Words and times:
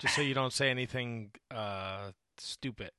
just 0.00 0.16
so 0.16 0.22
you 0.22 0.34
don't 0.34 0.52
say 0.52 0.70
anything 0.70 1.30
uh, 1.50 2.10
stupid. 2.38 2.90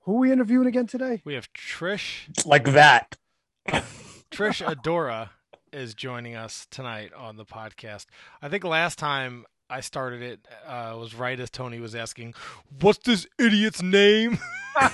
Who 0.00 0.16
are 0.16 0.18
we 0.18 0.32
interviewing 0.32 0.66
again 0.66 0.86
today? 0.86 1.22
We 1.24 1.34
have 1.34 1.52
Trish. 1.52 2.44
Like 2.44 2.72
that. 2.72 3.16
Trish 3.68 4.62
Adora 4.64 5.30
is 5.72 5.94
joining 5.94 6.34
us 6.36 6.66
tonight 6.70 7.12
on 7.14 7.36
the 7.36 7.44
podcast. 7.44 8.06
I 8.42 8.48
think 8.48 8.64
last 8.64 8.98
time 8.98 9.46
I 9.70 9.80
started 9.80 10.22
it 10.22 10.46
uh, 10.66 10.96
was 10.98 11.14
right 11.14 11.38
as 11.38 11.48
Tony 11.50 11.78
was 11.80 11.94
asking, 11.94 12.34
"What's 12.80 12.98
this 12.98 13.26
idiot's 13.38 13.82
name?" 13.82 14.38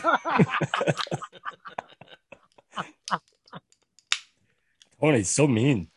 Tony's 5.00 5.30
so 5.30 5.46
mean. 5.48 5.88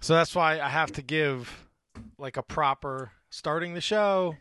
so 0.00 0.14
that's 0.14 0.34
why 0.34 0.60
I 0.60 0.68
have 0.68 0.92
to 0.92 1.02
give 1.02 1.68
like 2.18 2.36
a 2.36 2.42
proper 2.42 3.12
starting 3.30 3.74
the 3.74 3.80
show. 3.80 4.36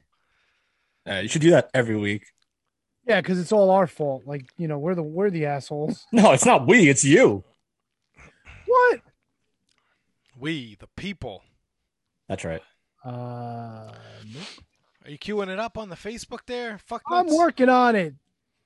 Uh, 1.07 1.15
you 1.15 1.27
should 1.27 1.41
do 1.41 1.52
that 1.52 1.70
every 1.73 1.95
week. 1.95 2.26
Yeah, 3.07 3.21
because 3.21 3.39
it's 3.39 3.52
all 3.52 3.71
our 3.71 3.88
fault. 3.88 4.23
Like 4.26 4.49
you 4.57 4.67
know, 4.67 4.77
we're 4.77 4.95
the 4.95 5.03
we're 5.03 5.30
the 5.31 5.45
assholes. 5.45 6.05
No, 6.12 6.31
it's 6.31 6.45
not 6.45 6.67
we. 6.67 6.89
It's 6.89 7.03
you. 7.03 7.43
What? 8.67 9.02
We, 10.38 10.76
the 10.79 10.88
people. 10.95 11.43
That's 12.27 12.45
right. 12.45 12.62
Uh, 13.03 13.91
nope. 14.34 14.43
Are 15.03 15.12
you 15.12 15.17
queuing 15.17 15.49
it 15.49 15.59
up 15.59 15.77
on 15.77 15.90
the 15.90 15.95
Facebook 15.95 16.41
there? 16.45 16.77
Fuck 16.85 17.02
I'm 17.07 17.26
nuts. 17.26 17.38
working 17.38 17.70
on 17.70 17.95
it. 17.95 18.13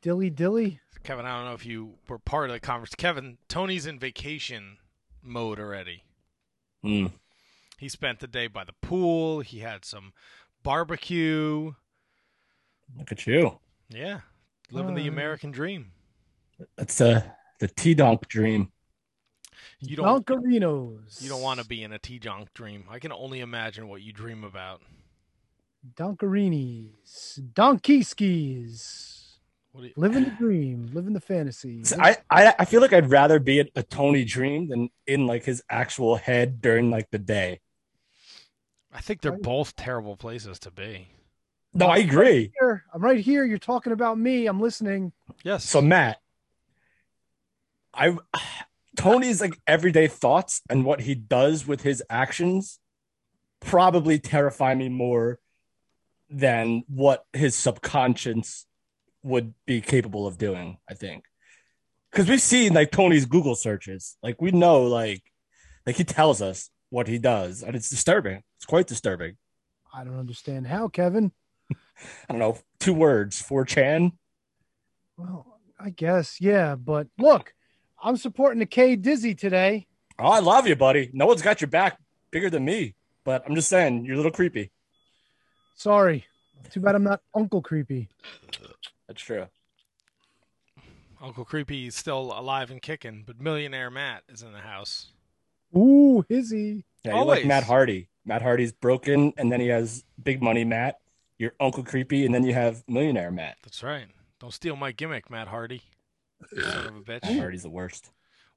Dilly 0.02 0.30
dilly. 0.30 0.80
Kevin, 1.04 1.26
I 1.26 1.38
don't 1.38 1.46
know 1.46 1.54
if 1.54 1.66
you 1.66 1.96
were 2.08 2.20
part 2.20 2.50
of 2.50 2.54
the 2.54 2.60
conference. 2.60 2.96
Kevin, 2.96 3.38
Tony's 3.48 3.86
in 3.86 4.00
vacation 4.00 4.78
mode 5.24 5.60
already. 5.60 6.04
Mm. 6.84 7.12
He 7.78 7.90
spent 7.90 8.20
the 8.20 8.28
day 8.28 8.48
by 8.48 8.64
the 8.64 8.74
pool. 8.82 9.40
He 9.42 9.60
had 9.60 9.86
some 9.86 10.14
barbecue. 10.64 11.74
Look 12.98 13.12
at 13.12 13.26
you. 13.28 13.60
Yeah, 13.90 14.22
living 14.72 14.96
the 14.96 15.08
Uh. 15.08 15.12
American 15.12 15.52
dream. 15.52 15.92
That's 16.78 16.98
the 16.98 17.24
the 17.60 17.68
T 17.68 17.94
Donk 17.94 18.28
dream. 18.28 18.72
You 19.80 19.98
don't. 19.98 20.26
Dunkarinos. 20.26 21.22
You 21.22 21.30
don't 21.30 21.42
want 21.42 21.60
to 21.60 21.66
be 21.66 21.84
in 21.84 21.92
a 21.94 22.00
T-Junk 22.00 22.54
dream. 22.54 22.86
I 22.90 23.00
can 23.00 23.12
only 23.12 23.42
imagine 23.42 23.88
what 23.88 24.02
you 24.02 24.14
dream 24.14 24.44
about. 24.44 24.82
Dunkarinis. 25.96 27.54
Donkey 27.54 28.02
skis. 28.04 29.38
What 29.72 29.84
you, 29.84 29.94
Living 29.98 30.24
the 30.24 30.30
dream. 30.32 30.90
Living 30.94 31.14
the 31.14 31.20
fantasy. 31.20 31.84
So 31.84 31.98
I, 32.00 32.18
I 32.30 32.56
I 32.60 32.66
feel 32.66 32.82
like 32.82 32.94
I'd 32.94 33.10
rather 33.10 33.40
be 33.40 33.60
a, 33.60 33.66
a 33.76 33.84
Tony 33.84 34.24
dream 34.24 34.70
than 34.70 34.90
in 35.06 35.28
like 35.28 35.44
his 35.44 35.62
actual 35.70 36.16
head 36.16 36.62
during 36.62 36.90
like 36.90 37.10
the 37.12 37.20
day. 37.20 37.60
I 38.94 39.02
think 39.02 39.22
they're 39.22 39.34
both 39.34 39.76
terrible 39.76 40.16
places 40.16 40.58
to 40.60 40.72
be. 40.72 41.10
No, 41.76 41.88
I 41.88 41.98
agree. 41.98 42.54
Here, 42.58 42.86
I'm 42.94 43.02
right 43.02 43.20
here. 43.20 43.44
You're 43.44 43.58
talking 43.58 43.92
about 43.92 44.18
me. 44.18 44.48
I'm 44.48 44.62
listening. 44.62 45.12
Yes. 45.44 45.66
So 45.66 45.82
Matt, 45.82 46.22
I 47.94 48.18
Tony's 48.96 49.42
like 49.42 49.60
everyday 49.68 50.08
thoughts 50.08 50.62
and 50.70 50.86
what 50.86 51.02
he 51.02 51.16
does 51.16 51.68
with 51.68 51.82
his 51.82 52.02
actions 52.10 52.80
probably 53.60 54.20
terrify 54.20 54.74
me 54.74 54.88
more 54.88 55.40
than 56.30 56.84
what 56.88 57.26
his 57.34 57.56
subconscious 57.56 58.66
would 59.22 59.54
be 59.66 59.82
capable 59.82 60.26
of 60.26 60.38
doing, 60.38 60.78
I 60.90 60.94
think. 60.94 61.26
Cuz 62.12 62.30
we've 62.30 62.42
seen 62.42 62.74
like 62.74 62.92
Tony's 62.92 63.26
Google 63.26 63.56
searches. 63.56 64.16
Like 64.24 64.42
we 64.42 64.52
know 64.52 64.84
like 64.84 65.24
like 65.86 65.98
he 65.98 66.06
tells 66.06 66.42
us 66.42 66.70
what 66.90 67.10
he 67.10 67.18
does 67.18 67.64
and 67.64 67.76
it's 67.76 67.90
disturbing. 67.90 68.44
It's 68.56 68.66
quite 68.66 68.88
disturbing. 68.88 69.36
I 69.94 70.06
don't 70.06 70.20
understand 70.20 70.68
how, 70.68 70.88
Kevin. 70.88 71.34
I 72.30 72.34
don't 72.34 72.40
know, 72.40 72.58
two 72.80 72.94
words, 72.94 73.42
4chan. 73.42 74.12
Well, 75.18 75.60
I 75.80 75.90
guess, 75.90 76.42
yeah. 76.42 76.76
But 76.76 77.08
look, 77.18 77.54
I'm 78.02 78.18
supporting 78.18 78.60
the 78.60 78.66
K 78.66 78.96
Dizzy 78.96 79.36
today. 79.36 79.88
Oh, 80.20 80.28
I 80.28 80.40
love 80.40 80.68
you, 80.68 80.76
buddy. 80.76 81.10
No 81.14 81.26
one's 81.26 81.42
got 81.42 81.62
your 81.62 81.68
back 81.70 82.00
bigger 82.32 82.50
than 82.50 82.66
me. 82.66 82.96
But 83.24 83.44
I'm 83.48 83.56
just 83.56 83.70
saying, 83.70 84.06
you're 84.06 84.14
a 84.14 84.18
little 84.18 84.32
creepy. 84.32 84.72
Sorry. 85.76 86.26
Too 86.70 86.80
bad 86.80 86.96
I'm 86.96 87.04
not 87.04 87.22
Uncle 87.34 87.62
Creepy. 87.62 88.10
That's 89.08 89.22
true. 89.22 89.48
Uncle 91.22 91.46
Creepy 91.46 91.88
is 91.88 91.96
still 91.96 92.34
alive 92.38 92.72
and 92.72 92.82
kicking, 92.82 93.24
but 93.26 93.40
Millionaire 93.42 93.90
Matt 93.90 94.24
is 94.30 94.42
in 94.44 94.52
the 94.52 94.60
house. 94.60 95.08
Ooh, 95.76 96.24
is 96.30 96.52
he? 96.52 96.86
Yeah, 97.04 97.12
you 97.12 97.18
Always. 97.18 97.40
like 97.40 97.48
Matt 97.48 97.64
Hardy. 97.64 98.10
Matt 98.26 98.42
Hardy's 98.42 98.72
broken, 98.72 99.34
and 99.38 99.52
then 99.52 99.60
he 99.60 99.68
has 99.68 100.04
big 100.24 100.42
money 100.42 100.64
Matt. 100.64 101.00
You're 101.38 101.54
Uncle 101.60 101.84
Creepy, 101.84 102.26
and 102.26 102.34
then 102.34 102.44
you 102.44 102.54
have 102.54 102.84
Millionaire 102.88 103.32
Matt. 103.32 103.58
That's 103.64 103.84
right. 103.84 104.06
Don't 104.40 104.54
steal 104.54 104.76
my 104.76 104.92
gimmick, 104.92 105.30
Matt 105.30 105.48
Hardy. 105.50 105.82
Son 106.62 106.88
of 106.88 106.96
a 106.96 107.02
Matt. 107.08 107.26
Hardy's 107.26 107.64
the 107.64 107.70
worst. 107.70 108.12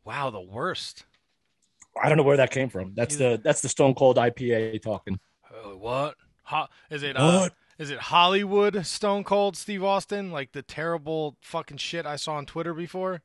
Wow, 0.04 0.30
the 0.30 0.40
worst. 0.40 1.04
I 2.00 2.08
don't 2.08 2.18
know 2.18 2.24
where 2.24 2.36
that 2.36 2.50
came 2.50 2.68
from. 2.68 2.94
That's 2.94 3.16
the 3.16 3.40
that's 3.42 3.60
the 3.60 3.68
Stone 3.68 3.94
Cold 3.94 4.16
IPA 4.16 4.80
talking. 4.82 5.18
Uh, 5.50 5.76
what? 5.76 6.14
Ho- 6.44 6.66
is 6.90 7.02
it 7.02 7.16
uh, 7.16 7.40
What? 7.40 7.54
is 7.78 7.90
it 7.90 7.98
Hollywood 7.98 8.86
Stone 8.86 9.24
Cold 9.24 9.56
Steve 9.56 9.82
Austin? 9.82 10.30
Like 10.30 10.52
the 10.52 10.62
terrible 10.62 11.36
fucking 11.40 11.78
shit 11.78 12.06
I 12.06 12.16
saw 12.16 12.34
on 12.34 12.46
Twitter 12.46 12.74
before? 12.74 13.22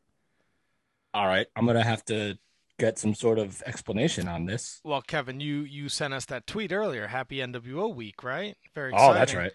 All 1.13 1.27
right, 1.27 1.45
I'm 1.55 1.65
gonna 1.67 1.83
have 1.83 2.03
to 2.05 2.37
get 2.83 2.99
some 2.99 3.13
sort 3.15 3.39
of 3.39 3.61
explanation 3.65 4.27
on 4.27 4.45
this. 4.45 4.81
Well, 4.83 5.01
Kevin, 5.01 5.39
you 5.39 5.61
you 5.61 5.89
sent 5.89 6.13
us 6.13 6.25
that 6.25 6.45
tweet 6.47 6.71
earlier. 6.71 7.07
Happy 7.07 7.37
NWO 7.37 7.93
week, 7.93 8.23
right? 8.23 8.55
Very 8.75 8.91
Oh, 8.95 9.13
that's 9.13 9.33
right. 9.33 9.53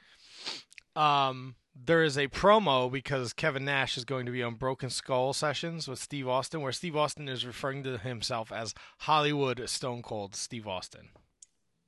Um, 0.97 1.57
there 1.75 2.03
is 2.03 2.17
a 2.17 2.29
promo 2.29 2.91
because 2.91 3.33
Kevin 3.33 3.65
Nash 3.65 3.97
is 3.97 4.05
going 4.05 4.27
to 4.27 4.33
be 4.33 4.43
on 4.43 4.55
Broken 4.55 4.91
Skull 4.91 5.33
sessions 5.33 5.87
with 5.87 5.99
Steve 5.99 6.27
Austin, 6.27 6.61
where 6.61 6.73
Steve 6.73 6.97
Austin 6.97 7.29
is 7.29 7.47
referring 7.47 7.83
to 7.85 7.99
himself 7.99 8.51
as 8.51 8.75
Hollywood 9.01 9.69
Stone 9.69 10.03
Cold 10.03 10.35
Steve 10.35 10.67
Austin. 10.67 11.11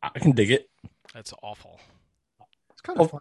I 0.02 0.18
can 0.18 0.32
dig 0.32 0.50
it. 0.50 0.68
That's 1.12 1.34
awful. 1.42 1.80
It's 2.72 2.82
kind 2.82 3.00
of 3.00 3.06
Oh. 3.06 3.08
fun. 3.08 3.20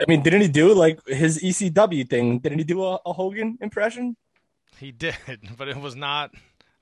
I 0.00 0.04
mean, 0.06 0.22
didn't 0.22 0.42
he 0.42 0.48
do 0.48 0.74
like 0.74 1.04
his 1.06 1.42
ECW 1.42 2.08
thing? 2.08 2.38
Didn't 2.38 2.58
he 2.58 2.64
do 2.64 2.82
a, 2.84 2.98
a 3.04 3.12
Hogan 3.12 3.58
impression? 3.60 4.16
He 4.78 4.92
did, 4.92 5.16
but 5.56 5.68
it 5.68 5.76
was 5.76 5.96
not. 5.96 6.30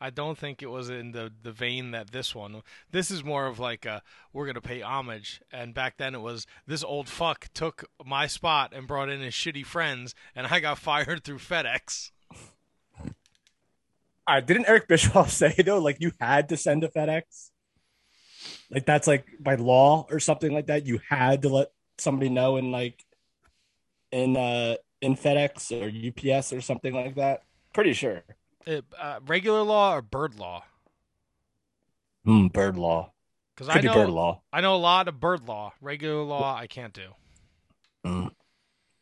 I 0.00 0.10
don't 0.10 0.36
think 0.36 0.62
it 0.62 0.70
was 0.70 0.90
in 0.90 1.12
the 1.12 1.32
the 1.42 1.52
vein 1.52 1.90
that 1.92 2.10
this 2.10 2.34
one. 2.34 2.62
This 2.90 3.10
is 3.10 3.24
more 3.24 3.46
of 3.46 3.58
like 3.58 3.86
a 3.86 4.02
we're 4.32 4.46
gonna 4.46 4.60
pay 4.60 4.82
homage, 4.82 5.40
and 5.50 5.74
back 5.74 5.96
then 5.96 6.14
it 6.14 6.20
was 6.20 6.46
this 6.66 6.84
old 6.84 7.08
fuck 7.08 7.48
took 7.54 7.84
my 8.04 8.26
spot 8.26 8.72
and 8.74 8.86
brought 8.86 9.08
in 9.08 9.20
his 9.20 9.34
shitty 9.34 9.64
friends, 9.64 10.14
and 10.34 10.46
I 10.46 10.60
got 10.60 10.78
fired 10.78 11.24
through 11.24 11.38
FedEx. 11.38 12.10
Right, 14.28 14.44
didn't 14.44 14.68
Eric 14.68 14.88
Bischoff 14.88 15.30
say 15.32 15.54
though, 15.64 15.78
like 15.78 16.00
you 16.00 16.12
had 16.20 16.48
to 16.50 16.56
send 16.56 16.84
a 16.84 16.88
FedEx? 16.88 17.50
Like 18.70 18.84
that's 18.84 19.06
like 19.06 19.26
by 19.40 19.54
law 19.54 20.06
or 20.10 20.20
something 20.20 20.52
like 20.52 20.66
that. 20.66 20.86
You 20.86 21.00
had 21.08 21.42
to 21.42 21.48
let 21.48 21.72
somebody 21.98 22.28
know 22.28 22.56
in 22.58 22.70
like 22.70 23.04
in 24.12 24.36
uh 24.36 24.76
in 25.00 25.16
FedEx 25.16 25.72
or 25.72 25.88
UPS 26.38 26.52
or 26.52 26.60
something 26.60 26.92
like 26.92 27.14
that. 27.14 27.42
Pretty 27.72 27.92
sure. 27.92 28.24
It, 28.66 28.84
uh, 28.98 29.20
regular 29.26 29.62
law 29.62 29.94
or 29.94 30.02
bird 30.02 30.38
law? 30.38 30.64
Hmm, 32.24 32.48
bird 32.48 32.76
law. 32.76 33.12
Because 33.54 33.74
I 33.74 33.80
know 33.80 33.94
bird 33.94 34.10
law. 34.10 34.42
I 34.52 34.60
know 34.60 34.74
a 34.74 34.76
lot 34.76 35.08
of 35.08 35.20
bird 35.20 35.46
law. 35.46 35.72
Regular 35.80 36.22
law, 36.22 36.56
I 36.56 36.66
can't 36.66 36.92
do. 36.92 37.10
Hmm. 38.04 38.26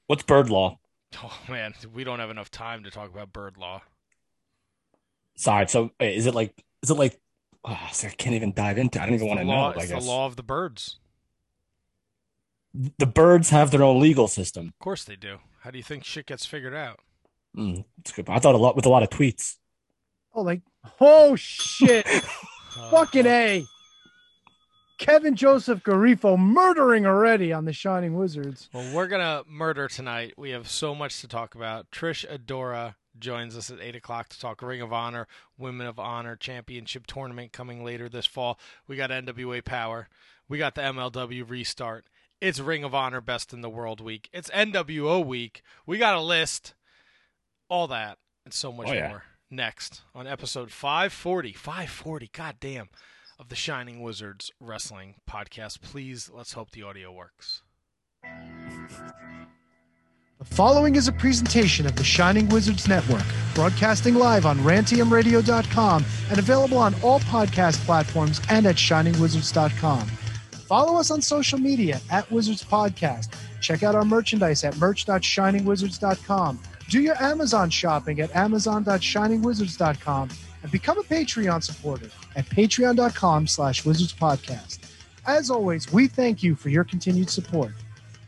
What's 0.06 0.22
bird 0.22 0.50
law? 0.50 0.78
Oh 1.22 1.38
man, 1.48 1.74
we 1.94 2.04
don't 2.04 2.18
have 2.18 2.30
enough 2.30 2.50
time 2.50 2.84
to 2.84 2.90
talk 2.90 3.10
about 3.10 3.32
bird 3.32 3.56
law. 3.56 3.82
Sorry. 5.36 5.66
So 5.68 5.90
is 5.98 6.26
it 6.26 6.34
like 6.34 6.64
is 6.82 6.90
it 6.90 6.94
like 6.94 7.20
oh, 7.64 7.88
so 7.92 8.08
I 8.08 8.10
can't 8.10 8.34
even 8.34 8.52
dive 8.52 8.78
into. 8.78 9.00
I 9.00 9.06
don't 9.06 9.14
even 9.14 9.28
want 9.28 9.40
to 9.40 9.46
know. 9.46 9.52
I 9.52 9.74
it's 9.76 9.90
the 9.90 10.00
law 10.00 10.26
of 10.26 10.36
the 10.36 10.42
birds. 10.42 10.98
the 12.98 13.06
birds 13.06 13.50
have 13.50 13.70
their 13.70 13.82
own 13.82 14.00
legal 14.00 14.28
system. 14.28 14.68
Of 14.68 14.78
course 14.78 15.04
they 15.04 15.16
do. 15.16 15.38
How 15.60 15.70
do 15.70 15.78
you 15.78 15.84
think 15.84 16.04
shit 16.04 16.26
gets 16.26 16.46
figured 16.46 16.74
out? 16.74 17.00
Hmm, 17.54 17.80
it's 17.98 18.12
good. 18.12 18.28
I 18.28 18.38
thought 18.38 18.54
a 18.54 18.58
lot 18.58 18.76
with 18.76 18.86
a 18.86 18.90
lot 18.90 19.02
of 19.02 19.10
tweets. 19.10 19.56
Oh, 20.34 20.42
like, 20.42 20.62
oh 21.00 21.36
shit. 21.36 22.06
Fucking 22.90 23.26
A. 23.26 23.64
Kevin 24.98 25.34
Joseph 25.34 25.82
Garifo 25.82 26.38
murdering 26.38 27.06
already 27.06 27.52
on 27.52 27.64
the 27.64 27.72
Shining 27.72 28.16
Wizards. 28.16 28.68
Well, 28.72 28.94
we're 28.94 29.06
gonna 29.06 29.42
murder 29.48 29.88
tonight. 29.88 30.34
We 30.36 30.50
have 30.50 30.68
so 30.68 30.94
much 30.94 31.20
to 31.20 31.28
talk 31.28 31.54
about. 31.54 31.90
Trish 31.90 32.24
Adora 32.28 32.94
joins 33.18 33.56
us 33.56 33.70
at 33.70 33.80
eight 33.80 33.96
o'clock 33.96 34.28
to 34.30 34.40
talk 34.40 34.62
Ring 34.62 34.80
of 34.80 34.92
Honor, 34.92 35.26
Women 35.58 35.86
of 35.86 35.98
Honor 35.98 36.36
Championship 36.36 37.06
tournament 37.06 37.52
coming 37.52 37.84
later 37.84 38.08
this 38.08 38.26
fall. 38.26 38.58
We 38.86 38.96
got 38.96 39.10
NWA 39.10 39.64
Power. 39.64 40.08
We 40.48 40.58
got 40.58 40.74
the 40.74 40.82
MLW 40.82 41.48
restart. 41.48 42.06
It's 42.40 42.60
Ring 42.60 42.84
of 42.84 42.94
Honor 42.94 43.20
Best 43.20 43.52
in 43.52 43.62
the 43.62 43.70
World 43.70 44.00
week. 44.00 44.28
It's 44.32 44.50
NWO 44.50 45.24
week. 45.24 45.62
We 45.86 45.98
got 45.98 46.16
a 46.16 46.20
list. 46.20 46.74
All 47.74 47.88
that 47.88 48.18
and 48.44 48.54
so 48.54 48.70
much 48.70 48.88
Oh, 48.88 48.92
yeah. 48.92 49.08
more 49.08 49.24
next 49.50 50.02
on 50.14 50.28
episode 50.28 50.70
540. 50.70 51.52
540. 51.54 52.30
God 52.32 52.54
damn. 52.60 52.88
Of 53.36 53.48
the 53.48 53.56
Shining 53.56 54.00
Wizards 54.00 54.52
Wrestling 54.60 55.16
podcast. 55.28 55.80
Please, 55.80 56.30
let's 56.32 56.52
hope 56.52 56.70
the 56.70 56.84
audio 56.84 57.10
works. 57.10 57.62
The 60.38 60.44
following 60.44 60.94
is 60.94 61.08
a 61.08 61.12
presentation 61.12 61.84
of 61.84 61.96
the 61.96 62.04
Shining 62.04 62.48
Wizards 62.48 62.86
Network, 62.86 63.24
broadcasting 63.56 64.14
live 64.14 64.46
on 64.46 64.58
rantmradio.com 64.58 66.04
and 66.30 66.38
available 66.38 66.78
on 66.78 66.94
all 67.02 67.18
podcast 67.20 67.84
platforms 67.84 68.40
and 68.50 68.66
at 68.66 68.76
shiningwizards.com. 68.76 70.06
Follow 70.68 70.96
us 70.98 71.10
on 71.10 71.20
social 71.20 71.58
media 71.58 72.00
at 72.12 72.30
Wizards 72.30 72.62
Podcast. 72.64 73.34
Check 73.60 73.82
out 73.82 73.96
our 73.96 74.04
merchandise 74.04 74.62
at 74.62 74.76
merch.shiningwizards.com. 74.76 76.60
Do 76.88 77.00
your 77.00 77.20
Amazon 77.22 77.70
shopping 77.70 78.20
at 78.20 78.34
amazon.shiningwizards.com 78.36 80.28
and 80.62 80.72
become 80.72 80.98
a 80.98 81.02
Patreon 81.02 81.62
supporter 81.62 82.10
at 82.36 82.46
patreon.com 82.46 83.46
slash 83.46 83.84
wizards 83.84 84.12
podcast. 84.12 84.78
As 85.26 85.50
always, 85.50 85.92
we 85.92 86.06
thank 86.06 86.42
you 86.42 86.54
for 86.54 86.68
your 86.68 86.84
continued 86.84 87.30
support. 87.30 87.72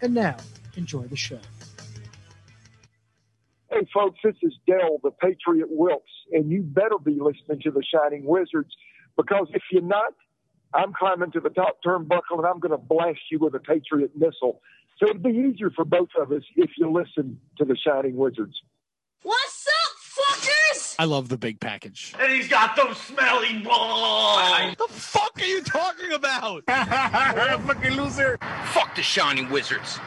And 0.01 0.15
now, 0.15 0.37
enjoy 0.77 1.05
the 1.05 1.17
show. 1.17 1.41
Hey, 3.71 3.87
folks, 3.93 4.19
this 4.25 4.37
is 4.43 4.55
Del, 4.67 5.01
the 5.03 5.11
Patriot 5.11 5.69
Wilkes, 5.71 6.11
and 6.33 6.51
you 6.51 6.63
better 6.63 6.99
be 7.03 7.19
listening 7.21 7.61
to 7.63 7.71
the 7.71 7.83
Shining 7.83 8.25
Wizards 8.25 8.75
because 9.17 9.49
if 9.53 9.63
you're 9.71 9.83
not, 9.83 10.13
I'm 10.75 10.93
climbing 10.93 11.31
to 11.33 11.41
the 11.41 11.51
top 11.51 11.79
turnbuckle 11.85 12.39
and 12.39 12.47
I'm 12.47 12.59
going 12.59 12.73
to 12.73 12.79
blast 12.79 13.21
you 13.31 13.39
with 13.39 13.55
a 13.55 13.59
Patriot 13.59 14.13
missile. 14.15 14.61
So 14.99 15.09
it'd 15.09 15.23
be 15.23 15.31
easier 15.31 15.71
for 15.71 15.85
both 15.85 16.09
of 16.19 16.33
us 16.33 16.43
if 16.57 16.71
you 16.79 16.91
listen 16.91 17.39
to 17.59 17.65
the 17.65 17.77
Shining 17.77 18.17
Wizards. 18.17 18.55
What's 19.23 19.67
up, 19.69 20.25
fuckers? 20.25 20.95
I 20.99 21.05
love 21.05 21.29
the 21.29 21.37
big 21.37 21.61
package. 21.61 22.15
And 22.19 22.33
he's 22.33 22.49
got 22.49 22.77
those 22.77 22.97
smelly 22.99 23.59
balls. 23.63 24.39
What 24.79 24.79
the 24.79 24.95
fuck 24.95 25.39
are 25.39 25.45
you 25.45 25.61
talking 25.63 26.13
about? 26.13 26.65
Fucking 26.67 27.93
loser. 27.97 28.39
Fuck 28.73 28.95
the 28.97 29.03
Shining 29.03 29.51
Wizards. 29.51 29.99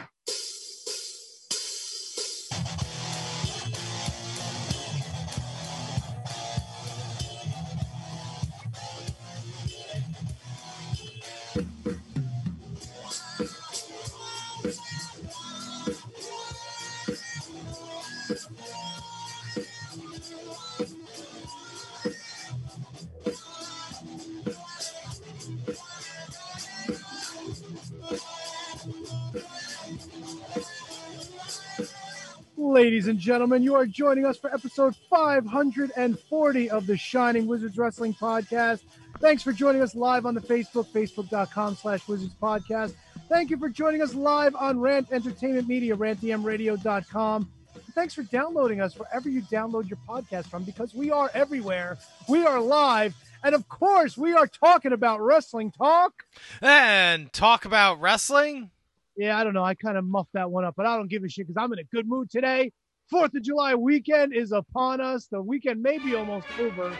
Ladies 32.80 33.08
and 33.08 33.18
gentlemen, 33.18 33.62
you 33.62 33.74
are 33.74 33.84
joining 33.84 34.24
us 34.24 34.38
for 34.38 34.50
episode 34.54 34.96
540 35.10 36.70
of 36.70 36.86
the 36.86 36.96
Shining 36.96 37.46
Wizards 37.46 37.76
Wrestling 37.76 38.14
Podcast. 38.14 38.80
Thanks 39.18 39.42
for 39.42 39.52
joining 39.52 39.82
us 39.82 39.94
live 39.94 40.24
on 40.24 40.34
the 40.34 40.40
Facebook, 40.40 40.86
facebook.com 40.86 41.74
slash 41.74 42.08
wizards 42.08 42.34
podcast. 42.40 42.94
Thank 43.28 43.50
you 43.50 43.58
for 43.58 43.68
joining 43.68 44.00
us 44.00 44.14
live 44.14 44.56
on 44.56 44.80
Rant 44.80 45.12
Entertainment 45.12 45.68
Media, 45.68 45.94
rantmradio.com. 45.94 47.50
Thanks 47.94 48.14
for 48.14 48.22
downloading 48.22 48.80
us 48.80 48.98
wherever 48.98 49.28
you 49.28 49.42
download 49.42 49.90
your 49.90 49.98
podcast 50.08 50.46
from 50.46 50.64
because 50.64 50.94
we 50.94 51.10
are 51.10 51.30
everywhere. 51.34 51.98
We 52.30 52.46
are 52.46 52.62
live. 52.62 53.14
And 53.44 53.54
of 53.54 53.68
course, 53.68 54.16
we 54.16 54.32
are 54.32 54.46
talking 54.46 54.92
about 54.92 55.20
wrestling 55.20 55.70
talk. 55.70 56.24
And 56.62 57.30
talk 57.30 57.66
about 57.66 58.00
wrestling. 58.00 58.70
Yeah, 59.16 59.38
I 59.38 59.44
don't 59.44 59.54
know. 59.54 59.64
I 59.64 59.74
kind 59.74 59.96
of 59.96 60.04
muffed 60.04 60.32
that 60.34 60.50
one 60.50 60.64
up, 60.64 60.74
but 60.76 60.86
I 60.86 60.96
don't 60.96 61.08
give 61.08 61.24
a 61.24 61.28
shit 61.28 61.46
because 61.46 61.62
I'm 61.62 61.72
in 61.72 61.78
a 61.78 61.84
good 61.84 62.08
mood 62.08 62.30
today. 62.30 62.72
Fourth 63.10 63.34
of 63.34 63.42
July 63.42 63.74
weekend 63.74 64.34
is 64.34 64.52
upon 64.52 65.00
us. 65.00 65.26
The 65.30 65.42
weekend 65.42 65.82
may 65.82 65.98
be 65.98 66.14
almost 66.14 66.46
over. 66.58 66.96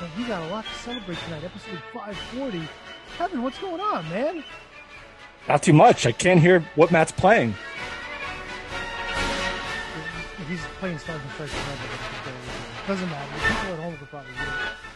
But 0.00 0.10
we 0.16 0.24
got 0.24 0.42
a 0.42 0.52
lot 0.52 0.64
to 0.64 0.74
celebrate 0.80 1.18
tonight. 1.18 1.44
Episode 1.44 1.80
540. 1.92 2.62
Kevin, 3.16 3.42
what's 3.42 3.58
going 3.58 3.80
on, 3.80 4.08
man? 4.10 4.44
Not 5.48 5.62
too 5.62 5.72
much. 5.72 6.06
I 6.06 6.12
can't 6.12 6.40
hear 6.40 6.60
what 6.74 6.90
Matt's 6.90 7.12
playing. 7.12 7.54
He's 10.48 10.60
playing 10.80 10.94
and 10.94 11.00
Stripes, 11.00 11.22
doesn't 12.86 13.10
matter. 13.10 13.32
People 13.34 13.74
at 13.74 13.78
home 13.80 13.96
could 13.98 14.08
probably 14.08 14.32
hear 14.32 14.46
it. 14.46 14.87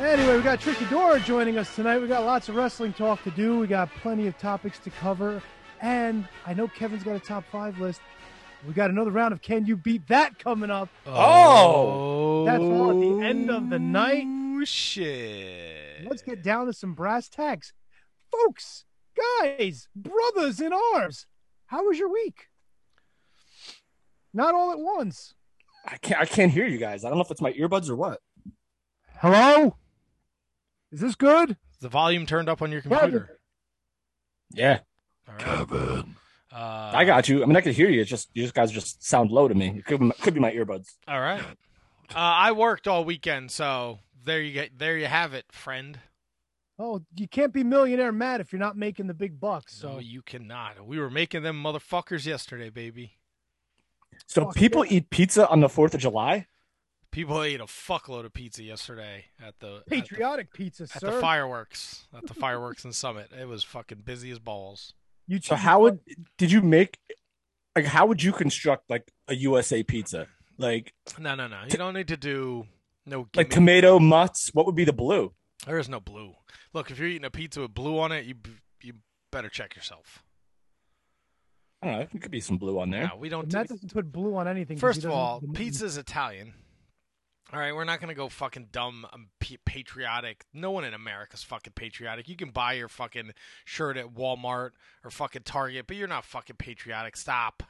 Anyway, 0.00 0.36
we 0.36 0.42
got 0.42 0.60
Tricky 0.60 0.84
Dora 0.84 1.18
joining 1.18 1.58
us 1.58 1.74
tonight. 1.74 1.98
We 1.98 2.06
got 2.06 2.24
lots 2.24 2.48
of 2.48 2.54
wrestling 2.54 2.92
talk 2.92 3.20
to 3.24 3.32
do. 3.32 3.58
We 3.58 3.66
got 3.66 3.90
plenty 3.96 4.28
of 4.28 4.38
topics 4.38 4.78
to 4.80 4.90
cover. 4.90 5.42
And 5.80 6.28
I 6.46 6.54
know 6.54 6.68
Kevin's 6.68 7.02
got 7.02 7.16
a 7.16 7.20
top 7.20 7.44
five 7.50 7.80
list. 7.80 8.00
We 8.64 8.74
got 8.74 8.90
another 8.90 9.10
round 9.10 9.32
of 9.32 9.42
Can 9.42 9.66
You 9.66 9.76
Beat 9.76 10.06
That 10.06 10.38
coming 10.38 10.70
up. 10.70 10.88
Oh. 11.04 12.44
That's 12.44 12.62
all 12.62 12.90
at 12.90 13.00
the 13.00 13.26
end 13.26 13.50
of 13.50 13.70
the 13.70 13.80
night. 13.80 14.22
Oh, 14.24 14.64
shit. 14.64 16.06
Let's 16.08 16.22
get 16.22 16.44
down 16.44 16.66
to 16.66 16.72
some 16.72 16.94
brass 16.94 17.28
tacks. 17.28 17.72
Folks, 18.30 18.84
guys, 19.40 19.88
brothers 19.96 20.60
in 20.60 20.72
arms, 20.94 21.26
how 21.66 21.84
was 21.84 21.98
your 21.98 22.12
week? 22.12 22.46
Not 24.32 24.54
all 24.54 24.70
at 24.70 24.78
once. 24.78 25.34
I 25.84 25.96
can't 25.96 26.20
I 26.20 26.24
can't 26.24 26.52
hear 26.52 26.66
you 26.66 26.78
guys. 26.78 27.04
I 27.04 27.08
don't 27.08 27.18
know 27.18 27.24
if 27.24 27.32
it's 27.32 27.40
my 27.40 27.52
earbuds 27.54 27.88
or 27.88 27.96
what. 27.96 28.20
Hello? 29.20 29.74
Is 30.92 31.00
this 31.00 31.14
good? 31.14 31.56
The 31.80 31.88
volume 31.88 32.26
turned 32.26 32.48
up 32.48 32.62
on 32.62 32.72
your 32.72 32.80
computer. 32.80 33.38
Yeah. 34.52 34.80
All 35.28 35.34
right. 35.34 36.04
Uh, 36.50 36.90
I 36.94 37.04
got 37.04 37.28
you. 37.28 37.42
I 37.42 37.46
mean 37.46 37.56
I 37.56 37.60
can 37.60 37.72
hear 37.72 37.90
you. 37.90 38.00
It's 38.00 38.10
just 38.10 38.30
you 38.32 38.42
just 38.42 38.54
guys 38.54 38.72
just 38.72 39.04
sound 39.04 39.30
low 39.30 39.48
to 39.48 39.54
me. 39.54 39.74
It 39.78 39.84
could, 39.84 40.00
could 40.20 40.34
be 40.34 40.40
my 40.40 40.50
earbuds. 40.50 40.88
All 41.06 41.20
right. 41.20 41.42
Uh, 42.10 42.14
I 42.14 42.52
worked 42.52 42.88
all 42.88 43.04
weekend, 43.04 43.50
so 43.50 43.98
there 44.24 44.40
you 44.40 44.52
get. 44.52 44.78
There 44.78 44.96
you 44.96 45.06
have 45.06 45.34
it, 45.34 45.44
friend. 45.52 45.98
Oh, 46.78 47.02
you 47.16 47.26
can't 47.28 47.52
be 47.52 47.64
millionaire 47.64 48.12
mad 48.12 48.40
if 48.40 48.52
you're 48.52 48.60
not 48.60 48.76
making 48.76 49.08
the 49.08 49.14
big 49.14 49.40
bucks. 49.40 49.74
So 49.74 49.94
So 49.94 49.98
you 49.98 50.22
cannot. 50.22 50.86
We 50.86 50.98
were 50.98 51.10
making 51.10 51.42
them 51.42 51.62
motherfuckers 51.62 52.24
yesterday, 52.24 52.70
baby. 52.70 53.18
So 54.26 54.44
Fuck 54.44 54.54
people 54.54 54.84
yeah. 54.84 54.94
eat 54.94 55.10
pizza 55.10 55.48
on 55.48 55.60
the 55.60 55.68
4th 55.68 55.94
of 55.94 56.00
July? 56.00 56.46
People 57.10 57.42
ate 57.42 57.60
a 57.60 57.64
fuckload 57.64 58.24
of 58.26 58.32
pizza 58.34 58.62
yesterday 58.62 59.26
at 59.42 59.58
the 59.60 59.76
at 59.78 59.84
the- 59.86 59.90
patriotic 59.90 60.52
pizza, 60.52 60.84
at 60.84 61.00
sir. 61.00 61.10
the 61.14 61.20
fireworks 61.20 62.06
at 62.16 62.26
the 62.26 62.34
fireworks 62.34 62.84
and 62.84 62.94
Summit. 62.94 63.30
It 63.32 63.46
was 63.48 63.64
fucking 63.64 64.02
busy 64.04 64.30
as 64.30 64.38
balls. 64.38 64.92
You 65.26 65.40
So 65.42 65.56
how 65.56 65.80
would 65.80 66.00
did 66.36 66.52
you 66.52 66.60
make 66.62 66.98
like 67.74 67.86
how 67.86 68.06
would 68.06 68.22
you 68.22 68.32
construct 68.32 68.90
like 68.90 69.10
a 69.26 69.34
USA 69.34 69.82
pizza? 69.82 70.26
Like 70.58 70.92
No, 71.18 71.34
no, 71.34 71.46
no. 71.48 71.62
You 71.70 71.78
don't 71.78 71.94
need 71.94 72.08
to 72.08 72.16
do 72.16 72.66
no 73.06 73.26
like 73.34 73.50
tomato 73.50 73.98
mutts, 73.98 74.50
what 74.52 74.66
would 74.66 74.74
be 74.74 74.84
the 74.84 74.92
blue? 74.92 75.32
There 75.66 75.78
is 75.78 75.88
no 75.88 76.00
blue. 76.00 76.34
Look, 76.74 76.90
if 76.90 76.98
you're 76.98 77.08
eating 77.08 77.24
a 77.24 77.30
pizza 77.30 77.62
with 77.62 77.74
blue 77.74 77.98
on 77.98 78.12
it, 78.12 78.26
you 78.26 78.34
you 78.82 78.94
better 79.32 79.48
check 79.48 79.74
yourself. 79.74 80.22
I 81.82 81.86
don't 81.86 81.98
know, 82.00 82.06
there 82.12 82.20
could 82.20 82.30
be 82.30 82.40
some 82.40 82.58
blue 82.58 82.78
on 82.80 82.90
there. 82.90 83.08
No, 83.08 83.16
we 83.16 83.28
don't. 83.28 83.50
Matt 83.52 83.68
do- 83.68 83.74
doesn't 83.74 83.92
put 83.92 84.10
blue 84.12 84.36
on 84.36 84.46
anything. 84.48 84.76
First 84.78 85.04
of 85.04 85.10
all, 85.10 85.40
like 85.40 85.52
the- 85.52 85.58
pizza's 85.58 85.96
Italian. 85.96 86.52
All 87.50 87.58
right, 87.58 87.74
we're 87.74 87.84
not 87.84 88.00
gonna 88.00 88.14
go 88.14 88.28
fucking 88.28 88.68
dumb, 88.72 89.06
um, 89.10 89.28
patriotic. 89.64 90.44
No 90.52 90.70
one 90.70 90.84
in 90.84 90.92
America's 90.92 91.42
fucking 91.42 91.72
patriotic. 91.74 92.28
You 92.28 92.36
can 92.36 92.50
buy 92.50 92.74
your 92.74 92.88
fucking 92.88 93.32
shirt 93.64 93.96
at 93.96 94.14
Walmart 94.14 94.72
or 95.02 95.10
fucking 95.10 95.44
Target, 95.44 95.86
but 95.86 95.96
you're 95.96 96.08
not 96.08 96.26
fucking 96.26 96.56
patriotic. 96.56 97.16
Stop. 97.16 97.62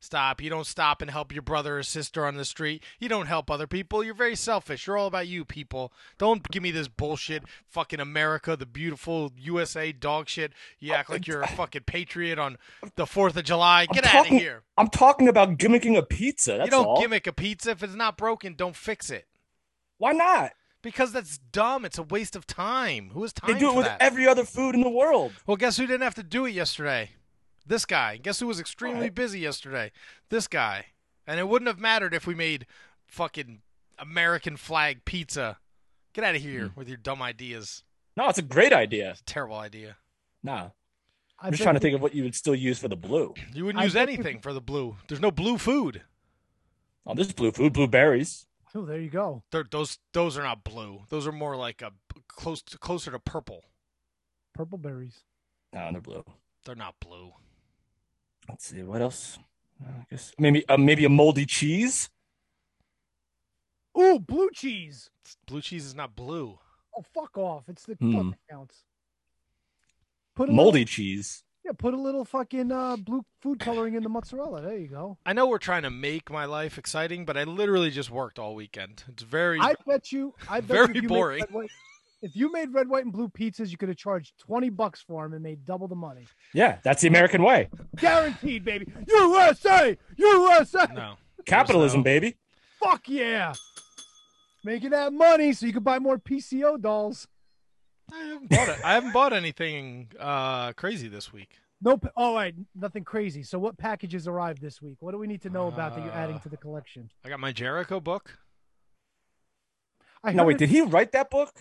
Stop. 0.00 0.40
You 0.40 0.48
don't 0.48 0.66
stop 0.66 1.02
and 1.02 1.10
help 1.10 1.32
your 1.32 1.42
brother 1.42 1.78
or 1.78 1.82
sister 1.82 2.24
on 2.24 2.36
the 2.36 2.44
street. 2.44 2.82
You 3.00 3.08
don't 3.08 3.26
help 3.26 3.50
other 3.50 3.66
people. 3.66 4.04
You're 4.04 4.14
very 4.14 4.36
selfish. 4.36 4.86
You're 4.86 4.96
all 4.96 5.08
about 5.08 5.26
you, 5.26 5.44
people. 5.44 5.92
Don't 6.18 6.48
give 6.50 6.62
me 6.62 6.70
this 6.70 6.86
bullshit. 6.86 7.42
Fucking 7.66 7.98
America, 7.98 8.56
the 8.56 8.64
beautiful 8.66 9.32
USA 9.36 9.90
dog 9.90 10.28
shit. 10.28 10.52
You 10.78 10.92
act 10.92 11.10
like 11.10 11.26
you're 11.26 11.42
a 11.42 11.48
fucking 11.48 11.82
patriot 11.86 12.38
on 12.38 12.58
the 12.94 13.06
4th 13.06 13.36
of 13.36 13.44
July. 13.44 13.86
I'm 13.88 13.94
Get 13.94 14.14
out 14.14 14.26
of 14.30 14.38
here. 14.38 14.62
I'm 14.76 14.88
talking 14.88 15.26
about 15.28 15.58
gimmicking 15.58 15.96
a 15.98 16.02
pizza. 16.02 16.52
That's 16.58 16.66
you 16.66 16.70
don't 16.70 16.86
all. 16.86 17.00
gimmick 17.00 17.26
a 17.26 17.32
pizza. 17.32 17.70
If 17.72 17.82
it's 17.82 17.96
not 17.96 18.16
broken, 18.16 18.54
don't 18.54 18.76
fix 18.76 19.10
it. 19.10 19.26
Why 19.98 20.12
not? 20.12 20.52
Because 20.80 21.10
that's 21.10 21.38
dumb. 21.38 21.84
It's 21.84 21.98
a 21.98 22.04
waste 22.04 22.36
of 22.36 22.46
time. 22.46 23.10
Who 23.14 23.22
has 23.22 23.32
time 23.32 23.52
They 23.52 23.58
do 23.58 23.70
it 23.72 23.74
with 23.76 23.86
that? 23.86 24.00
every 24.00 24.28
other 24.28 24.44
food 24.44 24.76
in 24.76 24.82
the 24.82 24.88
world. 24.88 25.32
well, 25.44 25.56
guess 25.56 25.76
who 25.76 25.88
didn't 25.88 26.02
have 26.02 26.14
to 26.14 26.22
do 26.22 26.46
it 26.46 26.52
yesterday? 26.52 27.10
This 27.68 27.84
guy. 27.84 28.16
Guess 28.16 28.40
who 28.40 28.46
was 28.46 28.58
extremely 28.60 28.96
Alright. 28.96 29.14
busy 29.14 29.40
yesterday? 29.40 29.92
This 30.30 30.48
guy. 30.48 30.86
And 31.26 31.38
it 31.38 31.46
wouldn't 31.48 31.68
have 31.68 31.78
mattered 31.78 32.14
if 32.14 32.26
we 32.26 32.34
made 32.34 32.66
fucking 33.06 33.60
American 33.98 34.56
flag 34.56 35.04
pizza. 35.04 35.58
Get 36.14 36.24
out 36.24 36.34
of 36.34 36.42
here 36.42 36.68
Hmm. 36.68 36.78
with 36.78 36.88
your 36.88 36.96
dumb 36.96 37.20
ideas. 37.22 37.84
No, 38.16 38.28
it's 38.28 38.38
a 38.38 38.42
great 38.42 38.72
idea. 38.72 39.16
Terrible 39.26 39.56
idea. 39.58 39.96
Nah. 40.42 40.70
I 41.40 41.46
I'm 41.46 41.52
just 41.52 41.62
trying 41.62 41.76
to 41.76 41.80
think 41.80 41.94
of 41.94 42.00
what 42.02 42.14
you 42.14 42.24
would 42.24 42.34
still 42.34 42.54
use 42.54 42.78
for 42.80 42.88
the 42.88 42.96
blue. 42.96 43.34
You 43.54 43.64
wouldn't 43.66 43.84
use 43.84 43.94
anything 43.94 44.40
for 44.40 44.52
the 44.52 44.60
blue. 44.60 44.96
There's 45.06 45.20
no 45.20 45.30
blue 45.30 45.56
food. 45.58 46.02
Oh, 47.06 47.14
this 47.14 47.28
is 47.28 47.32
blue 47.32 47.52
food, 47.52 47.72
blueberries. 47.74 48.46
Oh, 48.74 48.84
there 48.84 48.98
you 48.98 49.08
go. 49.08 49.44
They're, 49.52 49.64
those 49.70 49.98
those 50.12 50.36
are 50.36 50.42
not 50.42 50.64
blue. 50.64 51.04
Those 51.10 51.26
are 51.26 51.32
more 51.32 51.56
like 51.56 51.80
a 51.80 51.92
close 52.26 52.60
to, 52.62 52.78
closer 52.78 53.10
to 53.12 53.18
purple. 53.18 53.64
Purple 54.52 54.78
berries. 54.78 55.22
No, 55.72 55.88
they're 55.92 56.00
blue. 56.00 56.24
They're 56.64 56.74
not 56.74 56.96
blue. 57.00 57.32
Let's 58.48 58.66
see 58.66 58.82
what 58.82 59.02
else. 59.02 59.38
Uh, 59.82 59.90
I 60.00 60.04
guess 60.10 60.32
maybe 60.38 60.68
uh, 60.68 60.76
maybe 60.76 61.04
a 61.04 61.08
moldy 61.08 61.46
cheese. 61.46 62.08
Ooh, 63.98 64.18
blue 64.18 64.50
cheese. 64.52 65.10
Blue 65.46 65.60
cheese 65.60 65.84
is 65.84 65.94
not 65.94 66.14
blue. 66.14 66.58
Oh, 66.96 67.02
fuck 67.14 67.36
off. 67.36 67.64
It's 67.68 67.84
the 67.84 67.94
Hmm. 67.94 68.30
fuck 68.30 68.38
counts. 68.50 68.84
Put 70.34 70.48
a 70.48 70.52
Moldy 70.52 70.80
Little, 70.80 70.86
cheese. 70.92 71.42
yeah, 71.64 71.72
put 71.76 71.94
a 71.94 71.96
little 72.00 72.24
fucking 72.24 72.70
uh, 72.70 72.96
blue 72.96 73.24
food 73.40 73.58
coloring 73.58 73.94
in 73.94 74.04
the 74.04 74.08
mozzarella. 74.08 74.62
There 74.62 74.76
you 74.78 74.86
go. 74.86 75.18
I 75.26 75.32
know 75.32 75.48
we're 75.48 75.58
trying 75.58 75.82
to 75.82 75.90
make 75.90 76.30
my 76.30 76.44
life 76.44 76.78
exciting, 76.78 77.24
but 77.24 77.36
I 77.36 77.42
literally 77.42 77.90
just 77.90 78.08
worked 78.10 78.38
all 78.38 78.54
weekend. 78.54 79.02
It's 79.08 79.24
very 79.24 79.58
I 79.60 79.74
bet 79.84 80.12
you. 80.12 80.34
I 80.48 80.60
bet 80.60 80.68
Very 80.76 80.86
you 80.86 80.90
if 80.90 80.94
you 80.94 81.02
made 81.02 81.08
boring. 81.08 81.40
red, 81.40 81.50
white- 81.50 81.70
if 82.22 82.34
you 82.34 82.50
made 82.52 82.72
red, 82.72 82.88
white, 82.88 83.04
and 83.04 83.12
blue 83.12 83.28
pizzas, 83.28 83.70
you 83.70 83.76
could 83.76 83.88
have 83.88 83.98
charged 83.98 84.32
twenty 84.38 84.70
bucks 84.70 85.02
for 85.06 85.22
them 85.24 85.34
and 85.34 85.42
made 85.42 85.64
double 85.64 85.88
the 85.88 85.94
money. 85.94 86.26
Yeah, 86.54 86.78
that's 86.82 87.02
the 87.02 87.08
American 87.08 87.42
way. 87.42 87.68
Guaranteed, 87.96 88.64
baby. 88.64 88.86
USA, 89.06 89.96
USA. 90.16 90.86
no. 90.94 91.14
Capitalism, 91.46 92.00
no- 92.00 92.04
baby. 92.04 92.36
Fuck 92.82 93.08
yeah. 93.08 93.52
Making 94.64 94.90
that 94.90 95.12
money 95.12 95.52
so 95.52 95.66
you 95.66 95.72
can 95.72 95.82
buy 95.82 95.98
more 95.98 96.18
PCO 96.18 96.80
dolls. 96.80 97.26
I 98.12 98.18
haven't 98.24 98.48
bought 98.50 98.68
it. 98.68 98.78
I 98.84 98.94
haven't 98.94 99.12
bought 99.12 99.32
anything 99.32 100.10
uh, 100.18 100.72
crazy 100.72 101.08
this 101.08 101.32
week. 101.32 101.58
Nope. 101.80 102.06
All 102.16 102.34
right. 102.34 102.54
nothing 102.74 103.04
crazy. 103.04 103.42
So, 103.44 103.58
what 103.58 103.78
packages 103.78 104.26
arrived 104.26 104.60
this 104.60 104.82
week? 104.82 104.96
What 105.00 105.12
do 105.12 105.18
we 105.18 105.26
need 105.28 105.42
to 105.42 105.50
know 105.50 105.68
about 105.68 105.94
that 105.94 106.04
you're 106.04 106.12
adding 106.12 106.36
Uh, 106.36 106.40
to 106.40 106.48
the 106.48 106.56
collection? 106.56 107.10
I 107.24 107.28
got 107.28 107.38
my 107.38 107.52
Jericho 107.52 108.00
book. 108.00 108.36
I 110.24 110.32
No, 110.32 110.42
heard 110.42 110.46
wait, 110.48 110.54
it- 110.56 110.58
did 110.58 110.68
he 110.70 110.80
write 110.80 111.12
that 111.12 111.30
book? 111.30 111.52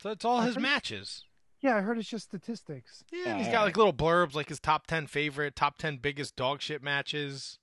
So 0.00 0.10
it's 0.10 0.24
all 0.24 0.38
I 0.38 0.46
his 0.46 0.54
heard- 0.54 0.62
matches. 0.62 1.24
Yeah, 1.62 1.76
I 1.76 1.82
heard 1.82 1.98
it's 1.98 2.08
just 2.08 2.24
statistics. 2.24 3.04
Yeah, 3.12 3.32
and 3.32 3.38
he's 3.38 3.52
got 3.52 3.64
like 3.66 3.76
little 3.76 3.92
blurbs, 3.92 4.34
like 4.34 4.48
his 4.48 4.58
top 4.60 4.86
ten 4.86 5.06
favorite, 5.06 5.54
top 5.54 5.76
ten 5.76 5.98
biggest 5.98 6.34
dog 6.34 6.62
shit 6.62 6.82
matches. 6.82 7.58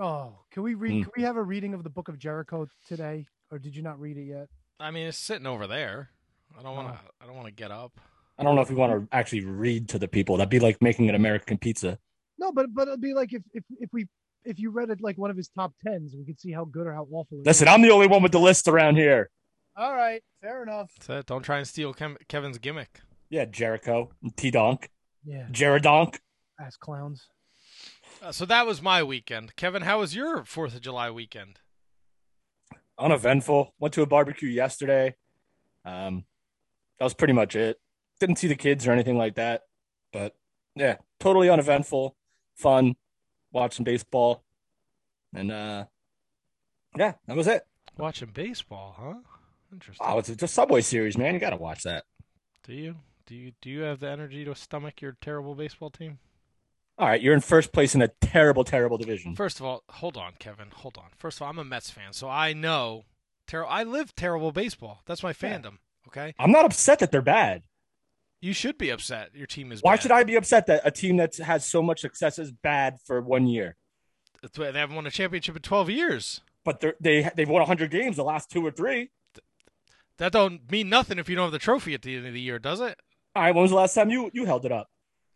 Oh, 0.00 0.40
can 0.50 0.64
we 0.64 0.74
read? 0.74 0.90
Hmm. 0.92 1.02
Can 1.02 1.10
we 1.16 1.22
have 1.22 1.36
a 1.36 1.42
reading 1.42 1.72
of 1.72 1.84
the 1.84 1.90
Book 1.90 2.08
of 2.08 2.18
Jericho 2.18 2.66
today, 2.88 3.26
or 3.52 3.60
did 3.60 3.76
you 3.76 3.82
not 3.82 4.00
read 4.00 4.16
it 4.16 4.24
yet? 4.24 4.48
I 4.80 4.90
mean, 4.90 5.06
it's 5.06 5.18
sitting 5.18 5.46
over 5.46 5.68
there. 5.68 6.10
I 6.58 6.62
don't 6.62 6.74
want 6.74 6.88
to. 6.88 6.94
Oh. 7.00 7.10
I 7.22 7.26
don't 7.26 7.36
want 7.36 7.46
to 7.46 7.52
get 7.54 7.70
up. 7.70 8.00
I 8.38 8.42
don't 8.42 8.56
know 8.56 8.60
if 8.62 8.70
we 8.70 8.76
want 8.76 9.08
to 9.10 9.16
actually 9.16 9.44
read 9.44 9.88
to 9.90 10.00
the 10.00 10.08
people. 10.08 10.36
That'd 10.36 10.50
be 10.50 10.58
like 10.60 10.82
making 10.82 11.08
an 11.08 11.14
American 11.14 11.58
pizza. 11.58 11.98
No, 12.38 12.50
but 12.50 12.74
but 12.74 12.88
it'd 12.88 13.00
be 13.00 13.14
like 13.14 13.32
if 13.32 13.42
if 13.52 13.62
if 13.78 13.90
we 13.92 14.08
if 14.44 14.58
you 14.58 14.70
read 14.70 14.90
it 14.90 15.00
like 15.00 15.16
one 15.16 15.30
of 15.30 15.36
his 15.36 15.48
top 15.48 15.74
tens, 15.86 16.12
we 16.16 16.24
could 16.24 16.40
see 16.40 16.50
how 16.50 16.64
good 16.64 16.88
or 16.88 16.92
how 16.92 17.06
awful. 17.12 17.38
It 17.38 17.46
Listen, 17.46 17.68
is. 17.68 17.74
I'm 17.74 17.82
the 17.82 17.90
only 17.90 18.08
one 18.08 18.22
with 18.22 18.32
the 18.32 18.40
list 18.40 18.66
around 18.66 18.96
here. 18.96 19.30
All 19.78 19.94
right, 19.94 20.22
fair 20.42 20.62
enough. 20.64 20.90
That's 20.98 21.20
it. 21.20 21.26
Don't 21.26 21.42
try 21.42 21.58
and 21.58 21.66
steal 21.68 21.94
Kev- 21.94 22.16
Kevin's 22.28 22.58
gimmick. 22.58 23.00
Yeah, 23.30 23.44
Jericho, 23.44 24.10
T 24.36 24.50
Donk, 24.50 24.90
Yeah, 25.24 25.46
Jeridonk. 25.52 26.18
ass 26.60 26.76
clowns. 26.76 27.28
Uh, 28.20 28.32
so 28.32 28.44
that 28.46 28.66
was 28.66 28.82
my 28.82 29.02
weekend. 29.04 29.54
Kevin, 29.54 29.82
how 29.82 30.00
was 30.00 30.16
your 30.16 30.44
Fourth 30.44 30.74
of 30.74 30.80
July 30.80 31.10
weekend? 31.10 31.60
Uneventful. 32.98 33.74
Went 33.78 33.94
to 33.94 34.02
a 34.02 34.06
barbecue 34.06 34.48
yesterday. 34.48 35.14
Um, 35.84 36.24
that 36.98 37.04
was 37.04 37.14
pretty 37.14 37.32
much 37.34 37.54
it. 37.54 37.78
Didn't 38.18 38.36
see 38.36 38.48
the 38.48 38.56
kids 38.56 38.86
or 38.88 38.92
anything 38.92 39.16
like 39.16 39.36
that. 39.36 39.62
But 40.12 40.34
yeah, 40.74 40.96
totally 41.20 41.48
uneventful, 41.48 42.16
fun, 42.56 42.96
Watching 43.52 43.84
baseball. 43.84 44.42
And 45.34 45.50
uh 45.52 45.84
yeah, 46.96 47.14
that 47.26 47.36
was 47.36 47.46
it. 47.46 47.62
Watching 47.96 48.30
baseball, 48.32 48.94
huh? 48.98 49.37
Interesting. 49.72 50.06
Oh, 50.08 50.18
it's 50.18 50.28
a 50.42 50.48
Subway 50.48 50.80
series, 50.80 51.16
man. 51.18 51.34
You 51.34 51.40
gotta 51.40 51.56
watch 51.56 51.82
that. 51.82 52.04
Do 52.64 52.72
you? 52.74 52.96
Do 53.26 53.34
you? 53.34 53.52
Do 53.60 53.70
you 53.70 53.80
have 53.82 54.00
the 54.00 54.08
energy 54.08 54.44
to 54.44 54.54
stomach 54.54 55.00
your 55.02 55.16
terrible 55.20 55.54
baseball 55.54 55.90
team? 55.90 56.18
All 56.98 57.06
right, 57.06 57.20
you're 57.20 57.34
in 57.34 57.40
first 57.40 57.72
place 57.72 57.94
in 57.94 58.02
a 58.02 58.08
terrible, 58.20 58.64
terrible 58.64 58.98
division. 58.98 59.36
First 59.36 59.60
of 59.60 59.66
all, 59.66 59.84
hold 59.90 60.16
on, 60.16 60.32
Kevin. 60.38 60.68
Hold 60.74 60.98
on. 60.98 61.10
First 61.16 61.38
of 61.38 61.42
all, 61.42 61.50
I'm 61.50 61.58
a 61.58 61.64
Mets 61.64 61.90
fan, 61.90 62.12
so 62.12 62.28
I 62.28 62.52
know. 62.52 63.04
terrible. 63.46 63.70
I 63.72 63.82
live 63.84 64.14
terrible 64.14 64.52
baseball. 64.52 65.00
That's 65.06 65.22
my 65.22 65.30
Yeah. 65.30 65.34
fandom. 65.58 65.78
Okay. 66.08 66.34
I'm 66.38 66.50
not 66.50 66.64
upset 66.64 66.98
that 66.98 67.10
they're 67.12 67.22
bad. 67.22 67.62
You 68.40 68.52
should 68.52 68.76
be 68.78 68.90
upset. 68.90 69.34
Your 69.34 69.46
team 69.46 69.72
is. 69.72 69.82
Why 69.82 69.94
bad. 69.96 70.02
should 70.02 70.12
I 70.12 70.24
be 70.24 70.36
upset 70.36 70.66
that 70.66 70.82
a 70.84 70.90
team 70.90 71.16
that 71.18 71.36
has 71.36 71.64
so 71.66 71.82
much 71.82 72.00
success 72.00 72.38
is 72.38 72.50
bad 72.52 72.98
for 73.04 73.20
one 73.20 73.46
year? 73.46 73.76
They 74.54 74.72
haven't 74.72 74.94
won 74.96 75.06
a 75.06 75.10
championship 75.10 75.56
in 75.56 75.62
12 75.62 75.90
years. 75.90 76.40
But 76.64 76.80
they're, 76.80 76.94
they 77.00 77.30
they've 77.34 77.48
won 77.48 77.60
100 77.60 77.90
games 77.90 78.16
the 78.16 78.24
last 78.24 78.50
two 78.50 78.64
or 78.64 78.70
three. 78.70 79.10
That 80.18 80.32
don't 80.32 80.70
mean 80.70 80.88
nothing 80.88 81.18
if 81.18 81.28
you 81.28 81.36
don't 81.36 81.46
have 81.46 81.52
the 81.52 81.58
trophy 81.58 81.94
at 81.94 82.02
the 82.02 82.16
end 82.16 82.26
of 82.26 82.32
the 82.32 82.40
year, 82.40 82.58
does 82.58 82.80
it? 82.80 82.98
All 83.34 83.42
right, 83.42 83.54
when 83.54 83.62
was 83.62 83.70
the 83.70 83.76
last 83.76 83.94
time 83.94 84.10
you 84.10 84.30
you 84.32 84.44
held 84.44 84.64
it 84.64 84.72
up? 84.72 84.88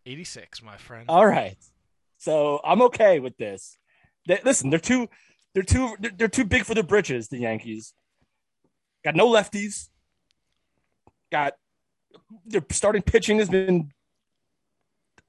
86, 0.05 0.61
my 0.61 0.75
friend. 0.77 1.05
All 1.07 1.25
right, 1.25 1.57
so 2.17 2.59
I'm 2.63 2.81
okay 2.83 3.19
with 3.19 3.37
this. 3.37 3.77
They, 4.27 4.39
listen, 4.43 4.69
they're 4.69 4.79
too 4.79 5.07
they're 5.53 5.63
too 5.63 5.95
they're, 5.99 6.27
too 6.27 6.45
big 6.45 6.65
for 6.65 6.73
the 6.73 6.83
britches. 6.83 7.29
The 7.29 7.37
Yankees 7.37 7.93
got 9.05 9.15
no 9.15 9.27
lefties. 9.29 9.89
Got 11.31 11.53
their 12.45 12.63
starting 12.71 13.01
pitching 13.01 13.39
has 13.39 13.49
been 13.49 13.91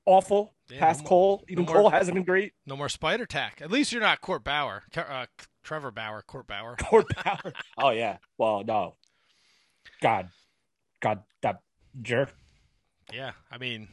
awful. 0.06 0.54
Yeah, 0.70 0.80
Past 0.80 1.00
no 1.00 1.02
more- 1.02 1.08
Cole, 1.08 1.44
even 1.49 1.64
no 1.64 1.73
more- 1.73 1.82
Cole 1.82 1.90
hasn't 1.90 2.14
been 2.14 2.25
great. 2.25 2.54
No 2.66 2.76
more 2.76 2.88
spider 2.88 3.26
tack. 3.26 3.61
At 3.61 3.70
least 3.70 3.92
you're 3.92 4.00
not 4.00 4.20
Court 4.20 4.42
Bauer. 4.42 4.82
Uh, 4.96 5.26
Trevor 5.62 5.90
Bauer. 5.90 6.23
Court 6.23 6.46
Bauer. 6.46 6.76
Court 6.76 7.08
Power. 7.11 7.52
oh 7.78 7.90
yeah. 7.90 8.18
Well, 8.38 8.64
no. 8.64 8.96
God, 10.02 10.28
God, 11.00 11.22
that 11.42 11.60
jerk. 12.02 12.34
Yeah, 13.12 13.32
I 13.50 13.58
mean, 13.58 13.88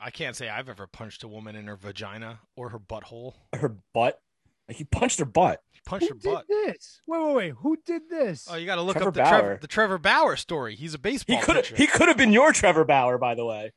I 0.00 0.10
can't 0.10 0.34
say 0.36 0.48
I've 0.48 0.68
ever 0.68 0.86
punched 0.86 1.22
a 1.24 1.28
woman 1.28 1.56
in 1.56 1.66
her 1.66 1.76
vagina 1.76 2.40
or 2.56 2.70
her 2.70 2.78
butthole. 2.78 3.34
Her 3.54 3.76
butt. 3.94 4.20
Like 4.68 4.76
he 4.76 4.84
punched 4.84 5.18
her 5.18 5.24
butt. 5.24 5.62
Punched 5.86 6.08
Who 6.08 6.14
her 6.14 6.20
did 6.20 6.32
butt. 6.34 6.46
this? 6.48 7.00
Wait, 7.06 7.20
wait, 7.22 7.34
wait. 7.34 7.54
Who 7.60 7.78
did 7.86 8.10
this? 8.10 8.46
Oh, 8.50 8.56
you 8.56 8.66
got 8.66 8.74
to 8.76 8.82
look 8.82 8.96
Trevor 8.96 9.08
up 9.08 9.14
the 9.14 9.20
Trevor, 9.22 9.42
Bauer. 9.48 9.58
the 9.60 9.66
Trevor 9.66 9.98
Bauer 9.98 10.36
story. 10.36 10.74
He's 10.74 10.92
a 10.94 10.98
baseball 10.98 11.36
He 11.38 11.42
could 11.42 11.56
have. 11.56 11.66
He 11.68 11.86
could 11.86 12.08
have 12.08 12.16
been 12.18 12.32
your 12.32 12.52
Trevor 12.52 12.84
Bauer, 12.84 13.16
by 13.18 13.34
the 13.34 13.44
way. 13.46 13.72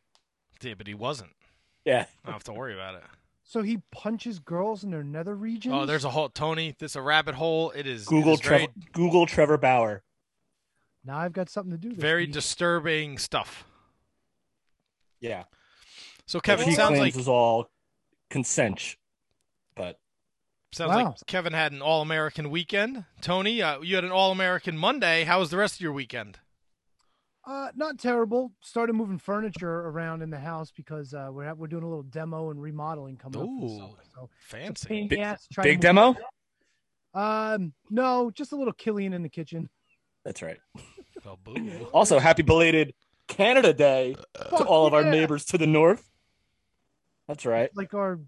Yeah, 0.62 0.74
but 0.78 0.88
he 0.88 0.94
wasn't. 0.94 1.32
Yeah. 1.86 2.06
I 2.24 2.28
don't 2.28 2.34
have 2.34 2.44
to 2.46 2.54
worry 2.54 2.74
about 2.74 2.96
it. 2.96 3.04
so 3.44 3.62
he 3.62 3.82
punches 3.92 4.40
girls 4.40 4.84
in 4.84 4.92
their 4.92 5.04
nether 5.04 5.34
regions. 5.36 5.74
Oh, 5.76 5.86
there's 5.86 6.04
a 6.06 6.10
whole 6.10 6.28
Tony. 6.30 6.76
This 6.78 6.92
is 6.92 6.96
a 6.98 7.02
rabbit 7.02 7.36
hole. 7.36 7.72
It 7.72 7.88
is 7.88 8.06
Google 8.06 8.34
is 8.34 8.40
Trevor. 8.42 8.66
very, 8.76 8.88
Google 8.92 9.26
Trevor 9.26 9.58
Bauer. 9.58 10.04
Now 11.04 11.18
I've 11.18 11.34
got 11.34 11.50
something 11.50 11.72
to 11.72 11.78
do. 11.78 11.90
This 11.90 11.98
very 12.00 12.24
week. 12.26 12.34
disturbing 12.34 13.18
stuff. 13.18 13.66
Yeah. 15.20 15.44
So 16.26 16.38
Which 16.38 16.44
Kevin 16.44 16.68
he 16.70 16.76
sounds 16.76 16.90
claims 16.98 17.02
like 17.02 17.16
was 17.16 17.28
all 17.28 17.70
consent, 18.30 18.96
but 19.76 20.00
sounds 20.72 20.90
Wow. 20.96 21.04
like 21.06 21.16
Kevin 21.28 21.54
had 21.54 21.72
an 21.72 21.82
All 21.82 22.02
American 22.02 22.50
weekend. 22.50 23.06
Tony, 23.22 23.62
uh, 23.62 23.82
you 23.82 23.96
had 23.96 24.06
an 24.06 24.12
All 24.12 24.32
American 24.32 24.78
Monday. 24.78 25.24
How 25.24 25.40
was 25.40 25.50
the 25.50 25.58
rest 25.58 25.76
of 25.76 25.82
your 25.82 25.92
weekend? 25.94 26.40
Uh, 27.44 27.70
not 27.76 27.98
terrible. 27.98 28.52
Started 28.62 28.94
moving 28.94 29.18
furniture 29.18 29.88
around 29.88 30.22
in 30.22 30.30
the 30.30 30.40
house 30.40 30.72
because 30.72 31.14
uh, 31.14 31.30
we're 31.32 31.52
we're 31.56 31.66
doing 31.68 31.84
a 31.84 31.88
little 31.88 32.04
demo 32.04 32.52
and 32.52 32.62
remodeling 32.62 33.18
coming 33.18 33.42
up. 33.42 33.48
Ooh. 33.48 33.78
summer. 33.80 33.98
So 34.14 34.30
Fancy. 34.42 35.08
Big- 35.08 35.20
ass 35.20 35.48
to 35.48 35.54
try 35.56 35.64
to 35.64 35.70
big 35.70 35.78
move- 35.78 35.82
demo. 35.82 36.16
Um, 37.14 37.74
no, 37.90 38.32
just 38.32 38.52
a 38.54 38.56
little 38.56 38.74
Killian 38.74 39.12
in 39.14 39.24
the 39.24 39.30
kitchen. 39.30 39.70
That's 40.26 40.42
right. 40.42 40.60
Also, 41.92 42.20
happy 42.20 42.44
belated 42.44 42.94
Canada 43.28 43.74
Day 43.74 44.16
to 44.34 44.44
Fuck 44.46 44.66
all 44.66 44.88
of 44.88 44.94
our 44.94 45.04
yeah. 45.04 45.12
neighbors 45.12 45.46
to 45.46 45.58
the 45.58 45.68
north. 45.68 46.10
That's 47.28 47.46
right. 47.46 47.70
like 47.76 47.94
our 47.94 48.20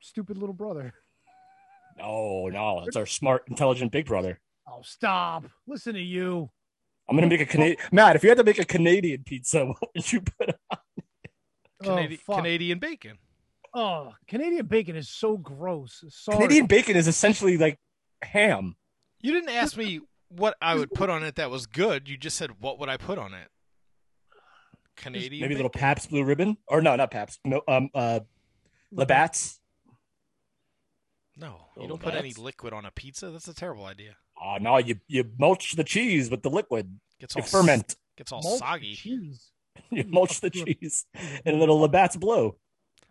stupid 0.00 0.38
little 0.38 0.54
brother. 0.54 0.94
No, 1.98 2.48
no, 2.48 2.84
it's 2.86 2.96
our 2.96 3.06
smart, 3.06 3.44
intelligent 3.48 3.92
big 3.92 4.06
brother. 4.06 4.40
Oh, 4.68 4.80
stop! 4.82 5.44
Listen 5.66 5.94
to 5.94 6.00
you. 6.00 6.50
I'm 7.08 7.16
gonna 7.16 7.26
make 7.26 7.40
a 7.40 7.46
Canadian. 7.46 7.76
Matt, 7.90 8.16
if 8.16 8.22
you 8.22 8.28
had 8.28 8.38
to 8.38 8.44
make 8.44 8.58
a 8.58 8.64
Canadian 8.64 9.24
pizza, 9.24 9.64
what 9.66 9.90
would 9.94 10.12
you 10.12 10.20
put? 10.20 10.50
On? 10.70 10.78
Oh, 11.84 11.88
Canadi- 11.88 12.14
oh, 12.14 12.22
fuck. 12.24 12.36
Canadian 12.36 12.78
bacon. 12.78 13.18
Oh, 13.74 14.12
Canadian 14.28 14.66
bacon 14.66 14.96
is 14.96 15.08
so 15.08 15.36
gross. 15.36 16.04
Sorry. 16.10 16.38
Canadian 16.38 16.66
bacon 16.66 16.96
is 16.96 17.08
essentially 17.08 17.58
like 17.58 17.78
ham. 18.22 18.76
You 19.20 19.32
didn't 19.32 19.50
ask 19.50 19.76
me 19.76 20.00
what 20.36 20.56
I 20.62 20.74
would 20.74 20.92
put 20.92 21.10
on 21.10 21.22
it 21.22 21.36
that 21.36 21.50
was 21.50 21.66
good. 21.66 22.08
You 22.08 22.16
just 22.16 22.36
said 22.36 22.52
what 22.60 22.78
would 22.78 22.88
I 22.88 22.96
put 22.96 23.18
on 23.18 23.34
it. 23.34 23.48
Canadian. 24.96 25.40
Maybe 25.42 25.54
a 25.54 25.56
little 25.56 25.70
bacon? 25.70 25.80
Pabst 25.80 26.10
Blue 26.10 26.22
Ribbon, 26.24 26.56
or 26.68 26.82
no, 26.82 26.94
not 26.96 27.10
Pabst. 27.10 27.40
No, 27.44 27.62
um, 27.66 27.88
uh, 27.94 28.20
Labatt's. 28.92 29.58
No, 31.36 31.56
you 31.80 31.88
don't 31.88 32.00
put 32.00 32.14
any 32.14 32.32
liquid 32.34 32.72
on 32.74 32.84
a 32.84 32.90
pizza. 32.90 33.30
That's 33.30 33.48
a 33.48 33.54
terrible 33.54 33.86
idea. 33.86 34.16
Oh 34.40 34.58
no, 34.60 34.76
you 34.78 34.96
you 35.08 35.24
mulch 35.38 35.72
the 35.76 35.84
cheese 35.84 36.30
with 36.30 36.42
the 36.42 36.50
liquid. 36.50 36.98
Gets 37.20 37.34
You 37.36 37.40
all 37.40 37.44
s- 37.44 37.50
ferment. 37.50 37.96
Gets 38.18 38.32
all 38.32 38.42
Mulch 38.42 38.58
soggy. 38.58 38.94
Cheese. 38.94 39.48
You 39.90 40.04
mulch 40.06 40.40
the 40.40 40.50
cheese 40.50 41.06
and 41.46 41.56
a 41.56 41.58
little 41.58 41.78
Labatt's 41.80 42.16
Blue. 42.16 42.54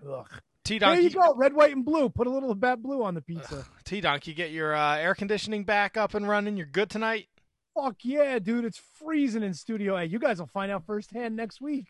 Ugh. 0.07 0.27
T 0.63 0.77
There 0.79 0.99
you 0.99 1.09
go. 1.09 1.33
Red, 1.35 1.53
white, 1.53 1.75
and 1.75 1.83
blue. 1.83 2.09
Put 2.09 2.27
a 2.27 2.29
little 2.29 2.51
of 2.51 2.59
bat 2.59 2.81
blue 2.81 3.03
on 3.03 3.15
the 3.15 3.21
pizza. 3.21 3.65
T 3.83 3.99
Donkey, 4.01 4.33
get 4.33 4.51
your 4.51 4.75
uh, 4.75 4.97
air 4.97 5.15
conditioning 5.15 5.63
back 5.63 5.97
up 5.97 6.13
and 6.13 6.27
running. 6.27 6.55
You're 6.57 6.67
good 6.67 6.89
tonight. 6.89 7.27
Fuck 7.75 7.97
yeah, 8.03 8.37
dude! 8.37 8.65
It's 8.65 8.79
freezing 8.99 9.43
in 9.43 9.53
Studio 9.53 9.95
A. 9.95 10.03
You 10.03 10.19
guys 10.19 10.39
will 10.39 10.47
find 10.47 10.71
out 10.71 10.85
firsthand 10.85 11.35
next 11.35 11.61
week. 11.61 11.87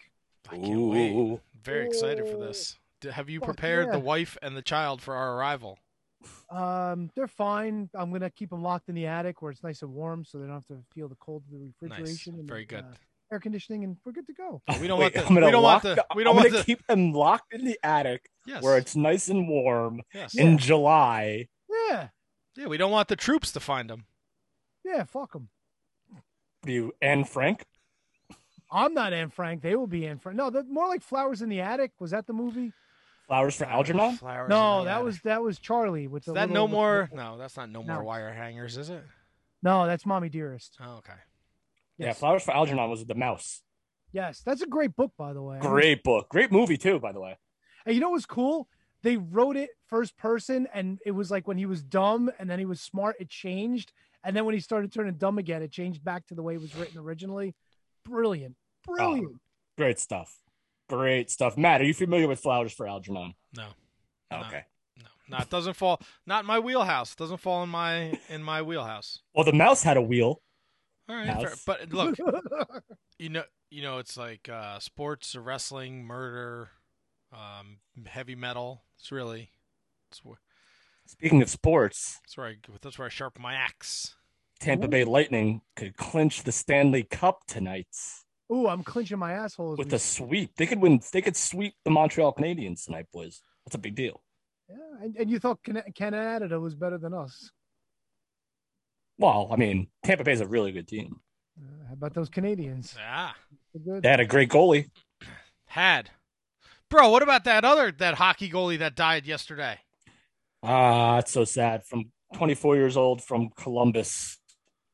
I 0.50 0.58
can't 0.58 0.82
wait. 0.82 1.12
Ooh. 1.12 1.42
Very 1.64 1.86
excited 1.88 2.28
for 2.28 2.38
this. 2.38 2.78
Have 3.12 3.30
you 3.30 3.40
Fuck 3.40 3.48
prepared 3.48 3.92
the 3.92 4.00
wife 4.00 4.38
and 4.42 4.56
the 4.56 4.62
child 4.62 5.02
for 5.02 5.16
our 5.16 5.36
arrival? 5.36 5.78
Um, 6.52 7.10
they're 7.16 7.28
fine. 7.28 7.90
I'm 7.96 8.12
gonna 8.12 8.30
keep 8.30 8.52
them 8.52 8.62
locked 8.62 8.90
in 8.90 8.96
the 8.96 9.08
attic 9.08 9.42
where 9.42 9.52
it's 9.52 9.64
nice 9.64 9.82
and 9.82 9.92
warm, 9.94 10.24
so 10.24 10.38
they 10.38 10.46
don't 10.46 10.54
have 10.54 10.68
to 10.68 10.78
feel 10.94 11.08
the 11.10 11.16
cold 11.16 11.44
of 11.52 11.60
the 11.60 11.88
Nice. 11.88 11.98
refrigeration. 12.00 12.36
and 12.36 12.48
Very 12.48 12.62
the, 12.62 12.76
good. 12.76 12.84
uh, 12.86 12.94
air 13.32 13.40
conditioning, 13.40 13.84
and 13.84 13.98
we're 14.06 14.12
good 14.12 14.28
to 14.28 14.34
go. 14.34 14.62
We 14.80 14.88
don't 14.88 15.00
Wait, 15.00 15.16
want 15.16 15.28
the. 15.28 15.34
Gonna 15.34 15.46
We 15.48 15.52
don't 15.52 15.64
want 15.64 15.84
lock 15.84 15.96
the. 15.96 16.06
We 16.16 16.24
don't 16.24 16.32
I'm 16.38 16.44
want 16.44 16.52
gonna 16.52 16.64
keep 16.64 16.86
them 16.86 17.12
locked 17.12 17.54
in 17.54 17.66
the 17.66 17.80
attic 17.84 18.30
Yes. 18.46 18.64
where 18.64 18.78
it's 18.78 18.96
nice 18.96 19.28
and 19.30 19.48
warm 19.48 20.02
yes. 20.14 20.36
in 20.36 20.58
July. 20.58 21.48
Yeah, 21.70 22.08
Yeah, 22.56 22.68
we 22.68 22.78
don't 22.78 22.92
want 22.92 23.08
the 23.08 23.16
troops 23.16 23.52
to 23.54 23.60
find 23.60 23.90
them. 23.90 24.06
yeah. 24.84 25.04
Fuck 25.04 25.34
them. 25.34 25.50
You 26.66 26.94
and 27.02 27.28
Frank. 27.28 27.66
I'm 28.72 28.94
not 28.94 29.14
Anne 29.14 29.30
Frank. 29.30 29.62
They 29.62 29.76
will 29.76 29.88
be 29.88 30.08
Anne 30.08 30.20
Frank. 30.20 30.38
No, 30.38 30.50
they're 30.50 30.64
more 30.64 30.88
like 30.88 31.02
Flowers 31.02 31.42
in 31.42 31.50
the 31.50 31.60
Attic. 31.62 31.92
Was 32.00 32.12
that 32.12 32.26
the 32.28 32.34
movie? 32.34 32.72
Flowers 33.28 33.56
for 33.56 33.66
Algernon. 33.66 34.18
Flowers 34.18 34.50
No, 34.50 34.84
that 34.86 34.96
attic. 34.96 35.06
was 35.06 35.22
that 35.22 35.42
was 35.42 35.58
Charlie 35.60 36.08
with 36.08 36.26
the. 36.26 36.32
Is 36.32 36.36
that 36.36 36.50
little- 36.50 36.68
no 36.68 36.72
more? 36.72 37.10
No, 37.14 37.38
that's 37.38 37.56
not 37.58 37.70
no 37.70 37.82
more 37.84 37.98
No. 37.98 38.04
wire 38.04 38.34
hangers, 38.34 38.78
is 38.78 38.90
it? 38.90 39.04
No, 39.64 39.86
that's 39.86 40.06
Mommy 40.06 40.30
Dearest. 40.30 40.78
Oh, 40.82 40.98
okay. 40.98 41.14
Yeah, 41.98 42.14
Flowers 42.14 42.44
for 42.44 42.52
Algernon 42.54 42.90
was 42.90 43.06
the 43.06 43.16
mouse. 43.16 43.62
Yes, 44.12 44.42
that's 44.46 44.62
a 44.62 44.68
great 44.68 44.96
book, 44.96 45.14
by 45.18 45.34
the 45.34 45.42
way. 45.42 45.60
Great 45.60 46.04
book. 46.04 46.28
Great 46.30 46.52
movie 46.52 46.78
too, 46.78 47.00
by 47.00 47.12
the 47.12 47.20
way. 47.22 47.38
And 47.86 47.96
you 47.96 48.02
know 48.02 48.12
what's 48.12 48.26
cool? 48.26 48.68
They 49.04 49.18
wrote 49.18 49.58
it 49.58 49.72
first 49.88 50.16
person, 50.18 50.68
and 50.74 51.00
it 51.06 51.12
was 51.12 51.32
like 51.32 51.48
when 51.48 51.58
he 51.58 51.66
was 51.66 51.82
dumb 51.82 52.32
and 52.38 52.50
then 52.50 52.60
he 52.60 52.66
was 52.66 52.82
smart, 52.82 53.16
it 53.20 53.30
changed. 53.30 53.94
And 54.24 54.36
then 54.36 54.46
when 54.46 54.54
he 54.54 54.60
started 54.60 54.92
turning 54.92 55.16
dumb 55.16 55.40
again, 55.40 55.64
it 55.64 55.72
changed 55.72 56.04
back 56.04 56.28
to 56.28 56.36
the 56.36 56.44
way 56.44 56.54
it 56.54 56.62
was 56.62 56.76
written 56.76 57.00
originally. 57.00 57.56
Brilliant. 58.06 58.56
Brilliant. 58.86 59.40
Great 59.78 60.00
stuff. 60.00 60.40
Great 60.90 61.32
stuff. 61.32 61.58
Matt, 61.58 61.82
are 61.82 61.86
you 61.86 61.94
familiar 61.94 62.28
with 62.28 62.40
Flowers 62.40 62.74
for 62.74 62.88
Algernon? 62.88 63.34
No. 63.56 63.68
No. 64.32 64.40
Okay. 64.42 64.64
No, 64.98 65.06
no, 65.30 65.38
it 65.38 65.50
doesn't 65.50 65.76
fall. 65.76 66.00
Not 66.28 66.42
in 66.42 66.46
my 66.46 66.60
wheelhouse. 66.60 67.14
It 67.14 67.18
doesn't 67.18 67.38
fall 67.38 67.64
in 67.64 67.70
my 67.70 68.18
in 68.30 68.44
my 68.44 68.62
wheelhouse. 68.62 69.20
Well, 69.34 69.46
the 69.46 69.54
mouse 69.54 69.82
had 69.82 69.98
a 69.98 70.02
wheel. 70.02 70.42
All 71.10 71.16
right, 71.16 71.26
fair. 71.26 71.50
Mouse. 71.50 71.64
but 71.66 71.92
look, 71.92 72.18
you 73.20 73.30
know, 73.30 73.44
you 73.70 73.82
know, 73.82 73.98
it's 73.98 74.18
like 74.18 74.50
uh, 74.50 74.80
sports, 74.80 75.36
or 75.36 75.42
wrestling, 75.42 76.04
murder, 76.04 76.72
um, 77.34 77.78
heavy 78.06 78.36
metal. 78.36 78.84
It's 79.00 79.12
really, 79.12 79.52
it's 80.10 80.24
where, 80.24 80.38
Speaking 81.08 81.42
of 81.42 81.50
sports, 81.50 82.20
that's 82.24 82.38
where 82.38 82.48
I 82.48 82.56
that's 82.82 82.98
where 82.98 83.06
I 83.08 83.10
sharpen 83.10 83.42
my 83.42 83.54
axe. 83.54 84.16
Tampa 84.60 84.88
Bay 84.88 85.04
Lightning 85.04 85.62
could 85.76 85.98
clinch 85.98 86.44
the 86.44 86.52
Stanley 86.52 87.04
Cup 87.04 87.40
tonight 87.48 87.88
Ooh, 88.54 88.68
I'm 88.68 88.84
clinching 88.84 89.18
my 89.18 89.32
asshole. 89.34 89.76
with 89.78 89.92
we 89.92 89.96
a 89.96 90.00
sweep. 90.00 90.56
They 90.58 90.66
could 90.68 90.80
win. 90.80 91.02
They 91.12 91.22
could 91.22 91.36
sweep 91.36 91.74
the 91.84 91.92
Montreal 91.92 92.34
Canadiens 92.34 92.86
tonight, 92.86 93.08
boys. 93.12 93.42
That's 93.66 93.76
a 93.76 93.80
big 93.80 93.96
deal. 93.96 94.22
Yeah, 94.70 94.76
and, 95.02 95.16
and 95.18 95.30
you 95.30 95.40
thought 95.40 95.60
Canada 95.96 96.60
was 96.60 96.76
better 96.76 96.98
than 96.98 97.14
us. 97.14 97.52
Well, 99.18 99.50
I 99.52 99.56
mean, 99.56 99.88
Tampa 100.04 100.24
Bay's 100.24 100.42
a 100.42 100.48
really 100.48 100.72
good 100.72 100.88
team. 100.88 101.20
Uh, 101.58 101.88
how 101.88 101.94
about 101.94 102.14
those 102.14 102.30
Canadians? 102.30 102.96
Ah, 103.06 103.36
They 103.74 104.10
had 104.10 104.20
a 104.20 104.26
great 104.26 104.50
goalie. 104.50 104.90
had, 105.66 106.10
bro. 106.92 107.10
What 107.10 107.24
about 107.24 107.46
that 107.46 107.66
other 107.66 107.92
that 107.94 108.14
hockey 108.16 108.50
goalie 108.52 108.78
that 108.80 108.96
died 108.96 109.26
yesterday? 109.26 109.80
Ah, 110.62 111.18
it's 111.18 111.32
so 111.32 111.44
sad. 111.44 111.84
From 111.86 112.12
24 112.36 112.76
years 112.76 112.96
old 112.96 113.24
from 113.24 113.50
Columbus. 113.58 114.38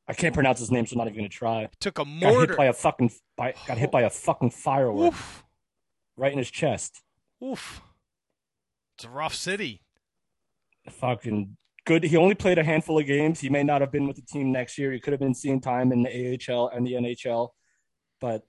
I 0.08 0.14
can't 0.14 0.34
pronounce 0.34 0.60
his 0.60 0.72
name, 0.72 0.86
so 0.86 0.94
I'm 0.94 1.00
not 1.00 1.08
even 1.08 1.18
gonna 1.20 1.28
try. 1.30 1.68
Took 1.82 2.00
a 2.00 2.06
Got 2.06 2.14
hit 2.14 2.34
mortar. 2.34 2.56
by 2.56 2.66
a 2.68 2.74
fucking. 2.74 3.12
By, 3.36 3.54
got 3.68 3.78
hit 3.78 3.92
by 3.92 4.04
a 4.04 4.10
fucking 4.10 4.52
firework 4.52 5.14
Oof, 5.14 5.44
right 6.16 6.32
in 6.32 6.38
his 6.38 6.50
chest. 6.50 7.02
oof. 7.44 7.82
It's 8.98 9.04
a 9.06 9.10
rough 9.10 9.36
city. 9.36 9.82
Fucking 10.90 11.58
good. 11.86 12.04
He 12.04 12.16
only 12.18 12.34
played 12.36 12.58
a 12.58 12.64
handful 12.64 12.98
of 12.98 13.06
games. 13.06 13.42
He 13.42 13.50
may 13.50 13.62
not 13.64 13.82
have 13.82 13.92
been 13.92 14.08
with 14.08 14.16
the 14.16 14.22
team 14.24 14.52
next 14.52 14.78
year. 14.78 14.92
He 14.94 15.00
could 15.00 15.12
have 15.14 15.20
been 15.20 15.36
seeing 15.36 15.60
time 15.62 15.92
in 15.92 16.02
the 16.04 16.10
AHL 16.50 16.70
and 16.70 16.88
the 16.88 16.94
NHL. 16.94 17.50
But 18.22 18.44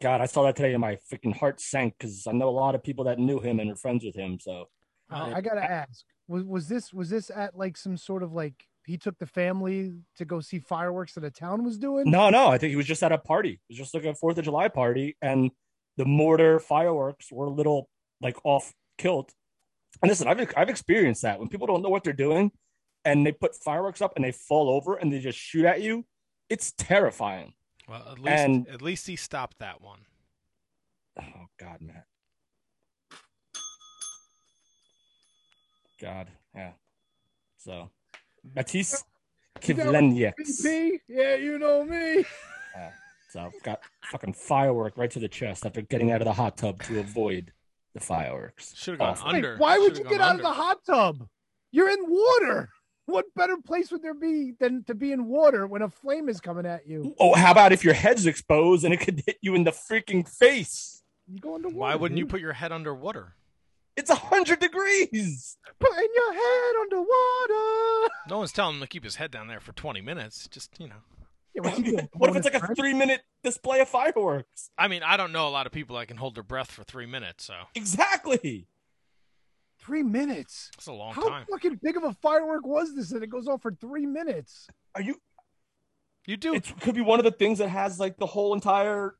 God, 0.00 0.20
I 0.20 0.26
saw 0.26 0.44
that 0.44 0.56
today, 0.56 0.72
and 0.72 0.80
my 0.80 0.98
freaking 1.12 1.36
heart 1.36 1.60
sank 1.60 1.94
because 1.98 2.26
I 2.26 2.32
know 2.32 2.48
a 2.48 2.50
lot 2.50 2.74
of 2.74 2.82
people 2.82 3.04
that 3.04 3.18
knew 3.18 3.40
him 3.40 3.60
and 3.60 3.70
are 3.70 3.76
friends 3.76 4.04
with 4.04 4.16
him. 4.16 4.38
So 4.40 4.68
Uh, 5.10 5.32
I 5.34 5.40
gotta 5.40 5.62
ask 5.62 6.04
was 6.28 6.44
was 6.44 6.68
this 6.68 6.92
was 6.92 7.10
this 7.10 7.30
at 7.30 7.56
like 7.56 7.76
some 7.76 7.96
sort 7.96 8.22
of 8.22 8.32
like 8.32 8.54
he 8.86 8.96
took 8.96 9.18
the 9.18 9.26
family 9.26 9.92
to 10.16 10.24
go 10.24 10.40
see 10.40 10.58
fireworks 10.58 11.14
that 11.14 11.24
a 11.24 11.30
town 11.30 11.64
was 11.64 11.78
doing? 11.78 12.10
no, 12.10 12.30
no, 12.30 12.48
I 12.48 12.58
think 12.58 12.70
he 12.70 12.76
was 12.76 12.86
just 12.86 13.02
at 13.02 13.12
a 13.12 13.18
party. 13.18 13.60
He 13.68 13.74
was 13.74 13.78
just 13.78 13.94
like 13.94 14.04
a 14.04 14.14
Fourth 14.14 14.38
of 14.38 14.44
July 14.44 14.68
party, 14.68 15.16
and 15.22 15.50
the 15.96 16.04
mortar 16.04 16.58
fireworks 16.58 17.30
were 17.30 17.46
a 17.46 17.50
little 17.50 17.88
like 18.20 18.38
off 18.44 18.72
kilt. 18.98 19.32
And 20.00 20.08
listen, 20.08 20.26
I've 20.26 20.52
I've 20.56 20.70
experienced 20.70 21.22
that 21.22 21.38
when 21.38 21.48
people 21.48 21.66
don't 21.66 21.82
know 21.82 21.90
what 21.90 22.02
they're 22.02 22.12
doing, 22.14 22.50
and 23.04 23.26
they 23.26 23.32
put 23.32 23.54
fireworks 23.54 24.00
up 24.00 24.14
and 24.16 24.24
they 24.24 24.32
fall 24.32 24.70
over 24.70 24.96
and 24.96 25.12
they 25.12 25.20
just 25.20 25.38
shoot 25.38 25.66
at 25.66 25.82
you. 25.82 26.06
It's 26.48 26.72
terrifying. 26.72 27.52
Well, 27.92 28.08
at 28.12 28.18
least 28.18 28.28
And- 28.44 28.68
at 28.68 28.80
least 28.80 29.06
he 29.06 29.16
stopped 29.16 29.58
that 29.58 29.82
one. 29.82 30.06
Oh 31.20 31.46
God, 31.58 31.82
Matt. 31.82 32.06
God, 36.00 36.28
yeah. 36.54 36.72
So, 37.58 37.90
Matiss 38.56 39.04
You 39.68 39.74
got 39.74 39.86
Kivlenieks. 39.86 40.32
BP? 40.40 41.00
Yeah, 41.06 41.34
you 41.36 41.58
know 41.58 41.84
me. 41.84 42.24
So 43.28 43.40
I've 43.40 43.62
got 43.62 43.80
fucking 44.10 44.34
firework 44.34 44.98
right 44.98 45.10
to 45.10 45.18
the 45.18 45.26
chest 45.28 45.64
after 45.64 45.80
getting 45.80 46.10
out 46.12 46.20
of 46.20 46.26
the 46.26 46.34
hot 46.34 46.58
tub 46.58 46.82
to 46.82 47.00
avoid 47.00 47.50
the 47.94 48.00
fireworks. 48.00 48.74
Should 48.76 48.92
have 48.92 48.98
gone 48.98 49.08
Awful. 49.12 49.26
Wait, 49.32 49.36
under. 49.36 49.56
why 49.56 49.78
would 49.78 49.96
Should've 49.96 49.98
you 49.98 50.04
gone 50.04 50.12
get 50.12 50.20
out 50.20 50.36
of 50.36 50.42
the 50.42 50.52
hot 50.52 50.78
tub? 50.84 51.26
You're 51.70 51.88
in 51.88 52.00
water. 52.10 52.68
What 53.06 53.26
better 53.34 53.56
place 53.56 53.90
would 53.90 54.02
there 54.02 54.14
be 54.14 54.52
than 54.58 54.84
to 54.84 54.94
be 54.94 55.12
in 55.12 55.26
water 55.26 55.66
when 55.66 55.82
a 55.82 55.88
flame 55.90 56.28
is 56.28 56.40
coming 56.40 56.66
at 56.66 56.86
you? 56.86 57.14
Oh, 57.18 57.34
how 57.34 57.50
about 57.50 57.72
if 57.72 57.84
your 57.84 57.94
head's 57.94 58.26
exposed 58.26 58.84
and 58.84 58.94
it 58.94 58.98
could 59.00 59.22
hit 59.26 59.38
you 59.42 59.54
in 59.54 59.64
the 59.64 59.72
freaking 59.72 60.28
face? 60.28 61.02
You 61.26 61.40
go 61.40 61.56
into 61.56 61.68
water. 61.68 61.78
Why 61.78 61.94
wouldn't 61.96 62.18
you 62.18 62.26
put 62.26 62.40
your 62.40 62.52
head 62.52 62.70
underwater? 62.70 63.34
It's 63.96 64.08
a 64.08 64.14
hundred 64.14 64.60
degrees. 64.60 65.58
putting 65.78 66.08
your 66.14 66.32
head 66.32 66.74
underwater? 66.80 68.12
No 68.28 68.38
one's 68.38 68.52
telling 68.52 68.76
him 68.76 68.80
to 68.80 68.86
keep 68.86 69.04
his 69.04 69.16
head 69.16 69.30
down 69.30 69.48
there 69.48 69.60
for 69.60 69.72
20 69.72 70.00
minutes. 70.00 70.48
Just, 70.48 70.78
you 70.78 70.88
know. 70.88 70.94
Yeah, 71.54 71.62
what's 71.62 71.76
he 71.76 71.82
doing? 71.82 72.08
what 72.14 72.30
if 72.30 72.36
it's 72.36 72.44
like 72.46 72.54
a 72.54 72.74
three 72.74 72.94
minute 72.94 73.22
display 73.44 73.80
of 73.80 73.88
fireworks? 73.88 74.70
I 74.78 74.88
mean, 74.88 75.02
I 75.02 75.16
don't 75.16 75.32
know 75.32 75.46
a 75.46 75.50
lot 75.50 75.66
of 75.66 75.72
people 75.72 75.96
that 75.98 76.08
can 76.08 76.16
hold 76.16 76.34
their 76.36 76.42
breath 76.42 76.70
for 76.70 76.84
three 76.84 77.06
minutes, 77.06 77.44
so 77.44 77.54
Exactly. 77.74 78.68
Three 79.84 80.02
minutes? 80.02 80.70
it's 80.76 80.86
a 80.86 80.92
long 80.92 81.12
How 81.14 81.28
time. 81.28 81.44
How 81.48 81.54
fucking 81.56 81.80
big 81.82 81.96
of 81.96 82.04
a 82.04 82.12
firework 82.14 82.66
was 82.66 82.94
this 82.94 83.10
that 83.10 83.22
it 83.22 83.28
goes 83.30 83.48
off 83.48 83.62
for 83.62 83.72
three 83.72 84.06
minutes? 84.06 84.66
Are 84.94 85.02
you 85.02 85.16
You 86.26 86.36
do. 86.36 86.54
it 86.54 86.72
could 86.80 86.94
be 86.94 87.00
one 87.00 87.18
of 87.18 87.24
the 87.24 87.32
things 87.32 87.58
that 87.58 87.68
has 87.68 87.98
like 88.00 88.16
the 88.18 88.26
whole 88.26 88.54
entire 88.54 89.16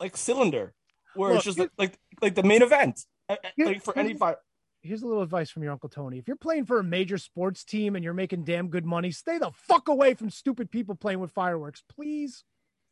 like 0.00 0.16
cylinder 0.16 0.74
where 1.14 1.30
Look, 1.30 1.36
it's 1.38 1.44
just 1.44 1.58
here- 1.58 1.70
like, 1.78 1.90
like 1.92 1.98
like 2.22 2.34
the 2.34 2.42
main 2.42 2.62
event 2.62 3.00
Uh, 3.28 3.36
uh, 3.44 3.48
Here- 3.56 3.66
like 3.66 3.82
for 3.82 3.96
any 3.98 4.10
here's- 4.10 4.18
fire 4.18 4.36
Here's 4.80 5.02
a 5.02 5.06
little 5.08 5.24
advice 5.24 5.50
from 5.50 5.64
your 5.64 5.72
uncle 5.72 5.88
Tony. 5.88 6.18
If 6.18 6.28
you're 6.28 6.36
playing 6.36 6.64
for 6.64 6.78
a 6.78 6.84
major 6.84 7.18
sports 7.18 7.64
team 7.64 7.96
and 7.96 8.04
you're 8.04 8.14
making 8.14 8.44
damn 8.44 8.68
good 8.68 8.86
money, 8.86 9.10
stay 9.10 9.36
the 9.36 9.50
fuck 9.50 9.88
away 9.88 10.14
from 10.14 10.30
stupid 10.30 10.70
people 10.70 10.94
playing 10.94 11.18
with 11.18 11.32
fireworks, 11.32 11.82
please. 11.88 12.44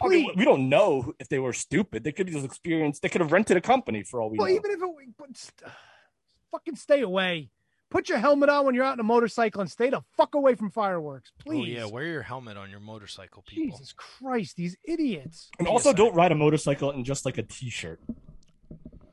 I 0.02 0.09
Please. 0.09 0.26
mean, 0.26 0.35
we 0.37 0.44
don't 0.44 0.68
know 0.68 1.14
if 1.20 1.29
they 1.29 1.38
were 1.38 1.52
stupid 1.55 2.02
they 2.05 2.11
could 2.12 2.26
be 2.26 2.33
just 2.33 2.44
experienced 2.44 3.00
they 3.02 3.09
could 3.09 3.20
have 3.22 3.31
rented 3.33 3.57
a 3.57 3.61
company 3.62 4.02
for 4.02 4.20
all 4.20 4.29
we 4.29 4.37
Well, 4.37 4.48
know 4.48 4.55
even 4.55 4.70
if 4.72 4.79
it, 4.83 5.09
but 5.16 5.37
st- 5.37 5.72
fucking 6.57 6.77
stay 6.77 7.03
away. 7.03 7.51
Put 7.90 8.09
your 8.09 8.19
helmet 8.19 8.49
on 8.49 8.66
when 8.66 8.75
you're 8.75 8.85
out 8.85 8.95
on 8.95 9.01
a 9.01 9.05
motorcycle 9.05 9.61
and 9.61 9.71
stay 9.71 9.90
the 9.90 10.03
fuck 10.16 10.35
away 10.35 10.55
from 10.57 10.71
fireworks, 10.71 11.31
please. 11.38 11.77
Oh, 11.79 11.81
yeah. 11.81 11.85
Wear 11.85 12.05
your 12.05 12.23
helmet 12.23 12.57
on 12.57 12.69
your 12.69 12.81
motorcycle, 12.81 13.45
people. 13.47 13.77
Jesus 13.77 13.92
Christ, 13.92 14.57
these 14.57 14.77
idiots. 14.85 15.51
and 15.59 15.69
also 15.69 15.92
don't 15.92 16.14
ride 16.14 16.33
a 16.33 16.35
motorcycle 16.35 16.90
in 16.90 17.05
just 17.05 17.25
like 17.25 17.38
a 17.38 17.42
t-shirt 17.45 18.01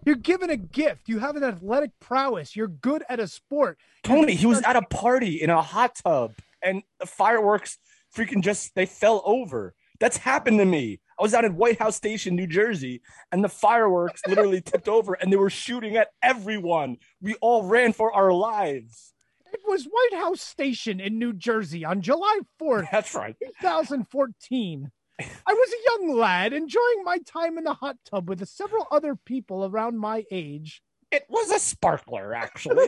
You're 0.06 0.16
given 0.16 0.50
a 0.50 0.58
gift. 0.58 1.08
You 1.08 1.20
have 1.20 1.36
an 1.36 1.44
athletic 1.44 1.92
prowess. 2.00 2.56
You're 2.56 2.68
good 2.68 3.04
at 3.10 3.20
a 3.20 3.28
sport. 3.28 3.78
tony 4.04 4.34
he 4.34 4.46
was 4.48 4.62
at 4.64 4.76
a 4.76 4.82
party 4.82 5.42
in 5.42 5.50
a 5.52 5.62
hot 5.62 5.96
tub 6.04 6.34
and 6.64 6.82
the 7.00 7.06
fireworks 7.06 7.78
freaking 8.16 8.42
just 8.42 8.74
they 8.74 8.86
fell 8.88 9.22
over 9.26 9.76
that's 10.00 10.18
happened 10.18 10.58
to 10.60 10.66
me 10.66 11.00
i 11.20 11.24
was 11.24 11.34
out 11.34 11.46
at 11.46 11.54
white 11.54 11.80
house 11.80 11.96
station 11.96 12.36
new 12.36 12.48
jersey 12.48 13.02
and 13.32 13.44
the 13.44 13.50
fireworks 13.50 14.22
literally 14.28 14.62
tipped 14.62 14.88
over 14.88 15.14
and 15.14 15.32
they 15.32 15.38
were 15.38 15.50
shooting 15.50 15.96
at 15.96 16.10
everyone 16.22 16.98
we 17.22 17.36
all 17.36 17.64
ran 17.64 17.94
for 17.94 18.12
our 18.14 18.32
lives 18.34 19.14
It 19.54 19.62
was 19.68 19.86
White 19.86 20.20
House 20.20 20.42
Station 20.42 21.00
in 21.00 21.20
New 21.20 21.32
Jersey 21.32 21.86
on 21.86 22.02
July 22.02 22.40
4th, 22.60 22.88
that's 22.92 23.14
right 23.14 23.36
2014. 23.62 24.92
I 25.20 25.54
was 25.54 25.70
a 25.72 25.84
young 25.92 26.18
lad 26.18 26.54
enjoying 26.54 27.04
my 27.04 27.20
time 27.20 27.60
in 27.60 27.64
the 27.64 27.76
hot 27.76 27.98
tub 28.10 28.28
with 28.28 28.44
several 28.48 28.88
other 28.90 29.16
people 29.16 29.64
around 29.66 30.00
my 30.00 30.26
age. 30.32 30.82
it 31.12 31.26
was 31.30 31.52
a 31.52 31.60
sparkler 31.60 32.34
actually 32.34 32.88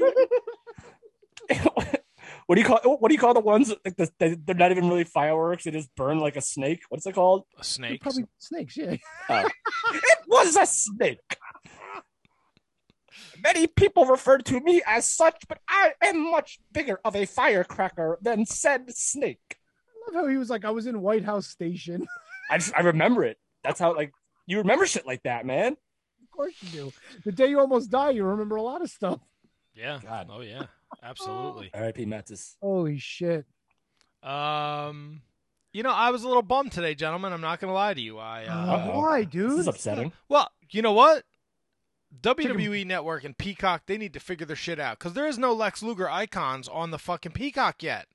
what 2.48 2.56
do 2.56 2.62
you 2.62 2.68
call 2.68 2.80
what 2.98 3.10
do 3.10 3.14
you 3.16 3.20
call 3.20 3.34
the 3.34 3.40
ones 3.40 3.74
like 3.84 3.96
the, 3.98 4.10
they- 4.20 4.36
they're 4.36 4.56
not 4.56 4.72
even 4.72 4.88
really 4.90 5.04
fireworks 5.04 5.64
they 5.64 5.72
just 5.72 5.94
burn 5.96 6.20
like 6.20 6.36
a 6.36 6.42
snake 6.42 6.82
what's 6.90 7.06
it 7.06 7.14
called 7.16 7.44
A 7.60 7.64
snake. 7.64 8.02
Probably 8.02 8.26
snakes, 8.38 8.78
yeah. 8.78 8.96
it 9.30 10.20
was 10.28 10.56
a 10.56 10.66
snake 10.66 11.20
Many 13.44 13.68
people 13.68 14.06
refer 14.06 14.38
to 14.40 14.60
me 14.62 14.82
as 14.86 15.06
such, 15.06 15.44
but 15.48 15.60
I 15.70 15.94
am 16.02 16.32
much 16.32 16.60
bigger 16.72 17.00
of 17.06 17.16
a 17.16 17.26
firecracker 17.26 18.18
than 18.22 18.46
said 18.46 18.94
snake. 18.96 19.40
I 19.50 20.16
love 20.16 20.24
how 20.26 20.30
he 20.30 20.38
was 20.38 20.50
like, 20.50 20.66
I 20.66 20.72
was 20.72 20.86
in 20.88 21.02
White 21.02 21.24
House 21.24 21.48
Station. 21.48 22.08
I 22.52 22.58
just 22.58 22.74
I 22.76 22.82
remember 22.82 23.24
it. 23.24 23.38
That's 23.64 23.80
how 23.80 23.96
like 23.96 24.12
you 24.48 24.60
remember 24.60 24.86
shit 24.86 25.06
like 25.06 25.24
that, 25.24 25.46
man. 25.46 25.74
of 25.74 26.32
course 26.32 26.54
you 26.62 26.70
do. 26.70 26.94
The 27.24 27.32
day 27.32 27.48
you 27.48 27.60
almost 27.60 27.90
die, 27.90 28.12
you 28.12 28.24
remember 28.24 28.56
a 28.56 28.62
lot 28.62 28.82
of 28.82 28.90
stuff. 28.90 29.20
Yeah. 29.76 30.00
God. 30.04 30.30
Oh 30.32 30.42
yeah. 30.42 30.64
Absolutely. 31.04 31.70
R.I.P. 31.74 32.06
Metis. 32.06 32.56
Holy 32.62 32.98
shit. 32.98 33.46
Um, 34.24 35.22
you 35.74 35.84
know, 35.84 35.92
I 35.92 36.10
was 36.12 36.24
a 36.24 36.28
little 36.28 36.42
bummed 36.42 36.72
today, 36.72 36.96
gentlemen. 36.96 37.34
I'm 37.34 37.42
not 37.42 37.60
gonna 37.60 37.74
lie 37.74 37.94
to 37.94 38.02
you. 38.02 38.18
I 38.18 38.46
uh, 38.46 38.56
Uh-oh. 38.78 39.00
why, 39.00 39.22
This 39.24 39.32
dude? 39.32 39.60
is 39.60 39.68
upsetting. 39.68 40.12
well, 40.30 40.50
you 40.72 40.82
know 40.82 40.94
what? 40.94 41.24
WWE 42.22 42.86
Network 42.86 43.24
and 43.26 43.38
Peacock, 43.38 43.84
they 43.86 43.98
need 43.98 44.14
to 44.14 44.20
figure 44.20 44.46
their 44.46 44.56
shit 44.56 44.80
out 44.80 44.98
because 44.98 45.14
there 45.14 45.28
is 45.28 45.38
no 45.38 45.54
Lex 45.54 45.84
Luger 45.84 46.10
icons 46.10 46.68
on 46.70 46.92
the 46.92 46.98
fucking 47.00 47.34
Peacock 47.34 47.84
yet. 47.84 48.08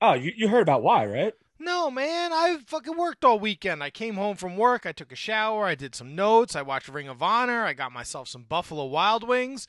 Oh, 0.00 0.14
you, 0.14 0.32
you 0.36 0.48
heard 0.48 0.62
about 0.62 0.82
why, 0.82 1.04
right? 1.04 1.34
No, 1.58 1.90
man, 1.90 2.32
I 2.32 2.58
fucking 2.66 2.96
worked 2.96 3.24
all 3.24 3.38
weekend. 3.38 3.82
I 3.82 3.90
came 3.90 4.14
home 4.14 4.36
from 4.36 4.56
work, 4.56 4.86
I 4.86 4.92
took 4.92 5.12
a 5.12 5.16
shower, 5.16 5.66
I 5.66 5.74
did 5.74 5.94
some 5.94 6.14
notes, 6.14 6.54
I 6.56 6.62
watched 6.62 6.88
Ring 6.88 7.08
of 7.08 7.22
Honor, 7.22 7.64
I 7.64 7.72
got 7.74 7.92
myself 7.92 8.28
some 8.28 8.44
Buffalo 8.44 8.86
Wild 8.86 9.28
Wings. 9.28 9.66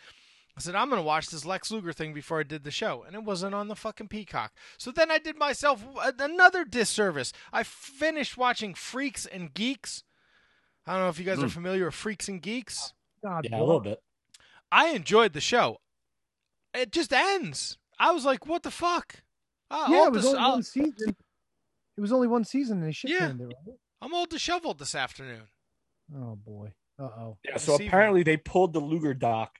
I 0.58 0.60
said, 0.62 0.76
I'm 0.76 0.90
going 0.90 1.00
to 1.02 1.06
watch 1.06 1.28
this 1.30 1.46
Lex 1.46 1.72
Luger 1.72 1.94
thing 1.94 2.14
before 2.14 2.40
I 2.40 2.44
did 2.44 2.64
the 2.64 2.72
show. 2.72 3.04
And 3.08 3.16
it 3.16 3.24
wasn't 3.24 3.56
on 3.56 3.68
the 3.70 3.76
fucking 3.76 4.10
Peacock. 4.10 4.52
So 4.78 4.92
then 4.92 5.10
I 5.10 5.18
did 5.18 5.38
myself 5.38 5.84
another 6.20 6.66
disservice. 6.66 7.32
I 7.54 7.64
finished 7.64 8.38
watching 8.38 8.74
Freaks 8.74 9.26
and 9.26 9.54
Geeks. 9.54 10.04
I 10.86 10.94
don't 10.94 11.02
know 11.04 11.10
if 11.10 11.20
you 11.20 11.26
guys 11.26 11.42
are 11.42 11.48
familiar 11.50 11.86
with 11.86 11.94
Freaks 11.94 12.28
and 12.28 12.42
Geeks. 12.42 12.94
God, 13.24 13.48
Yeah, 13.50 13.60
a 13.60 13.62
little 13.62 13.80
bit. 13.80 14.02
I 14.72 14.90
enjoyed 14.90 15.34
the 15.34 15.42
show. 15.42 15.78
It 16.74 16.92
just 16.92 17.14
ends. 17.14 17.78
I 18.00 18.12
was 18.12 18.26
like, 18.26 18.46
what 18.48 18.64
the 18.64 18.72
fuck? 18.72 19.18
Uh, 19.70 19.88
Yeah, 19.90 20.08
it 20.08 20.12
was 20.12 20.24
dis- 20.24 20.30
only 20.34 20.40
I'll- 20.40 20.52
one 20.54 20.64
season. 20.64 21.16
It 21.98 22.02
was 22.02 22.12
only 22.12 22.28
one 22.28 22.44
season 22.46 22.80
and 22.80 22.88
they 22.88 22.92
shit 22.94 23.12
Yeah. 23.12 23.20
canned 23.20 23.42
right? 23.42 23.76
I'm 24.02 24.14
all 24.14 24.26
disheveled 24.26 24.80
this 24.80 24.96
afternoon. 24.96 25.44
Oh 26.16 26.36
boy. 26.36 26.74
Uh 27.00 27.04
oh. 27.04 27.38
Yeah, 27.46 27.58
so 27.58 27.74
This 27.74 27.76
evening. 27.76 27.88
apparently 27.90 28.24
they 28.24 28.38
pulled 28.38 28.74
the 28.74 28.80
Luger 28.80 29.14
doc 29.14 29.60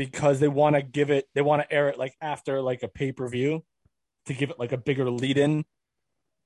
because 0.00 0.40
they 0.40 0.48
want 0.48 0.76
to 0.76 0.80
give 0.82 1.10
it, 1.10 1.26
they 1.34 1.42
want 1.42 1.60
to 1.60 1.70
air 1.70 1.90
it 1.90 1.98
like 1.98 2.14
after 2.22 2.62
like 2.62 2.82
a 2.82 2.88
pay 2.88 3.12
per 3.12 3.28
view 3.28 3.62
to 4.24 4.32
give 4.32 4.48
it 4.48 4.58
like 4.58 4.72
a 4.72 4.78
bigger 4.78 5.10
lead 5.10 5.36
in 5.36 5.62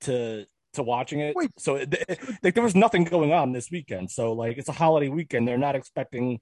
to 0.00 0.44
to 0.72 0.82
watching 0.82 1.20
it. 1.20 1.36
Wait. 1.36 1.52
So 1.56 1.76
it, 1.76 1.94
it- 2.08 2.18
like 2.42 2.54
there 2.54 2.64
was 2.64 2.74
nothing 2.74 3.04
going 3.04 3.32
on 3.32 3.52
this 3.52 3.70
weekend. 3.70 4.10
So 4.10 4.32
like 4.32 4.58
it's 4.58 4.68
a 4.68 4.72
holiday 4.72 5.08
weekend. 5.08 5.46
They're 5.46 5.56
not 5.56 5.76
expecting 5.76 6.40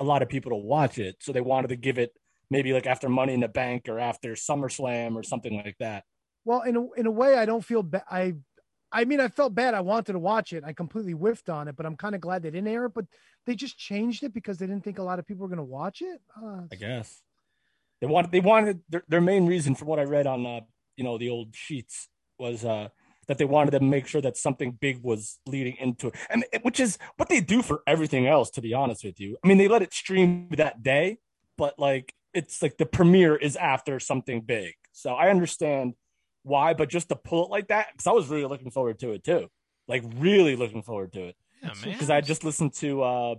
a 0.00 0.04
lot 0.04 0.22
of 0.22 0.30
people 0.30 0.52
to 0.52 0.56
watch 0.56 0.98
it. 0.98 1.16
So 1.20 1.32
they 1.32 1.42
wanted 1.42 1.68
to 1.68 1.76
give 1.76 1.98
it 1.98 2.12
maybe 2.50 2.72
like 2.72 2.86
after 2.86 3.10
Money 3.10 3.34
in 3.34 3.40
the 3.40 3.48
Bank 3.48 3.86
or 3.90 3.98
after 3.98 4.32
SummerSlam 4.32 5.16
or 5.16 5.22
something 5.22 5.54
like 5.62 5.76
that. 5.80 6.04
Well, 6.46 6.62
in 6.62 6.76
a 6.76 6.92
in 6.92 7.04
a 7.04 7.10
way, 7.10 7.36
I 7.36 7.44
don't 7.44 7.64
feel 7.64 7.82
bad. 7.82 8.04
I, 8.10 8.34
I 8.94 9.04
mean, 9.04 9.20
I 9.20 9.28
felt 9.28 9.54
bad. 9.54 9.74
I 9.74 9.80
wanted 9.80 10.12
to 10.12 10.18
watch 10.18 10.52
it. 10.52 10.62
I 10.64 10.72
completely 10.72 11.12
whiffed 11.12 11.50
on 11.50 11.68
it, 11.68 11.76
but 11.76 11.84
I'm 11.84 11.96
kind 11.96 12.14
of 12.14 12.20
glad 12.20 12.42
they 12.42 12.50
didn't 12.50 12.68
air 12.68 12.86
it. 12.86 12.94
But 12.94 13.06
they 13.44 13.54
just 13.56 13.76
changed 13.76 14.22
it 14.22 14.32
because 14.32 14.56
they 14.56 14.66
didn't 14.66 14.84
think 14.84 14.98
a 14.98 15.02
lot 15.02 15.18
of 15.18 15.26
people 15.26 15.42
were 15.42 15.48
going 15.48 15.58
to 15.58 15.64
watch 15.64 16.00
it. 16.00 16.20
Uh, 16.40 16.62
I 16.72 16.76
guess 16.76 17.20
they 18.00 18.06
wanted 18.06 18.30
they 18.32 18.40
wanted 18.40 18.80
their, 18.88 19.02
their 19.08 19.20
main 19.20 19.46
reason 19.46 19.74
for 19.74 19.84
what 19.86 19.98
I 19.98 20.02
read 20.02 20.26
on 20.26 20.44
uh 20.46 20.60
you 20.96 21.04
know 21.04 21.18
the 21.18 21.30
old 21.30 21.54
sheets 21.54 22.08
was 22.38 22.64
uh 22.64 22.88
that 23.26 23.38
they 23.38 23.46
wanted 23.46 23.70
to 23.70 23.80
make 23.80 24.06
sure 24.06 24.20
that 24.20 24.36
something 24.36 24.72
big 24.72 25.02
was 25.02 25.38
leading 25.46 25.76
into 25.78 26.08
it, 26.08 26.14
and 26.28 26.44
which 26.60 26.78
is 26.78 26.98
what 27.16 27.30
they 27.30 27.40
do 27.40 27.62
for 27.62 27.82
everything 27.86 28.26
else. 28.26 28.50
To 28.50 28.60
be 28.60 28.74
honest 28.74 29.02
with 29.02 29.18
you, 29.18 29.38
I 29.42 29.48
mean 29.48 29.58
they 29.58 29.68
let 29.68 29.82
it 29.82 29.94
stream 29.94 30.48
that 30.56 30.82
day, 30.82 31.18
but 31.56 31.78
like 31.78 32.12
it's 32.34 32.60
like 32.60 32.76
the 32.76 32.86
premiere 32.86 33.36
is 33.36 33.56
after 33.56 33.98
something 33.98 34.42
big, 34.42 34.74
so 34.92 35.14
I 35.14 35.30
understand 35.30 35.94
why. 36.44 36.74
But 36.74 36.88
just 36.88 37.08
to 37.08 37.16
pull 37.16 37.44
it 37.46 37.50
like 37.50 37.68
that, 37.68 37.88
because 37.92 38.06
I 38.06 38.12
was 38.12 38.28
really 38.28 38.44
looking 38.44 38.70
forward 38.70 38.98
to 39.00 39.10
it 39.12 39.24
too, 39.24 39.48
like 39.88 40.04
really 40.18 40.54
looking 40.56 40.82
forward 40.82 41.12
to 41.14 41.24
it 41.24 41.36
Yeah, 41.62 41.72
because 41.82 42.10
I 42.10 42.20
just 42.20 42.44
listened 42.44 42.74
to 42.74 43.02
uh 43.02 43.34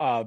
uh 0.00 0.24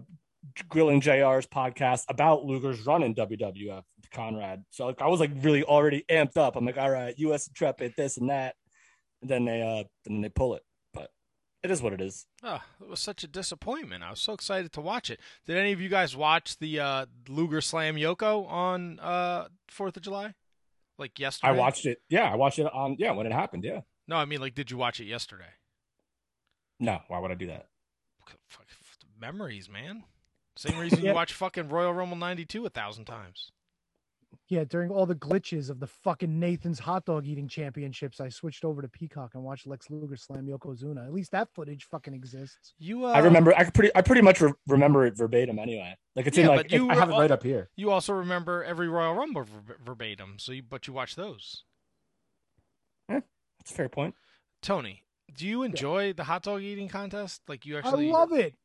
Grilling 0.69 1.01
JR's 1.01 1.47
podcast 1.47 2.05
about 2.07 2.45
Luger's 2.45 2.85
run 2.85 3.03
in 3.03 3.13
WWF 3.13 3.83
Conrad. 4.13 4.63
So 4.69 4.85
like 4.85 5.01
I 5.01 5.07
was 5.07 5.19
like 5.19 5.31
really 5.41 5.63
already 5.63 6.05
amped 6.09 6.37
up. 6.37 6.55
I'm 6.55 6.65
like, 6.65 6.77
all 6.77 6.89
right, 6.89 7.13
US 7.17 7.47
Intrepid, 7.47 7.93
this 7.97 8.17
and 8.17 8.29
that. 8.29 8.55
And 9.21 9.29
then 9.29 9.45
they 9.45 9.61
uh 9.61 9.83
then 10.05 10.21
they 10.21 10.29
pull 10.29 10.55
it. 10.55 10.63
But 10.93 11.09
it 11.61 11.71
is 11.71 11.81
what 11.81 11.91
it 11.93 11.99
is. 12.01 12.25
Oh, 12.41 12.61
it 12.81 12.89
was 12.89 13.01
such 13.01 13.23
a 13.23 13.27
disappointment. 13.27 14.01
I 14.03 14.11
was 14.11 14.21
so 14.21 14.33
excited 14.33 14.71
to 14.73 14.81
watch 14.81 15.09
it. 15.09 15.19
Did 15.45 15.57
any 15.57 15.73
of 15.73 15.81
you 15.81 15.89
guys 15.89 16.15
watch 16.15 16.57
the 16.57 16.79
uh, 16.79 17.05
Luger 17.27 17.59
Slam 17.59 17.95
Yoko 17.95 18.49
on 18.49 18.97
uh, 19.01 19.49
Fourth 19.67 19.97
of 19.97 20.03
July? 20.03 20.35
Like 20.99 21.17
yesterday? 21.17 21.53
I 21.53 21.55
watched 21.55 21.85
it. 21.85 22.01
Yeah, 22.09 22.31
I 22.31 22.35
watched 22.35 22.59
it 22.59 22.67
on 22.71 22.97
yeah, 22.99 23.11
when 23.11 23.25
it 23.25 23.31
happened. 23.31 23.63
Yeah. 23.63 23.81
No, 24.07 24.17
I 24.17 24.25
mean, 24.25 24.41
like, 24.41 24.53
did 24.53 24.69
you 24.69 24.77
watch 24.77 24.99
it 24.99 25.05
yesterday? 25.05 25.45
No, 26.79 26.99
why 27.07 27.19
would 27.19 27.31
I 27.31 27.35
do 27.35 27.47
that? 27.47 27.67
Fuck, 28.47 28.67
memories, 29.19 29.69
man. 29.69 30.03
Same 30.57 30.77
reason 30.77 30.99
Yeah. 31.03 31.09
you 31.09 31.15
watch 31.15 31.33
fucking 31.33 31.69
Royal 31.69 31.93
Rumble 31.93 32.17
'92 32.17 32.65
a 32.65 32.69
thousand 32.69 33.05
times. 33.05 33.51
Yeah, 34.47 34.63
during 34.63 34.89
all 34.89 35.05
the 35.05 35.15
glitches 35.15 35.69
of 35.69 35.79
the 35.79 35.87
fucking 35.87 36.39
Nathan's 36.39 36.79
hot 36.79 37.05
dog 37.05 37.27
eating 37.27 37.47
championships, 37.47 38.19
I 38.19 38.29
switched 38.29 38.65
over 38.65 38.81
to 38.81 38.87
Peacock 38.87 39.31
and 39.35 39.43
watched 39.43 39.67
Lex 39.67 39.89
Luger 39.89 40.15
slam 40.15 40.47
Yokozuna. 40.47 41.05
At 41.05 41.13
least 41.13 41.31
that 41.31 41.49
footage 41.53 41.85
fucking 41.85 42.13
exists. 42.13 42.73
You, 42.79 43.05
uh, 43.05 43.11
I 43.11 43.19
remember 43.19 43.53
I 43.55 43.69
pretty 43.69 43.91
I 43.95 44.01
pretty 44.01 44.21
much 44.21 44.41
re- 44.41 44.53
remember 44.67 45.05
it 45.05 45.15
verbatim 45.15 45.59
anyway. 45.59 45.95
Like 46.15 46.27
it's 46.27 46.37
in 46.37 46.45
Yeah, 46.45 46.49
like 46.49 46.69
but 46.69 46.71
you 46.71 46.89
I 46.89 46.95
have 46.95 47.09
it 47.09 47.13
right 47.13 47.31
up 47.31 47.43
here. 47.43 47.69
You 47.75 47.91
also 47.91 48.13
remember 48.13 48.63
every 48.63 48.87
Royal 48.87 49.13
Rumble 49.13 49.43
ver- 49.43 49.77
verbatim. 49.83 50.35
So, 50.39 50.51
you, 50.51 50.63
but 50.63 50.87
you 50.87 50.93
watch 50.93 51.15
those. 51.15 51.63
That's 53.07 53.71
a 53.71 53.73
fair 53.73 53.89
point. 53.89 54.15
Tony, 54.61 55.03
do 55.37 55.45
you 55.45 55.63
enjoy 55.63 56.13
the 56.13 56.23
hot 56.23 56.43
dog 56.43 56.61
eating 56.61 56.87
contest? 56.87 57.41
Like, 57.47 57.65
you 57.65 57.77
actually? 57.77 58.09
I 58.09 58.13
love 58.13 58.31
it. 58.33 58.55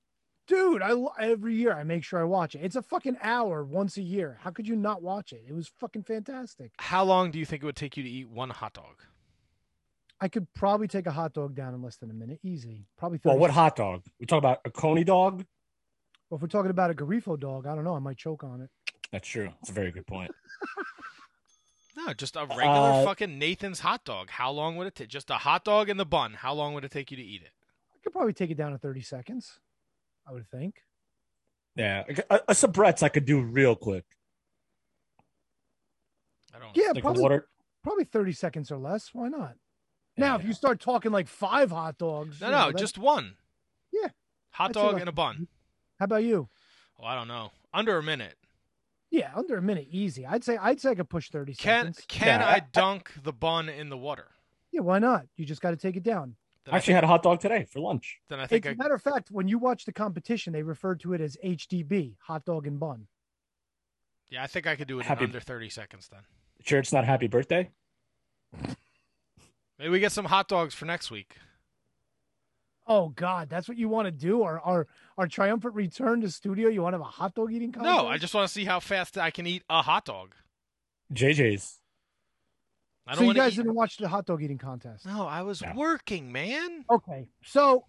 Dude, 0.46 0.82
I 0.82 0.92
every 1.18 1.54
year 1.54 1.72
I 1.72 1.84
make 1.84 2.04
sure 2.04 2.20
I 2.20 2.24
watch 2.24 2.54
it. 2.54 2.58
It's 2.62 2.76
a 2.76 2.82
fucking 2.82 3.16
hour 3.22 3.64
once 3.64 3.96
a 3.96 4.02
year. 4.02 4.38
How 4.42 4.50
could 4.50 4.68
you 4.68 4.76
not 4.76 5.02
watch 5.02 5.32
it? 5.32 5.42
It 5.48 5.54
was 5.54 5.68
fucking 5.80 6.02
fantastic. 6.02 6.72
How 6.78 7.02
long 7.04 7.30
do 7.30 7.38
you 7.38 7.46
think 7.46 7.62
it 7.62 7.66
would 7.66 7.76
take 7.76 7.96
you 7.96 8.02
to 8.02 8.08
eat 8.08 8.28
one 8.28 8.50
hot 8.50 8.74
dog? 8.74 9.02
I 10.20 10.28
could 10.28 10.52
probably 10.54 10.86
take 10.86 11.06
a 11.06 11.10
hot 11.12 11.32
dog 11.32 11.54
down 11.54 11.74
in 11.74 11.82
less 11.82 11.96
than 11.96 12.10
a 12.10 12.14
minute, 12.14 12.40
easy. 12.42 12.86
Probably. 12.98 13.20
Well, 13.24 13.38
what 13.38 13.50
hot 13.50 13.76
dog? 13.76 14.02
We 14.20 14.26
talk 14.26 14.38
about 14.38 14.60
a 14.64 14.70
coney 14.70 15.04
dog? 15.04 15.44
Well, 16.28 16.36
if 16.36 16.42
we're 16.42 16.48
talking 16.48 16.70
about 16.70 16.90
a 16.90 16.94
Garifo 16.94 17.38
dog, 17.40 17.66
I 17.66 17.74
don't 17.74 17.84
know. 17.84 17.94
I 17.94 17.98
might 17.98 18.16
choke 18.18 18.44
on 18.44 18.60
it. 18.60 18.70
That's 19.12 19.26
true. 19.28 19.48
That's 19.60 19.70
a 19.70 19.72
very 19.74 19.92
good 19.92 20.06
point. 20.06 20.30
No, 21.96 22.12
just 22.12 22.34
a 22.34 22.40
regular 22.40 22.66
Uh, 22.90 23.04
fucking 23.04 23.38
Nathan's 23.38 23.78
hot 23.78 24.04
dog. 24.04 24.28
How 24.28 24.50
long 24.50 24.74
would 24.76 24.88
it 24.88 24.96
take? 24.96 25.08
Just 25.08 25.30
a 25.30 25.34
hot 25.34 25.64
dog 25.64 25.88
in 25.88 25.96
the 25.96 26.04
bun. 26.04 26.32
How 26.34 26.52
long 26.52 26.74
would 26.74 26.84
it 26.84 26.90
take 26.90 27.12
you 27.12 27.16
to 27.16 27.22
eat 27.22 27.42
it? 27.42 27.52
I 27.94 27.98
could 28.02 28.12
probably 28.12 28.32
take 28.32 28.50
it 28.50 28.56
down 28.56 28.72
in 28.72 28.78
30 28.78 29.00
seconds. 29.00 29.60
I 30.26 30.32
would 30.32 30.48
think. 30.50 30.76
Yeah, 31.76 32.04
a, 32.08 32.34
a 32.34 32.50
uh, 32.50 32.54
Sabrett's 32.54 33.02
I 33.02 33.08
could 33.08 33.24
do 33.24 33.40
real 33.42 33.74
quick. 33.74 34.04
I 36.54 36.58
don't. 36.58 36.76
Yeah, 36.76 36.92
Like 36.94 37.02
probably, 37.02 37.22
water. 37.22 37.48
probably 37.82 38.04
30 38.04 38.32
seconds 38.32 38.70
or 38.70 38.78
less. 38.78 39.10
Why 39.12 39.28
not? 39.28 39.54
Now, 40.16 40.36
if 40.38 40.44
you 40.44 40.52
start 40.52 40.80
talking 40.80 41.10
like 41.10 41.26
five 41.26 41.70
hot 41.72 41.98
dogs, 41.98 42.40
No, 42.40 42.46
you 42.46 42.52
no, 42.52 42.58
know, 42.58 42.66
that- 42.72 42.78
just 42.78 42.98
one. 42.98 43.34
Yeah. 43.92 44.08
Hot 44.52 44.70
I'd 44.70 44.74
dog 44.74 44.92
like- 44.94 45.00
and 45.02 45.08
a 45.08 45.12
bun. 45.12 45.48
How 45.98 46.04
about 46.04 46.22
you? 46.24 46.48
Oh, 47.00 47.04
I 47.04 47.16
don't 47.16 47.26
know. 47.28 47.50
Under 47.72 47.98
a 47.98 48.02
minute. 48.02 48.36
Yeah, 49.10 49.32
under 49.34 49.56
a 49.56 49.62
minute, 49.62 49.86
easy. 49.90 50.24
I'd 50.26 50.44
say 50.44 50.56
I'd 50.56 50.80
say 50.80 50.90
I 50.90 50.94
could 50.94 51.08
push 51.10 51.30
30 51.30 51.54
Can 51.54 51.86
seconds. 51.94 52.04
can 52.08 52.40
Yeah, 52.40 52.46
I 52.46 52.54
I- 52.56 52.62
dunk 52.72 53.12
the 53.22 53.32
bun 53.32 53.68
in 53.68 53.88
the 53.88 53.98
water? 53.98 54.28
Yeah, 54.70 54.80
why 54.80 54.98
not? 55.00 55.26
You 55.36 55.44
just 55.44 55.60
got 55.60 55.70
to 55.70 55.76
take 55.76 55.96
it 55.96 56.02
down. 56.04 56.36
Then 56.64 56.74
I 56.74 56.78
actually 56.78 56.92
think, 56.92 56.96
had 56.96 57.04
a 57.04 57.08
hot 57.08 57.22
dog 57.22 57.40
today 57.40 57.64
for 57.70 57.80
lunch. 57.80 58.20
Then 58.28 58.40
I 58.40 58.46
think, 58.46 58.64
As 58.64 58.70
think 58.70 58.78
a 58.80 58.82
I, 58.82 58.84
matter 58.84 58.94
of 58.94 59.02
fact, 59.02 59.30
when 59.30 59.48
you 59.48 59.58
watch 59.58 59.84
the 59.84 59.92
competition, 59.92 60.52
they 60.52 60.62
referred 60.62 61.00
to 61.00 61.12
it 61.12 61.20
as 61.20 61.36
HDB, 61.44 62.14
hot 62.22 62.44
dog 62.44 62.66
and 62.66 62.80
bun. 62.80 63.06
yeah, 64.30 64.42
I 64.42 64.46
think 64.46 64.66
I 64.66 64.74
could 64.76 64.88
do 64.88 64.98
it 65.00 65.06
Happy- 65.06 65.24
in 65.24 65.30
under 65.30 65.40
thirty 65.40 65.68
seconds. 65.68 66.08
Then 66.08 66.20
Sure, 66.64 66.78
it's 66.78 66.92
not 66.92 67.04
happy 67.04 67.26
birthday. 67.26 67.70
maybe 69.78 69.90
we 69.90 70.00
get 70.00 70.12
some 70.12 70.24
hot 70.26 70.48
dogs 70.48 70.74
for 70.74 70.84
next 70.86 71.10
week. 71.10 71.36
Oh 72.86 73.08
God, 73.10 73.48
that's 73.48 73.66
what 73.68 73.76
you 73.78 73.88
want 73.88 74.06
to 74.06 74.12
do? 74.12 74.42
Our 74.42 74.60
our 74.60 74.86
our 75.18 75.26
triumphant 75.26 75.74
return 75.74 76.20
to 76.20 76.30
studio. 76.30 76.68
You 76.68 76.82
want 76.82 76.94
to 76.94 76.98
have 76.98 77.06
a 77.06 77.10
hot 77.10 77.34
dog 77.34 77.52
eating 77.52 77.72
contest? 77.72 77.94
No, 77.96 78.06
I 78.08 78.18
just 78.18 78.34
want 78.34 78.46
to 78.46 78.52
see 78.52 78.64
how 78.64 78.80
fast 78.80 79.16
I 79.18 79.30
can 79.30 79.46
eat 79.46 79.62
a 79.70 79.82
hot 79.82 80.04
dog. 80.04 80.34
JJ's. 81.12 81.80
I 83.06 83.12
don't 83.14 83.18
so 83.24 83.24
you 83.28 83.34
guys 83.34 83.52
eat. 83.52 83.56
didn't 83.56 83.74
watch 83.74 83.96
the 83.98 84.08
hot 84.08 84.26
dog 84.26 84.42
eating 84.42 84.58
contest? 84.58 85.04
No, 85.06 85.26
I 85.26 85.42
was 85.42 85.60
No. 85.62 85.72
working, 85.76 86.32
man. 86.32 86.84
Okay, 86.90 87.26
so 87.44 87.84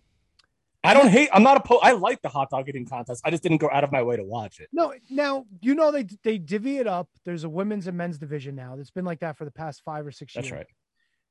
I 0.83 0.93
don't 0.93 1.07
hate. 1.09 1.29
I'm 1.33 1.41
not 1.41 1.65
a. 1.69 1.73
I 1.81 1.93
like 1.93 2.21
the 2.21 2.29
hot 2.29 2.49
dog 2.49 2.67
eating 2.69 2.85
contest. 2.85 3.21
I 3.25 3.31
just 3.31 3.41
didn't 3.41 3.57
go 3.57 3.69
out 3.71 3.83
of 3.83 3.91
my 3.91 4.03
way 4.03 4.17
to 4.17 4.23
watch 4.23 4.59
it. 4.59 4.69
no, 4.73 4.93
now 5.09 5.45
you 5.61 5.73
know 5.73 5.91
they 5.91 6.05
they 6.23 6.37
divvy 6.37 6.77
it 6.77 6.87
up. 6.87 7.09
There's 7.23 7.43
a 7.43 7.49
women's 7.49 7.87
and 7.87 7.97
men's 7.97 8.17
division 8.17 8.55
now. 8.55 8.75
That's 8.75 8.91
been 8.91 9.05
like 9.05 9.19
that 9.21 9.37
for 9.37 9.45
the 9.45 9.51
past 9.51 9.81
five 9.83 10.05
or 10.05 10.11
six 10.11 10.33
That's 10.33 10.47
years. 10.47 10.57
That's 10.59 10.67
right. 10.69 10.75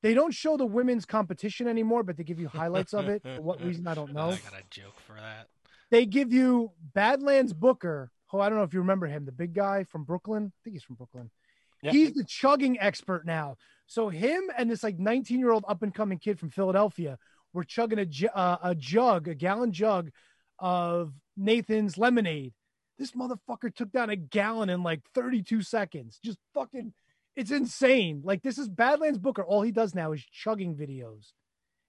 They 0.03 0.12
don't 0.12 0.35
show 0.35 0.57
the 0.57 0.66
women's 0.66 1.07
competition 1.07 1.66
anymore, 1.68 2.03
but 2.03 2.16
they 2.16 2.25
give 2.25 2.38
you 2.40 2.49
highlights 2.49 2.92
of 2.94 3.09
it. 3.09 3.23
For 3.23 3.40
what 3.40 3.61
reason 3.64 3.87
I 3.87 3.94
don't 3.94 4.12
know. 4.12 4.31
I 4.31 4.37
got 4.51 4.59
a 4.59 4.64
joke 4.70 4.99
for 5.07 5.14
that. 5.14 5.49
they 5.90 6.05
give 6.05 6.33
you 6.33 6.73
Badlands 6.94 7.53
Booker. 7.53 8.11
Oh, 8.33 8.40
I 8.40 8.49
don't 8.49 8.59
know 8.59 8.64
if 8.64 8.75
you 8.75 8.81
remember 8.81 9.07
him, 9.07 9.25
the 9.25 9.31
big 9.33 9.55
guy 9.55 9.85
from 9.85 10.03
Brooklyn. 10.03 10.53
I 10.53 10.59
think 10.64 10.75
he's 10.75 10.83
from 10.83 10.97
Brooklyn. 10.97 11.31
Yeah. 11.83 11.92
He's 11.92 12.12
the 12.14 12.25
chugging 12.25 12.81
expert 12.81 13.25
now. 13.25 13.57
So 13.87 14.09
him 14.09 14.51
and 14.57 14.70
this 14.70 14.83
like 14.83 14.99
19 14.99 15.38
year 15.38 15.51
old 15.51 15.64
up 15.68 15.83
and 15.83 15.94
coming 15.94 16.18
kid 16.18 16.38
from 16.38 16.51
Philadelphia 16.51 17.18
were 17.53 17.64
chugging 17.64 17.99
a 17.99 18.07
ju- 18.07 18.29
uh, 18.35 18.57
a 18.62 18.75
jug, 18.75 19.29
a 19.29 19.35
gallon 19.35 19.73
jug 19.73 20.11
of 20.59 21.12
Nathan's 21.37 21.99
lemonade. 21.99 22.53
This 22.99 23.12
motherfucker 23.12 23.75
took 23.75 23.90
down 23.92 24.11
a 24.11 24.16
gallon 24.16 24.70
in 24.70 24.83
like 24.83 25.01
32 25.14 25.62
seconds. 25.62 26.18
Just 26.25 26.38
fucking, 26.55 26.92
it's 27.37 27.51
insane. 27.51 28.23
Like 28.25 28.42
this 28.42 28.59
is 28.59 28.68
Badlands 28.68 29.18
Booker. 29.18 29.42
All 29.44 29.62
he 29.62 29.73
does 29.73 29.94
now 29.94 30.12
is 30.12 30.25
chugging 30.25 30.75
videos. 30.77 31.33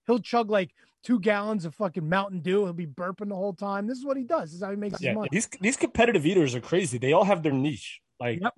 He'll 0.06 0.18
chug 0.18 0.50
like 0.50 0.70
two 1.02 1.18
gallons 1.20 1.64
of 1.64 1.74
fucking 1.74 2.08
Mountain 2.08 2.40
Dew. 2.40 2.64
He'll 2.64 2.72
be 2.72 2.86
burping 2.86 3.28
the 3.28 3.34
whole 3.36 3.54
time. 3.54 3.86
This 3.86 3.98
is 3.98 4.04
what 4.04 4.16
he 4.16 4.24
does. 4.24 4.50
This 4.50 4.54
is 4.58 4.62
how 4.62 4.70
he 4.70 4.76
makes 4.76 4.98
his 4.98 5.02
Yeah, 5.06 5.14
money. 5.14 5.28
these 5.32 5.48
these 5.60 5.76
competitive 5.76 6.26
eaters 6.26 6.54
are 6.54 6.60
crazy. 6.60 6.98
They 6.98 7.12
all 7.12 7.24
have 7.24 7.42
their 7.42 7.52
niche. 7.52 8.00
Like 8.20 8.40
Yep. 8.40 8.54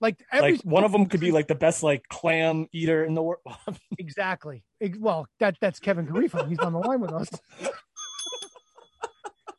Like 0.00 0.24
every 0.32 0.52
like 0.52 0.62
one 0.62 0.84
of 0.84 0.92
them 0.92 1.06
could 1.06 1.20
be 1.20 1.30
like 1.30 1.46
the 1.46 1.54
best 1.54 1.82
like 1.82 2.08
clam 2.08 2.66
eater 2.72 3.04
in 3.04 3.14
the 3.14 3.22
world. 3.22 3.40
exactly. 3.98 4.64
Well, 4.98 5.26
that 5.40 5.56
that's 5.60 5.78
Kevin 5.78 6.06
Garifo. 6.06 6.48
He's 6.48 6.58
on 6.58 6.72
the 6.72 6.78
line 6.78 7.00
with 7.00 7.12
us. 7.12 7.28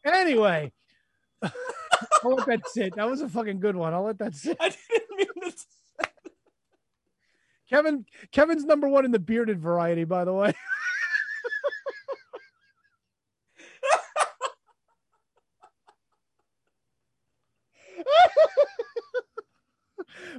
anyway, 0.06 0.72
I'll 1.44 2.36
let 2.36 2.48
that 2.48 2.68
sit. 2.68 2.96
That 2.96 3.08
was 3.08 3.22
a 3.22 3.30
fucking 3.30 3.60
good 3.60 3.76
one. 3.76 3.94
I'll 3.94 4.04
let 4.04 4.18
that 4.18 4.36
sit. 4.36 4.58
I 4.60 4.70
didn't 4.70 5.18
mean 5.18 5.52
to. 5.52 5.58
Kevin 7.70 8.06
Kevin's 8.32 8.66
number 8.66 8.90
one 8.90 9.06
in 9.06 9.12
the 9.12 9.20
bearded 9.20 9.60
variety, 9.60 10.06
by 10.06 10.26
the 10.26 10.34
way. 10.34 10.54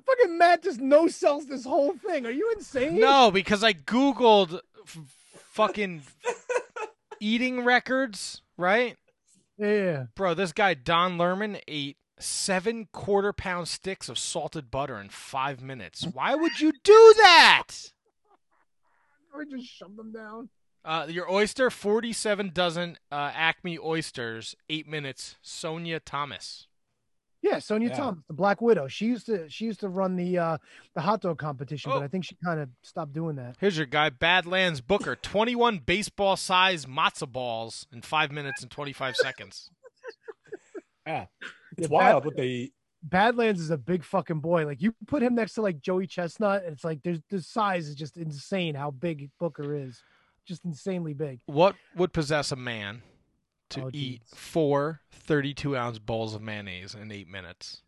Fucking 0.06 0.38
Matt 0.38 0.62
just 0.62 0.80
no 0.80 1.08
sells 1.08 1.46
this 1.46 1.64
whole 1.64 1.92
thing. 1.94 2.26
Are 2.26 2.30
you 2.30 2.52
insane? 2.56 2.98
No, 2.98 3.30
because 3.30 3.62
I 3.62 3.72
googled 3.72 4.60
f- 4.84 4.98
fucking 5.52 6.02
eating 7.20 7.64
records, 7.64 8.42
right? 8.56 8.96
Yeah. 9.58 10.06
Bro, 10.14 10.34
this 10.34 10.52
guy 10.52 10.74
Don 10.74 11.18
Lerman 11.18 11.60
ate 11.68 11.96
seven 12.18 12.88
quarter 12.92 13.32
pound 13.32 13.68
sticks 13.68 14.08
of 14.08 14.18
salted 14.18 14.70
butter 14.70 14.98
in 14.98 15.08
five 15.08 15.62
minutes. 15.62 16.06
Why 16.12 16.34
would 16.34 16.60
you 16.60 16.72
do 16.82 17.14
that? 17.18 17.68
I 19.34 19.44
just 19.44 19.66
shove 19.66 19.96
them 19.96 20.12
down. 20.12 20.48
Uh, 20.84 21.06
your 21.08 21.30
oyster, 21.30 21.70
47 21.70 22.50
dozen 22.52 22.98
uh, 23.10 23.30
Acme 23.34 23.78
oysters, 23.78 24.56
eight 24.68 24.88
minutes. 24.88 25.36
Sonia 25.40 26.00
Thomas. 26.00 26.66
Yeah, 27.42 27.58
Sonia 27.58 27.88
Yeah. 27.88 27.96
Thomas, 27.96 28.24
the 28.28 28.34
Black 28.34 28.62
Widow. 28.62 28.86
She 28.88 29.06
used 29.06 29.26
to 29.26 29.48
she 29.50 29.64
used 29.64 29.80
to 29.80 29.88
run 29.88 30.14
the 30.16 30.38
uh 30.38 30.58
the 30.94 31.00
hot 31.00 31.20
dog 31.22 31.38
competition, 31.38 31.90
but 31.90 31.98
Oh. 32.00 32.04
I 32.04 32.08
think 32.08 32.24
she 32.24 32.36
kind 32.44 32.60
of 32.60 32.68
stopped 32.82 33.12
doing 33.12 33.36
that. 33.36 33.56
Here's 33.58 33.76
your 33.76 33.86
guy, 33.86 34.10
Badlands 34.10 34.80
Booker. 34.80 35.16
21 35.16 35.78
baseball 35.78 36.36
size 36.36 36.86
matzo 36.86 37.30
balls 37.30 37.86
in 37.92 38.00
five 38.02 38.30
minutes 38.30 38.62
and 38.62 38.70
25 38.70 39.16
seconds. 39.16 39.70
Yeah, 41.06 41.26
it's 41.76 41.88
Yeah, 41.88 41.94
wild 41.94 42.22
Bad- 42.22 42.26
what 42.26 42.36
they. 42.36 42.70
Badlands 43.02 43.60
is 43.60 43.70
a 43.70 43.76
big 43.76 44.04
fucking 44.04 44.38
boy. 44.38 44.64
Like 44.66 44.80
you 44.80 44.94
put 45.08 45.20
him 45.20 45.34
next 45.34 45.54
to 45.54 45.62
like 45.62 45.80
Joey 45.80 46.06
Chestnut, 46.06 46.62
and 46.62 46.72
it's 46.72 46.84
like 46.84 47.02
there's 47.02 47.18
the 47.28 47.42
size 47.42 47.88
is 47.88 47.96
just 47.96 48.16
insane 48.16 48.76
how 48.76 48.92
big 48.92 49.28
Booker 49.40 49.74
is. 49.74 50.00
Just 50.46 50.64
insanely 50.64 51.12
big. 51.12 51.40
What 51.46 51.74
would 51.96 52.12
possess 52.12 52.52
a 52.52 52.56
man 52.56 53.02
to 53.72 53.82
Oh, 53.84 53.90
eat 53.92 54.22
geez. 54.22 54.38
four 54.38 55.00
32 55.10 55.76
ounce 55.76 55.98
bowls 55.98 56.34
of 56.34 56.42
mayonnaise 56.42 56.94
in 56.94 57.10
eight 57.12 57.28
minutes? 57.28 57.82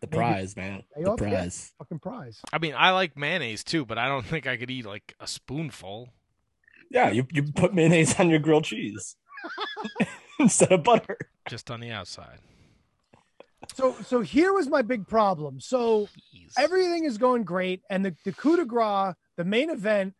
The 0.00 0.06
prize, 0.06 0.56
man. 0.56 0.82
The 0.96 1.14
prize. 1.16 1.72
Fucking 1.78 1.98
prize. 1.98 2.40
I 2.52 2.58
mean, 2.58 2.74
I 2.76 2.90
like 2.90 3.16
mayonnaise 3.16 3.64
too, 3.64 3.84
but 3.86 3.96
I 3.98 4.06
don't 4.08 4.24
think 4.26 4.46
I 4.46 4.56
could 4.56 4.70
eat 4.70 4.84
like 4.86 5.14
a 5.20 5.26
spoonful. 5.26 6.10
Yeah, 6.90 7.10
you 7.10 7.26
you 7.32 7.42
put 7.44 7.74
mayonnaise 7.74 8.18
on 8.20 8.28
your 8.30 8.38
grilled 8.38 8.64
cheese 8.64 9.16
instead 10.38 10.72
of 10.72 10.82
butter. 10.84 11.16
just 11.48 11.70
on 11.70 11.80
the 11.80 11.90
outside. 11.90 12.38
So 13.74 13.96
so 14.04 14.20
here 14.20 14.52
was 14.52 14.68
my 14.68 14.82
big 14.82 15.08
problem. 15.08 15.58
So 15.60 16.08
Jeez. 16.34 16.52
everything 16.58 17.04
is 17.04 17.16
going 17.16 17.44
great, 17.44 17.80
and 17.88 18.04
the, 18.04 18.14
the 18.24 18.32
coup 18.32 18.56
de 18.58 18.66
grace, 18.66 19.14
the 19.38 19.44
main 19.44 19.70
event, 19.70 20.14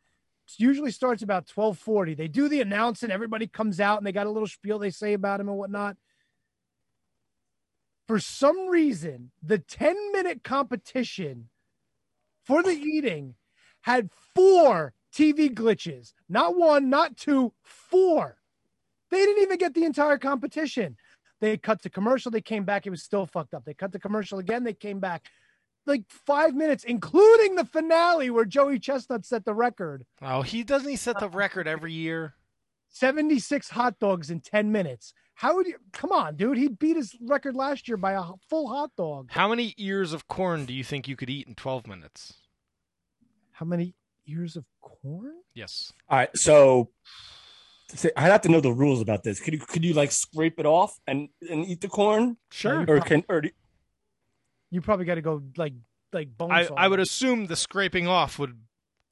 usually 0.58 0.90
starts 0.90 1.22
about 1.22 1.46
twelve 1.46 1.78
forty. 1.78 2.14
They 2.14 2.28
do 2.28 2.48
the 2.48 2.60
announcing, 2.60 3.10
everybody 3.10 3.46
comes 3.46 3.80
out, 3.80 3.98
and 3.98 4.06
they 4.06 4.12
got 4.12 4.26
a 4.26 4.30
little 4.30 4.48
spiel 4.48 4.78
they 4.78 4.90
say 4.90 5.14
about 5.14 5.40
him 5.40 5.48
and 5.48 5.58
whatnot. 5.58 5.96
For 8.06 8.18
some 8.18 8.68
reason, 8.68 9.30
the 9.42 9.58
ten 9.58 9.96
minute 10.12 10.44
competition 10.44 11.48
for 12.44 12.62
the 12.62 12.72
eating 12.72 13.34
had 13.82 14.10
four 14.34 14.92
TV 15.14 15.52
glitches, 15.52 16.12
not 16.28 16.56
one, 16.56 16.90
not 16.90 17.16
two, 17.16 17.52
four. 17.62 18.36
They 19.10 19.18
didn't 19.18 19.42
even 19.42 19.58
get 19.58 19.74
the 19.74 19.84
entire 19.84 20.18
competition. 20.18 20.96
They 21.40 21.56
cut 21.56 21.82
to 21.82 21.90
commercial. 21.90 22.30
They 22.30 22.40
came 22.40 22.64
back. 22.64 22.86
It 22.86 22.90
was 22.90 23.02
still 23.02 23.26
fucked 23.26 23.54
up. 23.54 23.64
They 23.64 23.74
cut 23.74 23.92
the 23.92 23.98
commercial 23.98 24.38
again. 24.38 24.64
They 24.64 24.74
came 24.74 24.98
back 24.98 25.28
like 25.86 26.04
five 26.08 26.54
minutes, 26.54 26.84
including 26.84 27.54
the 27.56 27.64
finale 27.64 28.30
where 28.30 28.44
Joey 28.44 28.78
Chestnut 28.78 29.24
set 29.26 29.44
the 29.44 29.54
record 29.54 30.04
oh, 30.22 30.42
he 30.42 30.62
doesn't 30.64 30.88
he 30.88 30.96
set 30.96 31.18
the 31.20 31.28
record 31.28 31.66
every 31.68 31.92
year? 31.92 32.34
76 32.90 33.70
hot 33.70 33.98
dogs 33.98 34.30
in 34.30 34.40
10 34.40 34.70
minutes. 34.70 35.12
How 35.34 35.56
would 35.56 35.66
you 35.66 35.74
come 35.92 36.12
on, 36.12 36.36
dude? 36.36 36.56
He 36.56 36.68
beat 36.68 36.96
his 36.96 37.16
record 37.20 37.56
last 37.56 37.88
year 37.88 37.96
by 37.96 38.12
a 38.12 38.22
full 38.48 38.68
hot 38.68 38.90
dog. 38.96 39.30
How 39.32 39.48
many 39.48 39.74
ears 39.78 40.12
of 40.12 40.28
corn 40.28 40.64
do 40.64 40.72
you 40.72 40.84
think 40.84 41.08
you 41.08 41.16
could 41.16 41.28
eat 41.28 41.48
in 41.48 41.54
12 41.56 41.88
minutes? 41.88 42.34
How 43.50 43.66
many 43.66 43.94
ears 44.26 44.56
of 44.56 44.64
corn? 44.80 45.34
Yes. 45.54 45.92
All 46.08 46.18
right, 46.18 46.36
so 46.36 46.90
say, 47.92 48.10
I'd 48.16 48.30
have 48.30 48.42
to 48.42 48.48
know 48.48 48.60
the 48.60 48.72
rules 48.72 49.00
about 49.00 49.24
this. 49.24 49.40
Could 49.40 49.54
you 49.54 49.60
could 49.60 49.84
you 49.84 49.92
like 49.94 50.12
scrape 50.12 50.58
it 50.60 50.66
off 50.66 50.98
and 51.06 51.28
and 51.50 51.64
eat 51.66 51.80
the 51.80 51.88
corn, 51.88 52.36
Sure. 52.50 52.84
or 52.88 53.00
can 53.00 53.24
or 53.28 53.40
do- 53.42 53.50
You 54.74 54.80
probably 54.80 55.04
got 55.06 55.14
to 55.14 55.22
go 55.22 55.40
like 55.56 55.74
like 56.12 56.36
bone 56.36 56.50
I, 56.50 56.64
saw. 56.66 56.74
I 56.74 56.88
would 56.88 56.98
assume 56.98 57.46
the 57.46 57.54
scraping 57.54 58.08
off 58.08 58.38
would, 58.40 58.58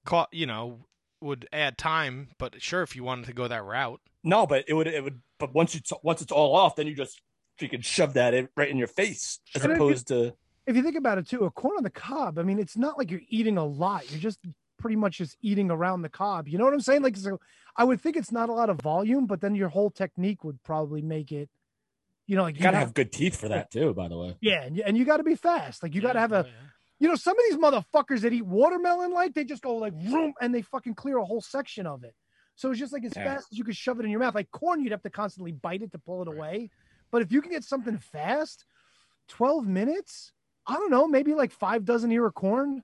co- 0.04 0.26
you 0.32 0.44
know, 0.46 0.86
would 1.20 1.48
add 1.52 1.78
time, 1.78 2.30
but 2.38 2.60
sure, 2.60 2.82
if 2.82 2.96
you 2.96 3.04
wanted 3.04 3.26
to 3.26 3.32
go 3.32 3.46
that 3.46 3.62
route. 3.62 4.00
no? 4.24 4.44
But 4.44 4.64
it 4.66 4.74
would 4.74 4.88
it 4.88 5.04
would. 5.04 5.20
But 5.38 5.54
once 5.54 5.74
it's 5.76 5.92
once 6.02 6.20
it's 6.20 6.32
all 6.32 6.56
off, 6.56 6.74
then 6.76 6.88
you 6.88 6.96
just 6.96 7.22
freaking 7.60 7.84
shove 7.84 8.14
that 8.14 8.34
in, 8.34 8.48
right 8.56 8.68
in 8.68 8.76
your 8.76 8.88
face, 8.88 9.38
as 9.54 9.62
Sure. 9.62 9.72
opposed 9.72 10.08
to 10.08 10.34
if 10.66 10.74
you 10.76 10.82
think 10.82 10.96
about 10.96 11.18
it 11.18 11.28
too, 11.28 11.44
a 11.44 11.50
corn 11.50 11.76
on 11.76 11.82
the 11.84 11.90
cob. 11.90 12.38
I 12.38 12.42
mean, 12.42 12.58
it's 12.58 12.76
not 12.76 12.98
like 12.98 13.10
you're 13.10 13.20
eating 13.28 13.56
a 13.56 13.64
lot. 13.64 14.10
You're 14.10 14.20
just 14.20 14.40
pretty 14.78 14.96
much 14.96 15.18
just 15.18 15.36
eating 15.42 15.70
around 15.70 16.02
the 16.02 16.08
cob. 16.08 16.48
You 16.48 16.58
know 16.58 16.64
what 16.64 16.74
I'm 16.74 16.80
saying? 16.80 17.02
Like, 17.02 17.16
so 17.16 17.38
I 17.76 17.84
would 17.84 18.00
think 18.00 18.16
it's 18.16 18.32
not 18.32 18.48
a 18.48 18.52
lot 18.52 18.68
of 18.70 18.80
volume, 18.80 19.26
but 19.26 19.40
then 19.40 19.54
your 19.54 19.68
whole 19.68 19.90
technique 19.90 20.42
would 20.42 20.60
probably 20.64 21.02
make 21.02 21.30
it. 21.30 21.48
You 22.26 22.36
know, 22.36 22.42
like 22.44 22.56
you 22.56 22.62
gotta 22.62 22.76
have- 22.78 22.88
have 22.88 22.94
good 22.94 23.12
teeth 23.12 23.36
for 23.36 23.48
that 23.48 23.70
too. 23.70 23.92
By 23.94 24.08
the 24.08 24.16
way, 24.18 24.36
Yeah, 24.40 24.62
and 24.62 24.76
you, 24.76 24.82
and 24.86 24.96
you 24.96 25.04
got 25.04 25.16
to 25.18 25.24
be 25.24 25.34
fast. 25.34 25.82
Like 25.82 25.94
you 25.94 26.00
got 26.00 26.12
to 26.14 26.20
have 26.20 26.32
a, 26.32 26.44
Oh, 26.44 26.46
yeah. 26.46 26.52
you 27.00 27.08
know, 27.08 27.14
some 27.16 27.36
of 27.36 27.44
these 27.48 27.58
motherfuckers 27.58 28.20
that 28.20 28.32
eat 28.32 28.46
watermelon, 28.46 29.12
like 29.12 29.34
they 29.34 29.44
just 29.44 29.62
go 29.62 29.74
like 29.76 29.92
room 29.94 30.32
and 30.40 30.54
they 30.54 30.62
fucking 30.62 30.94
clear 30.94 31.18
a 31.18 31.24
whole 31.24 31.40
section 31.40 31.86
of 31.86 32.04
it. 32.04 32.14
So 32.54 32.70
it's 32.70 32.78
just 32.78 32.92
like 32.92 33.04
as 33.04 33.12
Yeah. 33.16 33.24
fast 33.34 33.48
as 33.50 33.58
you 33.58 33.64
could 33.64 33.76
shove 33.76 33.98
it 33.98 34.04
in 34.04 34.10
your 34.10 34.20
mouth. 34.20 34.34
Like 34.34 34.50
corn, 34.50 34.82
you'd 34.82 34.92
have 34.92 35.02
to 35.02 35.10
constantly 35.10 35.52
bite 35.52 35.82
it 35.82 35.90
to 35.92 35.98
pull 35.98 36.22
it 36.22 36.28
Right. 36.28 36.36
away. 36.36 36.70
But 37.10 37.22
if 37.22 37.32
you 37.32 37.42
can 37.42 37.50
get 37.50 37.64
something 37.64 37.98
fast, 37.98 38.64
twelve 39.28 39.66
minutes, 39.66 40.32
I 40.66 40.74
don't 40.74 40.90
know, 40.90 41.06
maybe 41.08 41.34
like 41.34 41.50
five 41.52 41.84
dozen 41.84 42.12
ear 42.12 42.26
of 42.26 42.34
corn. 42.34 42.82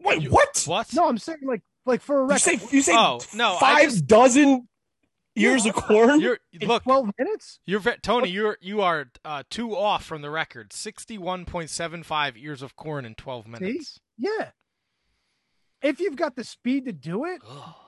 wait, 0.00 0.30
what? 0.30 0.62
What? 0.66 0.94
No, 0.94 1.08
I'm 1.08 1.18
saying 1.18 1.38
like 1.42 1.62
like 1.84 2.00
for 2.00 2.18
a 2.20 2.22
You 2.24 2.28
record, 2.28 2.40
say 2.40 2.60
you 2.76 2.82
say 2.82 2.94
Oh, 2.96 3.18
no, 3.34 3.56
five 3.58 3.82
just- 3.90 4.06
dozen 4.06 4.68
ears 5.38 5.66
of 5.66 5.74
corn? 5.74 6.20
You're 6.20 6.38
in 6.52 6.68
look. 6.68 6.82
twelve 6.82 7.10
minutes. 7.18 7.60
You're 7.66 7.80
Tony. 8.02 8.28
You're 8.28 8.58
you 8.60 8.80
are 8.80 9.10
uh, 9.24 9.42
two 9.50 9.76
off 9.76 10.04
from 10.04 10.22
the 10.22 10.30
record. 10.30 10.72
Sixty-one 10.72 11.44
point 11.44 11.70
seven 11.70 12.02
five 12.02 12.36
ears 12.36 12.62
of 12.62 12.76
corn 12.76 13.04
in 13.04 13.14
twelve 13.14 13.46
minutes. 13.46 14.00
Yeah. 14.16 14.50
If 15.80 16.00
you've 16.00 16.16
got 16.16 16.34
the 16.34 16.42
speed 16.42 16.86
to 16.86 16.92
do 16.92 17.24
it, 17.24 17.40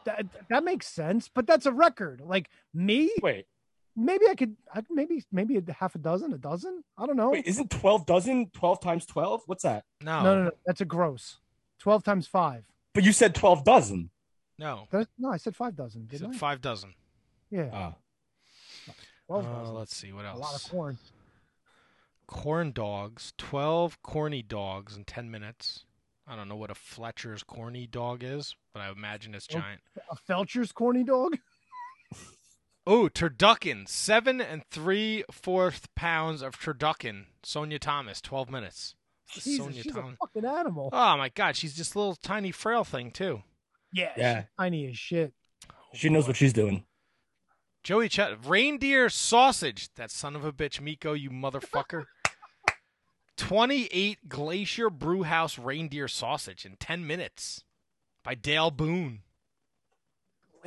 that 0.04 0.26
that 0.48 0.64
makes 0.64 0.86
sense. 0.86 1.28
But 1.32 1.46
that's 1.46 1.66
a 1.66 1.72
record. 1.72 2.20
Like 2.24 2.48
me, 2.72 3.10
Wait, 3.20 3.46
maybe 3.96 4.26
I 4.28 4.34
could, 4.34 4.56
I 4.72 4.82
maybe 4.90 5.24
maybe 5.32 5.56
a 5.56 5.72
half 5.72 5.94
a 5.94 5.98
dozen, 5.98 6.32
a 6.32 6.38
dozen. 6.38 6.84
I 6.96 7.06
don't 7.06 7.16
know. 7.16 7.30
wait, 7.30 7.46
isn't 7.46 7.70
twelve 7.70 8.06
dozen 8.06 8.50
twelve 8.50 8.80
times 8.80 9.06
twelve? 9.06 9.42
What's 9.46 9.64
that? 9.64 9.84
No, 10.02 10.22
no, 10.22 10.34
no, 10.36 10.44
no, 10.44 10.50
that's 10.66 10.80
a 10.80 10.84
gross. 10.84 11.38
Twelve 11.78 12.04
times 12.04 12.26
five. 12.26 12.64
But 12.94 13.04
you 13.04 13.12
said 13.12 13.34
twelve 13.34 13.64
dozen. 13.64 14.10
no. 14.58 14.86
Did 14.90 15.08
no, 15.18 15.30
I 15.30 15.36
said 15.36 15.56
five 15.56 15.74
dozen. 15.74 16.06
Didn't 16.06 16.32
said 16.32 16.34
I? 16.34 16.38
five 16.38 16.60
dozen. 16.60 16.94
Yeah, 17.50 17.68
Ah, 17.72 17.94
twelve 19.26 19.46
Uh, 19.46 19.72
let's 19.72 19.94
see 19.96 20.12
what 20.12 20.24
else. 20.24 20.38
A 20.38 20.40
lot 20.40 20.54
of 20.54 20.70
corn. 20.70 20.98
Corn 22.26 22.72
dogs. 22.72 23.32
Twelve 23.36 24.00
corny 24.02 24.42
dogs 24.42 24.96
in 24.96 25.04
ten 25.04 25.30
minutes. 25.30 25.84
I 26.26 26.36
don't 26.36 26.48
know 26.48 26.54
what 26.56 26.70
a 26.70 26.76
Fletcher's 26.76 27.42
corny 27.42 27.86
dog 27.88 28.22
is, 28.22 28.54
but 28.72 28.80
I 28.80 28.90
imagine 28.90 29.34
it's 29.34 29.48
Oh. 29.50 29.58
giant. 29.58 29.80
A 30.10 30.16
Felcher's 30.16 30.72
corny 30.72 31.04
dog. 31.04 31.36
Oh, 32.86 33.08
turducken, 33.12 33.86
seven 33.86 34.40
and 34.40 34.64
three 34.70 35.22
fourth 35.30 35.94
pounds 35.94 36.40
of 36.40 36.58
turducken. 36.58 37.26
Sonia 37.42 37.78
Thomas, 37.78 38.20
twelve 38.22 38.50
minutes. 38.50 38.94
Jesus, 39.30 39.58
Sonia 39.58 39.82
she's 39.82 39.92
Thomas. 39.92 40.14
a 40.20 40.26
fucking 40.26 40.44
animal. 40.46 40.88
Oh 40.92 41.16
my 41.18 41.28
God, 41.28 41.56
she's 41.56 41.76
this 41.76 41.94
little 41.94 42.16
tiny 42.16 42.50
frail 42.50 42.82
thing 42.82 43.10
too. 43.10 43.42
yeah, 43.92 44.12
Yeah. 44.16 44.40
she's 44.40 44.48
tiny 44.58 44.86
as 44.88 44.98
shit. 44.98 45.34
She 45.92 46.08
knows 46.08 46.26
what 46.26 46.36
she's 46.36 46.54
doing. 46.54 46.84
Joey 47.82 48.08
Ch- 48.08 48.20
reindeer 48.44 49.08
sausage. 49.08 49.92
That 49.94 50.10
son 50.10 50.36
of 50.36 50.44
a 50.44 50.52
bitch, 50.52 50.80
Miko, 50.80 51.12
you 51.12 51.30
motherfucker. 51.30 52.04
28 53.36 54.28
Glacier 54.28 54.90
Brewhouse 54.90 55.58
reindeer 55.58 56.08
sausage 56.08 56.66
in 56.66 56.76
10 56.76 57.06
minutes 57.06 57.64
by 58.22 58.34
Dale 58.34 58.70
Boone. 58.70 59.20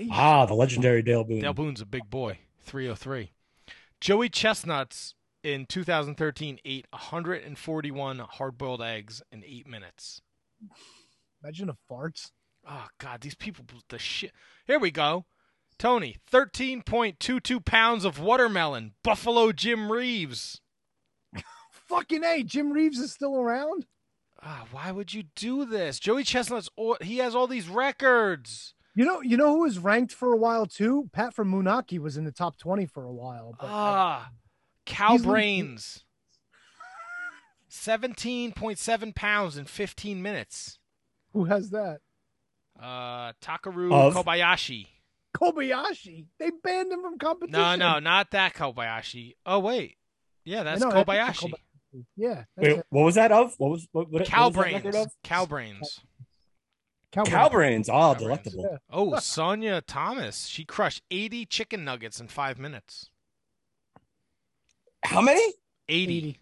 Ah, 0.09 0.47
the 0.47 0.55
legendary 0.55 1.03
Dale 1.03 1.23
Boone. 1.23 1.41
Dale 1.41 1.53
Boone's 1.53 1.81
a 1.81 1.85
big 1.85 2.09
boy. 2.09 2.39
303. 2.61 3.31
Joey 4.01 4.27
Chestnuts 4.29 5.13
in 5.43 5.65
2013 5.67 6.59
ate 6.65 6.87
141 6.89 8.19
hard 8.19 8.57
boiled 8.57 8.81
eggs 8.81 9.21
in 9.31 9.43
eight 9.45 9.67
minutes. 9.67 10.21
Imagine 11.43 11.67
the 11.67 11.75
farts. 11.89 12.31
Oh, 12.67 12.87
God, 12.97 13.21
these 13.21 13.35
people, 13.35 13.65
the 13.89 13.99
shit. 13.99 14.31
Here 14.65 14.79
we 14.79 14.89
go. 14.89 15.25
Tony, 15.77 16.17
13.22 16.31 17.63
pounds 17.65 18.05
of 18.05 18.19
watermelon. 18.19 18.93
Buffalo 19.03 19.51
Jim 19.51 19.91
Reeves. 19.91 20.61
Fucking 21.71 22.23
a, 22.23 22.43
Jim 22.43 22.71
Reeves 22.71 22.99
is 22.99 23.11
still 23.13 23.35
around. 23.35 23.85
Ah, 24.41 24.65
why 24.71 24.91
would 24.91 25.13
you 25.13 25.23
do 25.35 25.65
this? 25.65 25.99
Joey 25.99 26.23
Chestnut's 26.23 26.69
all, 26.75 26.97
he 27.01 27.17
has 27.19 27.33
all 27.35 27.47
these 27.47 27.69
records. 27.69 28.73
You 28.95 29.05
know, 29.05 29.21
you 29.21 29.37
know 29.37 29.53
who 29.55 29.61
was 29.61 29.79
ranked 29.79 30.13
for 30.13 30.33
a 30.33 30.37
while 30.37 30.65
too. 30.65 31.09
Pat 31.13 31.33
from 31.33 31.51
Moonachie 31.51 31.99
was 31.99 32.15
in 32.17 32.25
the 32.25 32.31
top 32.31 32.57
twenty 32.57 32.85
for 32.85 33.03
a 33.05 33.11
while. 33.11 33.55
But 33.59 33.67
Ah, 33.69 34.29
cow 34.85 35.13
He's 35.13 35.21
like- 35.25 35.29
brains. 35.31 36.03
17.7 37.71 39.15
pounds 39.15 39.57
in 39.57 39.65
15 39.65 40.21
minutes. 40.21 40.77
who 41.33 41.45
has 41.45 41.71
that? 41.71 42.01
Uh, 42.79 43.33
Takeru 43.41 43.91
Of? 43.91 44.13
Kobayashi. 44.13 44.87
Kobayashi. 45.35 46.25
They 46.39 46.51
banned 46.63 46.91
him 46.91 47.01
from 47.01 47.17
competition. 47.17 47.59
No, 47.59 47.75
no, 47.75 47.99
not 47.99 48.31
that 48.31 48.53
Kobayashi. 48.53 49.35
Oh 49.45 49.59
wait, 49.59 49.97
yeah, 50.45 50.63
that's 50.63 50.81
know, 50.81 50.91
that's 50.91 51.09
Kobayashi. 51.09 51.49
Kobayashi. 51.49 51.53
Yeah. 52.15 52.43
That's 52.55 52.67
Wait, 52.67 52.77
it. 52.79 52.85
what 52.89 53.03
was 53.03 53.15
that 53.15 53.31
of? 53.31 53.53
What 53.57 53.71
was 53.71 53.87
what? 53.91 54.09
what 54.09 54.25
Cow 54.25 54.49
what 54.49 54.55
was 54.55 54.65
that 54.65 54.73
record 54.73 54.91
brains. 54.91 55.05
of? 55.05 55.11
Cow 55.23 55.45
brains. 55.45 55.99
Cowboy. 57.11 57.29
Cow 57.29 57.49
brains. 57.49 57.89
Oh, 57.89 57.93
ah, 57.93 58.13
Cow 58.13 58.19
delectable. 58.19 58.67
Yeah. 58.71 58.77
Oh, 58.89 59.19
Sonia 59.19 59.81
Thomas. 59.81 60.47
She 60.47 60.65
crushed 60.65 61.03
80 61.11 61.45
chicken 61.45 61.85
nuggets 61.85 62.19
in 62.19 62.27
five 62.27 62.57
minutes. 62.57 63.11
How 65.05 65.21
many? 65.21 65.53
80. 65.87 66.17
80. 66.17 66.39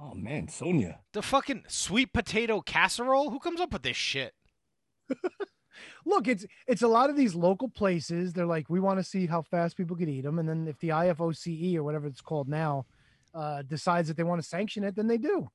Oh 0.00 0.14
man, 0.14 0.48
Sonia. 0.48 1.00
The 1.12 1.22
fucking 1.22 1.64
sweet 1.68 2.12
potato 2.12 2.60
casserole? 2.60 3.30
Who 3.30 3.38
comes 3.38 3.60
up 3.60 3.72
with 3.72 3.82
this 3.82 3.96
shit? 3.96 4.34
Look, 6.04 6.28
it's 6.28 6.46
it's 6.66 6.82
a 6.82 6.88
lot 6.88 7.10
of 7.10 7.16
these 7.16 7.34
local 7.34 7.68
places. 7.68 8.32
They're 8.32 8.46
like, 8.46 8.68
we 8.70 8.80
want 8.80 8.98
to 8.98 9.04
see 9.04 9.26
how 9.26 9.42
fast 9.42 9.76
people 9.76 9.96
could 9.96 10.08
eat 10.08 10.22
them, 10.22 10.38
and 10.38 10.48
then 10.48 10.66
if 10.68 10.78
the 10.78 10.88
IFOCE 10.88 11.76
or 11.76 11.82
whatever 11.82 12.06
it's 12.06 12.20
called 12.20 12.48
now 12.48 12.86
uh, 13.34 13.62
decides 13.62 14.08
that 14.08 14.16
they 14.16 14.22
want 14.24 14.40
to 14.42 14.48
sanction 14.48 14.84
it, 14.84 14.94
then 14.96 15.06
they 15.06 15.18
do. 15.18 15.50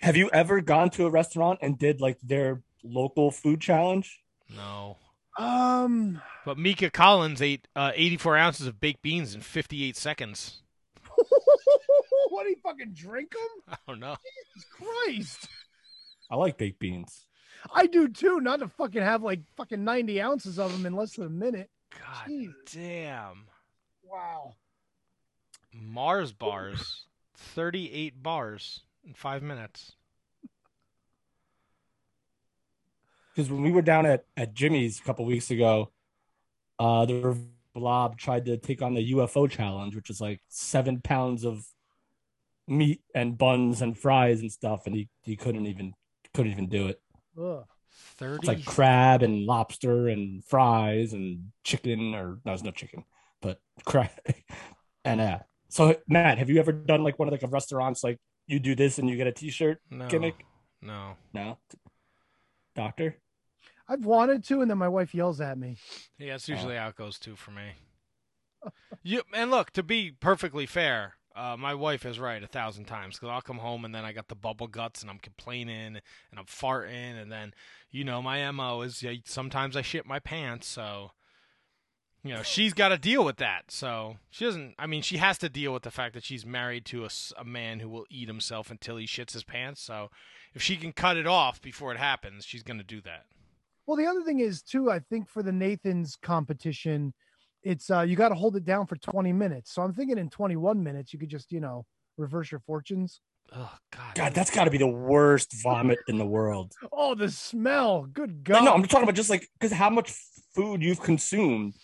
Have 0.00 0.16
you 0.16 0.30
ever 0.32 0.60
gone 0.60 0.90
to 0.90 1.06
a 1.06 1.10
restaurant 1.10 1.58
and 1.60 1.78
did 1.78 2.00
like 2.00 2.18
their 2.22 2.62
local 2.84 3.30
food 3.30 3.60
challenge? 3.60 4.20
No. 4.54 4.96
Um, 5.38 6.20
But 6.44 6.58
Mika 6.58 6.90
Collins 6.90 7.40
ate 7.42 7.68
uh, 7.76 7.92
84 7.94 8.36
ounces 8.36 8.66
of 8.66 8.80
baked 8.80 9.02
beans 9.02 9.34
in 9.34 9.40
58 9.40 9.96
seconds. 9.96 10.62
what 12.30 12.44
do 12.44 12.50
you 12.50 12.56
fucking 12.62 12.92
drink 12.94 13.32
them? 13.32 13.74
I 13.74 13.76
don't 13.86 14.00
know. 14.00 14.16
Jesus 14.24 14.68
Christ, 14.70 15.48
I 16.30 16.36
like 16.36 16.58
baked 16.58 16.78
beans. 16.80 17.27
I 17.72 17.86
do 17.86 18.08
too. 18.08 18.40
Not 18.40 18.60
to 18.60 18.68
fucking 18.68 19.02
have 19.02 19.22
like 19.22 19.40
fucking 19.56 19.82
ninety 19.84 20.20
ounces 20.20 20.58
of 20.58 20.72
them 20.72 20.86
in 20.86 20.94
less 20.94 21.16
than 21.16 21.26
a 21.26 21.30
minute. 21.30 21.70
God 21.90 22.28
Jeez. 22.28 22.52
damn. 22.72 23.44
Wow. 24.02 24.54
Mars 25.72 26.32
bars. 26.32 27.04
38 27.38 28.22
bars 28.22 28.82
in 29.06 29.14
five 29.14 29.42
minutes. 29.42 29.92
Because 33.34 33.50
when 33.50 33.62
we 33.62 33.70
were 33.70 33.82
down 33.82 34.04
at, 34.06 34.24
at 34.36 34.54
Jimmy's 34.54 34.98
a 34.98 35.02
couple 35.02 35.24
weeks 35.24 35.50
ago, 35.50 35.92
uh, 36.78 37.06
the 37.06 37.38
blob 37.74 38.18
tried 38.18 38.46
to 38.46 38.56
take 38.56 38.82
on 38.82 38.94
the 38.94 39.12
UFO 39.12 39.48
challenge, 39.48 39.94
which 39.94 40.10
is 40.10 40.20
like 40.20 40.40
seven 40.48 41.00
pounds 41.00 41.44
of 41.44 41.64
meat 42.66 43.00
and 43.14 43.38
buns 43.38 43.80
and 43.80 43.96
fries 43.96 44.40
and 44.40 44.50
stuff, 44.50 44.86
and 44.86 44.94
he, 44.94 45.08
he 45.22 45.36
couldn't 45.36 45.66
even 45.66 45.94
couldn't 46.34 46.50
even 46.50 46.68
do 46.68 46.88
it. 46.88 47.00
Ugh. 47.40 47.64
30. 48.18 48.36
It's 48.36 48.46
like 48.46 48.64
crab 48.64 49.22
and 49.22 49.44
lobster 49.44 50.08
and 50.08 50.44
fries 50.44 51.12
and 51.12 51.50
chicken, 51.64 52.14
or 52.14 52.38
no, 52.44 52.52
it's 52.52 52.62
no 52.62 52.70
chicken, 52.70 53.04
but 53.40 53.60
crab. 53.84 54.10
and 55.04 55.20
uh, 55.20 55.38
so 55.68 55.96
Matt, 56.08 56.38
have 56.38 56.50
you 56.50 56.58
ever 56.58 56.72
done 56.72 57.02
like 57.02 57.18
one 57.18 57.28
of 57.28 57.32
like 57.32 57.42
a 57.42 57.48
restaurants 57.48 58.02
like 58.04 58.18
you 58.46 58.58
do 58.58 58.74
this 58.74 58.98
and 58.98 59.08
you 59.08 59.16
get 59.16 59.26
a 59.26 59.32
T-shirt 59.32 59.80
no. 59.90 60.08
gimmick? 60.08 60.44
No. 60.80 61.16
No, 61.32 61.58
doctor. 62.74 63.16
I've 63.88 64.04
wanted 64.04 64.44
to, 64.44 64.60
and 64.60 64.70
then 64.70 64.78
my 64.78 64.88
wife 64.88 65.14
yells 65.14 65.40
at 65.40 65.56
me. 65.56 65.78
Yeah, 66.18 66.32
that's 66.32 66.48
usually 66.48 66.76
how 66.76 66.88
it 66.88 66.96
goes 66.96 67.18
too 67.18 67.36
for 67.36 67.52
me. 67.52 67.72
you 69.02 69.22
and 69.32 69.50
look 69.50 69.70
to 69.72 69.82
be 69.82 70.10
perfectly 70.10 70.66
fair, 70.66 71.14
uh, 71.38 71.56
my 71.56 71.74
wife 71.74 72.04
is 72.04 72.18
right 72.18 72.42
a 72.42 72.46
thousand 72.46 72.86
times 72.86 73.16
because 73.16 73.30
I'll 73.30 73.40
come 73.40 73.58
home 73.58 73.84
and 73.84 73.94
then 73.94 74.04
I 74.04 74.12
got 74.12 74.28
the 74.28 74.34
bubble 74.34 74.66
guts 74.66 75.02
and 75.02 75.10
I'm 75.10 75.18
complaining 75.18 75.96
and 75.96 76.38
I'm 76.38 76.46
farting 76.46 77.20
and 77.20 77.30
then 77.30 77.54
you 77.90 78.04
know 78.04 78.20
my 78.20 78.50
mo 78.50 78.82
is 78.82 79.02
yeah, 79.02 79.14
sometimes 79.24 79.76
I 79.76 79.82
shit 79.82 80.06
my 80.06 80.18
pants 80.18 80.66
so 80.66 81.12
you 82.24 82.34
know 82.34 82.42
she's 82.42 82.74
got 82.74 82.88
to 82.88 82.98
deal 82.98 83.24
with 83.24 83.36
that 83.36 83.70
so 83.70 84.16
she 84.30 84.44
doesn't 84.44 84.74
I 84.78 84.86
mean 84.86 85.02
she 85.02 85.18
has 85.18 85.38
to 85.38 85.48
deal 85.48 85.72
with 85.72 85.84
the 85.84 85.90
fact 85.90 86.14
that 86.14 86.24
she's 86.24 86.44
married 86.44 86.84
to 86.86 87.04
a, 87.04 87.10
a 87.38 87.44
man 87.44 87.80
who 87.80 87.88
will 87.88 88.06
eat 88.10 88.28
himself 88.28 88.70
until 88.70 88.96
he 88.96 89.06
shits 89.06 89.32
his 89.32 89.44
pants 89.44 89.80
so 89.80 90.10
if 90.54 90.62
she 90.62 90.76
can 90.76 90.92
cut 90.92 91.16
it 91.16 91.26
off 91.26 91.62
before 91.62 91.92
it 91.92 91.98
happens 91.98 92.44
she's 92.44 92.62
gonna 92.64 92.82
do 92.82 93.00
that. 93.02 93.26
Well, 93.88 93.96
the 93.96 94.06
other 94.06 94.22
thing 94.22 94.40
is 94.40 94.60
too. 94.60 94.90
I 94.90 94.98
think 94.98 95.30
for 95.30 95.42
the 95.42 95.50
Nathan's 95.50 96.14
competition, 96.14 97.14
it's 97.62 97.90
uh 97.90 98.00
you 98.02 98.16
got 98.16 98.28
to 98.30 98.34
hold 98.34 98.56
it 98.56 98.64
down 98.64 98.86
for 98.86 98.96
twenty 98.96 99.32
minutes. 99.32 99.72
So 99.72 99.82
I'm 99.82 99.92
thinking 99.92 100.18
in 100.18 100.30
21 100.30 100.82
minutes 100.82 101.12
you 101.12 101.18
could 101.18 101.28
just 101.28 101.52
you 101.52 101.60
know 101.60 101.84
reverse 102.16 102.50
your 102.50 102.60
fortunes. 102.60 103.20
Oh 103.54 103.72
God. 103.92 104.14
God, 104.14 104.34
that's 104.34 104.50
got 104.50 104.64
to 104.64 104.70
be 104.70 104.78
the 104.78 104.86
worst 104.86 105.54
vomit 105.62 105.98
in 106.08 106.18
the 106.18 106.26
world. 106.26 106.72
Oh, 106.92 107.14
the 107.14 107.30
smell! 107.30 108.02
Good 108.12 108.46
No, 108.48 108.54
God! 108.54 108.64
no, 108.64 108.72
I'm 108.74 108.82
talking 108.82 109.04
about 109.04 109.14
just 109.14 109.30
like 109.30 109.48
because 109.58 109.72
how 109.72 109.88
much 109.88 110.12
food 110.54 110.82
you've 110.82 111.00
consumed. 111.00 111.74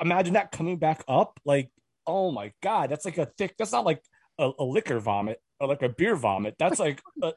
Imagine 0.00 0.34
that 0.34 0.50
coming 0.52 0.78
back 0.78 1.04
up. 1.06 1.38
Like, 1.44 1.70
oh 2.06 2.30
my 2.32 2.52
god, 2.62 2.90
that's 2.90 3.04
like 3.04 3.18
a 3.18 3.26
thick. 3.26 3.54
That's 3.58 3.72
not 3.72 3.84
like 3.84 4.02
a, 4.38 4.50
a 4.58 4.64
liquor 4.64 4.98
vomit 5.00 5.40
or 5.60 5.68
like 5.68 5.82
a 5.82 5.88
beer 5.88 6.16
vomit. 6.16 6.54
That's 6.58 6.78
like 6.78 7.02
a, 7.22 7.32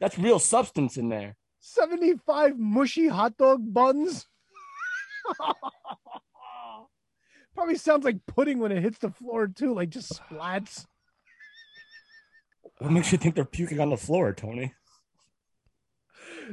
that's 0.00 0.18
real 0.18 0.38
substance 0.38 0.96
in 0.96 1.08
there. 1.08 1.36
75 1.60 2.58
mushy 2.58 3.06
hot 3.08 3.36
dog 3.36 3.60
buns. 3.72 4.26
Probably 7.54 7.76
sounds 7.76 8.04
like 8.04 8.24
pudding 8.26 8.58
when 8.58 8.72
it 8.72 8.82
hits 8.82 8.98
the 8.98 9.10
floor 9.10 9.46
too, 9.48 9.74
like 9.74 9.90
just 9.90 10.20
splats. 10.30 10.86
What 12.78 12.92
makes 12.92 13.12
you 13.12 13.18
think 13.18 13.34
they're 13.34 13.44
puking 13.44 13.80
on 13.80 13.90
the 13.90 13.96
floor, 13.96 14.32
Tony? 14.32 14.72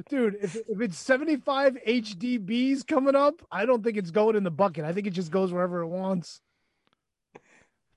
Dude, 0.09 0.37
if, 0.41 0.55
if 0.55 0.81
it's 0.81 0.97
75 0.97 1.77
HDBs 1.87 2.85
coming 2.85 3.15
up, 3.15 3.35
I 3.51 3.65
don't 3.65 3.83
think 3.83 3.97
it's 3.97 4.11
going 4.11 4.35
in 4.35 4.43
the 4.43 4.51
bucket. 4.51 4.85
I 4.85 4.93
think 4.93 5.07
it 5.07 5.11
just 5.11 5.31
goes 5.31 5.51
wherever 5.51 5.81
it 5.81 5.87
wants. 5.87 6.41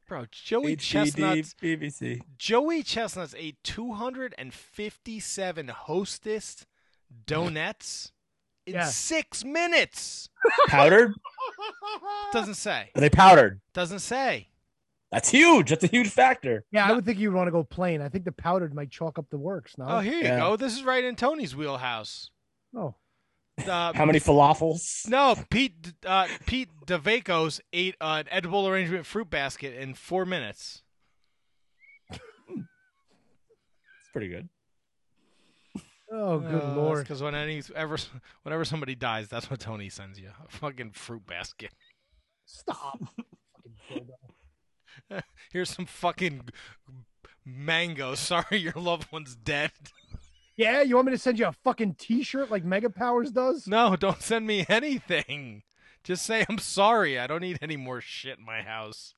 Bro, 0.08 0.26
Joey 0.32 0.76
Chestnuts 0.76 1.54
BBC. 1.60 2.20
Joey 2.38 2.82
Chestnuts 2.82 3.34
ate 3.36 3.56
257 3.64 5.68
Hostess 5.68 6.66
donuts 7.26 8.12
in 8.66 8.74
Yeah. 8.74 8.86
six 8.86 9.44
minutes. 9.44 10.28
Powdered? 10.68 11.12
Doesn't 12.32 12.54
say. 12.54 12.90
Are 12.94 13.00
they 13.00 13.10
powdered? 13.10 13.60
Doesn't 13.74 13.98
say. 14.00 14.48
That's 15.12 15.28
huge. 15.28 15.70
That's 15.70 15.82
a 15.82 15.88
huge 15.88 16.08
factor. 16.08 16.64
Yeah, 16.70 16.86
I 16.88 16.92
would 16.92 17.04
think 17.04 17.18
you'd 17.18 17.34
want 17.34 17.48
to 17.48 17.50
go 17.52 17.64
plain. 17.64 18.00
I 18.00 18.08
think 18.08 18.24
the 18.24 18.32
powdered 18.32 18.72
might 18.74 18.90
chalk 18.90 19.18
up 19.18 19.26
the 19.30 19.38
works. 19.38 19.76
No. 19.76 19.86
Oh, 19.88 19.98
here 19.98 20.14
you 20.14 20.22
Yeah. 20.22 20.38
go. 20.38 20.56
This 20.56 20.72
is 20.76 20.84
right 20.84 21.02
in 21.02 21.16
Tony's 21.16 21.56
wheelhouse. 21.56 22.30
Oh. 22.76 22.94
Uh, 23.58 23.92
How 23.94 24.04
many 24.04 24.20
falafels? 24.20 25.08
no, 25.08 25.34
Pete 25.50 25.92
uh, 26.06 26.28
Pete 26.46 26.68
Davekos 26.86 27.60
ate 27.72 27.96
an 28.00 28.26
edible 28.30 28.68
arrangement 28.68 29.04
fruit 29.04 29.28
basket 29.28 29.74
in 29.76 29.94
four 29.94 30.24
minutes. 30.24 30.82
It's 32.12 32.20
pretty 34.12 34.28
good. 34.28 34.48
Oh, 36.12 36.38
good 36.40 36.76
lord. 36.76 37.04
Because 37.04 37.22
when 37.22 37.34
any 37.34 37.62
ever 37.74 37.96
whenever 38.42 38.64
somebody 38.64 38.94
dies, 38.94 39.28
that's 39.28 39.50
what 39.50 39.60
Tony 39.60 39.88
sends 39.88 40.18
you 40.18 40.30
a 40.44 40.48
fucking 40.48 40.90
fruit 40.92 41.26
basket. 41.26 41.72
Stop. 42.46 43.00
Here's 45.52 45.70
some 45.70 45.86
fucking 45.86 46.48
mango. 47.44 48.14
Sorry, 48.14 48.58
your 48.58 48.72
loved 48.74 49.10
one's 49.12 49.34
dead. 49.36 49.70
yeah, 50.56 50.82
you 50.82 50.94
want 50.96 51.06
me 51.06 51.12
to 51.12 51.18
send 51.18 51.38
you 51.38 51.46
a 51.46 51.52
fucking 51.52 51.94
T-shirt 51.94 52.50
like 52.50 52.64
Mega 52.64 52.90
Powers 52.90 53.30
does? 53.30 53.66
No, 53.66 53.96
don't 53.96 54.22
send 54.22 54.46
me 54.46 54.64
anything. 54.68 55.62
Just 56.04 56.24
say 56.24 56.44
I'm 56.48 56.58
sorry. 56.58 57.18
I 57.18 57.26
don't 57.26 57.40
need 57.42 57.58
any 57.62 57.76
more 57.76 58.00
shit 58.00 58.38
in 58.38 58.44
my 58.44 58.62
house. 58.62 59.14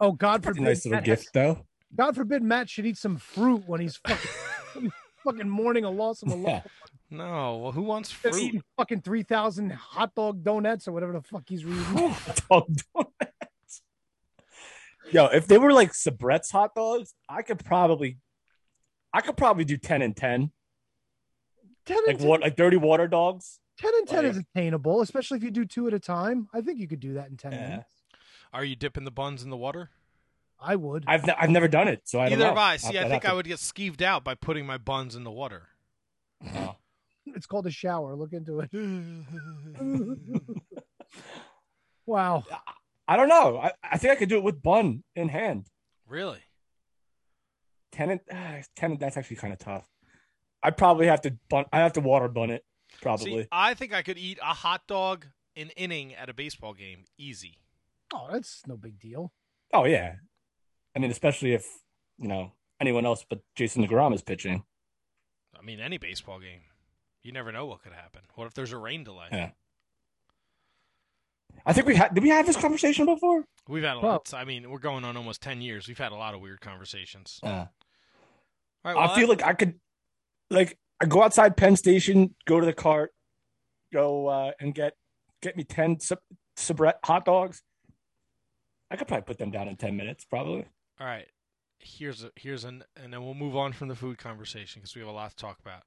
Oh 0.00 0.12
God 0.12 0.42
Pretty 0.42 0.58
forbid. 0.58 0.68
nice 0.68 0.84
little 0.84 0.96
Matt 0.98 1.04
gift, 1.04 1.28
though. 1.32 1.66
God 1.94 2.14
forbid 2.16 2.42
Matt 2.42 2.70
should 2.70 2.86
eat 2.86 2.96
some 2.96 3.16
fruit 3.18 3.64
when 3.66 3.80
he's 3.80 3.96
fucking, 3.96 4.30
when 4.74 4.84
he's 4.86 4.92
fucking 5.24 5.48
mourning 5.48 5.84
a 5.84 5.90
loss 5.90 6.22
of 6.22 6.30
a 6.30 6.34
loved 6.34 6.66
No, 7.10 7.58
well, 7.58 7.72
who 7.72 7.82
wants 7.82 8.10
one. 8.24 8.32
fruit? 8.32 8.42
Eating 8.42 8.62
fucking 8.78 9.02
three 9.02 9.22
thousand 9.22 9.70
hot 9.72 10.14
dog 10.14 10.42
donuts 10.42 10.88
or 10.88 10.92
whatever 10.92 11.12
the 11.12 11.20
fuck 11.22 11.44
he's 11.46 11.64
reading. 11.64 11.84
Dog 12.50 12.68
donuts. 12.94 13.82
Yo, 15.10 15.26
if 15.26 15.46
they 15.46 15.58
were 15.58 15.72
like 15.74 15.92
Sabrett's 15.92 16.50
hot 16.50 16.74
dogs, 16.74 17.12
I 17.28 17.42
could 17.42 17.62
probably, 17.62 18.16
I 19.12 19.20
could 19.20 19.36
probably 19.36 19.64
do 19.66 19.76
ten 19.76 20.00
and 20.00 20.16
ten. 20.16 20.52
Ten 21.84 21.98
and 21.98 22.06
like 22.06 22.18
10, 22.18 22.26
what, 22.28 22.40
like 22.40 22.56
dirty 22.56 22.78
water 22.78 23.06
dogs. 23.08 23.58
10 23.78 23.92
and 23.94 24.08
ten 24.08 24.22
like- 24.24 24.30
is 24.32 24.38
attainable, 24.38 25.02
especially 25.02 25.36
if 25.36 25.44
you 25.44 25.50
do 25.50 25.66
two 25.66 25.86
at 25.88 25.92
a 25.92 25.98
time. 26.00 26.48
I 26.54 26.60
think 26.62 26.78
you 26.78 26.88
could 26.88 27.00
do 27.00 27.14
that 27.14 27.28
in 27.28 27.36
ten 27.36 27.52
Yeah. 27.52 27.68
minutes. 27.68 27.90
Are 28.54 28.64
you 28.64 28.74
dipping 28.76 29.04
the 29.04 29.10
buns 29.10 29.42
in 29.42 29.50
the 29.50 29.56
water? 29.56 29.90
I 30.62 30.76
would. 30.76 31.04
I've 31.06 31.26
ne- 31.26 31.34
I've 31.38 31.50
never 31.50 31.68
done 31.68 31.88
it, 31.88 32.02
so 32.04 32.20
I 32.20 32.24
don't 32.24 32.34
Either 32.34 32.44
know. 32.44 32.48
have 32.50 32.58
I. 32.58 32.76
See, 32.76 32.98
I'd 32.98 33.06
I 33.06 33.08
think 33.08 33.24
I 33.24 33.32
would 33.32 33.46
get 33.46 33.58
skeeved 33.58 34.02
out 34.02 34.24
by 34.24 34.34
putting 34.34 34.64
my 34.66 34.78
buns 34.78 35.16
in 35.16 35.24
the 35.24 35.30
water. 35.30 35.68
to- 36.44 36.48
Oh. 36.58 36.76
It's 37.26 37.46
called 37.46 37.66
a 37.66 37.70
shower. 37.70 38.16
Look 38.16 38.32
into 38.32 38.60
it. 38.60 38.70
wow. 42.06 42.44
I 43.06 43.16
don't 43.16 43.28
know. 43.28 43.58
I, 43.58 43.72
I 43.82 43.98
think 43.98 44.12
I 44.12 44.16
could 44.16 44.28
do 44.28 44.38
it 44.38 44.42
with 44.44 44.60
bun 44.62 45.04
in 45.14 45.28
hand. 45.28 45.66
really? 46.06 46.40
Ten 47.92 48.10
and 48.10 48.20
ah, 48.32 48.56
ten. 48.74 48.96
That's 48.96 49.16
actually 49.18 49.36
kind 49.36 49.52
of 49.52 49.58
tough. 49.58 49.84
I'd 50.62 50.78
probably 50.78 51.06
have 51.08 51.20
to 51.22 51.36
bun. 51.50 51.66
I 51.72 51.80
have 51.80 51.92
to 51.94 52.00
water 52.00 52.26
bun 52.26 52.50
it. 52.50 52.64
Probably. 53.02 53.42
See, 53.42 53.48
I 53.52 53.74
think 53.74 53.92
I 53.92 54.02
could 54.02 54.16
eat 54.18 54.38
a 54.40 54.54
hot 54.54 54.82
dog 54.88 55.26
an 55.56 55.68
inning 55.76 56.14
at 56.14 56.30
a 56.30 56.34
baseball 56.34 56.72
game. 56.72 57.04
Easy. 57.18 57.58
Oh, 58.14 58.28
that's 58.32 58.62
no 58.66 58.76
big 58.76 58.98
deal. 58.98 59.32
Oh 59.74 59.84
yeah. 59.84 60.14
I 60.94 60.98
mean, 60.98 61.10
especially 61.10 61.52
if 61.54 61.66
you 62.18 62.28
know 62.28 62.52
anyone 62.80 63.06
else 63.06 63.24
but 63.28 63.40
Jason 63.54 63.86
Degrom 63.86 64.14
is 64.14 64.22
pitching. 64.22 64.64
I 65.58 65.62
mean, 65.62 65.80
any 65.80 65.98
baseball 65.98 66.38
game. 66.40 66.60
You 67.22 67.30
never 67.32 67.52
know 67.52 67.66
what 67.66 67.82
could 67.82 67.92
happen. 67.92 68.22
What 68.34 68.46
if 68.46 68.54
there's 68.54 68.72
a 68.72 68.76
rain 68.78 69.04
delay? 69.04 69.26
Yeah. 69.30 69.50
I 71.64 71.72
think 71.72 71.86
we 71.86 71.94
had. 71.94 72.14
Did 72.14 72.22
we 72.24 72.30
have 72.30 72.46
this 72.46 72.56
conversation 72.56 73.06
before? 73.06 73.44
We've 73.68 73.84
had 73.84 73.96
a 73.98 74.00
Well- 74.00 74.12
lot. 74.12 74.34
I 74.34 74.44
mean, 74.44 74.68
we're 74.70 74.78
going 74.80 75.04
on 75.04 75.16
almost 75.16 75.40
10 75.42 75.60
years. 75.60 75.86
We've 75.86 75.98
had 75.98 76.10
a 76.12 76.16
lot 76.16 76.34
of 76.34 76.40
weird 76.40 76.60
conversations. 76.60 77.38
Yeah. 77.42 77.68
All 78.84 78.92
right, 78.92 78.96
well, 78.96 79.10
I 79.10 79.14
feel 79.14 79.28
like 79.28 79.44
I 79.44 79.52
could, 79.52 79.78
like, 80.50 80.76
I 81.00 81.06
go 81.06 81.22
outside 81.22 81.56
Penn 81.56 81.76
Station, 81.76 82.34
go 82.46 82.58
to 82.58 82.66
the 82.66 82.72
cart, 82.72 83.14
go 83.92 84.26
uh, 84.26 84.52
and 84.58 84.74
get 84.74 84.94
get 85.40 85.56
me 85.56 85.62
ten 85.62 86.00
Sab- 86.00 86.18
Sabrett 86.56 86.94
hot 87.04 87.24
dogs. 87.24 87.62
I 88.90 88.96
could 88.96 89.06
probably 89.06 89.24
put 89.24 89.38
them 89.38 89.52
down 89.52 89.68
in 89.68 89.76
ten 89.76 89.96
minutes, 89.96 90.24
probably. 90.24 90.66
All 91.02 91.08
right. 91.08 91.26
Here's 91.80 92.22
a 92.22 92.30
here's 92.36 92.62
an 92.62 92.84
and 92.96 93.12
then 93.12 93.24
we'll 93.24 93.34
move 93.34 93.56
on 93.56 93.72
from 93.72 93.88
the 93.88 93.96
food 93.96 94.16
conversation 94.16 94.80
because 94.80 94.94
we 94.94 95.00
have 95.00 95.08
a 95.08 95.12
lot 95.12 95.30
to 95.30 95.36
talk 95.36 95.58
about. 95.58 95.82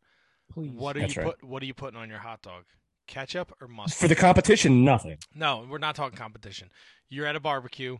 Please. 0.53 0.71
What 0.71 0.97
are 0.97 0.99
That's 0.99 1.15
you 1.15 1.21
right. 1.21 1.39
put 1.39 1.47
What 1.47 1.63
are 1.63 1.65
you 1.65 1.73
putting 1.73 1.97
on 1.97 2.09
your 2.09 2.19
hot 2.19 2.41
dog? 2.41 2.65
Ketchup 3.07 3.53
or 3.61 3.69
mustard? 3.69 3.97
For 3.97 4.07
the 4.09 4.15
competition, 4.15 4.83
nothing. 4.83 5.17
No, 5.33 5.65
we're 5.69 5.77
not 5.77 5.95
talking 5.95 6.17
competition. 6.17 6.69
You're 7.07 7.25
at 7.25 7.37
a 7.37 7.39
barbecue. 7.39 7.97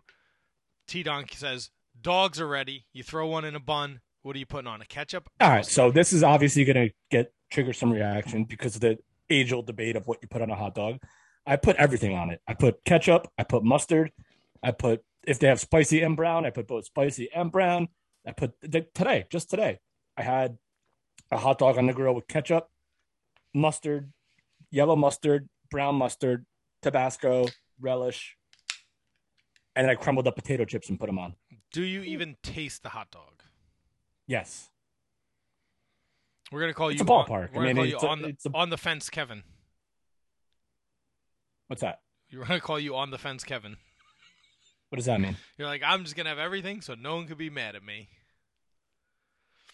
T 0.87 1.03
Donk 1.03 1.31
says 1.33 1.69
dogs 2.01 2.41
are 2.41 2.47
ready. 2.47 2.85
You 2.91 3.01
throw 3.01 3.27
one 3.27 3.45
in 3.45 3.55
a 3.55 3.61
bun. 3.61 4.01
What 4.23 4.35
are 4.35 4.39
you 4.39 4.45
putting 4.45 4.67
on? 4.67 4.81
A 4.81 4.85
ketchup? 4.85 5.29
All 5.39 5.49
right, 5.49 5.65
so 5.65 5.91
this 5.91 6.11
is 6.11 6.23
obviously 6.23 6.65
going 6.65 6.89
to 6.89 6.93
get 7.11 7.31
trigger 7.51 7.73
some 7.73 7.91
reaction 7.91 8.43
because 8.43 8.75
of 8.75 8.81
the 8.81 8.97
age 9.29 9.53
old 9.53 9.67
debate 9.67 9.95
of 9.95 10.07
what 10.07 10.17
you 10.21 10.27
put 10.27 10.41
on 10.41 10.49
a 10.49 10.55
hot 10.55 10.75
dog. 10.75 10.97
I 11.45 11.55
put 11.55 11.75
everything 11.77 12.17
on 12.17 12.31
it. 12.31 12.41
I 12.47 12.55
put 12.55 12.83
ketchup. 12.83 13.31
I 13.37 13.43
put 13.43 13.63
mustard. 13.63 14.11
I 14.63 14.71
put 14.71 15.03
if 15.27 15.39
they 15.39 15.47
have 15.47 15.59
spicy 15.59 16.01
and 16.01 16.15
brown. 16.15 16.45
I 16.45 16.49
put 16.49 16.67
both 16.67 16.85
spicy 16.85 17.29
and 17.33 17.51
brown. 17.51 17.89
I 18.27 18.31
put 18.31 18.59
today, 18.61 19.25
just 19.29 19.49
today, 19.49 19.79
I 20.17 20.23
had 20.23 20.57
a 21.31 21.37
hot 21.37 21.59
dog 21.59 21.77
on 21.77 21.85
the 21.87 21.93
grill 21.93 22.13
with 22.15 22.27
ketchup, 22.27 22.69
mustard, 23.53 24.11
yellow 24.71 24.95
mustard, 24.95 25.47
brown 25.69 25.95
mustard, 25.95 26.45
Tabasco, 26.81 27.45
relish, 27.79 28.35
and 29.75 29.85
then 29.85 29.91
I 29.91 29.95
crumbled 29.95 30.27
up 30.27 30.35
potato 30.35 30.65
chips 30.65 30.89
and 30.89 30.99
put 30.99 31.05
them 31.07 31.19
on. 31.19 31.35
Do 31.71 31.83
you 31.83 32.01
even 32.01 32.37
taste 32.41 32.83
the 32.83 32.89
hot 32.89 33.11
dog? 33.11 33.43
Yes, 34.27 34.69
We're 36.51 36.61
gonna 36.61 36.73
call 36.75 36.89
It's 36.89 36.99
you 37.01 37.05
a 37.05 37.11
on- 37.11 37.25
ballpark. 37.27 37.49
I 37.49 37.57
We're 37.57 37.63
gonna 37.63 37.65
mean, 37.65 37.75
call 37.75 37.85
you 37.85 37.97
a- 37.97 38.07
on 38.07 38.21
the 38.21 38.37
a- 38.45 38.53
on 38.57 38.69
the 38.69 38.77
fence, 38.77 39.09
Kevin. 39.09 39.43
what's 41.67 41.81
that? 41.81 42.01
We're 42.31 42.45
gonna 42.45 42.59
call 42.61 42.79
you 42.79 42.95
on 42.95 43.11
the 43.11 43.17
fence, 43.17 43.43
Kevin. 43.43 43.77
What 44.89 44.97
does 44.97 45.05
that 45.05 45.19
mean? 45.19 45.35
You're 45.57 45.67
like, 45.67 45.81
I'm 45.85 46.03
just 46.03 46.15
gonna 46.15 46.29
have 46.29 46.39
everything, 46.39 46.81
so 46.81 46.93
no 46.95 47.15
one 47.15 47.27
could 47.27 47.37
be 47.37 47.49
mad 47.49 47.75
at 47.75 47.83
me. 47.83 48.07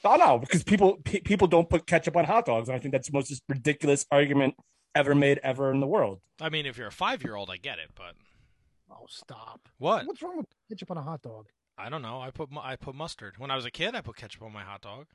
Oh 0.04 0.16
no, 0.16 0.40
because 0.40 0.64
people 0.64 0.98
pe- 1.04 1.20
people 1.20 1.48
don't 1.48 1.70
put 1.70 1.86
ketchup 1.86 2.16
on 2.18 2.26
hot 2.26 2.46
dogs, 2.46 2.70
and 2.70 2.76
I 2.76 2.80
think 2.80 2.92
that's 2.92 3.08
the 3.10 3.14
most 3.14 3.28
just 3.30 3.44
ridiculous 3.48 4.06
argument 4.12 4.56
ever 4.96 5.14
made 5.14 5.40
ever 5.44 5.72
in 5.72 5.80
the 5.80 5.88
world. 5.88 6.22
I 6.40 6.50
mean, 6.50 6.66
if 6.66 6.78
you're 6.78 6.88
a 6.88 6.92
five 6.92 7.24
year 7.24 7.36
old, 7.36 7.50
I 7.52 7.58
get 7.58 7.78
it, 7.78 7.92
but 7.96 8.16
Oh, 8.90 9.06
stop. 9.08 9.70
what? 9.78 10.06
What's 10.08 10.22
wrong 10.22 10.38
with 10.38 10.48
ketchup 10.70 10.92
on 10.92 10.98
a 10.98 11.02
hot 11.04 11.22
dog? 11.22 11.48
I 11.78 11.90
don't 11.90 12.02
know. 12.02 12.20
I 12.20 12.32
put 12.32 12.52
mu- 12.52 12.60
I 12.62 12.76
put 12.76 12.96
mustard. 12.96 13.36
When 13.38 13.52
I 13.52 13.56
was 13.56 13.66
a 13.66 13.72
kid, 13.72 13.96
I 13.96 14.02
put 14.02 14.16
ketchup 14.16 14.42
on 14.42 14.52
my 14.52 14.64
hot 14.64 14.82
dog. 14.82 15.06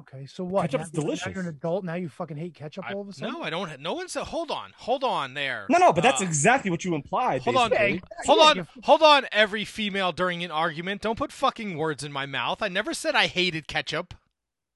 Okay, 0.00 0.26
so 0.26 0.42
what? 0.42 0.62
Ketchup's 0.62 0.92
now, 0.92 0.98
Now 0.98 1.02
delicious. 1.04 1.32
you're 1.34 1.42
an 1.42 1.48
adult. 1.48 1.84
Now 1.84 1.94
you 1.94 2.08
fucking 2.08 2.36
hate 2.36 2.54
ketchup 2.54 2.84
I- 2.88 2.94
all 2.94 3.02
of 3.02 3.08
a 3.08 3.12
sudden. 3.12 3.32
no, 3.32 3.42
I 3.42 3.50
don't. 3.50 3.80
No 3.80 3.92
one 3.94 4.08
said. 4.08 4.24
Hold 4.24 4.50
on, 4.50 4.72
hold 4.76 5.04
on 5.04 5.34
there. 5.34 5.66
No, 5.70 5.78
no, 5.78 5.92
but 5.92 6.02
that's 6.02 6.20
Uh, 6.20 6.24
exactly 6.24 6.68
what 6.70 6.84
you 6.84 6.94
implied. 6.96 7.42
Hold 7.42 7.56
on, 7.56 7.70
basically. 7.70 7.94
Yeah, 7.94 8.00
hold 8.26 8.40
on, 8.40 8.56
you- 8.56 8.66
hold 8.82 9.02
on. 9.02 9.26
Every 9.30 9.64
female 9.64 10.10
during 10.10 10.42
an 10.42 10.50
argument, 10.50 11.00
don't 11.02 11.16
put 11.16 11.30
fucking 11.30 11.76
words 11.78 12.02
in 12.02 12.10
my 12.12 12.26
mouth. 12.26 12.60
I 12.60 12.68
never 12.68 12.92
said 12.92 13.14
I 13.14 13.28
hated 13.28 13.68
ketchup. 13.68 14.14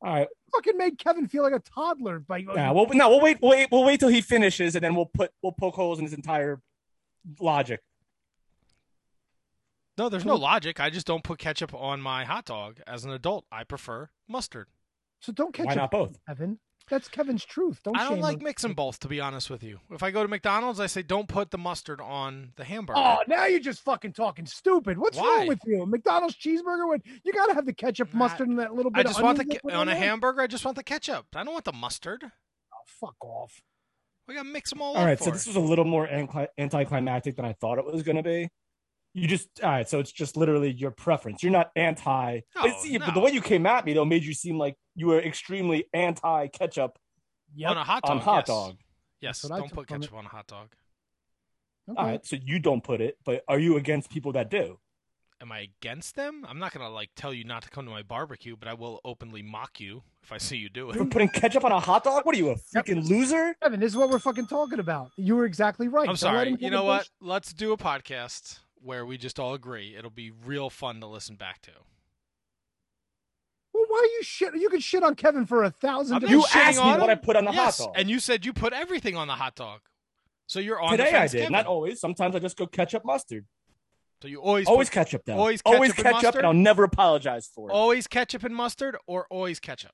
All 0.01 0.15
right, 0.15 0.29
fucking 0.55 0.77
made 0.79 0.99
Kevin 0.99 1.27
feel 1.27 1.43
like 1.43 1.53
a 1.53 1.59
toddler 1.59 2.21
by 2.21 2.39
yeah, 2.39 2.71
well, 2.71 2.87
no, 2.93 3.09
we'll 3.09 3.21
wait, 3.21 3.39
we'll 3.43 3.51
wait, 3.51 3.69
we'll 3.73 3.83
wait 3.85 3.99
till 3.99 4.09
he 4.11 4.21
finishes, 4.21 4.77
and 4.77 4.85
then 4.85 4.95
we'll 4.95 5.07
put 5.13 5.33
we'll 5.43 5.51
poke 5.53 5.75
holes 5.75 5.99
in 5.99 6.05
his 6.05 6.15
entire 6.15 6.61
logic. 7.41 7.81
No, 9.97 10.09
there's 10.09 10.25
no 10.25 10.37
logic. 10.37 10.79
I 10.79 10.91
just 10.91 11.09
don't 11.09 11.25
put 11.25 11.41
ketchup 11.41 11.75
on 11.75 12.01
my 12.01 12.25
hot 12.25 12.45
dog. 12.45 12.79
As 12.87 13.05
an 13.05 13.11
adult, 13.11 13.47
I 13.51 13.65
prefer 13.65 14.11
mustard. 14.29 14.69
So 15.21 15.33
don't 15.33 15.53
ketchup. 15.53 15.69
Why 15.69 15.75
not 15.75 15.91
both? 15.91 16.19
Kevin? 16.29 16.59
That's 16.91 17.07
Kevin's 17.09 17.45
truth. 17.45 17.81
Don't. 17.85 17.99
I 17.99 18.09
don't 18.09 18.21
like 18.21 18.39
him. 18.39 18.45
mixing 18.45 18.73
both, 18.73 18.99
to 19.01 19.09
be 19.09 19.21
honest 19.21 19.51
with 19.51 19.63
you. 19.63 19.79
If 19.91 20.03
I 20.03 20.11
go 20.11 20.23
to 20.23 20.29
McDonald's, 20.29 20.81
I 20.81 20.87
say 20.87 21.03
don't 21.03 21.29
put 21.29 21.51
the 21.51 21.59
mustard 21.59 22.01
on 22.01 22.53
the 22.57 22.65
hamburger. 22.65 22.99
Oh, 22.99 23.19
now 23.29 23.45
you're 23.45 23.61
just 23.61 23.81
fucking 23.83 24.15
talking 24.15 24.47
stupid. 24.47 24.97
What's 24.97 25.19
Why? 25.19 25.25
wrong 25.41 25.49
with 25.49 25.59
you? 25.67 25.85
McDonald's 25.85 26.37
cheeseburger 26.37 26.89
when 26.89 27.03
you 27.25 27.33
gotta 27.35 27.53
have 27.53 27.67
the 27.67 27.75
ketchup, 27.75 28.15
Nah, 28.15 28.21
mustard, 28.21 28.49
and 28.49 28.59
that 28.59 28.75
little 28.75 28.91
bit. 28.91 29.01
I 29.01 29.03
just 29.03 29.19
of 29.19 29.25
want 29.25 29.37
the 29.37 29.45
onions 29.45 29.61
ke- 29.67 29.73
on 29.75 29.89
a 29.89 29.91
there? 29.91 30.01
hamburger. 30.01 30.41
I 30.41 30.47
just 30.47 30.65
want 30.65 30.79
the 30.79 30.83
ketchup. 30.83 31.27
I 31.35 31.45
don't 31.45 31.53
want 31.53 31.67
the 31.67 31.75
mustard. 31.75 32.25
Oh, 32.25 32.77
fuck 32.87 33.17
off. 33.23 33.61
We 34.27 34.35
gotta 34.35 34.49
mix 34.49 34.71
them 34.71 34.81
all, 34.81 34.95
All 34.95 35.03
up 35.03 35.07
right, 35.07 35.19
for 35.19 35.25
so 35.25 35.31
it. 35.31 35.33
this 35.35 35.47
was 35.47 35.57
a 35.57 35.61
little 35.61 35.85
more 35.85 36.09
anti- 36.09 36.47
anticlimactic 36.57 37.37
than 37.37 37.45
I 37.45 37.53
thought 37.53 37.77
it 37.79 37.85
was 37.85 38.03
going 38.03 38.17
to 38.17 38.23
be. 38.23 38.49
You 39.15 39.27
just 39.27 39.49
all 39.63 39.71
right, 39.71 39.89
so 39.89 39.99
it's 39.99 40.13
just 40.13 40.37
literally 40.37 40.71
your 40.71 40.91
preference. 40.91 41.43
You're 41.43 41.53
not 41.53 41.71
anti. 41.75 42.41
No, 42.55 42.63
but, 42.63 42.81
see, 42.81 42.99
but 42.99 43.15
the 43.15 43.21
way 43.21 43.31
you 43.33 43.41
came 43.41 43.67
at 43.67 43.85
me 43.85 43.93
though 43.95 44.05
made 44.05 44.23
you 44.25 44.35
seem 44.35 44.59
like 44.59 44.77
you 44.95 45.07
were 45.09 45.21
extremely 45.21 45.87
anti 45.93 46.47
ketchup 46.49 46.99
Yep. 47.57 47.71
on 47.71 47.77
a 47.79 47.85
hot 47.85 48.03
dog. 48.03 48.11
on 48.11 48.19
hot 48.19 48.37
yes. 48.37 48.47
dog. 48.47 48.77
Yes, 49.21 49.41
That's 49.41 49.51
what 49.51 49.57
I 49.57 49.59
don't 49.61 49.69
took 49.69 49.77
put 49.79 49.87
ketchup 49.89 50.15
on 50.15 50.25
a 50.27 50.29
hot 50.29 50.47
dog. 50.47 50.69
Okay. 51.91 51.97
All 51.99 52.07
right, 52.07 52.25
so 52.25 52.37
you 52.41 52.59
don't 52.59 52.85
put 52.85 53.01
it, 53.01 53.17
but 53.25 53.43
are 53.49 53.59
you 53.59 53.77
against 53.79 54.11
people 54.11 54.33
that 54.33 54.51
do? 54.51 54.79
Am 55.41 55.51
I 55.53 55.61
against 55.81 56.17
them? 56.17 56.45
I'm 56.49 56.59
not 56.59 56.75
gonna 56.75 56.91
like 56.91 57.11
tell 57.17 57.33
you 57.33 57.45
not 57.45 57.63
to 57.63 57.71
come 57.71 57.87
to 57.87 57.91
my 57.91 58.03
barbecue, 58.03 58.57
but 58.57 58.69
I 58.69 58.75
will 58.75 59.01
openly 59.05 59.41
mock 59.41 59.81
you 59.81 60.03
if 60.23 60.31
I 60.33 60.37
see 60.47 60.59
you 60.59 60.69
do 60.69 60.93
For 60.93 61.03
it. 61.03 61.11
putting 61.11 61.29
ketchup 61.31 61.65
on 61.65 61.73
a 61.73 61.81
hot 61.81 62.05
dog? 62.05 62.27
What 62.27 62.35
are 62.35 62.39
you, 62.39 62.51
a 62.51 62.57
Yep. 62.75 62.85
freaking 62.87 63.09
loser? 63.09 63.55
Kevin, 63.63 63.81
this 63.81 63.93
is 63.93 63.97
what 63.97 64.11
we're 64.11 64.19
fucking 64.19 64.47
talking 64.49 64.79
about. 64.81 65.11
You 65.17 65.35
were 65.37 65.47
exactly 65.47 65.89
right. 65.89 66.09
I'm 66.09 66.17
sorry. 66.17 66.57
You 66.61 66.71
know 66.71 66.85
what? 66.85 67.09
Let's 67.21 67.53
do 67.55 67.73
a 67.73 67.77
podcast 67.79 68.59
where 68.83 69.05
we 69.07 69.19
just 69.19 69.39
all 69.39 69.55
agree. 69.55 69.95
It'll 69.97 70.11
be 70.11 70.31
real 70.31 70.71
fun 70.71 71.01
to 71.01 71.07
listen 71.07 71.37
back 71.37 71.61
to. 71.63 71.71
Well, 73.73 73.85
why 73.89 73.99
are 73.99 74.05
you 74.19 74.23
shit? 74.23 74.55
You 74.57 74.69
can 74.69 74.81
shit 74.81 75.03
on 75.03 75.15
Kevin 75.15 75.47
for 75.47 75.63
a 75.63 75.71
thousand. 75.71 76.17
I'm 76.17 76.23
You 76.31 76.43
different- 76.43 76.57
asked 76.67 76.79
me 76.79 76.83
on 76.85 77.01
what. 77.01 77.11
I 77.11 77.15
put 77.15 77.37
on 77.37 77.45
the 77.45 77.53
yes, 77.53 77.79
hot 77.79 77.87
dog. 77.87 77.95
and 77.99 78.11
you 78.11 78.19
said 78.21 78.45
you 78.47 78.53
put 78.53 78.73
everything 78.73 79.17
on 79.17 79.29
the 79.29 79.35
hot 79.35 79.55
dog. 79.55 79.81
So 80.47 80.61
you're 80.61 80.81
on 80.81 80.93
the 80.93 80.97
Today 81.05 81.17
I 81.17 81.27
did, 81.27 81.39
Kevin. 81.41 81.53
not 81.53 81.67
always. 81.67 82.01
Sometimes 82.01 82.35
I 82.35 82.39
just 82.39 82.57
go 82.57 82.67
ketchup 82.67 83.05
mustard. 83.05 83.47
So 84.23 84.27
you 84.29 84.41
always 84.41 84.67
Always 84.67 84.89
put- 84.89 84.95
ketchup 84.95 85.23
though. 85.27 85.37
always 85.39 85.61
always 85.65 85.93
ketchup 85.93 86.07
and 86.07 86.17
ketchup, 86.17 86.35
and 86.37 86.47
I'll 86.47 86.55
never 86.55 86.83
apologize 86.85 87.47
for 87.55 87.69
it. 87.69 87.73
always 87.73 88.07
ketchup 88.09 88.43
and 88.43 88.55
mustard, 88.55 88.97
or 89.07 89.27
always 89.31 89.61
ketchup. 89.61 89.93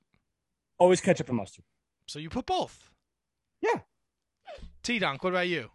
Always 0.78 1.01
ketchup 1.03 1.28
and 1.28 1.37
mustard. 1.37 1.64
So 2.07 2.18
you 2.18 2.30
put 2.30 2.47
both. 2.47 2.91
Yeah. 3.61 3.80
T 4.82 4.99
Donk, 4.99 5.22
what 5.24 5.30
about 5.30 5.49
you? 5.49 5.70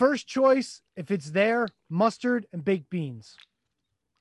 First 0.00 0.26
choice, 0.26 0.80
if 0.96 1.10
it's 1.10 1.32
there, 1.32 1.68
mustard 1.90 2.46
and 2.54 2.64
baked 2.64 2.88
beans. 2.88 3.36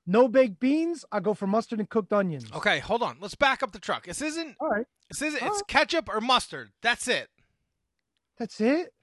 No 0.05 0.27
baked 0.27 0.59
beans, 0.59 1.05
I 1.09 1.21
go 1.21 1.33
for 1.33 1.47
mustard 1.47 1.79
and 1.79 1.89
cooked 1.89 2.11
onions. 2.11 2.51
Okay, 2.53 2.79
hold 2.79 3.01
on. 3.01 3.15
Let's 3.21 3.35
back 3.35 3.63
up 3.63 3.71
the 3.71 3.79
truck. 3.79 4.05
This 4.05 4.21
isn't. 4.21 4.57
All 4.59 4.67
right. 4.67 4.85
This 5.09 5.21
isn't. 5.21 5.41
All 5.41 5.47
It's 5.47 5.59
right. 5.61 5.67
ketchup 5.69 6.09
or 6.09 6.19
mustard. 6.19 6.71
That's 6.81 7.07
it. 7.07 7.29
That's 8.37 8.59
it. 8.59 8.93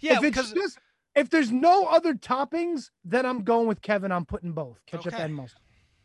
Yeah, 0.00 0.14
if 0.14 0.22
because 0.22 0.50
just 0.52 0.78
if 1.14 1.28
there's 1.28 1.52
no 1.52 1.84
other 1.84 2.14
toppings, 2.14 2.88
then 3.04 3.26
I'm 3.26 3.42
going 3.44 3.66
with 3.68 3.82
Kevin. 3.82 4.10
I'm 4.10 4.24
putting 4.24 4.52
both 4.52 4.78
ketchup 4.86 5.12
Okay. 5.12 5.22
and 5.24 5.34
mustard. 5.34 5.60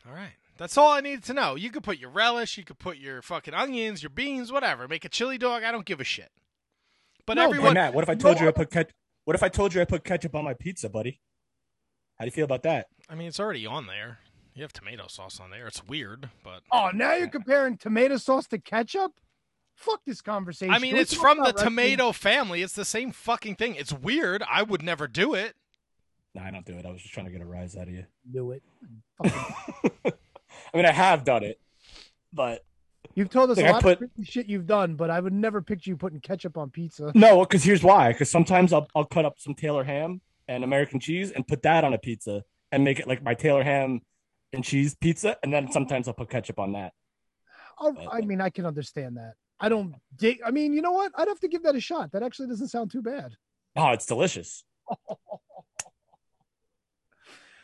all 0.06 0.14
right. 0.14 0.34
That's 0.58 0.78
all 0.78 0.92
I 0.92 1.00
needed 1.00 1.24
to 1.26 1.34
know. 1.34 1.56
You 1.56 1.70
could 1.72 1.84
put 1.84 1.98
your 1.98 2.10
relish. 2.10 2.58
You 2.58 2.66
could 2.66 2.78
put 2.78 2.98
your 2.98 3.22
fucking 3.22 3.54
onions, 3.54 4.04
your 4.04 4.10
beans, 4.10 4.52
whatever. 4.52 4.86
Make 4.90 5.06
a 5.06 5.10
chili 5.10 5.38
dog. 5.38 5.64
I 5.64 5.72
don't 5.72 5.86
give 5.86 6.02
a 6.02 6.04
shit. 6.04 6.30
But 7.26 7.36
No, 7.36 7.44
but 7.44 7.54
Hey, 7.54 7.58
everyone. 7.60 7.74
Matt, 7.76 7.94
what 7.94 8.04
if 8.04 8.10
I 8.10 8.16
told 8.16 8.42
you 8.42 8.50
I 8.50 8.52
put 8.52 8.70
ketchup? 8.70 8.92
What 9.26 9.36
if 9.36 9.44
I 9.44 9.50
told 9.50 9.74
you 9.74 9.82
I 9.82 9.86
put 9.86 10.04
ketchup 10.04 10.36
on 10.36 10.44
my 10.44 10.54
pizza, 10.54 10.90
buddy? 10.90 11.20
How 12.18 12.26
do 12.26 12.28
you 12.28 12.32
feel 12.32 12.46
about 12.46 12.64
that? 12.64 12.88
I 13.10 13.16
mean, 13.16 13.28
it's 13.28 13.40
already 13.40 13.66
on 13.66 13.88
there. 13.88 14.20
You 14.54 14.62
have 14.64 14.74
tomato 14.74 15.08
sauce 15.08 15.40
on 15.40 15.50
there. 15.50 15.66
It's 15.68 15.84
weird, 15.86 16.30
but 16.44 16.62
Oh, 16.72 16.92
now 16.94 17.16
you're 17.16 17.28
comparing 17.30 17.78
tomato 17.78 18.18
sauce 18.18 18.48
to 18.48 18.60
ketchup? 18.60 19.14
Fuck 19.76 20.02
this 20.06 20.22
conversation. 20.22 20.74
I 20.74 20.78
mean, 20.78 20.92
Can 20.92 20.98
we 20.98 21.02
it's 21.02 21.14
from 21.16 21.38
the 21.38 21.46
wrestling? 21.46 21.64
tomato 21.66 22.12
family. 22.12 22.62
It's 22.62 22.74
the 22.76 22.86
same 22.86 23.12
fucking 23.12 23.56
thing. 23.56 23.74
It's 23.76 23.92
weird. 23.92 24.44
I 24.48 24.62
would 24.62 24.84
never 24.84 25.08
do 25.08 25.34
it. 25.34 25.56
No, 26.36 26.44
I 26.44 26.52
don't 26.52 26.66
do 26.66 26.74
it. 26.74 26.86
I 26.86 26.92
was 26.92 27.02
just 27.02 27.14
trying 27.14 27.26
to 27.26 27.32
get 27.32 27.42
a 27.42 27.46
rise 27.46 27.76
out 27.76 27.88
of 27.88 27.94
you. 27.94 28.06
Do 28.32 28.52
it. 28.52 28.62
I 29.24 30.78
mean, 30.78 30.86
I 30.86 30.92
have 30.92 31.24
done 31.24 31.44
it, 31.44 31.60
but 32.32 32.64
You've 33.16 33.30
told 33.30 33.52
us 33.52 33.58
Like, 33.58 33.68
a 33.68 33.72
lot 33.74 33.82
put- 33.84 34.02
of 34.02 34.10
shit 34.24 34.48
you've 34.48 34.66
done, 34.66 34.96
but 34.96 35.10
I 35.12 35.20
would 35.20 35.34
never 35.34 35.62
picture 35.62 35.92
you 35.92 35.98
putting 35.98 36.20
ketchup 36.20 36.58
on 36.58 36.70
pizza. 36.72 37.12
no, 37.14 37.42
because 37.42 37.64
here's 37.64 37.84
why. 37.84 38.12
Because 38.12 38.30
sometimes 38.32 38.74
I'll 38.74 38.88
I'll 38.96 39.06
cut 39.06 39.26
up 39.26 39.40
some 39.40 39.54
Taylor 39.54 39.84
ham 39.84 40.22
and 40.48 40.64
American 40.64 41.00
cheese 41.00 41.32
and 41.32 41.48
put 41.48 41.62
that 41.64 41.84
on 41.84 41.94
a 41.94 41.98
pizza 41.98 42.44
and 42.72 42.84
make 42.84 43.00
it 43.00 43.08
like 43.08 43.22
my 43.24 43.34
Taylor 43.36 43.64
ham 43.64 44.02
and 44.52 44.64
cheese 44.64 44.96
pizza, 44.96 45.38
and 45.44 45.54
then 45.54 45.72
sometimes 45.72 46.08
I'll 46.08 46.14
put 46.14 46.30
ketchup 46.30 46.60
on 46.60 46.74
that. 46.74 46.94
Oh, 47.80 47.96
I 48.12 48.22
mean, 48.22 48.40
I 48.42 48.50
can 48.50 48.66
understand 48.66 49.18
that. 49.18 49.34
I 49.60 49.70
don't 49.70 49.96
dig. 50.16 50.40
I 50.46 50.52
mean, 50.52 50.74
you 50.74 50.82
know 50.82 50.92
what? 50.92 51.12
I'd 51.16 51.28
have 51.28 51.40
to 51.42 51.48
give 51.48 51.64
that 51.64 51.76
a 51.76 51.80
shot. 51.82 52.12
That 52.12 52.22
actually 52.24 52.48
doesn't 52.50 52.68
sound 52.68 52.92
too 52.92 53.02
bad. 53.02 53.36
Oh, 53.76 53.92
it's 53.92 54.06
delicious. 54.06 54.64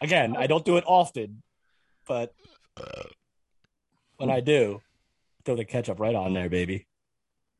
Again, 0.01 0.35
I 0.37 0.47
don't 0.47 0.63
do 0.63 0.77
it 0.77 0.83
often, 0.87 1.41
but 2.07 2.33
when 4.17 4.29
I 4.29 4.39
do, 4.39 4.81
throw 5.49 5.55
the 5.55 5.65
ketchup 5.65 5.99
right 5.99 6.13
on 6.13 6.31
there, 6.35 6.47
baby. 6.47 6.85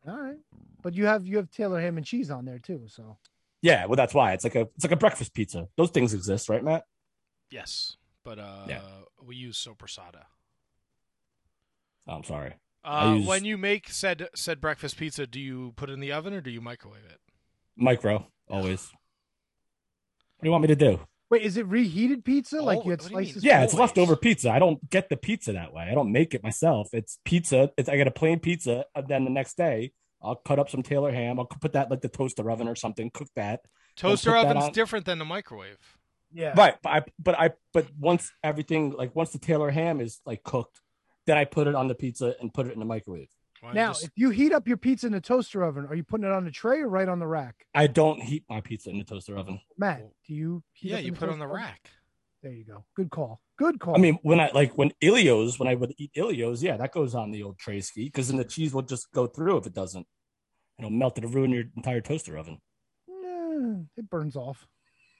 All 0.08 0.16
right, 0.16 0.38
but 0.84 0.94
you 0.94 1.08
have 1.08 1.26
you 1.26 1.38
have 1.38 1.50
Taylor 1.50 1.82
ham 1.82 1.98
and 1.98 2.06
cheese 2.06 2.30
on 2.30 2.46
there 2.46 2.60
too. 2.60 2.84
So 2.88 3.18
Yeah, 3.64 3.86
well, 3.88 3.96
that's 3.96 4.14
why 4.14 4.34
it's 4.34 4.44
like 4.44 4.54
a 4.56 4.62
it's 4.76 4.84
like 4.84 4.92
a 4.92 4.96
breakfast 4.98 5.34
pizza. 5.34 5.68
Those 5.76 5.90
things 5.90 6.14
exist, 6.14 6.50
right, 6.50 6.64
Matt? 6.64 6.84
Yes, 7.50 7.98
but 8.24 8.38
uh, 8.38 8.66
Yeah. 8.70 8.82
we 9.24 9.36
use 9.36 9.58
sopressata. 9.58 10.26
Oh, 12.08 12.14
I'm 12.14 12.24
sorry. 12.24 12.54
Uh, 12.84 13.16
use- 13.18 13.28
When 13.28 13.44
you 13.44 13.58
make 13.58 13.90
said 13.90 14.30
said 14.36 14.62
breakfast 14.62 14.98
pizza, 14.98 15.26
do 15.26 15.40
you 15.40 15.74
put 15.76 15.90
it 15.90 15.94
in 15.94 16.00
the 16.00 16.12
oven 16.12 16.34
or 16.34 16.42
do 16.42 16.52
you 16.52 16.62
microwave 16.62 17.06
it? 17.10 17.20
Micro, 17.76 18.28
always. 18.48 18.92
What 20.38 20.44
do 20.44 20.48
you 20.48 20.52
want 20.52 20.62
me 20.62 20.68
to 20.70 20.76
do? 20.78 21.00
Wait, 21.30 21.42
is 21.44 21.58
it 21.58 21.68
reheated 21.68 22.24
pizza? 22.26 22.60
Oh, 22.60 22.64
like 22.64 22.80
Oh, 22.80 22.84
you 22.86 22.92
had 22.92 23.02
what 23.02 23.10
do 23.10 23.18
you 23.20 23.26
slices? 23.26 23.44
Yeah, 23.44 23.64
it's 23.64 23.74
leftover 23.74 24.16
pizza. 24.16 24.50
I 24.52 24.60
don't 24.60 24.90
get 24.90 25.10
the 25.10 25.18
pizza 25.18 25.54
that 25.54 25.74
way. 25.74 25.88
I 25.90 25.94
don't 25.94 26.12
make 26.12 26.34
it 26.34 26.44
myself. 26.44 26.90
It's 26.94 27.20
pizza. 27.26 27.72
It's 27.78 27.90
I 27.90 27.98
get 27.98 28.08
a 28.08 28.12
plain 28.12 28.40
pizza, 28.40 28.86
and 28.96 29.08
then 29.08 29.24
the 29.26 29.32
next 29.32 29.58
day 29.58 29.92
I'll 30.22 30.36
cut 30.36 30.60
up 30.60 30.70
some 30.70 30.84
Taylor 30.84 31.12
ham. 31.12 31.40
I'll 31.40 31.46
put 31.46 31.74
that 31.74 31.90
like 31.90 32.02
the 32.02 32.10
toaster 32.10 32.50
oven 32.50 32.68
or 32.68 32.76
something. 32.76 33.10
Cook 33.14 33.30
that. 33.36 33.62
Toaster 33.96 34.32
put 34.32 34.44
that 34.44 34.58
oven's 34.58 34.76
different 34.76 35.06
than 35.06 35.18
the 35.20 35.26
microwave. 35.26 35.78
yeah. 36.34 36.54
Right, 36.56 36.76
but 36.82 36.90
I 36.90 37.02
but 37.20 37.40
I 37.40 37.52
but 37.74 37.88
once 37.98 38.32
everything 38.44 38.92
like 38.92 39.16
once 39.16 39.32
the 39.32 39.40
Taylor 39.40 39.70
ham 39.72 40.00
is 40.02 40.20
like 40.26 40.44
cooked, 40.44 40.82
then 41.26 41.38
I 41.38 41.46
put 41.46 41.68
it 41.68 41.76
on 41.76 41.88
the 41.88 41.96
pizza 41.96 42.36
and 42.40 42.54
put 42.54 42.68
it 42.68 42.74
in 42.74 42.80
the 42.80 42.86
microwave. 42.86 43.30
Why 43.62 43.74
Now, 43.74 43.90
just- 43.90 44.06
if 44.06 44.12
you 44.16 44.30
heat 44.30 44.54
up 44.54 44.68
your 44.68 44.78
pizza 44.78 45.08
in 45.08 45.14
the 45.14 45.22
toaster 45.22 45.64
oven, 45.64 45.86
are 45.88 45.96
you 45.96 46.04
putting 46.04 46.26
it 46.26 46.32
on 46.32 46.46
the 46.46 46.52
tray 46.52 46.80
or 46.80 46.88
right 46.88 47.10
on 47.10 47.20
the 47.20 47.28
rack? 47.28 47.66
I 47.74 47.88
don't 47.88 48.22
heat 48.22 48.44
my 48.50 48.62
pizza 48.62 48.90
in 48.90 48.98
the 48.98 49.04
toaster 49.04 49.38
oven. 49.38 49.60
Matt, 49.78 50.04
do 50.28 50.34
you? 50.34 50.64
heat 50.74 50.90
yeah, 50.92 50.98
up 50.98 51.04
you 51.04 51.12
put 51.14 51.30
it 51.30 51.34
on 51.34 51.40
the 51.40 51.46
toaster 51.46 51.60
oven? 51.60 51.66
rack. 51.66 51.92
There 52.42 52.54
you 52.54 52.64
go. 52.64 52.86
Good 52.96 53.10
call. 53.10 53.42
Good 53.58 53.80
call. 53.82 53.96
I 53.96 53.98
mean, 53.98 54.18
when 54.22 54.40
I 54.40 54.50
like 54.54 54.78
when 54.78 54.94
Elio's, 55.02 55.60
when 55.60 55.68
I 55.68 55.76
would 55.76 55.94
eat 55.98 56.12
Elio's, 56.16 56.64
yeah, 56.64 56.78
that 56.78 56.94
goes 56.94 57.14
on 57.14 57.32
the 57.32 57.44
old 57.44 57.60
tray 57.60 57.82
ski 57.82 58.06
because 58.06 58.30
then 58.30 58.38
the 58.38 58.46
cheese 58.46 58.74
will 58.74 58.82
just 58.82 59.12
go 59.12 59.28
through 59.28 59.58
if 59.58 59.66
it 59.66 59.74
doesn't. 59.74 60.08
It'll 60.78 60.90
melt 60.90 61.18
it 61.18 61.26
and 61.26 61.34
ruin 61.34 61.52
your 61.52 61.66
entire 61.76 62.00
toaster 62.00 62.38
oven. 62.38 62.62
Eh, 63.10 63.84
it 63.98 64.10
burns 64.10 64.38
off. 64.38 64.66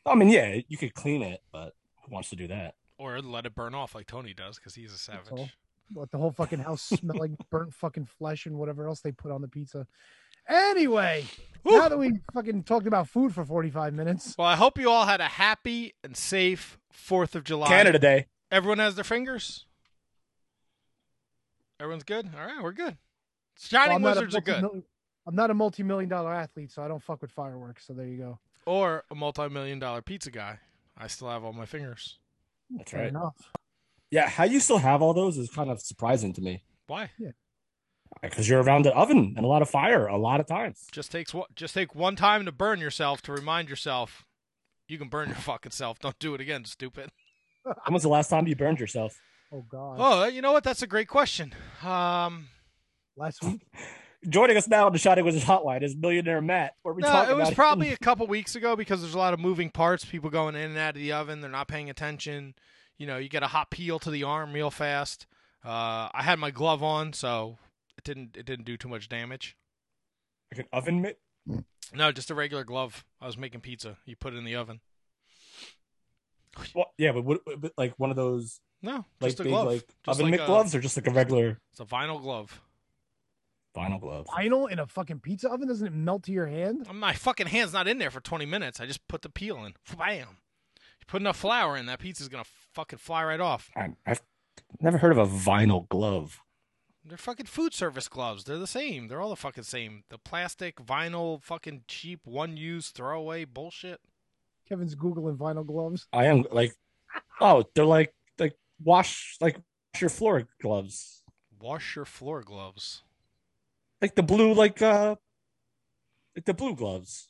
I 0.06 0.16
mean, 0.16 0.30
yeah, 0.30 0.62
you 0.70 0.78
could 0.78 0.94
clean 0.94 1.22
it, 1.22 1.42
but 1.52 1.74
who 2.06 2.14
wants 2.14 2.30
to 2.30 2.38
do 2.38 2.48
that? 2.48 2.76
Or 2.98 3.22
let 3.22 3.46
it 3.46 3.54
burn 3.54 3.76
off 3.76 3.94
like 3.94 4.08
Tony 4.08 4.34
does 4.34 4.56
because 4.56 4.76
he's 4.76 4.92
a 4.92 4.94
all. 5.12 5.26
savage. 5.26 5.54
What 5.94 6.12
the 6.12 6.18
whole 6.18 6.32
fucking 6.32 6.60
house 6.60 6.82
smell 6.84 7.18
like 7.18 7.32
burnt 7.50 7.74
fucking 7.74 8.06
flesh 8.06 8.46
and 8.46 8.58
whatever 8.58 8.88
else 8.88 9.02
they 9.02 9.12
put 9.12 9.32
on 9.32 9.42
the 9.42 9.48
pizza. 9.48 9.88
Anyway, 10.48 11.26
Whew. 11.64 11.78
now 11.80 11.90
that 11.90 11.98
we 12.00 12.20
fucking 12.34 12.64
talked 12.64 12.88
about 12.88 13.08
food 13.08 13.34
for 13.34 13.46
45 13.46 13.94
minutes, 13.94 14.36
Well, 14.38 14.48
I 14.48 14.56
hope 14.56 14.80
you 14.80 14.90
all 14.90 15.06
had 15.06 15.22
a 15.22 15.26
happy 15.26 15.94
and 16.04 16.16
safe 16.18 16.80
Fourth 16.92 17.36
of 17.36 17.44
July. 17.44 17.68
Canada 17.68 18.00
Day. 18.00 18.28
Everyone 18.52 18.80
has 18.80 18.96
their 18.96 19.04
fingers. 19.04 19.66
Everyone's 21.80 22.04
good. 22.04 22.30
All 22.38 22.46
right, 22.46 22.62
we're 22.64 22.72
good. 22.72 22.98
Shining 23.60 23.90
Well, 23.90 23.96
I'm 23.98 24.02
Wizards 24.04 24.36
are 24.36 24.42
good. 24.42 24.62
multi-mil- 24.62 24.86
I'm 25.28 25.36
not 25.36 25.52
a 25.52 25.54
multi-million 25.54 26.10
dollar 26.10 26.34
athlete, 26.34 26.72
so 26.72 26.82
I 26.82 26.88
don't 26.88 27.04
fuck 27.04 27.22
with 27.22 27.32
fireworks. 27.32 27.86
So 27.86 27.94
there 27.94 28.08
you 28.08 28.18
go. 28.18 28.40
Or 28.66 29.04
a 29.12 29.16
multi-million 29.16 29.78
dollar 29.80 30.02
pizza 30.02 30.32
guy. 30.32 30.60
I 30.98 31.08
still 31.08 31.30
have 31.30 31.44
all 31.44 31.54
my 31.54 31.66
fingers. 31.66 32.18
That's 32.72 32.92
Fair 32.92 33.02
right. 33.02 33.10
enough. 33.10 33.52
Yeah, 34.12 34.28
how 34.28 34.44
you 34.44 34.60
still 34.60 34.80
have 34.80 35.02
all 35.02 35.14
those 35.14 35.38
is 35.38 35.50
kind 35.50 35.70
of 35.70 35.82
surprising 35.82 36.34
to 36.34 36.42
me 36.42 36.64
Why? 36.88 37.12
because 38.22 38.50
you're 38.50 38.62
around 38.62 38.86
an 38.86 38.94
oven 38.94 39.34
and 39.38 39.46
a 39.46 39.48
lot 39.48 39.62
of 39.62 39.70
fire 39.70 40.08
a 40.08 40.18
lot 40.18 40.40
of 40.40 40.48
times. 40.48 40.88
Just 40.92 41.12
takes 41.12 41.34
what? 41.34 41.56
Just 41.56 41.74
take 41.74 41.94
one 41.94 42.16
time 42.16 42.46
to 42.46 42.52
burn 42.52 42.80
yourself 42.80 43.22
to 43.24 43.32
remind 43.32 43.70
yourself 43.70 44.26
you 44.88 44.98
can 44.98 45.10
burn 45.10 45.30
your 45.30 45.38
fucking 45.38 45.72
self. 45.72 46.00
Don't 46.00 46.18
do 46.20 46.34
it 46.34 46.42
again, 46.42 46.66
stupid. 46.66 47.12
When 47.86 47.94
was 47.94 48.04
the 48.04 48.10
last 48.10 48.30
time 48.30 48.48
you 48.48 48.56
burned 48.56 48.80
yourself? 48.80 49.20
Oh 49.52 49.64
God. 49.70 49.98
Oh, 50.00 50.26
you 50.26 50.42
know 50.42 50.54
what? 50.54 50.64
That's 50.64 50.82
a 50.82 50.88
great 50.88 51.08
question. 51.08 51.54
Um, 51.84 52.48
Last 53.18 53.44
week. 53.44 53.62
Joining 54.30 54.58
us 54.58 54.68
now 54.68 54.86
on 54.86 54.92
the 54.94 54.98
Shining 54.98 55.24
Wizards 55.24 55.46
Hotline 55.46 55.84
is 55.84 55.96
millionaire 55.96 56.42
Matt. 56.42 56.74
Where 56.82 56.94
we 56.94 57.02
no, 57.02 57.30
it 57.30 57.36
was 57.36 57.50
about 57.50 57.56
probably 57.56 57.92
a 57.92 57.98
couple 57.98 58.28
weeks 58.28 58.56
ago 58.56 58.76
because 58.76 59.02
there's 59.02 59.14
a 59.14 59.18
lot 59.18 59.34
of 59.34 59.40
moving 59.40 59.70
parts. 59.70 60.04
People 60.04 60.30
going 60.30 60.56
in 60.56 60.72
and 60.72 60.78
out 60.78 60.96
of 60.96 61.02
the 61.02 61.12
oven. 61.12 61.42
They're 61.42 61.50
not 61.50 61.68
paying 61.68 61.90
attention. 61.90 62.56
You 63.00 63.08
know, 63.08 63.18
you 63.18 63.30
get 63.30 63.42
a 63.42 63.48
hot 63.48 63.72
peel 63.72 63.98
to 64.00 64.12
the 64.12 64.24
arm 64.24 64.54
real 64.54 64.70
fast. 64.70 65.26
Uh, 65.66 66.10
I 66.14 66.22
had 66.22 66.38
my 66.38 66.52
glove 66.52 66.84
on, 66.84 67.14
so 67.14 67.58
it 67.98 68.04
didn't 68.04 68.38
it 68.38 68.46
didn't 68.46 68.66
do 68.66 68.78
too 68.78 68.88
much 68.90 69.10
damage. 69.10 69.56
like 70.52 70.60
an 70.60 70.68
oven 70.72 71.02
mitt. 71.02 71.20
No, 71.94 72.12
just 72.12 72.30
a 72.30 72.36
regular 72.36 72.64
glove. 72.64 73.04
I 73.20 73.26
was 73.26 73.38
making 73.38 73.62
pizza. 73.62 73.98
You 74.06 74.16
put 74.16 74.34
it 74.34 74.38
in 74.38 74.44
the 74.44 74.56
oven. 74.56 74.82
Well, 76.76 76.88
yeah, 76.98 77.12
but, 77.14 77.24
what, 77.24 77.42
but 77.58 77.72
like 77.78 77.94
one 77.98 78.10
of 78.10 78.16
those 78.16 78.60
No, 78.82 79.06
like 79.22 79.30
just 79.32 79.40
a 79.40 79.44
big 79.44 79.52
glove. 79.54 79.68
like 79.68 79.88
Just 79.88 80.08
oven 80.20 80.26
like 80.26 80.32
mitt 80.32 80.42
a- 80.42 80.46
gloves 80.46 80.76
or 80.76 80.82
just 80.82 80.98
like 80.98 81.08
a 81.08 81.12
regular 81.12 81.60
It's 81.72 81.80
a 81.80 81.86
vinyl 81.86 82.22
glove. 82.22 82.62
vinyl 83.76 84.02
glove. 84.02 84.28
Vinyl 84.28 84.70
in 84.70 84.80
a 84.80 84.88
fucking 84.88 85.20
pizza 85.22 85.50
oven 85.50 85.68
doesn't 85.68 85.88
it 85.88 85.94
melt 85.94 86.24
to 86.24 86.32
your 86.32 86.48
hand? 86.48 86.88
My 86.94 87.14
fucking 87.14 87.48
hand's 87.48 87.74
not 87.74 87.88
in 87.88 87.98
there 87.98 88.12
for 88.12 88.20
20 88.20 88.46
minutes. 88.46 88.80
I 88.80 88.86
just 88.86 89.08
put 89.08 89.22
the 89.22 89.30
peel 89.30 89.64
in. 89.64 89.74
Bam. 89.98 90.38
You 91.10 91.14
put 91.14 91.22
enough 91.24 91.38
flour 91.38 91.76
in, 91.76 91.88
that 91.88 91.98
pizza's 91.98 92.28
gonna 92.28 92.44
fucking 92.76 93.00
fly 93.00 93.24
right 93.24 93.40
off. 93.40 93.72
I, 93.76 93.90
I've 94.06 94.22
never 94.80 95.00
heard 95.00 95.12
of 95.12 95.18
a 95.18 95.26
vinyl 95.26 95.90
glove. 95.90 96.40
They're 97.04 97.18
fucking 97.18 97.48
food 97.48 97.74
service 97.74 98.08
gloves. 98.08 98.44
They're 98.44 98.60
the 98.60 98.68
same. 98.68 99.08
They're 99.08 99.20
all 99.20 99.32
the 99.32 99.36
fucking 99.36 99.64
same. 99.64 100.04
The 100.12 100.20
plastic, 100.20 100.76
vinyl, 100.76 101.42
fucking 101.42 101.86
cheap, 101.88 102.20
one 102.26 102.58
use, 102.58 102.90
throwaway 102.92 103.46
bullshit. 103.46 104.02
Kevin's 104.68 104.94
googling 104.94 105.36
vinyl 105.36 105.66
gloves. 105.66 106.06
I 106.14 106.26
am 106.26 106.46
like, 106.52 106.76
oh, 107.42 107.64
they're 107.74 107.86
like 107.86 108.14
like 108.38 108.54
wash 108.84 109.36
like 109.42 109.56
wash 109.56 110.02
your 110.02 110.12
floor 110.12 110.48
gloves, 110.62 111.24
Wash 111.60 111.96
your 111.96 112.06
floor 112.06 112.44
gloves. 112.44 113.02
like 114.00 114.14
the 114.14 114.22
blue 114.22 114.54
like 114.54 114.80
uh 114.84 115.16
like 116.36 116.46
the 116.46 116.54
blue 116.54 116.76
gloves. 116.76 117.30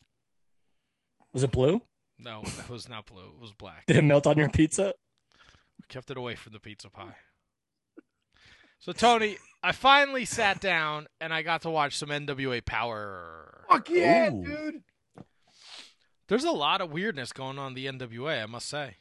Was 1.31 1.43
it 1.43 1.51
blue? 1.51 1.81
No, 2.19 2.41
it 2.43 2.69
was 2.69 2.89
not 2.89 3.05
blue. 3.05 3.23
It 3.35 3.41
was 3.41 3.53
black. 3.53 3.85
Did 3.87 3.95
it 3.95 4.03
melt 4.03 4.27
on 4.27 4.37
your 4.37 4.49
pizza? 4.49 4.93
We 5.77 5.85
kept 5.87 6.11
it 6.11 6.17
away 6.17 6.35
from 6.35 6.51
the 6.53 6.59
pizza 6.59 6.89
pie. 6.89 7.15
So 8.79 8.91
Tony, 8.91 9.37
I 9.63 9.71
finally 9.71 10.25
sat 10.25 10.59
down 10.59 11.07
and 11.19 11.33
I 11.33 11.41
got 11.41 11.61
to 11.63 11.69
watch 11.69 11.97
some 11.97 12.09
NWA 12.09 12.63
Power. 12.63 13.65
Fuck 13.69 13.89
yeah, 13.89 14.31
Ooh. 14.31 14.43
dude. 14.43 14.83
There's 16.27 16.43
a 16.43 16.51
lot 16.51 16.81
of 16.81 16.91
weirdness 16.91 17.33
going 17.33 17.57
on 17.57 17.75
in 17.75 17.97
the 17.99 18.07
NWA, 18.07 18.43
I 18.43 18.45
must 18.45 18.69
say. 18.69 18.97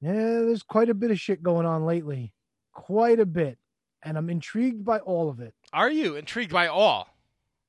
Yeah, 0.00 0.12
there's 0.12 0.62
quite 0.62 0.90
a 0.90 0.94
bit 0.94 1.10
of 1.10 1.18
shit 1.18 1.42
going 1.42 1.66
on 1.66 1.86
lately. 1.86 2.32
Quite 2.72 3.18
a 3.18 3.26
bit. 3.26 3.58
And 4.02 4.18
I'm 4.18 4.28
intrigued 4.28 4.84
by 4.84 4.98
all 4.98 5.28
of 5.30 5.40
it. 5.40 5.54
Are 5.72 5.90
you 5.90 6.16
intrigued 6.16 6.52
by 6.52 6.66
all? 6.66 7.08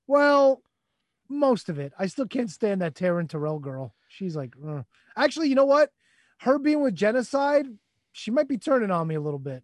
Well, 0.08 0.62
most 1.30 1.70
of 1.70 1.80
it. 1.80 1.94
I 1.98 2.08
still 2.08 2.28
can't 2.28 2.52
stand 2.52 2.82
that 2.82 2.96
Taryn 2.96 3.30
Terrell 3.30 3.60
girl. 3.60 3.96
She's 4.18 4.36
like, 4.36 4.54
"Uh." 4.66 4.82
actually, 5.16 5.50
you 5.50 5.56
know 5.56 5.66
what? 5.66 5.92
Her 6.40 6.58
being 6.60 6.82
with 6.82 6.96
genocide, 6.96 7.66
she 8.12 8.32
might 8.32 8.48
be 8.48 8.58
turning 8.58 8.90
on 8.92 9.08
me 9.08 9.16
a 9.16 9.22
little 9.22 9.40
bit. 9.40 9.64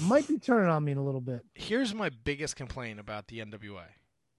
Might 0.00 0.26
be 0.28 0.38
turning 0.38 0.70
on 0.70 0.84
me 0.84 0.92
in 0.92 0.98
a 0.98 1.04
little 1.04 1.20
bit. 1.20 1.42
Here's 1.54 1.94
my 1.94 2.08
biggest 2.10 2.56
complaint 2.56 2.98
about 3.00 3.26
the 3.28 3.40
NWA, 3.40 3.84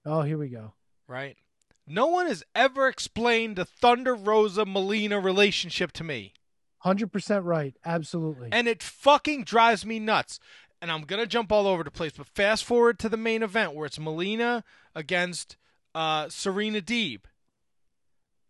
Oh, 0.06 0.22
here 0.22 0.38
we 0.38 0.50
go. 0.50 0.74
right? 1.08 1.38
No 1.86 2.08
one 2.08 2.28
has 2.28 2.44
ever 2.56 2.88
explained 2.88 3.56
the 3.56 3.66
Thunder 3.66 4.14
Rosa 4.16 4.66
Melina 4.66 5.20
relationship 5.20 5.92
to 5.94 6.04
me. 6.04 6.34
Hundred 6.80 7.12
percent 7.12 7.44
right. 7.46 7.76
Absolutely. 7.86 8.50
And 8.52 8.68
it 8.68 8.82
fucking 8.82 9.44
drives 9.44 9.86
me 9.86 10.00
nuts. 10.00 10.40
And 10.82 10.92
I'm 10.92 11.02
gonna 11.02 11.26
jump 11.26 11.52
all 11.52 11.68
over 11.68 11.84
the 11.84 11.92
place, 11.92 12.14
but 12.16 12.28
fast 12.28 12.64
forward 12.64 13.00
to 13.00 13.10
the 13.10 13.18
main 13.18 13.44
event 13.44 13.74
where 13.74 13.86
it's 13.86 14.00
Melina 14.00 14.64
against 14.96 15.58
uh, 15.94 16.30
Serena 16.30 16.80
Deeb. 16.80 17.22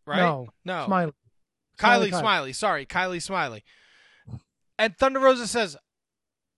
Right? 0.09 0.17
No. 0.19 0.47
No. 0.65 0.85
Smiley. 0.87 1.13
Kylie 1.77 2.09
Kylie. 2.09 2.19
Smiley. 2.19 2.53
Sorry, 2.53 2.85
Kylie 2.85 3.21
Smiley. 3.21 3.63
And 4.77 4.97
Thunder 4.97 5.19
Rosa 5.19 5.45
says, 5.47 5.77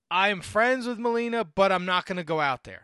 I 0.10 0.30
am 0.30 0.42
friends 0.42 0.88
with 0.88 0.98
Melina, 0.98 1.44
but 1.44 1.72
I'm 1.72 1.86
not 1.86 2.06
going 2.06 2.18
to 2.18 2.24
go 2.24 2.40
out 2.40 2.64
there. 2.64 2.84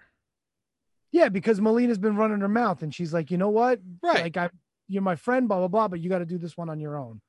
Yeah, 1.12 1.30
because 1.30 1.62
Melina's 1.62 1.98
been 1.98 2.18
running 2.18 2.42
her 2.42 2.50
mouth, 2.50 2.84
and 2.84 2.94
she's 2.94 3.14
like, 3.14 3.32
you 3.32 3.38
know 3.38 3.50
what? 3.50 3.80
Right. 4.04 4.24
Like, 4.24 4.38
I, 4.38 4.50
you're 4.88 5.02
my 5.02 5.16
friend, 5.16 5.48
blah 5.48 5.60
blah 5.60 5.68
blah, 5.68 5.88
but 5.88 6.00
you 6.00 6.10
got 6.10 6.20
to 6.20 6.26
do 6.26 6.38
this 6.38 6.58
one 6.58 6.70
on 6.70 6.80
your 6.80 6.98
own. 6.98 7.22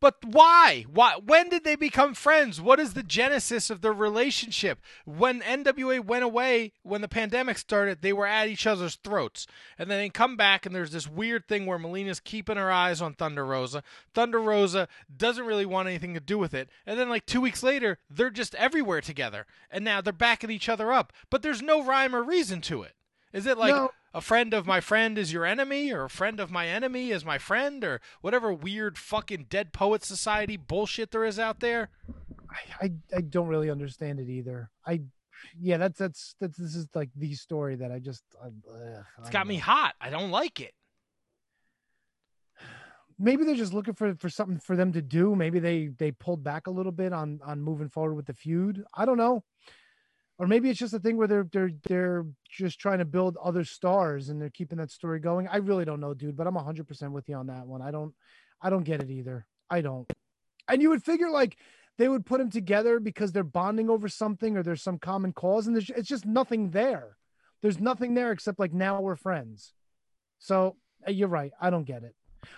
But 0.00 0.24
why? 0.24 0.86
Why? 0.90 1.16
When 1.22 1.50
did 1.50 1.64
they 1.64 1.76
become 1.76 2.14
friends? 2.14 2.60
What 2.60 2.80
is 2.80 2.94
the 2.94 3.02
genesis 3.02 3.68
of 3.68 3.82
their 3.82 3.92
relationship? 3.92 4.80
When 5.04 5.42
NWA 5.42 6.02
went 6.02 6.24
away, 6.24 6.72
when 6.82 7.02
the 7.02 7.08
pandemic 7.08 7.58
started, 7.58 8.00
they 8.00 8.14
were 8.14 8.26
at 8.26 8.48
each 8.48 8.66
other's 8.66 8.96
throats, 8.96 9.46
and 9.78 9.90
then 9.90 9.98
they 9.98 10.08
come 10.08 10.36
back, 10.36 10.64
and 10.64 10.74
there's 10.74 10.92
this 10.92 11.06
weird 11.06 11.46
thing 11.46 11.66
where 11.66 11.78
Melina's 11.78 12.20
keeping 12.20 12.56
her 12.56 12.72
eyes 12.72 13.02
on 13.02 13.12
Thunder 13.14 13.44
Rosa. 13.44 13.82
Thunder 14.14 14.40
Rosa 14.40 14.88
doesn't 15.14 15.46
really 15.46 15.66
want 15.66 15.88
anything 15.88 16.14
to 16.14 16.20
do 16.20 16.38
with 16.38 16.54
it, 16.54 16.70
and 16.86 16.98
then 16.98 17.10
like 17.10 17.26
two 17.26 17.40
weeks 17.40 17.62
later, 17.62 17.98
they're 18.08 18.30
just 18.30 18.54
everywhere 18.54 19.02
together, 19.02 19.46
and 19.70 19.84
now 19.84 20.00
they're 20.00 20.12
backing 20.12 20.50
each 20.50 20.68
other 20.68 20.92
up. 20.92 21.12
But 21.28 21.42
there's 21.42 21.60
no 21.60 21.84
rhyme 21.84 22.16
or 22.16 22.22
reason 22.22 22.62
to 22.62 22.82
it. 22.82 22.94
Is 23.32 23.46
it 23.46 23.58
like 23.58 23.74
No. 23.74 23.90
A 24.12 24.20
friend 24.20 24.52
of 24.52 24.66
my 24.66 24.80
friend 24.80 25.16
is 25.16 25.32
your 25.32 25.44
enemy, 25.44 25.92
or 25.92 26.04
a 26.04 26.10
friend 26.10 26.40
of 26.40 26.50
my 26.50 26.66
enemy 26.66 27.10
is 27.10 27.24
my 27.24 27.38
friend, 27.38 27.84
or 27.84 28.00
whatever 28.20 28.52
weird 28.52 28.98
fucking 28.98 29.46
Dead 29.48 29.72
Poet 29.72 30.04
Society 30.04 30.56
bullshit 30.56 31.10
there 31.10 31.24
is 31.24 31.38
out 31.38 31.60
there? 31.60 31.90
I, 32.50 32.86
I, 32.86 32.92
I 33.18 33.20
don't 33.20 33.46
really 33.46 33.70
understand 33.70 34.18
it 34.18 34.28
either. 34.28 34.70
I, 34.84 35.02
yeah, 35.58 35.76
that's 35.76 35.98
that's 35.98 36.34
that's 36.40 36.58
this 36.58 36.74
is 36.74 36.88
like 36.94 37.10
the 37.14 37.34
story 37.34 37.76
that 37.76 37.92
I 37.92 37.98
just. 37.98 38.24
I, 38.42 38.46
ugh, 38.46 39.04
It's 39.18 39.30
got 39.30 39.40
don't 39.40 39.48
me 39.48 39.56
hot. 39.56 39.94
I 40.00 40.10
don't 40.10 40.30
like 40.30 40.60
it. 40.60 40.74
Maybe 43.18 43.44
they're 43.44 43.54
just 43.54 43.74
looking 43.74 43.94
for 43.94 44.14
for 44.16 44.28
something 44.28 44.58
for 44.58 44.76
them 44.76 44.92
to 44.92 45.02
do. 45.02 45.36
Maybe 45.36 45.58
they 45.60 45.88
they 45.98 46.10
pulled 46.10 46.42
back 46.42 46.66
a 46.66 46.70
little 46.70 46.92
bit 46.92 47.12
on 47.12 47.40
on 47.44 47.60
moving 47.60 47.88
forward 47.88 48.14
with 48.14 48.26
the 48.26 48.34
feud. 48.34 48.82
I 48.94 49.04
don't 49.04 49.18
know. 49.18 49.44
Or 50.40 50.46
maybe 50.46 50.70
it's 50.70 50.78
just 50.78 50.94
a 50.94 50.98
thing 50.98 51.18
where 51.18 51.28
they're 51.28 51.46
they're 51.52 51.70
they're 51.86 52.24
just 52.48 52.80
trying 52.80 53.00
to 53.00 53.04
build 53.04 53.36
other 53.44 53.62
stars 53.62 54.30
and 54.30 54.40
they're 54.40 54.48
keeping 54.48 54.78
that 54.78 54.90
story 54.90 55.20
going. 55.20 55.46
I 55.46 55.58
really 55.58 55.84
don't 55.84 56.00
know, 56.00 56.14
dude, 56.14 56.34
but 56.34 56.46
I'm 56.46 56.54
100% 56.54 57.10
with 57.12 57.28
you 57.28 57.36
on 57.36 57.48
that 57.48 57.66
one. 57.66 57.82
I 57.82 57.90
don't 57.90 58.14
I 58.62 58.70
don't 58.70 58.84
get 58.84 59.02
it 59.02 59.10
either. 59.10 59.46
I 59.68 59.82
don't. 59.82 60.10
And 60.66 60.80
you 60.80 60.88
would 60.88 61.04
figure 61.04 61.28
like 61.28 61.58
they 61.98 62.08
would 62.08 62.24
put 62.24 62.38
them 62.38 62.50
together 62.50 63.00
because 63.00 63.32
they're 63.32 63.44
bonding 63.44 63.90
over 63.90 64.08
something 64.08 64.56
or 64.56 64.62
there's 64.62 64.82
some 64.82 64.98
common 64.98 65.34
cause 65.34 65.66
and 65.66 65.76
there's 65.76 65.90
it's 65.90 66.08
just 66.08 66.24
nothing 66.24 66.70
there. 66.70 67.18
There's 67.60 67.78
nothing 67.78 68.14
there 68.14 68.32
except 68.32 68.58
like 68.58 68.72
now 68.72 68.98
we're 69.02 69.16
friends. 69.16 69.74
So 70.38 70.76
uh, 71.06 71.10
you're 71.10 71.28
right. 71.28 71.52
I 71.60 71.68
don't 71.68 71.84
get 71.84 72.02
it. 72.02 72.14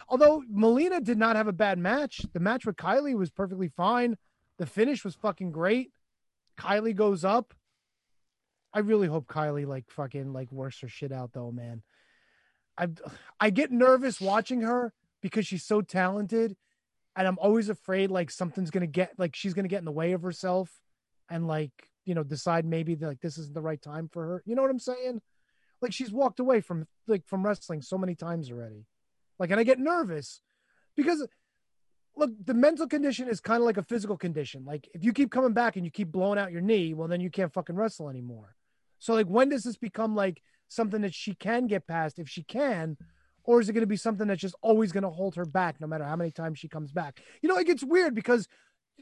Although 0.09 0.45
Melina 0.49 1.01
did 1.01 1.19
not 1.19 1.35
have 1.35 1.49
a 1.49 1.53
bad 1.53 1.81
match. 1.81 2.25
The 2.33 2.39
match 2.39 2.65
with 2.65 2.77
Kylie 2.77 3.19
was 3.19 3.31
perfectly 3.31 3.73
fine. 3.77 4.19
The 4.59 4.67
finish 4.67 5.05
was 5.05 5.17
fucking 5.17 5.51
great. 5.51 5.91
Kylie 6.57 6.95
goes 6.95 7.25
up. 7.25 7.55
I 8.75 8.81
really 8.81 9.09
hope 9.09 9.27
Kylie 9.27 9.67
like 9.67 9.91
fucking 9.91 10.33
like 10.33 10.51
works 10.51 10.81
her 10.81 10.89
shit 10.89 11.13
out 11.13 11.33
though, 11.33 11.51
man. 11.51 11.83
I 12.79 12.89
I 13.39 13.51
get 13.51 13.71
nervous 13.71 14.21
watching 14.21 14.63
her 14.63 14.93
because 15.21 15.47
she's 15.47 15.65
so 15.65 15.83
talented 15.83 16.57
and 17.17 17.29
I'm 17.29 17.39
always 17.39 17.69
afraid 17.69 18.11
like 18.11 18.31
something's 18.31 18.71
to 18.71 18.87
get 18.87 19.13
like 19.19 19.37
she's 19.37 19.55
to 19.55 19.63
get 19.63 19.81
in 19.81 19.85
the 19.85 19.93
way 19.93 20.13
of 20.13 20.23
herself 20.23 20.71
and 21.29 21.47
like, 21.47 21.73
you 22.05 22.15
know, 22.15 22.23
decide 22.23 22.65
maybe 22.65 22.95
that 22.95 23.07
like 23.07 23.21
this 23.21 23.39
isn't 23.39 23.55
the 23.55 23.61
right 23.61 23.81
time 23.81 24.09
for 24.09 24.27
her. 24.27 24.43
You 24.47 24.55
know 24.55 24.63
what 24.63 24.71
I'm 24.71 24.79
saying? 24.79 25.21
Like 25.81 25.93
she's 25.93 26.13
walked 26.13 26.41
away 26.41 26.61
from 26.61 26.87
like 27.07 27.27
from 27.27 27.45
wrestling 27.45 27.83
so 27.83 27.99
many 27.99 28.15
times 28.15 28.51
already. 28.51 28.87
Like 29.39 29.51
and 29.51 29.61
I 29.61 29.65
get 29.65 29.79
nervous 29.79 30.41
because 30.97 31.27
look, 32.17 32.31
the 32.45 32.55
mental 32.55 32.87
condition 32.87 33.29
is 33.29 33.41
kind 33.41 33.61
of 33.61 33.67
like 33.67 33.77
a 33.77 33.83
physical 33.83 34.17
condition. 34.17 34.65
Like 34.65 34.89
if 34.95 35.05
you 35.05 35.13
keep 35.13 35.31
coming 35.31 35.53
back 35.53 35.77
and 35.77 35.85
you 35.85 35.91
keep 35.91 36.11
blowing 36.11 36.39
out 36.39 36.53
your 36.53 36.61
knee, 36.63 36.95
well 36.95 37.09
then 37.09 37.21
you 37.21 37.31
can't 37.31 37.53
fucking 37.53 37.77
wrestle 37.77 38.09
anymore. 38.09 38.57
So 39.03 39.15
like 39.15 39.27
when 39.27 39.49
does 39.49 39.65
this 39.65 39.77
become 39.77 40.15
like 40.15 40.41
something 40.69 41.03
that 41.03 41.13
she 41.13 41.35
can 41.35 41.67
get 41.67 41.89
past 41.89 42.21
if 42.21 42.29
she 42.29 42.45
can 42.45 42.97
or 43.43 43.61
is 43.61 43.69
it 43.69 43.73
going 43.73 43.83
to 43.83 43.89
be 43.89 43.97
something 43.97 44.29
that's 44.29 44.41
just 44.41 44.55
always 44.63 44.93
going 44.93 45.03
to 45.03 45.11
hold 45.11 45.35
her 45.35 45.45
back 45.45 45.81
no 45.81 45.89
matter 45.89 46.05
how 46.05 46.15
many 46.15 46.31
times 46.31 46.61
she 46.61 46.69
comes 46.69 46.93
back? 46.93 47.21
You 47.43 47.49
know, 47.49 47.59
it 47.59 47.67
gets 47.67 47.83
weird 47.83 48.15
because 48.15 48.47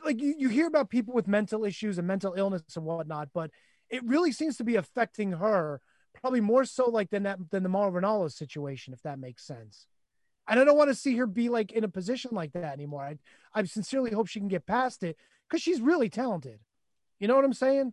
like 0.03 0.19
you, 0.19 0.35
you 0.39 0.49
hear 0.49 0.67
about 0.67 0.89
people 0.89 1.13
with 1.13 1.29
mental 1.29 1.67
issues 1.67 1.99
and 1.99 2.09
mental 2.09 2.33
illness 2.33 2.63
and 2.77 2.87
whatnot, 2.87 3.29
but 3.35 3.51
it 3.91 4.03
really 4.05 4.33
seems 4.33 4.57
to 4.57 4.65
be 4.65 4.77
affecting 4.77 5.33
her 5.33 5.83
probably 6.15 6.41
more 6.41 6.65
so 6.65 6.89
like 6.89 7.11
than 7.11 7.25
that 7.25 7.39
than 7.51 7.63
the 7.63 7.69
Mauro 7.69 8.01
Ranallo 8.01 8.33
situation, 8.33 8.95
if 8.95 9.03
that 9.03 9.19
makes 9.19 9.47
sense. 9.47 9.87
And 10.49 10.59
I 10.59 10.65
don't 10.65 10.79
want 10.79 10.89
to 10.89 10.95
see 10.95 11.15
her 11.19 11.27
be 11.27 11.51
like 11.51 11.73
in 11.73 11.85
a 11.85 11.89
position 11.89 12.31
like 12.33 12.53
that 12.53 12.73
anymore. 12.73 13.03
I 13.03 13.19
I 13.53 13.65
sincerely 13.65 14.13
hope 14.13 14.29
she 14.29 14.41
can 14.41 14.49
get 14.49 14.65
past 14.65 15.03
it 15.03 15.19
because 15.47 15.61
she's 15.61 15.83
really 15.83 16.09
talented. 16.09 16.61
You 17.19 17.29
know 17.29 17.37
what 17.37 17.45
I'm 17.45 17.53
saying? 17.53 17.93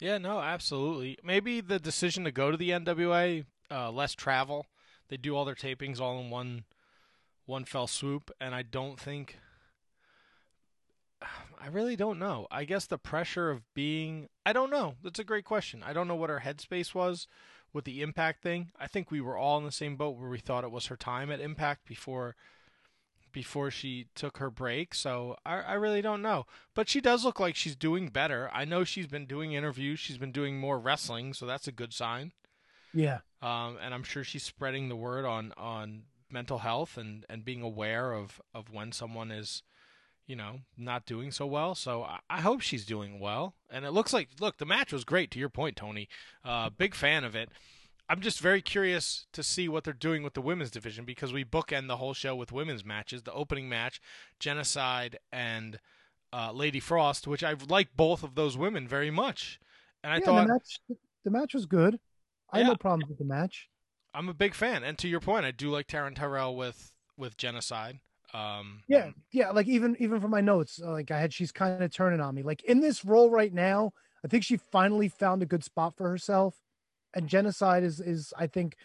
Yeah, 0.00 0.18
no, 0.18 0.40
absolutely. 0.40 1.18
Maybe 1.24 1.60
the 1.60 1.78
decision 1.78 2.24
to 2.24 2.30
go 2.30 2.50
to 2.50 2.56
the 2.56 2.70
NWA, 2.70 3.44
uh, 3.70 3.90
less 3.90 4.14
travel. 4.14 4.66
They 5.08 5.16
do 5.16 5.34
all 5.36 5.44
their 5.44 5.54
tapings 5.54 6.00
all 6.00 6.20
in 6.20 6.30
one 6.30 6.64
one 7.46 7.64
fell 7.64 7.86
swoop, 7.86 8.30
and 8.40 8.54
I 8.54 8.62
don't 8.62 9.00
think. 9.00 9.38
I 11.60 11.66
really 11.66 11.96
don't 11.96 12.18
know. 12.18 12.46
I 12.50 12.64
guess 12.64 12.86
the 12.86 12.98
pressure 12.98 13.50
of 13.50 13.62
being. 13.74 14.28
I 14.46 14.52
don't 14.52 14.70
know. 14.70 14.94
That's 15.02 15.18
a 15.18 15.24
great 15.24 15.44
question. 15.44 15.82
I 15.84 15.92
don't 15.92 16.06
know 16.06 16.14
what 16.14 16.30
her 16.30 16.42
headspace 16.44 16.94
was 16.94 17.26
with 17.72 17.84
the 17.84 18.02
Impact 18.02 18.42
thing. 18.42 18.70
I 18.78 18.86
think 18.86 19.10
we 19.10 19.20
were 19.20 19.36
all 19.36 19.58
in 19.58 19.64
the 19.64 19.72
same 19.72 19.96
boat 19.96 20.16
where 20.16 20.30
we 20.30 20.38
thought 20.38 20.64
it 20.64 20.70
was 20.70 20.86
her 20.86 20.96
time 20.96 21.30
at 21.30 21.40
Impact 21.40 21.86
before 21.86 22.36
before 23.32 23.70
she 23.70 24.06
took 24.14 24.38
her 24.38 24.50
break. 24.50 24.94
So 24.94 25.36
I, 25.44 25.60
I 25.60 25.72
really 25.74 26.02
don't 26.02 26.22
know. 26.22 26.46
But 26.74 26.88
she 26.88 27.00
does 27.00 27.24
look 27.24 27.40
like 27.40 27.56
she's 27.56 27.76
doing 27.76 28.08
better. 28.08 28.50
I 28.52 28.64
know 28.64 28.84
she's 28.84 29.06
been 29.06 29.26
doing 29.26 29.52
interviews. 29.52 29.98
She's 29.98 30.18
been 30.18 30.32
doing 30.32 30.58
more 30.58 30.78
wrestling, 30.78 31.34
so 31.34 31.46
that's 31.46 31.68
a 31.68 31.72
good 31.72 31.92
sign. 31.92 32.32
Yeah. 32.94 33.18
Um, 33.42 33.78
and 33.82 33.94
I'm 33.94 34.02
sure 34.02 34.24
she's 34.24 34.42
spreading 34.42 34.88
the 34.88 34.96
word 34.96 35.24
on, 35.24 35.52
on 35.56 36.02
mental 36.30 36.58
health 36.58 36.96
and, 36.96 37.24
and 37.28 37.44
being 37.44 37.62
aware 37.62 38.12
of, 38.12 38.40
of 38.54 38.72
when 38.72 38.92
someone 38.92 39.30
is, 39.30 39.62
you 40.26 40.36
know, 40.36 40.60
not 40.76 41.06
doing 41.06 41.30
so 41.30 41.46
well. 41.46 41.74
So 41.74 42.02
I, 42.02 42.18
I 42.28 42.40
hope 42.40 42.60
she's 42.60 42.84
doing 42.84 43.20
well. 43.20 43.54
And 43.70 43.84
it 43.84 43.92
looks 43.92 44.12
like, 44.12 44.28
look, 44.40 44.58
the 44.58 44.66
match 44.66 44.92
was 44.92 45.04
great. 45.04 45.30
To 45.32 45.38
your 45.38 45.48
point, 45.48 45.76
Tony, 45.76 46.08
uh, 46.44 46.70
big 46.70 46.94
fan 46.94 47.24
of 47.24 47.36
it. 47.36 47.50
I'm 48.08 48.20
just 48.20 48.40
very 48.40 48.62
curious 48.62 49.26
to 49.32 49.42
see 49.42 49.68
what 49.68 49.84
they're 49.84 49.92
doing 49.92 50.22
with 50.22 50.34
the 50.34 50.40
women's 50.40 50.70
division 50.70 51.04
because 51.04 51.32
we 51.32 51.44
bookend 51.44 51.88
the 51.88 51.98
whole 51.98 52.14
show 52.14 52.34
with 52.34 52.52
women's 52.52 52.84
matches. 52.84 53.22
The 53.22 53.32
opening 53.32 53.68
match, 53.68 54.00
Genocide 54.40 55.18
and 55.30 55.78
uh, 56.32 56.52
Lady 56.52 56.80
Frost, 56.80 57.26
which 57.26 57.44
I 57.44 57.54
like 57.68 57.96
both 57.96 58.22
of 58.22 58.34
those 58.34 58.56
women 58.56 58.88
very 58.88 59.10
much. 59.10 59.60
And 60.02 60.12
I 60.12 60.20
yeah, 60.20 60.24
thought 60.26 60.46
the 60.46 60.52
match 60.52 60.80
the 61.24 61.30
match 61.30 61.54
was 61.54 61.66
good. 61.66 62.00
I 62.50 62.58
had 62.58 62.66
Yeah. 62.66 62.68
no 62.68 62.76
problems 62.76 63.08
with 63.08 63.18
the 63.18 63.24
match. 63.24 63.68
I'm 64.14 64.28
a 64.28 64.34
big 64.34 64.54
fan. 64.54 64.82
And 64.84 64.98
to 64.98 65.08
your 65.08 65.20
point, 65.20 65.44
I 65.44 65.50
do 65.50 65.70
like 65.70 65.86
Taryn 65.86 66.14
Terrell 66.14 66.56
with 66.56 66.92
with 67.16 67.36
Genocide. 67.36 68.00
Um, 68.32 68.84
Yeah, 68.86 69.10
yeah. 69.32 69.50
Like 69.50 69.66
even 69.66 69.96
even 69.98 70.20
from 70.20 70.30
my 70.30 70.40
notes, 70.40 70.80
uh, 70.82 70.90
like 70.92 71.10
I 71.10 71.20
had, 71.20 71.32
she's 71.32 71.52
kind 71.52 71.82
of 71.82 71.92
turning 71.92 72.20
on 72.20 72.34
me. 72.34 72.42
Like 72.42 72.62
in 72.64 72.80
this 72.80 73.04
role 73.04 73.30
right 73.30 73.52
now, 73.52 73.92
I 74.24 74.28
think 74.28 74.44
she 74.44 74.56
finally 74.56 75.08
found 75.08 75.42
a 75.42 75.46
good 75.46 75.62
spot 75.64 75.96
for 75.96 76.08
herself, 76.08 76.54
and 77.14 77.28
genocide 77.28 77.84
is 77.84 78.00
is 78.00 78.32
I 78.38 78.46
think 78.46 78.76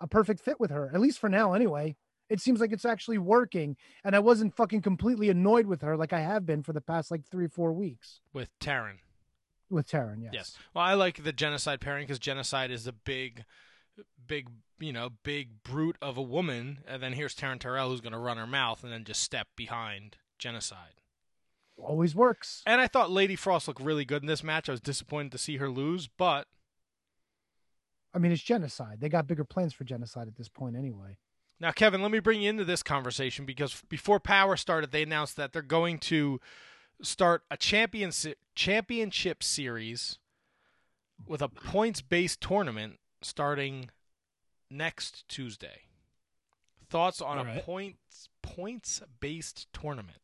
a 0.00 0.06
perfect 0.06 0.40
fit 0.40 0.58
with 0.58 0.70
her. 0.70 0.90
At 0.92 1.00
least 1.00 1.18
for 1.18 1.28
now, 1.28 1.54
anyway. 1.54 1.96
It 2.28 2.40
seems 2.40 2.60
like 2.60 2.72
it's 2.72 2.86
actually 2.86 3.18
working, 3.18 3.76
and 4.04 4.16
I 4.16 4.18
wasn't 4.18 4.56
fucking 4.56 4.80
completely 4.80 5.28
annoyed 5.28 5.66
with 5.66 5.82
her 5.82 5.98
like 5.98 6.14
I 6.14 6.20
have 6.20 6.46
been 6.46 6.62
for 6.62 6.72
the 6.72 6.80
past 6.80 7.10
like 7.10 7.26
three 7.26 7.46
four 7.46 7.74
weeks 7.74 8.20
with 8.32 8.48
Taryn. 8.58 9.00
with 9.68 9.86
Taryn. 9.86 10.22
Yes. 10.22 10.32
Yes. 10.32 10.58
Well, 10.72 10.84
I 10.84 10.94
like 10.94 11.24
the 11.24 11.32
genocide 11.32 11.80
pairing 11.82 12.04
because 12.06 12.18
genocide 12.18 12.70
is 12.70 12.84
the 12.84 12.92
big, 12.92 13.44
big, 14.26 14.48
you 14.78 14.94
know, 14.94 15.10
big 15.22 15.62
brute 15.62 15.96
of 16.00 16.16
a 16.16 16.22
woman, 16.22 16.78
and 16.88 17.02
then 17.02 17.12
here's 17.12 17.34
Taryn 17.34 17.58
Terrell 17.58 17.90
who's 17.90 18.00
going 18.00 18.14
to 18.14 18.18
run 18.18 18.38
her 18.38 18.46
mouth 18.46 18.82
and 18.82 18.90
then 18.90 19.04
just 19.04 19.20
step 19.20 19.48
behind 19.54 20.16
genocide. 20.38 21.02
Always 21.76 22.14
works. 22.14 22.62
And 22.64 22.80
I 22.80 22.86
thought 22.86 23.10
Lady 23.10 23.36
Frost 23.36 23.68
looked 23.68 23.82
really 23.82 24.04
good 24.06 24.22
in 24.22 24.28
this 24.28 24.44
match. 24.44 24.68
I 24.70 24.72
was 24.72 24.80
disappointed 24.80 25.32
to 25.32 25.38
see 25.38 25.56
her 25.58 25.68
lose, 25.68 26.06
but 26.06 26.46
I 28.14 28.18
mean, 28.18 28.32
it's 28.32 28.42
genocide. 28.42 28.98
They 29.00 29.08
got 29.08 29.26
bigger 29.26 29.44
plans 29.44 29.72
for 29.72 29.84
genocide 29.84 30.28
at 30.28 30.36
this 30.36 30.48
point, 30.48 30.76
anyway. 30.76 31.16
Now, 31.60 31.70
Kevin, 31.70 32.02
let 32.02 32.10
me 32.10 32.18
bring 32.18 32.42
you 32.42 32.50
into 32.50 32.64
this 32.64 32.82
conversation 32.82 33.46
because 33.46 33.82
before 33.88 34.18
Power 34.20 34.56
started, 34.56 34.90
they 34.90 35.02
announced 35.02 35.36
that 35.36 35.52
they're 35.52 35.62
going 35.62 35.98
to 36.00 36.40
start 37.00 37.42
a 37.50 37.56
champions 37.56 38.26
championship 38.54 39.42
series 39.42 40.18
with 41.26 41.40
a 41.40 41.48
points-based 41.48 42.40
tournament 42.40 42.98
starting 43.22 43.90
next 44.70 45.26
Tuesday. 45.28 45.82
Thoughts 46.88 47.20
on 47.20 47.38
All 47.38 47.44
a 47.44 47.46
right. 47.46 47.64
points 47.64 48.28
points-based 48.42 49.66
tournament? 49.72 50.18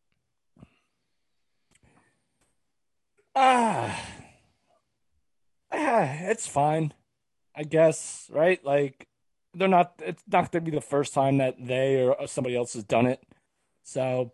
Ah, 3.35 4.05
ah, 5.71 6.17
it's 6.23 6.49
fine, 6.49 6.93
I 7.59 7.65
guess. 7.65 8.31
Right? 8.33 8.65
Like 8.65 9.09
they're 9.55 9.69
not. 9.69 9.95
It's 9.99 10.23
not 10.31 10.53
going 10.53 10.65
to 10.65 10.71
be 10.71 10.75
the 10.77 10.81
first 10.81 11.13
time 11.13 11.39
that 11.39 11.57
they 11.59 12.07
or 12.07 12.27
somebody 12.27 12.57
else 12.57 12.75
has 12.75 12.85
done 12.85 13.07
it. 13.07 13.23
So, 13.83 14.33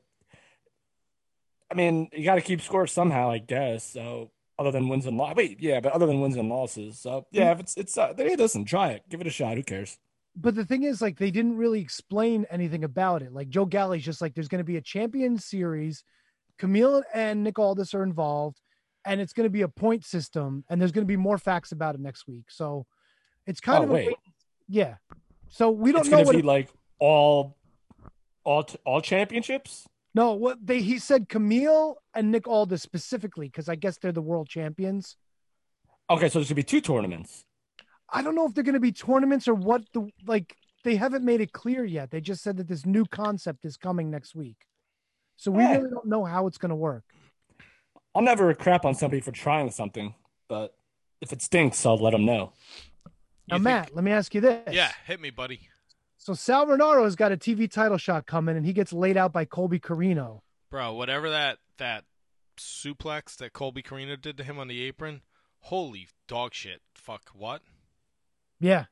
I 1.70 1.75
mean, 1.75 2.09
you 2.12 2.25
got 2.25 2.35
to 2.35 2.41
keep 2.41 2.61
score 2.61 2.87
somehow, 2.87 3.31
I 3.31 3.39
guess. 3.39 3.85
So, 3.85 4.31
other 4.59 4.70
than 4.70 4.89
wins 4.89 5.07
and 5.07 5.16
losses, 5.16 5.37
wait, 5.37 5.61
yeah, 5.61 5.81
but 5.81 5.93
other 5.93 6.07
than 6.07 6.20
wins 6.20 6.37
and 6.37 6.49
losses. 6.49 6.99
So, 6.99 7.27
yeah, 7.31 7.53
if 7.53 7.61
it's 7.61 7.77
it's 7.77 7.97
uh, 7.97 8.12
hey, 8.16 8.37
listen, 8.37 8.64
try 8.64 8.91
it, 8.91 9.03
give 9.09 9.20
it 9.20 9.27
a 9.27 9.31
shot. 9.31 9.57
Who 9.57 9.62
cares? 9.62 9.99
But 10.37 10.57
the 10.57 10.64
thing 10.64 10.83
is, 10.83 11.01
like, 11.01 11.16
they 11.16 11.31
didn't 11.31 11.57
really 11.57 11.81
explain 11.81 12.45
anything 12.51 12.83
about 12.83 13.22
it. 13.22 13.33
Like 13.33 13.49
Joe 13.49 13.66
Galli's 13.66 14.05
just 14.05 14.20
like, 14.20 14.35
there's 14.35 14.49
going 14.49 14.59
to 14.59 14.64
be 14.64 14.77
a 14.77 14.83
champion 14.83 15.39
series. 15.39 16.03
Camille 16.59 17.05
and 17.14 17.45
Nick 17.45 17.59
Aldis 17.59 17.95
are 17.95 18.03
involved, 18.03 18.61
and 19.05 19.20
it's 19.20 19.33
going 19.33 19.47
to 19.47 19.51
be 19.51 19.62
a 19.62 19.68
point 19.68 20.05
system, 20.05 20.64
and 20.68 20.81
there's 20.81 20.93
going 20.93 21.07
to 21.07 21.09
be 21.09 21.16
more 21.16 21.39
facts 21.39 21.70
about 21.70 21.95
it 21.95 22.01
next 22.01 22.27
week. 22.27 22.47
So 22.49 22.87
it's 23.47 23.61
kind 23.61 23.80
Oh, 23.80 23.84
of 23.84 23.90
a 23.90 23.92
wait. 23.95 24.16
yeah. 24.68 24.97
So 25.49 25.70
we 25.70 25.92
don't 25.92 26.03
It's 26.03 26.11
know 26.11 26.22
what 26.22 26.36
be 26.36 26.42
like 26.42 26.68
all, 26.99 27.57
all, 28.45 28.66
all 28.84 29.01
championships. 29.01 29.86
no 30.14 30.32
what 30.32 30.59
they 30.64 30.80
he 30.80 30.99
said 30.99 31.28
Camille 31.28 31.97
and 32.14 32.30
Nick 32.30 32.47
Aldis 32.49 32.82
specifically 32.82 33.47
because 33.49 33.68
I 33.68 33.74
guess 33.76 33.99
they're 33.99 34.12
the 34.12 34.22
world 34.22 34.49
champions. 34.49 35.16
Okay, 36.11 36.28
so 36.28 36.38
there 36.38 36.47
should 36.47 36.57
be 36.57 36.62
two 36.62 36.80
tournaments. 36.80 37.45
I 38.12 38.22
don't 38.22 38.34
know 38.34 38.47
if 38.47 38.55
they're 38.55 38.64
going 38.64 38.74
to 38.74 38.80
be 38.80 38.92
tournaments 38.92 39.49
or 39.49 39.55
what 39.55 39.82
the 39.92 40.09
like 40.26 40.55
they 40.84 40.97
haven't 40.97 41.24
made 41.24 41.40
it 41.40 41.53
clear 41.53 41.84
yet. 41.84 42.11
They 42.11 42.20
just 42.20 42.42
said 42.42 42.57
that 42.59 42.68
this 42.68 42.84
new 42.84 43.07
concept 43.07 43.64
is 43.64 43.76
coming 43.76 44.11
next 44.11 44.34
week. 44.34 44.57
So 45.36 45.51
we 45.51 45.62
Yeah. 45.62 45.76
really 45.76 45.90
don't 45.90 46.07
know 46.07 46.24
how 46.24 46.47
it's 46.47 46.59
going 46.59 46.70
to 46.70 46.76
work. 46.76 47.05
I'll 48.14 48.22
never 48.22 48.53
crap 48.55 48.84
on 48.84 48.95
somebody 48.95 49.20
for 49.20 49.32
trying 49.32 49.70
something, 49.70 50.14
but 50.49 50.76
if 51.20 51.32
it 51.32 51.42
stinks, 51.42 51.84
I'll 51.86 51.97
let 51.97 52.11
them 52.12 52.24
know. 52.24 52.53
Now, 53.49 53.57
think- 53.57 53.64
Matt, 53.64 53.95
let 53.95 54.05
me 54.05 54.11
ask 54.11 54.34
you 54.34 54.40
this. 54.40 54.74
Yeah, 54.74 54.90
hit 55.07 55.20
me, 55.20 55.30
buddy. 55.30 55.68
So 56.16 56.32
Sal 56.32 56.66
Rinauro's 56.66 57.16
got 57.16 57.32
a 57.32 57.36
TV 57.36 57.70
title 57.70 57.99
shot 57.99 58.26
coming, 58.26 58.57
and 58.57 58.64
he 58.64 58.72
gets 58.72 58.92
laid 58.92 59.16
out 59.16 59.32
by 59.32 59.45
Colby 59.45 59.78
Corino. 59.78 60.40
Bro, 60.70 60.95
whatever 60.95 61.28
that 61.30 61.59
that 61.78 62.05
suplex 62.57 63.36
that 63.36 63.53
Colby 63.53 63.82
Corino 63.82 64.20
did 64.20 64.36
to 64.38 64.45
him 64.45 64.59
on 64.59 64.68
the 64.68 64.82
apron, 64.82 65.20
holy 65.61 66.09
dog 66.26 66.55
shit. 66.55 66.80
Fuck 66.95 67.30
what? 67.34 67.62
Yeah. 68.59 68.86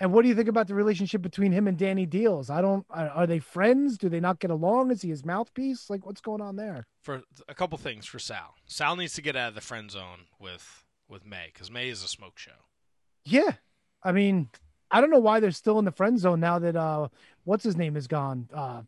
And 0.00 0.12
what 0.12 0.22
do 0.22 0.28
you 0.28 0.36
think 0.36 0.48
about 0.48 0.68
the 0.68 0.76
relationship 0.76 1.22
between 1.22 1.50
him 1.50 1.66
and 1.66 1.76
Danny 1.76 2.06
Deals? 2.06 2.50
I 2.50 2.60
don't. 2.60 2.86
Are, 2.90 3.08
are 3.08 3.26
they 3.26 3.40
friends? 3.40 3.98
Do 3.98 4.08
they 4.08 4.20
not 4.20 4.38
get 4.38 4.52
along? 4.52 4.92
Is 4.92 5.02
he 5.02 5.08
his 5.08 5.24
mouthpiece? 5.24 5.90
Like, 5.90 6.06
what's 6.06 6.20
going 6.20 6.40
on 6.40 6.54
there? 6.54 6.86
For 7.02 7.22
a 7.48 7.54
couple 7.54 7.76
things 7.78 8.06
for 8.06 8.20
Sal. 8.20 8.54
Sal 8.66 8.94
needs 8.94 9.14
to 9.14 9.22
get 9.22 9.34
out 9.34 9.48
of 9.48 9.54
the 9.56 9.60
friend 9.60 9.90
zone 9.90 10.26
with 10.38 10.84
with 11.08 11.26
May 11.26 11.50
because 11.52 11.72
May 11.72 11.88
is 11.88 12.04
a 12.04 12.08
smoke 12.08 12.38
show. 12.38 12.52
Yeah. 13.24 13.54
I 14.02 14.12
mean, 14.12 14.48
I 14.90 15.00
don't 15.00 15.10
know 15.10 15.18
why 15.18 15.40
they're 15.40 15.50
still 15.50 15.78
in 15.78 15.84
the 15.84 15.92
friend 15.92 16.18
zone 16.18 16.40
now 16.40 16.58
that 16.58 16.76
uh, 16.76 17.08
what's 17.44 17.64
his 17.64 17.76
name 17.76 17.96
is 17.96 18.06
gone. 18.06 18.48
Uh, 18.52 18.82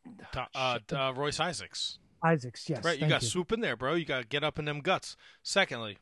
Uh, 0.54 0.78
uh, 0.92 1.12
Royce 1.14 1.40
Isaacs. 1.40 1.98
Isaacs. 2.22 2.68
Yes. 2.68 2.84
right, 2.84 2.98
you 2.98 3.08
got 3.08 3.22
to 3.22 3.26
swoop 3.26 3.50
in 3.52 3.60
there, 3.60 3.76
bro. 3.76 3.94
You 3.94 4.04
got 4.04 4.20
to 4.22 4.26
get 4.26 4.44
up 4.44 4.58
in 4.58 4.66
them 4.66 4.80
guts. 4.80 5.16
Secondly, 5.42 5.98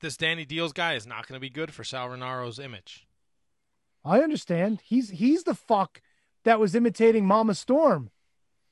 this 0.00 0.16
Danny 0.16 0.44
Deals 0.44 0.72
guy 0.72 0.94
is 0.94 1.06
not 1.06 1.26
going 1.26 1.36
to 1.36 1.40
be 1.40 1.50
good 1.50 1.72
for 1.72 1.84
Sal 1.84 2.08
Rinauro's 2.08 2.58
image. 2.58 3.06
I 4.04 4.20
understand. 4.20 4.80
He's 4.84 5.10
he's 5.10 5.44
the 5.44 5.54
fuck 5.54 6.00
that 6.44 6.58
was 6.58 6.74
imitating 6.74 7.26
Mama 7.26 7.54
Storm, 7.54 8.10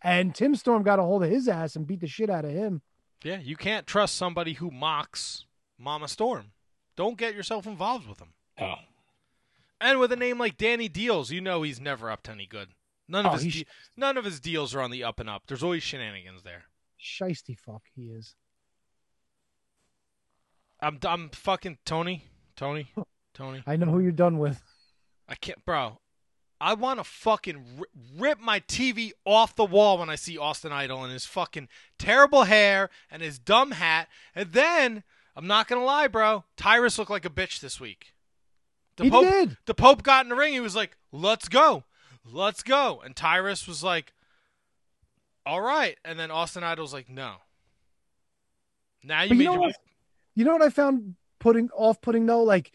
and 0.02 0.34
Tim 0.34 0.56
Storm 0.56 0.82
got 0.82 0.98
a 0.98 1.02
hold 1.02 1.22
of 1.22 1.30
his 1.30 1.46
ass 1.46 1.76
and 1.76 1.86
beat 1.86 2.00
the 2.00 2.08
shit 2.08 2.30
out 2.30 2.44
of 2.44 2.50
him. 2.50 2.82
Yeah, 3.22 3.38
you 3.38 3.56
can't 3.56 3.86
trust 3.86 4.16
somebody 4.16 4.54
who 4.54 4.70
mocks 4.70 5.44
Mama 5.78 6.08
Storm. 6.08 6.52
Don't 6.96 7.18
get 7.18 7.34
yourself 7.34 7.66
involved 7.66 8.08
with 8.08 8.18
him. 8.18 8.32
Oh, 8.60 8.74
And 9.80 9.98
with 9.98 10.12
a 10.12 10.16
name 10.16 10.38
like 10.38 10.56
Danny 10.58 10.88
Deals, 10.88 11.30
you 11.30 11.40
know 11.40 11.62
he's 11.62 11.80
never 11.80 12.10
up 12.10 12.22
to 12.24 12.32
any 12.32 12.46
good. 12.46 12.68
None 13.08 13.26
of 13.26 13.32
Oh, 13.34 13.36
his 13.38 13.54
de- 13.54 13.66
none 13.96 14.16
of 14.16 14.24
his 14.24 14.38
deals 14.40 14.74
are 14.74 14.80
on 14.80 14.90
the 14.90 15.02
up 15.02 15.18
and 15.18 15.28
up. 15.28 15.44
There's 15.46 15.62
always 15.62 15.82
shenanigans 15.82 16.42
there. 16.42 16.64
Shisty 17.02 17.58
fuck 17.58 17.82
he 17.96 18.04
is. 18.08 18.34
I'm 20.80 20.98
I'm 21.04 21.28
fucking 21.30 21.78
Tony, 21.84 22.24
Tony, 22.56 22.92
Tony. 23.34 23.62
I 23.66 23.76
know 23.76 23.86
who 23.86 24.00
you're 24.00 24.12
done 24.12 24.38
with. 24.38 24.62
I 25.28 25.34
can't, 25.34 25.64
bro. 25.64 25.98
I 26.60 26.74
want 26.74 27.00
to 27.00 27.04
fucking 27.04 27.82
rip 28.18 28.38
my 28.38 28.60
TV 28.60 29.12
off 29.24 29.56
the 29.56 29.64
wall 29.64 29.98
when 29.98 30.10
I 30.10 30.14
see 30.16 30.36
Austin 30.36 30.72
Idol 30.72 31.02
and 31.04 31.12
his 31.12 31.24
fucking 31.24 31.68
terrible 31.98 32.44
hair 32.44 32.90
and 33.10 33.22
his 33.22 33.38
dumb 33.38 33.70
hat. 33.72 34.08
And 34.34 34.52
then 34.52 35.02
I'm 35.34 35.46
not 35.46 35.68
gonna 35.68 35.84
lie, 35.84 36.06
bro. 36.08 36.44
Tyrus 36.56 36.98
looked 36.98 37.10
like 37.10 37.24
a 37.24 37.30
bitch 37.30 37.60
this 37.60 37.80
week. 37.80 38.14
The 39.00 39.04
He 39.04 39.10
Pope, 39.10 39.24
did. 39.24 39.56
The 39.64 39.74
Pope 39.74 40.02
got 40.02 40.26
in 40.26 40.28
the 40.28 40.36
ring. 40.36 40.52
He 40.52 40.60
was 40.60 40.76
like, 40.76 40.96
"Let's 41.10 41.48
go, 41.48 41.84
let's 42.30 42.62
go," 42.62 43.00
and 43.02 43.16
Tyrus 43.16 43.66
was 43.66 43.82
like, 43.82 44.12
"All 45.46 45.62
right." 45.62 45.96
And 46.04 46.18
then 46.18 46.30
Austin 46.30 46.62
Idol's 46.62 46.92
like, 46.92 47.08
"No." 47.08 47.36
Now 49.02 49.22
you 49.22 49.30
But 49.30 49.34
made 49.38 49.44
you 49.44 49.48
know 49.48 49.52
your 49.54 49.60
what? 49.60 49.76
You 50.34 50.44
know 50.44 50.52
what 50.52 50.62
I 50.62 50.68
found 50.68 51.14
putting 51.38 51.70
off 51.70 52.02
putting 52.02 52.26
though? 52.26 52.42
Like 52.42 52.72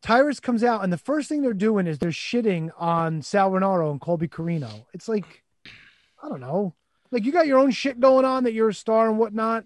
Tyrus 0.00 0.40
comes 0.40 0.64
out 0.64 0.82
and 0.82 0.90
the 0.92 0.96
first 0.96 1.28
thing 1.28 1.42
they're 1.42 1.52
doing 1.52 1.86
is 1.86 1.98
they're 1.98 2.10
shitting 2.10 2.70
on 2.78 3.20
Sal 3.20 3.50
Rinauro 3.50 3.90
and 3.90 4.00
Colby 4.00 4.28
Corino. 4.28 4.86
It's 4.94 5.08
like, 5.08 5.44
I 6.22 6.28
don't 6.30 6.40
know. 6.40 6.74
Like 7.10 7.24
you 7.24 7.32
got 7.32 7.46
your 7.46 7.58
own 7.58 7.72
shit 7.72 8.00
going 8.00 8.24
on 8.24 8.44
that 8.44 8.54
you're 8.54 8.70
a 8.70 8.74
star 8.74 9.08
and 9.08 9.18
whatnot. 9.18 9.64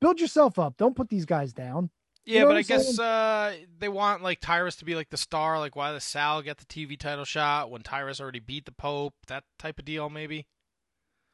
Build 0.00 0.20
yourself 0.20 0.58
up. 0.58 0.78
Don't 0.78 0.96
put 0.96 1.10
these 1.10 1.26
guys 1.26 1.52
down. 1.52 1.90
Yeah, 2.26 2.42
know 2.42 2.48
but 2.48 2.56
I 2.56 2.62
guess 2.62 2.98
uh, 2.98 3.54
they 3.78 3.88
want 3.88 4.22
like 4.22 4.40
Tyrus 4.40 4.76
to 4.76 4.84
be 4.84 4.94
like 4.94 5.10
the 5.10 5.16
star. 5.16 5.58
Like, 5.58 5.76
why 5.76 5.92
does 5.92 6.04
Sal 6.04 6.42
get 6.42 6.58
the 6.58 6.64
TV 6.64 6.98
title 6.98 7.24
shot 7.24 7.70
when 7.70 7.82
Tyrus 7.82 8.20
already 8.20 8.40
beat 8.40 8.64
the 8.64 8.72
Pope? 8.72 9.14
That 9.26 9.44
type 9.58 9.78
of 9.78 9.84
deal, 9.84 10.08
maybe. 10.08 10.46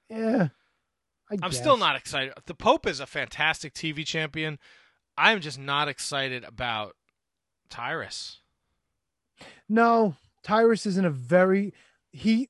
Yeah. 0.09 0.49
I 1.31 1.35
I'm 1.35 1.51
guess. 1.51 1.59
still 1.59 1.77
not 1.77 1.95
excited. 1.95 2.35
The 2.47 2.55
Pope 2.55 2.87
is 2.87 2.99
a 2.99 3.07
fantastic 3.07 3.73
TV 3.73 4.05
champion. 4.05 4.59
I'm 5.17 5.41
just 5.41 5.59
not 5.59 5.87
excited 5.87 6.45
about 6.45 6.97
Tyrus. 7.69 8.41
No, 9.69 10.17
Tyrus 10.43 10.87
is 10.87 10.97
in 10.97 11.05
a 11.05 11.11
very 11.11 11.73
he 12.11 12.49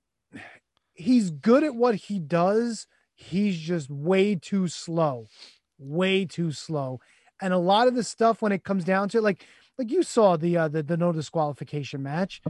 he's 0.95 1.31
good 1.31 1.63
at 1.63 1.75
what 1.75 1.95
he 1.95 2.19
does. 2.19 2.87
He's 3.15 3.59
just 3.59 3.91
way 3.91 4.35
too 4.35 4.69
slow. 4.69 5.27
Way 5.79 6.25
too 6.25 6.53
slow. 6.53 7.01
And 7.41 7.53
a 7.53 7.59
lot 7.59 7.89
of 7.89 7.95
the 7.95 8.05
stuff 8.05 8.43
when 8.43 8.53
it 8.53 8.65
comes 8.65 8.85
down 8.85 9.09
to 9.11 9.19
it, 9.19 9.23
like 9.23 9.47
like 9.79 9.91
you 9.91 10.03
saw 10.03 10.37
the 10.37 10.57
uh 10.57 10.69
the, 10.69 10.83
the 10.83 10.97
no 10.97 11.13
disqualification 11.13 12.03
match. 12.03 12.43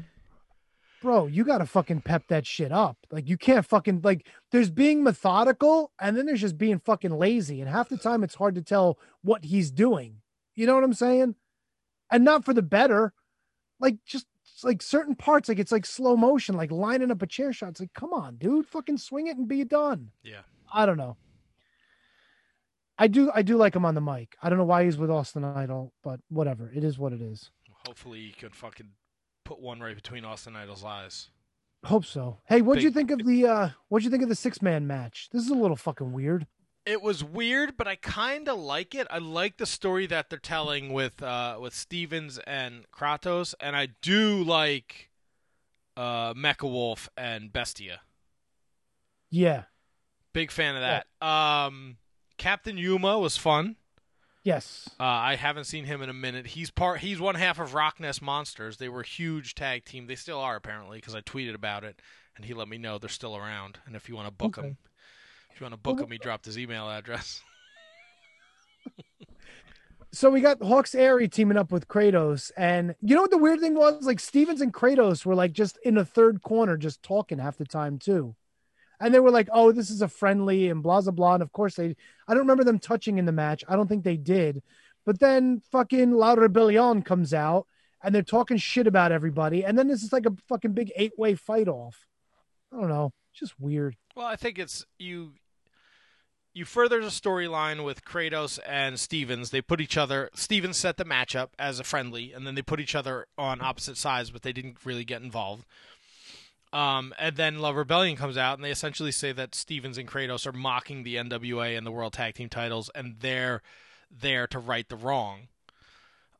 Bro, 1.02 1.28
you 1.28 1.44
gotta 1.44 1.64
fucking 1.64 2.02
pep 2.02 2.24
that 2.28 2.46
shit 2.46 2.72
up. 2.72 2.98
Like 3.10 3.28
you 3.28 3.36
can't 3.36 3.64
fucking 3.64 4.00
like 4.02 4.26
there's 4.50 4.70
being 4.70 5.02
methodical 5.02 5.92
and 6.00 6.16
then 6.16 6.26
there's 6.26 6.40
just 6.40 6.58
being 6.58 6.78
fucking 6.78 7.12
lazy. 7.12 7.60
And 7.60 7.70
half 7.70 7.88
the 7.88 7.96
time 7.96 8.22
it's 8.22 8.34
hard 8.34 8.54
to 8.56 8.62
tell 8.62 8.98
what 9.22 9.44
he's 9.44 9.70
doing. 9.70 10.16
You 10.54 10.66
know 10.66 10.74
what 10.74 10.84
I'm 10.84 10.94
saying? 10.94 11.36
And 12.10 12.24
not 12.24 12.44
for 12.44 12.52
the 12.52 12.62
better 12.62 13.14
like 13.80 13.96
just 14.04 14.26
like 14.62 14.82
certain 14.82 15.14
parts, 15.14 15.48
like 15.48 15.58
it's 15.58 15.72
like 15.72 15.86
slow 15.86 16.16
motion, 16.16 16.56
like 16.56 16.70
lining 16.70 17.10
up 17.10 17.22
a 17.22 17.26
chair 17.26 17.52
shot. 17.52 17.70
It's 17.70 17.80
like, 17.80 17.94
come 17.94 18.12
on, 18.12 18.36
dude, 18.36 18.66
fucking 18.66 18.98
swing 18.98 19.26
it 19.26 19.36
and 19.36 19.48
be 19.48 19.64
done. 19.64 20.10
Yeah. 20.22 20.42
I 20.72 20.86
don't 20.86 20.98
know. 20.98 21.16
I 23.00 23.08
do, 23.08 23.30
I 23.34 23.42
do 23.42 23.56
like 23.56 23.74
him 23.74 23.84
on 23.84 23.94
the 23.94 24.00
mic. 24.00 24.36
I 24.42 24.48
don't 24.48 24.58
know 24.58 24.64
why 24.64 24.84
he's 24.84 24.98
with 24.98 25.10
Austin 25.10 25.42
Idol, 25.42 25.92
but 26.04 26.20
whatever. 26.28 26.70
It 26.72 26.84
is 26.84 26.98
what 26.98 27.12
it 27.12 27.20
is. 27.22 27.50
Hopefully, 27.86 28.20
he 28.20 28.32
could 28.32 28.54
fucking 28.54 28.90
put 29.44 29.58
one 29.58 29.80
right 29.80 29.96
between 29.96 30.24
Austin 30.24 30.54
Idol's 30.54 30.84
eyes. 30.84 31.30
Hope 31.84 32.04
so. 32.04 32.38
Hey, 32.44 32.60
what'd 32.60 32.82
you 32.84 32.90
think 32.90 33.10
of 33.10 33.24
the 33.24 33.46
uh 33.46 33.68
what'd 33.88 34.04
you 34.04 34.10
think 34.10 34.22
of 34.22 34.28
the 34.28 34.34
six 34.34 34.60
man 34.60 34.86
match? 34.86 35.30
This 35.32 35.42
is 35.42 35.50
a 35.50 35.54
little 35.54 35.76
fucking 35.76 36.12
weird. 36.12 36.46
It 36.86 37.02
was 37.02 37.24
weird, 37.24 37.76
but 37.76 37.88
I 37.88 37.96
kind 37.96 38.48
of 38.48 38.58
like 38.58 38.94
it. 38.94 39.06
I 39.10 39.18
like 39.18 39.56
the 39.56 39.66
story 39.66 40.06
that 40.06 40.28
they're 40.28 40.38
telling 40.38 40.92
with 40.92 41.22
uh, 41.22 41.58
with 41.60 41.74
Stevens 41.74 42.38
and 42.46 42.84
Kratos, 42.90 43.54
and 43.60 43.76
I 43.76 43.88
do 44.02 44.42
like 44.44 45.10
uh, 45.96 46.34
Mecha 46.34 46.70
Wolf 46.70 47.08
and 47.16 47.52
Bestia. 47.52 48.00
Yeah. 49.30 49.64
Big 50.32 50.50
fan 50.50 50.76
of 50.76 50.82
that. 50.82 51.26
Um, 51.26 51.96
Captain 52.40 52.78
Yuma 52.78 53.18
was 53.18 53.36
fun. 53.36 53.76
Yes. 54.42 54.88
Uh, 54.98 55.04
I 55.04 55.36
haven't 55.36 55.64
seen 55.64 55.84
him 55.84 56.00
in 56.00 56.08
a 56.08 56.14
minute. 56.14 56.46
He's 56.46 56.70
part. 56.70 57.00
He's 57.00 57.20
one 57.20 57.34
half 57.34 57.58
of 57.60 57.74
Rockness 57.74 58.22
Monsters. 58.22 58.78
They 58.78 58.88
were 58.88 59.02
a 59.02 59.06
huge 59.06 59.54
tag 59.54 59.84
team. 59.84 60.06
They 60.06 60.14
still 60.14 60.38
are 60.40 60.56
apparently 60.56 60.96
because 60.96 61.14
I 61.14 61.20
tweeted 61.20 61.54
about 61.54 61.84
it 61.84 62.00
and 62.36 62.44
he 62.46 62.54
let 62.54 62.66
me 62.66 62.78
know 62.78 62.96
they're 62.96 63.10
still 63.10 63.36
around. 63.36 63.78
And 63.84 63.94
if 63.94 64.08
you 64.08 64.16
want 64.16 64.28
to 64.28 64.32
book 64.32 64.56
Okay. 64.56 64.68
him, 64.68 64.78
if 65.52 65.60
you 65.60 65.64
want 65.64 65.74
to 65.74 65.80
book 65.80 66.00
him, 66.00 66.10
he 66.10 66.16
dropped 66.16 66.46
his 66.46 66.58
email 66.58 66.88
address. 66.88 67.42
So 70.12 70.28
we 70.28 70.40
got 70.40 70.58
Hawx 70.58 70.96
Aerie 70.96 71.28
teaming 71.28 71.56
up 71.56 71.70
with 71.70 71.86
Kratos, 71.86 72.50
and 72.56 72.96
you 73.00 73.14
know 73.14 73.20
what 73.22 73.30
the 73.30 73.38
weird 73.38 73.60
thing 73.60 73.76
was? 73.76 74.04
Like 74.04 74.18
Stevens 74.18 74.60
and 74.60 74.74
Kratos 74.74 75.24
were 75.24 75.36
like 75.36 75.52
just 75.52 75.78
in 75.84 75.96
a 75.96 76.04
third 76.04 76.42
corner, 76.42 76.76
just 76.76 77.00
talking 77.04 77.38
half 77.38 77.58
the 77.58 77.64
time 77.64 77.96
too. 77.96 78.34
And 79.00 79.14
they 79.14 79.20
were 79.20 79.30
like, 79.30 79.48
"Oh, 79.50 79.72
this 79.72 79.90
is 79.90 80.02
a 80.02 80.08
friendly," 80.08 80.68
and 80.68 80.82
blah 80.82 81.00
blah 81.00 81.12
blah. 81.12 81.34
And 81.34 81.42
of 81.42 81.52
course, 81.52 81.76
they 81.76 81.96
I 82.28 82.34
don't 82.34 82.42
remember 82.42 82.64
them 82.64 82.78
touching 82.78 83.18
in 83.18 83.24
the 83.24 83.32
match. 83.32 83.64
I 83.68 83.76
don't 83.76 83.88
think 83.88 84.04
they 84.04 84.16
did. 84.16 84.62
But 85.06 85.20
then 85.20 85.62
fucking 85.72 86.12
La 86.12 86.34
Rebellion 86.34 87.02
comes 87.02 87.32
out, 87.32 87.66
and 88.02 88.14
they're 88.14 88.22
talking 88.22 88.58
shit 88.58 88.86
about 88.86 89.12
everybody. 89.12 89.64
And 89.64 89.78
then 89.78 89.88
this 89.88 90.02
is 90.02 90.12
like 90.12 90.26
a 90.26 90.36
fucking 90.48 90.72
big 90.72 90.92
eight 90.96 91.12
way 91.18 91.34
fight 91.34 91.68
off. 91.68 92.06
I 92.72 92.76
don't 92.76 92.88
know, 92.88 93.12
it's 93.30 93.40
just 93.40 93.58
weird. 93.58 93.96
Well, 94.14 94.26
I 94.26 94.36
think 94.36 94.58
it's 94.58 94.84
you. 94.98 95.32
You 96.52 96.64
further 96.64 97.00
the 97.00 97.10
storyline 97.10 97.84
with 97.84 98.04
Kratos 98.04 98.58
and 98.66 98.98
Stevens. 98.98 99.50
They 99.50 99.62
put 99.62 99.80
each 99.80 99.96
other. 99.96 100.30
Stevens 100.34 100.76
set 100.76 100.96
the 100.96 101.04
matchup 101.04 101.50
as 101.60 101.78
a 101.78 101.84
friendly, 101.84 102.32
and 102.32 102.44
then 102.44 102.56
they 102.56 102.62
put 102.62 102.80
each 102.80 102.96
other 102.96 103.26
on 103.38 103.60
opposite 103.60 103.96
sides, 103.96 104.32
but 104.32 104.42
they 104.42 104.52
didn't 104.52 104.84
really 104.84 105.04
get 105.04 105.22
involved. 105.22 105.64
Um, 106.72 107.12
and 107.18 107.36
then 107.36 107.58
Love 107.58 107.76
Rebellion 107.76 108.16
comes 108.16 108.36
out, 108.36 108.56
and 108.56 108.64
they 108.64 108.70
essentially 108.70 109.10
say 109.10 109.32
that 109.32 109.54
Stevens 109.54 109.98
and 109.98 110.08
Kratos 110.08 110.46
are 110.46 110.52
mocking 110.52 111.02
the 111.02 111.16
NWA 111.16 111.76
and 111.76 111.84
the 111.86 111.90
World 111.90 112.12
Tag 112.12 112.34
Team 112.34 112.48
titles, 112.48 112.90
and 112.94 113.16
they're 113.20 113.60
there 114.10 114.46
to 114.48 114.58
right 114.58 114.88
the 114.88 114.96
wrong. 114.96 115.48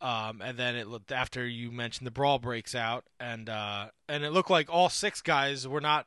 Um, 0.01 0.41
and 0.41 0.57
then 0.57 0.77
it 0.77 0.87
looked 0.87 1.13
after 1.13 1.47
you 1.47 1.71
mentioned 1.71 2.07
the 2.07 2.13
brawl 2.13 2.39
breaks 2.39 2.75
out, 2.75 3.05
and 3.19 3.49
uh, 3.49 3.87
and 4.09 4.25
it 4.25 4.31
looked 4.31 4.51
like 4.51 4.73
all 4.73 4.89
six 4.89 5.21
guys 5.21 5.69
were 5.69 5.81
not 5.81 6.07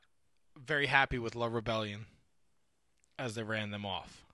very 0.57 0.87
happy 0.87 1.19
with 1.19 1.35
Love 1.35 1.53
Rebellion 1.53 2.05
as 3.19 3.35
they 3.35 3.43
ran 3.43 3.71
them 3.71 3.85
off. 3.85 4.25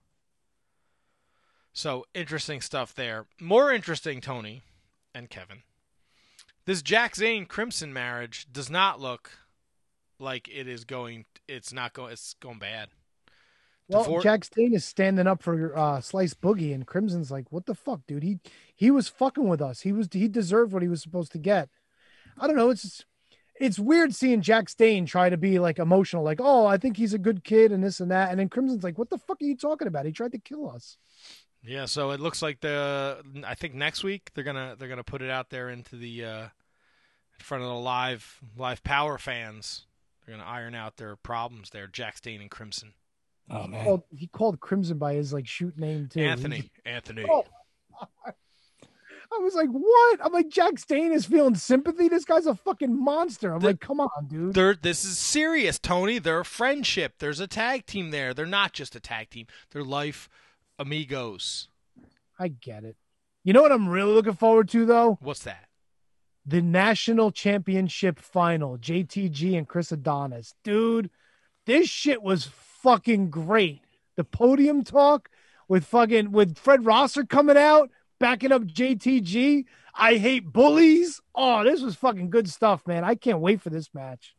So 1.72 2.06
interesting 2.14 2.60
stuff 2.60 2.94
there. 2.94 3.26
More 3.38 3.72
interesting, 3.72 4.20
Tony 4.20 4.62
and 5.14 5.28
Kevin. 5.28 5.62
This 6.64 6.82
Jax 6.82 7.18
Dane 7.18 7.46
Crimson 7.46 7.92
marriage 7.92 8.46
does 8.50 8.70
not 8.70 9.00
look 9.00 9.39
like 10.20 10.48
it 10.48 10.68
is 10.68 10.84
going. 10.84 11.24
It's 11.48 11.72
not 11.72 11.92
going. 11.92 12.12
It's 12.12 12.34
going 12.34 12.58
bad. 12.58 12.88
Well, 13.88 14.20
Jax 14.20 14.48
Dane 14.48 14.72
is 14.72 14.84
standing 14.84 15.26
up 15.26 15.42
for 15.42 15.76
uh, 15.76 16.00
Slice 16.00 16.34
Boogie, 16.34 16.72
and 16.72 16.86
Crimson's 16.86 17.30
like, 17.30 17.50
"What 17.50 17.66
the 17.66 17.74
fuck, 17.74 18.06
dude? 18.06 18.22
He 18.22 18.38
he 18.74 18.90
was 18.90 19.08
fucking 19.08 19.48
with 19.48 19.60
us. 19.60 19.80
He 19.80 19.92
was 19.92 20.08
he 20.12 20.28
deserved 20.28 20.72
what 20.72 20.82
he 20.82 20.88
was 20.88 21.02
supposed 21.02 21.32
to 21.32 21.38
get." 21.38 21.68
I 22.38 22.46
don't 22.46 22.56
know. 22.56 22.70
It's 22.70 23.04
it's 23.60 23.78
weird 23.78 24.14
seeing 24.14 24.42
Jax 24.42 24.74
Dane 24.74 25.06
try 25.06 25.28
to 25.28 25.36
be 25.36 25.58
like 25.58 25.78
emotional, 25.78 26.22
like, 26.22 26.40
"Oh, 26.40 26.66
I 26.66 26.76
think 26.76 26.96
he's 26.96 27.14
a 27.14 27.18
good 27.18 27.42
kid," 27.42 27.72
and 27.72 27.82
this 27.82 28.00
and 28.00 28.10
that, 28.12 28.30
and 28.30 28.38
then 28.38 28.48
Crimson's 28.48 28.84
like, 28.84 28.96
"What 28.96 29.10
the 29.10 29.18
fuck 29.18 29.42
are 29.42 29.44
you 29.44 29.56
talking 29.56 29.88
about? 29.88 30.06
He 30.06 30.12
tried 30.12 30.32
to 30.32 30.38
kill 30.38 30.70
us." 30.70 30.96
Yeah, 31.62 31.84
so 31.84 32.10
it 32.10 32.20
looks 32.20 32.42
like 32.42 32.60
the 32.60 33.22
I 33.44 33.54
think 33.54 33.74
next 33.74 34.02
week 34.02 34.30
they're 34.34 34.44
gonna 34.44 34.76
they're 34.78 34.88
gonna 34.88 35.04
put 35.04 35.20
it 35.20 35.30
out 35.30 35.50
there 35.50 35.68
into 35.68 35.96
the 35.96 36.24
uh, 36.24 36.42
in 36.42 37.40
front 37.40 37.64
of 37.64 37.68
the 37.68 37.74
live 37.74 38.40
live 38.56 38.82
power 38.82 39.18
fans. 39.18 39.86
They're 40.30 40.38
gonna 40.38 40.48
iron 40.48 40.76
out 40.76 40.96
their 40.96 41.16
problems 41.16 41.70
there. 41.70 41.88
Jax 41.88 42.20
Dane 42.20 42.40
and 42.40 42.50
Crimson. 42.50 42.92
Oh 43.50 43.66
man. 43.66 43.84
Well, 43.84 44.06
he 44.14 44.28
called 44.28 44.60
Crimson 44.60 44.96
by 44.96 45.14
his 45.14 45.32
like 45.32 45.46
shoot 45.48 45.76
name 45.76 46.08
too. 46.08 46.20
Anthony. 46.20 46.58
just- 46.58 46.70
Anthony. 46.86 47.26
Oh. 47.28 47.44
I 49.32 49.38
was 49.38 49.54
like, 49.54 49.68
"What?" 49.70 50.20
I'm 50.24 50.32
like, 50.32 50.48
Jax 50.48 50.84
Dane 50.84 51.12
is 51.12 51.24
feeling 51.26 51.54
sympathy. 51.56 52.08
This 52.08 52.24
guy's 52.24 52.46
a 52.46 52.54
fucking 52.54 52.96
monster. 53.02 53.52
I'm 53.52 53.60
The- 53.60 53.66
like, 53.68 53.80
"Come 53.80 53.98
on, 54.00 54.26
dude." 54.28 54.54
They're, 54.54 54.74
this 54.74 55.04
is 55.04 55.18
serious, 55.18 55.78
Tony. 55.80 56.18
They're 56.20 56.40
a 56.40 56.44
friendship. 56.44 57.14
There's 57.18 57.40
a 57.40 57.46
tag 57.48 57.86
team 57.86 58.10
there. 58.12 58.32
They're 58.34 58.46
not 58.46 58.72
just 58.72 58.94
a 58.96 59.00
tag 59.00 59.30
team. 59.30 59.46
They're 59.72 59.84
life 59.84 60.28
amigos. 60.78 61.68
I 62.38 62.48
get 62.48 62.84
it. 62.84 62.96
You 63.44 63.52
know 63.52 63.62
what 63.62 63.72
I'm 63.72 63.88
really 63.88 64.12
looking 64.12 64.34
forward 64.34 64.68
to 64.70 64.84
though? 64.86 65.18
What's 65.20 65.42
that? 65.44 65.66
The 66.46 66.62
national 66.62 67.30
championship 67.32 68.18
final, 68.18 68.78
JTG 68.78 69.56
and 69.56 69.68
Chris 69.68 69.92
Adonis. 69.92 70.54
Dude, 70.64 71.10
this 71.66 71.88
shit 71.88 72.22
was 72.22 72.46
fucking 72.82 73.30
great. 73.30 73.82
The 74.16 74.24
podium 74.24 74.82
talk 74.82 75.28
with 75.68 75.84
fucking 75.84 76.32
with 76.32 76.58
Fred 76.58 76.84
Rosser 76.84 77.24
coming 77.24 77.56
out, 77.56 77.90
backing 78.18 78.52
up 78.52 78.62
JTG. 78.62 79.64
I 79.94 80.16
hate 80.16 80.52
bullies. 80.52 81.20
Oh, 81.34 81.62
this 81.64 81.82
was 81.82 81.96
fucking 81.96 82.30
good 82.30 82.48
stuff, 82.48 82.86
man. 82.86 83.04
I 83.04 83.14
can't 83.14 83.40
wait 83.40 83.60
for 83.60 83.70
this 83.70 83.90
match. 83.92 84.34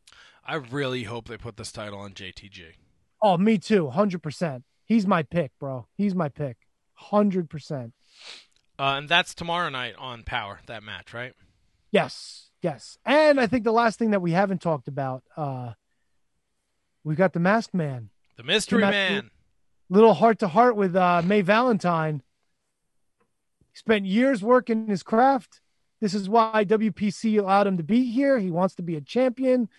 I 0.46 0.56
really 0.56 1.04
hope 1.04 1.28
they 1.28 1.38
put 1.38 1.58
this 1.58 1.72
title 1.72 2.00
on 2.00 2.14
JTG. 2.14 2.74
Oh, 3.22 3.38
me 3.38 3.58
too. 3.58 3.92
100%. 3.94 4.64
He's 4.86 5.06
my 5.06 5.24
pick, 5.24 5.52
bro. 5.60 5.88
He's 5.96 6.16
my 6.16 6.30
pick. 6.30 6.58
100%. 7.12 7.92
Uh, 8.80 8.84
and 8.84 9.08
that's 9.08 9.36
tomorrow 9.36 9.70
night 9.70 9.96
on 9.98 10.24
Power, 10.24 10.60
that 10.66 10.84
match, 10.84 11.14
right? 11.14 11.34
Yes, 11.92 12.50
yes. 12.62 12.98
And 13.06 13.40
I 13.40 13.48
think 13.48 13.64
the 13.64 13.72
last 13.72 14.00
thing 14.00 14.12
that 14.12 14.22
we 14.22 14.32
haven't 14.32 14.62
talked 14.62 14.88
about, 14.88 15.24
uh 15.36 15.74
we've 17.04 17.18
got 17.18 17.34
the 17.34 17.40
Masked 17.40 17.74
Man. 17.74 18.10
The 18.38 18.44
Mystery 18.44 18.82
Man. 18.82 19.30
Little 19.90 20.14
heart 20.14 20.40
to 20.40 20.48
heart 20.48 20.76
with 20.76 20.96
uh 20.96 21.22
May 21.24 21.42
Valentine. 21.42 22.24
He 23.72 23.78
spent 23.78 24.06
years 24.06 24.42
working 24.42 24.88
his 24.88 25.04
craft. 25.04 25.62
This 26.00 26.14
is 26.16 26.28
why 26.28 26.66
WPC 26.66 27.40
allowed 27.40 27.68
him 27.68 27.78
to 27.78 27.84
be 27.84 28.12
here. 28.12 28.40
He 28.40 28.50
wants 28.50 28.76
to 28.76 28.82
be 28.82 28.96
a 28.96 29.02
champion. 29.02 29.70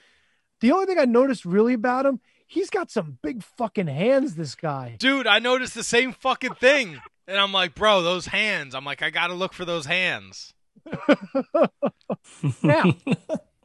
The 0.60 0.70
only 0.70 0.86
thing 0.86 0.98
I 0.98 1.04
noticed 1.04 1.44
really 1.44 1.74
about 1.74 2.06
him, 2.06 2.20
he's 2.46 2.70
got 2.70 2.90
some 2.90 3.18
big 3.22 3.42
fucking 3.42 3.88
hands, 3.88 4.36
this 4.36 4.54
guy. 4.54 4.94
Dude, 5.00 5.26
I 5.26 5.40
noticed 5.40 5.74
the 5.74 5.82
same 5.82 6.12
fucking 6.12 6.54
thing. 6.54 7.00
And 7.26 7.38
I'm 7.38 7.52
like, 7.52 7.74
bro, 7.74 8.02
those 8.02 8.26
hands. 8.26 8.74
I'm 8.74 8.84
like, 8.84 9.02
I 9.02 9.10
got 9.10 9.28
to 9.28 9.34
look 9.34 9.52
for 9.52 9.64
those 9.64 9.86
hands. 9.86 10.54
Now, 12.62 12.84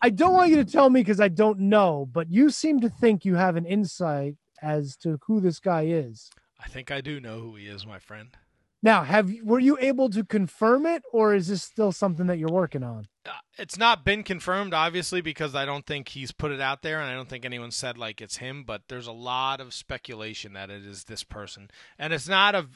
I 0.02 0.10
don't 0.10 0.34
want 0.34 0.50
you 0.52 0.58
to 0.58 0.66
tell 0.66 0.90
me 0.90 1.02
because 1.02 1.20
I 1.20 1.28
don't 1.28 1.60
know, 1.60 2.08
but 2.12 2.30
you 2.32 2.50
seem 2.50 2.80
to 2.82 2.90
think 2.90 3.26
you 3.26 3.36
have 3.36 3.56
an 3.56 3.66
insight 3.66 4.36
as 4.62 4.96
to 4.98 5.20
who 5.28 5.40
this 5.42 5.60
guy 5.60 5.86
is. 5.86 6.30
I 6.64 6.68
think 6.68 6.92
I 6.92 7.02
do 7.02 7.20
know 7.20 7.40
who 7.40 7.56
he 7.56 7.68
is, 7.68 7.86
my 7.86 8.00
friend. 8.00 8.30
Now, 8.84 9.04
have 9.04 9.30
you- 9.32 9.44
were 9.44 9.60
you 9.60 9.78
able 9.80 10.10
to 10.12 10.24
confirm 10.24 10.86
it, 10.86 11.04
or 11.12 11.34
is 11.34 11.48
this 11.48 11.64
still 11.64 11.92
something 11.92 12.28
that 12.28 12.38
you're 12.38 12.48
working 12.52 12.84
on? 12.84 13.08
Uh, 13.26 13.32
It's 13.58 13.78
not 13.78 14.06
been 14.06 14.24
confirmed, 14.24 14.74
obviously, 14.74 15.20
because 15.20 15.56
I 15.56 15.66
don't 15.66 15.86
think 15.86 16.10
he's 16.10 16.32
put 16.32 16.52
it 16.52 16.62
out 16.62 16.84
there, 16.84 17.00
and 17.02 17.10
I 17.10 17.16
don't 17.16 17.28
think 17.28 17.44
anyone 17.44 17.72
said 17.72 17.98
like 17.98 18.22
it's 18.22 18.38
him. 18.38 18.64
But 18.64 18.84
there's 18.88 19.08
a 19.08 19.12
lot 19.12 19.60
of 19.60 19.74
speculation 19.74 20.54
that 20.54 20.70
it 20.70 20.86
is 20.86 21.06
this 21.06 21.24
person, 21.24 21.70
and 21.98 22.14
it's 22.14 22.28
not 22.28 22.54
a, 22.54 22.68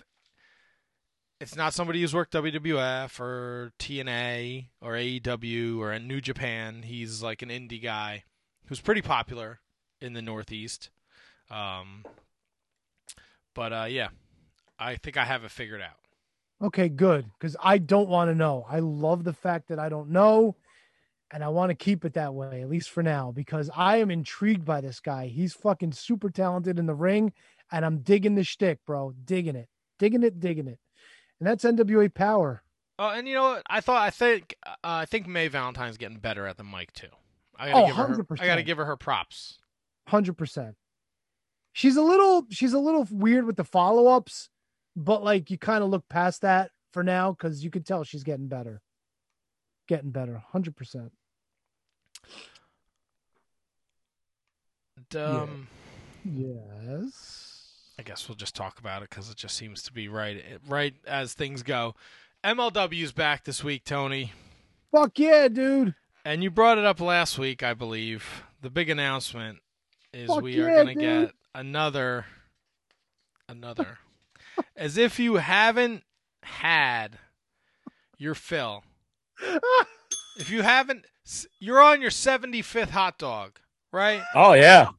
it's 1.41 1.55
not 1.55 1.73
somebody 1.73 2.01
who's 2.01 2.13
worked 2.13 2.33
WWF 2.33 3.19
or 3.19 3.73
TNA 3.79 4.67
or 4.79 4.93
AEW 4.93 5.79
or 5.79 5.91
in 5.91 6.07
New 6.07 6.21
Japan. 6.21 6.83
He's 6.83 7.23
like 7.23 7.41
an 7.41 7.49
indie 7.49 7.81
guy 7.81 8.25
who's 8.67 8.79
pretty 8.79 9.01
popular 9.01 9.59
in 9.99 10.13
the 10.13 10.21
Northeast. 10.21 10.91
Um, 11.49 12.05
but 13.55 13.73
uh, 13.73 13.87
yeah, 13.89 14.09
I 14.77 14.95
think 14.95 15.17
I 15.17 15.25
have 15.25 15.43
it 15.43 15.49
figured 15.49 15.81
out. 15.81 15.97
Okay, 16.61 16.89
good, 16.89 17.25
because 17.39 17.57
I 17.61 17.79
don't 17.79 18.07
want 18.07 18.29
to 18.29 18.35
know. 18.35 18.63
I 18.69 18.79
love 18.79 19.23
the 19.23 19.33
fact 19.33 19.69
that 19.69 19.79
I 19.79 19.89
don't 19.89 20.11
know, 20.11 20.55
and 21.31 21.43
I 21.43 21.47
want 21.47 21.71
to 21.71 21.75
keep 21.75 22.05
it 22.05 22.13
that 22.13 22.35
way, 22.35 22.61
at 22.61 22.69
least 22.69 22.91
for 22.91 23.01
now, 23.01 23.31
because 23.31 23.67
I 23.75 23.97
am 23.97 24.11
intrigued 24.11 24.63
by 24.63 24.79
this 24.79 24.99
guy. 24.99 25.25
He's 25.25 25.53
fucking 25.53 25.93
super 25.93 26.29
talented 26.29 26.77
in 26.77 26.85
the 26.85 26.93
ring, 26.93 27.33
and 27.71 27.83
I'm 27.83 28.01
digging 28.01 28.35
the 28.35 28.43
shtick, 28.43 28.77
bro. 28.85 29.15
Digging 29.25 29.55
it, 29.55 29.69
digging 29.97 30.21
it, 30.21 30.39
digging 30.39 30.67
it. 30.67 30.77
And 31.41 31.47
that's 31.49 31.63
NWA 31.65 32.13
Power. 32.13 32.61
Oh, 32.99 33.09
and 33.09 33.27
you 33.27 33.33
know 33.33 33.41
what? 33.43 33.63
I 33.67 33.81
thought 33.81 34.03
I 34.03 34.11
think 34.11 34.55
uh, 34.65 34.75
I 34.83 35.05
think 35.05 35.25
May 35.27 35.47
Valentine's 35.47 35.97
getting 35.97 36.19
better 36.19 36.45
at 36.45 36.57
the 36.57 36.63
mic 36.63 36.93
too. 36.93 37.07
I 37.57 37.71
gotta 37.71 37.83
Oh, 37.83 37.87
give 37.87 37.95
her. 37.95 38.07
her- 38.07 38.25
I 38.39 38.45
gotta 38.45 38.61
give 38.63 38.77
her 38.77 38.85
her 38.85 38.95
props. 38.95 39.57
hundred 40.07 40.37
percent. 40.37 40.75
She's 41.73 41.95
a 41.95 42.01
little 42.03 42.45
she's 42.51 42.73
a 42.73 42.79
little 42.79 43.07
weird 43.09 43.45
with 43.45 43.55
the 43.55 43.63
follow 43.63 44.05
ups, 44.07 44.49
but 44.95 45.23
like 45.23 45.49
you 45.49 45.57
kind 45.57 45.83
of 45.83 45.89
look 45.89 46.07
past 46.09 46.41
that 46.43 46.69
for 46.93 47.01
now 47.03 47.31
because 47.31 47.63
you 47.63 47.71
can 47.71 47.81
tell 47.81 48.03
she's 48.03 48.23
getting 48.23 48.47
better, 48.47 48.81
getting 49.87 50.11
better, 50.11 50.37
hundred 50.51 50.75
percent. 50.75 51.11
Um, 55.15 55.67
Yes. 56.23 57.50
I 58.01 58.03
guess 58.03 58.27
we'll 58.27 58.35
just 58.35 58.55
talk 58.55 58.79
about 58.79 59.03
it 59.03 59.11
because 59.11 59.29
it 59.29 59.37
just 59.37 59.55
seems 59.55 59.83
to 59.83 59.93
be 59.93 60.07
right, 60.07 60.43
right 60.67 60.95
as 61.05 61.35
things 61.35 61.61
go. 61.61 61.93
MLW's 62.43 63.11
back 63.11 63.43
this 63.43 63.63
week, 63.63 63.83
Tony, 63.83 64.33
Fuck 64.91 65.19
yeah, 65.19 65.47
dude. 65.47 65.93
and 66.25 66.41
you 66.41 66.49
brought 66.49 66.79
it 66.79 66.83
up 66.83 66.99
last 66.99 67.37
week, 67.37 67.61
I 67.61 67.75
believe. 67.75 68.41
The 68.59 68.71
big 68.71 68.89
announcement 68.89 69.59
is 70.11 70.29
Fuck 70.29 70.41
we 70.41 70.59
are 70.59 70.75
gonna 70.77 70.95
dude. 70.95 70.99
get 71.27 71.31
another, 71.53 72.25
another. 73.47 73.99
as 74.75 74.97
if 74.97 75.19
you 75.19 75.35
haven't 75.35 76.01
had 76.41 77.19
your 78.17 78.33
fill, 78.33 78.83
if 80.39 80.49
you 80.49 80.63
haven't, 80.63 81.05
you're 81.59 81.79
on 81.83 82.01
your 82.01 82.09
75th 82.09 82.89
hot 82.89 83.19
dog, 83.19 83.59
right? 83.91 84.21
Oh 84.33 84.53
yeah. 84.53 84.89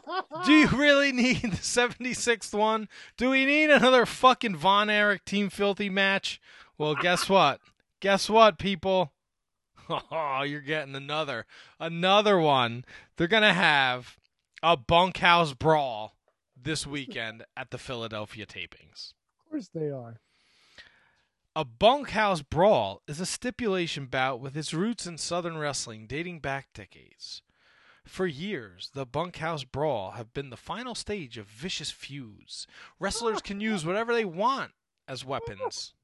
Do 0.44 0.52
you 0.52 0.68
really 0.68 1.12
need 1.12 1.42
the 1.42 1.56
76th 1.56 2.52
one? 2.52 2.88
Do 3.16 3.30
we 3.30 3.44
need 3.46 3.70
another 3.70 4.06
fucking 4.06 4.56
Von 4.56 4.90
Erich 4.90 5.24
Team 5.24 5.50
Filthy 5.50 5.88
match? 5.88 6.40
Well, 6.78 6.94
guess 6.94 7.28
what? 7.28 7.60
Guess 8.00 8.28
what, 8.30 8.58
people? 8.58 9.12
Oh, 10.12 10.42
you're 10.42 10.60
getting 10.60 10.94
another 10.94 11.46
another 11.80 12.38
one. 12.38 12.84
They're 13.16 13.26
going 13.26 13.42
to 13.42 13.52
have 13.52 14.18
a 14.62 14.76
bunkhouse 14.76 15.52
brawl 15.52 16.14
this 16.56 16.86
weekend 16.86 17.44
at 17.56 17.70
the 17.70 17.78
Philadelphia 17.78 18.46
tapings. 18.46 19.14
Of 19.40 19.50
course 19.50 19.68
they 19.74 19.90
are. 19.90 20.20
A 21.56 21.64
bunkhouse 21.64 22.42
brawl 22.42 23.02
is 23.08 23.18
a 23.18 23.26
stipulation 23.26 24.06
bout 24.06 24.40
with 24.40 24.56
its 24.56 24.72
roots 24.72 25.06
in 25.06 25.18
Southern 25.18 25.58
wrestling 25.58 26.06
dating 26.06 26.38
back 26.38 26.68
decades. 26.72 27.42
For 28.04 28.26
years, 28.26 28.90
the 28.94 29.06
bunkhouse 29.06 29.64
brawl 29.64 30.12
have 30.12 30.32
been 30.32 30.50
the 30.50 30.56
final 30.56 30.94
stage 30.94 31.38
of 31.38 31.46
vicious 31.46 31.90
feuds. 31.90 32.66
Wrestlers 32.98 33.40
can 33.42 33.60
use 33.60 33.84
whatever 33.84 34.12
they 34.14 34.24
want 34.24 34.72
as 35.06 35.24
weapons. 35.24 35.94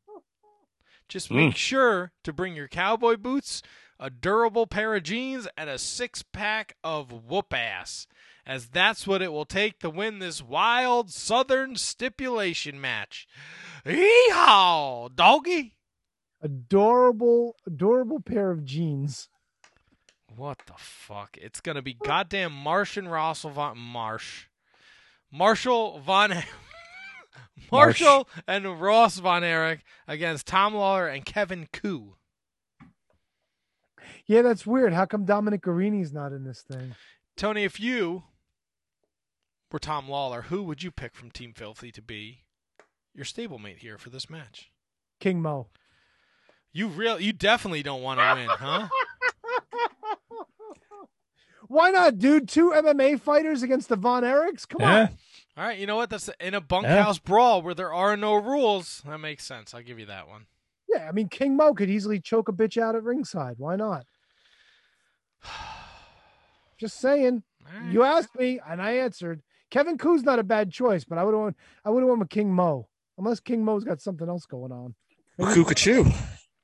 Just 1.08 1.30
make 1.30 1.54
mm. 1.54 1.56
sure 1.56 2.12
to 2.24 2.32
bring 2.32 2.56
your 2.56 2.68
cowboy 2.68 3.16
boots, 3.16 3.62
a 3.98 4.10
durable 4.10 4.66
pair 4.66 4.94
of 4.94 5.04
jeans, 5.04 5.46
and 5.56 5.70
a 5.70 5.78
six 5.78 6.22
pack 6.22 6.76
of 6.82 7.12
whoop 7.12 7.54
ass, 7.54 8.06
as 8.44 8.68
that's 8.68 9.06
what 9.06 9.22
it 9.22 9.32
will 9.32 9.44
take 9.44 9.78
to 9.78 9.90
win 9.90 10.18
this 10.18 10.42
wild 10.42 11.10
Southern 11.10 11.76
stipulation 11.76 12.80
match. 12.80 13.26
Yeehaw, 13.84 15.14
doggy! 15.14 15.76
Adorable, 16.42 17.56
adorable 17.66 18.20
pair 18.20 18.50
of 18.50 18.64
jeans. 18.64 19.28
What 20.36 20.58
the 20.66 20.74
fuck? 20.76 21.38
It's 21.40 21.60
gonna 21.60 21.82
be 21.82 21.94
goddamn 21.94 22.52
Martian 22.52 23.08
Russell 23.08 23.50
Von 23.50 23.78
Marsh, 23.78 24.46
Marshall 25.32 25.98
Von 26.00 26.34
Marshall 27.72 28.28
and 28.46 28.80
Ross 28.80 29.18
Von 29.18 29.42
Erich 29.42 29.80
against 30.06 30.46
Tom 30.46 30.74
Lawler 30.74 31.08
and 31.08 31.24
Kevin 31.24 31.68
Ku. 31.72 32.16
Yeah, 34.26 34.42
that's 34.42 34.66
weird. 34.66 34.92
How 34.92 35.06
come 35.06 35.24
Dominic 35.24 35.62
Garrini's 35.62 36.12
not 36.12 36.32
in 36.32 36.44
this 36.44 36.62
thing? 36.62 36.94
Tony, 37.36 37.64
if 37.64 37.80
you 37.80 38.24
were 39.70 39.78
Tom 39.78 40.08
Lawler, 40.08 40.42
who 40.42 40.62
would 40.64 40.82
you 40.82 40.90
pick 40.90 41.14
from 41.14 41.30
Team 41.30 41.52
Filthy 41.54 41.90
to 41.92 42.02
be 42.02 42.42
your 43.14 43.24
stablemate 43.24 43.78
here 43.78 43.96
for 43.98 44.10
this 44.10 44.28
match? 44.28 44.70
King 45.20 45.40
Mo. 45.40 45.68
You 46.72 46.88
real 46.88 47.18
you 47.18 47.32
definitely 47.32 47.82
don't 47.82 48.02
want 48.02 48.20
to 48.20 48.34
win, 48.34 48.48
huh? 48.50 48.88
Why 51.68 51.90
not, 51.90 52.18
dude? 52.18 52.48
Two 52.48 52.70
MMA 52.70 53.20
fighters 53.20 53.62
against 53.62 53.88
the 53.88 53.96
Von 53.96 54.22
Erichs? 54.22 54.66
Come 54.68 54.80
Yeah. 54.82 55.00
on. 55.02 55.08
All 55.58 55.64
right, 55.64 55.78
you 55.78 55.86
know 55.86 55.96
what? 55.96 56.10
That's 56.10 56.28
in 56.40 56.52
a 56.54 56.60
bunkhouse 56.60 57.18
brawl 57.18 57.62
where 57.62 57.74
there 57.74 57.92
are 57.92 58.16
no 58.16 58.34
rules. 58.34 59.02
That 59.06 59.18
makes 59.18 59.44
sense. 59.44 59.72
I'll 59.74 59.82
give 59.82 59.98
you 59.98 60.06
that 60.06 60.28
one. 60.28 60.46
Yeah, 60.88 61.08
I 61.08 61.12
mean, 61.12 61.28
King 61.28 61.56
Mo 61.56 61.72
could 61.74 61.88
easily 61.90 62.20
choke 62.20 62.48
a 62.48 62.52
bitch 62.52 62.80
out 62.80 62.94
at 62.94 63.02
ringside. 63.02 63.54
Why 63.58 63.74
not? 63.76 64.04
Just 66.78 67.00
saying. 67.00 67.42
All 67.66 67.80
right. 67.80 67.92
You 67.92 68.02
asked 68.02 68.34
me, 68.38 68.60
and 68.68 68.80
I 68.82 68.92
answered. 68.92 69.42
Kevin 69.70 69.98
Ku's 69.98 70.22
not 70.22 70.38
a 70.38 70.44
bad 70.44 70.70
choice, 70.70 71.04
but 71.04 71.18
I 71.18 71.24
would 71.24 71.34
have 71.34 71.42
went. 71.42 71.56
I 71.84 71.90
would 71.90 72.00
have 72.00 72.08
went 72.08 72.20
with 72.20 72.28
King 72.30 72.52
Mo, 72.52 72.86
unless 73.18 73.40
King 73.40 73.64
Mo's 73.64 73.82
got 73.82 74.00
something 74.00 74.28
else 74.28 74.46
going 74.46 74.70
on. 74.72 74.94
Cuckoo. 75.40 76.04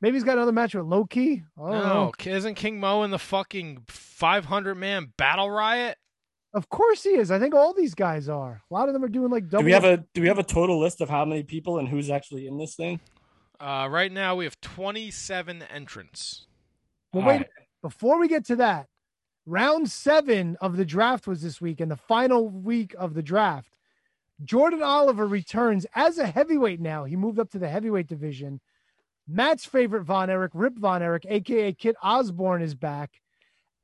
Maybe 0.01 0.17
he's 0.17 0.25
got 0.25 0.37
another 0.37 0.53
match 0.53 0.75
with 0.75 0.85
Loki. 0.87 1.43
Oh, 1.59 1.67
I 1.67 1.71
know. 1.81 2.13
No, 2.25 2.31
isn't 2.33 2.55
King 2.57 2.79
Mo 2.79 3.03
in 3.03 3.11
the 3.11 3.19
fucking 3.19 3.85
500 4.23 4.77
man 4.77 5.13
battle 5.17 5.51
riot? 5.51 5.99
Of 6.55 6.69
course 6.69 7.03
he 7.03 7.11
is. 7.11 7.33
I 7.33 7.41
think 7.41 7.57
all 7.57 7.75
these 7.75 7.93
guys 7.93 8.29
are. 8.29 8.63
A 8.71 8.73
lot 8.73 8.87
of 8.87 8.95
them 8.95 9.03
are 9.03 9.09
doing 9.09 9.33
like 9.33 9.49
double. 9.49 9.63
Do 9.63 9.67
we 9.67 9.73
have 9.73 9.85
a 9.85 10.05
do 10.15 10.21
we 10.23 10.29
have 10.29 10.39
a 10.39 10.45
total 10.45 10.79
list 10.79 11.01
of 11.01 11.11
how 11.11 11.25
many 11.25 11.43
people 11.43 11.81
and 11.81 11.89
who's 11.89 12.09
actually 12.09 12.47
in 12.47 12.57
this 12.57 12.77
thing? 12.77 13.01
Uh, 13.59 13.89
right 13.91 14.13
now 14.13 14.37
we 14.37 14.45
have 14.45 14.61
27 14.61 15.63
entrants. 15.63 16.47
Well, 17.13 17.25
All 17.25 17.29
wait. 17.29 17.37
right. 17.39 17.49
Before 17.83 18.21
we 18.21 18.29
get 18.29 18.47
to 18.47 18.57
that, 18.57 18.87
round 19.45 19.91
seven 19.91 20.57
of 20.61 20.77
the 20.77 20.85
draft 20.85 21.27
was 21.27 21.43
this 21.43 21.61
week, 21.61 21.81
and 21.81 21.91
the 21.91 21.97
final 21.97 22.49
week 22.49 22.95
of 22.97 23.15
the 23.15 23.23
draft. 23.25 23.75
Jordan 24.45 24.85
Oliver 24.85 25.27
returns 25.27 25.85
as 25.97 26.19
a 26.19 26.27
heavyweight 26.29 26.81
now. 26.81 27.03
He 27.05 27.17
moved 27.17 27.41
up 27.41 27.51
to 27.51 27.59
the 27.59 27.69
heavyweight 27.69 28.07
division. 28.07 28.61
Matt's 29.27 29.65
favorite 29.65 30.05
Von 30.05 30.31
Erich, 30.31 30.53
Rip 30.55 30.79
Von 30.79 31.03
Erich, 31.03 31.27
aka 31.29 31.73
Kit 31.73 31.97
Osborne, 32.05 32.63
is 32.63 32.77
back. 32.77 33.11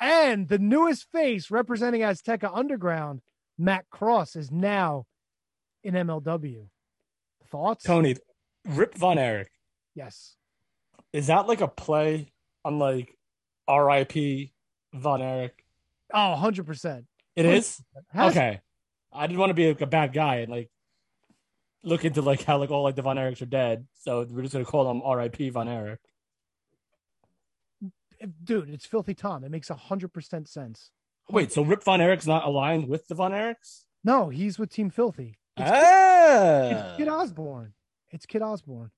And 0.00 0.48
the 0.48 0.58
newest 0.58 1.10
face 1.10 1.50
representing 1.50 2.02
Azteca 2.02 2.50
Underground, 2.54 3.20
Matt 3.58 3.86
Cross, 3.90 4.36
is 4.36 4.50
now 4.50 5.06
in 5.82 5.94
MLW. 5.94 6.68
Thoughts? 7.50 7.84
Tony, 7.84 8.16
Rip 8.68 8.94
Von 8.94 9.18
Erich. 9.18 9.50
Yes. 9.94 10.36
Is 11.12 11.28
that 11.28 11.46
like 11.48 11.60
a 11.60 11.68
play 11.68 12.30
on 12.64 12.78
like 12.78 13.16
R.I.P. 13.66 14.52
Von 14.94 15.22
Erich? 15.22 15.64
Oh, 16.12 16.34
100%. 16.38 17.04
It 17.36 17.44
is. 17.46 17.82
Has- 18.12 18.32
Okay. 18.36 18.60
I 19.12 19.26
didn't 19.26 19.38
want 19.40 19.50
to 19.50 19.54
be 19.54 19.68
like 19.68 19.80
a 19.80 19.86
bad 19.86 20.12
guy 20.12 20.36
and 20.36 20.52
like 20.52 20.70
look 21.82 22.04
into 22.04 22.20
like 22.20 22.42
how 22.44 22.58
like 22.58 22.70
all 22.70 22.82
like 22.82 22.94
the 22.94 23.02
Von 23.02 23.16
Erichs 23.16 23.40
are 23.40 23.46
dead. 23.46 23.86
So 23.94 24.26
we're 24.28 24.42
just 24.42 24.52
gonna 24.52 24.64
call 24.66 24.84
them 24.86 25.00
R.I.P. 25.02 25.48
Von 25.50 25.66
Erich. 25.66 26.00
Dude, 28.44 28.70
it's 28.70 28.86
Filthy 28.86 29.14
Tom. 29.14 29.44
It 29.44 29.50
makes 29.50 29.68
100% 29.68 30.48
sense. 30.48 30.90
Wait, 31.30 31.52
so 31.52 31.62
Rip 31.62 31.82
Von 31.84 32.00
Erich's 32.00 32.26
not 32.26 32.44
aligned 32.44 32.88
with 32.88 33.06
the 33.08 33.14
Von 33.14 33.32
Erichs? 33.32 33.84
No, 34.02 34.28
he's 34.30 34.58
with 34.58 34.70
Team 34.70 34.90
Filthy. 34.90 35.38
It's, 35.56 35.70
Ah, 35.70 36.68
it's 36.90 36.96
Kit 36.96 37.08
Osborne. 37.08 37.74
It's 38.10 38.24
Kit 38.26 38.42
Osborne, 38.42 38.90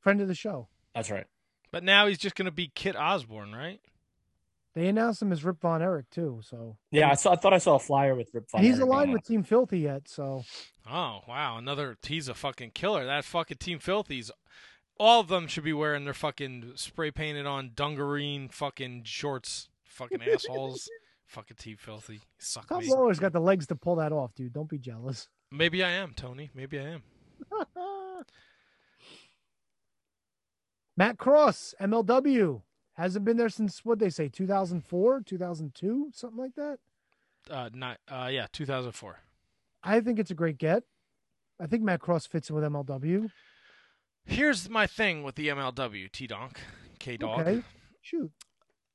friend 0.00 0.20
of 0.20 0.28
the 0.28 0.34
show. 0.34 0.68
that's 0.94 1.10
right. 1.10 1.26
But 1.70 1.84
now 1.84 2.06
he's 2.06 2.18
just 2.18 2.34
going 2.34 2.46
to 2.46 2.52
be 2.52 2.68
Kit 2.74 2.96
Osborne, 2.96 3.52
right? 3.52 3.80
They 4.74 4.88
announced 4.88 5.22
him 5.22 5.30
as 5.30 5.44
Rip 5.44 5.60
Von 5.60 5.82
Erich 5.82 6.10
too, 6.10 6.40
so 6.42 6.76
Yeah, 6.90 7.10
I 7.10 7.14
saw. 7.14 7.32
I 7.32 7.36
thought 7.36 7.52
I 7.54 7.58
saw 7.58 7.76
a 7.76 7.78
flyer 7.78 8.14
with 8.16 8.30
Rip 8.34 8.50
Von. 8.50 8.58
and 8.60 8.66
he's 8.66 8.76
Erich 8.80 8.82
on 8.82 8.88
aligned 8.88 9.12
with 9.12 9.24
Team 9.24 9.42
Filthy 9.44 9.78
yet. 9.80 10.08
So 10.08 10.42
Oh, 10.90 11.20
wow. 11.28 11.58
Another, 11.58 11.96
he's 12.02 12.28
a 12.28 12.34
fucking 12.34 12.72
killer. 12.72 13.06
That 13.06 13.24
fucking 13.24 13.58
Team 13.58 13.78
Filthies, 13.78 14.30
all 14.98 15.20
of 15.20 15.28
them 15.28 15.46
should 15.46 15.64
be 15.64 15.72
wearing 15.72 16.04
their 16.04 16.14
fucking 16.14 16.72
spray 16.76 17.10
painted 17.10 17.46
on 17.46 17.70
dungarine 17.70 18.52
fucking 18.52 19.02
shorts. 19.04 19.68
Fucking 19.84 20.22
assholes. 20.32 20.88
fucking 21.26 21.56
Team 21.56 21.76
Filthy. 21.78 22.20
Suck 22.38 22.68
Tom 22.68 22.80
me. 22.80 22.90
Lawler's 22.90 23.18
got 23.20 23.32
the 23.32 23.40
legs 23.40 23.66
to 23.68 23.76
pull 23.76 23.96
that 23.96 24.12
off, 24.12 24.34
dude. 24.34 24.52
Don't 24.52 24.68
be 24.68 24.78
jealous. 24.78 25.28
Maybe 25.50 25.84
I 25.84 25.90
am, 25.90 26.12
Tony. 26.14 26.50
Maybe 26.54 26.78
I 26.78 26.82
am. 26.82 27.02
Matt 30.96 31.18
Cross, 31.18 31.74
MLW, 31.80 32.62
hasn't 32.94 33.24
been 33.24 33.36
there 33.36 33.48
since 33.48 33.84
what 33.84 33.98
they 33.98 34.10
say, 34.10 34.28
2004, 34.28 35.22
2002, 35.26 36.10
something 36.12 36.38
like 36.38 36.54
that. 36.54 36.78
Uh, 37.50 37.68
not, 37.74 37.98
uh, 38.08 38.28
yeah, 38.30 38.46
2004. 38.52 39.18
I 39.82 40.00
think 40.00 40.18
it's 40.18 40.30
a 40.30 40.34
great 40.34 40.58
get. 40.58 40.84
I 41.60 41.66
think 41.66 41.82
Matt 41.82 42.00
Cross 42.00 42.26
fits 42.26 42.48
in 42.48 42.56
with 42.56 42.64
MLW. 42.64 43.28
Here's 44.26 44.68
my 44.68 44.86
thing 44.86 45.22
with 45.22 45.34
the 45.34 45.48
MLW, 45.48 46.10
T 46.10 46.26
Donk, 46.26 46.60
K 46.98 47.16
Dog. 47.16 47.40
Okay, 47.40 47.62
shoot. 48.00 48.30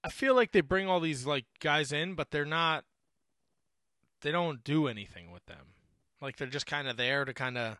I 0.03 0.09
feel 0.09 0.35
like 0.35 0.51
they 0.51 0.61
bring 0.61 0.87
all 0.87 0.99
these 0.99 1.25
like 1.25 1.45
guys 1.59 1.91
in, 1.91 2.15
but 2.15 2.31
they're 2.31 2.45
not. 2.45 2.85
They 4.21 4.31
don't 4.31 4.63
do 4.63 4.87
anything 4.87 5.31
with 5.31 5.45
them. 5.45 5.73
Like 6.21 6.37
they're 6.37 6.47
just 6.47 6.65
kind 6.65 6.87
of 6.87 6.97
there 6.97 7.23
to 7.25 7.33
kind 7.33 7.57
of, 7.57 7.77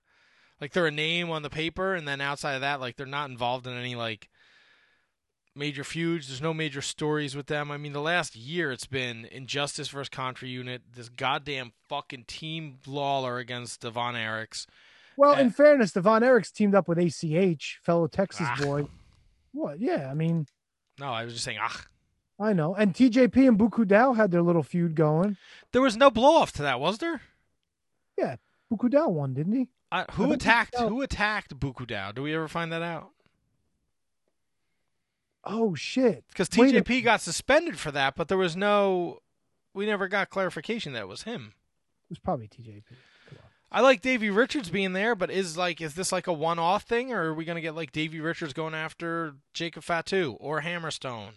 like 0.62 0.72
they're 0.72 0.88
a 0.88 0.92
name 0.92 1.30
on 1.30 1.42
the 1.42 1.50
paper, 1.50 1.96
and 1.96 2.08
then 2.08 2.22
outside 2.22 2.54
of 2.54 2.62
that, 2.62 2.80
like 2.80 2.96
they're 2.96 3.06
not 3.06 3.30
involved 3.30 3.68
in 3.68 3.74
any 3.74 3.96
like 3.96 4.30
major 5.56 5.84
feuds. 5.84 6.28
There's 6.28 6.42
no 6.42 6.54
major 6.54 6.82
stories 6.82 7.36
with 7.36 7.48
them. 7.48 7.72
I 7.72 7.78
mean, 7.78 7.94
the 7.94 8.02
last 8.02 8.36
year 8.36 8.72
it's 8.72 8.86
been 8.86 9.26
Injustice 9.26 9.90
versus 9.90 10.10
Contra 10.10 10.48
Unit, 10.48 10.82
this 10.96 11.10
goddamn 11.10 11.74
fucking 11.88 12.26
Team 12.26 12.78
Lawler 12.88 13.38
against 13.38 13.82
Devon 13.82 14.14
Von 14.14 14.16
Erichs. 14.16 14.66
Well, 15.20 15.36
Uh, 15.36 15.40
in 15.42 15.52
fairness, 15.52 15.92
the 15.92 16.00
Von 16.00 16.22
Erichs 16.22 16.50
teamed 16.50 16.74
up 16.74 16.88
with 16.88 16.98
ACH, 16.98 17.78
fellow 17.84 18.08
Texas 18.08 18.48
Ah. 18.50 18.56
boy. 18.62 18.88
What? 19.52 19.82
Yeah, 19.82 20.10
I 20.10 20.14
mean, 20.14 20.48
No, 20.98 21.12
I 21.12 21.26
was 21.26 21.34
just 21.34 21.44
saying, 21.46 21.60
ah, 21.62 21.86
I 22.40 22.54
know. 22.54 22.74
And 22.74 22.94
TJP 22.94 23.46
and 23.48 23.58
Bu 23.58 23.70
Ku 23.70 23.84
Dao 23.86 24.16
had 24.16 24.32
their 24.32 24.42
little 24.42 24.64
feud 24.64 24.96
going. 24.96 25.36
there 25.74 25.82
was 25.82 25.98
no 25.98 26.10
blow 26.10 26.36
off 26.38 26.54
to 26.54 26.62
that, 26.62 26.80
was 26.80 27.00
there? 27.00 27.22
Yeah, 28.18 28.38
Bu 28.70 28.78
Ku 28.78 28.90
Dao 28.90 29.10
won, 29.12 29.34
didn't 29.34 29.54
he? 29.54 29.68
I 29.92 30.04
who 30.12 30.32
attacked? 30.32 30.78
Who 30.78 31.02
attacked 31.02 31.60
Bu 31.60 31.74
Ku 31.74 31.86
Dao? 31.86 32.14
Do 32.16 32.22
we 32.22 32.34
ever 32.34 32.48
find 32.48 32.72
that 32.72 32.82
out? 32.82 33.12
Oh 35.44 35.74
shit! 35.76 36.26
Because 36.30 36.50
Wait 36.58 36.76
TJP 36.76 37.04
got 37.04 37.22
suspended 37.22 37.78
for 37.80 37.92
that, 37.92 38.16
but 38.16 38.28
there 38.28 38.38
was 38.38 38.56
no. 38.56 39.20
We 39.74 39.86
never 39.86 40.08
got 40.08 40.30
clarification 40.30 40.94
that 40.94 41.02
it 41.02 41.08
was 41.08 41.24
him. 41.24 41.54
It 42.10 42.12
was 42.12 42.20
probably 42.20 42.48
TJP. 42.48 42.84
I 43.72 43.82
like 43.82 44.02
Davey 44.02 44.30
Richards 44.30 44.70
being 44.70 44.94
there, 44.94 45.16
but 45.16 45.30
is 45.30 45.58
like 45.58 45.80
is 45.82 45.94
this 45.94 46.12
like 46.12 46.28
a 46.28 46.34
one 46.34 46.60
off 46.60 46.84
thing 46.84 47.14
or 47.14 47.26
are 47.26 47.34
we 47.34 47.46
gonna 47.46 47.62
get 47.62 47.76
like 47.76 47.92
Davey 47.92 48.20
Richards 48.20 48.54
going 48.54 48.74
after 48.74 49.36
Jacob 49.54 49.84
Fatu 49.84 50.38
or 50.40 50.62
Hammerstone? 50.62 51.34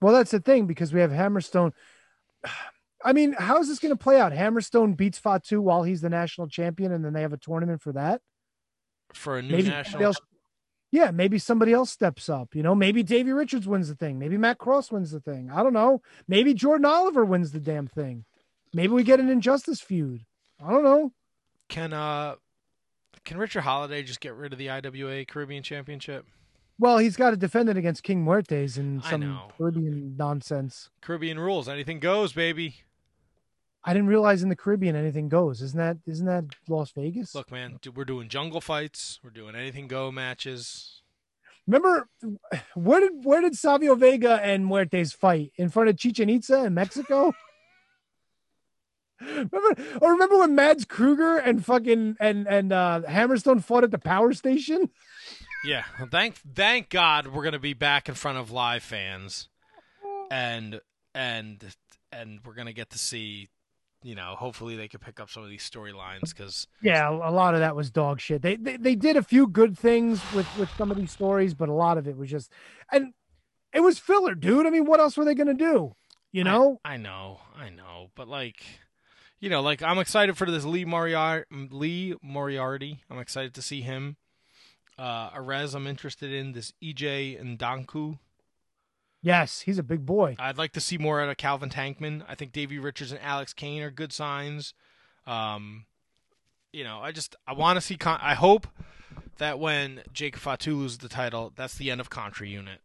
Well, 0.00 0.14
that's 0.14 0.30
the 0.30 0.40
thing 0.40 0.66
because 0.66 0.92
we 0.92 1.00
have 1.00 1.10
Hammerstone. 1.10 1.72
I 3.02 3.14
mean, 3.14 3.32
how 3.32 3.58
is 3.58 3.68
this 3.68 3.78
going 3.78 3.96
to 3.96 4.02
play 4.02 4.20
out? 4.20 4.30
Hammerstone 4.30 4.94
beats 4.94 5.18
Fatu 5.18 5.62
while 5.62 5.84
he's 5.84 6.02
the 6.02 6.10
national 6.10 6.48
champion, 6.48 6.92
and 6.92 7.02
then 7.02 7.14
they 7.14 7.22
have 7.22 7.32
a 7.32 7.38
tournament 7.38 7.80
for 7.80 7.92
that. 7.92 8.20
For 9.14 9.38
a 9.38 9.42
new 9.42 9.56
Maybe 9.56 9.70
national 9.70 10.02
else, 10.02 10.18
yeah, 10.92 11.10
maybe 11.10 11.38
somebody 11.38 11.72
else 11.72 11.90
steps 11.90 12.28
up. 12.28 12.54
You 12.54 12.62
know, 12.62 12.74
maybe 12.74 13.02
Davey 13.02 13.32
Richards 13.32 13.66
wins 13.66 13.88
the 13.88 13.94
thing. 13.94 14.18
Maybe 14.18 14.36
Matt 14.36 14.58
Cross 14.58 14.92
wins 14.92 15.12
the 15.12 15.20
thing. 15.20 15.50
I 15.50 15.62
don't 15.62 15.72
know. 15.72 16.02
Maybe 16.28 16.52
Jordan 16.52 16.84
Oliver 16.84 17.24
wins 17.24 17.52
the 17.52 17.60
damn 17.60 17.86
thing. 17.86 18.26
Maybe 18.74 18.92
we 18.92 19.02
get 19.02 19.18
an 19.18 19.30
injustice 19.30 19.80
feud. 19.80 20.26
I 20.62 20.70
don't 20.70 20.84
know. 20.84 21.12
Can 21.70 21.92
uh 21.92 22.34
can 23.24 23.38
Richard 23.38 23.62
Holliday 23.62 24.02
just 24.02 24.20
get 24.20 24.34
rid 24.34 24.52
of 24.52 24.58
the 24.58 24.68
IWA 24.68 25.24
Caribbean 25.24 25.62
Championship? 25.62 26.26
Well, 26.78 26.98
he's 26.98 27.16
got 27.16 27.30
to 27.30 27.36
defend 27.36 27.68
it 27.68 27.76
against 27.76 28.02
King 28.02 28.24
Muertes 28.24 28.76
and 28.76 29.04
some. 29.04 29.38
Caribbean 29.56 30.16
nonsense. 30.16 30.88
Caribbean 31.00 31.38
rules, 31.38 31.68
anything 31.68 32.00
goes, 32.00 32.32
baby. 32.32 32.82
I 33.84 33.92
didn't 33.92 34.08
realize 34.08 34.42
in 34.42 34.48
the 34.48 34.56
Caribbean 34.56 34.96
anything 34.96 35.28
goes. 35.28 35.62
Isn't 35.62 35.78
that 35.78 35.98
isn't 36.06 36.26
that 36.26 36.44
Las 36.68 36.90
Vegas? 36.90 37.34
Look, 37.34 37.52
man, 37.52 37.78
we're 37.94 38.04
doing 38.04 38.28
jungle 38.28 38.60
fights, 38.60 39.20
we're 39.22 39.30
doing 39.30 39.54
anything 39.54 39.86
go 39.88 40.10
matches. 40.10 41.02
Remember 41.66 42.08
where 42.74 43.00
did 43.00 43.12
where 43.22 43.40
did 43.42 43.54
Savio 43.54 43.94
Vega 43.94 44.40
and 44.42 44.64
Muertes 44.64 45.14
fight 45.14 45.52
in 45.56 45.68
front 45.68 45.88
of 45.88 45.96
Chichen 45.96 46.28
Itza 46.28 46.64
in 46.64 46.74
Mexico? 46.74 47.32
remember 49.20 49.82
or 50.00 50.12
remember 50.12 50.38
when 50.38 50.54
Mads 50.54 50.84
Krügger 50.84 51.40
and 51.44 51.64
fucking 51.64 52.16
and 52.20 52.46
and 52.46 52.72
uh 52.72 53.02
Hammerstone 53.08 53.62
fought 53.62 53.84
at 53.84 53.90
the 53.90 53.98
power 53.98 54.32
station? 54.32 54.90
Yeah, 55.64 55.84
well, 55.98 56.08
thank 56.10 56.36
thank 56.54 56.88
God 56.88 57.28
we're 57.28 57.44
gonna 57.44 57.58
be 57.58 57.74
back 57.74 58.08
in 58.08 58.14
front 58.14 58.38
of 58.38 58.50
live 58.50 58.82
fans, 58.82 59.48
and 60.30 60.80
and 61.14 61.64
and 62.12 62.40
we're 62.44 62.54
gonna 62.54 62.72
get 62.72 62.90
to 62.90 62.98
see, 62.98 63.48
you 64.02 64.14
know, 64.14 64.34
hopefully 64.38 64.76
they 64.76 64.88
could 64.88 65.00
pick 65.00 65.20
up 65.20 65.28
some 65.30 65.42
of 65.42 65.50
these 65.50 65.68
storylines 65.68 66.30
because 66.30 66.66
Yeah, 66.82 67.10
a 67.10 67.30
lot 67.30 67.54
of 67.54 67.60
that 67.60 67.76
was 67.76 67.90
dog 67.90 68.20
shit. 68.20 68.42
They, 68.42 68.56
they 68.56 68.76
they 68.78 68.94
did 68.94 69.16
a 69.16 69.22
few 69.22 69.46
good 69.46 69.78
things 69.78 70.20
with 70.34 70.46
with 70.58 70.70
some 70.78 70.90
of 70.90 70.96
these 70.96 71.10
stories, 71.10 71.54
but 71.54 71.68
a 71.68 71.74
lot 71.74 71.98
of 71.98 72.08
it 72.08 72.16
was 72.16 72.30
just 72.30 72.50
and 72.90 73.12
it 73.72 73.80
was 73.80 73.98
filler, 73.98 74.34
dude. 74.34 74.66
I 74.66 74.70
mean, 74.70 74.86
what 74.86 75.00
else 75.00 75.16
were 75.16 75.24
they 75.24 75.34
gonna 75.34 75.54
do? 75.54 75.94
You 76.32 76.44
know? 76.44 76.80
I, 76.84 76.94
I 76.94 76.96
know, 76.96 77.40
I 77.56 77.70
know, 77.70 78.10
but 78.14 78.28
like, 78.28 78.62
you 79.40 79.48
know, 79.50 79.62
like 79.62 79.82
I'm 79.82 79.98
excited 79.98 80.36
for 80.36 80.50
this 80.50 80.64
Lee 80.64 80.84
Moriarty. 80.84 81.46
Lee 81.70 82.14
Moriarty, 82.22 83.00
I'm 83.10 83.18
excited 83.18 83.54
to 83.54 83.62
see 83.62 83.80
him. 83.80 84.16
Uh, 84.98 85.30
Arez, 85.30 85.74
I'm 85.74 85.86
interested 85.86 86.30
in 86.30 86.52
this 86.52 86.74
EJ 86.82 87.42
Nduka. 87.42 88.18
yes, 89.22 89.62
he's 89.62 89.78
a 89.78 89.82
big 89.82 90.04
boy. 90.04 90.36
I'd 90.38 90.58
like 90.58 90.72
to 90.72 90.80
see 90.80 90.98
more 90.98 91.22
out 91.22 91.30
of 91.30 91.38
Calvin 91.38 91.70
Tankman. 91.70 92.22
I 92.28 92.34
think 92.34 92.52
Davey 92.52 92.78
Richards 92.78 93.10
and 93.10 93.20
Alex 93.22 93.54
Kane 93.54 93.82
are 93.82 93.90
good 93.90 94.12
signs. 94.12 94.74
Um, 95.26 95.86
you 96.72 96.84
know, 96.84 97.00
I 97.00 97.12
just 97.12 97.34
I 97.46 97.54
want 97.54 97.78
to 97.78 97.80
see. 97.80 97.96
Con- 97.96 98.20
I 98.22 98.34
hope 98.34 98.66
that 99.38 99.58
when 99.58 100.02
Jake 100.12 100.36
Fatu 100.36 100.76
loses 100.76 100.98
the 100.98 101.08
title, 101.08 101.50
that's 101.56 101.76
the 101.76 101.90
end 101.90 102.02
of 102.02 102.10
Contra 102.10 102.46
Unit. 102.46 102.80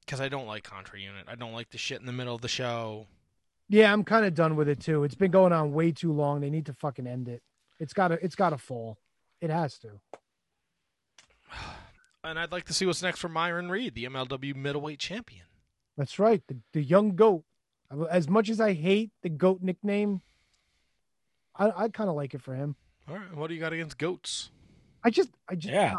Because 0.00 0.20
I 0.20 0.28
don't 0.28 0.46
like 0.46 0.64
Contra 0.64 0.98
Unit. 0.98 1.26
I 1.28 1.34
don't 1.34 1.52
like 1.52 1.70
the 1.70 1.78
shit 1.78 2.00
in 2.00 2.06
the 2.06 2.12
middle 2.12 2.34
of 2.34 2.40
the 2.40 2.48
show. 2.48 3.06
Yeah, 3.68 3.92
I'm 3.92 4.04
kind 4.04 4.24
of 4.26 4.34
done 4.34 4.56
with 4.56 4.68
it 4.68 4.80
too. 4.80 5.04
It's 5.04 5.14
been 5.14 5.30
going 5.30 5.52
on 5.52 5.72
way 5.72 5.90
too 5.92 6.12
long. 6.12 6.40
They 6.40 6.50
need 6.50 6.66
to 6.66 6.72
fucking 6.72 7.06
end 7.06 7.28
it. 7.28 7.42
It's 7.80 7.92
gotta 7.92 8.22
it's 8.24 8.34
gotta 8.36 8.58
fall. 8.58 8.98
It 9.40 9.50
has 9.50 9.78
to. 9.80 9.90
And 12.26 12.38
I'd 12.38 12.52
like 12.52 12.64
to 12.64 12.72
see 12.72 12.86
what's 12.86 13.02
next 13.02 13.18
for 13.18 13.28
Myron 13.28 13.70
Reed, 13.70 13.94
the 13.94 14.04
MLW 14.04 14.56
middleweight 14.56 14.98
champion. 14.98 15.44
That's 15.98 16.18
right. 16.18 16.42
The 16.48 16.56
the 16.72 16.82
young 16.82 17.16
goat. 17.16 17.44
As 18.10 18.30
much 18.30 18.48
as 18.48 18.62
I 18.62 18.72
hate 18.72 19.10
the 19.22 19.28
goat 19.28 19.60
nickname, 19.60 20.22
I 21.54 21.70
I 21.84 21.88
kind 21.90 22.08
of 22.08 22.16
like 22.16 22.32
it 22.32 22.40
for 22.40 22.54
him. 22.54 22.76
All 23.06 23.14
right, 23.16 23.36
what 23.36 23.48
do 23.48 23.54
you 23.54 23.60
got 23.60 23.74
against 23.74 23.98
goats? 23.98 24.50
I 25.04 25.10
just 25.10 25.28
I 25.46 25.54
just 25.54 25.74
Yeah. 25.74 25.96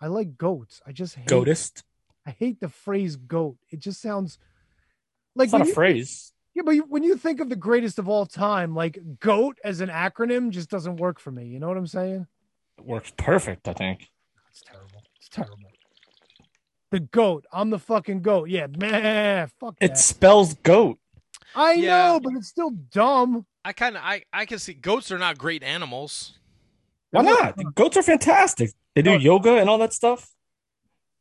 I 0.00 0.08
like 0.08 0.36
goats. 0.36 0.80
I 0.84 0.90
just 0.90 1.14
hate 1.14 1.28
Goatist. 1.28 1.84
I 2.26 2.30
hate 2.32 2.58
the 2.58 2.68
phrase 2.68 3.14
goat. 3.14 3.56
It 3.70 3.78
just 3.78 4.02
sounds 4.02 4.36
like 5.36 5.46
It's 5.46 5.52
not 5.52 5.62
a 5.62 5.66
you, 5.66 5.74
phrase. 5.74 6.32
Yeah, 6.58 6.62
but 6.64 6.72
you, 6.72 6.82
when 6.88 7.02
you 7.04 7.16
think 7.16 7.40
of 7.40 7.48
the 7.48 7.56
greatest 7.56 7.98
of 7.98 8.08
all 8.08 8.26
time, 8.26 8.74
like 8.74 8.98
goat 9.20 9.58
as 9.64 9.80
an 9.80 9.88
acronym 9.88 10.50
just 10.50 10.68
doesn't 10.68 10.96
work 10.96 11.18
for 11.20 11.30
me. 11.30 11.46
You 11.46 11.60
know 11.60 11.68
what 11.68 11.76
I'm 11.76 11.86
saying? 11.86 12.26
It 12.76 12.84
works 12.84 13.12
perfect, 13.16 13.68
I 13.68 13.72
think. 13.72 14.10
It's 14.50 14.62
terrible. 14.62 15.02
It's 15.16 15.28
terrible. 15.28 15.56
The 16.90 17.00
goat. 17.00 17.44
I'm 17.52 17.70
the 17.70 17.78
fucking 17.78 18.22
goat. 18.22 18.48
Yeah, 18.48 18.66
man. 18.66 19.48
Fuck 19.60 19.76
It 19.80 19.88
that. 19.88 19.98
spells 19.98 20.54
goat. 20.54 20.98
I 21.54 21.74
Yeah. 21.74 21.88
know, 22.12 22.20
but 22.20 22.32
it's 22.34 22.48
still 22.48 22.70
dumb. 22.70 23.46
I 23.64 23.72
kind 23.72 23.96
of 23.96 24.02
I 24.02 24.22
I 24.32 24.46
can 24.46 24.58
see 24.58 24.74
goats 24.74 25.12
are 25.12 25.18
not 25.18 25.38
great 25.38 25.62
animals. 25.62 26.38
Why 27.10 27.22
not? 27.22 27.56
The 27.56 27.64
goats 27.74 27.96
are 27.96 28.02
fantastic. 28.02 28.70
They 28.94 29.02
do 29.02 29.12
Oh. 29.12 29.16
yoga 29.18 29.58
and 29.58 29.68
all 29.70 29.78
that 29.78 29.92
stuff. 29.92 30.34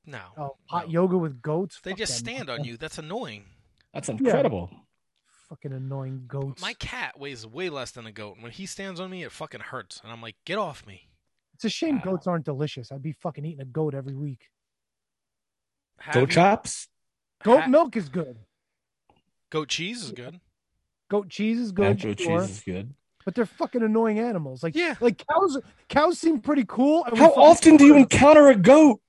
No, 0.06 0.22
Oh, 0.38 0.56
hot 0.66 0.86
no. 0.88 0.92
yoga 0.94 1.18
with 1.18 1.42
goats. 1.42 1.80
They 1.84 1.92
Fuck 1.92 1.98
just 2.00 2.14
that 2.14 2.20
stand 2.32 2.50
on 2.50 2.64
you. 2.64 2.78
That's 2.78 2.98
annoying. 2.98 3.46
That's 3.94 4.08
incredible. 4.10 4.70
Fucking 5.50 5.72
annoying 5.72 6.26
goats. 6.28 6.62
My 6.62 6.74
cat 6.74 7.18
weighs 7.20 7.46
way 7.48 7.70
less 7.70 7.92
than 7.92 8.06
a 8.06 8.12
goat. 8.12 8.34
and 8.36 8.44
When 8.44 8.52
he 8.52 8.66
stands 8.66 9.00
on 9.00 9.10
me, 9.10 9.24
it 9.24 9.32
fucking 9.32 9.62
hurts, 9.62 10.02
and 10.04 10.12
I'm 10.12 10.22
like, 10.22 10.36
get 10.46 10.58
off 10.58 10.86
me. 10.86 11.10
It's 11.54 11.64
a 11.66 11.70
shame 11.70 11.96
Wow. 11.98 12.12
goats 12.12 12.28
aren't 12.28 12.46
delicious. 12.46 12.92
I'd 12.92 13.02
be 13.02 13.14
fucking 13.14 13.46
eating 13.46 13.62
a 13.62 13.66
goat 13.66 13.94
every 13.96 14.14
week. 14.14 14.50
Have 16.00 16.14
Goat 16.14 16.30
you- 16.30 16.36
chops. 16.36 16.90
Goat 17.44 17.62
ha- 17.62 17.68
milk 17.68 17.96
is 17.96 18.10
good. 18.10 18.38
Goat 19.50 19.70
cheese 19.70 20.04
is 20.04 20.12
good. 20.12 20.40
Goat 21.10 21.30
cheese 21.30 21.60
is 21.60 21.72
good. 21.72 21.98
goat 22.02 22.20
sure, 22.20 22.40
cheese 22.42 22.50
is 22.50 22.62
good. 22.62 22.94
but 23.24 23.34
they're 23.36 23.46
fucking 23.46 23.82
annoying 23.82 24.20
animals. 24.20 24.62
Like 24.64 24.76
Yeah. 24.76 24.96
like 25.00 25.24
cows. 25.30 25.58
Cows 25.90 26.20
seem 26.20 26.42
pretty 26.42 26.66
cool. 26.68 27.06
and 27.06 27.18
How 27.18 27.32
often 27.34 27.78
do 27.78 27.86
you 27.86 27.94
them. 27.94 28.04
encounter 28.04 28.48
a 28.50 28.56
goat? 28.56 29.02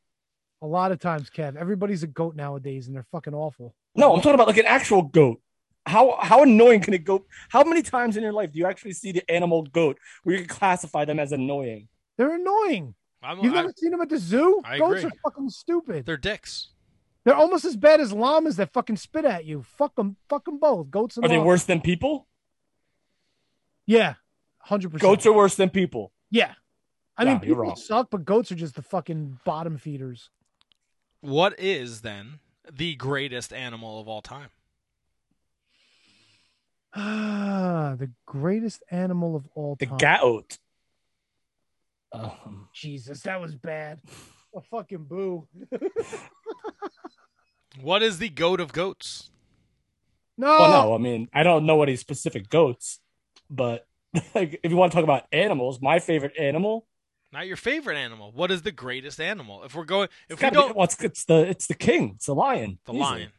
A 0.62 0.66
lot 0.66 0.90
of 0.92 0.98
times, 1.00 1.30
Kev. 1.30 1.56
Everybody's 1.56 2.02
a 2.02 2.06
goat 2.08 2.34
nowadays, 2.34 2.86
and 2.86 2.96
they're 2.96 3.06
fucking 3.12 3.34
awful. 3.34 3.74
No, 3.94 4.12
I'm 4.14 4.20
talking 4.20 4.34
about 4.34 4.46
like 4.48 4.56
an 4.56 4.66
actual 4.66 5.02
goat. 5.02 5.40
How 5.88 6.18
how 6.20 6.42
annoying 6.42 6.80
can 6.80 6.94
a 6.94 6.98
goat? 6.98 7.26
How 7.48 7.64
many 7.64 7.82
times 7.82 8.16
in 8.16 8.22
your 8.22 8.32
life 8.32 8.52
do 8.52 8.58
you 8.58 8.66
actually 8.66 8.92
see 8.92 9.10
the 9.12 9.28
animal 9.30 9.62
goat 9.62 9.98
where 10.22 10.36
you 10.36 10.42
can 10.44 10.48
classify 10.54 11.04
them 11.04 11.18
as 11.18 11.32
annoying? 11.32 11.88
They're 12.16 12.34
annoying. 12.34 12.94
I'm, 13.22 13.40
You've 13.40 13.52
I- 13.54 13.56
never 13.56 13.72
seen 13.76 13.90
them 13.90 14.00
at 14.00 14.08
the 14.08 14.18
zoo? 14.18 14.60
I 14.64 14.78
Goats 14.78 15.00
agree. 15.02 15.10
are 15.10 15.30
fucking 15.30 15.50
stupid. 15.50 16.06
they're 16.06 16.16
dicks. 16.16 16.68
They're 17.24 17.34
almost 17.34 17.64
as 17.64 17.76
bad 17.76 18.00
as 18.00 18.12
llamas 18.12 18.56
that 18.56 18.72
fucking 18.72 18.96
spit 18.96 19.24
at 19.24 19.44
you. 19.44 19.62
Fuck 19.62 19.96
them. 19.96 20.16
Fuck 20.28 20.44
them 20.44 20.58
both. 20.58 20.90
Goats 20.90 21.16
and 21.16 21.24
Are 21.26 21.28
they 21.28 21.38
worse 21.38 21.64
than 21.64 21.80
people? 21.80 22.26
Yeah, 23.86 24.14
hundred 24.60 24.90
percent. 24.90 25.02
Goats 25.02 25.26
are 25.26 25.32
worse 25.32 25.54
than 25.54 25.70
people. 25.70 26.12
Yeah. 26.30 26.54
I 27.16 27.24
No, 27.24 27.30
mean, 27.32 27.38
you're 27.42 27.56
people 27.56 27.62
wrong. 27.64 27.76
suck, 27.76 28.08
but 28.10 28.24
goats 28.24 28.52
are 28.52 28.54
just 28.54 28.74
the 28.76 28.82
fucking 28.82 29.40
bottom 29.44 29.76
feeders. 29.78 30.30
What 31.20 31.58
is 31.58 32.02
then 32.02 32.38
the 32.70 32.94
greatest 32.94 33.52
animal 33.52 34.00
of 34.00 34.06
all 34.06 34.22
time? 34.22 34.50
Ah, 36.94 37.96
the 37.98 38.10
greatest 38.26 38.82
animal 38.90 39.36
of 39.36 39.46
all 39.54 39.76
time. 39.76 39.90
The 39.90 39.96
time. 39.98 40.20
goat. 40.20 40.58
Um, 42.12 42.68
Jesus, 42.72 43.20
that 43.22 43.40
was 43.40 43.54
bad. 43.54 44.00
A 44.54 44.60
fucking 44.62 45.04
boo. 45.04 45.46
What 47.80 48.02
is 48.02 48.18
the 48.18 48.28
goat 48.28 48.60
of 48.60 48.72
goats? 48.72 49.30
no. 50.36 50.46
well, 50.58 50.70
no, 50.70 50.94
I 50.94 50.98
mean 50.98 51.28
I 51.32 51.42
don't 51.42 51.66
know 51.66 51.82
any 51.82 51.96
specific 51.96 52.48
goats, 52.48 52.98
but 53.48 53.86
like 54.34 54.58
if 54.62 54.70
you 54.70 54.76
want 54.76 54.90
to 54.92 54.96
talk 54.96 55.04
about 55.04 55.26
animals, 55.32 55.80
my 55.80 55.98
favorite 55.98 56.32
animal, 56.38 56.86
Not 57.32 57.46
your 57.46 57.56
favorite 57.56 57.96
animal. 57.96 58.32
What 58.32 58.50
is 58.50 58.62
the 58.62 58.72
greatest 58.72 59.20
animal? 59.20 59.62
If 59.64 59.74
we're 59.74 59.84
going, 59.84 60.08
if 60.28 60.34
it's, 60.34 60.42
we 60.42 60.50
don't, 60.50 60.68
be, 60.70 60.74
well, 60.74 60.84
it's, 60.84 61.02
it's 61.02 61.24
the 61.24 61.46
it's 61.48 61.66
the 61.66 61.74
king, 61.74 62.12
it's 62.16 62.26
the 62.26 62.34
lion, 62.34 62.78
the 62.84 62.94
lion. 62.94 63.30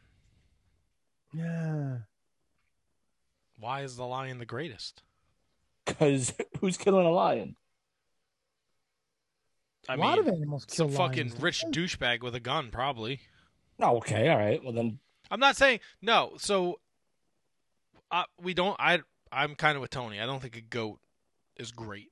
Yeah. 1.34 1.96
Why 3.60 3.82
is 3.82 3.96
the 3.96 4.06
lion 4.06 4.38
the 4.38 4.46
greatest? 4.46 5.02
Because 5.84 6.32
who's 6.60 6.76
killing 6.76 7.06
a 7.06 7.10
lion? 7.10 7.56
I 9.88 9.94
a 9.94 9.98
lot 9.98 10.18
of 10.18 10.28
animals 10.28 10.64
kill 10.64 10.88
some 10.88 10.96
fucking 10.96 11.28
lions. 11.28 11.42
rich 11.42 11.64
douchebag 11.70 12.22
with 12.22 12.34
a 12.34 12.40
gun, 12.40 12.70
probably. 12.70 13.20
Oh, 13.80 13.98
okay, 13.98 14.28
all 14.28 14.38
right. 14.38 14.62
Well 14.62 14.72
then, 14.72 14.98
I'm 15.30 15.40
not 15.40 15.56
saying 15.56 15.80
no. 16.00 16.32
So, 16.38 16.80
uh, 18.10 18.24
we 18.40 18.54
don't. 18.54 18.76
I 18.78 19.00
I'm 19.32 19.54
kind 19.54 19.76
of 19.76 19.82
with 19.82 19.90
Tony. 19.90 20.20
I 20.20 20.26
don't 20.26 20.40
think 20.40 20.56
a 20.56 20.60
goat 20.60 20.98
is 21.56 21.70
great. 21.70 22.10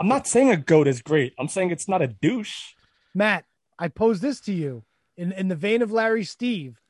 I'm 0.00 0.08
not 0.08 0.26
saying 0.26 0.50
a 0.50 0.56
goat 0.56 0.88
is 0.88 1.00
great. 1.02 1.34
I'm 1.38 1.48
saying 1.48 1.70
it's 1.70 1.88
not 1.88 2.02
a 2.02 2.08
douche. 2.08 2.74
Matt, 3.14 3.44
I 3.78 3.88
pose 3.88 4.20
this 4.20 4.40
to 4.42 4.52
you 4.52 4.84
in 5.16 5.32
in 5.32 5.48
the 5.48 5.56
vein 5.56 5.82
of 5.82 5.92
Larry 5.92 6.24
Steve. 6.24 6.80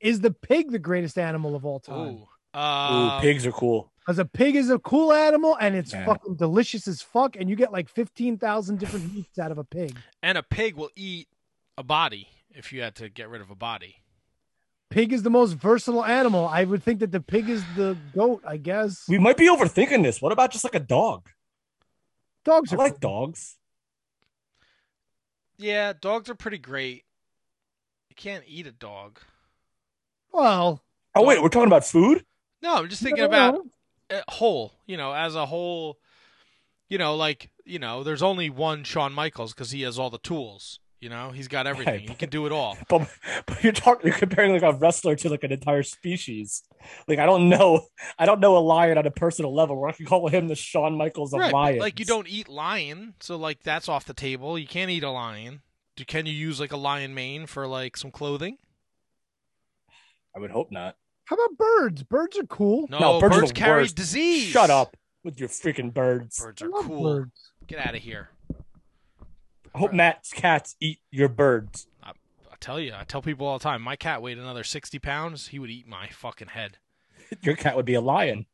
Is 0.00 0.20
the 0.20 0.30
pig 0.30 0.70
the 0.70 0.78
greatest 0.78 1.18
animal 1.18 1.56
of 1.56 1.64
all 1.64 1.80
time? 1.80 2.08
Ooh, 2.14 2.28
uh, 2.58 3.18
Ooh, 3.18 3.22
pigs 3.22 3.46
are 3.46 3.52
cool. 3.52 3.90
Because 4.00 4.18
a 4.18 4.24
pig 4.24 4.56
is 4.56 4.70
a 4.70 4.78
cool 4.78 5.12
animal 5.12 5.56
and 5.60 5.74
it's 5.76 5.92
Yeah. 5.92 6.04
fucking 6.06 6.36
delicious 6.36 6.88
as 6.88 7.02
fuck, 7.02 7.36
and 7.36 7.48
you 7.50 7.56
get 7.56 7.72
like 7.72 7.88
fifteen 7.88 8.38
thousand 8.38 8.78
different 8.78 9.12
meats 9.14 9.38
out 9.38 9.52
of 9.52 9.58
a 9.58 9.64
pig. 9.64 9.96
And 10.22 10.38
a 10.38 10.42
pig 10.42 10.74
will 10.76 10.90
eat 10.96 11.28
a 11.76 11.82
body 11.82 12.28
if 12.50 12.72
you 12.72 12.80
had 12.82 12.94
to 12.96 13.08
get 13.08 13.28
rid 13.28 13.40
of 13.42 13.50
a 13.50 13.54
body. 13.54 13.96
Pig 14.90 15.12
is 15.12 15.22
the 15.22 15.28
most 15.30 15.52
versatile 15.52 16.02
animal. 16.04 16.48
I 16.48 16.64
would 16.64 16.82
think 16.82 17.00
that 17.00 17.12
the 17.12 17.20
pig 17.20 17.50
is 17.50 17.62
the 17.76 17.96
goat. 18.14 18.42
I 18.46 18.56
guess 18.56 19.04
We 19.08 19.18
might 19.18 19.36
be 19.36 19.46
overthinking 19.46 20.02
this. 20.02 20.22
What 20.22 20.32
about 20.32 20.50
just 20.50 20.64
like 20.64 20.74
a 20.74 20.80
dog? 20.80 21.28
dogs 22.44 22.72
I 22.72 22.76
are 22.76 22.78
like 22.78 22.98
dogs. 22.98 23.58
Yeah, 25.58 25.92
dogs 25.92 26.30
are 26.30 26.34
pretty 26.34 26.58
great. 26.58 27.04
You 28.08 28.16
can't 28.16 28.44
eat 28.46 28.66
a 28.66 28.72
dog. 28.72 29.20
well. 30.32 30.82
Oh 31.14 31.24
wait, 31.24 31.42
we're 31.42 31.48
talking 31.48 31.66
about 31.66 31.84
food. 31.84 32.24
No, 32.62 32.74
I'm 32.76 32.88
just 32.88 33.02
thinking 33.02 33.24
about 33.24 33.60
whole, 34.28 34.72
you 34.86 34.96
know, 34.96 35.12
as 35.12 35.34
a 35.34 35.46
whole, 35.46 35.98
you 36.88 36.98
know, 36.98 37.14
like, 37.16 37.50
you 37.64 37.78
know, 37.78 38.02
there's 38.02 38.22
only 38.22 38.50
one 38.50 38.84
Shawn 38.84 39.12
Michaels 39.12 39.52
because 39.52 39.70
he 39.70 39.82
has 39.82 39.98
all 39.98 40.10
the 40.10 40.18
tools. 40.18 40.80
You 41.00 41.08
know, 41.08 41.30
he's 41.30 41.46
got 41.46 41.68
everything. 41.68 42.00
He 42.00 42.06
but- 42.08 42.18
can 42.18 42.28
do 42.30 42.46
it 42.46 42.50
all. 42.52 42.76
But, 42.88 43.08
but 43.46 43.62
you're 43.62 43.72
talking 43.72 44.08
you're 44.08 44.18
comparing 44.18 44.52
like 44.52 44.62
a 44.62 44.72
wrestler 44.72 45.14
to 45.16 45.28
like 45.28 45.44
an 45.44 45.52
entire 45.52 45.84
species. 45.84 46.64
Like 47.06 47.20
I 47.20 47.26
don't 47.26 47.48
know 47.48 47.86
I 48.18 48.26
don't 48.26 48.40
know 48.40 48.56
a 48.56 48.58
lion 48.58 48.98
on 48.98 49.06
a 49.06 49.10
personal 49.12 49.54
level 49.54 49.80
where 49.80 49.90
I 49.90 49.92
can 49.92 50.06
call 50.06 50.26
him 50.28 50.48
the 50.48 50.56
Shawn 50.56 50.96
Michaels 50.96 51.32
of 51.32 51.38
Right, 51.40 51.52
lions. 51.52 51.78
like 51.80 52.00
you 52.00 52.04
don't 52.04 52.26
eat 52.28 52.48
lion, 52.48 53.14
so 53.20 53.36
like 53.36 53.62
that's 53.62 53.88
off 53.88 54.06
the 54.06 54.14
table. 54.14 54.58
You 54.58 54.66
can't 54.66 54.90
eat 54.90 55.04
a 55.04 55.10
lion. 55.10 55.60
Do, 55.94 56.04
can 56.04 56.26
you 56.26 56.32
use 56.32 56.58
like 56.58 56.72
a 56.72 56.76
lion 56.76 57.14
mane 57.14 57.46
for 57.46 57.68
like 57.68 57.96
some 57.96 58.10
clothing? 58.10 58.58
I 60.34 60.40
would 60.40 60.50
hope 60.50 60.72
not. 60.72 60.96
How 61.28 61.36
about 61.36 61.58
birds? 61.58 62.02
Birds 62.04 62.38
are 62.38 62.46
cool. 62.46 62.86
No, 62.90 62.98
No, 62.98 63.20
birds 63.20 63.36
birds, 63.36 63.52
carry 63.52 63.82
worst. 63.82 63.96
disease. 63.96 64.44
Shut 64.44 64.70
up 64.70 64.96
with 65.24 65.38
your 65.38 65.48
freaking 65.48 65.92
birds. 65.92 66.38
Birds 66.40 66.62
are 66.62 66.70
cool. 66.70 67.02
birds. 67.02 67.52
Get 67.66 67.78
out 67.86 67.94
of 67.94 68.02
here. 68.02 68.30
I 69.74 69.78
hope 69.78 69.92
Matt's 69.92 70.32
cats 70.32 70.74
eat 70.80 71.00
your 71.10 71.28
birds. 71.28 71.86
I 72.02 72.12
tell 72.60 72.80
you, 72.80 72.92
I 72.94 73.04
tell 73.04 73.22
people 73.22 73.46
all 73.46 73.58
the 73.58 73.62
time. 73.62 73.82
My 73.82 73.94
cat 73.94 74.22
weighed 74.22 74.38
another 74.38 74.64
sixty 74.64 74.98
pounds. 74.98 75.48
He 75.48 75.58
would 75.58 75.70
eat 75.70 75.86
my 75.86 76.08
fucking 76.08 76.48
head. 76.48 76.78
Your 77.42 77.54
cat 77.54 77.76
would 77.76 77.84
be 77.84 77.94
a 77.94 78.00
lion. 78.00 78.46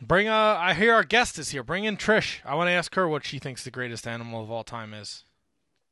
Bring 0.00 0.28
uh 0.28 0.56
I 0.60 0.74
hear 0.74 0.94
our 0.94 1.02
guest 1.04 1.38
is 1.38 1.50
here. 1.50 1.62
Bring 1.64 1.84
in 1.84 1.96
Trish. 1.96 2.38
I 2.44 2.54
want 2.54 2.68
to 2.68 2.72
ask 2.72 2.94
her 2.94 3.08
what 3.08 3.24
she 3.24 3.38
thinks 3.38 3.64
the 3.64 3.70
greatest 3.70 4.06
animal 4.06 4.42
of 4.42 4.50
all 4.50 4.62
time 4.62 4.92
is. 4.94 5.24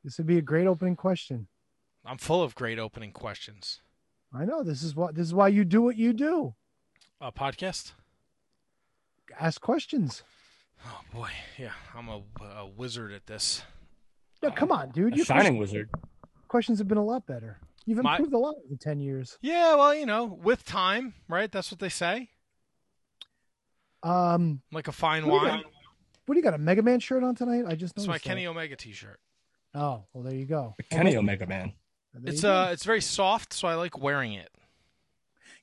This 0.05 0.19
would 0.19 0.27
be 0.27 0.39
a 0.39 0.43
great 0.43 0.66
opening 0.66 0.94
question. 0.94 1.48
I'm 2.05 2.19
full 2.19 2.43
of 2.43 2.55
great 2.55 2.78
opening 2.78 3.12
questions. 3.12 3.81
I 4.32 4.44
know 4.44 4.62
this 4.62 4.82
is 4.82 4.94
what 4.94 5.15
this 5.15 5.27
is 5.27 5.35
why 5.35 5.48
you 5.48 5.65
do 5.65 5.82
what 5.82 5.97
you 5.97 6.12
do. 6.12 6.55
A 7.20 7.31
podcast? 7.32 7.93
Ask 9.39 9.61
questions. 9.61 10.23
Oh 10.86 11.01
boy, 11.12 11.28
yeah, 11.59 11.73
I'm 11.94 12.09
a, 12.09 12.23
a 12.59 12.66
wizard 12.66 13.12
at 13.12 13.27
this. 13.27 13.62
Yeah, 14.43 14.51
come 14.51 14.73
on, 14.73 14.90
dude. 14.90 15.12
A 15.12 15.16
Your 15.16 15.27
shining 15.27 15.57
questions, 15.57 15.59
wizard. 15.61 15.90
questions 16.48 16.78
have 16.78 16.89
been 16.89 16.97
a 16.98 17.05
lot 17.05 17.27
better. 17.27 17.59
You've 17.86 18.02
My- 18.02 18.12
improved 18.16 18.32
a 18.32 18.39
lot 18.39 18.55
in 18.70 18.78
ten 18.78 19.01
years. 19.01 19.36
Yeah, 19.43 19.74
well, 19.74 19.94
you 19.94 20.07
know, 20.07 20.24
with 20.24 20.65
time, 20.65 21.15
right? 21.28 21.51
That's 21.51 21.70
what 21.70 21.81
they 21.81 21.89
say. 21.90 22.31
Um, 24.02 24.62
Like 24.73 24.89
a 24.89 24.93
fine 24.93 25.27
What 25.27 25.40
do 25.40 25.47
you 25.47 25.52
wine. 25.52 25.65
what 26.27 26.35
do 26.35 26.39
you 26.39 26.43
got? 26.44 26.55
A 26.55 26.59
Mega 26.59 26.82
Man 26.82 27.01
shirt 27.01 27.23
on 27.23 27.35
tonight? 27.35 27.65
I 27.66 27.74
just 27.74 27.97
It's 27.97 28.07
noticed. 28.07 28.09
my 28.09 28.15
that. 28.15 28.23
Kenny 28.23 28.47
Omega 28.47 28.77
T-shirt. 28.77 29.20
Oh, 29.74 30.05
well, 30.12 30.24
there 30.24 30.35
you 30.35 30.47
go. 30.47 30.74
Kenny 30.90 31.16
Omega 31.16 31.47
Man. 31.47 31.73
There 32.15 32.23
It's 32.32 32.43
you 32.43 32.49
go. 32.49 32.55
uh, 32.62 32.69
it's 32.73 32.85
very 32.85 33.01
soft, 33.01 33.53
so 33.53 33.69
I 33.69 33.74
like 33.74 33.99
wearing 33.99 34.32
it. 34.35 34.51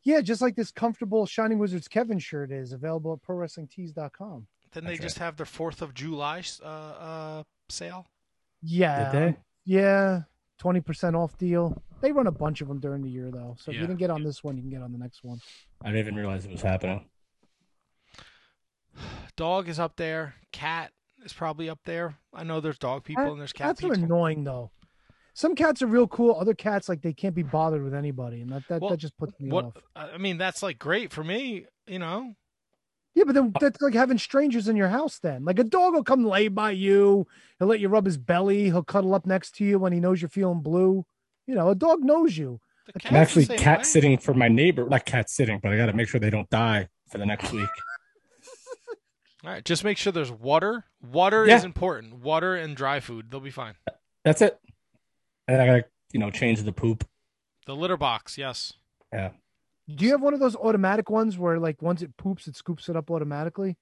yeah, 0.03 0.21
just 0.21 0.41
like 0.41 0.55
this 0.55 0.71
comfortable 0.71 1.25
Shining 1.25 1.59
Wizards 1.59 1.87
Kevin 1.87 2.19
shirt 2.19 2.51
is 2.51 2.71
available 2.71 3.13
at 3.13 3.21
ProWrestlingTees.com. 3.27 4.47
Then 4.73 4.83
they 4.83 4.91
That's 4.91 5.01
just 5.01 5.19
have 5.19 5.35
their 5.37 5.45
Fourth 5.45 5.81
of 5.81 5.93
July 5.93 6.43
uh, 6.63 6.65
uh, 6.67 7.43
sale. 7.69 8.05
Yeah, 8.61 9.11
Did 9.11 9.21
they? 9.33 9.37
yeah, 9.65 10.21
twenty 10.57 10.81
percent 10.81 11.15
off 11.15 11.37
deal. 11.37 11.81
They 12.01 12.11
run 12.11 12.27
a 12.27 12.31
bunch 12.31 12.61
of 12.61 12.67
them 12.67 12.79
during 12.79 13.01
the 13.01 13.09
year 13.09 13.29
though, 13.31 13.55
so 13.59 13.71
if 13.71 13.75
you 13.75 13.81
didn't 13.81 13.97
get 13.97 14.09
on 14.09 14.23
this 14.23 14.43
one, 14.43 14.55
you 14.55 14.61
can 14.61 14.69
get 14.71 14.81
on 14.81 14.91
the 14.91 14.97
next 14.99 15.23
one. 15.23 15.39
I 15.83 15.87
didn't 15.87 15.99
even 15.99 16.15
realize 16.15 16.45
it 16.45 16.51
was 16.51 16.61
happening. 16.61 17.05
Dog 19.35 19.67
is 19.69 19.79
up 19.79 19.95
there. 19.97 20.35
Cat 20.51 20.91
is 21.23 21.33
probably 21.33 21.69
up 21.69 21.79
there. 21.85 22.17
I 22.33 22.43
know 22.43 22.59
there's 22.59 22.77
dog 22.79 23.03
people 23.03 23.31
and 23.31 23.39
there's 23.39 23.53
cat 23.53 23.67
Cats 23.67 23.83
are 23.83 23.89
people. 23.89 24.03
annoying 24.03 24.43
though. 24.43 24.71
Some 25.37 25.53
cats 25.53 25.83
are 25.83 25.87
real 25.87 26.07
cool. 26.07 26.35
Other 26.35 26.55
cats 26.55 26.89
like 26.89 27.03
they 27.03 27.13
can't 27.13 27.35
be 27.35 27.43
bothered 27.43 27.83
with 27.83 27.93
anybody, 27.93 28.41
and 28.41 28.49
that 28.49 28.63
that, 28.69 28.81
Well, 28.81 28.89
that 28.89 28.97
just 28.97 29.15
puts 29.19 29.39
me 29.39 29.51
What 29.51 29.65
off. 29.65 29.73
I 29.95 30.17
mean, 30.17 30.39
that's 30.39 30.63
like 30.63 30.79
great 30.79 31.13
for 31.13 31.23
me. 31.23 31.67
You 31.85 31.99
know, 31.99 32.33
Yeah, 33.13 33.23
but 33.25 33.35
then 33.35 33.51
uh, 33.53 33.59
that's 33.59 33.79
like 33.79 33.93
having 33.93 34.17
strangers 34.17 34.67
in 34.67 34.75
your 34.75 34.87
house. 34.87 35.19
Then, 35.19 35.45
like 35.45 35.59
a 35.59 35.63
dog 35.63 35.93
will 35.93 36.03
come 36.03 36.25
lay 36.25 36.47
by 36.47 36.71
you. 36.71 37.27
He'll 37.59 37.67
let 37.67 37.79
you 37.79 37.87
rub 37.87 38.05
his 38.07 38.17
belly. 38.17 38.63
He'll 38.65 38.81
cuddle 38.83 39.13
up 39.13 39.27
next 39.27 39.51
to 39.57 39.63
you 39.63 39.77
when 39.77 39.93
he 39.93 39.99
knows 39.99 40.23
you're 40.23 40.29
feeling 40.29 40.61
blue. 40.61 41.05
You 41.45 41.53
know, 41.53 41.69
a 41.69 41.75
dog 41.75 41.99
knows 42.01 42.35
you. 42.35 42.59
the 42.87 42.93
I'm 42.95 42.99
cat's 42.99 43.05
I'm 43.11 43.13
the 43.13 43.19
actually 43.19 43.57
cat 43.57 43.77
way. 43.77 43.83
sitting 43.83 44.17
for 44.17 44.33
my 44.33 44.47
neighbor. 44.47 44.89
Not 44.89 45.05
cat 45.05 45.29
sitting, 45.29 45.59
but 45.61 45.71
I 45.71 45.77
got 45.77 45.85
to 45.85 45.93
make 45.93 46.09
sure 46.09 46.19
they 46.19 46.31
don't 46.31 46.49
die 46.49 46.87
for 47.11 47.19
the 47.19 47.27
next 47.27 47.51
week. 47.51 47.69
All 49.43 49.51
right, 49.51 49.63
just 49.63 49.83
make 49.83 49.97
sure 49.99 50.11
there's 50.11 50.31
water. 50.31 50.85
Water 50.99 51.45
Yeah. 51.45 51.57
is 51.57 51.63
important. 51.63 52.15
Water 52.15 52.55
and 52.55 52.75
dry 52.75 52.99
food, 52.99 53.29
they'll 53.29 53.39
be 53.39 53.51
fine. 53.51 53.75
That's 54.25 54.41
it. 54.41 54.59
And 55.47 55.61
I 55.61 55.65
got 55.65 55.73
to, 55.75 55.85
you 56.13 56.19
know, 56.19 56.29
change 56.31 56.61
the 56.63 56.71
poop. 56.71 57.07
The 57.65 57.75
litter 57.75 57.97
box, 57.97 58.37
yes. 58.37 58.73
Yeah. 59.13 59.31
Do 59.93 60.05
you 60.05 60.11
have 60.11 60.21
one 60.21 60.33
of 60.33 60.39
those 60.39 60.55
automatic 60.55 61.09
ones 61.09 61.37
where, 61.37 61.59
like, 61.59 61.81
once 61.81 62.01
it 62.01 62.15
poops, 62.17 62.47
it 62.47 62.55
scoops 62.55 62.89
it 62.89 62.95
up 62.95 63.09
automatically? 63.09 63.77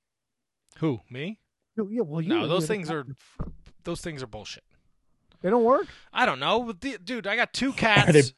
Who? 0.79 0.99
Me? 1.09 1.39
No, 1.77 1.87
Yeah, 1.89 2.01
well, 2.01 2.21
you 2.21 2.29
No, 2.29 2.47
those 2.47 2.67
things 2.67 2.89
are 2.91 3.05
those 3.83 4.01
things 4.01 4.23
are 4.23 4.27
bullshit. 4.27 4.63
They 5.41 5.49
don't 5.49 5.63
work. 5.63 5.87
I 6.13 6.25
don't 6.25 6.39
know, 6.39 6.63
but 6.63 6.81
the- 6.81 6.97
dude. 7.03 7.27
I 7.27 7.35
got 7.35 7.53
two 7.53 7.73
cats. 7.73 8.07
Are 8.09 8.13
they, 8.13 8.21
cats. 8.21 8.33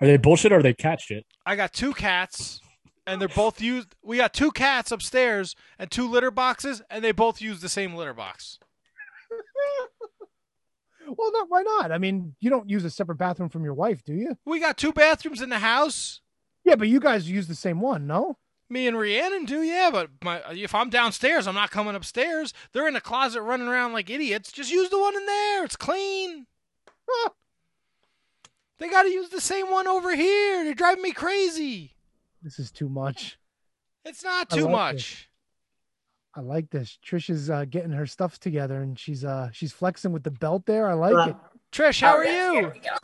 are 0.00 0.06
they 0.06 0.16
bullshit 0.16 0.52
or 0.52 0.58
are 0.58 0.62
they 0.62 0.74
cat 0.74 1.00
shit? 1.00 1.24
I 1.46 1.56
got 1.56 1.72
two 1.72 1.92
cats, 1.92 2.60
and 3.06 3.20
they're 3.20 3.28
both 3.28 3.60
used. 3.60 3.94
We 4.02 4.18
got 4.18 4.32
two 4.34 4.50
cats 4.52 4.92
upstairs 4.92 5.56
and 5.78 5.90
two 5.90 6.08
litter 6.08 6.30
boxes, 6.30 6.82
and 6.90 7.02
they 7.02 7.12
both 7.12 7.40
use 7.40 7.60
the 7.60 7.68
same 7.68 7.94
litter 7.94 8.14
box. 8.14 8.58
Well, 11.16 11.32
no, 11.32 11.46
why 11.48 11.62
not? 11.62 11.92
I 11.92 11.98
mean, 11.98 12.34
you 12.40 12.50
don't 12.50 12.70
use 12.70 12.84
a 12.84 12.90
separate 12.90 13.18
bathroom 13.18 13.48
from 13.48 13.64
your 13.64 13.74
wife, 13.74 14.02
do 14.04 14.14
you? 14.14 14.36
We 14.44 14.60
got 14.60 14.76
two 14.78 14.92
bathrooms 14.92 15.42
in 15.42 15.50
the 15.50 15.58
house. 15.58 16.20
Yeah, 16.64 16.76
but 16.76 16.88
you 16.88 17.00
guys 17.00 17.30
use 17.30 17.48
the 17.48 17.54
same 17.54 17.80
one, 17.80 18.06
no? 18.06 18.38
Me 18.70 18.86
and 18.86 18.98
Rhiannon 18.98 19.44
do, 19.44 19.62
yeah. 19.62 19.90
But 19.92 20.10
my, 20.24 20.40
if 20.50 20.74
I'm 20.74 20.88
downstairs, 20.88 21.46
I'm 21.46 21.54
not 21.54 21.70
coming 21.70 21.94
upstairs. 21.94 22.54
They're 22.72 22.88
in 22.88 22.94
the 22.94 23.00
closet 23.00 23.42
running 23.42 23.68
around 23.68 23.92
like 23.92 24.08
idiots. 24.08 24.50
Just 24.52 24.72
use 24.72 24.88
the 24.88 24.98
one 24.98 25.16
in 25.16 25.26
there. 25.26 25.64
It's 25.64 25.76
clean. 25.76 26.46
They 28.78 28.88
got 28.88 29.02
to 29.02 29.10
use 29.10 29.28
the 29.28 29.40
same 29.40 29.70
one 29.70 29.86
over 29.86 30.14
here. 30.14 30.64
They're 30.64 30.74
driving 30.74 31.02
me 31.02 31.12
crazy. 31.12 31.94
This 32.42 32.58
is 32.58 32.70
too 32.72 32.88
much. 32.88 33.38
It's 34.04 34.24
not 34.24 34.50
too 34.50 34.64
like 34.64 34.72
much. 34.72 35.28
I 36.34 36.40
like 36.40 36.70
this. 36.70 36.98
Trish 37.04 37.28
is 37.28 37.50
uh, 37.50 37.66
getting 37.68 37.92
her 37.92 38.06
stuff 38.06 38.40
together, 38.40 38.80
and 38.82 38.98
she's 38.98 39.22
uh 39.24 39.50
she's 39.52 39.72
flexing 39.72 40.12
with 40.12 40.22
the 40.22 40.30
belt 40.30 40.64
there. 40.66 40.88
I 40.88 40.94
like 40.94 41.28
it. 41.28 41.36
Trish, 41.72 42.00
how 42.00 42.16
are 42.16 42.24
Okay, 42.24 42.34
you? 42.34 42.54
here 42.54 42.74
we 42.74 42.80
go. 42.80 42.96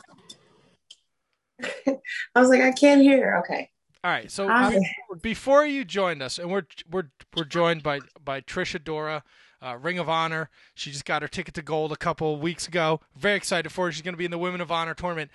I 2.35 2.39
was 2.39 2.49
like, 2.49 2.61
I 2.61 2.71
can't 2.71 3.01
hear. 3.01 3.43
Okay. 3.43 3.69
All 4.03 4.11
right. 4.11 4.31
So 4.31 4.47
Hi. 4.47 4.79
before 5.21 5.65
you 5.65 5.85
joined 5.85 6.23
us, 6.23 6.39
and 6.39 6.51
we're 6.51 6.65
we're 6.89 7.11
we're 7.35 7.43
joined 7.43 7.83
by 7.83 7.99
by 8.23 8.41
Trish 8.41 8.79
Adora, 8.79 9.21
uh, 9.61 9.77
Ring 9.77 9.99
of 9.99 10.09
Honor. 10.09 10.49
She 10.73 10.91
just 10.91 11.05
got 11.05 11.21
her 11.21 11.27
ticket 11.27 11.53
to 11.55 11.61
gold 11.61 11.91
a 11.91 11.97
couple 11.97 12.33
of 12.33 12.39
weeks 12.39 12.67
ago. 12.67 13.01
Very 13.15 13.35
excited 13.35 13.71
for 13.71 13.85
her. 13.85 13.91
She's 13.91 14.01
going 14.01 14.13
to 14.13 14.19
be 14.19 14.25
in 14.25 14.31
the 14.31 14.37
Women 14.37 14.61
of 14.61 14.71
Honor 14.71 14.95
tournament. 14.95 15.29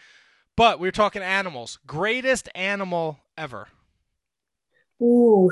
But 0.56 0.78
we 0.78 0.88
are 0.88 0.92
talking 0.92 1.22
animals. 1.22 1.78
Greatest 1.86 2.48
animal 2.54 3.18
ever. 3.36 3.68
Ooh. 5.02 5.50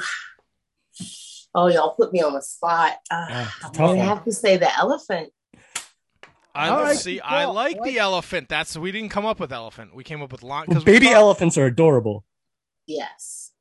Oh, 1.55 1.67
y'all 1.69 1.95
put 1.95 2.13
me 2.13 2.23
on 2.23 2.33
the 2.33 2.41
spot. 2.43 2.93
Uh, 3.11 3.27
Yeah, 3.29 3.43
it's 3.43 3.51
a 3.63 3.67
I'm 3.67 3.73
tough 3.73 3.77
gonna 3.89 3.99
one. 3.99 4.09
have 4.09 4.25
to 4.25 4.33
say 4.33 4.57
the 4.57 4.75
elephant. 4.79 5.33
I 6.55 6.69
All 6.69 6.83
right, 6.83 6.97
see. 6.97 7.15
good 7.15 7.23
I 7.25 7.45
like 7.47 7.79
I 7.83 7.91
the 7.91 7.99
elephant. 7.99 8.49
That's 8.49 8.77
we 8.77 8.93
didn't 8.93 9.09
come 9.11 9.25
up 9.25 9.41
with 9.41 9.53
elephant. 9.53 9.95
We 9.95 10.05
came 10.05 10.21
up 10.23 10.33
with 10.33 10.43
lion. 10.43 10.67
Well, 10.69 10.81
Because 10.81 10.85
baby 10.85 11.09
elephants 11.09 11.57
are 11.59 11.67
adorable. 11.67 12.25
Yes. 12.87 13.53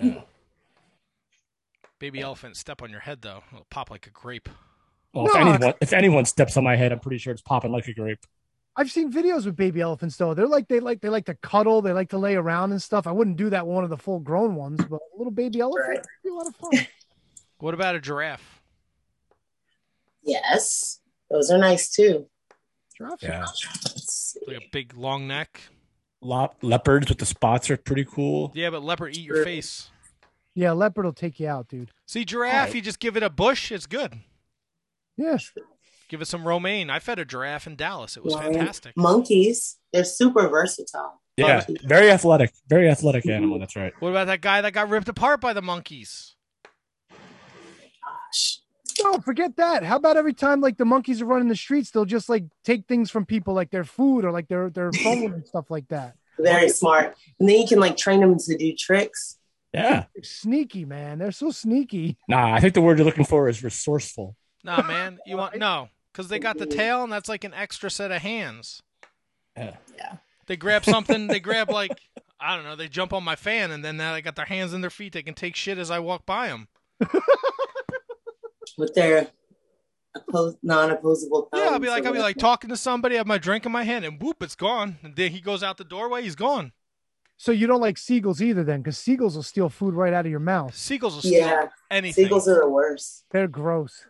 baby 1.98 2.20
elephant 2.20 2.56
step 2.56 2.82
on 2.82 2.90
your 2.90 3.00
head 3.00 3.22
though. 3.22 3.42
It'll 3.52 3.66
pop 3.70 3.90
like 3.90 4.06
a 4.06 4.10
grape. 4.10 4.48
Well, 5.12 5.26
if 5.26 5.34
anyone 5.36 5.74
if 5.80 5.92
anyone 5.92 6.24
steps 6.24 6.56
on 6.56 6.64
my 6.64 6.76
head, 6.76 6.92
I'm 6.92 7.00
pretty 7.00 7.18
sure 7.18 7.32
it's 7.32 7.42
popping 7.42 7.72
like 7.72 7.86
a 7.88 7.94
grape. 7.94 8.24
I've 8.76 8.90
seen 8.90 9.12
videos 9.12 9.44
with 9.44 9.56
baby 9.56 9.80
elephants 9.80 10.16
though. 10.16 10.32
They're 10.34 10.46
like 10.46 10.68
they 10.68 10.80
like 10.80 11.00
they 11.00 11.08
like 11.08 11.26
to 11.26 11.34
cuddle, 11.34 11.82
they 11.82 11.92
like 11.92 12.10
to 12.10 12.18
lay 12.18 12.36
around 12.36 12.70
and 12.72 12.80
stuff. 12.82 13.06
I 13.06 13.12
wouldn't 13.12 13.36
do 13.36 13.50
that 13.50 13.66
with 13.66 13.74
one 13.74 13.84
of 13.84 13.90
the 13.90 13.96
full 13.96 14.20
grown 14.20 14.54
ones, 14.54 14.78
but 14.88 14.96
a 14.96 15.16
little 15.18 15.32
baby 15.32 15.60
elephant 15.60 15.88
Right. 15.88 15.98
would 15.98 16.06
be 16.24 16.28
a 16.30 16.32
lot 16.34 16.46
of 16.46 16.56
fun. 16.56 16.86
What 17.60 17.74
about 17.74 17.94
a 17.94 18.00
giraffe? 18.00 18.60
Yes. 20.22 21.00
Those 21.30 21.50
are 21.50 21.58
nice 21.58 21.90
too. 21.90 22.26
Giraffes 22.96 23.24
are 23.24 23.26
Yeah. 23.28 23.46
Like 24.46 24.56
a 24.64 24.68
big 24.72 24.94
long 24.94 25.26
neck. 25.26 25.60
Lop- 26.20 26.56
leopards 26.62 27.08
with 27.08 27.18
the 27.18 27.26
spots 27.26 27.70
are 27.70 27.76
pretty 27.76 28.04
cool. 28.04 28.52
Yeah, 28.54 28.70
but 28.70 28.82
leopard 28.82 29.16
eat 29.16 29.22
your 29.24 29.42
face. 29.44 29.90
Yeah, 30.54 30.72
leopard 30.72 31.04
will 31.04 31.12
take 31.12 31.40
you 31.40 31.48
out, 31.48 31.68
dude. 31.68 31.92
See, 32.06 32.24
giraffe, 32.24 32.68
Right. 32.68 32.74
you 32.74 32.82
just 32.82 32.98
give 32.98 33.16
it 33.16 33.22
a 33.22 33.30
bush, 33.30 33.72
it's 33.72 33.86
good. 33.86 34.18
Yeah. 35.16 35.38
Give 36.08 36.20
it 36.20 36.26
some 36.26 36.46
romaine. 36.46 36.90
I 36.90 36.98
fed 36.98 37.18
a 37.18 37.24
giraffe 37.24 37.66
in 37.66 37.76
Dallas. 37.76 38.16
It 38.16 38.24
was 38.24 38.34
Lion- 38.34 38.54
fantastic. 38.54 38.96
Monkeys, 38.96 39.78
they're 39.92 40.04
super 40.04 40.48
versatile. 40.48 41.22
Yeah, 41.36 41.64
Monkey. 41.68 41.76
very 41.86 42.10
athletic, 42.10 42.52
very 42.68 42.88
athletic 42.90 43.26
animal. 43.26 43.58
That's 43.58 43.76
right. 43.76 43.92
What 44.00 44.10
about 44.10 44.26
that 44.26 44.40
guy 44.42 44.60
that 44.60 44.72
got 44.72 44.88
ripped 44.90 45.08
apart 45.08 45.40
by 45.40 45.52
the 45.52 45.62
monkeys? 45.62 46.34
Gosh. 48.30 48.60
No, 49.02 49.18
forget 49.20 49.56
that. 49.56 49.82
How 49.82 49.96
about 49.96 50.16
every 50.16 50.34
time 50.34 50.60
like 50.60 50.76
the 50.76 50.84
monkeys 50.84 51.22
are 51.22 51.26
running 51.26 51.48
the 51.48 51.56
streets, 51.56 51.90
they'll 51.90 52.04
just 52.04 52.28
like 52.28 52.44
take 52.64 52.86
things 52.86 53.10
from 53.10 53.24
people 53.24 53.54
like 53.54 53.70
their 53.70 53.84
food 53.84 54.24
or 54.24 54.30
like 54.30 54.48
their 54.48 54.70
their 54.70 54.92
phone 55.04 55.32
and 55.32 55.46
stuff 55.46 55.70
like 55.70 55.88
that. 55.88 56.16
Very 56.38 56.68
smart. 56.68 57.16
And 57.38 57.48
then 57.48 57.60
you 57.60 57.66
can 57.66 57.80
like 57.80 57.96
train 57.96 58.20
them 58.20 58.38
to 58.38 58.56
do 58.56 58.74
tricks. 58.74 59.38
Yeah. 59.72 60.04
They're 60.14 60.24
sneaky, 60.24 60.84
man. 60.84 61.18
They're 61.18 61.32
so 61.32 61.50
sneaky. 61.50 62.16
Nah, 62.28 62.52
I 62.52 62.60
think 62.60 62.74
the 62.74 62.80
word 62.80 62.98
you're 62.98 63.04
looking 63.04 63.24
for 63.24 63.48
is 63.48 63.62
resourceful. 63.62 64.36
Nah, 64.64 64.82
man. 64.82 65.18
You 65.26 65.36
want 65.36 65.56
no, 65.56 65.88
because 66.12 66.28
they 66.28 66.38
got 66.38 66.58
the 66.58 66.66
tail, 66.66 67.02
and 67.04 67.12
that's 67.12 67.28
like 67.28 67.44
an 67.44 67.54
extra 67.54 67.90
set 67.90 68.10
of 68.10 68.20
hands. 68.22 68.82
Yeah. 69.56 69.76
Yeah. 69.96 70.16
They 70.46 70.56
grab 70.56 70.84
something. 70.84 71.28
they 71.28 71.40
grab 71.40 71.70
like 71.70 71.92
I 72.40 72.56
don't 72.56 72.64
know. 72.64 72.74
They 72.74 72.88
jump 72.88 73.12
on 73.12 73.22
my 73.22 73.36
fan, 73.36 73.70
and 73.70 73.84
then 73.84 73.96
now 73.98 74.14
they 74.14 74.22
got 74.22 74.34
their 74.34 74.46
hands 74.46 74.72
and 74.72 74.82
their 74.82 74.90
feet. 74.90 75.12
They 75.12 75.22
can 75.22 75.34
take 75.34 75.54
shit 75.54 75.78
as 75.78 75.90
I 75.90 75.98
walk 75.98 76.24
by 76.24 76.48
them. 76.48 76.68
with 78.80 78.94
their 78.94 79.28
oppos- 80.16 80.56
non-opposable 80.62 81.48
Yeah, 81.54 81.68
I'll 81.70 81.78
be 81.78 81.88
like, 81.88 82.04
I'll 82.06 82.12
be 82.12 82.18
like 82.18 82.36
talking 82.36 82.70
to 82.70 82.76
somebody. 82.76 83.14
I 83.14 83.18
have 83.18 83.26
my 83.26 83.38
drink 83.38 83.66
in 83.66 83.72
my 83.72 83.84
hand, 83.84 84.04
and 84.04 84.20
whoop, 84.20 84.42
it's 84.42 84.56
gone. 84.56 84.98
And 85.02 85.14
then 85.14 85.30
he 85.32 85.40
goes 85.40 85.62
out 85.62 85.76
the 85.76 85.84
doorway. 85.84 86.22
He's 86.22 86.34
gone. 86.34 86.72
So 87.36 87.52
you 87.52 87.66
don't 87.66 87.80
like 87.80 87.96
seagulls 87.96 88.42
either, 88.42 88.64
then, 88.64 88.80
because 88.82 88.98
seagulls 88.98 89.34
will 89.36 89.42
steal 89.42 89.68
food 89.70 89.94
right 89.94 90.12
out 90.12 90.26
of 90.26 90.30
your 90.30 90.40
mouth. 90.40 90.74
Seagulls 90.74 91.14
will 91.14 91.22
steal 91.22 91.46
Yeah, 91.46 91.68
anything. 91.90 92.24
seagulls 92.24 92.46
are 92.48 92.60
the 92.60 92.68
worst. 92.68 93.24
They're 93.30 93.48
gross. 93.48 94.04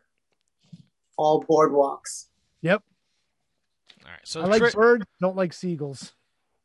All 1.16 1.44
boardwalks. 1.44 2.26
Yep. 2.62 2.82
All 4.04 4.10
right, 4.10 4.20
so 4.24 4.40
I 4.40 4.46
like 4.46 4.60
Tri- 4.62 4.70
birds, 4.72 5.04
don't 5.20 5.36
like 5.36 5.52
seagulls. 5.52 6.14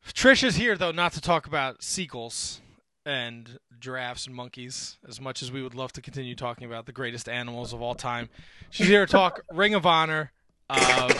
Trish 0.08 0.42
is 0.42 0.56
here 0.56 0.76
though, 0.76 0.92
not 0.92 1.12
to 1.12 1.20
talk 1.20 1.46
about 1.46 1.82
seagulls 1.82 2.60
and 3.06 3.58
giraffes 3.78 4.26
and 4.26 4.34
monkeys, 4.34 4.98
as 5.08 5.20
much 5.20 5.42
as 5.42 5.52
we 5.52 5.62
would 5.62 5.74
love 5.74 5.92
to 5.92 6.02
continue 6.02 6.34
talking 6.34 6.66
about 6.66 6.86
the 6.86 6.92
greatest 6.92 7.28
animals 7.28 7.72
of 7.72 7.80
all 7.80 7.94
time. 7.94 8.28
She's 8.70 8.88
here 8.88 9.06
to 9.06 9.10
talk 9.10 9.42
Ring 9.52 9.74
of 9.74 9.86
Honor. 9.86 10.32
Uh, 10.68 11.14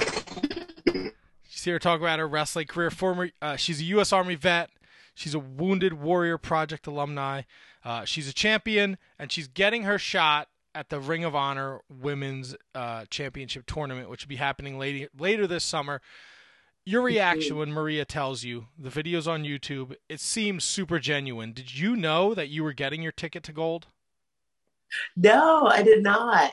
she's 1.49 1.65
here 1.65 1.79
to 1.79 1.83
talk 1.83 2.01
about 2.01 2.19
her 2.19 2.27
wrestling 2.27 2.67
career. 2.67 2.91
Former, 2.91 3.31
uh, 3.41 3.55
she's 3.57 3.81
a 3.81 3.85
U.S. 3.85 4.13
Army 4.13 4.35
vet. 4.35 4.71
She's 5.15 5.33
a 5.33 5.39
Wounded 5.39 5.95
Warrior 5.95 6.39
Project 6.39 6.87
alumni. 6.87 7.43
Uh, 7.85 8.05
she's 8.05 8.29
a 8.29 8.35
champion, 8.35 8.99
and 9.19 9.31
she's 9.31 9.47
getting 9.47 9.85
her 9.85 9.99
shot 9.99 10.49
at 10.75 10.91
the 10.91 11.01
Ring 11.01 11.25
of 11.25 11.35
Honor 11.35 11.81
Women's 11.89 12.57
uh, 12.75 13.05
Championship 13.09 13.65
tournament, 13.67 14.11
which 14.11 14.25
will 14.25 14.29
be 14.29 14.37
happening 14.37 14.79
later 14.79 15.09
later 15.17 15.47
this 15.47 15.65
summer. 15.65 16.03
Your 16.89 17.03
reaction 17.03 17.57
when 17.57 17.73
Maria 17.73 18.05
tells 18.05 18.45
you 18.45 18.69
the 18.79 18.91
video's 18.91 19.27
on 19.27 19.43
YouTube, 19.43 19.97
it 20.09 20.21
seems 20.21 20.63
super 20.63 21.01
genuine. 21.01 21.53
Did 21.53 21.77
you 21.77 21.97
know 21.97 22.33
that 22.33 22.49
you 22.49 22.63
were 22.63 22.73
getting 22.73 23.03
your 23.03 23.11
ticket 23.11 23.43
to 23.43 23.53
gold? 23.53 23.89
No, 25.17 25.67
I 25.67 25.83
did 25.83 26.05
not. 26.05 26.53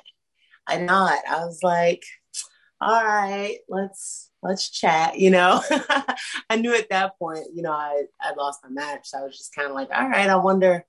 I 0.66 0.78
did 0.78 0.88
not. 0.88 1.20
I 1.30 1.46
was 1.46 1.62
like, 1.62 2.04
all 2.82 3.04
right, 3.04 3.60
let's 3.70 4.32
let's 4.42 4.70
chat, 4.70 5.20
you 5.20 5.30
know. 5.30 5.62
I 6.50 6.56
knew 6.56 6.74
at 6.74 6.90
that 6.90 7.18
point, 7.20 7.46
you 7.54 7.62
know, 7.62 7.72
I 7.72 8.02
I 8.20 8.34
lost 8.34 8.62
my 8.64 8.70
match. 8.72 9.10
So 9.10 9.20
I 9.20 9.24
was 9.24 9.38
just 9.38 9.54
kind 9.54 9.70
of 9.70 9.76
like, 9.76 9.90
all 9.94 10.10
right, 10.10 10.30
I 10.30 10.36
wonder 10.38 10.84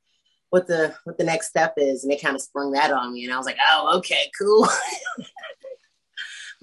what 0.49 0.67
the 0.67 0.95
what 1.05 1.19
the 1.19 1.25
next 1.25 1.49
step 1.49 1.75
is. 1.77 2.03
And 2.03 2.11
they 2.11 2.17
kind 2.17 2.35
of 2.35 2.41
sprung 2.41 2.73
that 2.73 2.91
on 2.93 3.13
me. 3.13 3.25
And 3.25 3.33
I 3.35 3.37
was 3.37 3.45
like, 3.45 3.59
oh, 3.71 3.99
okay, 3.99 4.31
cool. 4.41 4.67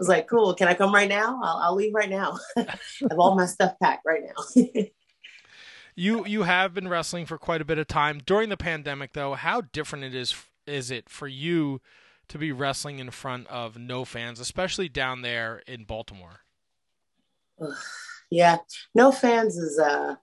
Was 0.02 0.10
like, 0.10 0.28
cool, 0.28 0.56
can 0.56 0.68
I 0.68 0.74
come 0.74 0.94
right 0.94 1.08
now? 1.08 1.40
I'll, 1.44 1.58
I'll 1.58 1.76
leave 1.76 1.94
right 1.94 2.10
now. 2.10 2.40
I 2.58 2.66
have 3.10 3.20
all 3.20 3.36
my 3.36 3.46
stuff 3.46 3.74
packed 3.82 4.06
right 4.06 4.22
now. 4.24 4.64
You 5.94 6.26
you 6.26 6.44
have 6.44 6.74
been 6.74 6.88
wrestling 6.88 7.26
for 7.26 7.38
quite 7.38 7.60
a 7.60 7.66
bit 7.66 7.78
of 7.78 7.86
time 7.86 8.22
during 8.26 8.48
the 8.48 8.56
pandemic, 8.56 9.12
though. 9.12 9.34
How 9.34 9.60
different 9.60 10.06
it 10.06 10.16
is 10.16 10.34
is 10.66 10.90
it 10.90 11.10
for 11.10 11.28
you 11.28 11.82
to 12.30 12.38
be 12.38 12.54
wrestling 12.54 13.00
in 13.00 13.12
front 13.12 13.46
of 13.48 13.78
no 13.78 14.06
fans, 14.06 14.40
especially 14.40 14.88
down 14.88 15.22
there 15.22 15.62
in 15.68 15.84
Baltimore? 15.84 16.40
yeah 18.30 18.58
no 18.96 19.12
fans 19.12 19.58
is 19.58 19.78
uh 19.78 20.16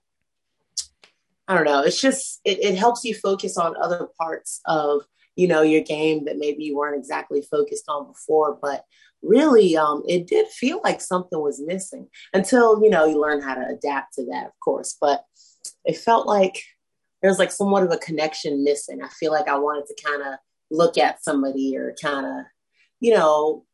i 1.47 1.55
don't 1.55 1.65
know 1.65 1.81
it's 1.81 2.01
just 2.01 2.41
it, 2.43 2.59
it 2.59 2.75
helps 2.75 3.03
you 3.03 3.13
focus 3.15 3.57
on 3.57 3.75
other 3.81 4.07
parts 4.19 4.61
of 4.65 5.03
you 5.35 5.47
know 5.47 5.61
your 5.61 5.83
game 5.83 6.25
that 6.25 6.37
maybe 6.37 6.63
you 6.63 6.75
weren't 6.75 6.97
exactly 6.97 7.41
focused 7.41 7.85
on 7.87 8.07
before 8.07 8.57
but 8.61 8.83
really 9.21 9.75
um 9.75 10.01
it 10.07 10.27
did 10.27 10.47
feel 10.47 10.79
like 10.83 11.01
something 11.01 11.39
was 11.41 11.61
missing 11.65 12.07
until 12.33 12.81
you 12.81 12.89
know 12.89 13.05
you 13.05 13.19
learn 13.19 13.41
how 13.41 13.53
to 13.53 13.67
adapt 13.67 14.13
to 14.13 14.25
that 14.25 14.45
of 14.45 14.59
course 14.63 14.97
but 14.99 15.25
it 15.83 15.97
felt 15.97 16.25
like 16.25 16.63
there 17.21 17.29
was 17.29 17.39
like 17.39 17.51
somewhat 17.51 17.83
of 17.83 17.91
a 17.91 17.97
connection 17.97 18.63
missing. 18.63 19.01
I 19.03 19.09
feel 19.09 19.31
like 19.31 19.47
i 19.47 19.57
wanted 19.57 19.85
to 19.87 20.03
kind 20.03 20.21
of 20.21 20.39
look 20.71 20.97
at 20.97 21.23
somebody 21.23 21.75
or 21.75 21.95
kind 22.01 22.25
of 22.25 22.45
you 22.99 23.13
know 23.13 23.65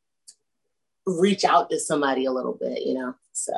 reach 1.06 1.46
out 1.46 1.70
to 1.70 1.80
somebody 1.80 2.26
a 2.26 2.32
little 2.32 2.58
bit 2.60 2.82
you 2.84 2.96
know 2.96 3.14
so 3.34 3.54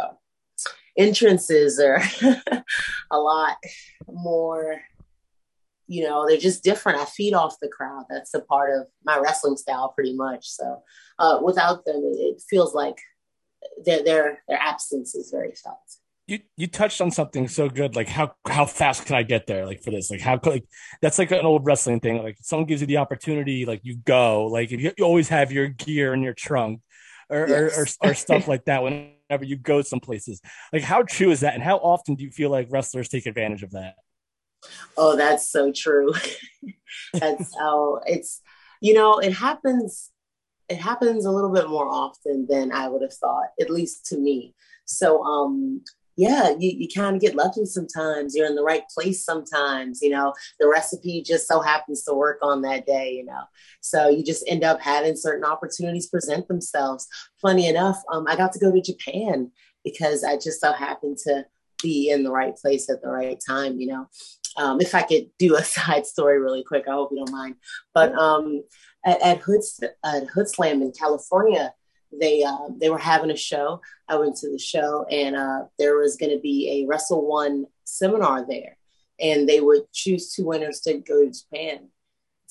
entrances 0.98 1.80
are 1.80 2.02
a 3.12 3.18
lot 3.18 3.56
more 4.12 4.82
you 5.88 6.04
know 6.04 6.28
they're 6.28 6.38
just 6.38 6.64
different 6.64 7.00
i 7.00 7.06
feed 7.06 7.34
off 7.34 7.56
the 7.62 7.68
crowd 7.68 8.04
that's 8.10 8.34
a 8.34 8.42
part 8.42 8.78
of 8.78 8.88
my 9.06 9.18
wrestling 9.18 9.58
style 9.58 9.90
pretty 9.90 10.14
much 10.14 10.48
so 10.48 10.82
uh, 11.20 11.40
without 11.44 11.86
them 11.86 12.02
it, 12.04 12.42
feels 12.50 12.74
like 12.76 12.98
their 13.86 14.04
their 14.04 14.40
their 14.48 14.60
absence 14.60 15.16
is 15.16 15.32
very 15.32 15.54
felt 15.64 15.80
You 16.28 16.40
you 16.58 16.68
touched 16.68 17.00
on 17.00 17.10
something 17.10 17.48
so 17.48 17.70
good, 17.70 17.96
like 17.96 18.10
how 18.10 18.36
how 18.48 18.66
fast 18.66 19.06
can 19.06 19.16
I 19.16 19.24
get 19.24 19.48
there? 19.48 19.66
Like 19.66 19.82
for 19.82 19.92
this, 19.92 20.12
like 20.12 20.20
how 20.20 20.38
like 20.44 20.66
that's 21.02 21.18
like 21.18 21.32
an 21.32 21.46
old 21.46 21.66
wrestling 21.66 22.02
thing. 22.02 22.22
Like 22.22 22.38
someone 22.42 22.68
gives 22.68 22.82
you 22.82 22.88
the 22.88 22.98
opportunity, 22.98 23.66
like 23.66 23.80
you 23.84 23.96
go. 23.96 24.46
Like 24.48 24.74
if 24.74 24.82
you, 24.82 24.92
you 24.98 25.06
always 25.06 25.30
have 25.30 25.54
your 25.54 25.70
gear 25.70 26.14
in 26.14 26.22
your 26.22 26.34
trunk, 26.34 26.82
or, 27.30 27.48
Yes. 27.48 27.78
or, 27.78 28.10
or 28.10 28.12
or 28.12 28.14
stuff 28.14 28.48
like 28.52 28.66
that 28.66 28.84
whenever 28.84 29.46
you 29.46 29.56
go 29.56 29.82
some 29.82 30.02
places. 30.02 30.42
Like 30.74 30.84
how 30.84 31.04
true 31.04 31.32
is 31.32 31.40
that, 31.42 31.54
and 31.56 31.64
how 31.64 31.78
often 31.78 32.16
do 32.16 32.24
you 32.26 32.32
feel 32.32 32.50
like 32.50 32.68
wrestlers 32.70 33.08
take 33.08 33.26
advantage 33.26 33.64
of 33.64 33.72
that? 33.72 33.96
Oh, 34.98 35.16
that's 35.16 35.50
so 35.50 35.72
true. 35.72 36.14
that's 37.14 37.56
how 37.58 38.02
it's, 38.06 38.42
you 38.82 38.94
know, 38.94 39.20
it 39.20 39.34
happens, 39.34 40.12
it 40.70 40.78
happens 40.78 41.26
a 41.26 41.32
little 41.32 41.54
bit 41.54 41.70
more 41.70 41.88
often 41.88 42.48
than 42.50 42.72
I 42.72 42.88
would 42.90 43.02
have 43.02 43.14
thought, 43.14 43.50
at 43.60 43.70
least 43.70 44.06
to 44.08 44.18
me. 44.18 44.56
So, 44.86 45.24
um, 45.24 45.82
yeah, 46.18 46.50
you, 46.58 46.72
you 46.76 46.88
kind 46.94 47.16
of 47.16 47.22
get 47.22 47.36
lucky 47.36 47.66
sometimes. 47.66 48.36
You're 48.36 48.48
in 48.48 48.56
the 48.56 48.64
right 48.64 48.84
place 48.90 49.24
sometimes, 49.24 50.02
you 50.02 50.10
know, 50.10 50.34
the 50.60 50.68
recipe 50.68 51.22
just 51.22 51.48
so 51.48 51.62
happens 51.62 52.04
to 52.04 52.14
work 52.14 52.40
on 52.42 52.64
that 52.64 52.88
day, 52.88 53.14
you 53.14 53.24
know. 53.24 53.44
So 53.82 54.10
you 54.10 54.24
just 54.24 54.44
end 54.48 54.64
up 54.64 54.82
having 54.82 55.16
certain 55.16 55.46
opportunities 55.46 56.08
present 56.08 56.48
themselves. 56.48 57.08
Funny 57.40 57.68
enough, 57.68 58.02
um, 58.12 58.26
I 58.28 58.36
got 58.36 58.52
to 58.54 58.60
go 58.60 58.72
to 58.72 58.82
Japan 58.82 59.52
because 59.84 60.24
I 60.24 60.38
just 60.38 60.60
so 60.60 60.74
happened 60.74 61.20
to 61.26 61.46
be 61.82 62.10
in 62.10 62.24
the 62.24 62.32
right 62.32 62.56
place 62.56 62.90
at 62.90 63.02
the 63.02 63.10
right 63.10 63.40
time, 63.46 63.80
you 63.80 63.88
know. 63.88 64.08
Um, 64.58 64.82
if 64.82 64.96
I 64.96 65.04
could 65.04 65.30
do 65.38 65.56
a 65.56 65.64
side 65.64 66.06
story 66.06 66.40
really 66.40 66.64
quick, 66.64 66.86
I 66.88 66.94
hope 66.94 67.12
you 67.12 67.18
don't 67.18 67.32
mind. 67.32 67.56
But 67.94 68.14
um, 68.16 68.64
at, 69.06 69.22
at 69.22 69.38
Hoods 69.40 69.80
at 70.04 70.28
Hoodslam 70.28 70.82
in 70.82 70.92
California, 70.92 71.74
they 72.12 72.44
uh, 72.44 72.70
they 72.80 72.90
were 72.90 72.98
having 72.98 73.32
a 73.32 73.38
show. 73.38 73.82
I 74.08 74.18
went 74.18 74.36
to 74.38 74.52
the 74.52 74.60
show, 74.60 75.06
and 75.10 75.36
uh, 75.36 75.66
there 75.78 75.98
was 75.98 76.18
going 76.18 76.32
to 76.32 76.40
be 76.40 76.82
a 76.84 76.88
Wrestle 76.88 77.28
One 77.28 77.66
seminar 77.84 78.46
there, 78.48 78.78
and 79.20 79.48
they 79.48 79.60
would 79.60 79.92
choose 79.94 80.34
two 80.34 80.46
winners 80.46 80.82
to 80.82 80.98
go 81.00 81.26
to 81.26 81.32
Japan 81.32 81.90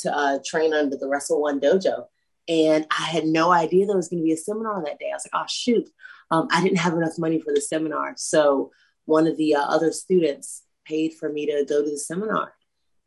to 0.00 0.14
uh, 0.14 0.38
train 0.44 0.74
under 0.74 0.96
the 0.96 1.08
Wrestle 1.08 1.40
One 1.40 1.60
dojo. 1.60 2.04
And 2.48 2.86
I 2.96 3.04
had 3.04 3.24
no 3.24 3.50
idea 3.50 3.86
there 3.86 3.96
was 3.96 4.08
going 4.08 4.20
to 4.20 4.24
be 4.24 4.32
a 4.32 4.36
seminar 4.36 4.80
that 4.84 5.00
day. 5.00 5.10
I 5.10 5.16
was 5.16 5.26
like, 5.32 5.42
oh 5.42 5.46
shoot, 5.48 5.88
um, 6.30 6.46
I 6.52 6.62
didn't 6.62 6.78
have 6.78 6.92
enough 6.92 7.18
money 7.18 7.40
for 7.40 7.52
the 7.52 7.60
seminar, 7.60 8.14
so 8.16 8.70
one 9.06 9.26
of 9.26 9.36
the 9.36 9.54
uh, 9.54 9.62
other 9.62 9.92
students 9.92 10.62
paid 10.84 11.14
for 11.14 11.28
me 11.32 11.46
to 11.46 11.64
go 11.64 11.82
to 11.82 11.90
the 11.90 11.98
seminar. 11.98 12.52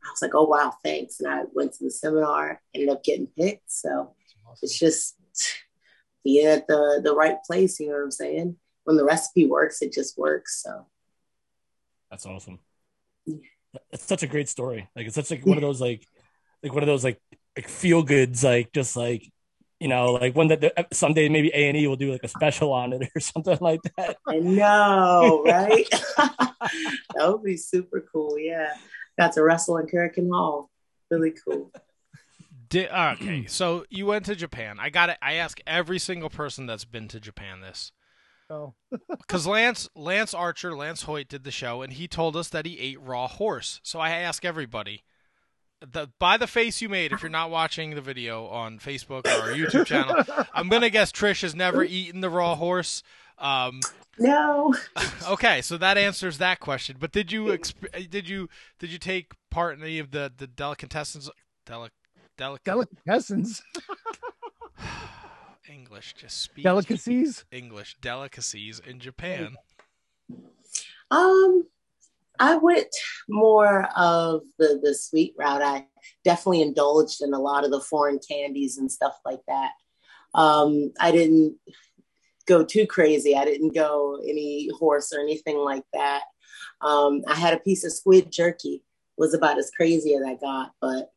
I 0.02 0.10
was 0.10 0.22
like, 0.22 0.34
oh 0.34 0.44
wow, 0.44 0.74
thanks. 0.82 1.20
And 1.20 1.28
I 1.32 1.42
went 1.52 1.74
to 1.74 1.84
the 1.84 1.90
seminar, 1.90 2.60
ended 2.74 2.90
up 2.90 3.04
getting 3.04 3.26
picked. 3.26 3.70
So 3.70 4.14
it's 4.62 4.78
just 4.78 5.16
being 6.24 6.46
at 6.46 6.66
the 6.66 7.00
the 7.02 7.14
right 7.14 7.36
place, 7.46 7.78
you 7.78 7.88
know 7.88 7.94
what 7.94 8.04
I'm 8.04 8.10
saying? 8.10 8.56
When 8.84 8.96
the 8.96 9.04
recipe 9.04 9.46
works, 9.46 9.82
it 9.82 9.92
just 9.92 10.18
works. 10.18 10.62
So 10.62 10.86
That's 12.10 12.26
awesome. 12.26 12.58
Yeah. 13.26 13.36
It's 13.92 14.04
such 14.04 14.22
a 14.22 14.26
great 14.26 14.48
story. 14.48 14.88
Like 14.96 15.06
it's 15.06 15.14
such 15.14 15.30
like 15.30 15.46
one 15.46 15.58
of 15.58 15.62
those 15.62 15.80
like 15.80 16.04
like 16.62 16.72
one 16.72 16.82
of 16.82 16.88
those 16.88 17.04
like 17.04 17.20
like 17.56 17.68
feel 17.68 18.02
goods. 18.02 18.42
Like 18.42 18.72
just 18.72 18.96
like 18.96 19.30
you 19.80 19.88
know 19.88 20.12
like 20.12 20.36
when 20.36 20.48
that 20.48 20.60
the, 20.60 20.78
uh, 20.78 20.84
someday 20.92 21.28
maybe 21.28 21.50
A 21.54 21.68
and 21.68 21.76
E 21.76 21.86
will 21.86 21.96
do 21.96 22.12
like 22.12 22.22
a 22.22 22.28
special 22.28 22.72
on 22.72 22.92
it 22.92 23.10
or 23.14 23.20
something 23.20 23.58
like 23.60 23.80
that. 23.96 24.18
I 24.28 24.38
know, 24.38 25.42
right? 25.46 25.88
that 26.18 27.32
would 27.32 27.42
be 27.42 27.56
super 27.56 28.06
cool. 28.12 28.38
Yeah. 28.38 28.72
Got 29.18 29.32
to 29.32 29.42
wrestle 29.42 29.78
in 29.78 29.86
Korakuen 29.86 30.30
Hall. 30.30 30.70
really 31.10 31.34
cool. 31.44 31.72
Did, 32.68 32.88
okay, 32.90 33.44
so 33.48 33.84
you 33.90 34.06
went 34.06 34.26
to 34.26 34.36
Japan. 34.36 34.78
I 34.80 34.90
got 34.90 35.10
it. 35.10 35.18
I 35.20 35.34
ask 35.34 35.60
every 35.66 35.98
single 35.98 36.30
person 36.30 36.66
that's 36.66 36.84
been 36.84 37.08
to 37.08 37.20
Japan 37.20 37.60
this. 37.60 37.92
Oh. 38.48 38.74
Because 39.08 39.46
Lance 39.46 39.88
Lance 39.94 40.34
Archer, 40.34 40.74
Lance 40.74 41.02
Hoyt 41.02 41.28
did 41.28 41.44
the 41.44 41.50
show, 41.50 41.82
and 41.82 41.92
he 41.92 42.08
told 42.08 42.36
us 42.36 42.48
that 42.48 42.66
he 42.66 42.78
ate 42.78 43.00
raw 43.00 43.28
horse. 43.28 43.80
So 43.82 44.00
I 44.00 44.10
ask 44.10 44.44
everybody, 44.44 45.04
the, 45.80 46.08
by 46.18 46.36
the 46.36 46.46
face 46.46 46.80
you 46.82 46.88
made, 46.88 47.12
if 47.12 47.22
you're 47.22 47.30
not 47.30 47.50
watching 47.50 47.94
the 47.94 48.00
video 48.00 48.46
on 48.46 48.78
Facebook 48.78 49.26
or 49.26 49.50
our 49.50 49.56
YouTube 49.56 49.86
channel, 49.86 50.22
I'm 50.54 50.68
gonna 50.68 50.90
guess 50.90 51.10
Trish 51.12 51.42
has 51.42 51.54
never 51.54 51.82
eaten 51.84 52.20
the 52.20 52.30
raw 52.30 52.54
horse. 52.54 53.02
Um, 53.38 53.80
No. 54.18 54.74
okay, 55.28 55.62
so 55.62 55.78
that 55.78 55.96
answers 55.96 56.38
that 56.38 56.60
question. 56.60 56.96
But 57.00 57.12
did 57.12 57.32
you 57.32 57.46
exp- 57.46 58.10
did 58.10 58.28
you 58.28 58.48
did 58.78 58.90
you 58.90 58.98
take 58.98 59.32
part 59.50 59.76
in 59.78 59.82
any 59.82 59.98
of 59.98 60.10
the 60.10 60.30
the 60.36 60.46
delicatessens? 60.46 61.30
Delic, 61.66 61.90
delic, 62.36 62.58
Delicatessens, 62.66 63.62
English, 65.70 66.14
just 66.14 66.40
speak 66.40 66.64
delicacies. 66.64 67.44
English 67.50 67.96
delicacies 68.00 68.80
in 68.84 68.98
Japan. 68.98 69.56
Um, 71.10 71.66
I 72.40 72.56
went 72.56 72.88
more 73.28 73.86
of 73.96 74.42
the 74.58 74.80
the 74.82 74.94
sweet 74.94 75.34
route. 75.38 75.62
I 75.62 75.86
definitely 76.24 76.62
indulged 76.62 77.22
in 77.22 77.34
a 77.34 77.38
lot 77.38 77.64
of 77.64 77.70
the 77.70 77.80
foreign 77.80 78.18
candies 78.18 78.78
and 78.78 78.90
stuff 78.90 79.14
like 79.26 79.40
that. 79.46 79.72
Um, 80.34 80.92
I 80.98 81.12
didn't 81.12 81.56
go 82.46 82.64
too 82.64 82.86
crazy. 82.86 83.36
I 83.36 83.44
didn't 83.44 83.74
go 83.74 84.18
any 84.22 84.70
horse 84.78 85.12
or 85.12 85.20
anything 85.20 85.58
like 85.58 85.84
that. 85.92 86.22
Um, 86.80 87.22
I 87.28 87.34
had 87.34 87.52
a 87.52 87.60
piece 87.60 87.84
of 87.84 87.92
squid 87.92 88.32
jerky. 88.32 88.82
Was 89.18 89.34
about 89.34 89.58
as 89.58 89.70
crazy 89.76 90.14
as 90.14 90.22
I 90.26 90.34
got, 90.34 90.72
but 90.80 91.10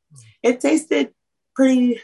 it 0.44 0.60
tasted 0.60 1.14
pretty. 1.56 2.02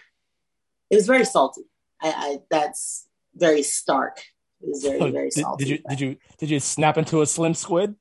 It 0.90 0.96
was 0.96 1.08
very 1.08 1.26
salty. 1.26 1.64
I, 2.02 2.14
I 2.16 2.38
that's 2.50 3.06
very 3.36 3.64
stark. 3.64 4.20
It 4.62 4.70
was 4.70 4.82
very 4.82 5.12
very 5.12 5.30
did, 5.30 5.42
salty. 5.44 5.66
did 5.66 5.72
you 5.72 5.78
did 5.90 6.00
you 6.00 6.18
did 6.38 6.50
you 6.52 6.60
snap 6.62 6.98
into 6.98 7.22
a 7.22 7.26
slim 7.26 7.54
squid? 7.54 7.96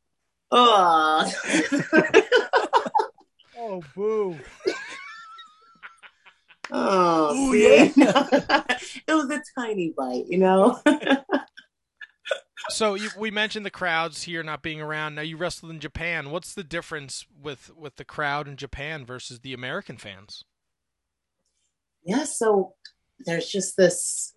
Oh. 0.50 1.30
Oh, 3.60 3.82
boo! 3.94 4.38
oh, 6.70 7.36
Ooh, 7.36 7.52
see? 7.52 7.92
it 9.06 9.08
was 9.08 9.28
a 9.30 9.42
tiny 9.58 9.92
bite, 9.94 10.26
you 10.26 10.38
know. 10.38 10.80
So 12.70 12.94
you, 12.94 13.10
we 13.18 13.30
mentioned 13.30 13.66
the 13.66 13.70
crowds 13.70 14.22
here 14.22 14.42
not 14.42 14.62
being 14.62 14.80
around. 14.80 15.16
Now 15.16 15.22
you 15.22 15.36
wrestled 15.36 15.72
in 15.72 15.80
Japan. 15.80 16.30
What's 16.30 16.54
the 16.54 16.64
difference 16.64 17.26
with 17.42 17.70
with 17.76 17.96
the 17.96 18.04
crowd 18.04 18.46
in 18.46 18.56
Japan 18.56 19.04
versus 19.04 19.40
the 19.40 19.52
American 19.52 19.96
fans? 19.98 20.44
yeah, 22.04 22.24
so 22.24 22.74
there's 23.26 23.48
just 23.48 23.76
this 23.76 24.34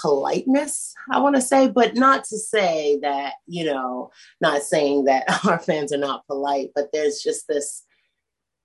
politeness, 0.00 0.94
I 1.10 1.20
want 1.20 1.36
to 1.36 1.42
say, 1.42 1.68
but 1.68 1.94
not 1.94 2.24
to 2.24 2.38
say 2.38 2.98
that, 3.02 3.34
you 3.46 3.64
know, 3.64 4.10
not 4.40 4.62
saying 4.62 5.04
that 5.04 5.24
our 5.46 5.58
fans 5.58 5.92
are 5.92 5.98
not 5.98 6.26
polite, 6.26 6.70
but 6.74 6.90
there's 6.92 7.20
just 7.20 7.46
this 7.48 7.82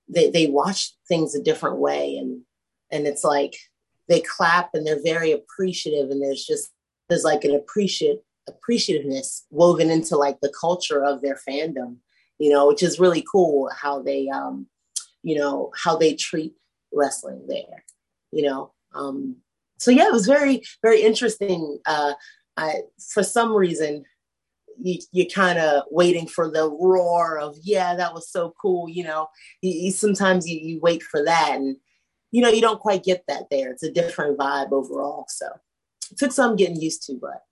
they 0.08 0.30
they 0.30 0.46
watch 0.46 0.92
things 1.08 1.34
a 1.34 1.42
different 1.42 1.78
way 1.78 2.16
and 2.16 2.42
and 2.90 3.06
it's 3.06 3.24
like 3.24 3.54
they 4.08 4.20
clap 4.20 4.70
and 4.74 4.86
they're 4.86 5.02
very 5.02 5.32
appreciative 5.32 6.10
and 6.10 6.22
there's 6.22 6.44
just 6.44 6.70
there's 7.08 7.24
like 7.24 7.44
an 7.44 7.54
appreciate 7.54 8.18
appreciativeness 8.50 9.42
woven 9.50 9.90
into 9.90 10.16
like 10.16 10.40
the 10.40 10.52
culture 10.60 11.04
of 11.04 11.22
their 11.22 11.38
fandom, 11.48 11.96
you 12.38 12.50
know, 12.50 12.66
which 12.66 12.82
is 12.82 12.98
really 12.98 13.24
cool 13.30 13.70
how 13.80 14.02
they 14.02 14.28
um 14.28 14.66
you 15.22 15.36
know 15.36 15.70
how 15.82 15.96
they 15.96 16.14
treat 16.14 16.54
wrestling 16.92 17.46
there, 17.48 17.84
you 18.32 18.42
know. 18.42 18.72
Um 18.94 19.36
so 19.82 19.90
yeah, 19.90 20.06
it 20.06 20.12
was 20.12 20.26
very, 20.26 20.62
very 20.80 21.02
interesting. 21.02 21.78
Uh, 21.86 22.12
I, 22.56 22.82
for 23.12 23.24
some 23.24 23.52
reason, 23.52 24.04
you, 24.80 25.00
you're 25.10 25.26
kind 25.26 25.58
of 25.58 25.82
waiting 25.90 26.28
for 26.28 26.48
the 26.50 26.70
roar 26.70 27.38
of, 27.38 27.56
yeah, 27.62 27.96
that 27.96 28.14
was 28.14 28.30
so 28.30 28.54
cool. 28.62 28.88
You 28.88 29.04
know, 29.04 29.26
you, 29.60 29.72
you, 29.72 29.90
sometimes 29.90 30.48
you, 30.48 30.58
you 30.58 30.80
wait 30.80 31.02
for 31.02 31.24
that 31.24 31.56
and, 31.56 31.76
you 32.30 32.42
know, 32.42 32.48
you 32.48 32.60
don't 32.60 32.80
quite 32.80 33.02
get 33.02 33.24
that 33.26 33.50
there. 33.50 33.72
It's 33.72 33.82
a 33.82 33.90
different 33.90 34.38
vibe 34.38 34.70
overall. 34.70 35.26
So 35.28 35.46
it 36.10 36.18
took 36.18 36.30
some 36.30 36.56
getting 36.56 36.80
used 36.80 37.04
to, 37.06 37.18
but. 37.20 37.42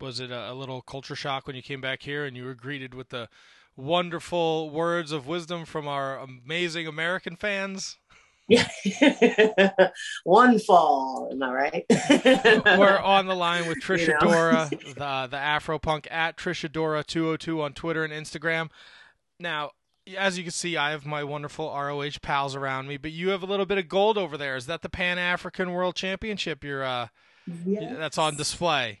Was 0.00 0.18
it 0.18 0.30
a, 0.30 0.50
a 0.50 0.54
little 0.54 0.82
culture 0.82 1.16
shock 1.16 1.46
when 1.46 1.56
you 1.56 1.62
came 1.62 1.80
back 1.80 2.02
here 2.02 2.24
and 2.24 2.36
you 2.36 2.44
were 2.44 2.54
greeted 2.54 2.92
with 2.92 3.10
the 3.10 3.28
wonderful 3.76 4.70
words 4.70 5.12
of 5.12 5.28
wisdom 5.28 5.64
from 5.64 5.86
our 5.86 6.18
amazing 6.18 6.88
American 6.88 7.36
fans? 7.36 7.98
Yeah. 8.48 8.66
One 10.24 10.58
fall, 10.58 11.28
am 11.30 11.42
I 11.42 11.52
right? 11.52 11.84
We're 12.78 12.98
on 12.98 13.26
the 13.26 13.34
line 13.34 13.68
with 13.68 13.78
Trisha 13.82 14.08
You 14.08 14.12
know? 14.14 14.20
Dora, 14.20 14.70
the 14.94 15.28
the 15.30 15.36
Afro 15.36 15.78
Punk 15.78 16.08
at 16.10 16.36
Trish 16.38 16.68
Adora 16.68 17.06
202 17.06 17.60
on 17.60 17.74
Twitter 17.74 18.04
and 18.04 18.12
Instagram. 18.12 18.70
Now, 19.38 19.72
as 20.16 20.38
you 20.38 20.44
can 20.44 20.52
see, 20.52 20.76
I 20.78 20.92
have 20.92 21.04
my 21.04 21.22
wonderful 21.24 21.66
ROH 21.68 22.18
pals 22.22 22.56
around 22.56 22.88
me, 22.88 22.96
but 22.96 23.12
you 23.12 23.28
have 23.28 23.42
a 23.42 23.46
little 23.46 23.66
bit 23.66 23.76
of 23.76 23.88
gold 23.88 24.16
over 24.16 24.38
there. 24.38 24.56
Is 24.56 24.66
that 24.66 24.80
the 24.80 24.88
Pan 24.88 25.18
African 25.18 25.72
World 25.72 25.94
Championship 25.94 26.64
you're 26.64 26.84
uh 26.84 27.08
Yes. 27.66 27.94
that's 27.96 28.18
on 28.18 28.36
display? 28.36 29.00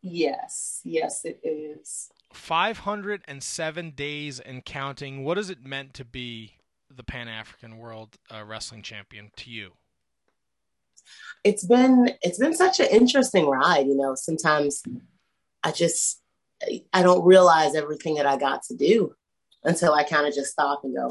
Yes, 0.00 0.80
yes, 0.84 1.24
it 1.24 1.40
is. 1.42 2.10
507 2.32 3.90
days 3.92 4.38
and 4.38 4.64
counting. 4.64 5.24
What 5.24 5.36
has 5.38 5.50
it 5.50 5.64
meant 5.64 5.94
to 5.94 6.04
be 6.04 6.57
the 6.94 7.04
Pan 7.04 7.28
African 7.28 7.78
World 7.78 8.16
uh, 8.30 8.44
Wrestling 8.44 8.82
Champion 8.82 9.30
to 9.36 9.50
you? 9.50 9.72
it's 11.44 11.64
been 11.64 12.10
it's 12.22 12.38
been 12.38 12.54
such 12.54 12.80
an 12.80 12.86
interesting 12.90 13.46
ride 13.46 13.86
you 13.86 13.96
know 13.96 14.14
sometimes 14.14 14.82
i 15.62 15.70
just 15.70 16.20
i 16.92 17.02
don't 17.02 17.24
realize 17.24 17.74
everything 17.74 18.16
that 18.16 18.26
i 18.26 18.36
got 18.36 18.62
to 18.62 18.74
do 18.76 19.14
until 19.64 19.92
i 19.92 20.02
kind 20.02 20.26
of 20.26 20.34
just 20.34 20.52
stop 20.52 20.82
and 20.84 20.96
go 20.96 21.08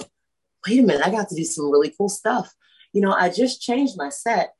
wait 0.67 0.79
a 0.79 0.83
minute 0.83 1.05
i 1.05 1.09
got 1.09 1.29
to 1.29 1.35
do 1.35 1.43
some 1.43 1.71
really 1.71 1.93
cool 1.97 2.09
stuff 2.09 2.53
you 2.93 3.01
know 3.01 3.13
i 3.13 3.29
just 3.29 3.61
changed 3.61 3.95
my 3.97 4.09
set 4.09 4.53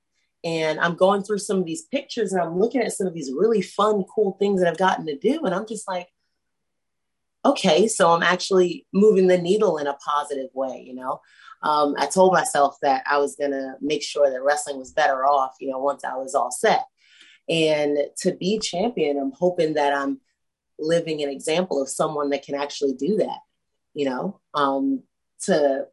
and 0.43 0.79
i'm 0.79 0.95
going 0.95 1.21
through 1.21 1.37
some 1.37 1.57
of 1.57 1.65
these 1.65 1.83
pictures 1.83 2.31
and 2.31 2.41
i'm 2.41 2.59
looking 2.59 2.81
at 2.81 2.93
some 2.93 3.07
of 3.07 3.13
these 3.13 3.31
really 3.35 3.61
fun 3.61 4.03
cool 4.13 4.37
things 4.39 4.61
that 4.61 4.69
i've 4.69 4.77
gotten 4.77 5.05
to 5.05 5.17
do 5.17 5.43
and 5.45 5.53
i'm 5.53 5.67
just 5.67 5.87
like 5.87 6.07
okay 7.47 7.87
so 7.87 8.11
i'm 8.11 8.23
actually 8.23 8.85
moving 8.93 9.27
the 9.27 9.37
needle 9.37 9.77
in 9.77 9.87
a 9.87 9.93
positive 9.93 10.49
way 10.53 10.83
you 10.85 10.93
know 10.93 11.19
um, 11.63 11.95
I 11.97 12.05
told 12.05 12.33
myself 12.33 12.77
that 12.81 13.03
I 13.09 13.17
was 13.17 13.35
going 13.35 13.51
to 13.51 13.73
make 13.81 14.03
sure 14.03 14.29
that 14.29 14.43
wrestling 14.43 14.77
was 14.77 14.91
better 14.91 15.25
off, 15.25 15.55
you 15.59 15.69
know, 15.69 15.79
once 15.79 16.03
I 16.03 16.15
was 16.15 16.35
all 16.35 16.51
set. 16.51 16.85
And 17.49 17.97
to 18.17 18.33
be 18.33 18.59
champion, 18.59 19.17
I'm 19.17 19.31
hoping 19.31 19.73
that 19.75 19.93
I'm 19.93 20.19
living 20.79 21.23
an 21.23 21.29
example 21.29 21.81
of 21.81 21.89
someone 21.89 22.29
that 22.29 22.43
can 22.43 22.55
actually 22.55 22.93
do 22.93 23.17
that, 23.17 23.39
you 23.93 24.05
know, 24.05 24.39
um, 24.53 25.01
to 25.43 25.85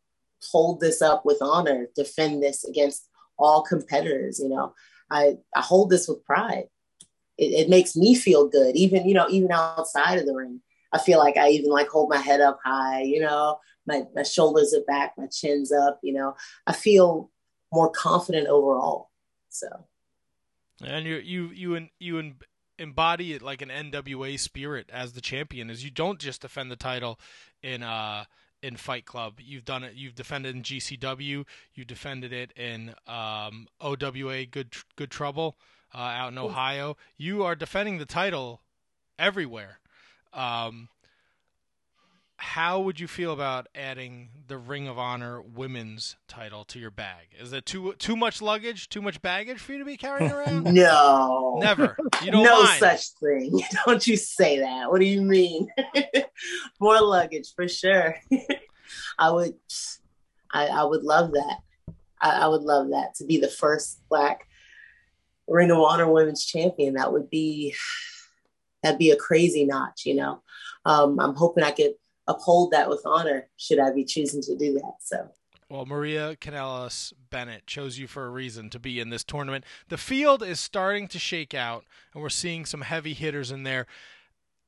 hold 0.50 0.80
this 0.80 1.00
up 1.00 1.24
with 1.24 1.38
honor, 1.40 1.86
defend 1.94 2.42
this 2.42 2.64
against 2.64 3.08
all 3.38 3.62
competitors, 3.62 4.40
you 4.40 4.48
know. 4.48 4.74
I, 5.10 5.36
I 5.54 5.60
hold 5.60 5.90
this 5.90 6.08
with 6.08 6.24
pride. 6.24 6.64
It, 7.38 7.52
it 7.52 7.68
makes 7.68 7.96
me 7.96 8.14
feel 8.14 8.48
good, 8.48 8.76
even, 8.76 9.08
you 9.08 9.14
know, 9.14 9.26
even 9.30 9.50
outside 9.50 10.18
of 10.18 10.26
the 10.26 10.34
ring. 10.34 10.60
I 10.94 10.98
feel 10.98 11.18
like 11.18 11.36
I 11.36 11.48
even 11.48 11.70
like 11.70 11.88
hold 11.88 12.08
my 12.08 12.18
head 12.18 12.40
up 12.40 12.60
high, 12.64 13.02
you 13.02 13.20
know, 13.20 13.58
my, 13.86 14.04
my 14.14 14.22
shoulders 14.22 14.72
are 14.72 14.84
back, 14.86 15.12
my 15.18 15.26
chin's 15.26 15.72
up, 15.72 15.98
you 16.02 16.14
know, 16.14 16.36
I 16.66 16.72
feel 16.72 17.30
more 17.72 17.90
confident 17.90 18.46
overall. 18.46 19.10
So, 19.48 19.66
And 20.82 21.04
you 21.04 21.16
you 21.16 21.50
you 21.50 21.74
en- 21.74 21.90
you 21.98 22.18
en- 22.18 22.36
embody 22.78 23.32
it 23.32 23.42
like 23.42 23.60
an 23.60 23.70
NWA 23.70 24.38
spirit 24.38 24.88
as 24.92 25.12
the 25.12 25.20
champion. 25.20 25.68
Is 25.68 25.84
you 25.84 25.90
don't 25.90 26.20
just 26.20 26.42
defend 26.42 26.70
the 26.70 26.76
title 26.76 27.18
in 27.62 27.82
uh 27.82 28.24
in 28.62 28.76
Fight 28.76 29.04
Club. 29.04 29.40
You've 29.40 29.64
done 29.64 29.82
it. 29.84 29.94
You've 29.94 30.14
defended 30.14 30.56
in 30.56 30.62
GCW. 30.62 31.44
You 31.74 31.84
defended 31.84 32.32
it 32.32 32.52
in 32.56 32.94
um, 33.06 33.66
OWA 33.80 34.46
Good 34.46 34.74
Good 34.96 35.10
Trouble 35.10 35.58
uh, 35.94 35.98
out 35.98 36.32
in 36.32 36.38
Ohio. 36.38 36.96
You 37.18 37.42
are 37.42 37.54
defending 37.54 37.98
the 37.98 38.06
title 38.06 38.62
everywhere. 39.18 39.80
Um, 40.34 40.88
how 42.36 42.80
would 42.80 42.98
you 43.00 43.06
feel 43.06 43.32
about 43.32 43.68
adding 43.74 44.28
the 44.48 44.58
Ring 44.58 44.86
of 44.88 44.98
Honor 44.98 45.40
Women's 45.40 46.16
title 46.28 46.64
to 46.66 46.78
your 46.78 46.90
bag? 46.90 47.28
Is 47.40 47.52
it 47.52 47.64
too 47.64 47.94
too 47.98 48.16
much 48.16 48.42
luggage, 48.42 48.88
too 48.88 49.00
much 49.00 49.22
baggage 49.22 49.58
for 49.58 49.72
you 49.72 49.78
to 49.78 49.84
be 49.84 49.96
carrying 49.96 50.30
around? 50.32 50.64
no, 50.64 51.58
Never. 51.60 51.96
You 52.22 52.32
don't 52.32 52.42
no 52.44 52.64
mind. 52.64 52.80
such 52.80 53.08
thing. 53.20 53.60
Don't 53.86 54.06
you 54.06 54.16
say 54.16 54.58
that. 54.60 54.90
What 54.90 55.00
do 55.00 55.06
you 55.06 55.22
mean? 55.22 55.68
More 56.80 57.00
luggage 57.00 57.54
for 57.54 57.68
sure. 57.68 58.16
I 59.18 59.30
would, 59.30 59.54
I, 60.52 60.66
I 60.66 60.84
would 60.84 61.02
love 61.02 61.32
that. 61.32 61.58
I, 62.20 62.42
I 62.42 62.48
would 62.48 62.62
love 62.62 62.90
that 62.90 63.14
to 63.16 63.24
be 63.24 63.38
the 63.38 63.48
first 63.48 64.00
Black 64.08 64.46
Ring 65.46 65.70
of 65.70 65.78
Honor 65.78 66.10
Women's 66.10 66.44
Champion. 66.44 66.94
That 66.94 67.12
would 67.12 67.30
be, 67.30 67.74
that'd 68.84 68.98
be 68.98 69.10
a 69.10 69.16
crazy 69.16 69.64
notch. 69.64 70.06
You 70.06 70.14
know, 70.14 70.42
um, 70.84 71.18
I'm 71.18 71.34
hoping 71.34 71.64
I 71.64 71.72
could 71.72 71.94
uphold 72.28 72.70
that 72.70 72.88
with 72.88 73.02
honor 73.04 73.48
should 73.56 73.78
I 73.78 73.92
be 73.92 74.04
choosing 74.04 74.42
to 74.42 74.56
do 74.56 74.74
that. 74.74 74.94
So 75.00 75.28
Well, 75.68 75.86
Maria 75.86 76.36
Kanellis 76.36 77.12
Bennett 77.30 77.66
chose 77.66 77.98
you 77.98 78.06
for 78.06 78.26
a 78.26 78.30
reason 78.30 78.70
to 78.70 78.78
be 78.78 79.00
in 79.00 79.10
this 79.10 79.24
tournament. 79.24 79.64
The 79.88 79.98
field 79.98 80.42
is 80.42 80.60
starting 80.60 81.08
to 81.08 81.18
shake 81.18 81.54
out, 81.54 81.84
and 82.12 82.22
we're 82.22 82.28
seeing 82.28 82.64
some 82.64 82.82
heavy 82.82 83.14
hitters 83.14 83.50
in 83.50 83.64
there. 83.64 83.86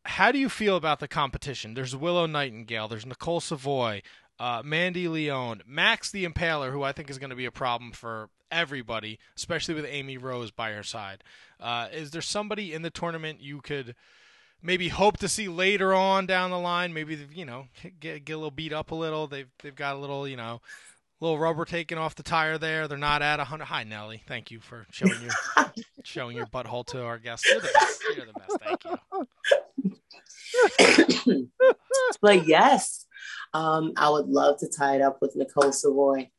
How 0.04 0.30
do 0.30 0.38
you 0.38 0.48
feel 0.48 0.76
about 0.76 1.00
the 1.00 1.08
competition? 1.08 1.74
There's 1.74 1.96
Willow 1.96 2.26
Nightingale, 2.26 2.88
there's 2.88 3.06
Nicole 3.06 3.40
Savoy, 3.40 4.02
uh, 4.38 4.62
Mandy 4.64 5.08
Leon, 5.08 5.62
Max 5.66 6.10
the 6.10 6.26
Impaler, 6.26 6.72
who 6.72 6.82
I 6.82 6.92
think 6.92 7.10
is 7.10 7.18
going 7.18 7.30
to 7.30 7.36
be 7.36 7.46
a 7.46 7.50
problem 7.50 7.92
for 7.92 8.28
everybody, 8.50 9.18
especially 9.36 9.74
with 9.74 9.86
Amy 9.88 10.18
Rose 10.18 10.50
by 10.50 10.72
her 10.72 10.82
side. 10.82 11.22
Uh, 11.60 11.88
is 11.92 12.10
there 12.10 12.22
somebody 12.22 12.72
in 12.72 12.82
the 12.82 12.90
tournament 12.90 13.40
you 13.40 13.60
could 13.60 13.94
maybe 14.62 14.88
hope 14.88 15.18
to 15.18 15.28
see 15.28 15.48
later 15.48 15.94
on 15.94 16.26
down 16.26 16.50
the 16.50 16.58
line? 16.58 16.92
Maybe 16.92 17.18
you 17.34 17.44
know 17.44 17.68
get, 18.00 18.24
get 18.24 18.32
a 18.32 18.36
little 18.36 18.50
beat 18.50 18.72
up 18.72 18.90
a 18.90 18.94
little. 18.94 19.26
They've 19.26 19.48
they've 19.62 19.74
got 19.74 19.96
a 19.96 19.98
little 19.98 20.28
you 20.28 20.36
know 20.36 20.60
little 21.20 21.38
rubber 21.38 21.64
taken 21.64 21.98
off 21.98 22.14
the 22.14 22.22
tire 22.22 22.58
there. 22.58 22.88
They're 22.88 22.98
not 22.98 23.22
at 23.22 23.40
a 23.40 23.44
hundred. 23.44 23.66
Hi 23.66 23.84
Nelly, 23.84 24.22
thank 24.26 24.50
you 24.50 24.60
for 24.60 24.86
showing 24.90 25.20
your 25.22 25.32
showing 26.04 26.36
your 26.36 26.46
butthole 26.46 26.86
to 26.86 27.02
our 27.02 27.18
guests. 27.18 27.50
You're 27.50 27.60
the 27.60 27.70
best. 27.72 28.02
You're 28.16 28.26
the 28.26 28.32
best. 28.34 28.58
Thank 28.62 28.84
you. 28.84 28.98
but 32.20 32.46
yes, 32.46 33.05
um, 33.54 33.92
I 33.96 34.10
would 34.10 34.26
love 34.26 34.58
to 34.60 34.68
tie 34.68 34.96
it 34.96 35.02
up 35.02 35.18
with 35.20 35.36
Nicole 35.36 35.72
Savoy. 35.72 36.30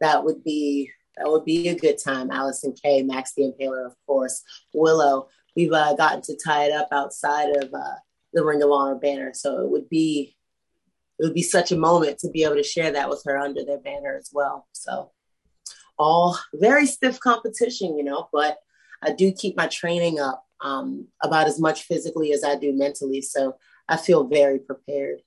That 0.00 0.24
would 0.24 0.44
be 0.44 0.90
that 1.16 1.28
would 1.28 1.44
be 1.44 1.68
a 1.68 1.78
good 1.78 1.96
time. 2.02 2.28
Allysin 2.28 2.80
Kay, 2.80 3.02
Max 3.02 3.32
the 3.34 3.44
Impaler, 3.44 3.86
of 3.86 3.94
course, 4.06 4.42
Willow. 4.74 5.28
We've 5.54 5.72
uh, 5.72 5.94
gotten 5.94 6.20
to 6.22 6.36
tie 6.36 6.64
it 6.64 6.72
up 6.72 6.88
outside 6.92 7.56
of 7.56 7.72
uh, 7.72 7.94
the 8.34 8.44
Ring 8.44 8.62
of 8.62 8.70
Honor 8.70 8.96
banner, 8.96 9.32
so 9.32 9.60
it 9.60 9.70
would 9.70 9.88
be 9.88 10.36
it 11.18 11.24
would 11.24 11.34
be 11.34 11.42
such 11.42 11.72
a 11.72 11.76
moment 11.76 12.18
to 12.18 12.30
be 12.30 12.44
able 12.44 12.56
to 12.56 12.62
share 12.62 12.90
that 12.92 13.08
with 13.08 13.22
her 13.24 13.38
under 13.38 13.64
their 13.64 13.78
banner 13.78 14.16
as 14.16 14.30
well. 14.32 14.68
So 14.72 15.12
all 15.98 16.38
very 16.52 16.86
stiff 16.86 17.18
competition, 17.20 17.96
you 17.96 18.04
know, 18.04 18.28
but 18.32 18.58
I 19.02 19.12
do 19.12 19.32
keep 19.32 19.56
my 19.56 19.66
training 19.66 20.20
up 20.20 20.44
um, 20.60 21.08
about 21.22 21.46
as 21.46 21.60
much 21.60 21.84
physically 21.84 22.32
as 22.32 22.44
I 22.44 22.56
do 22.56 22.72
mentally. 22.72 23.22
So 23.22 23.56
I 23.88 23.96
feel 23.96 24.24
very 24.24 24.58
prepared. 24.58 25.20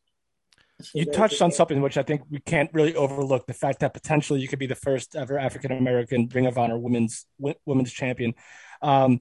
You 0.94 1.06
touched 1.06 1.42
on 1.42 1.52
something 1.52 1.82
which 1.82 1.98
I 1.98 2.04
think 2.04 2.22
we 2.30 2.40
can't 2.40 2.70
really 2.74 2.96
overlook 2.96 3.48
the 3.48 3.54
fact 3.54 3.80
that 3.80 3.94
potentially 3.94 4.40
you 4.40 4.48
could 4.48 4.60
be 4.60 4.68
the 4.68 4.76
first 4.76 5.16
ever 5.16 5.38
African 5.38 5.72
American 5.72 6.30
Ring 6.34 6.46
of 6.46 6.58
Honor 6.58 6.78
women's 6.78 7.26
women's 7.66 7.92
champion. 7.92 8.34
Um, 8.82 9.20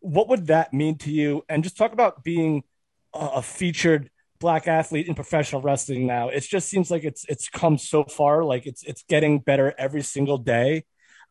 what 0.00 0.28
would 0.28 0.48
that 0.48 0.72
mean 0.72 0.98
to 0.98 1.10
you? 1.10 1.44
And 1.48 1.64
just 1.64 1.76
talk 1.76 1.92
about 1.92 2.22
being 2.24 2.62
a 3.14 3.42
featured 3.42 4.10
black 4.38 4.68
athlete 4.68 5.08
in 5.08 5.14
professional 5.14 5.62
wrestling 5.62 6.06
now. 6.06 6.28
It 6.28 6.42
just 6.42 6.68
seems 6.68 6.90
like 6.90 7.04
it's 7.04 7.24
it's 7.28 7.48
come 7.48 7.78
so 7.78 8.04
far. 8.04 8.44
Like 8.44 8.66
it's 8.66 8.82
it's 8.84 9.02
getting 9.08 9.38
better 9.40 9.74
every 9.78 10.02
single 10.02 10.38
day. 10.38 10.84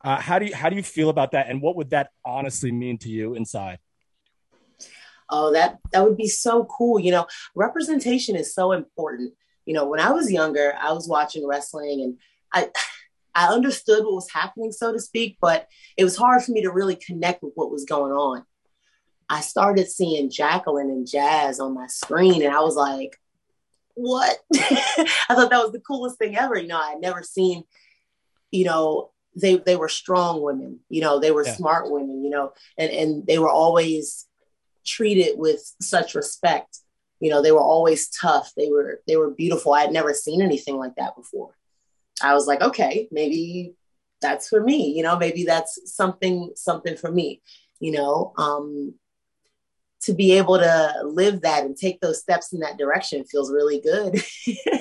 Uh, 0.03 0.17
how 0.19 0.39
do 0.39 0.47
you 0.47 0.55
how 0.55 0.69
do 0.69 0.75
you 0.75 0.83
feel 0.83 1.09
about 1.09 1.31
that? 1.31 1.49
And 1.49 1.61
what 1.61 1.75
would 1.75 1.91
that 1.91 2.09
honestly 2.25 2.71
mean 2.71 2.97
to 2.99 3.09
you 3.09 3.35
inside? 3.35 3.79
Oh, 5.29 5.53
that 5.53 5.77
that 5.91 6.03
would 6.03 6.17
be 6.17 6.27
so 6.27 6.65
cool. 6.65 6.99
You 6.99 7.11
know, 7.11 7.27
representation 7.55 8.35
is 8.35 8.53
so 8.53 8.71
important 8.71 9.33
you 9.67 9.73
know, 9.73 9.85
when 9.85 9.99
I 9.99 10.11
was 10.11 10.31
younger, 10.31 10.73
I 10.79 10.93
was 10.93 11.07
watching 11.07 11.45
wrestling 11.45 12.01
and 12.01 12.17
I 12.51 12.71
I 13.35 13.53
understood 13.53 14.03
what 14.03 14.15
was 14.15 14.31
happening, 14.31 14.71
so 14.71 14.91
to 14.91 14.99
speak, 14.99 15.37
but 15.39 15.67
it 15.95 16.03
was 16.03 16.17
hard 16.17 16.41
for 16.41 16.53
me 16.53 16.63
to 16.63 16.71
really 16.71 16.95
connect 16.95 17.43
with 17.43 17.51
what 17.53 17.69
was 17.69 17.85
going 17.85 18.11
on. 18.11 18.43
I 19.29 19.41
started 19.41 19.91
seeing 19.91 20.31
Jacqueline 20.31 20.89
and 20.89 21.05
Jazz 21.05 21.59
on 21.59 21.75
my 21.75 21.85
screen, 21.85 22.41
and 22.41 22.51
I 22.51 22.61
was 22.61 22.75
like, 22.75 23.15
what? 23.93 24.39
I 24.55 25.05
thought 25.35 25.51
that 25.51 25.61
was 25.61 25.71
the 25.71 25.83
coolest 25.85 26.17
thing 26.17 26.35
ever. 26.35 26.57
You 26.57 26.67
know, 26.67 26.79
I 26.79 26.91
had 26.91 27.01
never 27.01 27.21
seen, 27.21 27.63
you 28.49 28.65
know, 28.65 29.11
they 29.35 29.57
they 29.57 29.75
were 29.75 29.89
strong 29.89 30.41
women, 30.41 30.79
you 30.89 31.01
know, 31.01 31.19
they 31.19 31.29
were 31.29 31.45
yeah. 31.45 31.53
smart 31.53 31.91
women, 31.91 32.23
you 32.23 32.31
know, 32.31 32.53
and, 32.75 32.91
and 32.91 33.27
they 33.27 33.37
were 33.37 33.51
always 33.51 34.25
treated 34.83 35.37
with 35.37 35.75
such 35.79 36.15
respect 36.15 36.79
you 37.19 37.29
know 37.29 37.41
they 37.41 37.51
were 37.51 37.61
always 37.61 38.09
tough. 38.09 38.51
They 38.55 38.69
were 38.69 39.01
they 39.07 39.17
were 39.17 39.31
beautiful. 39.31 39.73
I 39.73 39.81
had 39.81 39.91
never 39.91 40.13
seen 40.13 40.41
anything 40.41 40.77
like 40.77 40.95
that 40.95 41.15
before. 41.15 41.55
I 42.21 42.33
was 42.33 42.47
like 42.47 42.61
okay 42.61 43.07
maybe 43.11 43.75
that's 44.21 44.49
for 44.49 44.61
me 44.61 44.91
you 44.95 45.03
know 45.03 45.17
maybe 45.17 45.43
that's 45.43 45.79
something 45.85 46.51
something 46.55 46.97
for 46.97 47.11
me 47.11 47.41
you 47.79 47.91
know 47.91 48.33
um 48.37 48.93
to 50.01 50.13
be 50.13 50.33
able 50.33 50.57
to 50.57 50.93
live 51.03 51.41
that 51.41 51.65
and 51.65 51.75
take 51.75 51.99
those 51.99 52.21
steps 52.21 52.53
in 52.53 52.59
that 52.59 52.77
direction 52.77 53.25
feels 53.25 53.51
really 53.51 53.81
good. 53.81 54.21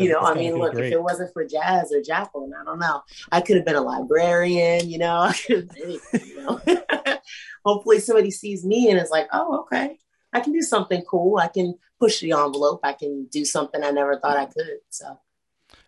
You 0.00 0.12
know 0.12 0.20
i 0.20 0.34
mean 0.34 0.56
look 0.56 0.72
great. 0.72 0.86
if 0.86 0.92
it 0.94 1.02
wasn't 1.02 1.32
for 1.32 1.44
jazz 1.44 1.92
or 1.92 2.02
jacqueline 2.02 2.52
i 2.60 2.64
don't 2.64 2.80
know. 2.80 3.02
I 3.30 3.40
could 3.40 3.56
have 3.56 3.64
been 3.64 3.76
a 3.76 3.80
librarian 3.80 4.90
you 4.90 4.98
know 4.98 5.16
i 5.20 5.34
been 5.48 5.70
anything 5.82 6.26
you 6.26 6.42
know. 6.42 6.60
Hopefully 7.64 8.00
somebody 8.00 8.32
sees 8.32 8.64
me 8.64 8.90
and 8.90 8.98
is 8.98 9.10
like 9.10 9.28
oh 9.32 9.60
okay 9.60 9.98
I 10.32 10.40
can 10.40 10.52
do 10.52 10.62
something 10.62 11.02
cool. 11.02 11.38
I 11.38 11.48
can 11.48 11.74
push 11.98 12.20
the 12.20 12.32
envelope. 12.32 12.80
I 12.82 12.92
can 12.92 13.26
do 13.26 13.44
something 13.44 13.82
I 13.82 13.90
never 13.90 14.18
thought 14.18 14.36
I 14.36 14.46
could. 14.46 14.78
So. 14.90 15.18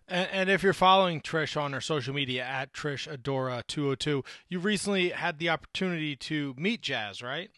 And, 0.07 0.29
and 0.31 0.49
if 0.49 0.63
you're 0.63 0.73
following 0.73 1.21
Trish 1.21 1.59
on 1.59 1.73
her 1.73 1.81
social 1.81 2.13
media 2.13 2.43
at 2.43 2.73
Trish 2.73 3.11
Adora 3.11 3.65
202, 3.67 4.23
you 4.49 4.59
recently 4.59 5.09
had 5.09 5.39
the 5.39 5.49
opportunity 5.49 6.15
to 6.17 6.53
meet 6.57 6.81
Jazz, 6.81 7.21
right? 7.21 7.49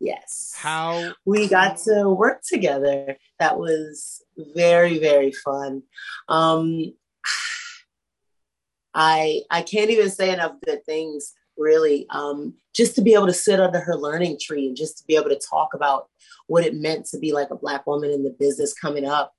Yes. 0.00 0.52
How 0.56 1.12
we 1.24 1.48
got 1.48 1.76
to 1.84 2.08
work 2.08 2.42
together. 2.42 3.16
That 3.38 3.56
was 3.56 4.20
very 4.36 4.98
very 4.98 5.30
fun. 5.30 5.84
Um, 6.28 6.94
I 8.94 9.42
I 9.48 9.62
can't 9.62 9.90
even 9.90 10.10
say 10.10 10.32
enough 10.32 10.56
good 10.64 10.84
things 10.84 11.34
really 11.62 12.06
um, 12.10 12.54
just 12.74 12.94
to 12.96 13.02
be 13.02 13.14
able 13.14 13.26
to 13.26 13.32
sit 13.32 13.60
under 13.60 13.80
her 13.80 13.96
learning 13.96 14.38
tree 14.40 14.66
and 14.66 14.76
just 14.76 14.98
to 14.98 15.04
be 15.06 15.16
able 15.16 15.28
to 15.28 15.40
talk 15.50 15.74
about 15.74 16.08
what 16.48 16.66
it 16.66 16.74
meant 16.74 17.06
to 17.06 17.18
be 17.18 17.32
like 17.32 17.50
a 17.50 17.56
black 17.56 17.86
woman 17.86 18.10
in 18.10 18.22
the 18.22 18.36
business 18.38 18.74
coming 18.74 19.06
up 19.06 19.32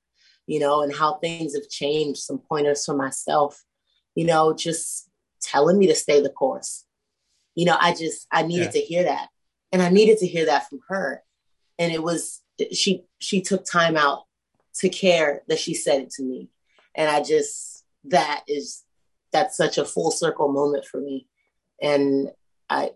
you 0.47 0.59
know 0.59 0.81
and 0.81 0.95
how 0.95 1.15
things 1.15 1.53
have 1.55 1.69
changed 1.69 2.21
some 2.21 2.37
pointers 2.37 2.85
for 2.85 2.95
myself 2.95 3.63
you 4.15 4.25
know 4.25 4.53
just 4.53 5.09
telling 5.43 5.77
me 5.77 5.87
to 5.87 5.95
stay 5.95 6.21
the 6.21 6.29
course. 6.29 6.85
You 7.55 7.65
know 7.65 7.77
i 7.79 7.93
just 7.93 8.25
i 8.31 8.41
needed 8.41 8.65
yeah. 8.65 8.71
to 8.71 8.79
hear 8.79 9.03
that. 9.03 9.27
And 9.71 9.81
i 9.81 9.89
needed 9.89 10.17
to 10.19 10.27
hear 10.27 10.45
that 10.47 10.67
from 10.67 10.79
her. 10.87 11.23
And 11.77 11.91
it 11.91 12.01
was 12.01 12.41
she 12.71 13.03
she 13.19 13.41
took 13.41 13.65
time 13.65 13.95
out 13.95 14.23
to 14.75 14.89
care 14.89 15.43
that 15.47 15.59
she 15.59 15.75
said 15.75 16.01
it 16.01 16.09
to 16.11 16.23
me. 16.23 16.49
And 16.95 17.09
i 17.09 17.21
just 17.21 17.85
that 18.05 18.43
is 18.47 18.83
that's 19.31 19.55
such 19.55 19.77
a 19.77 19.85
full 19.85 20.11
circle 20.11 20.51
moment 20.51 20.85
for 20.85 20.99
me 20.99 21.27
and 21.83 22.31
I 22.69 22.91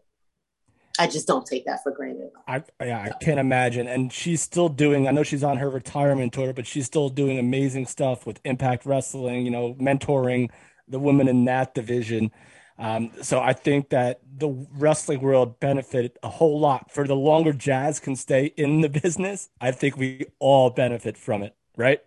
I 0.98 1.06
just 1.06 1.28
don't 1.28 1.46
take 1.46 1.66
that 1.66 1.84
for 1.84 1.92
granted. 1.92 2.32
I 2.48 2.64
yeah, 2.82 3.02
I 3.02 3.24
can't 3.24 3.40
imagine. 3.40 3.88
And 3.88 4.12
she's 4.12 4.42
still 4.42 4.70
doing. 4.70 5.08
I 5.08 5.12
know 5.12 5.22
she's 5.22 5.44
on 5.44 5.58
her 5.58 5.70
retirement 5.70 6.34
tour, 6.34 6.54
but 6.54 6.66
she's 6.66 6.86
still 6.88 7.10
doing 7.10 7.38
amazing 7.38 7.86
stuff 7.86 8.26
with 8.26 8.40
Impact 8.44 8.86
Wrestling. 8.86 9.46
You 9.46 9.52
know, 9.52 9.76
mentoring 9.76 10.50
the 10.88 11.00
women 11.00 11.28
in 11.28 11.46
that 11.46 11.76
division. 11.76 12.32
Um, 12.80 13.12
so 13.22 13.40
I 13.40 13.54
think 13.54 13.90
that 13.90 14.22
the 14.38 14.50
wrestling 14.50 15.22
world 15.22 15.60
benefited 15.60 16.18
a 16.24 16.30
whole 16.30 16.60
lot. 16.60 16.92
For 16.92 17.08
the 17.08 17.16
longer 17.16 17.54
Jazz 17.54 18.00
can 18.00 18.16
stay 18.16 18.54
in 18.56 18.82
the 18.82 18.90
business, 18.90 19.50
I 19.60 19.72
think 19.72 19.98
we 19.98 20.28
all 20.40 20.70
benefit 20.70 21.18
from 21.18 21.44
it, 21.44 21.56
right? 21.76 22.00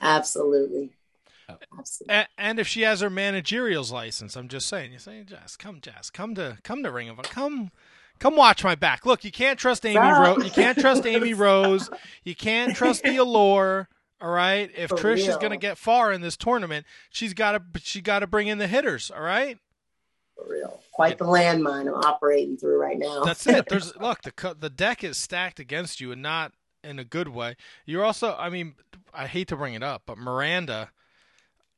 Absolutely. 0.00 0.97
And, 2.08 2.28
and, 2.36 2.58
if 2.58 2.66
she 2.66 2.82
has 2.82 3.00
her 3.00 3.10
managerial's 3.10 3.90
license, 3.90 4.36
I'm 4.36 4.48
just 4.48 4.66
saying, 4.66 4.92
you 4.92 4.98
say, 4.98 5.22
Jess, 5.24 5.56
come, 5.56 5.80
Jess, 5.80 6.10
come 6.10 6.34
to 6.34 6.58
come 6.62 6.82
to 6.82 6.90
Ring 6.90 7.08
of 7.08 7.18
Honor, 7.18 7.28
come, 7.28 7.70
come 8.18 8.36
watch 8.36 8.64
my 8.64 8.74
back. 8.74 9.06
Look, 9.06 9.24
you 9.24 9.30
can't 9.30 9.58
trust 9.58 9.86
Amy 9.86 9.98
Rose. 9.98 10.44
You 10.44 10.50
can't 10.50 10.78
trust 10.78 11.06
Amy 11.06 11.34
Rose. 11.34 11.88
You 12.24 12.34
can't 12.34 12.74
trust 12.74 13.02
the 13.02 13.16
Allure. 13.16 13.88
All 14.20 14.30
right. 14.30 14.70
If 14.76 14.90
For 14.90 14.96
Trish 14.96 15.16
real. 15.16 15.30
is 15.30 15.36
going 15.36 15.52
to 15.52 15.56
get 15.56 15.78
far 15.78 16.12
in 16.12 16.20
this 16.20 16.36
tournament, 16.36 16.86
she's 17.08 17.34
got 17.34 17.52
to 17.52 17.80
she 17.80 18.00
got 18.00 18.20
to 18.20 18.26
bring 18.26 18.48
in 18.48 18.58
the 18.58 18.66
hitters. 18.66 19.10
All 19.10 19.22
right. 19.22 19.58
For 20.34 20.52
real, 20.52 20.80
quite 20.92 21.18
the 21.18 21.24
landmine 21.24 21.88
I'm 21.88 21.94
operating 21.94 22.56
through 22.56 22.78
right 22.78 22.98
now. 22.98 23.24
That's 23.24 23.46
it. 23.46 23.66
There's 23.68 23.96
look 23.96 24.22
the 24.22 24.56
the 24.58 24.70
deck 24.70 25.04
is 25.04 25.16
stacked 25.16 25.60
against 25.60 26.00
you, 26.00 26.12
and 26.12 26.20
not 26.20 26.52
in 26.84 26.98
a 26.98 27.04
good 27.04 27.28
way. 27.28 27.56
You're 27.86 28.04
also, 28.04 28.34
I 28.38 28.50
mean, 28.50 28.74
I 29.12 29.26
hate 29.26 29.48
to 29.48 29.56
bring 29.56 29.74
it 29.74 29.82
up, 29.82 30.02
but 30.06 30.18
Miranda 30.18 30.90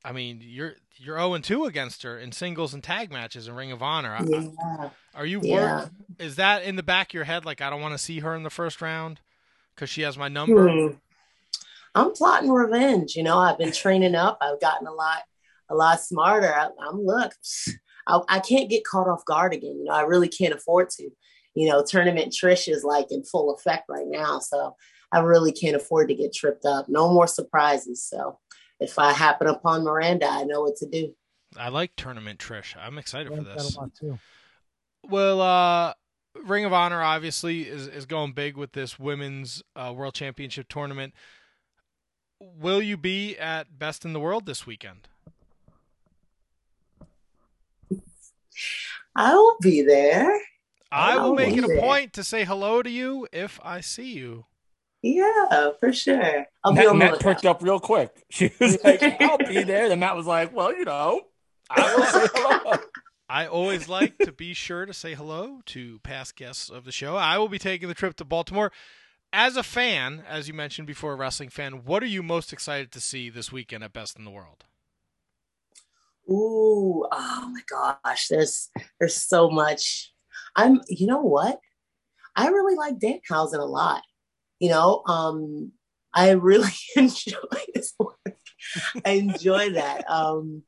I 0.04 0.12
mean, 0.12 0.40
you're 0.42 0.74
you're 0.96 1.16
zero 1.16 1.30
oh 1.30 1.34
and 1.34 1.44
two 1.44 1.64
against 1.64 2.02
her 2.02 2.18
in 2.18 2.32
singles 2.32 2.74
and 2.74 2.82
tag 2.82 3.10
matches 3.10 3.48
in 3.48 3.54
Ring 3.54 3.72
of 3.72 3.82
Honor. 3.82 4.18
Yeah. 4.26 4.90
Are 5.14 5.26
you 5.26 5.40
yeah. 5.42 5.88
Is 6.18 6.36
that 6.36 6.62
in 6.64 6.76
the 6.76 6.82
back 6.82 7.10
of 7.10 7.14
your 7.14 7.24
head? 7.24 7.44
Like, 7.44 7.60
I 7.60 7.70
don't 7.70 7.80
want 7.80 7.94
to 7.94 7.98
see 7.98 8.20
her 8.20 8.34
in 8.34 8.42
the 8.42 8.50
first 8.50 8.80
round 8.80 9.20
because 9.74 9.90
she 9.90 10.02
has 10.02 10.16
my 10.16 10.28
number. 10.28 10.68
Hmm. 10.68 10.94
I'm 11.94 12.12
plotting 12.12 12.50
revenge. 12.50 13.16
You 13.16 13.22
know, 13.22 13.38
I've 13.38 13.58
been 13.58 13.72
training 13.72 14.14
up. 14.14 14.38
I've 14.40 14.60
gotten 14.60 14.86
a 14.86 14.92
lot, 14.92 15.22
a 15.68 15.74
lot 15.74 16.00
smarter. 16.00 16.54
I, 16.54 16.66
am 16.88 17.04
look. 17.04 17.32
I, 18.06 18.20
I 18.28 18.40
can't 18.40 18.70
get 18.70 18.84
caught 18.84 19.08
off 19.08 19.24
guard 19.24 19.52
again. 19.52 19.76
You 19.78 19.84
know, 19.84 19.94
I 19.94 20.02
really 20.02 20.28
can't 20.28 20.54
afford 20.54 20.90
to. 20.90 21.10
You 21.54 21.68
know, 21.68 21.84
tournament 21.84 22.32
Trish 22.32 22.72
is 22.72 22.84
like 22.84 23.10
in 23.10 23.24
full 23.24 23.52
effect 23.54 23.86
right 23.88 24.06
now, 24.06 24.38
so 24.38 24.76
I 25.12 25.18
really 25.20 25.52
can't 25.52 25.74
afford 25.76 26.08
to 26.08 26.14
get 26.14 26.32
tripped 26.32 26.64
up. 26.64 26.88
No 26.88 27.12
more 27.12 27.26
surprises. 27.26 28.04
So 28.04 28.38
if 28.80 28.98
I 28.98 29.12
happen 29.12 29.46
upon 29.46 29.84
Miranda, 29.84 30.26
I 30.28 30.44
know 30.44 30.62
what 30.62 30.76
to 30.76 30.86
do. 30.86 31.14
I 31.56 31.68
like 31.68 31.94
tournament 31.96 32.38
Trish. 32.38 32.74
I'm 32.80 32.98
excited 32.98 33.34
for 33.34 33.42
this. 33.42 33.76
too. 33.98 34.18
Well, 35.08 35.40
uh, 35.40 35.94
Ring 36.44 36.64
of 36.64 36.72
Honor 36.72 37.02
obviously 37.02 37.62
is, 37.62 37.86
is 37.88 38.06
going 38.06 38.32
big 38.32 38.56
with 38.56 38.72
this 38.72 38.98
women's 38.98 39.62
uh, 39.74 39.92
world 39.94 40.14
championship 40.14 40.68
tournament. 40.68 41.12
Will 42.38 42.80
you 42.80 42.96
be 42.96 43.36
at 43.36 43.78
Best 43.78 44.04
in 44.04 44.12
the 44.12 44.20
World 44.20 44.46
this 44.46 44.66
weekend? 44.66 45.08
I 49.16 49.34
will 49.34 49.56
be 49.60 49.82
there. 49.82 50.40
I 50.92 51.16
will 51.16 51.30
Oh, 51.30 51.34
make 51.34 51.56
it 51.56 51.64
a 51.64 51.74
yeah. 51.74 51.80
point 51.80 52.12
to 52.14 52.24
say 52.24 52.44
hello 52.44 52.82
to 52.82 52.90
you 52.90 53.26
if 53.32 53.60
I 53.62 53.80
see 53.80 54.12
you. 54.12 54.46
Yeah, 55.02 55.70
for 55.80 55.92
sure. 55.92 56.46
I'll 56.62 56.72
be 56.72 56.78
Matt, 56.78 56.86
on 56.88 56.98
Matt 56.98 57.20
perked 57.20 57.46
up 57.46 57.62
real 57.62 57.80
quick. 57.80 58.24
She 58.30 58.52
was 58.60 58.78
like, 58.84 59.02
"I'll 59.20 59.38
be 59.38 59.62
there." 59.62 59.88
Then 59.88 60.00
Matt 60.00 60.16
was 60.16 60.26
like, 60.26 60.54
"Well, 60.54 60.76
you 60.76 60.84
know, 60.84 61.22
I 61.68 61.94
will 61.94 62.04
say 62.04 62.26
hello." 62.34 62.78
I 63.28 63.46
always 63.46 63.88
like 63.88 64.18
to 64.18 64.32
be 64.32 64.54
sure 64.54 64.86
to 64.86 64.92
say 64.92 65.14
hello 65.14 65.60
to 65.66 66.00
past 66.00 66.36
guests 66.36 66.68
of 66.68 66.84
the 66.84 66.92
show. 66.92 67.16
I 67.16 67.38
will 67.38 67.48
be 67.48 67.60
taking 67.60 67.88
the 67.88 67.94
trip 67.94 68.16
to 68.16 68.24
Baltimore. 68.24 68.72
As 69.32 69.56
a 69.56 69.62
fan, 69.62 70.24
as 70.28 70.48
you 70.48 70.54
mentioned 70.54 70.88
before, 70.88 71.12
a 71.12 71.16
wrestling 71.16 71.48
fan, 71.48 71.84
what 71.84 72.02
are 72.02 72.06
you 72.06 72.24
most 72.24 72.52
excited 72.52 72.90
to 72.90 73.00
see 73.00 73.30
this 73.30 73.52
weekend 73.52 73.84
at 73.84 73.92
Best 73.92 74.18
in 74.18 74.24
the 74.24 74.32
World? 74.32 74.64
Ooh, 76.28 77.06
oh 77.10 77.52
my 77.52 77.60
gosh, 78.04 78.28
there's 78.28 78.68
there's 78.98 79.16
so 79.16 79.48
much. 79.48 80.12
I'm 80.56 80.80
you 80.88 81.06
know 81.06 81.22
what? 81.22 81.60
I 82.36 82.48
really 82.48 82.76
like 82.76 82.98
Danhausen 82.98 83.58
a 83.58 83.64
lot. 83.64 84.02
You 84.60 84.68
know, 84.70 85.02
um 85.06 85.72
I 86.14 86.30
really 86.30 86.70
enjoy 86.96 87.34
his 87.74 87.92
work. 87.98 88.16
I 89.04 89.10
enjoy 89.12 89.70
that. 89.72 90.08
Um 90.08 90.62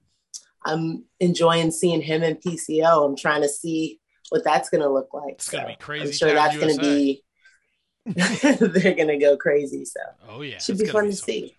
I'm 0.64 1.04
enjoying 1.20 1.70
seeing 1.72 2.00
him 2.02 2.22
in 2.22 2.36
PCO. 2.36 3.04
I'm 3.08 3.16
trying 3.16 3.42
to 3.42 3.48
see 3.48 4.00
what 4.30 4.44
that's 4.44 4.70
gonna 4.70 4.88
look 4.92 5.12
like. 5.12 5.34
It's 5.34 5.48
gonna 5.48 5.66
be 5.68 5.76
crazy 5.76 6.04
I'm 6.06 6.12
sure 6.12 6.32
that's 6.32 6.56
gonna 6.56 6.72
USA. 6.72 6.80
be 6.82 7.24
they're 8.80 8.94
gonna 8.94 9.18
go 9.18 9.36
crazy. 9.36 9.84
So 9.84 10.00
Oh 10.28 10.42
yeah, 10.42 10.58
should 10.58 10.78
be 10.78 10.84
gonna 10.84 10.92
fun 10.92 11.04
to 11.06 11.12
something. 11.16 11.34
see. 11.48 11.56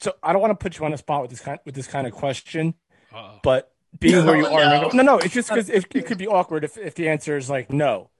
So 0.00 0.14
I 0.22 0.32
don't 0.32 0.40
want 0.40 0.50
to 0.52 0.62
put 0.62 0.78
you 0.78 0.84
on 0.84 0.90
the 0.92 0.98
spot 0.98 1.22
with 1.22 1.30
this 1.30 1.40
kind 1.40 1.58
with 1.64 1.74
this 1.74 1.86
kind 1.86 2.06
of 2.06 2.12
question, 2.14 2.74
Uh-oh. 3.14 3.40
but 3.42 3.70
being 3.98 4.24
where 4.26 4.36
you 4.36 4.42
No, 4.44 4.54
are, 4.54 4.64
no. 4.64 4.88
no, 4.94 5.02
no, 5.02 5.18
it's 5.18 5.34
just 5.34 5.48
because 5.50 5.68
it, 5.68 5.84
it 5.94 6.06
could 6.06 6.16
be 6.18 6.26
awkward 6.26 6.64
if, 6.64 6.78
if 6.78 6.94
the 6.94 7.08
answer 7.08 7.36
is 7.36 7.50
like 7.50 7.70
no. 7.72 8.10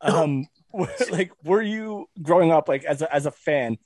Um, 0.00 0.46
like 1.10 1.32
were 1.44 1.62
you 1.62 2.06
growing 2.22 2.52
up 2.52 2.68
like 2.68 2.84
as 2.84 3.02
a 3.02 3.14
as 3.14 3.26
a 3.26 3.30
fan? 3.30 3.78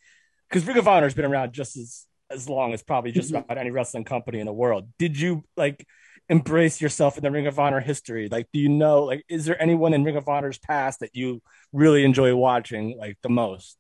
Because 0.49 0.67
Ring 0.67 0.79
of 0.79 0.89
Honor 0.89 1.07
has 1.07 1.15
been 1.15 1.25
around 1.25 1.53
just 1.53 1.77
as 1.77 2.07
as 2.31 2.49
long 2.49 2.73
as 2.73 2.83
probably 2.83 3.13
just 3.13 3.33
Mhm. 3.33 3.45
about 3.45 3.59
any 3.59 3.71
wrestling 3.71 4.05
company 4.05 4.41
in 4.41 4.47
the 4.47 4.53
world. 4.53 4.89
Did 4.99 5.19
you 5.19 5.45
like 5.57 5.87
embrace 6.29 6.81
yourself 6.81 7.17
in 7.17 7.23
the 7.25 7.31
Ring 7.31 7.47
of 7.47 7.59
Honor 7.59 7.81
history? 7.81 8.29
Like, 8.31 8.49
do 8.53 8.61
you 8.61 8.69
know 8.69 9.05
like 9.05 9.25
is 9.29 9.45
there 9.45 9.61
anyone 9.61 9.95
in 9.95 10.05
Ring 10.05 10.17
of 10.17 10.29
Honor's 10.29 10.59
past 10.59 11.01
that 11.01 11.15
you 11.15 11.43
really 11.73 12.05
enjoy 12.05 12.35
watching 12.35 12.97
like 12.99 13.19
the 13.23 13.29
most? 13.31 13.77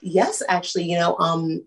Yes, 0.00 0.42
actually, 0.48 0.84
you 0.84 0.98
know, 0.98 1.16
um, 1.18 1.64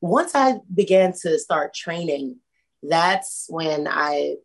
once 0.00 0.34
I 0.34 0.56
began 0.72 1.12
to 1.22 1.38
start 1.38 1.74
training, 1.74 2.36
that's 2.82 3.46
when 3.48 3.86
I 3.88 4.36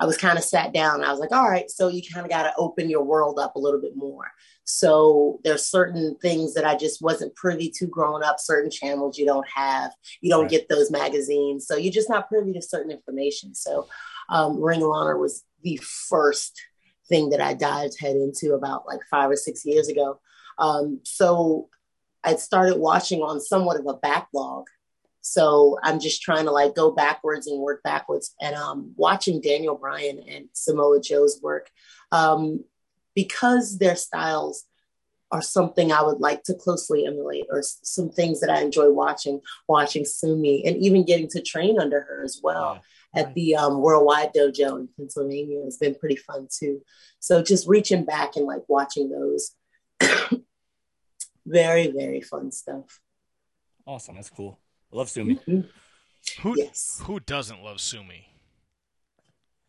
I 0.00 0.06
was 0.06 0.16
kind 0.16 0.38
of 0.38 0.44
sat 0.44 0.72
down. 0.72 1.04
I 1.04 1.10
was 1.10 1.20
like, 1.20 1.30
all 1.30 1.48
right, 1.48 1.70
so 1.70 1.88
you 1.88 2.02
kind 2.12 2.24
of 2.24 2.30
got 2.30 2.44
to 2.44 2.54
open 2.56 2.88
your 2.88 3.04
world 3.04 3.38
up 3.38 3.54
a 3.54 3.58
little 3.58 3.80
bit 3.80 3.94
more. 3.94 4.32
So 4.64 5.40
there's 5.44 5.66
certain 5.66 6.16
things 6.22 6.54
that 6.54 6.64
I 6.64 6.74
just 6.76 7.02
wasn't 7.02 7.34
privy 7.34 7.70
to 7.76 7.86
growing 7.86 8.22
up, 8.22 8.40
certain 8.40 8.70
channels 8.70 9.18
you 9.18 9.26
don't 9.26 9.46
have, 9.54 9.92
you 10.22 10.30
don't 10.30 10.42
Right. 10.42 10.50
get 10.50 10.68
those 10.68 10.90
magazines. 10.90 11.66
So 11.66 11.76
you're 11.76 11.92
just 11.92 12.08
not 12.08 12.28
privy 12.28 12.54
to 12.54 12.62
certain 12.62 12.90
information. 12.90 13.54
So 13.54 13.88
um, 14.30 14.62
Ring 14.62 14.82
of 14.82 14.90
Honor 14.90 15.18
was 15.18 15.44
the 15.62 15.78
first 16.08 16.58
thing 17.08 17.30
that 17.30 17.40
I 17.40 17.52
dived 17.54 18.00
head 18.00 18.16
into 18.16 18.54
about 18.54 18.86
like 18.86 19.00
five 19.10 19.30
or 19.30 19.36
six 19.36 19.66
years 19.66 19.88
ago. 19.88 20.20
Um, 20.58 21.00
so 21.04 21.68
I 22.24 22.36
started 22.36 22.78
watching 22.78 23.20
on 23.20 23.40
somewhat 23.40 23.78
of 23.80 23.86
a 23.86 23.94
backlog. 23.94 24.66
So 25.20 25.78
I'm 25.82 26.00
just 26.00 26.22
trying 26.22 26.46
to 26.46 26.50
like 26.50 26.74
go 26.74 26.90
backwards 26.90 27.46
and 27.46 27.60
work 27.60 27.82
backwards. 27.82 28.34
And 28.40 28.56
um, 28.56 28.92
watching 28.96 29.40
Daniel 29.40 29.76
Bryan 29.76 30.20
and 30.28 30.48
Samoa 30.52 31.00
Joe's 31.00 31.40
work, 31.42 31.70
um, 32.12 32.64
because 33.14 33.78
their 33.78 33.96
styles 33.96 34.64
are 35.32 35.42
something 35.42 35.92
I 35.92 36.02
would 36.02 36.20
like 36.20 36.42
to 36.44 36.54
closely 36.54 37.06
emulate, 37.06 37.46
or 37.50 37.62
some 37.62 38.10
things 38.10 38.40
that 38.40 38.50
I 38.50 38.62
enjoy 38.62 38.90
watching, 38.90 39.40
watching 39.68 40.02
Sumie, 40.02 40.66
and 40.66 40.76
even 40.78 41.04
getting 41.04 41.28
to 41.28 41.42
train 41.42 41.78
under 41.78 42.00
her 42.00 42.24
as 42.24 42.40
well 42.42 42.82
at 43.14 43.34
the 43.34 43.56
um, 43.56 43.80
Worldwide 43.80 44.32
Dojo 44.34 44.78
in 44.78 44.88
Pennsylvania 44.96 45.64
has 45.64 45.76
been 45.76 45.94
pretty 45.94 46.16
fun 46.16 46.48
too. 46.50 46.82
So 47.18 47.42
just 47.42 47.68
reaching 47.68 48.04
back 48.04 48.36
and 48.36 48.46
like 48.46 48.62
watching 48.68 49.10
those, 49.10 49.52
very 51.46 51.88
very 51.88 52.20
fun 52.20 52.52
stuff. 52.52 53.00
Awesome, 53.86 54.14
that's 54.16 54.30
cool. 54.30 54.58
I 54.92 54.96
love 54.96 55.08
Sumie. 55.08 55.42
Mhm. 55.46 55.68
Who 56.42 56.54
Yes. 56.58 57.00
who 57.04 57.20
doesn't 57.20 57.62
love 57.62 57.78
Sumie? 57.78 58.24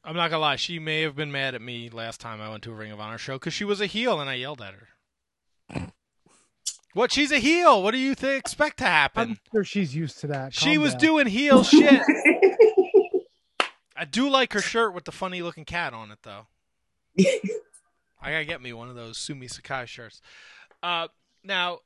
I'm 0.04 0.16
not 0.16 0.30
gonna 0.32 0.42
lie. 0.42 0.56
She 0.56 0.80
may 0.80 1.02
have 1.02 1.16
been 1.16 1.32
mad 1.32 1.54
at 1.56 1.62
me 1.62 1.90
last 1.90 2.20
time 2.20 2.42
I 2.42 2.50
went 2.50 2.64
to 2.64 2.72
a 2.72 2.76
Ring 2.76 2.92
of 2.92 3.00
Honor 3.00 3.18
show 3.20 3.36
because 3.36 3.54
she 3.54 3.64
was 3.64 3.80
a 3.82 3.86
heel 3.86 4.20
and 4.20 4.30
I 4.30 4.34
yelled 4.36 4.62
at 4.62 4.74
her. 4.74 5.92
What? 6.94 7.12
She's 7.14 7.32
a 7.32 7.38
heel. 7.40 7.82
What 7.82 7.92
do 7.92 7.98
you 7.98 8.16
th- 8.16 8.38
expect 8.40 8.78
to 8.80 8.84
happen? 8.86 9.30
I'm 9.30 9.40
sure 9.54 9.64
she's 9.64 9.96
used 9.96 10.20
to 10.22 10.28
that. 10.28 10.54
She 10.54 10.78
was 10.78 10.92
down. 10.94 11.00
doing 11.00 11.28
heel 11.28 11.64
shit. 11.64 12.02
I 13.96 14.06
do 14.06 14.28
like 14.30 14.52
her 14.54 14.62
shirt 14.62 14.94
with 14.94 15.06
the 15.06 15.12
funny 15.12 15.42
looking 15.42 15.64
cat 15.66 15.94
on 15.94 16.12
it 16.12 16.20
though. 16.24 16.48
I 17.20 18.32
gotta 18.32 18.46
get 18.46 18.62
me 18.62 18.74
one 18.74 18.90
of 18.90 18.96
those 18.96 19.18
Sumie 19.18 19.50
Sakai 19.50 19.86
shirts. 19.86 20.22
Uh, 20.84 21.08
now, 21.44 21.80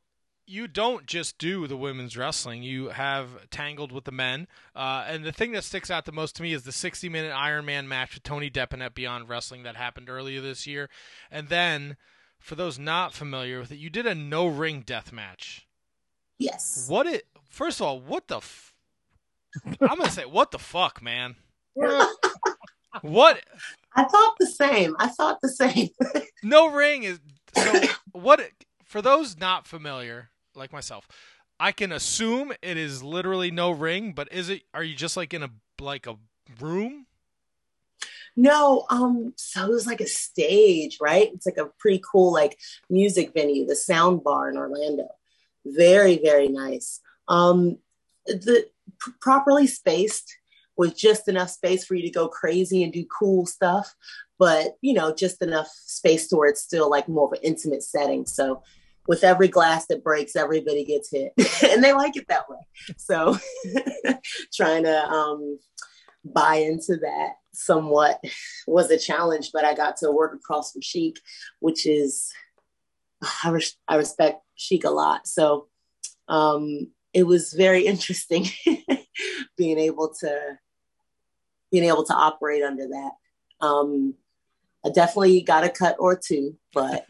you 0.48 0.68
don't 0.68 1.06
just 1.06 1.38
do 1.38 1.68
the 1.68 1.78
women's 1.78 2.16
wrestling; 2.18 2.64
you 2.64 2.90
have 2.90 3.50
tangled 3.50 3.92
with 3.92 4.04
the 4.06 4.12
men. 4.12 4.48
Uh, 4.76 5.06
and 5.08 5.24
the 5.24 5.32
thing 5.32 5.52
that 5.54 5.64
sticks 5.64 5.90
out 5.92 6.06
the 6.06 6.12
most 6.12 6.36
to 6.38 6.44
me 6.44 6.54
is 6.54 6.64
the 6.64 6.72
60-minute 6.72 7.32
Iron 7.32 7.66
Man 7.66 7.88
match 7.88 8.14
with 8.14 8.24
Tony 8.24 8.50
Deppen 8.50 8.82
at 8.84 8.94
Beyond 8.96 9.28
Wrestling 9.30 9.64
that 9.64 9.76
happened 9.76 10.10
earlier 10.10 10.42
this 10.42 10.66
year. 10.68 10.90
And 11.32 11.50
then, 11.50 11.98
for 12.40 12.56
those 12.56 12.78
not 12.78 13.14
familiar 13.14 13.60
with 13.60 13.72
it, 13.72 13.78
you 13.78 13.90
did 13.90 14.06
a 14.06 14.16
no-ring 14.16 14.82
death 14.86 15.12
match. 15.12 15.66
yes. 16.38 16.86
What 16.88 17.08
it? 17.08 17.26
First 17.50 17.80
of 17.80 17.88
all, 17.88 18.00
what 18.00 18.28
the? 18.28 18.38
F- 18.38 18.74
I'm 19.66 19.98
gonna 19.98 20.10
say, 20.10 20.26
what 20.26 20.52
the 20.52 20.60
fuck, 20.60 21.02
man? 21.02 21.36
What? 23.02 23.42
I 23.94 24.06
thought 24.06 24.36
the 24.40 24.48
same. 24.48 24.96
I 25.00 25.08
thought 25.10 25.42
the 25.42 25.50
same. 25.50 25.90
No 26.44 26.68
ring 26.72 27.04
is 27.04 27.20
so. 27.58 27.74
What? 28.14 28.40
For 28.84 29.02
those 29.02 29.38
not 29.38 29.68
familiar, 29.68 30.30
like 30.56 30.73
myself, 30.73 31.07
I 31.60 31.72
can 31.72 31.91
assume 31.91 32.52
it 32.61 32.77
is 32.77 33.03
literally 33.03 33.52
no 33.52 33.72
ring. 33.72 34.14
But 34.14 34.32
is 34.32 34.49
it? 34.49 34.64
Are 34.73 34.84
you 34.84 34.95
just 34.95 35.18
like 35.18 35.34
in 35.34 35.44
a 35.44 35.49
like 35.80 36.07
a 36.07 36.15
room? 36.60 37.06
no, 38.36 38.86
um, 38.90 39.34
so 39.38 39.65
it 39.65 39.69
was 39.69 39.88
like 39.88 40.02
a 40.02 40.07
stage, 40.07 40.98
right? 40.99 41.32
It's 41.34 41.45
like 41.45 41.57
a 41.57 41.72
pretty 41.80 42.02
cool 42.11 42.34
like 42.34 42.57
music 42.90 43.34
venue, 43.34 43.65
the 43.65 43.76
Sound 43.76 44.23
Bar 44.23 44.49
in 44.49 44.57
Orlando. 44.57 45.07
Very, 45.65 46.18
very 46.18 46.49
nice. 46.49 46.99
Um, 47.27 47.77
the 48.26 48.68
p- 49.03 49.11
properly 49.22 49.68
spaced 49.68 50.36
with 50.76 50.98
just 50.98 51.30
enough 51.30 51.49
space 51.49 51.86
for 51.86 51.95
you 51.95 52.03
to 52.03 52.11
go 52.11 52.27
crazy 52.27 52.84
and 52.84 52.91
do 52.91 53.06
cool 53.06 53.45
stuff, 53.45 53.95
but 54.38 54.76
you 54.82 54.94
know, 54.94 55.14
just 55.14 55.41
enough 55.41 55.69
space 55.69 56.27
to 56.27 56.36
where 56.36 56.49
it's 56.49 56.61
still 56.61 56.90
like 56.90 57.07
more 57.07 57.27
of 57.27 57.34
an 57.34 57.40
intimate 57.41 57.84
setting. 57.84 58.26
So 58.26 58.64
with 59.07 59.23
every 59.23 59.48
glass 59.48 59.86
that 59.88 60.03
breaks, 60.03 60.36
everybody 60.36 60.84
gets 60.84 61.11
hit. 61.11 61.34
and 61.72 61.84
they 61.84 61.94
like 61.94 62.15
it 62.18 62.27
that 62.27 62.49
way. 62.49 62.57
So 62.98 63.38
trying 64.53 64.84
to 64.84 65.10
um 65.10 65.60
buy 66.23 66.56
into 66.56 66.98
that 66.98 67.34
somewhat 67.53 68.19
was 68.68 68.90
a 68.90 68.98
challenge, 68.98 69.52
but 69.53 69.64
I 69.64 69.73
got 69.73 69.98
to 69.98 70.11
work 70.11 70.34
across 70.34 70.72
from 70.72 70.82
Sheik, 70.82 71.19
which 71.60 71.86
is 71.86 72.34
I, 73.44 73.49
res- 73.49 73.77
I 73.88 73.95
respect 73.95 74.41
Sheik 74.56 74.84
a 74.84 74.90
lot. 74.90 75.27
So 75.27 75.68
um, 76.27 76.88
it 77.14 77.23
was 77.23 77.53
very 77.53 77.86
interesting 77.86 78.48
being 79.57 79.80
able 79.80 80.14
to 80.22 80.57
being 81.72 81.86
able 81.86 82.06
to 82.06 82.14
operate 82.14 82.64
under 82.64 82.88
that. 82.88 83.11
Um, 83.65 84.15
I 84.86 84.90
definitely 84.90 85.41
got 85.41 85.64
a 85.64 85.69
cut 85.69 85.95
or 85.99 86.15
two, 86.15 86.57
but 86.73 87.07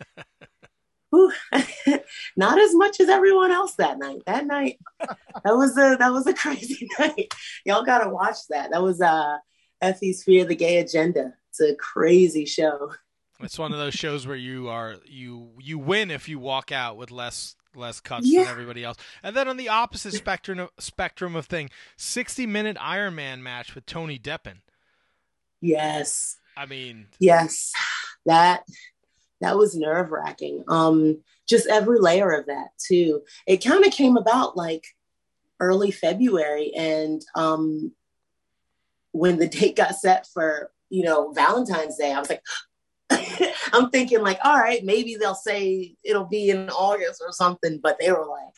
not 2.38 2.60
as 2.60 2.74
much 2.76 3.00
as 3.00 3.10
everyone 3.10 3.52
else 3.52 3.76
that 3.76 3.98
night. 3.98 4.22
That 4.26 4.46
night, 4.46 4.80
that 5.00 5.18
was 5.56 5.78
a 5.78 5.96
that 6.00 6.12
was 6.12 6.28
a 6.28 6.34
crazy 6.34 6.88
night. 7.00 7.34
Y'all 7.66 7.84
gotta 7.86 8.10
watch 8.10 8.38
that. 8.50 8.72
That 8.72 8.82
was 8.84 9.02
uh 9.02 9.38
EFFY's 9.84 10.24
Fear 10.24 10.46
the 10.46 10.56
Gay 10.56 10.78
Agenda. 10.78 11.34
It's 11.50 11.60
a 11.62 11.76
crazy 11.76 12.46
show. 12.46 12.92
It's 13.42 13.60
one 13.60 13.74
of 13.74 13.78
those 13.80 13.94
shows 13.94 14.26
where 14.26 14.36
you 14.38 14.70
are 14.70 14.96
you 15.06 15.52
you 15.60 15.78
win 15.78 16.10
if 16.12 16.30
you 16.30 16.40
walk 16.40 16.72
out 16.72 16.98
with 16.98 17.12
less 17.12 17.56
less 17.76 18.00
cuts 18.00 18.26
Yeah. 18.26 18.44
than 18.44 18.52
everybody 18.52 18.84
else. 18.86 18.98
And 19.22 19.36
then 19.36 19.48
on 19.50 19.58
the 19.58 19.68
opposite 19.68 20.14
spectrum 20.14 20.60
of, 20.60 20.70
spectrum 20.80 21.36
of 21.36 21.46
thing, 21.46 21.70
60 21.98 22.46
minute 22.46 22.78
Iron 22.80 23.16
Man 23.16 23.44
match 23.44 23.76
with 23.76 23.86
Tony 23.86 24.18
Deppen. 24.18 24.60
Yes. 25.62 26.38
I 26.58 26.66
mean, 26.66 27.08
Yes. 27.20 27.74
That 28.26 28.64
that 29.41 29.57
was 29.57 29.76
nerve 29.76 30.12
wracking. 30.12 30.64
Um, 30.68 31.22
just 31.48 31.68
every 31.68 31.99
layer 31.99 32.32
of 32.32 32.48
that 32.48 32.70
too. 32.78 33.22
It 33.48 33.64
kind 33.64 33.86
of 33.86 33.91
came 33.91 34.18
about 34.18 34.57
like 34.57 34.86
early 35.60 35.91
February, 35.91 36.74
and 36.76 37.22
um, 37.36 37.91
when 39.12 39.38
the 39.38 39.48
date 39.48 39.76
got 39.76 39.95
set 39.95 40.28
for 40.34 40.72
you 40.90 41.03
know 41.03 41.32
Valentine's 41.32 41.98
Day, 41.98 42.14
I 42.14 42.20
was 42.20 42.30
like, 42.30 42.41
I'm 43.74 43.90
thinking 43.90 44.22
like, 44.22 44.40
all 44.44 44.57
right, 44.57 44.84
maybe 44.84 45.16
they'll 45.16 45.36
say 45.36 45.95
it'll 46.03 46.26
be 46.26 46.49
in 46.49 46.70
August 46.70 47.22
or 47.26 47.32
something, 47.32 47.80
but 47.82 47.98
they 47.99 48.12
were 48.12 48.26
like, 48.26 48.53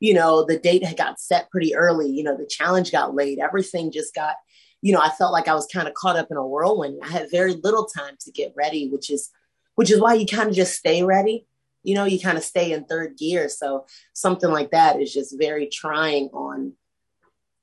you 0.00 0.14
know, 0.14 0.44
the 0.44 0.58
date 0.58 0.84
had 0.84 0.96
got 0.96 1.20
set 1.20 1.50
pretty 1.50 1.74
early. 1.74 2.08
You 2.08 2.24
know, 2.24 2.36
the 2.36 2.46
challenge 2.46 2.90
got 2.90 3.14
laid. 3.14 3.38
Everything 3.38 3.92
just 3.92 4.14
got, 4.14 4.36
you 4.80 4.92
know, 4.92 5.00
I 5.00 5.10
felt 5.10 5.32
like 5.32 5.46
I 5.46 5.54
was 5.54 5.68
kind 5.72 5.86
of 5.86 5.94
caught 5.94 6.16
up 6.16 6.28
in 6.30 6.38
a 6.38 6.46
whirlwind. 6.46 7.00
I 7.04 7.08
had 7.08 7.30
very 7.30 7.54
little 7.54 7.84
time 7.84 8.16
to 8.20 8.32
get 8.32 8.54
ready, 8.56 8.88
which 8.88 9.10
is, 9.10 9.30
which 9.74 9.90
is 9.90 10.00
why 10.00 10.14
you 10.14 10.26
kind 10.26 10.48
of 10.48 10.54
just 10.54 10.74
stay 10.74 11.02
ready. 11.02 11.46
You 11.82 11.94
know, 11.94 12.04
you 12.04 12.20
kind 12.20 12.36
of 12.36 12.44
stay 12.44 12.72
in 12.72 12.84
third 12.84 13.16
gear. 13.16 13.48
So 13.48 13.86
something 14.12 14.50
like 14.50 14.70
that 14.72 15.00
is 15.00 15.12
just 15.12 15.38
very 15.38 15.66
trying 15.66 16.28
on 16.32 16.74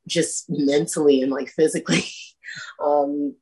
just 0.08 0.46
mentally 0.50 1.22
and 1.22 1.32
like 1.32 1.50
physically. 1.50 2.06
um, 2.84 3.36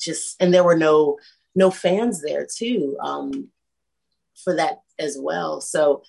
just 0.00 0.40
and 0.40 0.52
there 0.52 0.64
were 0.64 0.76
no 0.76 1.18
no 1.54 1.70
fans 1.70 2.22
there 2.22 2.46
too 2.52 2.96
um, 3.00 3.48
for 4.42 4.56
that 4.56 4.80
as 4.98 5.16
well. 5.20 5.60
So 5.60 6.02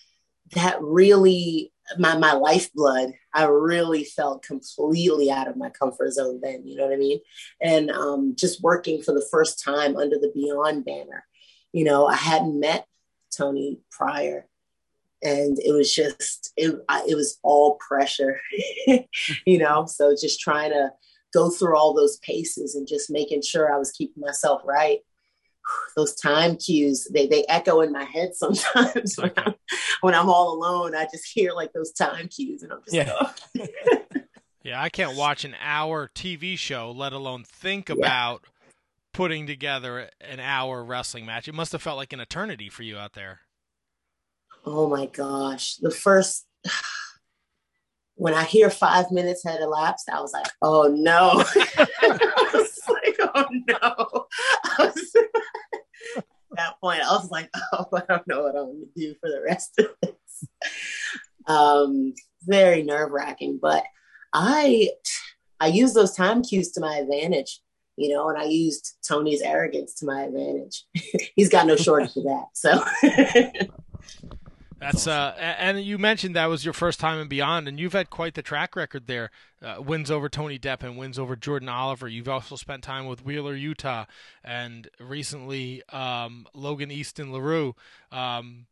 that 0.56 0.82
really 0.82 1.72
my 1.98 2.18
my 2.18 2.34
lifeblood. 2.34 3.14
I 3.34 3.46
really 3.46 4.04
felt 4.04 4.44
completely 4.44 5.32
out 5.32 5.48
of 5.48 5.58
my 5.58 5.70
comfort 5.70 6.12
zone 6.12 6.40
then. 6.42 6.66
You 6.66 6.78
know 6.78 6.86
what 6.86 6.94
I 6.94 6.98
mean? 6.98 7.20
And 7.62 7.92
um, 7.92 8.36
just 8.38 8.62
working 8.62 9.02
for 9.02 9.12
the 9.14 9.26
first 9.32 9.64
time 9.64 9.98
under 9.98 10.18
the 10.18 10.32
Beyond 10.34 10.86
banner. 10.86 11.26
You 11.74 11.84
know, 11.84 12.06
I 12.06 12.16
hadn't 12.16 12.60
met 12.60 12.88
Tony 13.36 13.80
prior, 13.92 14.48
and 15.22 15.60
it 15.60 15.74
was 15.74 15.94
just 15.94 16.54
it. 16.56 16.76
I, 16.88 17.06
it 17.08 17.16
was 17.16 17.40
all 17.44 17.76
pressure. 17.76 18.40
you 19.46 19.58
know, 19.58 19.86
so 19.86 20.16
just 20.20 20.40
trying 20.40 20.72
to 20.72 20.92
go 21.34 21.50
through 21.50 21.76
all 21.76 21.94
those 21.94 22.18
paces 22.18 22.76
and 22.76 22.88
just 22.88 23.10
making 23.10 23.42
sure 23.42 23.74
I 23.74 23.78
was 23.78 23.92
keeping 23.92 24.22
myself 24.22 24.62
right 24.64 25.00
those 25.96 26.16
time 26.16 26.56
cues 26.58 27.08
they, 27.12 27.26
they 27.26 27.44
echo 27.50 27.82
in 27.82 27.92
my 27.92 28.04
head 28.04 28.36
sometimes 28.36 29.16
when 29.18 29.32
I'm, 29.38 29.56
when 30.02 30.16
I'm 30.16 30.30
all 30.30 30.56
alone 30.56 30.94
i 30.96 31.06
just 31.06 31.26
hear 31.26 31.54
like 31.54 31.74
those 31.74 31.92
time 31.92 32.28
cues 32.28 32.62
and 32.64 32.72
i'm 32.72 32.82
just 32.84 32.94
Yeah. 32.94 33.14
oh. 33.20 33.34
yeah, 34.64 34.82
I 34.82 34.90
can't 34.90 35.18
watch 35.18 35.44
an 35.44 35.56
hour 35.62 36.10
TV 36.16 36.58
show, 36.58 36.92
let 36.92 37.14
alone 37.14 37.44
think 37.44 37.90
about 37.90 38.46
putting 39.14 39.48
together 39.48 40.10
an 40.22 40.40
hour 40.40 40.84
wrestling 40.84 41.26
match. 41.26 41.48
It 41.48 41.54
must 41.56 41.72
have 41.72 41.82
felt 41.82 41.98
like 41.98 42.14
an 42.14 42.20
eternity 42.20 42.70
for 42.70 42.84
you 42.84 42.98
out 42.98 43.14
there. 43.14 43.42
oh 44.66 44.90
my 44.90 45.06
gosh. 45.06 45.76
The 45.78 45.92
first 45.92 46.48
when 48.16 48.34
i 48.34 48.44
hear 48.44 48.70
five 48.70 49.10
minutes 49.12 49.44
had 49.44 49.60
elapsed 49.60 50.08
i 50.14 50.22
was 50.22 50.32
like 50.34 50.46
oh 50.62 50.84
no. 50.96 51.44
I 52.02 52.50
was 52.54 52.80
like 52.88 53.18
oh 53.20 53.46
no. 53.68 54.28
Was, 54.80 55.16
at 56.16 56.24
that 56.56 56.80
point 56.80 57.02
i 57.02 57.12
was 57.12 57.30
like 57.32 57.50
oh 57.74 57.86
i 57.94 58.04
don't 58.08 58.28
know 58.28 58.44
what 58.44 58.56
i'm 58.56 58.68
gonna 58.68 58.86
do 58.96 59.16
for 59.20 59.30
the 59.30 59.42
rest 59.44 59.80
of 59.80 59.88
this. 60.02 60.48
Um 61.48 62.14
very 62.44 62.84
nerve-wracking 62.84 63.60
but 63.62 63.84
i 64.32 64.90
i 65.60 65.68
use 65.68 65.94
those 65.94 66.16
time 66.16 66.44
cues 66.44 66.72
to 66.74 66.82
my 66.82 66.98
advantage 66.98 67.62
you 67.96 68.14
know 68.14 68.30
and 68.30 68.38
i 68.38 68.44
used 68.44 68.96
tony's 69.08 69.42
arrogance 69.42 69.94
to 69.94 70.06
my 70.06 70.24
advantage 70.24 70.86
he's 71.36 71.50
got 71.50 71.68
no 71.68 71.76
shortage 71.76 72.16
of 72.16 72.24
that 72.24 72.46
so 72.54 72.84
That's 74.84 75.08
uh, 75.08 75.34
and 75.38 75.82
you 75.82 75.98
mentioned 75.98 76.36
that 76.36 76.48
was 76.48 76.66
your 76.66 76.74
first 76.74 77.00
time 77.00 77.18
in 77.18 77.30
Beyond, 77.30 77.70
and 77.70 77.80
you've 77.80 77.94
had 77.94 78.10
quite 78.10 78.34
the 78.34 78.42
track 78.42 78.76
record 78.76 79.08
there. 79.08 79.32
Uh, 79.62 79.82
wins 79.82 80.12
over 80.12 80.28
Tony 80.28 80.60
Deppen 80.60 80.98
wins 80.98 81.18
over 81.18 81.38
Jordan 81.38 81.70
Oliver. 81.70 82.10
You've 82.10 82.28
also 82.28 82.58
spent 82.58 82.84
time 82.84 83.06
with 83.06 83.24
Wheeler 83.24 83.56
Yuta, 83.56 84.08
and 84.44 84.90
recently 85.00 85.84
um, 85.90 86.48
Logan 86.54 86.92
Easton 86.92 87.32
LaRue. 87.32 87.76
Um, 88.12 88.66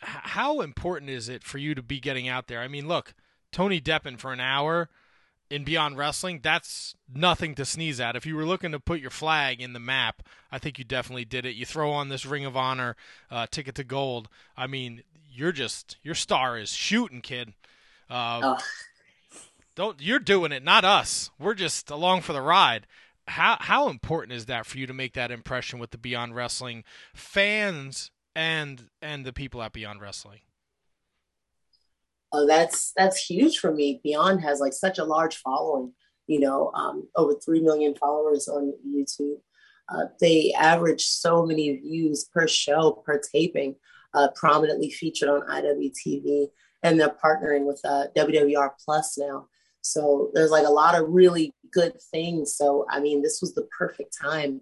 how 0.00 0.62
important 0.62 1.10
is 1.10 1.28
it 1.28 1.44
for 1.44 1.58
you 1.58 1.74
to 1.74 1.82
be 1.82 2.00
getting 2.00 2.28
out 2.28 2.46
there? 2.46 2.60
I 2.60 2.68
mean, 2.68 2.88
look, 2.88 3.12
Tony 3.52 3.78
Deppen 3.78 4.18
for 4.18 4.32
an 4.32 4.40
hour 4.40 4.88
in 5.50 5.64
Beyond 5.64 5.96
Wrestling, 5.96 6.40
that's 6.42 6.94
nothing 7.12 7.54
to 7.54 7.64
sneeze 7.64 8.00
at. 8.00 8.16
If 8.16 8.26
you 8.26 8.36
were 8.36 8.44
looking 8.44 8.72
to 8.72 8.80
put 8.80 9.00
your 9.00 9.10
flag 9.10 9.60
in 9.60 9.72
the 9.72 9.80
map, 9.80 10.22
I 10.52 10.58
think 10.58 10.78
you 10.78 10.84
definitely 10.84 11.24
did 11.24 11.46
it. 11.46 11.56
You 11.56 11.64
throw 11.64 11.90
on 11.90 12.08
this 12.08 12.26
Ring 12.26 12.44
of 12.44 12.56
Honor 12.56 12.96
uh, 13.30 13.46
ticket 13.50 13.74
to 13.76 13.84
gold. 13.84 14.28
I 14.56 14.66
mean, 14.66 15.02
you're 15.30 15.52
just 15.52 15.96
your 16.02 16.14
star 16.14 16.58
is 16.58 16.72
shooting, 16.72 17.20
kid. 17.20 17.54
Uh, 18.10 18.40
Oh. 18.42 18.58
Don't 19.74 20.00
you're 20.00 20.18
doing 20.18 20.50
it, 20.50 20.64
not 20.64 20.84
us. 20.84 21.30
We're 21.38 21.54
just 21.54 21.88
along 21.88 22.22
for 22.22 22.32
the 22.32 22.42
ride. 22.42 22.86
How 23.28 23.58
how 23.60 23.88
important 23.88 24.32
is 24.32 24.46
that 24.46 24.66
for 24.66 24.76
you 24.76 24.88
to 24.88 24.92
make 24.92 25.14
that 25.14 25.30
impression 25.30 25.78
with 25.78 25.92
the 25.92 25.98
Beyond 25.98 26.34
Wrestling 26.34 26.82
fans 27.14 28.10
and 28.34 28.88
and 29.00 29.24
the 29.24 29.32
people 29.32 29.62
at 29.62 29.72
Beyond 29.72 30.00
Wrestling? 30.00 30.40
Oh 32.32 32.46
that's 32.46 32.92
that's 32.96 33.24
huge 33.24 33.58
for 33.58 33.72
me. 33.72 34.00
Beyond 34.02 34.42
has 34.42 34.60
like 34.60 34.72
such 34.72 34.98
a 34.98 35.04
large 35.04 35.36
following 35.36 35.92
you 36.28 36.38
know 36.38 36.70
um, 36.74 37.08
over 37.16 37.34
3 37.34 37.60
million 37.62 37.96
followers 37.96 38.46
on 38.46 38.72
youtube. 38.86 39.38
Uh, 39.88 40.04
they 40.20 40.52
average 40.52 41.06
so 41.06 41.44
many 41.44 41.76
views 41.76 42.26
per 42.32 42.46
show 42.46 43.02
per 43.04 43.18
taping 43.18 43.74
uh, 44.14 44.28
prominently 44.36 44.90
featured 44.90 45.28
on 45.28 45.40
iwtv 45.48 46.46
and 46.84 47.00
they're 47.00 47.16
partnering 47.24 47.66
with 47.66 47.80
uh, 47.84 48.04
wwr 48.16 48.70
plus 48.84 49.18
now. 49.18 49.48
So 49.80 50.30
there's 50.34 50.50
like 50.50 50.66
a 50.66 50.70
lot 50.70 50.94
of 50.94 51.08
really 51.08 51.52
good 51.72 51.94
things. 52.12 52.54
So 52.54 52.86
i 52.90 53.00
mean 53.00 53.22
this 53.22 53.40
was 53.40 53.54
the 53.54 53.66
perfect 53.76 54.16
time 54.20 54.60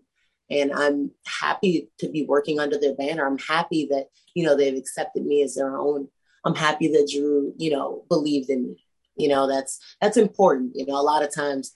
and 0.48 0.72
i'm 0.72 1.10
happy 1.40 1.90
to 1.98 2.08
be 2.08 2.24
working 2.24 2.60
under 2.60 2.78
their 2.78 2.94
banner. 2.94 3.26
I'm 3.26 3.38
happy 3.38 3.88
that 3.90 4.06
you 4.34 4.44
know 4.44 4.56
they've 4.56 4.78
accepted 4.78 5.26
me 5.26 5.42
as 5.42 5.56
their 5.56 5.76
own 5.76 6.08
I'm 6.46 6.54
happy 6.54 6.88
that 6.88 7.10
Drew, 7.12 7.52
you 7.58 7.70
know, 7.72 8.04
believed 8.08 8.48
in 8.50 8.68
me. 8.68 8.84
You 9.16 9.28
know, 9.28 9.48
that's 9.48 9.80
that's 10.00 10.16
important. 10.16 10.72
You 10.76 10.86
know, 10.86 10.94
a 10.94 11.02
lot 11.02 11.24
of 11.24 11.34
times 11.34 11.74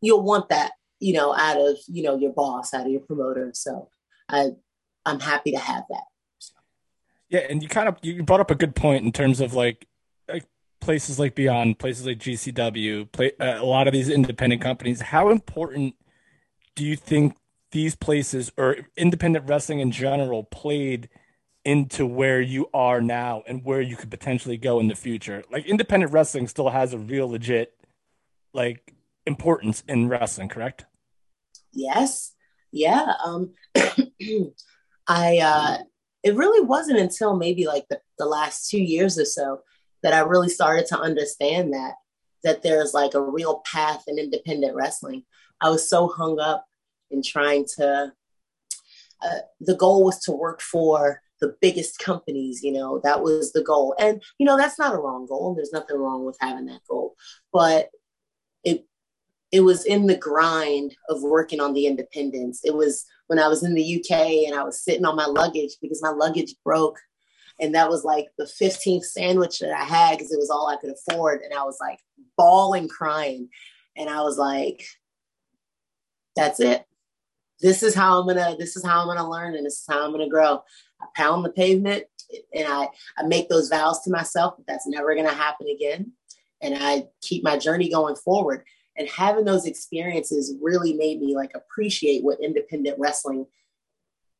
you'll 0.00 0.22
want 0.22 0.48
that, 0.50 0.72
you 1.00 1.12
know, 1.12 1.34
out 1.34 1.58
of, 1.58 1.76
you 1.88 2.04
know, 2.04 2.16
your 2.16 2.32
boss, 2.32 2.72
out 2.72 2.86
of 2.86 2.92
your 2.92 3.00
promoter. 3.00 3.50
So 3.52 3.88
I 4.28 4.50
I'm 5.04 5.18
happy 5.18 5.50
to 5.50 5.58
have 5.58 5.84
that. 5.90 6.04
Yeah, 7.28 7.40
and 7.50 7.62
you 7.62 7.68
kind 7.68 7.88
of 7.88 7.96
you 8.02 8.22
brought 8.22 8.40
up 8.40 8.50
a 8.50 8.54
good 8.54 8.76
point 8.76 9.04
in 9.04 9.12
terms 9.12 9.40
of 9.40 9.54
like, 9.54 9.86
like 10.28 10.46
places 10.80 11.18
like 11.18 11.34
Beyond, 11.34 11.78
places 11.78 12.06
like 12.06 12.18
GCW, 12.18 13.10
play, 13.10 13.32
uh, 13.40 13.60
a 13.60 13.64
lot 13.64 13.88
of 13.88 13.92
these 13.92 14.08
independent 14.08 14.62
companies. 14.62 15.00
How 15.00 15.30
important 15.30 15.94
do 16.76 16.84
you 16.84 16.96
think 16.96 17.36
these 17.72 17.94
places 17.96 18.52
or 18.56 18.78
independent 18.96 19.48
wrestling 19.48 19.80
in 19.80 19.90
general 19.90 20.44
played 20.44 21.08
into 21.64 22.06
where 22.06 22.40
you 22.40 22.68
are 22.72 23.00
now 23.00 23.42
and 23.46 23.64
where 23.64 23.80
you 23.80 23.96
could 23.96 24.10
potentially 24.10 24.56
go 24.56 24.80
in 24.80 24.88
the 24.88 24.94
future? 24.94 25.44
Like 25.50 25.66
independent 25.66 26.12
wrestling 26.12 26.48
still 26.48 26.70
has 26.70 26.92
a 26.92 26.98
real 26.98 27.28
legit 27.28 27.74
like 28.52 28.94
importance 29.26 29.82
in 29.88 30.08
wrestling, 30.08 30.48
correct? 30.48 30.86
Yes. 31.72 32.32
Yeah. 32.72 33.12
Um 33.24 33.52
I 35.06 35.38
uh 35.38 35.78
it 36.22 36.34
really 36.34 36.64
wasn't 36.64 36.98
until 36.98 37.36
maybe 37.36 37.66
like 37.66 37.86
the, 37.88 38.00
the 38.18 38.26
last 38.26 38.68
two 38.70 38.80
years 38.80 39.18
or 39.18 39.24
so 39.24 39.60
that 40.02 40.12
I 40.12 40.20
really 40.20 40.48
started 40.48 40.86
to 40.88 40.98
understand 40.98 41.72
that 41.74 41.94
that 42.42 42.62
there's 42.62 42.94
like 42.94 43.14
a 43.14 43.22
real 43.22 43.62
path 43.70 44.04
in 44.06 44.18
independent 44.18 44.74
wrestling. 44.74 45.24
I 45.60 45.68
was 45.68 45.88
so 45.88 46.08
hung 46.08 46.40
up 46.40 46.64
in 47.10 47.22
trying 47.22 47.66
to 47.76 48.12
uh, 49.22 49.38
the 49.60 49.76
goal 49.76 50.04
was 50.04 50.18
to 50.20 50.32
work 50.32 50.62
for 50.62 51.20
the 51.40 51.56
biggest 51.60 51.98
companies, 51.98 52.62
you 52.62 52.72
know, 52.72 53.00
that 53.04 53.22
was 53.22 53.52
the 53.52 53.62
goal. 53.62 53.94
And, 53.98 54.22
you 54.38 54.46
know, 54.46 54.56
that's 54.56 54.78
not 54.78 54.94
a 54.94 54.98
wrong 54.98 55.26
goal. 55.26 55.54
There's 55.54 55.72
nothing 55.72 55.96
wrong 55.96 56.24
with 56.24 56.36
having 56.40 56.66
that 56.66 56.80
goal. 56.88 57.16
But 57.52 57.90
it 58.64 58.86
it 59.52 59.60
was 59.60 59.84
in 59.84 60.06
the 60.06 60.16
grind 60.16 60.94
of 61.08 61.22
working 61.22 61.60
on 61.60 61.74
the 61.74 61.86
independence. 61.86 62.60
It 62.64 62.74
was 62.74 63.04
when 63.26 63.38
I 63.38 63.48
was 63.48 63.62
in 63.62 63.74
the 63.74 63.96
UK 63.96 64.46
and 64.46 64.54
I 64.54 64.62
was 64.62 64.82
sitting 64.82 65.04
on 65.04 65.16
my 65.16 65.26
luggage 65.26 65.72
because 65.80 66.02
my 66.02 66.10
luggage 66.10 66.54
broke. 66.64 66.98
And 67.58 67.74
that 67.74 67.90
was 67.90 68.04
like 68.04 68.28
the 68.38 68.44
15th 68.44 69.04
sandwich 69.04 69.58
that 69.58 69.72
I 69.72 69.84
had 69.84 70.18
because 70.18 70.32
it 70.32 70.38
was 70.38 70.50
all 70.50 70.68
I 70.68 70.76
could 70.76 70.90
afford. 70.90 71.42
And 71.42 71.52
I 71.52 71.62
was 71.64 71.76
like 71.80 71.98
bawling, 72.36 72.88
crying. 72.88 73.48
And 73.96 74.08
I 74.08 74.22
was 74.22 74.38
like, 74.38 74.84
that's 76.36 76.60
it. 76.60 76.84
This 77.60 77.82
is 77.82 77.94
how 77.94 78.20
I'm 78.20 78.26
gonna, 78.26 78.56
this 78.58 78.76
is 78.76 78.84
how 78.84 79.00
I'm 79.00 79.06
gonna 79.06 79.28
learn 79.28 79.54
and 79.54 79.66
this 79.66 79.80
is 79.80 79.86
how 79.88 80.04
I'm 80.04 80.12
gonna 80.12 80.28
grow. 80.28 80.62
I 81.00 81.06
pound 81.14 81.44
the 81.44 81.50
pavement 81.50 82.04
and 82.54 82.66
I 82.66 82.88
I 83.18 83.22
make 83.24 83.48
those 83.48 83.68
vows 83.68 84.00
to 84.02 84.10
myself 84.10 84.56
that 84.56 84.66
that's 84.66 84.86
never 84.86 85.14
to 85.14 85.28
happen 85.28 85.68
again, 85.68 86.12
and 86.60 86.76
I 86.78 87.08
keep 87.20 87.42
my 87.42 87.58
journey 87.58 87.88
going 87.88 88.16
forward. 88.16 88.64
And 88.96 89.08
having 89.08 89.44
those 89.44 89.66
experiences 89.66 90.54
really 90.60 90.92
made 90.94 91.20
me 91.20 91.34
like 91.34 91.52
appreciate 91.54 92.22
what 92.22 92.40
independent 92.42 92.98
wrestling 92.98 93.46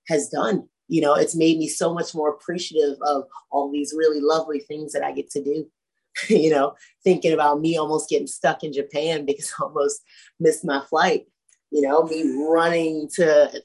has 0.08 0.28
done. 0.28 0.68
You 0.88 1.00
know, 1.00 1.14
it's 1.14 1.36
made 1.36 1.56
me 1.56 1.68
so 1.68 1.94
much 1.94 2.14
more 2.14 2.30
appreciative 2.30 2.98
of 3.02 3.24
all 3.50 3.70
these 3.70 3.94
really 3.96 4.20
lovely 4.20 4.60
things 4.60 4.92
that 4.92 5.04
I 5.04 5.12
get 5.12 5.30
to 5.30 5.42
do. 5.42 5.70
you 6.28 6.50
know, 6.50 6.74
thinking 7.04 7.32
about 7.32 7.60
me 7.60 7.78
almost 7.78 8.10
getting 8.10 8.26
stuck 8.26 8.64
in 8.64 8.72
Japan 8.72 9.24
because 9.24 9.52
I 9.58 9.64
almost 9.64 10.02
missed 10.38 10.64
my 10.64 10.82
flight. 10.90 11.26
You 11.70 11.82
know, 11.82 12.02
me 12.02 12.34
running 12.48 13.08
to, 13.14 13.62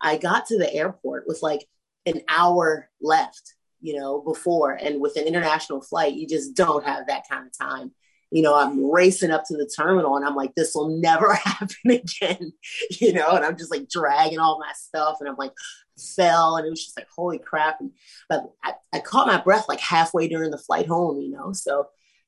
I 0.00 0.16
got 0.16 0.46
to 0.46 0.58
the 0.58 0.72
airport 0.72 1.24
with 1.26 1.40
like 1.42 1.66
an 2.06 2.22
hour 2.28 2.88
left, 3.00 3.54
you 3.80 3.98
know, 3.98 4.20
before. 4.20 4.72
And 4.72 5.00
with 5.00 5.16
an 5.16 5.24
international 5.24 5.80
flight, 5.80 6.14
you 6.14 6.26
just 6.26 6.54
don't 6.54 6.84
have 6.84 7.06
that 7.06 7.28
kind 7.28 7.46
of 7.46 7.56
time. 7.56 7.92
You 8.32 8.42
know, 8.42 8.56
I'm 8.56 8.90
racing 8.90 9.30
up 9.30 9.44
to 9.46 9.56
the 9.56 9.70
terminal 9.76 10.16
and 10.16 10.26
I'm 10.26 10.34
like, 10.34 10.54
this 10.56 10.74
will 10.74 10.98
never 10.98 11.32
happen 11.44 11.90
again, 11.90 12.52
you 12.90 13.12
know, 13.12 13.30
and 13.30 13.44
I'm 13.44 13.56
just 13.56 13.70
like 13.70 13.88
dragging 13.88 14.40
all 14.40 14.58
my 14.58 14.72
stuff 14.74 15.18
and 15.20 15.28
I'm 15.28 15.36
like, 15.36 15.52
fell 15.98 16.56
and 16.56 16.66
it 16.66 16.70
was 16.70 16.84
just 16.84 16.96
like 16.96 17.08
holy 17.14 17.38
crap 17.38 17.80
and 17.80 17.90
but 18.28 18.50
I, 18.62 18.74
I 18.92 18.98
caught 19.00 19.26
my 19.26 19.40
breath 19.40 19.66
like 19.68 19.80
halfway 19.80 20.28
during 20.28 20.50
the 20.50 20.58
flight 20.58 20.86
home 20.86 21.20
you 21.20 21.30
know 21.30 21.52
so 21.52 21.86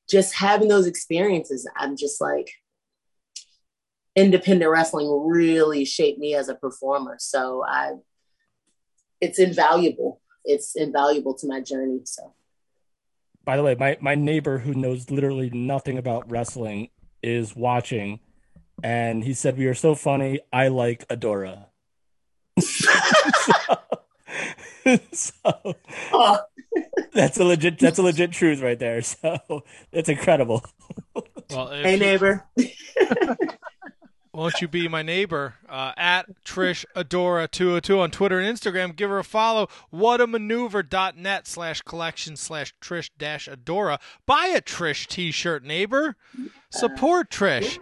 just 0.09 0.33
having 0.33 0.67
those 0.67 0.87
experiences 0.87 1.69
i'm 1.77 1.95
just 1.95 2.19
like 2.19 2.51
independent 4.19 4.69
wrestling 4.69 5.27
really 5.27 5.85
shaped 5.85 6.19
me 6.19 6.35
as 6.35 6.49
a 6.49 6.55
performer 6.55 7.15
so 7.19 7.63
i 7.67 7.93
it's 9.21 9.39
invaluable 9.39 10.21
it's 10.43 10.75
invaluable 10.75 11.33
to 11.33 11.47
my 11.47 11.61
journey 11.61 12.01
so 12.03 12.33
by 13.45 13.55
the 13.57 13.63
way 13.63 13.75
my, 13.75 13.97
my 14.01 14.15
neighbor 14.15 14.59
who 14.59 14.73
knows 14.73 15.09
literally 15.09 15.49
nothing 15.51 15.97
about 15.97 16.29
wrestling 16.29 16.89
is 17.23 17.55
watching 17.55 18.19
and 18.83 19.23
he 19.23 19.33
said 19.33 19.57
we 19.57 19.65
are 19.65 19.73
so 19.73 19.95
funny 19.95 20.39
i 20.51 20.67
like 20.67 21.07
adora 21.07 21.65
so, 22.59 23.73
so 25.11 25.75
oh. 26.13 26.39
that's 27.13 27.37
a 27.37 27.43
legit 27.43 27.79
that's 27.79 27.99
a 27.99 28.03
legit 28.03 28.31
truth 28.31 28.61
right 28.61 28.79
there. 28.79 29.01
So 29.01 29.63
it's 29.91 30.09
incredible. 30.09 30.63
Well, 31.49 31.69
hey 31.69 31.93
you, 31.93 31.99
neighbor. 31.99 32.45
won't 34.33 34.61
you 34.61 34.67
be 34.67 34.87
my 34.87 35.01
neighbor? 35.01 35.55
Uh, 35.67 35.93
at 35.97 36.43
Trish 36.43 36.85
Adora 36.95 37.49
202 37.49 37.99
on 37.99 38.11
Twitter 38.11 38.39
and 38.39 38.57
Instagram. 38.57 38.95
Give 38.95 39.09
her 39.09 39.19
a 39.19 39.23
follow. 39.23 39.67
Whatamaneuver.net 39.93 41.47
slash 41.47 41.81
collection 41.81 42.35
slash 42.35 42.73
Trish 42.81 43.09
dash 43.17 43.47
Adora. 43.47 43.99
Buy 44.25 44.47
a 44.55 44.61
Trish 44.61 45.07
t 45.07 45.31
shirt, 45.31 45.63
neighbor. 45.63 46.15
Support 46.69 47.29
Trish. 47.29 47.79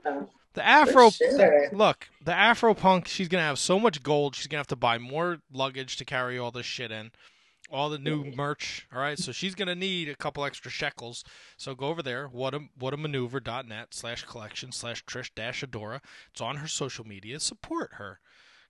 The 0.53 0.65
Afro 0.65 1.11
sure. 1.11 1.69
look, 1.71 2.09
the 2.23 2.33
Afro 2.33 2.73
Punk, 2.73 3.07
she's 3.07 3.27
gonna 3.27 3.43
have 3.43 3.59
so 3.59 3.79
much 3.79 4.01
gold, 4.01 4.33
she's 4.33 4.47
gonna 4.47 4.57
have 4.59 4.67
to 4.67 4.75
buy 4.75 4.97
more 4.97 5.37
luggage 5.53 5.97
to 5.97 6.05
carry 6.05 6.39
all 6.39 6.49
this 6.49 6.65
shit 6.65 6.91
in. 6.91 7.11
All 7.69 7.89
the 7.89 7.97
new 7.97 8.23
merch. 8.35 8.87
All 8.93 9.01
right. 9.01 9.19
So 9.19 9.31
she's 9.31 9.55
gonna 9.55 9.75
need 9.75 10.07
a 10.07 10.15
couple 10.15 10.45
extra 10.45 10.71
shekels. 10.71 11.23
So 11.57 11.75
go 11.75 11.87
over 11.87 12.01
there, 12.01 12.27
what 12.27 12.53
a 12.53 12.61
whatamaneuver.net 12.79 13.93
slash 13.93 14.23
collection 14.23 14.71
slash 14.71 15.03
Trish 15.05 15.31
dash 15.35 15.63
Adora. 15.63 16.01
It's 16.31 16.41
on 16.41 16.57
her 16.57 16.67
social 16.67 17.05
media. 17.05 17.39
Support 17.39 17.95
her. 17.95 18.19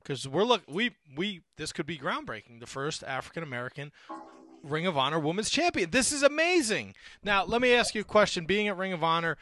Because 0.01 0.27
we're 0.27 0.43
look 0.43 0.63
we 0.67 0.95
we 1.15 1.41
this 1.57 1.71
could 1.71 1.85
be 1.85 1.97
groundbreaking. 1.97 2.59
The 2.59 2.65
first 2.65 3.03
African 3.03 3.43
American 3.43 3.91
Ring 4.63 4.87
of 4.87 4.97
Honor 4.97 5.19
Women's 5.19 5.49
Champion. 5.49 5.91
This 5.91 6.11
is 6.11 6.23
amazing. 6.23 6.95
Now 7.23 7.45
let 7.45 7.61
me 7.61 7.73
ask 7.73 7.93
you 7.93 8.01
a 8.01 8.05
question. 8.05 8.45
Being 8.45 8.67
at 8.67 8.77
Ring 8.77 8.93
of 8.93 9.03
Honor 9.03 9.37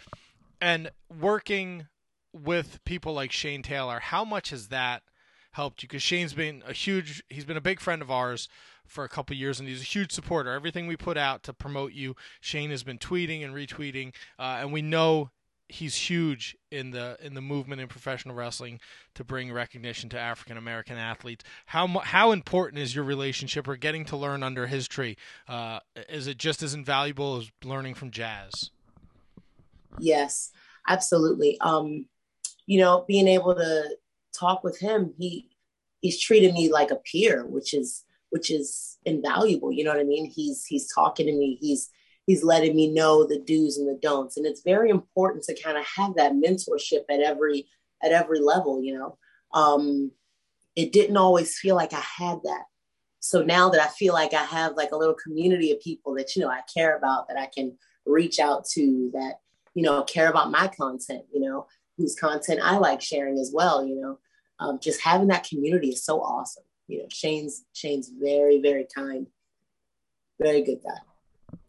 and 0.60 0.91
working 1.19 1.88
with 2.34 2.84
people 2.84 3.14
like 3.14 3.32
Shane 3.32 3.61
Taylor, 3.61 3.99
how 3.99 4.26
much 4.26 4.49
has 4.49 4.68
that 4.68 5.03
helped 5.52 5.82
you? 5.82 5.88
Because 5.88 6.03
Shane's 6.03 6.34
been 6.34 6.61
a 6.68 6.73
huge, 6.73 7.23
he's 7.30 7.45
been 7.45 7.57
a 7.57 7.61
big 7.61 7.80
friend 7.80 8.02
of 8.02 8.11
ours 8.11 8.49
for 8.88 9.03
a 9.03 9.10
couple 9.10 9.36
years, 9.36 9.60
and 9.60 9.68
he's 9.68 9.82
a 9.82 9.86
huge 9.86 10.12
supporter. 10.12 10.52
Everything 10.52 10.88
we 10.88 10.98
put 10.98 11.18
out 11.18 11.44
to 11.44 11.53
promote 11.53 11.94
you, 11.94 12.16
Shane 12.41 12.70
has 12.70 12.84
been 12.84 12.98
tweeting 12.98 13.44
and 13.44 13.53
retweeting, 13.53 14.14
uh, 14.40 14.57
and 14.60 14.72
we 14.72 14.82
know 14.82 15.32
he's 15.68 15.95
huge 15.95 16.56
in 16.72 16.91
the 16.91 17.18
in 17.22 17.34
the 17.34 17.41
movement 17.41 17.82
in 17.82 17.88
professional 17.88 18.36
wrestling 18.36 18.80
to 19.16 19.24
bring 19.24 19.52
recognition 19.52 20.10
to 20.10 20.20
African 20.20 20.57
American 20.57 20.98
athletes. 20.98 21.44
How 21.68 21.88
how 21.88 22.32
important 22.32 22.82
is 22.82 22.95
your 22.95 23.03
relationship 23.03 23.68
or 23.68 23.76
getting 23.76 24.06
to 24.06 24.18
learn 24.18 24.44
under 24.44 24.68
his 24.68 24.88
tree? 24.88 25.18
Uh, 25.48 25.80
is 26.10 26.28
it 26.28 26.38
just 26.38 26.62
as 26.62 26.74
invaluable 26.74 27.38
as 27.38 27.52
learning 27.64 27.95
from 27.95 28.12
Jazz? 28.12 28.72
Yes, 29.99 30.52
absolutely. 30.88 31.60
Um, 31.62 32.06
you 32.66 32.80
know, 32.80 33.06
being 33.07 33.28
able 33.28 33.56
to 33.56 33.95
talk 34.34 34.64
with 34.64 34.80
him, 34.80 35.14
he 35.18 35.49
he's 36.02 36.20
treated 36.20 36.53
me 36.53 36.72
like 36.72 36.91
a 36.91 36.98
peer, 36.98 37.45
which 37.45 37.74
is 37.74 38.05
which 38.30 38.52
is 38.52 38.97
invaluable. 39.06 39.72
You 39.72 39.84
know 39.84 39.91
what 39.91 39.99
I 39.99 40.03
mean? 40.03 40.30
He's 40.30 40.65
he's 40.65 40.91
talking 40.93 41.26
to 41.27 41.31
me. 41.31 41.57
He's 41.61 41.89
he's 42.26 42.43
letting 42.43 42.76
me 42.76 42.91
know 42.91 43.26
the 43.26 43.39
do's 43.39 43.77
and 43.77 43.88
the 43.88 43.99
don'ts, 44.02 44.38
and 44.38 44.45
it's 44.45 44.61
very 44.61 44.89
important 44.89 45.43
to 45.45 45.61
kind 45.61 45.77
of 45.77 45.85
have 45.85 46.15
that 46.15 46.34
mentorship 46.34 47.03
at 47.10 47.22
every 47.22 47.68
at 48.03 48.11
every 48.11 48.39
level. 48.39 48.84
You 48.84 48.97
know, 48.97 49.18
um, 49.53 50.11
it 50.76 50.91
didn't 50.91 51.18
always 51.18 51.57
feel 51.57 51.76
like 51.76 51.93
I 51.93 52.03
had 52.18 52.39
that. 52.43 52.64
So 53.19 53.41
now 53.41 53.69
that 53.69 53.81
I 53.81 53.88
feel 53.88 54.14
like 54.14 54.34
I 54.34 54.43
have 54.43 54.73
like 54.76 54.91
a 54.91 54.97
little 54.97 55.15
community 55.15 55.72
of 55.72 55.80
people 55.80 56.14
that 56.15 56.35
you 56.35 56.41
know 56.41 56.49
I 56.49 56.61
care 56.73 56.97
about, 56.97 57.27
that 57.27 57.38
I 57.38 57.47
can 57.47 57.77
reach 58.06 58.39
out 58.39 58.65
to, 58.73 59.10
that 59.14 59.39
you 59.73 59.84
know 59.84 60.03
care 60.03 60.30
about 60.30 60.52
my 60.52 60.68
content. 60.68 61.23
You 61.34 61.41
know, 61.41 61.68
whose 61.97 62.15
content 62.15 62.60
I 62.64 62.77
like 62.77 63.02
sharing 63.02 63.39
as 63.39 63.52
well. 63.53 63.85
You 63.85 64.02
know, 64.02 64.19
um, 64.60 64.80
just 64.81 65.02
having 65.02 65.27
that 65.27 65.47
community 65.47 65.89
is 65.89 66.03
so 66.03 66.19
awesome. 66.22 66.64
You 66.88 66.99
know, 66.99 67.06
Shane's 67.10 67.66
Shane's 67.74 68.10
very 68.10 68.62
very 68.62 68.88
kind, 68.94 69.28
very 70.40 70.62
good 70.62 70.80
guy. 70.84 71.60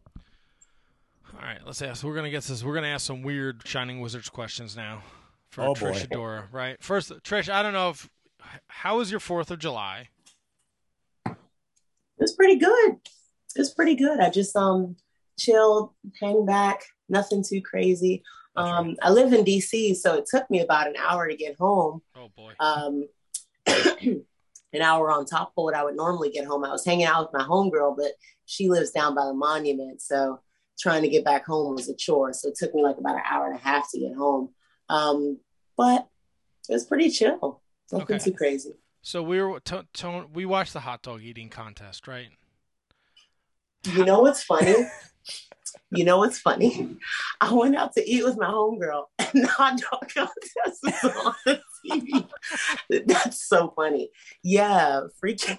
All 1.34 1.42
right, 1.42 1.58
let's 1.66 1.82
ask. 1.82 2.02
We're 2.02 2.14
gonna 2.14 2.30
get 2.30 2.44
this. 2.44 2.64
We're 2.64 2.74
gonna 2.74 2.86
ask 2.88 3.06
some 3.06 3.22
weird 3.22 3.62
Shining 3.66 4.00
Wizards 4.00 4.28
questions 4.28 4.76
now 4.76 5.02
for 5.50 5.62
oh, 5.62 5.74
Trish 5.74 6.08
boy. 6.08 6.16
Adora. 6.16 6.44
Right. 6.52 6.82
First, 6.82 7.10
Trish, 7.22 7.48
I 7.48 7.62
don't 7.62 7.72
know 7.72 7.90
if 7.90 8.08
how 8.68 8.98
was 8.98 9.10
your 9.10 9.20
Fourth 9.20 9.50
of 9.50 9.58
July? 9.58 10.08
It 11.26 11.34
was 12.18 12.32
pretty 12.32 12.56
good. 12.56 12.96
It 13.54 13.58
was 13.58 13.74
pretty 13.74 13.94
good. 13.94 14.20
I 14.20 14.30
just 14.30 14.56
um 14.56 14.96
chilled, 15.38 15.90
hang 16.20 16.46
back, 16.46 16.84
nothing 17.08 17.44
too 17.46 17.60
crazy. 17.60 18.22
Um, 18.56 18.88
right. 18.88 18.96
I 19.02 19.10
live 19.10 19.32
in 19.34 19.44
DC, 19.44 19.96
so 19.96 20.14
it 20.14 20.26
took 20.26 20.50
me 20.50 20.60
about 20.60 20.88
an 20.88 20.96
hour 20.96 21.28
to 21.28 21.36
get 21.36 21.56
home. 21.58 22.00
Oh 22.16 22.28
boy. 22.34 22.52
Um, 22.58 23.04
an 24.76 24.82
hour 24.82 25.10
on 25.10 25.26
top 25.26 25.52
of 25.56 25.64
what 25.64 25.74
I 25.74 25.84
would 25.84 25.96
normally 25.96 26.30
get 26.30 26.46
home. 26.46 26.64
I 26.64 26.70
was 26.70 26.84
hanging 26.84 27.06
out 27.06 27.24
with 27.24 27.40
my 27.40 27.46
homegirl, 27.46 27.96
but 27.96 28.12
she 28.44 28.68
lives 28.68 28.90
down 28.90 29.14
by 29.14 29.24
the 29.26 29.34
monument, 29.34 30.00
so 30.00 30.40
trying 30.78 31.02
to 31.02 31.08
get 31.08 31.24
back 31.24 31.46
home 31.46 31.74
was 31.74 31.88
a 31.88 31.96
chore. 31.96 32.32
So 32.32 32.48
it 32.48 32.56
took 32.56 32.74
me 32.74 32.82
like 32.82 32.98
about 32.98 33.16
an 33.16 33.22
hour 33.28 33.46
and 33.46 33.56
a 33.56 33.62
half 33.62 33.90
to 33.92 33.98
get 33.98 34.14
home. 34.14 34.50
Um, 34.88 35.38
but 35.76 36.06
it 36.68 36.72
was 36.72 36.84
pretty 36.84 37.10
chill. 37.10 37.62
Nothing 37.90 38.16
okay. 38.16 38.24
too 38.24 38.32
crazy. 38.32 38.72
So 39.02 39.22
we 39.22 39.40
were 39.40 39.60
to, 39.60 39.86
to, 39.94 40.26
we 40.32 40.46
watched 40.46 40.72
the 40.72 40.80
hot 40.80 41.02
dog 41.02 41.22
eating 41.22 41.48
contest, 41.48 42.08
right? 42.08 42.28
You 43.84 44.04
know 44.04 44.20
what's 44.20 44.42
funny? 44.42 44.74
You 45.90 46.04
know 46.04 46.18
what's 46.18 46.38
funny? 46.38 46.96
I 47.40 47.52
went 47.52 47.76
out 47.76 47.92
to 47.94 48.08
eat 48.08 48.24
with 48.24 48.36
my 48.36 48.46
homegirl, 48.46 49.04
and 49.18 49.44
the 49.44 49.46
hot 49.46 49.80
dog 49.80 50.08
contest 50.14 50.80
was 50.82 51.34
on. 51.46 51.58
That's 53.06 53.46
so 53.46 53.72
funny. 53.76 54.10
Yeah, 54.42 55.02
freaking. 55.22 55.58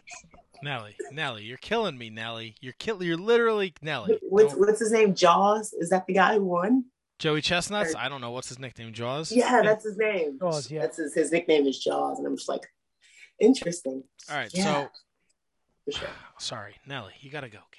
Nelly, 0.64 0.95
Nelly, 1.12 1.44
you're 1.44 1.58
killing 1.58 1.98
me, 1.98 2.10
Nelly. 2.10 2.56
You're 2.62 2.74
kill, 2.74 3.04
You're 3.04 3.18
literally 3.18 3.74
Nelly. 3.82 4.18
What's, 4.24 4.56
what's 4.56 4.80
his 4.80 4.91
name? 4.91 5.14
Jaws. 5.14 5.74
Is 5.74 5.90
that 5.90 6.08
the 6.08 6.14
guy 6.14 6.36
who 6.36 6.45
won? 6.45 6.86
Joey 7.20 7.41
Chestnuts. 7.41 7.94
Or... 7.94 7.99
I 7.99 8.10
don't 8.10 8.22
know 8.22 8.32
what's 8.32 8.49
his 8.49 8.60
nickname. 8.60 8.94
Jaws. 8.94 9.32
Yeah, 9.32 9.62
that's 9.62 9.86
his 9.86 9.98
name. 9.98 10.40
Jaws. 10.40 10.72
Yeah, 10.72 10.82
that's 10.82 10.98
his, 10.98 11.14
his 11.14 11.32
nickname 11.32 11.68
is 11.68 11.78
Jaws, 11.80 12.18
and 12.18 12.28
I'm 12.28 12.36
just 12.36 12.49
like, 12.49 12.66
interesting. 13.40 14.04
All 14.30 14.38
right, 14.38 14.52
yeah. 14.54 14.64
so. 14.64 14.90
Sure. 15.91 16.10
Sorry, 16.40 16.76
Nelly. 16.88 17.14
You 17.22 17.32
gotta 17.32 17.49
go, 17.49 17.60
kid. 17.72 17.77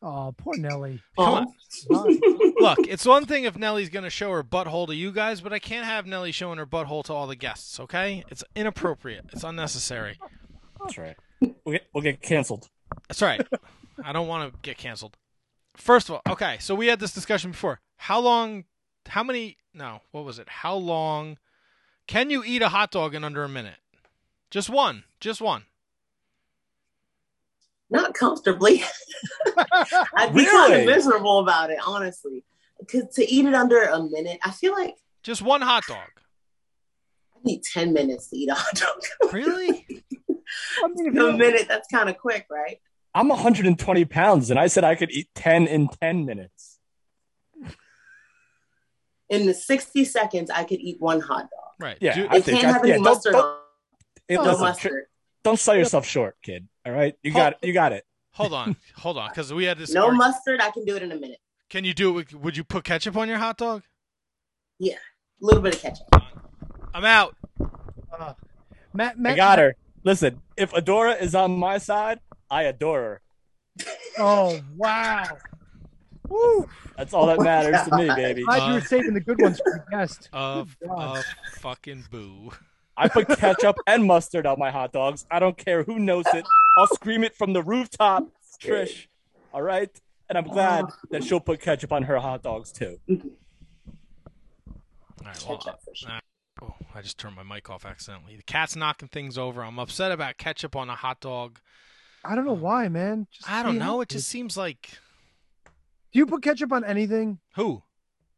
Oh, 0.00 0.32
poor 0.36 0.56
Nelly. 0.56 1.02
Come 1.16 1.34
on. 1.34 1.46
Look, 2.60 2.78
it's 2.86 3.04
one 3.04 3.26
thing 3.26 3.44
if 3.44 3.56
Nelly's 3.56 3.88
going 3.88 4.04
to 4.04 4.10
show 4.10 4.30
her 4.30 4.44
butthole 4.44 4.86
to 4.86 4.94
you 4.94 5.10
guys, 5.10 5.40
but 5.40 5.52
I 5.52 5.58
can't 5.58 5.84
have 5.84 6.06
Nelly 6.06 6.30
showing 6.32 6.58
her 6.58 6.66
butthole 6.66 7.04
to 7.04 7.12
all 7.12 7.26
the 7.26 7.36
guests, 7.36 7.80
okay? 7.80 8.24
It's 8.28 8.44
inappropriate. 8.54 9.26
It's 9.32 9.42
unnecessary. 9.42 10.18
That's 10.80 10.98
right. 10.98 11.16
We'll 11.40 11.72
get, 11.72 11.86
we'll 11.92 12.02
get 12.02 12.22
canceled. 12.22 12.68
That's 13.08 13.22
right. 13.22 13.44
I 14.04 14.12
don't 14.12 14.28
want 14.28 14.52
to 14.52 14.58
get 14.62 14.78
canceled. 14.78 15.16
First 15.76 16.08
of 16.08 16.16
all, 16.16 16.32
okay, 16.32 16.58
so 16.60 16.74
we 16.74 16.86
had 16.86 17.00
this 17.00 17.12
discussion 17.12 17.50
before. 17.50 17.80
How 17.96 18.20
long, 18.20 18.64
how 19.06 19.22
many, 19.24 19.56
no, 19.74 20.00
what 20.12 20.24
was 20.24 20.38
it? 20.38 20.48
How 20.48 20.74
long 20.74 21.38
can 22.06 22.30
you 22.30 22.42
eat 22.44 22.62
a 22.62 22.68
hot 22.68 22.90
dog 22.90 23.14
in 23.14 23.24
under 23.24 23.44
a 23.44 23.48
minute? 23.48 23.78
Just 24.50 24.70
one. 24.70 25.04
Just 25.20 25.40
one. 25.40 25.64
Not 27.90 28.14
comfortably. 28.14 28.82
I'd 30.16 30.34
be 30.34 30.44
kind 30.44 30.74
of 30.74 30.86
miserable 30.86 31.38
about 31.40 31.70
it, 31.70 31.78
honestly. 31.86 32.44
Because 32.78 33.14
to 33.14 33.26
eat 33.30 33.46
it 33.46 33.54
under 33.54 33.82
a 33.82 34.02
minute, 34.02 34.38
I 34.44 34.50
feel 34.50 34.72
like 34.72 34.94
Just 35.22 35.42
one 35.42 35.62
hot 35.62 35.84
dog. 35.88 36.08
I 37.34 37.38
need 37.44 37.62
10 37.62 37.92
minutes 37.92 38.28
to 38.30 38.36
eat 38.36 38.50
a 38.50 38.54
hot 38.54 38.74
dog. 38.74 39.02
Really? 39.32 39.86
I 40.84 40.88
mean, 40.88 41.18
a 41.18 41.32
minute, 41.32 41.66
that's 41.68 41.88
kind 41.88 42.08
of 42.08 42.16
quick, 42.18 42.46
right? 42.50 42.78
I'm 43.14 43.28
120 43.28 44.04
pounds, 44.06 44.50
and 44.50 44.58
I 44.58 44.66
said 44.68 44.84
I 44.84 44.94
could 44.94 45.10
eat 45.10 45.28
10 45.34 45.66
in 45.66 45.88
10 45.88 46.24
minutes. 46.24 46.78
In 49.28 49.46
the 49.46 49.52
60 49.54 50.04
seconds, 50.04 50.50
I 50.50 50.64
could 50.64 50.80
eat 50.80 51.00
one 51.00 51.20
hot 51.20 51.42
dog. 51.42 51.72
Right. 51.80 51.98
Yeah, 52.00 52.14
Do- 52.14 52.28
I 52.30 52.36
It 52.36 52.44
think 52.44 52.60
can't 52.60 52.70
I- 52.70 52.72
have 52.72 52.82
any 52.82 52.90
yeah, 52.92 52.98
don't, 53.04 53.22
don't, 53.22 53.34
on 53.34 53.56
Hey, 54.26 54.34
no 54.36 54.58
mustard. 54.58 55.04
don't 55.44 55.58
sell 55.58 55.76
yourself 55.76 56.06
short, 56.06 56.36
kid. 56.42 56.68
All 56.88 56.94
right, 56.94 57.14
you 57.22 57.32
got 57.32 57.52
it. 57.52 57.58
You 57.66 57.72
got 57.74 57.92
it. 57.92 58.04
hold 58.32 58.54
on, 58.54 58.74
hold 58.96 59.18
on, 59.18 59.28
because 59.28 59.52
we 59.52 59.64
had 59.64 59.76
this. 59.78 59.92
No 59.92 60.06
arg- 60.06 60.16
mustard, 60.16 60.60
I 60.60 60.70
can 60.70 60.84
do 60.86 60.96
it 60.96 61.02
in 61.02 61.12
a 61.12 61.16
minute. 61.16 61.38
Can 61.68 61.84
you 61.84 61.92
do 61.92 62.10
it? 62.10 62.32
With, 62.32 62.34
would 62.42 62.56
you 62.56 62.64
put 62.64 62.84
ketchup 62.84 63.14
on 63.16 63.28
your 63.28 63.36
hot 63.38 63.58
dog? 63.58 63.82
Yeah, 64.78 64.94
a 64.94 65.44
little 65.44 65.60
bit 65.60 65.74
of 65.74 65.82
ketchup. 65.82 66.06
I'm 66.94 67.04
out. 67.04 67.36
uh, 68.18 68.32
Matt, 68.94 69.18
Matt, 69.18 69.34
I 69.34 69.36
got 69.36 69.58
her. 69.58 69.76
Listen, 70.02 70.40
if 70.56 70.70
Adora 70.72 71.20
is 71.20 71.34
on 71.34 71.58
my 71.58 71.76
side, 71.78 72.20
I 72.50 72.62
adore 72.62 73.00
her. 73.00 73.20
Oh 74.20 74.58
wow! 74.76 75.24
Woo! 76.28 76.68
That's 76.96 77.12
all 77.14 77.26
that 77.26 77.38
Oh 77.38 77.44
matters 77.44 77.80
to 77.88 77.96
me, 77.96 78.06
God. 78.06 78.16
baby. 78.16 78.42
Glad 78.44 78.56
you 78.56 78.62
Uh, 78.62 78.74
were 78.76 78.80
saving 78.80 79.14
the 79.14 79.20
good 79.20 79.40
ones 79.40 79.60
for 79.62 79.72
the 79.72 79.96
guest. 79.96 80.28
Of 80.32 80.76
God. 80.84 81.18
of 81.18 81.24
fucking 81.60 82.06
boo. 82.10 82.50
I 82.98 83.08
put 83.08 83.28
ketchup 83.38 83.76
and 83.86 84.04
mustard 84.04 84.44
on 84.44 84.58
my 84.58 84.70
hot 84.70 84.92
dogs. 84.92 85.24
I 85.30 85.38
don't 85.38 85.56
care 85.56 85.84
who 85.84 85.98
knows 85.98 86.24
it. 86.34 86.44
I'll 86.76 86.88
scream 86.88 87.22
it 87.24 87.34
from 87.36 87.52
the 87.52 87.62
rooftop, 87.62 88.26
Trish. 88.60 89.06
All 89.54 89.62
right? 89.62 89.90
And 90.28 90.36
I'm 90.36 90.44
glad 90.48 90.86
that 91.10 91.24
she'll 91.24 91.40
put 91.40 91.60
ketchup 91.60 91.92
on 91.92 92.02
her 92.02 92.18
hot 92.18 92.42
dogs 92.42 92.72
too. 92.72 92.98
All 93.08 93.16
right. 95.24 95.44
Well, 95.48 95.58
Ketchup 95.58 95.80
for 95.82 95.94
sure. 95.94 96.10
uh, 96.10 96.20
oh, 96.62 96.74
I 96.94 97.02
just 97.02 97.18
turned 97.18 97.36
my 97.36 97.42
mic 97.42 97.70
off 97.70 97.84
accidentally. 97.86 98.36
The 98.36 98.42
cat's 98.42 98.76
knocking 98.76 99.08
things 99.08 99.38
over. 99.38 99.62
I'm 99.62 99.78
upset 99.78 100.12
about 100.12 100.36
ketchup 100.38 100.76
on 100.76 100.90
a 100.90 100.94
hot 100.94 101.20
dog. 101.20 101.60
I 102.24 102.34
don't 102.34 102.44
know 102.44 102.52
why, 102.52 102.88
man. 102.88 103.26
Just 103.30 103.48
I 103.50 103.62
don't 103.62 103.78
know. 103.78 104.00
It 104.00 104.08
just 104.08 104.28
seems 104.28 104.56
like 104.56 104.90
Do 106.12 106.18
you 106.18 106.26
put 106.26 106.42
ketchup 106.42 106.72
on 106.72 106.84
anything? 106.84 107.38
who? 107.54 107.82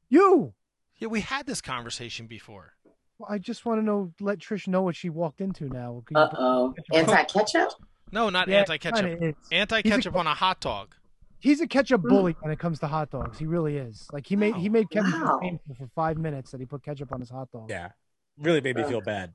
You. 0.09 0.55
Yeah, 0.99 1.09
we 1.09 1.21
had 1.23 1.47
this 1.47 1.61
conversation 1.61 2.27
before. 2.27 2.75
Well, 3.21 3.29
I 3.31 3.37
just 3.37 3.67
want 3.67 3.81
to 3.83 3.85
know. 3.85 4.13
Let 4.19 4.39
Trish 4.39 4.67
know 4.67 4.81
what 4.81 4.97
she 4.97 5.11
walked 5.11 5.43
into 5.43 5.69
now. 5.69 6.03
Uh 6.15 6.29
oh. 6.39 6.75
Anti 6.95 7.25
ketchup? 7.25 7.73
No, 8.13 8.31
not 8.31 8.49
Yeah, 8.49 8.61
anti-ketchup. 8.61 9.37
Anti-ketchup 9.53 10.17
on 10.17 10.27
a 10.27 10.35
hot 10.35 10.61
dog. 10.61 10.95
He's 11.39 11.61
a 11.61 11.67
ketchup 11.67 12.03
bully 12.03 12.35
when 12.41 12.51
it 12.51 12.59
comes 12.59 12.81
to 12.81 12.87
hot 12.87 13.11
dogs. 13.11 13.39
He 13.39 13.45
really 13.47 13.77
is. 13.77 14.09
Like 14.11 14.27
he 14.27 14.37
made 14.37 14.57
he 14.57 14.69
made 14.71 14.91
Kevin 14.91 15.13
feel 15.13 15.21
Wow. 15.21 15.39
painful 15.41 15.75
for 15.75 15.87
five 15.95 16.17
minutes 16.17 16.51
that 16.53 16.61
he 16.61 16.67
put 16.67 16.83
ketchup 16.83 17.13
on 17.13 17.21
his 17.21 17.29
hot 17.31 17.53
dog. 17.53 17.69
Yeah. 17.69 17.91
Really 18.39 18.63
made 18.63 18.77
me 18.77 18.85
feel 18.85 19.03
bad. 19.03 19.35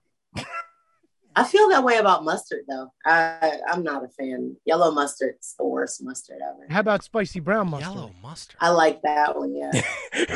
I 1.38 1.44
feel 1.44 1.68
that 1.70 1.84
way 1.84 1.98
about 1.98 2.24
mustard, 2.24 2.62
though. 2.68 2.88
I, 3.06 3.60
I'm 3.68 3.84
not 3.84 4.04
a 4.06 4.08
fan. 4.08 4.56
Yellow 4.66 4.92
mustard's 4.92 5.54
the 5.60 5.66
worst 5.66 6.02
mustard 6.04 6.40
ever. 6.42 6.66
How 6.70 6.80
about 6.80 7.04
spicy 7.04 7.42
brown 7.42 7.70
mustard? 7.70 7.94
Yellow 7.94 8.12
mustard. 8.22 8.56
I 8.62 8.70
like 8.70 9.02
that 9.02 9.38
one, 9.38 9.54
yeah. 9.56 9.72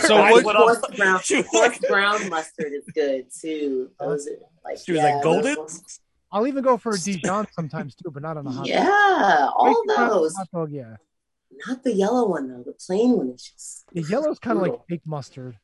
So 0.01 0.17
Her 0.17 0.23
eyes 0.23 0.43
what- 0.43 0.81
went 0.81 0.97
brown, 0.97 1.19
She 1.23 1.37
was 1.37 1.47
forced 1.47 1.81
like, 1.81 1.89
brown 1.89 2.29
mustard 2.29 2.73
is 2.73 2.83
good 2.93 3.27
too. 3.41 3.89
Those 3.99 4.27
are 4.27 4.31
like 4.65 4.77
she 4.77 4.91
was 4.91 5.01
yeah, 5.01 5.15
like 5.15 5.23
golden. 5.23 5.55
I'll 6.31 6.47
even 6.47 6.63
go 6.63 6.77
for 6.77 6.93
a 6.93 6.99
Dijon 6.99 7.47
sometimes 7.53 7.95
too, 7.95 8.11
but 8.11 8.21
not 8.21 8.37
on 8.37 8.45
a 8.45 8.51
hot 8.51 8.57
dog. 8.57 8.67
Yeah, 8.67 9.49
all 9.55 9.83
Spicy 9.87 10.09
those. 10.09 10.35
Hot 10.35 10.47
dog, 10.53 10.71
yeah. 10.71 10.97
Not 11.67 11.83
the 11.83 11.93
yellow 11.93 12.27
one 12.27 12.49
though. 12.49 12.63
The 12.63 12.73
plain 12.85 13.17
one 13.17 13.29
is 13.29 13.43
just. 13.43 13.85
The 13.93 14.03
yellow's 14.03 14.37
kind 14.37 14.57
of 14.57 14.63
like 14.63 14.71
brutal. 14.71 14.85
fake 14.89 15.01
mustard. 15.05 15.57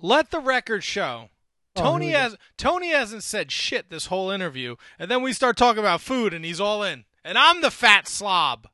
Let 0.00 0.30
the 0.30 0.40
record 0.40 0.82
show. 0.84 1.28
Oh, 1.76 1.82
Tony 1.82 2.06
here 2.08 2.14
we 2.14 2.18
go. 2.18 2.22
has 2.22 2.36
Tony 2.58 2.88
hasn't 2.90 3.22
said 3.22 3.50
shit 3.50 3.88
this 3.90 4.06
whole 4.06 4.30
interview, 4.30 4.76
and 4.98 5.10
then 5.10 5.22
we 5.22 5.32
start 5.32 5.56
talking 5.56 5.80
about 5.80 6.00
food, 6.00 6.34
and 6.34 6.44
he's 6.44 6.60
all 6.60 6.82
in. 6.82 7.04
And 7.24 7.38
I'm 7.38 7.60
the 7.62 7.70
fat 7.70 8.06
slob. 8.08 8.68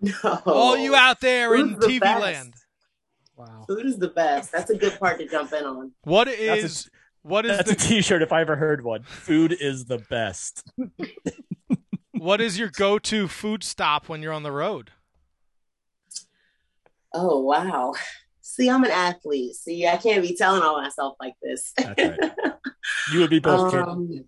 No. 0.00 0.40
All 0.46 0.76
you 0.76 0.94
out 0.94 1.20
there 1.20 1.54
in 1.54 1.78
the 1.78 1.86
TV 1.86 2.00
best. 2.00 2.20
land, 2.22 2.54
Wow. 3.36 3.64
Food 3.66 3.84
is 3.86 3.98
the 3.98 4.08
best. 4.08 4.52
That's 4.52 4.70
a 4.70 4.76
good 4.76 4.98
part 4.98 5.18
to 5.18 5.26
jump 5.26 5.52
in 5.52 5.64
on. 5.64 5.92
what 6.04 6.26
That's 6.26 6.38
a- 6.38 6.56
is 6.56 6.90
what 7.22 7.44
is 7.46 7.56
That's 7.56 7.70
the 7.70 7.76
t-shirt 7.76 8.22
if 8.22 8.32
I 8.32 8.42
ever 8.42 8.54
heard 8.56 8.84
one. 8.84 9.02
Food 9.04 9.56
is 9.58 9.86
the 9.86 9.98
best. 9.98 10.62
what 12.12 12.40
is 12.40 12.58
your 12.58 12.68
go-to 12.70 13.28
food 13.28 13.64
stop 13.64 14.08
when 14.08 14.20
you're 14.22 14.32
on 14.32 14.42
the 14.42 14.52
road? 14.52 14.90
Oh 17.12 17.40
wow. 17.40 17.94
See, 18.54 18.70
I'm 18.70 18.84
an 18.84 18.92
athlete. 18.92 19.56
See, 19.56 19.84
I 19.88 19.96
can't 19.96 20.22
be 20.22 20.36
telling 20.36 20.62
on 20.62 20.80
myself 20.80 21.16
like 21.18 21.34
this. 21.42 21.72
That's 21.76 21.98
right. 22.00 22.32
You 23.12 23.20
would 23.20 23.30
be 23.30 23.38
both, 23.40 23.72
kid. 23.72 23.80
Um, 23.80 24.24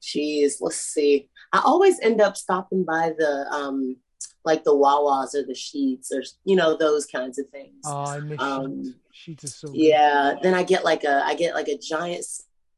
Jeez, 0.00 0.54
let's 0.60 0.76
see. 0.80 1.28
I 1.52 1.60
always 1.64 2.00
end 2.00 2.20
up 2.20 2.36
stopping 2.36 2.84
by 2.84 3.12
the 3.16 3.46
um, 3.52 3.96
like 4.44 4.64
the 4.64 4.74
Wawas 4.74 5.34
or 5.34 5.42
the 5.44 5.54
Sheetz 5.54 6.10
or 6.12 6.22
you 6.44 6.56
know 6.56 6.76
those 6.76 7.06
kinds 7.06 7.38
of 7.38 7.48
things. 7.50 7.82
Oh, 7.84 8.04
I 8.06 8.18
miss 8.20 8.40
Um, 8.40 8.82
Sheetz. 9.14 9.36
Sheetz 9.36 9.44
is 9.44 9.54
so 9.56 9.68
good. 9.68 9.76
yeah. 9.76 10.34
Then 10.42 10.54
I 10.54 10.64
get 10.64 10.84
like 10.84 11.04
a 11.04 11.22
I 11.24 11.34
get 11.34 11.54
like 11.54 11.68
a 11.68 11.78
giant, 11.78 12.24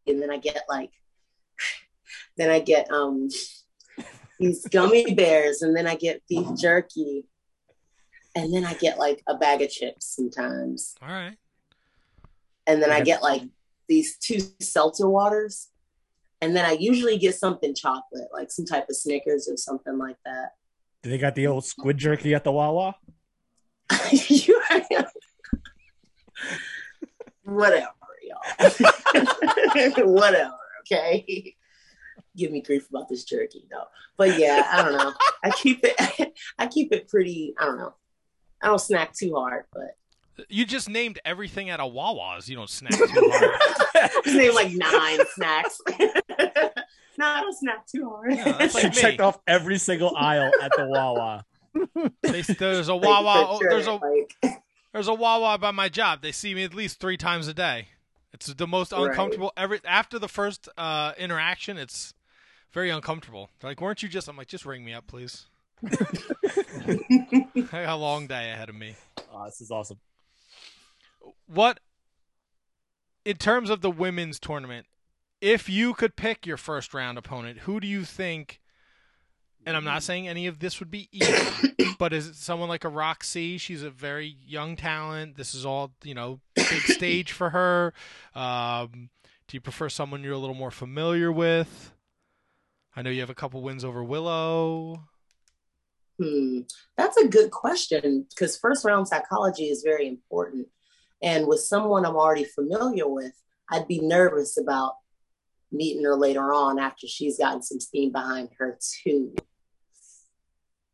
and 0.06 0.20
then 0.20 0.30
I 0.30 0.36
get 0.38 0.64
like, 0.68 0.90
then 2.36 2.50
I 2.50 2.58
get 2.60 2.90
um 2.90 3.28
these 4.38 4.66
gummy 4.66 5.14
bears, 5.14 5.62
and 5.62 5.74
then 5.76 5.86
I 5.86 5.94
get 5.94 6.22
beef 6.28 6.48
jerky, 6.60 7.24
and 8.34 8.52
then 8.54 8.64
I 8.64 8.74
get 8.74 8.98
like 8.98 9.22
a 9.28 9.36
bag 9.36 9.62
of 9.62 9.70
chips 9.70 10.06
sometimes, 10.06 10.94
All 11.02 11.08
right. 11.08 11.36
and 12.66 12.82
then 12.82 12.90
I 12.90 13.00
get 13.02 13.22
like 13.22 13.42
these 13.88 14.16
two 14.18 14.38
seltzer 14.60 15.08
waters. 15.08 15.68
And 16.40 16.54
then 16.54 16.66
I 16.66 16.72
usually 16.72 17.16
get 17.16 17.34
something 17.36 17.74
chocolate, 17.74 18.28
like 18.32 18.50
some 18.50 18.66
type 18.66 18.86
of 18.90 18.96
Snickers 18.96 19.48
or 19.48 19.56
something 19.56 19.96
like 19.96 20.16
that. 20.26 20.50
Do 21.02 21.08
they 21.08 21.16
got 21.16 21.34
the 21.34 21.46
old 21.46 21.64
squid 21.64 21.96
jerky 21.96 22.34
at 22.34 22.44
the 22.44 22.52
Wawa? 22.52 22.96
You 24.12 24.60
are- 24.70 24.82
Whatever, 27.44 27.88
y'all. 28.22 28.72
Whatever, 30.12 30.54
okay? 30.80 31.54
Give 32.36 32.50
me 32.50 32.62
grief 32.62 32.88
about 32.90 33.08
this 33.08 33.24
jerky, 33.24 33.66
though. 33.70 33.84
But 34.16 34.38
yeah, 34.38 34.66
I 34.72 34.82
don't 34.82 34.96
know. 34.96 35.12
I 35.42 35.50
keep 35.50 35.80
it. 35.82 36.32
I 36.58 36.66
keep 36.66 36.92
it 36.92 37.08
pretty. 37.08 37.54
I 37.58 37.64
don't 37.66 37.78
know. 37.78 37.94
I 38.64 38.68
don't 38.68 38.80
snack 38.80 39.12
too 39.14 39.34
hard, 39.34 39.64
but 39.72 39.96
You 40.48 40.64
just 40.64 40.88
named 40.88 41.18
everything 41.24 41.70
at 41.70 41.78
a 41.80 41.86
Wawa's. 41.86 42.48
You 42.48 42.56
don't 42.56 42.68
snack 42.70 42.92
too 42.92 43.06
hard. 43.32 44.10
just 44.24 44.36
name 44.36 44.54
like 44.54 44.72
nine 44.72 45.18
snacks. 45.34 45.80
no, 45.98 47.26
I 47.26 47.40
don't 47.40 47.56
snack 47.56 47.86
too 47.86 48.08
hard. 48.08 48.34
Yeah, 48.34 48.52
that's 48.58 48.78
she 48.78 48.88
me. 48.88 48.94
checked 48.94 49.20
off 49.20 49.38
every 49.46 49.78
single 49.78 50.16
aisle 50.16 50.50
at 50.62 50.72
the 50.76 50.86
Wawa. 50.86 51.44
They, 52.22 52.40
there's 52.42 52.88
a 52.88 52.94
Like, 52.94 53.04
Wawa. 53.04 53.58
for 53.58 53.66
oh, 53.66 53.68
There's 53.70 53.86
a 53.86 53.92
like, 53.92 54.62
there's 54.92 55.08
a 55.08 55.14
Wawa 55.14 55.58
by 55.58 55.70
my 55.72 55.88
job. 55.88 56.22
They 56.22 56.32
see 56.32 56.54
me 56.54 56.64
at 56.64 56.74
least 56.74 57.00
three 57.00 57.16
times 57.16 57.46
a 57.48 57.54
day. 57.54 57.88
It's 58.32 58.46
the 58.46 58.66
most 58.66 58.92
Right. 58.92 59.02
uncomfortable. 59.08 59.52
Every 59.56 59.80
after 59.84 60.18
the 60.18 60.28
first 60.28 60.68
uh, 60.76 61.12
interaction, 61.18 61.76
it's 61.76 62.14
very 62.72 62.90
uncomfortable. 62.90 63.50
They're 63.60 63.70
like, 63.70 63.80
weren't 63.80 64.02
you 64.02 64.08
just? 64.08 64.26
I'm 64.28 64.36
like, 64.36 64.48
just 64.48 64.64
ring 64.66 64.84
me 64.84 64.92
up, 64.94 65.06
please. 65.06 65.46
I 65.84 67.66
got 67.70 67.88
a 67.88 67.96
long 67.96 68.26
day 68.26 68.52
ahead 68.52 68.68
of 68.68 68.74
me. 68.74 68.96
Oh, 69.32 69.44
this 69.46 69.60
is 69.60 69.70
awesome. 69.70 69.98
What, 71.46 71.80
in 73.24 73.36
terms 73.36 73.70
of 73.70 73.80
the 73.80 73.90
women's 73.90 74.38
tournament, 74.38 74.86
if 75.40 75.68
you 75.68 75.94
could 75.94 76.16
pick 76.16 76.46
your 76.46 76.56
first 76.56 76.94
round 76.94 77.18
opponent, 77.18 77.60
who 77.60 77.80
do 77.80 77.86
you 77.86 78.04
think? 78.04 78.60
And 79.66 79.76
I'm 79.76 79.84
not 79.84 80.02
saying 80.02 80.28
any 80.28 80.46
of 80.46 80.58
this 80.58 80.78
would 80.78 80.90
be 80.90 81.08
easy, 81.10 81.74
but 81.98 82.12
is 82.12 82.28
it 82.28 82.34
someone 82.36 82.68
like 82.68 82.84
a 82.84 82.88
Rok-C? 82.88 83.56
She's 83.58 83.82
a 83.82 83.90
very 83.90 84.36
young 84.46 84.76
talent. 84.76 85.36
This 85.36 85.54
is 85.54 85.64
all 85.64 85.92
you 86.02 86.14
know, 86.14 86.40
big 86.54 86.66
stage 86.82 87.32
for 87.32 87.50
her. 87.50 87.94
Um, 88.34 89.10
do 89.48 89.56
you 89.56 89.60
prefer 89.60 89.88
someone 89.88 90.22
you're 90.22 90.34
a 90.34 90.38
little 90.38 90.54
more 90.54 90.70
familiar 90.70 91.32
with? 91.32 91.92
I 92.96 93.02
know 93.02 93.10
you 93.10 93.20
have 93.20 93.30
a 93.30 93.34
couple 93.34 93.60
wins 93.62 93.84
over 93.84 94.04
Willow. 94.04 95.08
Hmm, 96.18 96.60
that's 96.96 97.16
a 97.16 97.26
good 97.28 97.50
question 97.50 98.26
because 98.30 98.56
first 98.56 98.84
round 98.84 99.08
psychology 99.08 99.64
is 99.64 99.82
very 99.82 100.06
important. 100.06 100.68
And 101.22 101.46
with 101.46 101.60
someone 101.60 102.04
I'm 102.04 102.16
already 102.16 102.44
familiar 102.44 103.08
with, 103.08 103.32
I'd 103.70 103.88
be 103.88 104.00
nervous 104.00 104.56
about 104.58 104.94
meeting 105.72 106.04
her 106.04 106.14
later 106.14 106.52
on 106.52 106.78
after 106.78 107.06
she's 107.08 107.38
gotten 107.38 107.62
some 107.62 107.80
steam 107.80 108.12
behind 108.12 108.50
her 108.58 108.78
too. 109.02 109.34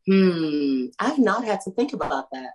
Hmm, 0.07 0.87
I've 0.99 1.19
not 1.19 1.45
had 1.45 1.61
to 1.63 1.71
think 1.73 1.93
about 1.93 2.31
that. 2.33 2.53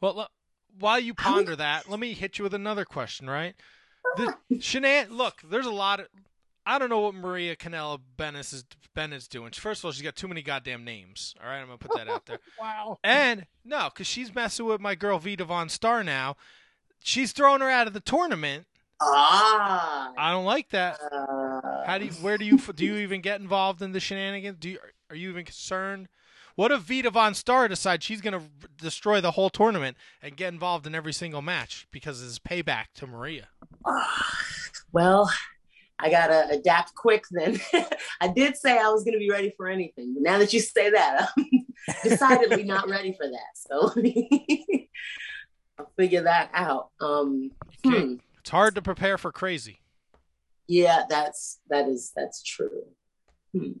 Well, 0.00 0.20
l- 0.20 0.30
while 0.78 1.00
you 1.00 1.14
ponder 1.14 1.56
that, 1.56 1.88
let 1.88 1.98
me 1.98 2.12
hit 2.12 2.38
you 2.38 2.44
with 2.44 2.54
another 2.54 2.84
question. 2.84 3.28
Right? 3.28 3.54
The 4.16 4.34
shenan- 4.52 5.10
Look, 5.10 5.42
there's 5.48 5.66
a 5.66 5.70
lot 5.72 6.00
of 6.00 6.06
I 6.64 6.78
don't 6.78 6.88
know 6.88 7.00
what 7.00 7.14
Maria 7.14 7.56
Kanellis 7.56 8.00
Bennett 8.16 8.52
is 8.52 8.64
Bennett's 8.94 9.26
doing. 9.26 9.50
First 9.52 9.80
of 9.80 9.86
all, 9.86 9.92
she's 9.92 10.02
got 10.02 10.16
too 10.16 10.28
many 10.28 10.42
goddamn 10.42 10.84
names. 10.84 11.34
All 11.42 11.48
right, 11.48 11.58
I'm 11.58 11.66
gonna 11.66 11.78
put 11.78 11.96
that 11.96 12.08
out 12.08 12.26
there. 12.26 12.38
wow. 12.60 12.98
And 13.02 13.46
no, 13.64 13.88
because 13.92 14.06
she's 14.06 14.34
messing 14.34 14.66
with 14.66 14.80
my 14.80 14.94
girl 14.94 15.18
Vita 15.18 15.44
VonStarr 15.44 16.04
now. 16.04 16.36
She's 17.00 17.32
throwing 17.32 17.60
her 17.60 17.70
out 17.70 17.86
of 17.88 17.94
the 17.94 18.00
tournament. 18.00 18.66
Ah. 19.00 20.12
I 20.16 20.30
don't 20.30 20.44
like 20.44 20.68
that. 20.70 21.00
Uh, 21.10 21.84
How 21.84 21.98
do 21.98 22.04
you? 22.04 22.12
Where 22.12 22.38
do 22.38 22.44
you? 22.44 22.58
Do 22.58 22.84
you 22.84 22.96
even 22.96 23.20
get 23.20 23.40
involved 23.40 23.82
in 23.82 23.92
the 23.92 24.00
shenanigans? 24.00 24.58
Do 24.60 24.70
you? 24.70 24.78
Are 25.10 25.16
you 25.16 25.30
even 25.30 25.44
concerned? 25.44 26.08
What 26.54 26.70
if 26.70 26.82
Vita 26.82 27.10
VonStarr 27.10 27.68
decides 27.68 28.04
she's 28.04 28.20
gonna 28.20 28.42
destroy 28.76 29.20
the 29.20 29.32
whole 29.32 29.50
tournament 29.50 29.96
and 30.20 30.36
get 30.36 30.52
involved 30.52 30.86
in 30.86 30.94
every 30.94 31.12
single 31.12 31.42
match 31.42 31.86
because 31.90 32.22
it's 32.22 32.38
payback 32.38 32.86
to 32.96 33.06
Maria? 33.06 33.48
well, 34.92 35.30
I 36.02 36.10
gotta 36.10 36.48
adapt 36.50 36.94
quick 36.94 37.24
then. 37.30 37.60
I 38.20 38.28
did 38.28 38.56
say 38.56 38.76
I 38.76 38.88
was 38.90 39.04
gonna 39.04 39.18
be 39.18 39.30
ready 39.30 39.54
for 39.56 39.68
anything, 39.68 40.14
but 40.14 40.22
now 40.22 40.38
that 40.38 40.52
you 40.52 40.60
say 40.60 40.90
that, 40.90 41.28
I'm 41.38 41.46
decidedly 42.02 42.64
not 42.64 42.88
ready 42.88 43.12
for 43.12 43.26
that. 43.28 43.54
So 43.54 43.92
I'll 45.78 45.90
figure 45.96 46.22
that 46.22 46.50
out. 46.52 46.90
Um, 47.00 47.52
Okay. 47.86 48.00
hmm. 48.00 48.14
It's 48.40 48.50
hard 48.50 48.74
to 48.74 48.82
prepare 48.82 49.16
for 49.18 49.30
crazy. 49.30 49.78
Yeah, 50.66 51.02
that's 51.08 51.60
that 51.70 51.86
is 51.88 52.12
that's 52.16 52.42
true. 52.42 52.84
Hmm. 53.56 53.72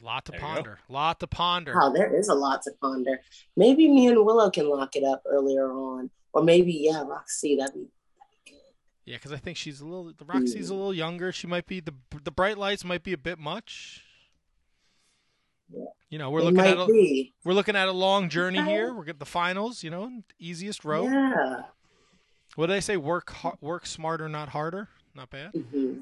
Lot 0.00 0.24
to 0.26 0.32
There 0.32 0.40
you 0.40 0.46
ponder. 0.46 0.78
Lot 0.88 1.20
to 1.20 1.26
ponder. 1.26 1.74
Oh, 1.80 1.92
there 1.92 2.14
is 2.14 2.28
a 2.28 2.34
lot 2.34 2.62
to 2.62 2.72
ponder. 2.80 3.20
Maybe 3.56 3.88
me 3.88 4.06
and 4.06 4.24
Willow 4.24 4.50
can 4.50 4.68
lock 4.68 4.96
it 4.96 5.04
up 5.04 5.22
earlier 5.26 5.70
on, 5.72 6.10
or 6.32 6.42
maybe 6.42 6.72
yeah, 6.72 7.02
Rok-C. 7.02 7.56
That'd 7.56 7.74
be 7.74 7.86
Yeah, 9.04 9.16
because 9.16 9.32
I 9.32 9.36
think 9.36 9.56
she's 9.56 9.80
a 9.80 9.84
little. 9.84 10.12
The 10.16 10.24
Rok-C's 10.24 10.70
a 10.70 10.74
little 10.74 10.94
younger. 10.94 11.30
She 11.30 11.46
might 11.46 11.66
be 11.66 11.80
the 11.80 11.92
the 12.22 12.30
bright 12.30 12.56
lights 12.56 12.84
might 12.84 13.02
be 13.02 13.12
a 13.12 13.18
bit 13.18 13.38
much. 13.38 14.02
Yeah. 15.70 15.84
You 16.08 16.18
know, 16.18 16.30
we're 16.30 16.40
it 16.40 16.44
looking 16.44 16.60
at 16.60 16.78
a, 16.78 16.86
be. 16.86 17.34
we're 17.44 17.52
looking 17.54 17.76
at 17.76 17.88
a 17.88 17.92
long 17.92 18.28
journey 18.28 18.62
here. 18.62 18.94
We're 18.94 19.04
getting 19.04 19.18
the 19.18 19.26
finals. 19.26 19.82
You 19.82 19.90
know, 19.90 20.22
easiest 20.38 20.84
road. 20.84 21.10
Yeah. 21.12 21.62
What 22.56 22.66
do 22.66 22.72
they 22.72 22.80
say? 22.80 22.96
Work 22.96 23.34
work 23.60 23.84
smarter, 23.84 24.28
not 24.28 24.50
harder. 24.50 24.88
Not 25.14 25.30
bad. 25.30 25.50
hmm 25.52 26.00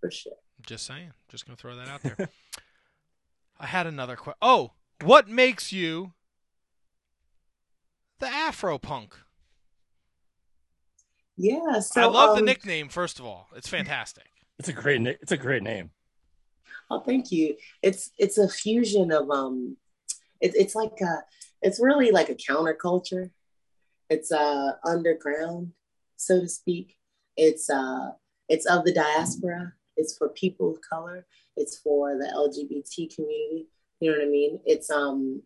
For 0.00 0.10
sure. 0.10 0.32
Just 0.66 0.86
saying. 0.86 1.12
Just 1.28 1.46
gonna 1.46 1.56
throw 1.56 1.76
that 1.76 1.88
out 1.88 2.02
there. 2.02 2.28
I 3.60 3.66
had 3.66 3.86
another 3.86 4.16
question. 4.16 4.38
Oh, 4.42 4.72
what 5.02 5.28
makes 5.28 5.72
you 5.72 6.12
the 8.18 8.26
Afro 8.26 8.78
Punk? 8.78 9.16
Yeah. 11.36 11.80
So 11.80 12.00
I 12.00 12.04
love 12.06 12.36
the 12.36 12.40
um, 12.40 12.46
nickname. 12.46 12.88
First 12.88 13.18
of 13.18 13.26
all, 13.26 13.48
it's 13.56 13.68
fantastic. 13.68 14.28
It's 14.58 14.68
a 14.68 14.72
great. 14.72 15.04
It's 15.06 15.32
a 15.32 15.36
great 15.36 15.62
name. 15.62 15.90
Oh, 16.90 17.00
thank 17.00 17.32
you. 17.32 17.56
It's 17.82 18.10
it's 18.18 18.38
a 18.38 18.48
fusion 18.48 19.10
of 19.10 19.30
um, 19.30 19.76
it's 20.40 20.54
it's 20.54 20.74
like 20.74 21.00
a 21.00 21.24
it's 21.62 21.80
really 21.80 22.10
like 22.10 22.28
a 22.28 22.34
counterculture. 22.34 23.30
It's 24.10 24.30
uh 24.30 24.72
underground, 24.86 25.72
so 26.16 26.40
to 26.40 26.48
speak. 26.48 26.96
It's 27.36 27.68
uh 27.70 28.10
it's 28.48 28.66
of 28.66 28.84
the 28.84 28.92
diaspora. 28.92 29.72
It's 29.96 30.16
for 30.16 30.28
people 30.28 30.70
of 30.70 30.78
color. 30.88 31.26
It's 31.56 31.78
for 31.78 32.16
the 32.18 32.26
LGBT 32.26 33.14
community. 33.14 33.68
You 34.00 34.10
know 34.10 34.18
what 34.18 34.26
I 34.26 34.30
mean? 34.30 34.60
It's 34.66 34.90
um 34.90 35.42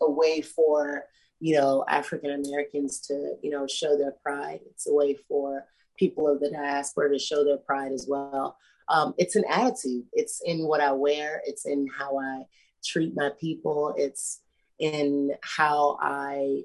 a 0.00 0.10
way 0.10 0.42
for 0.42 1.04
you 1.44 1.54
know 1.56 1.84
African 1.88 2.30
Americans 2.30 3.00
to 3.06 3.14
you 3.42 3.50
know 3.50 3.66
show 3.66 3.96
their 3.96 4.14
pride. 4.22 4.60
It's 4.70 4.86
a 4.86 4.94
way 4.94 5.16
for 5.28 5.64
people 5.98 6.26
of 6.28 6.40
the 6.40 6.50
diaspora 6.50 7.10
to 7.10 7.18
show 7.18 7.44
their 7.44 7.58
pride 7.58 7.92
as 7.92 8.06
well 8.08 8.56
um, 8.88 9.14
it's 9.18 9.36
an 9.36 9.44
attitude. 9.48 10.04
It's 10.12 10.42
in 10.44 10.66
what 10.66 10.80
I 10.80 10.92
wear. 10.92 11.42
It's 11.44 11.66
in 11.66 11.86
how 11.98 12.18
I 12.18 12.44
treat 12.84 13.14
my 13.14 13.30
people. 13.40 13.94
It's 13.96 14.40
in 14.78 15.32
how 15.42 15.98
I 16.00 16.62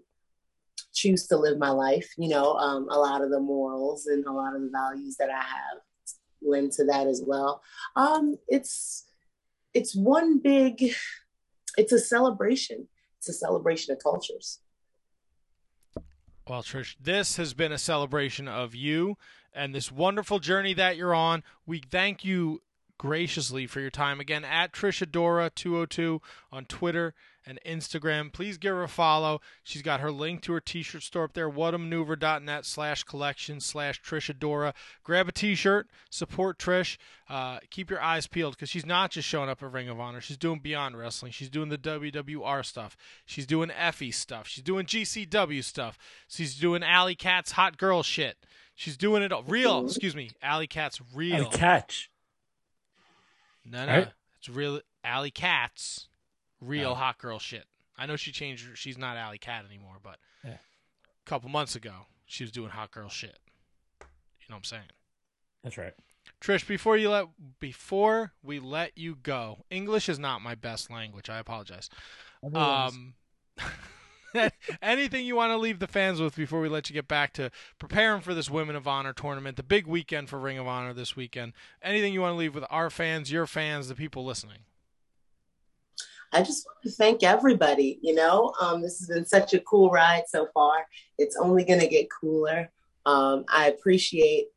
choose 0.93 1.27
to 1.27 1.38
live 1.38 1.57
my 1.57 1.69
life. 1.69 2.11
You 2.18 2.30
know, 2.30 2.53
um, 2.56 2.88
a 2.89 2.97
lot 2.97 3.22
of 3.22 3.30
the 3.30 3.39
morals 3.39 4.07
and 4.07 4.26
a 4.26 4.31
lot 4.31 4.56
of 4.56 4.61
the 4.61 4.72
values 4.72 5.15
that 5.18 5.30
I 5.30 5.41
have 5.41 5.80
lend 6.41 6.72
to 6.72 6.85
that 6.85 7.07
as 7.07 7.22
well. 7.26 7.61
Um, 7.95 8.38
it's 8.47 9.06
it's 9.73 9.95
one 9.95 10.39
big. 10.39 10.93
It's 11.77 11.93
a 11.93 11.99
celebration. 11.99 12.88
It's 13.19 13.30
a 13.30 13.34
celebration 13.34 13.93
of 13.93 14.03
cultures. 14.03 14.60
Well, 16.50 16.64
Trish, 16.64 16.96
this 17.00 17.38
has 17.38 17.54
been 17.54 17.72
a 17.72 17.78
celebration 17.78 18.48
of 18.48 18.74
you 18.74 19.18
and 19.54 19.76
this 19.76 19.92
wonderful 19.92 20.40
journey 20.40 20.74
that 20.74 20.98
you're 20.98 21.14
on. 21.14 21.44
We 21.68 21.78
thank 21.78 22.26
you 22.26 22.64
graciously 22.98 23.68
for 23.68 23.80
your 23.82 23.92
time 23.92 24.20
again 24.20 24.44
at 24.44 24.74
Trishadora202 24.74 26.20
on 26.52 26.66
Twitter 26.66 27.14
and 27.50 27.60
Instagram. 27.66 28.32
Please 28.32 28.58
give 28.60 28.76
her 28.76 28.84
a 28.84 28.88
follow. 28.88 29.42
She's 29.64 29.82
got 29.82 30.00
her 30.00 30.12
link 30.12 30.42
to 30.44 30.54
her 30.54 30.60
t-shirt 30.62 31.02
store 31.02 31.24
up 31.24 31.34
there, 31.34 31.50
whatamaneuver.net 31.50 32.66
slash 32.66 33.04
collection 33.04 33.60
slash 33.60 34.02
Trishadora. 34.02 34.74
Grab 35.04 35.28
a 35.28 35.32
t-shirt, 35.32 35.90
support 36.12 36.60
Trish. 36.60 36.98
Uh, 37.28 37.60
keep 37.70 37.90
your 37.90 38.02
eyes 38.02 38.28
peeled 38.28 38.56
because 38.56 38.70
she's 38.70 38.86
not 38.86 39.12
just 39.12 39.28
showing 39.28 39.50
up 39.50 39.64
at 39.64 39.72
Ring 39.72 39.90
of 39.90 40.00
Honor. 40.00 40.22
She's 40.22 40.38
doing 40.38 40.60
Beyond 40.60 40.98
Wrestling. 40.98 41.32
She's 41.32 41.50
doing 41.50 41.70
the 41.70 41.78
WWR 41.78 42.64
stuff. 42.64 42.96
She's 43.26 43.46
doing 43.48 43.70
EFFY 43.70 44.14
stuff. 44.14 44.48
She's 44.48 44.64
doing 44.64 44.86
GCW 44.86 45.64
stuff. 45.64 45.98
She's 46.28 46.56
doing 46.56 46.84
Alley 46.84 47.16
Cat's 47.16 47.54
hot 47.54 47.78
girl 47.78 48.04
shit. 48.04 48.38
She's 48.76 48.96
doing 48.96 49.24
it 49.24 49.32
all. 49.34 49.44
Real, 49.44 49.86
excuse 49.86 50.16
me, 50.16 50.30
Alley 50.42 50.68
Cat's 50.68 51.02
real. 51.14 51.46
And 51.46 51.52
catch. 51.52 52.10
No, 53.66 53.86
no, 53.86 53.92
Right? 53.92 54.08
it's 54.38 54.50
real. 54.50 54.80
Alley 55.04 55.32
Cat's 55.32 56.08
real 56.61 56.95
hot 56.95 57.18
girl 57.18 57.40
shit. 57.40 57.65
I 57.98 58.06
know 58.06 58.15
she 58.15 58.31
changed. 58.31 58.68
her 58.69 58.76
She's 58.76 58.98
not 58.98 59.18
Alley 59.18 59.38
Cat 59.38 59.65
anymore, 59.65 59.98
but 60.02 60.19
Yeah. 60.44 60.52
a 60.53 61.26
couple 61.30 61.49
months 61.49 61.76
ago 61.76 62.06
she 62.26 62.44
was 62.44 62.52
doing 62.52 62.69
hot 62.69 62.91
girl 62.91 63.10
shit. 63.10 63.38
You 64.02 64.06
know 64.49 64.56
what 64.56 64.57
I'm 64.57 64.64
saying? 64.64 64.90
That's 65.64 65.77
right. 65.77 65.94
Trish, 66.41 66.65
before 66.68 66.95
you 66.98 67.10
let 67.10 67.27
before 67.60 68.34
we 68.44 68.60
let 68.60 68.98
you 68.98 69.15
go, 69.15 69.65
English 69.69 70.07
is 70.10 70.19
not 70.19 70.41
my 70.41 70.56
best 70.56 70.90
language. 70.90 71.30
I 71.30 71.38
apologize. 71.40 71.90
Um, 72.53 73.15
anything 74.81 75.26
you 75.26 75.36
want 75.36 75.52
to 75.52 75.57
leave 75.57 75.80
the 75.80 75.88
fans 75.88 76.22
with 76.22 76.36
before 76.36 76.61
we 76.61 76.69
let 76.69 76.90
you 76.90 76.94
get 76.94 77.07
back 77.07 77.34
to 77.34 77.52
preparing 77.80 78.22
for 78.22 78.34
this 78.34 78.49
Women 78.49 78.76
of 78.76 78.88
Honor 78.88 79.11
tournament, 79.14 79.57
the 79.57 79.64
big 79.64 79.88
weekend 79.88 80.30
for 80.30 80.40
Ring 80.40 80.57
of 80.57 80.68
Honor 80.68 80.94
this 80.94 81.15
weekend? 81.15 81.53
Anything 81.81 82.14
you 82.14 82.22
want 82.22 82.34
to 82.34 82.38
leave 82.38 82.53
with 82.56 82.65
our 82.69 82.90
fans, 82.90 83.31
your 83.31 83.48
fans, 83.48 83.88
the 83.88 83.95
people 83.95 84.23
listening? 84.23 84.60
I 86.31 86.43
just 86.43 86.65
want 86.65 86.77
to 86.84 86.91
thank 86.91 87.23
everybody. 87.23 87.99
You 88.01 88.15
know, 88.15 88.53
um, 88.61 88.81
this 88.81 88.99
has 88.99 89.07
been 89.07 89.26
such 89.26 89.53
a 89.53 89.60
cool 89.60 89.89
ride 89.89 90.23
so 90.27 90.47
far. 90.53 90.85
It's 91.18 91.35
only 91.35 91.64
going 91.64 91.80
to 91.80 91.88
get 91.88 92.10
cooler. 92.10 92.72
Um, 93.06 93.45
I 93.49 93.68
appreciate 93.68 94.47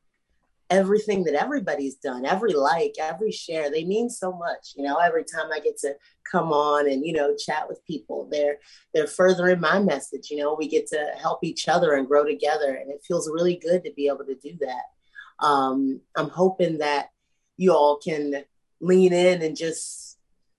everything 0.69 1.23
that 1.25 1.35
everybody's 1.35 1.97
done, 1.97 2.25
every 2.25 2.55
like, 2.55 2.95
every 2.99 3.31
share. 3.31 3.71
They 3.71 3.85
mean 3.85 4.09
so 4.09 4.33
much. 4.33 4.73
You 4.77 4.85
know, 4.85 4.97
every 4.97 5.25
time 5.25 5.51
I 5.53 5.61
get 5.61 5.79
to 5.79 5.95
come 6.31 6.53
on 6.53 6.91
and 6.91 7.05
you 7.05 7.13
know 7.13 7.37
chat 7.37 7.69
with 7.69 7.85
people, 7.87 8.29
they're 8.31 8.59
they're 8.93 9.07
furthering 9.07 9.61
my 9.61 9.79
message. 9.79 10.31
You 10.31 10.39
know, 10.39 10.55
we 10.55 10.69
get 10.69 10.87
to 10.89 11.13
help 11.21 11.45
each 11.45 11.69
other 11.69 11.95
and 11.95 12.09
grow 12.09 12.25
together, 12.25 12.75
and 12.75 12.91
it 12.91 13.05
feels 13.07 13.31
really 13.31 13.57
good 13.57 13.85
to 13.85 13.93
be 13.93 14.09
able 14.09 14.25
to 14.25 14.35
do 14.35 14.57
that. 14.61 15.45
Um, 15.47 16.01
I'm 16.17 16.29
hoping 16.29 16.79
that 16.79 17.11
you 17.57 17.73
all 17.73 17.99
can 17.99 18.45
lean 18.81 19.13
in 19.13 19.43
and 19.43 19.57
just 19.57 20.02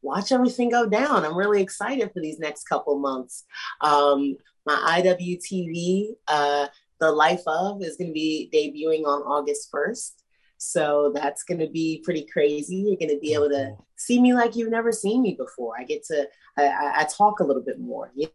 watch 0.04 0.32
everything 0.32 0.70
go 0.70 0.88
down. 0.88 1.26
I'm 1.26 1.38
really 1.38 1.62
excited 1.62 2.12
for 2.14 2.20
these 2.20 2.40
next 2.40 2.66
couple 2.66 3.00
months. 3.00 3.46
Um, 3.82 4.36
my 4.66 5.02
IWTV, 5.02 6.10
uh, 6.28 6.68
The 7.00 7.12
Life 7.12 7.44
of, 7.48 7.82
is 7.82 7.98
going 7.98 8.10
to 8.10 8.14
be 8.14 8.50
debuting 8.54 9.06
on 9.08 9.22
August 9.24 9.72
1st. 9.72 10.12
So 10.58 11.12
that's 11.14 11.44
going 11.44 11.60
to 11.60 11.68
be 11.68 12.02
pretty 12.06 12.26
crazy. 12.32 12.76
You're 12.76 12.98
going 12.98 13.10
to 13.10 13.20
be 13.20 13.34
able 13.34 13.50
to 13.50 13.76
see 13.98 14.22
me 14.22 14.34
like 14.34 14.56
you've 14.56 14.72
never 14.72 14.92
seen 14.92 15.22
me 15.22 15.36
before. 15.38 15.74
I 15.78 15.84
get 15.84 16.06
to, 16.06 16.28
I, 16.58 17.02
I, 17.02 17.08
talk 17.10 17.40
a 17.40 17.44
little 17.44 17.62
bit 17.62 17.80
more. 17.80 18.12
You, 18.16 18.28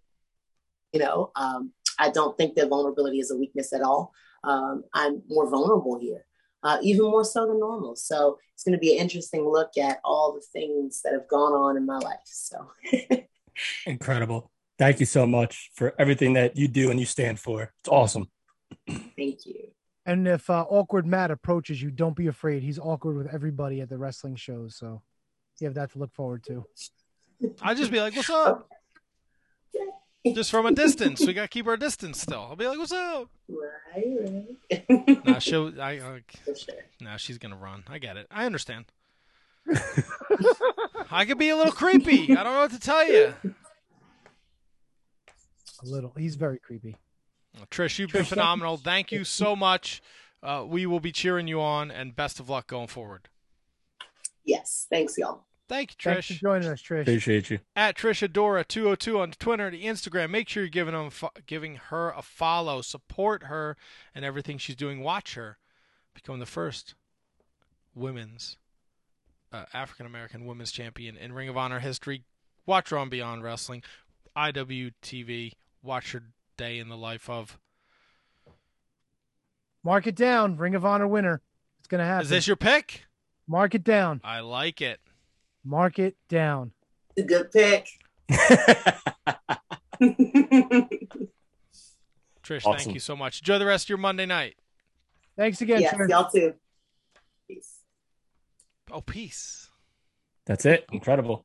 you 0.92 1.00
know, 1.00 1.30
um, 1.36 1.72
I 1.98 2.10
don't 2.10 2.36
think 2.36 2.54
that 2.56 2.68
vulnerability 2.68 3.20
is 3.20 3.30
a 3.30 3.36
weakness 3.36 3.72
at 3.72 3.80
all. 3.80 4.12
Um, 4.44 4.84
I'm 4.92 5.22
more 5.28 5.48
vulnerable 5.48 5.98
here 5.98 6.26
uh, 6.62 6.78
even 6.82 7.02
more 7.02 7.24
so 7.24 7.46
than 7.46 7.60
normal. 7.60 7.96
So 7.96 8.38
it's 8.54 8.64
going 8.64 8.72
to 8.72 8.78
be 8.78 8.96
an 8.96 9.02
interesting 9.02 9.48
look 9.48 9.76
at 9.78 9.98
all 10.04 10.32
the 10.32 10.44
things 10.52 11.02
that 11.02 11.12
have 11.12 11.28
gone 11.28 11.52
on 11.52 11.76
in 11.76 11.86
my 11.86 11.98
life. 11.98 12.18
So 12.24 12.70
Incredible. 13.86 14.50
Thank 14.78 15.00
you 15.00 15.06
so 15.06 15.26
much 15.26 15.70
for 15.74 15.94
everything 15.98 16.34
that 16.34 16.56
you 16.56 16.68
do 16.68 16.90
and 16.90 17.00
you 17.00 17.06
stand 17.06 17.40
for. 17.40 17.72
It's 17.80 17.88
awesome. 17.88 18.30
thank 18.88 19.46
you. 19.46 19.72
And 20.06 20.26
if 20.26 20.48
uh, 20.48 20.64
awkward 20.68 21.06
Matt 21.06 21.30
approaches 21.30 21.82
you, 21.82 21.90
don't 21.90 22.16
be 22.16 22.28
afraid. 22.28 22.62
He's 22.62 22.78
awkward 22.78 23.16
with 23.16 23.26
everybody 23.26 23.80
at 23.80 23.88
the 23.88 23.98
wrestling 23.98 24.36
shows, 24.36 24.76
so 24.76 25.02
you 25.60 25.66
have 25.66 25.74
that 25.74 25.92
to 25.92 25.98
look 25.98 26.14
forward 26.14 26.44
to. 26.44 26.64
I'd 27.60 27.76
just 27.76 27.90
be 27.90 28.00
like, 28.00 28.16
"What's 28.16 28.30
up?" 28.30 28.68
Just 30.34 30.50
from 30.50 30.66
a 30.66 30.72
distance. 30.72 31.24
we 31.26 31.32
got 31.32 31.42
to 31.42 31.48
keep 31.48 31.66
our 31.66 31.76
distance 31.76 32.20
still. 32.20 32.40
I'll 32.40 32.56
be 32.56 32.66
like, 32.66 32.78
"What's 32.78 32.92
up?" 32.92 33.28
Right, 33.48 34.46
right. 34.70 35.26
Nah, 35.26 35.38
she'll. 35.38 35.80
I. 35.80 35.92
I 35.92 36.20
For 36.44 36.54
sure. 36.54 36.74
nah, 37.00 37.16
she's 37.16 37.38
gonna 37.38 37.56
run. 37.56 37.84
I 37.88 37.98
get 37.98 38.16
it. 38.16 38.26
I 38.30 38.46
understand. 38.46 38.86
I 41.10 41.24
could 41.26 41.38
be 41.38 41.50
a 41.50 41.56
little 41.56 41.72
creepy. 41.72 42.36
I 42.36 42.42
don't 42.42 42.54
know 42.54 42.60
what 42.60 42.70
to 42.72 42.80
tell 42.80 43.06
you. 43.06 43.34
A 43.44 45.86
little. 45.86 46.12
He's 46.16 46.36
very 46.36 46.58
creepy. 46.58 46.96
Trish, 47.70 47.98
you've 47.98 48.12
been 48.12 48.24
phenomenal. 48.24 48.76
Thank 48.76 49.12
you 49.12 49.24
so 49.24 49.56
much. 49.56 50.00
Uh, 50.42 50.64
we 50.66 50.86
will 50.86 51.00
be 51.00 51.12
cheering 51.12 51.48
you 51.48 51.60
on, 51.60 51.90
and 51.90 52.14
best 52.14 52.40
of 52.40 52.48
luck 52.48 52.68
going 52.68 52.86
forward. 52.86 53.28
Yes. 54.44 54.86
Thanks, 54.88 55.18
y'all. 55.18 55.42
Thank 55.68 55.90
you, 55.92 55.96
Trish. 55.96 56.14
Thanks 56.14 56.26
for 56.28 56.34
joining 56.34 56.68
us, 56.68 56.82
Trish. 56.82 57.02
Appreciate 57.02 57.50
you. 57.50 57.58
At 57.76 57.96
Trishadora202 57.96 59.20
on 59.20 59.30
Twitter 59.32 59.66
and 59.66 59.76
Instagram. 59.76 60.30
Make 60.30 60.48
sure 60.48 60.62
you're 60.62 60.70
giving 60.70 60.94
them 60.94 61.10
giving 61.46 61.76
her 61.76 62.10
a 62.10 62.22
follow. 62.22 62.80
Support 62.80 63.44
her 63.44 63.76
and 64.14 64.24
everything 64.24 64.56
she's 64.56 64.76
doing. 64.76 65.02
Watch 65.02 65.34
her 65.34 65.58
become 66.14 66.38
the 66.38 66.46
first 66.46 66.94
women's 67.94 68.56
uh, 69.52 69.64
African 69.74 70.06
American 70.06 70.46
women's 70.46 70.72
champion 70.72 71.16
in 71.16 71.32
Ring 71.32 71.48
of 71.50 71.56
Honor 71.56 71.80
history. 71.80 72.24
Watch 72.64 72.90
her 72.90 72.98
on 72.98 73.10
Beyond 73.10 73.42
Wrestling, 73.42 73.82
IWTV. 74.36 75.52
Watch 75.82 76.12
her 76.12 76.22
day 76.56 76.78
in 76.78 76.88
the 76.88 76.96
life 76.96 77.28
of. 77.28 77.58
Mark 79.84 80.06
it 80.06 80.16
down. 80.16 80.56
Ring 80.56 80.74
of 80.74 80.84
Honor 80.84 81.06
winner. 81.06 81.42
It's 81.78 81.88
gonna 81.88 82.04
happen. 82.04 82.24
Is 82.24 82.30
this 82.30 82.46
your 82.46 82.56
pick? 82.56 83.04
Mark 83.46 83.74
it 83.74 83.84
down. 83.84 84.20
I 84.24 84.40
like 84.40 84.80
it. 84.80 85.00
Mark 85.68 85.98
it 85.98 86.16
down. 86.30 86.72
A 87.18 87.22
good 87.22 87.52
pick. 87.52 87.86
Trish, 92.42 92.64
Awesome. 92.64 92.76
thank 92.78 92.94
you 92.94 93.00
so 93.00 93.14
much. 93.14 93.40
Enjoy 93.40 93.58
the 93.58 93.66
rest 93.66 93.84
of 93.86 93.88
your 93.90 93.98
Monday 93.98 94.24
night. 94.26 94.56
Thanks 95.36 95.60
again, 95.60 95.82
yes, 95.82 95.94
Trish. 95.94 96.08
y'all 96.08 96.30
too. 96.30 96.54
Peace. 97.46 97.80
Oh, 98.90 99.00
peace. 99.02 99.68
That's 100.46 100.64
it. 100.64 100.86
Incredible. 100.90 101.44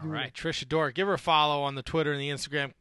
All 0.00 0.08
right, 0.08 0.32
Trish 0.32 0.64
Adora, 0.64 0.94
give 0.94 1.08
her 1.08 1.14
a 1.14 1.18
follow 1.18 1.62
on 1.62 1.74
the 1.74 1.82
Twitter 1.82 2.12
and 2.12 2.20
the 2.20 2.30
Instagram. 2.30 2.72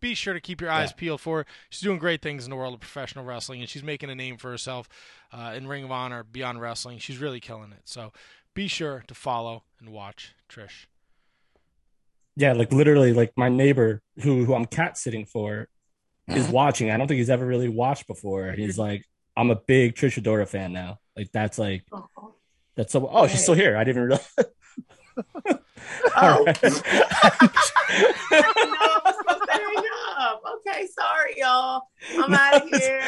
Be 0.00 0.14
sure 0.14 0.34
to 0.34 0.40
keep 0.40 0.60
your 0.60 0.70
eyes 0.70 0.90
Yeah. 0.90 0.96
peeled 0.96 1.20
for 1.20 1.38
her. 1.38 1.46
She's 1.70 1.80
doing 1.82 1.98
great 1.98 2.22
things 2.22 2.44
in 2.44 2.50
the 2.50 2.56
world 2.56 2.74
of 2.74 2.80
professional 2.80 3.24
wrestling, 3.24 3.60
and 3.60 3.68
she's 3.70 3.82
making 3.84 4.10
a 4.10 4.14
name 4.14 4.36
for 4.36 4.50
herself 4.50 4.88
uh, 5.32 5.54
in 5.56 5.66
Ring 5.68 5.84
of 5.84 5.90
Honor, 5.92 6.24
Beyond 6.24 6.60
Wrestling. 6.60 6.98
She's 6.98 7.18
really 7.18 7.40
killing 7.40 7.70
it. 7.72 7.82
So 7.84 8.12
be 8.58 8.66
sure 8.66 9.04
to 9.06 9.14
follow 9.14 9.62
and 9.78 9.90
watch 9.90 10.34
Trish. 10.48 10.86
Yeah, 12.34 12.54
like 12.54 12.72
literally, 12.72 13.12
like 13.12 13.32
my 13.36 13.48
neighbor 13.48 14.02
who 14.20 14.44
who 14.44 14.52
I'm 14.52 14.64
cat 14.64 14.98
sitting 14.98 15.26
for 15.26 15.68
is 16.26 16.42
mm-hmm. 16.46 16.52
watching. 16.52 16.90
I 16.90 16.96
don't 16.96 17.06
think 17.06 17.18
he's 17.18 17.30
ever 17.30 17.46
really 17.46 17.68
watched 17.68 18.08
before. 18.08 18.50
He's 18.50 18.76
like, 18.76 19.04
I'm 19.36 19.52
a 19.52 19.54
big 19.54 19.94
Trish 19.94 20.20
Adora 20.20 20.48
fan 20.48 20.72
now. 20.72 20.98
Like 21.16 21.30
that's 21.32 21.56
like 21.56 21.84
Oh. 21.92 22.34
that's 22.74 22.92
so. 22.92 23.08
Oh, 23.08 23.28
she's 23.28 23.44
still 23.44 23.54
here. 23.54 23.76
I 23.76 23.84
didn't 23.84 24.02
realize. 24.02 24.28
Oh. 26.16 26.36
All 26.36 26.44
right. 26.44 26.62
no, 26.62 26.68
I'm 26.68 26.74
supposed 29.14 29.42
to 29.46 29.52
hang 29.52 29.84
up. 30.18 30.42
Okay, 30.56 30.86
sorry, 30.86 31.34
y'all. 31.36 31.82
I'm 32.18 32.34
out 32.34 32.62
of 32.62 32.68
here. 32.68 33.02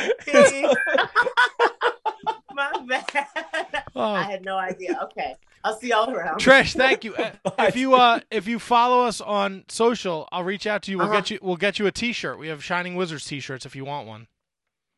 Peace. 2.72 2.80
My 2.86 2.86
bad. 2.86 3.04
I 3.14 3.82
Oh, 3.96 4.14
had 4.14 4.44
no 4.44 4.56
idea. 4.56 4.98
Okay, 5.04 5.34
I'll 5.64 5.76
see 5.78 5.88
y'all 5.88 6.10
around. 6.10 6.40
Trish, 6.40 6.74
thank 6.74 7.04
you. 7.04 7.14
If 7.58 7.76
you 7.76 7.94
uh 7.94 8.20
if 8.30 8.46
you 8.48 8.58
follow 8.58 9.04
us 9.04 9.20
on 9.20 9.64
social, 9.68 10.28
I'll 10.32 10.44
reach 10.44 10.66
out 10.66 10.82
to 10.82 10.90
you. 10.90 10.98
We'll 10.98 11.06
Uh-huh. 11.08 11.16
get 11.20 11.30
you 11.30 11.38
we'll 11.42 11.56
get 11.56 11.78
you 11.78 11.86
a 11.86 11.92
T-shirt. 11.92 12.38
We 12.38 12.48
have 12.48 12.62
Shining 12.64 12.94
Wizards 12.96 13.24
T-shirts 13.26 13.66
if 13.66 13.74
you 13.76 13.84
want 13.84 14.06
one. 14.08 14.26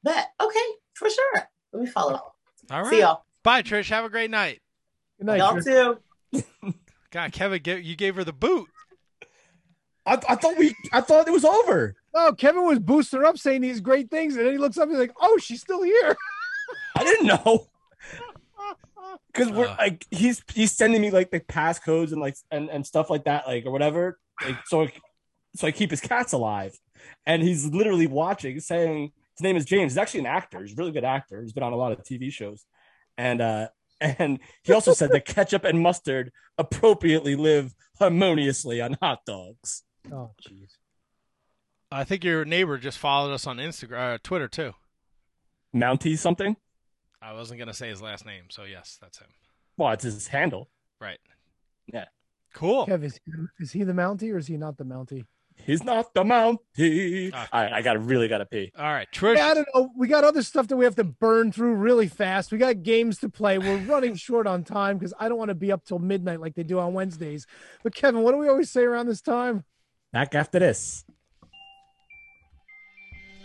Bet. 0.03 0.29
Okay, 0.41 0.59
for 0.95 1.09
sure. 1.11 1.49
Let 1.73 1.83
me 1.83 1.89
follow. 1.89 2.33
All 2.71 2.83
right. 2.83 2.87
See 2.91 3.01
y'all. 3.01 3.25
Bye, 3.43 3.63
Trish. 3.63 3.89
Have 3.91 4.05
a 4.05 4.09
great 4.09 4.31
night. 4.31 4.61
Good 5.19 5.27
night, 5.27 5.39
Y'all 5.39 5.55
Trish. 5.55 5.65
too. 6.33 6.75
God, 7.11 7.33
Kevin, 7.33 7.61
you 7.85 7.95
gave 7.97 8.15
her 8.17 8.25
the 8.25 8.33
boot. 8.33 8.69
I, 10.07 10.15
I 10.29 10.35
thought 10.37 10.57
we. 10.59 10.75
I 10.93 11.01
thought 11.01 11.29
it 11.29 11.33
was 11.33 11.45
over. 11.45 11.95
Oh, 12.15 12.35
Kevin 12.37 12.67
was 12.67 12.79
boosting 12.79 13.21
her 13.21 13.27
up, 13.27 13.39
saying 13.39 13.61
these 13.61 13.81
great 13.81 14.11
things, 14.11 14.37
and 14.37 14.45
then 14.47 14.53
he 14.53 14.59
looks 14.59 14.77
up 14.77 14.85
and 14.85 14.93
he's 14.93 14.99
like, 15.01 15.15
"Oh, 15.21 15.39
she's 15.39 15.61
still 15.61 15.83
here." 15.83 16.17
I 16.97 17.05
didn't 17.05 17.27
know. 17.27 17.69
Because 19.33 19.51
we're 19.51 19.67
Uh. 19.67 19.77
like 19.79 20.07
he's 20.11 20.43
he's 20.55 20.73
sending 20.73 21.01
me 21.01 21.11
like 21.11 21.31
the 21.31 21.41
passcodes 21.41 22.13
and 22.13 22.21
like 22.21 22.37
and, 22.51 22.69
and 22.69 22.87
stuff 22.87 23.09
like 23.11 23.25
that, 23.25 23.47
like 23.47 23.65
or 23.67 23.71
whatever. 23.71 24.19
Like 24.45 24.57
so 24.67 24.89
so 25.57 25.67
I 25.67 25.71
keep 25.71 25.91
his 25.91 26.01
cats 26.01 26.33
alive. 26.33 26.75
And 27.27 27.43
he's 27.43 27.67
literally 27.67 28.07
watching, 28.07 28.61
saying 28.61 29.13
his 29.37 29.43
name 29.43 29.57
is 29.57 29.65
James. 29.65 29.93
He's 29.93 29.99
actually 29.99 30.21
an 30.21 30.27
actor. 30.27 30.61
He's 30.61 30.73
a 30.73 30.77
really 30.77 30.93
good 30.93 31.05
actor. 31.05 31.41
He's 31.43 31.53
been 31.55 31.63
on 31.63 31.73
a 31.73 31.77
lot 31.77 31.93
of 31.93 31.99
TV 32.05 32.31
shows. 32.31 32.65
And 33.19 33.41
uh 33.41 33.69
and 34.01 34.39
he 34.65 34.73
also 34.73 34.93
said 34.93 35.11
that 35.13 35.25
ketchup 35.25 35.65
and 35.65 35.81
mustard 35.81 36.31
appropriately 36.59 37.35
live 37.35 37.75
harmoniously 37.99 38.81
on 38.83 38.97
hot 39.01 39.21
dogs. 39.27 39.83
Oh, 40.13 40.33
jeez. 40.47 40.73
I 41.91 42.05
think 42.05 42.23
your 42.25 42.45
neighbor 42.45 42.77
just 42.79 42.99
followed 42.99 43.33
us 43.33 43.47
on 43.47 43.57
Instagram, 43.59 44.15
uh, 44.15 44.19
Twitter 44.23 44.49
too. 44.49 44.73
Mountie 45.75 46.19
something? 46.19 46.57
I 47.23 47.33
wasn't 47.33 47.59
gonna 47.59 47.75
say 47.75 47.89
his 47.89 48.03
last 48.03 48.27
name, 48.27 48.45
so 48.51 48.65
yes, 48.65 48.99
that's 49.01 49.19
him. 49.19 49.29
Well, 49.77 49.93
it's 49.93 50.05
his 50.05 50.27
handle. 50.29 50.69
Right. 51.01 51.19
Yeah. 51.87 52.07
Cool. 52.55 52.87
Kev, 52.87 53.03
is, 53.05 53.19
is 53.59 53.73
he 53.73 53.85
the 53.85 53.93
Mountie 53.93 54.33
or 54.33 54.39
is 54.39 54.47
he 54.47 54.57
not 54.57 54.77
the 54.77 54.85
Mountie? 54.85 55.25
He's 55.57 55.85
not 55.85 56.13
the 56.15 56.25
Mountie. 56.25 57.31
Ah. 57.33 57.49
All 57.53 57.63
right, 57.63 57.73
I 57.73 57.83
got 57.83 57.95
to 57.95 57.99
really 57.99 58.29
got 58.29 58.39
to 58.39 58.47
pee. 58.47 58.73
All 58.77 58.85
right, 58.85 59.09
Trish. 59.13 59.37
Yeah, 59.37 59.49
I 59.49 59.55
don't 59.55 59.69
know. 59.75 59.91
We 59.97 60.09
got 60.09 60.25
other 60.25 60.43
stuff 60.43 60.69
that 60.69 60.77
we 60.77 60.85
have 60.85 60.97
to 60.97 61.05
burn 61.05 61.53
through 61.53 61.75
really 61.75 62.09
fast. 62.09 62.53
We 62.53 62.59
got 62.59 62.83
games 62.83 63.19
to 63.19 63.29
play. 63.29 63.59
We're 63.59 63.77
running 63.87 64.15
short 64.17 64.47
on 64.47 64.65
time 64.65 64.99
because 64.99 65.15
I 65.19 65.29
don't 65.29 65.39
want 65.39 65.51
to 65.51 65.55
be 65.55 65.71
up 65.73 65.85
till 65.85 65.99
midnight 65.99 66.41
like 66.41 66.55
they 66.55 66.63
do 66.63 66.79
on 66.79 66.95
Wednesdays. 66.95 67.47
But 67.83 67.95
Kevin, 67.95 68.23
what 68.23 68.33
do 68.33 68.39
we 68.39 68.49
always 68.49 68.71
say 68.71 68.83
around 68.83 69.07
this 69.07 69.21
time? 69.21 69.65
Back 70.13 70.35
after 70.35 70.59
this. 70.59 71.05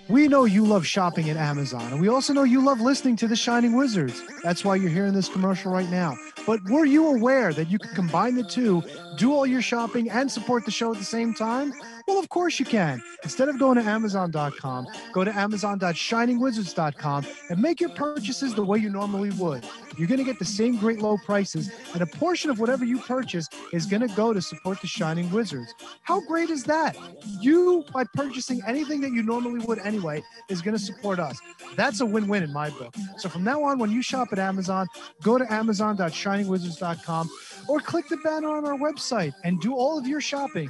We 0.10 0.30
know 0.30 0.46
you 0.46 0.66
love 0.66 0.88
shopping 0.88 1.30
at 1.30 1.36
Amazon, 1.36 1.92
and 1.92 2.00
we 2.00 2.08
also 2.08 2.32
know 2.32 2.44
you 2.44 2.64
love 2.64 2.80
listening 2.80 3.18
to 3.18 3.28
The 3.28 3.36
Shining 3.36 3.76
Wizards. 3.76 4.22
That's 4.42 4.64
why 4.64 4.78
you're 4.78 4.90
hearing 4.90 5.12
this 5.12 5.28
commercial 5.28 5.70
right 5.70 5.90
now. 5.90 6.16
But 6.46 6.64
were 6.70 6.86
you 6.86 7.08
aware 7.08 7.52
that 7.52 7.70
you 7.70 7.78
can 7.78 7.94
combine 7.94 8.36
the 8.36 8.44
two, 8.44 8.84
do 9.18 9.34
all 9.34 9.46
your 9.46 9.62
shopping, 9.62 10.10
and 10.10 10.32
support 10.32 10.64
the 10.64 10.72
show 10.72 10.94
at 10.94 10.98
the 10.98 11.04
same 11.04 11.34
time? 11.34 11.74
Well, 12.08 12.20
of 12.20 12.30
course 12.30 12.58
you 12.58 12.66
can. 12.66 13.04
Instead 13.24 13.50
of 13.50 13.60
going 13.60 13.78
to 13.78 13.84
Amazon.com, 13.84 14.88
go 15.12 15.26
to 15.26 15.36
Amazon.shiningwizards.com 15.36 17.26
and 17.50 17.62
make 17.62 17.82
your 17.82 17.90
purchases 17.90 18.56
the 18.56 18.64
way 18.64 18.78
you 18.80 18.90
normally 18.90 19.32
would. 19.32 19.66
You're 19.98 20.08
going 20.08 20.20
to 20.20 20.24
get 20.24 20.40
the 20.40 20.46
same 20.46 20.78
great 20.78 21.00
low 21.00 21.18
prices, 21.18 21.70
and 21.94 22.02
a 22.02 22.06
portion 22.06 22.50
of 22.50 22.60
whatever 22.60 22.86
you 22.86 23.00
purchase 23.00 23.50
is 23.74 23.86
going 23.86 24.08
to 24.08 24.16
go 24.16 24.32
to 24.32 24.42
support 24.42 24.80
the 24.80 24.88
Shining 24.88 25.30
Wizards. 25.32 25.74
How 26.04 26.22
great 26.22 26.50
is 26.50 26.64
that? 26.64 26.96
You, 27.42 27.84
by 27.94 28.06
purchasing 28.14 28.62
anything 28.66 29.02
that 29.02 29.12
you 29.12 29.24
normally 29.24 29.60
would 29.66 29.80
anyway, 29.80 30.24
is 30.50 30.62
going 30.62 30.78
to 30.78 30.84
support 30.84 31.20
us. 31.20 31.38
That's 31.76 32.00
a 32.00 32.06
win 32.06 32.28
win 32.28 32.44
in 32.44 32.54
my 32.54 32.70
book. 32.70 32.96
So 33.18 33.28
from 33.28 33.44
now 33.44 33.64
on, 33.64 33.80
when 33.80 33.92
you 33.92 34.02
shop 34.02 34.30
at 34.32 34.40
Amazon, 34.40 34.88
go 35.24 35.38
to 35.38 35.52
Amazon.shiningwizards.com 35.52 37.30
or 37.68 37.80
click 37.82 38.08
the 38.08 38.18
banner 38.18 38.56
on 38.56 38.66
our 38.66 38.78
website 38.78 39.34
and 39.44 39.60
do 39.60 39.74
all 39.74 39.98
of 39.98 40.08
your 40.08 40.22
shopping 40.22 40.70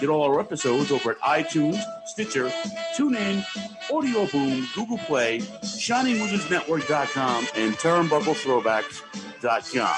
Get 0.00 0.08
all 0.08 0.22
our 0.22 0.40
episodes 0.40 0.90
over 0.90 1.10
at 1.12 1.20
iTunes, 1.20 1.78
Stitcher, 2.06 2.48
TuneIn, 2.96 3.44
Audio 3.92 4.26
Boom, 4.26 4.66
Google 4.74 4.98
Play, 4.98 5.38
ShiningWizardsNetwork.com, 5.38 7.46
and 7.56 7.74
TurnbuckleThrowbacks.com. 7.74 9.96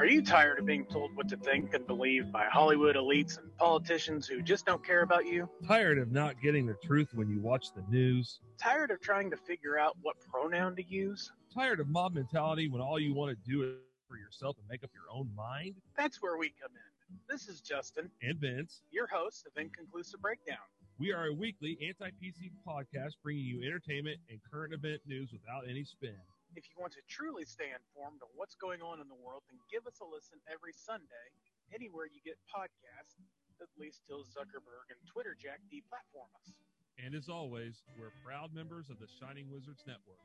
Are 0.00 0.06
you 0.06 0.22
tired 0.22 0.58
of 0.58 0.64
being 0.64 0.86
told 0.86 1.14
what 1.14 1.28
to 1.28 1.36
think 1.36 1.74
and 1.74 1.86
believe 1.86 2.32
by 2.32 2.46
Hollywood 2.46 2.96
elites 2.96 3.36
and 3.36 3.54
politicians 3.58 4.26
who 4.26 4.40
just 4.40 4.64
don't 4.64 4.82
care 4.82 5.02
about 5.02 5.26
you? 5.26 5.46
Tired 5.68 5.98
of 5.98 6.10
not 6.10 6.40
getting 6.40 6.64
the 6.64 6.74
truth 6.82 7.10
when 7.12 7.28
you 7.28 7.38
watch 7.38 7.74
the 7.74 7.82
news? 7.90 8.40
Tired 8.56 8.90
of 8.90 9.02
trying 9.02 9.30
to 9.30 9.36
figure 9.36 9.78
out 9.78 9.98
what 10.00 10.16
pronoun 10.20 10.74
to 10.76 10.82
use? 10.82 11.30
Tired 11.52 11.80
of 11.80 11.88
mob 11.88 12.14
mentality 12.14 12.66
when 12.66 12.80
all 12.80 12.98
you 12.98 13.12
want 13.12 13.30
to 13.30 13.50
do 13.50 13.62
is 13.62 13.74
for 14.10 14.18
yourself 14.18 14.58
and 14.58 14.66
make 14.66 14.82
up 14.82 14.90
your 14.90 15.06
own 15.06 15.30
mind? 15.38 15.78
That's 15.94 16.18
where 16.18 16.34
we 16.34 16.50
come 16.58 16.74
in. 16.74 16.90
This 17.30 17.46
is 17.46 17.62
Justin 17.62 18.10
And 18.26 18.34
Vince. 18.42 18.82
your 18.90 19.06
host 19.06 19.46
of 19.46 19.54
Inconclusive 19.54 20.18
Breakdown. 20.18 20.66
We 20.98 21.14
are 21.14 21.30
a 21.30 21.32
weekly 21.32 21.78
anti 21.78 22.10
PC 22.18 22.50
podcast 22.66 23.14
bringing 23.22 23.46
you 23.46 23.62
entertainment 23.62 24.18
and 24.28 24.42
current 24.42 24.74
event 24.74 25.00
news 25.06 25.30
without 25.30 25.70
any 25.70 25.86
spin. 25.86 26.18
If 26.58 26.66
you 26.66 26.74
want 26.82 26.90
to 26.98 27.02
truly 27.06 27.46
stay 27.46 27.70
informed 27.70 28.18
on 28.26 28.28
what's 28.34 28.58
going 28.58 28.82
on 28.82 28.98
in 28.98 29.06
the 29.06 29.16
world, 29.22 29.46
then 29.46 29.62
give 29.70 29.86
us 29.86 30.02
a 30.02 30.06
listen 30.10 30.42
every 30.50 30.74
Sunday, 30.74 31.26
anywhere 31.70 32.10
you 32.10 32.18
get 32.26 32.34
podcasts, 32.50 33.14
at 33.62 33.70
least 33.78 34.02
till 34.10 34.26
Zuckerberg 34.26 34.90
and 34.90 34.98
Twitter 35.06 35.38
Jack 35.38 35.62
deplatform 35.70 36.28
us. 36.42 36.50
And 36.98 37.14
as 37.14 37.30
always, 37.30 37.80
we're 37.94 38.10
proud 38.26 38.50
members 38.52 38.90
of 38.90 38.98
the 38.98 39.06
Shining 39.22 39.46
Wizards 39.48 39.86
Network. 39.86 40.18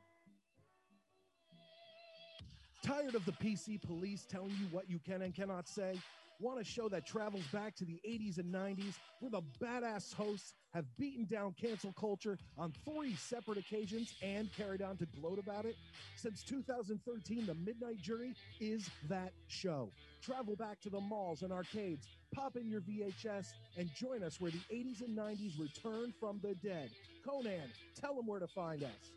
Tired 2.86 3.16
of 3.16 3.24
the 3.24 3.32
PC 3.32 3.82
police 3.82 4.24
telling 4.24 4.54
you 4.56 4.68
what 4.68 4.88
you 4.88 5.00
can 5.00 5.22
and 5.22 5.34
cannot 5.34 5.66
say? 5.66 6.04
Want 6.38 6.60
a 6.60 6.64
show 6.64 6.88
that 6.90 7.04
travels 7.04 7.48
back 7.48 7.74
to 7.76 7.84
the 7.84 8.00
80s 8.08 8.38
and 8.38 8.54
90s 8.54 9.00
where 9.18 9.32
the 9.32 9.42
badass 9.60 10.14
hosts 10.14 10.54
have 10.72 10.84
beaten 10.96 11.24
down 11.24 11.52
cancel 11.60 11.92
culture 11.94 12.38
on 12.56 12.72
three 12.84 13.16
separate 13.16 13.58
occasions 13.58 14.14
and 14.22 14.52
carried 14.52 14.82
on 14.82 14.96
to 14.98 15.06
gloat 15.06 15.40
about 15.40 15.64
it? 15.64 15.76
Since 16.14 16.44
2013, 16.44 17.46
The 17.46 17.56
Midnight 17.56 18.00
Jury 18.00 18.36
is 18.60 18.92
that 19.08 19.32
show. 19.48 19.92
Travel 20.22 20.54
back 20.54 20.80
to 20.82 20.88
the 20.88 21.00
malls 21.00 21.42
and 21.42 21.52
arcades, 21.52 22.08
pop 22.32 22.54
in 22.54 22.68
your 22.68 22.82
VHS, 22.82 23.54
and 23.76 23.92
join 23.92 24.22
us 24.22 24.40
where 24.40 24.52
the 24.52 24.62
80s 24.72 25.00
and 25.00 25.18
90s 25.18 25.58
return 25.58 26.12
from 26.20 26.38
the 26.40 26.54
dead. 26.54 26.90
Conan, 27.26 27.72
tell 28.00 28.14
them 28.14 28.28
where 28.28 28.38
to 28.38 28.46
find 28.46 28.84
us. 28.84 29.16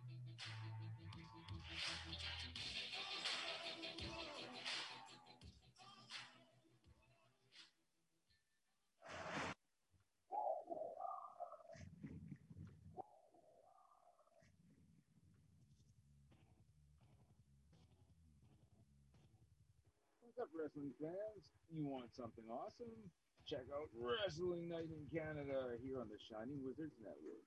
Wrestling 20.71 20.95
fans? 21.03 21.43
You 21.67 21.83
want 21.83 22.15
something 22.15 22.47
awesome? 22.47 22.95
Check 23.43 23.67
out 23.75 23.91
Wrestling 23.91 24.71
Night 24.71 24.87
in 24.87 25.03
Canada 25.11 25.75
here 25.83 25.99
on 25.99 26.07
the 26.07 26.19
Shining 26.31 26.63
Wizards 26.63 26.95
Network. 27.03 27.43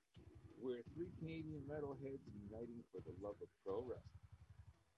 We're 0.61 0.85
three 0.93 1.09
Canadian 1.17 1.65
metalheads 1.65 2.21
uniting 2.29 2.85
for 2.93 3.01
the 3.01 3.17
love 3.17 3.37
of 3.41 3.49
pro 3.65 3.81
wrestling. 3.81 4.29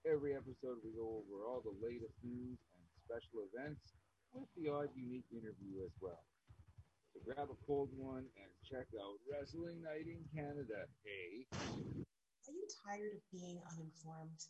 Every 0.04 0.36
episode, 0.36 0.84
we 0.84 0.92
go 0.92 1.24
over 1.24 1.48
all 1.48 1.64
the 1.64 1.72
latest 1.80 2.20
news 2.20 2.60
and 2.60 2.84
special 3.08 3.48
events 3.48 3.80
with 4.36 4.48
the 4.60 4.68
odd 4.68 4.92
unique 4.92 5.28
interview 5.32 5.80
as 5.88 5.94
well. 6.04 6.20
So 7.16 7.24
grab 7.24 7.48
a 7.48 7.58
cold 7.64 7.88
one 7.96 8.28
and 8.28 8.50
check 8.68 8.92
out 8.92 9.16
Wrestling 9.24 9.80
Night 9.80 10.04
in 10.04 10.20
Canada. 10.36 10.84
Hey. 11.00 11.48
Are 11.56 12.52
you 12.52 12.68
tired 12.84 13.16
of 13.16 13.24
being 13.32 13.56
uninformed? 13.72 14.40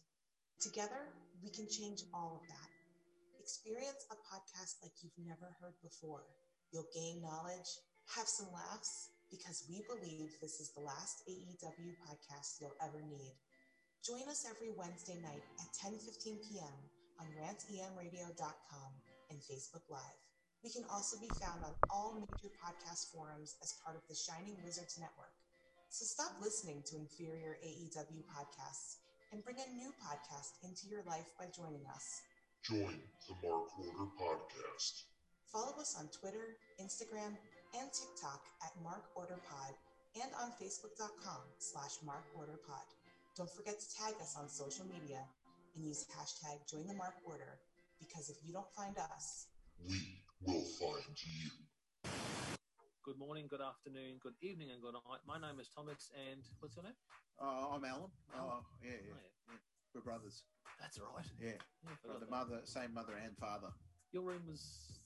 Together, 0.58 1.14
we 1.38 1.50
can 1.54 1.70
change 1.70 2.02
all 2.10 2.42
of 2.42 2.48
that. 2.50 2.77
Experience 3.48 4.04
a 4.12 4.16
podcast 4.28 4.76
like 4.84 4.92
you've 5.00 5.24
never 5.24 5.56
heard 5.56 5.72
before. 5.80 6.20
You'll 6.68 6.92
gain 6.92 7.24
knowledge, 7.24 7.80
have 8.12 8.28
some 8.28 8.52
laughs, 8.52 9.08
because 9.32 9.64
we 9.72 9.80
believe 9.88 10.36
this 10.36 10.60
is 10.60 10.76
the 10.76 10.84
last 10.84 11.24
AEW 11.24 11.96
podcast 12.04 12.60
you'll 12.60 12.76
ever 12.84 13.00
need. 13.00 13.32
Join 14.04 14.28
us 14.28 14.44
every 14.44 14.68
Wednesday 14.76 15.16
night 15.24 15.40
at 15.64 15.72
10:15 15.80 16.44
p.m. 16.44 16.76
on 17.16 17.32
rantmradio.com 17.40 18.90
and 19.32 19.40
Facebook 19.40 19.88
Live. 19.88 20.20
We 20.60 20.68
can 20.68 20.84
also 20.92 21.16
be 21.16 21.32
found 21.40 21.64
on 21.64 21.72
all 21.88 22.20
major 22.20 22.52
podcast 22.60 23.08
forums 23.16 23.56
as 23.64 23.80
part 23.80 23.96
of 23.96 24.04
the 24.12 24.20
Shining 24.28 24.60
Wizards 24.60 25.00
Network. 25.00 25.32
So 25.88 26.04
stop 26.04 26.36
listening 26.44 26.84
to 26.92 27.00
inferior 27.00 27.56
AEW 27.64 28.28
podcasts 28.28 29.00
and 29.32 29.40
bring 29.40 29.56
a 29.56 29.72
new 29.72 29.88
podcast 30.04 30.60
into 30.60 30.84
your 30.84 31.00
life 31.08 31.32
by 31.40 31.48
joining 31.48 31.88
us. 31.88 32.27
Join 32.68 33.00
the 33.24 33.34
Mark 33.48 33.72
Order 33.80 34.12
Podcast. 34.20 35.08
Follow 35.48 35.72
us 35.80 35.96
on 35.98 36.04
Twitter, 36.12 36.60
Instagram, 36.76 37.32
and 37.72 37.88
TikTok 37.88 38.44
at 38.60 38.76
Mark 38.84 39.08
Order 39.16 39.40
Pod 39.48 39.72
and 40.20 40.28
on 40.36 40.52
Facebook.com 40.60 41.48
slash 41.56 41.96
Mark 42.04 42.28
Order 42.36 42.60
Pod. 42.68 42.84
Don't 43.40 43.48
forget 43.48 43.80
to 43.80 43.86
tag 43.96 44.12
us 44.20 44.36
on 44.36 44.50
social 44.50 44.84
media 44.84 45.24
and 45.76 45.84
use 45.84 46.04
hashtag 46.12 46.60
Join 46.68 46.86
the 46.86 46.92
Mark 46.92 47.16
Order 47.24 47.56
because 47.98 48.28
if 48.28 48.36
you 48.44 48.52
don't 48.52 48.68
find 48.76 48.98
us, 48.98 49.46
We 49.80 50.20
will 50.44 50.68
find 50.76 51.16
you. 51.24 51.48
Good 53.02 53.16
morning, 53.18 53.46
good 53.48 53.64
afternoon, 53.64 54.20
good 54.20 54.36
evening, 54.42 54.68
and 54.76 54.82
good 54.82 54.92
night. 54.92 55.24
My 55.24 55.40
name 55.40 55.58
is 55.58 55.70
Thomas, 55.74 56.12
and 56.28 56.44
what's 56.60 56.76
your 56.76 56.84
name? 56.84 56.98
Uh, 57.40 57.72
I'm 57.72 57.84
Alan. 57.84 58.12
Alan. 58.36 58.60
Oh, 58.60 58.60
yeah, 58.84 58.90
yeah, 58.92 59.16
yeah. 59.16 59.56
We're 59.98 60.12
brothers. 60.12 60.42
That's 60.80 60.98
right. 60.98 61.26
Yeah. 61.42 61.50
Yeah, 61.84 62.12
the 62.14 62.20
that. 62.20 62.30
mother, 62.30 62.60
same 62.64 62.94
mother 62.94 63.14
and 63.24 63.36
father. 63.36 63.68
Your 64.12 64.22
room 64.22 64.42
was 64.48 65.00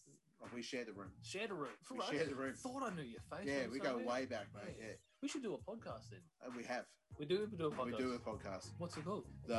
Oh, 0.44 0.48
we 0.54 0.60
shared 0.62 0.88
the 0.88 0.92
room. 0.92 1.12
shared 1.22 1.50
a 1.50 1.54
room. 1.54 1.70
We 1.90 1.98
Right. 1.98 2.08
shared 2.10 2.28
the 2.28 2.34
room. 2.34 2.54
Thought 2.54 2.82
I 2.82 2.94
knew 2.94 3.02
your 3.02 3.20
face. 3.30 3.46
Yeah, 3.46 3.68
we 3.68 3.78
go 3.78 3.96
way 3.98 4.26
back, 4.26 4.48
mate. 4.54 4.76
Yeah. 4.78 4.94
We 5.22 5.28
should 5.28 5.42
do 5.42 5.54
a 5.54 5.58
podcast 5.58 6.10
then. 6.10 6.20
Uh, 6.44 6.50
we 6.56 6.64
have. 6.64 6.84
We 7.18 7.26
do. 7.26 7.48
We 7.50 7.56
do 7.56 7.66
a 7.66 7.70
podcast. 7.70 7.84
We 7.86 7.96
do 7.96 8.12
a 8.14 8.18
podcast. 8.18 8.66
What's 8.78 8.96
it 8.96 9.04
called? 9.04 9.24
The 9.46 9.54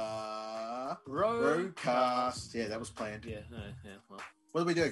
Roadcast. 1.07 1.73
Roadcast. 1.73 2.53
Yeah, 2.53 2.68
that 2.68 2.80
was 2.80 2.89
planned. 2.89 3.23
Yeah. 3.26 3.39
No, 3.49 3.57
yeah. 3.85 3.91
Well. 4.10 4.19
What 4.51 4.61
do 4.61 4.68
we 4.68 4.73
do? 4.73 4.91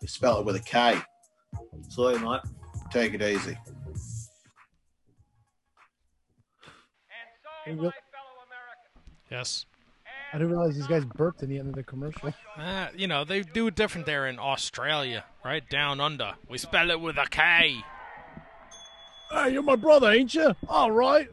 We 0.00 0.08
spell 0.08 0.40
it 0.40 0.46
with 0.46 0.56
a 0.56 0.60
K. 0.60 0.98
Sorry, 1.88 2.18
mate. 2.18 2.40
Take 2.90 3.14
it 3.14 3.22
easy. 3.22 3.56
Yes. 9.30 9.66
I 10.32 10.38
didn't 10.38 10.50
realize 10.50 10.74
these 10.74 10.86
guys 10.86 11.04
burped 11.04 11.42
in 11.42 11.48
the 11.48 11.58
end 11.58 11.68
of 11.68 11.74
the 11.74 11.82
commercial. 11.82 12.32
Uh, 12.56 12.88
you 12.94 13.06
know, 13.06 13.24
they 13.24 13.42
do 13.42 13.66
it 13.68 13.74
different 13.74 14.06
there 14.06 14.26
in 14.26 14.38
Australia, 14.38 15.24
right? 15.44 15.68
Down 15.68 16.00
under. 16.00 16.34
We 16.48 16.58
spell 16.58 16.90
it 16.90 17.00
with 17.00 17.16
a 17.16 17.26
K. 17.26 17.76
Hey, 19.30 19.52
you're 19.52 19.62
my 19.62 19.76
brother, 19.76 20.10
ain't 20.10 20.34
you? 20.34 20.54
All 20.68 20.90
right. 20.90 21.28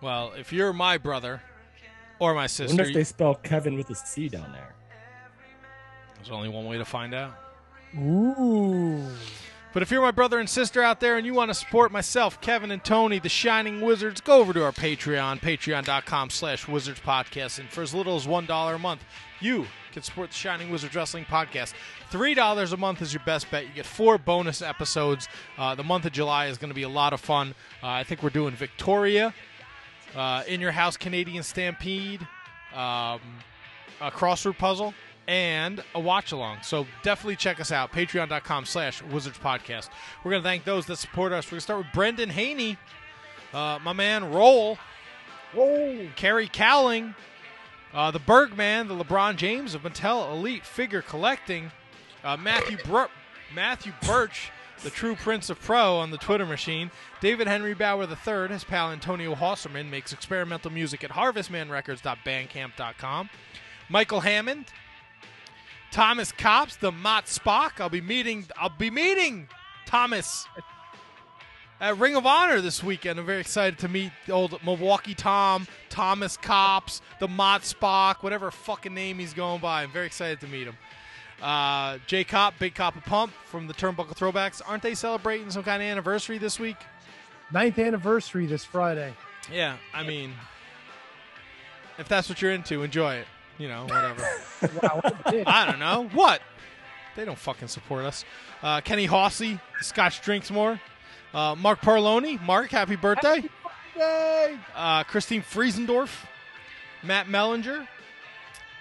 Well, 0.00 0.32
if 0.36 0.52
you're 0.52 0.72
my 0.72 0.98
brother 0.98 1.42
or 2.18 2.34
my 2.34 2.44
I 2.44 2.46
sister, 2.46 2.76
wonder 2.76 2.90
if 2.90 2.94
they 2.94 3.04
spell 3.04 3.34
Kevin 3.34 3.76
with 3.76 3.90
a 3.90 3.94
C 3.94 4.28
down 4.28 4.52
there. 4.52 4.74
There's 6.22 6.30
only 6.30 6.48
one 6.48 6.66
way 6.66 6.78
to 6.78 6.84
find 6.84 7.14
out. 7.14 7.34
Ooh. 7.98 9.04
But 9.72 9.82
if 9.82 9.90
you're 9.90 10.02
my 10.02 10.10
brother 10.10 10.38
and 10.38 10.48
sister 10.48 10.82
out 10.82 11.00
there 11.00 11.16
and 11.16 11.26
you 11.26 11.32
want 11.34 11.50
to 11.50 11.54
support 11.54 11.90
myself, 11.90 12.40
Kevin 12.40 12.70
and 12.70 12.84
Tony, 12.84 13.18
the 13.18 13.28
Shining 13.28 13.80
Wizards, 13.80 14.20
go 14.20 14.38
over 14.38 14.52
to 14.52 14.62
our 14.64 14.72
Patreon, 14.72 15.40
patreon.com 15.40 16.30
slash 16.30 16.68
wizards 16.68 17.00
podcast. 17.00 17.58
And 17.58 17.68
for 17.70 17.82
as 17.82 17.94
little 17.94 18.14
as 18.14 18.26
$1 18.26 18.74
a 18.74 18.78
month, 18.78 19.02
you 19.40 19.66
can 19.92 20.02
support 20.02 20.30
the 20.30 20.36
Shining 20.36 20.70
Wizards 20.70 20.94
Wrestling 20.94 21.24
Podcast. 21.24 21.72
$3 22.10 22.72
a 22.72 22.76
month 22.76 23.02
is 23.02 23.12
your 23.12 23.22
best 23.24 23.50
bet. 23.50 23.66
You 23.66 23.72
get 23.74 23.86
four 23.86 24.18
bonus 24.18 24.62
episodes. 24.62 25.26
Uh, 25.56 25.74
the 25.74 25.84
month 25.84 26.04
of 26.04 26.12
July 26.12 26.46
is 26.46 26.58
going 26.58 26.70
to 26.70 26.74
be 26.74 26.82
a 26.82 26.88
lot 26.88 27.12
of 27.12 27.20
fun. 27.20 27.54
Uh, 27.82 27.88
I 27.88 28.04
think 28.04 28.22
we're 28.22 28.30
doing 28.30 28.54
Victoria, 28.54 29.34
uh, 30.14 30.44
In 30.46 30.60
Your 30.60 30.72
House 30.72 30.96
Canadian 30.96 31.42
Stampede, 31.42 32.20
um, 32.74 33.20
a 34.00 34.10
crossword 34.10 34.58
puzzle, 34.58 34.92
and 35.28 35.82
a 35.94 36.00
watch 36.00 36.32
along. 36.32 36.58
So 36.62 36.86
definitely 37.02 37.36
check 37.36 37.60
us 37.60 37.72
out. 37.72 37.92
Patreon.com 37.92 38.64
slash 38.64 39.02
Wizards 39.02 39.38
Podcast. 39.38 39.88
We're 40.24 40.32
going 40.32 40.42
to 40.42 40.48
thank 40.48 40.64
those 40.64 40.86
that 40.86 40.96
support 40.96 41.32
us. 41.32 41.46
We're 41.46 41.50
going 41.50 41.58
to 41.58 41.62
start 41.62 41.78
with 41.78 41.92
Brendan 41.94 42.30
Haney, 42.30 42.76
uh, 43.52 43.78
my 43.82 43.92
man 43.92 44.32
Roll, 44.32 44.78
Roll, 45.54 45.98
Kerry 46.16 46.48
Cowling, 46.48 47.14
uh, 47.94 48.10
the 48.10 48.18
Bergman, 48.18 48.88
the 48.88 48.94
LeBron 48.94 49.36
James 49.36 49.74
of 49.74 49.82
Mattel 49.82 50.32
Elite 50.32 50.64
Figure 50.64 51.02
Collecting, 51.02 51.70
uh, 52.24 52.36
Matthew 52.36 52.78
Bur- 52.84 53.10
Matthew 53.54 53.92
Birch, 54.06 54.50
the 54.82 54.90
true 54.90 55.14
Prince 55.14 55.50
of 55.50 55.60
Pro 55.60 55.98
on 55.98 56.10
the 56.10 56.18
Twitter 56.18 56.46
machine. 56.46 56.90
David 57.20 57.46
Henry 57.46 57.74
Bauer 57.74 58.04
III, 58.04 58.48
his 58.48 58.64
pal 58.64 58.90
Antonio 58.90 59.34
Hosserman, 59.34 59.90
makes 59.90 60.12
experimental 60.12 60.72
music 60.72 61.04
at 61.04 61.10
harvestmanrecords.bandcamp.com. 61.10 63.30
Michael 63.88 64.20
Hammond, 64.20 64.66
Thomas 65.92 66.32
Cops, 66.32 66.76
the 66.76 66.90
Mott 66.90 67.26
Spock. 67.26 67.78
I'll 67.78 67.90
be 67.90 68.00
meeting. 68.00 68.46
I'll 68.56 68.70
be 68.70 68.90
meeting 68.90 69.46
Thomas 69.86 70.46
at 71.80 71.98
Ring 71.98 72.16
of 72.16 72.24
Honor 72.24 72.62
this 72.62 72.82
weekend. 72.82 73.20
I'm 73.20 73.26
very 73.26 73.40
excited 73.40 73.78
to 73.80 73.88
meet 73.88 74.10
the 74.26 74.32
old 74.32 74.58
Milwaukee 74.64 75.14
Tom, 75.14 75.66
Thomas 75.90 76.38
Cops, 76.38 77.02
the 77.20 77.28
Mott 77.28 77.62
Spock, 77.62 78.22
whatever 78.22 78.50
fucking 78.50 78.94
name 78.94 79.18
he's 79.18 79.34
going 79.34 79.60
by. 79.60 79.82
I'm 79.82 79.90
very 79.90 80.06
excited 80.06 80.40
to 80.40 80.46
meet 80.46 80.66
him. 80.66 80.76
Uh, 81.42 81.98
J 82.06 82.24
Cop, 82.24 82.58
Big 82.58 82.74
Cop 82.74 82.96
of 82.96 83.04
Pump 83.04 83.32
from 83.44 83.66
the 83.66 83.74
Turnbuckle 83.74 84.16
Throwbacks. 84.16 84.62
Aren't 84.64 84.82
they 84.82 84.94
celebrating 84.94 85.50
some 85.50 85.62
kind 85.62 85.82
of 85.82 85.88
anniversary 85.88 86.38
this 86.38 86.58
week? 86.58 86.76
Ninth 87.52 87.78
anniversary 87.78 88.46
this 88.46 88.64
Friday. 88.64 89.12
Yeah, 89.52 89.76
I 89.92 90.04
mean, 90.04 90.32
if 91.98 92.08
that's 92.08 92.30
what 92.30 92.40
you're 92.40 92.52
into, 92.52 92.82
enjoy 92.82 93.16
it. 93.16 93.26
You 93.62 93.68
know, 93.68 93.84
whatever. 93.84 94.26
wow, 94.82 95.00
what. 95.02 95.46
I 95.46 95.66
don't 95.70 95.78
know. 95.78 96.08
What? 96.14 96.42
They 97.14 97.24
don't 97.24 97.38
fucking 97.38 97.68
support 97.68 98.04
us. 98.04 98.24
Uh, 98.60 98.80
Kenny 98.80 99.06
Hossey, 99.06 99.60
Scotch 99.80 100.20
Drinks 100.20 100.50
More. 100.50 100.80
Uh, 101.32 101.54
Mark 101.54 101.80
Parloni. 101.80 102.38
Mark, 102.44 102.70
happy 102.70 102.96
birthday. 102.96 103.44
Yay! 103.96 104.58
Uh, 104.74 105.04
Christine 105.04 105.42
Friesendorf. 105.42 106.24
Matt 107.04 107.28
Mellinger. 107.28 107.86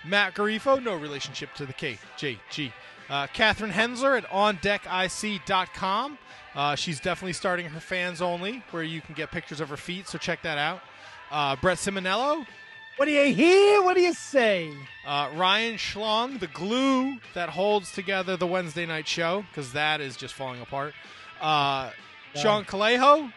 Matt 0.04 0.34
Garifo, 0.34 0.82
no 0.82 0.96
relationship 0.96 1.54
to 1.54 1.68
the 1.68 1.74
KJG. 1.74 2.74
Uh, 3.08 3.28
Catherine 3.28 3.70
Hensler 3.70 4.18
at 4.18 4.26
OnDeckIC.com. 4.32 6.18
Uh, 6.56 6.74
she's 6.74 7.00
definitely 7.00 7.34
starting 7.34 7.68
her 7.68 7.80
fans 7.80 8.20
only, 8.20 8.64
where 8.72 8.82
you 8.82 9.00
can 9.02 9.14
get 9.14 9.30
pictures 9.30 9.60
of 9.60 9.70
her 9.70 9.78
feet, 9.78 10.08
so 10.08 10.18
check 10.18 10.42
that 10.42 10.58
out. 10.58 10.82
Uh, 11.30 11.56
Brett 11.58 11.78
Simonello, 11.78 12.48
What 12.98 13.06
do 13.06 13.12
you 13.12 13.34
hear? 13.34 13.82
What 13.82 13.96
do 13.96 14.02
you 14.02 14.14
say? 14.14 14.72
uh, 15.08 15.30
Ryan 15.36 15.76
Schlong, 15.76 16.40
the 16.40 16.48
glue 16.48 17.18
that 17.34 17.50
holds 17.50 17.92
together 17.92 18.38
the 18.38 18.46
Wednesday 18.46 18.86
night 18.86 19.08
show, 19.08 19.44
because 19.50 19.74
that 19.74 20.02
is 20.02 20.16
just 20.16 20.34
falling 20.36 20.62
apart. 20.62 20.94
Uh, 21.42 21.90
Sean 22.36 22.64
Calejo, 22.64 23.32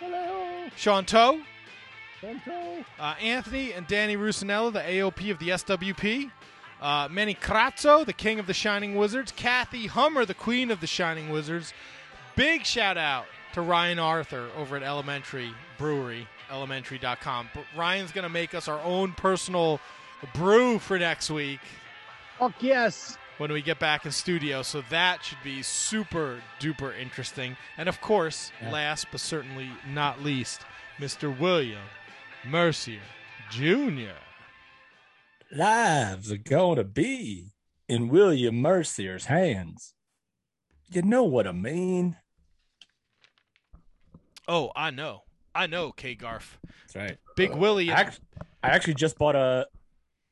Hello. 0.00 0.68
Sean 0.76 1.04
Toe, 1.04 1.40
uh, 2.98 3.14
Anthony 3.20 3.72
and 3.72 3.86
Danny 3.86 4.16
Rusinello, 4.16 4.72
the 4.72 4.80
AOP 4.80 5.30
of 5.30 5.38
the 5.38 5.50
SWP. 5.50 6.30
Uh, 6.80 7.08
Manny 7.10 7.34
Crazzo, 7.34 8.06
the 8.06 8.12
king 8.12 8.38
of 8.38 8.46
the 8.46 8.54
Shining 8.54 8.94
Wizards. 8.94 9.32
Kathy 9.36 9.86
Hummer, 9.88 10.24
the 10.24 10.34
queen 10.34 10.70
of 10.70 10.80
the 10.80 10.86
Shining 10.86 11.28
Wizards. 11.28 11.72
Big 12.36 12.64
shout 12.64 12.96
out 12.96 13.26
to 13.52 13.60
Ryan 13.60 13.98
Arthur 13.98 14.48
over 14.56 14.76
at 14.76 14.82
Elementary 14.84 15.52
Brewery, 15.76 16.28
elementary.com. 16.50 17.50
But 17.54 17.64
Ryan's 17.76 18.12
going 18.12 18.24
to 18.24 18.28
make 18.28 18.54
us 18.54 18.68
our 18.68 18.80
own 18.80 19.12
personal 19.12 19.80
brew 20.34 20.78
for 20.78 20.98
next 20.98 21.30
week 21.30 21.60
Fuck 22.38 22.54
yes. 22.62 23.16
when 23.38 23.52
we 23.52 23.62
get 23.62 23.78
back 23.78 24.04
in 24.06 24.12
studio. 24.12 24.62
So 24.62 24.82
that 24.90 25.24
should 25.24 25.38
be 25.44 25.62
super 25.62 26.40
duper 26.60 26.96
interesting. 26.98 27.56
And 27.76 27.88
of 27.88 28.00
course, 28.00 28.50
Yeah. 28.60 28.70
last 28.72 29.06
but 29.10 29.20
certainly 29.20 29.70
not 29.88 30.22
least, 30.22 30.62
Mr. 30.98 31.36
William 31.38 31.82
Mercier 32.44 33.00
Jr. 33.50 34.14
Lives 35.50 36.30
are 36.30 36.36
going 36.36 36.76
to 36.76 36.84
be 36.84 37.52
in 37.88 38.08
William 38.08 38.56
Mercier's 38.60 39.26
hands. 39.26 39.94
You 40.90 41.02
know 41.02 41.24
what 41.24 41.46
I 41.46 41.52
mean? 41.52 42.16
Oh, 44.46 44.72
I 44.74 44.90
know. 44.90 45.22
I 45.54 45.66
know, 45.66 45.92
K 45.92 46.14
Garf. 46.14 46.56
That's 46.82 46.96
right. 46.96 47.18
Big 47.36 47.54
Willie. 47.54 47.90
I 47.90 48.00
actually, 48.00 48.24
I 48.62 48.68
actually 48.68 48.94
just 48.94 49.18
bought 49.18 49.36
a, 49.36 49.66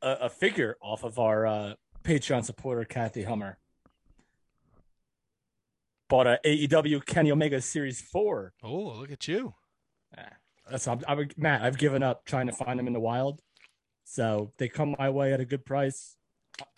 a 0.03 0.11
a 0.23 0.29
figure 0.31 0.77
off 0.81 1.05
of 1.05 1.19
our 1.19 1.47
uh, 1.47 1.75
Patreon 2.05 2.45
supporter 2.45 2.85
Kathy 2.85 3.23
Hummer. 3.23 3.59
Bought 6.09 6.27
a 6.27 6.39
AEW 6.45 7.05
Kenny 7.05 7.33
Omega 7.33 7.61
Series 7.61 8.01
Four. 8.01 8.53
Oh, 8.63 8.99
look 8.99 9.11
at 9.11 9.27
you. 9.27 9.55
That's 10.71 10.89
I'm, 10.89 11.01
I'm 11.07 11.29
Matt. 11.37 11.63
I've 11.63 11.79
given 11.79 12.03
up 12.03 12.25
trying 12.25 12.47
to 12.47 12.53
find 12.53 12.79
them 12.79 12.87
in 12.87 12.93
the 12.93 13.01
wild, 13.01 13.41
so 14.05 14.53
they 14.59 14.69
come 14.69 14.97
my 14.99 15.11
way 15.11 15.33
at 15.33 15.41
a 15.41 15.45
good 15.45 15.65
price. 15.65 16.17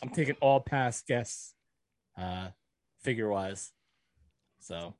I'm 0.02 0.10
taking 0.10 0.36
all 0.40 0.60
past 0.60 1.06
guests, 1.06 1.54
uh, 2.16 2.48
figure 3.00 3.28
wise. 3.28 3.72
So 4.60 4.94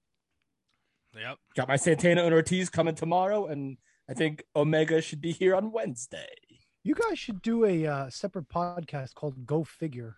Yep. 1.18 1.38
got 1.56 1.68
my 1.68 1.76
Santana 1.76 2.24
and 2.24 2.32
Ortiz 2.34 2.68
coming 2.70 2.94
tomorrow, 2.94 3.46
and 3.46 3.76
I 4.08 4.14
think 4.14 4.44
Omega 4.56 5.00
should 5.00 5.20
be 5.20 5.32
here 5.32 5.54
on 5.54 5.72
Wednesday. 5.72 6.28
You 6.84 6.94
guys 6.94 7.18
should 7.18 7.42
do 7.42 7.64
a 7.64 7.86
uh, 7.86 8.10
separate 8.10 8.48
podcast 8.48 9.14
called 9.14 9.44
Go 9.46 9.64
Figure. 9.64 10.16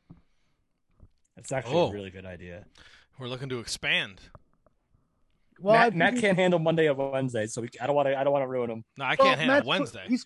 That's 1.36 1.52
actually 1.52 1.76
Oh. 1.76 1.88
a 1.88 1.92
really 1.92 2.10
good 2.10 2.26
idea. 2.26 2.64
We're 3.18 3.28
looking 3.28 3.48
to 3.48 3.58
expand. 3.58 4.20
Well, 5.58 5.74
I 5.74 5.90
Matt, 5.90 5.96
Matt 6.14 6.16
can't 6.22 6.38
handle 6.38 6.58
Monday 6.58 6.88
or 6.88 6.94
Wednesday, 6.94 7.46
so 7.46 7.62
we, 7.62 7.68
I 7.80 7.86
don't 7.86 7.94
want 7.96 8.08
to. 8.08 8.18
I 8.18 8.24
don't 8.24 8.32
want 8.32 8.42
to 8.44 8.48
ruin 8.48 8.70
him. 8.70 8.84
No, 8.96 9.04
I 9.04 9.16
can't 9.16 9.38
handle 9.38 9.56
Matt's- 9.56 9.66
Wednesday. 9.66 10.04
He's, 10.08 10.24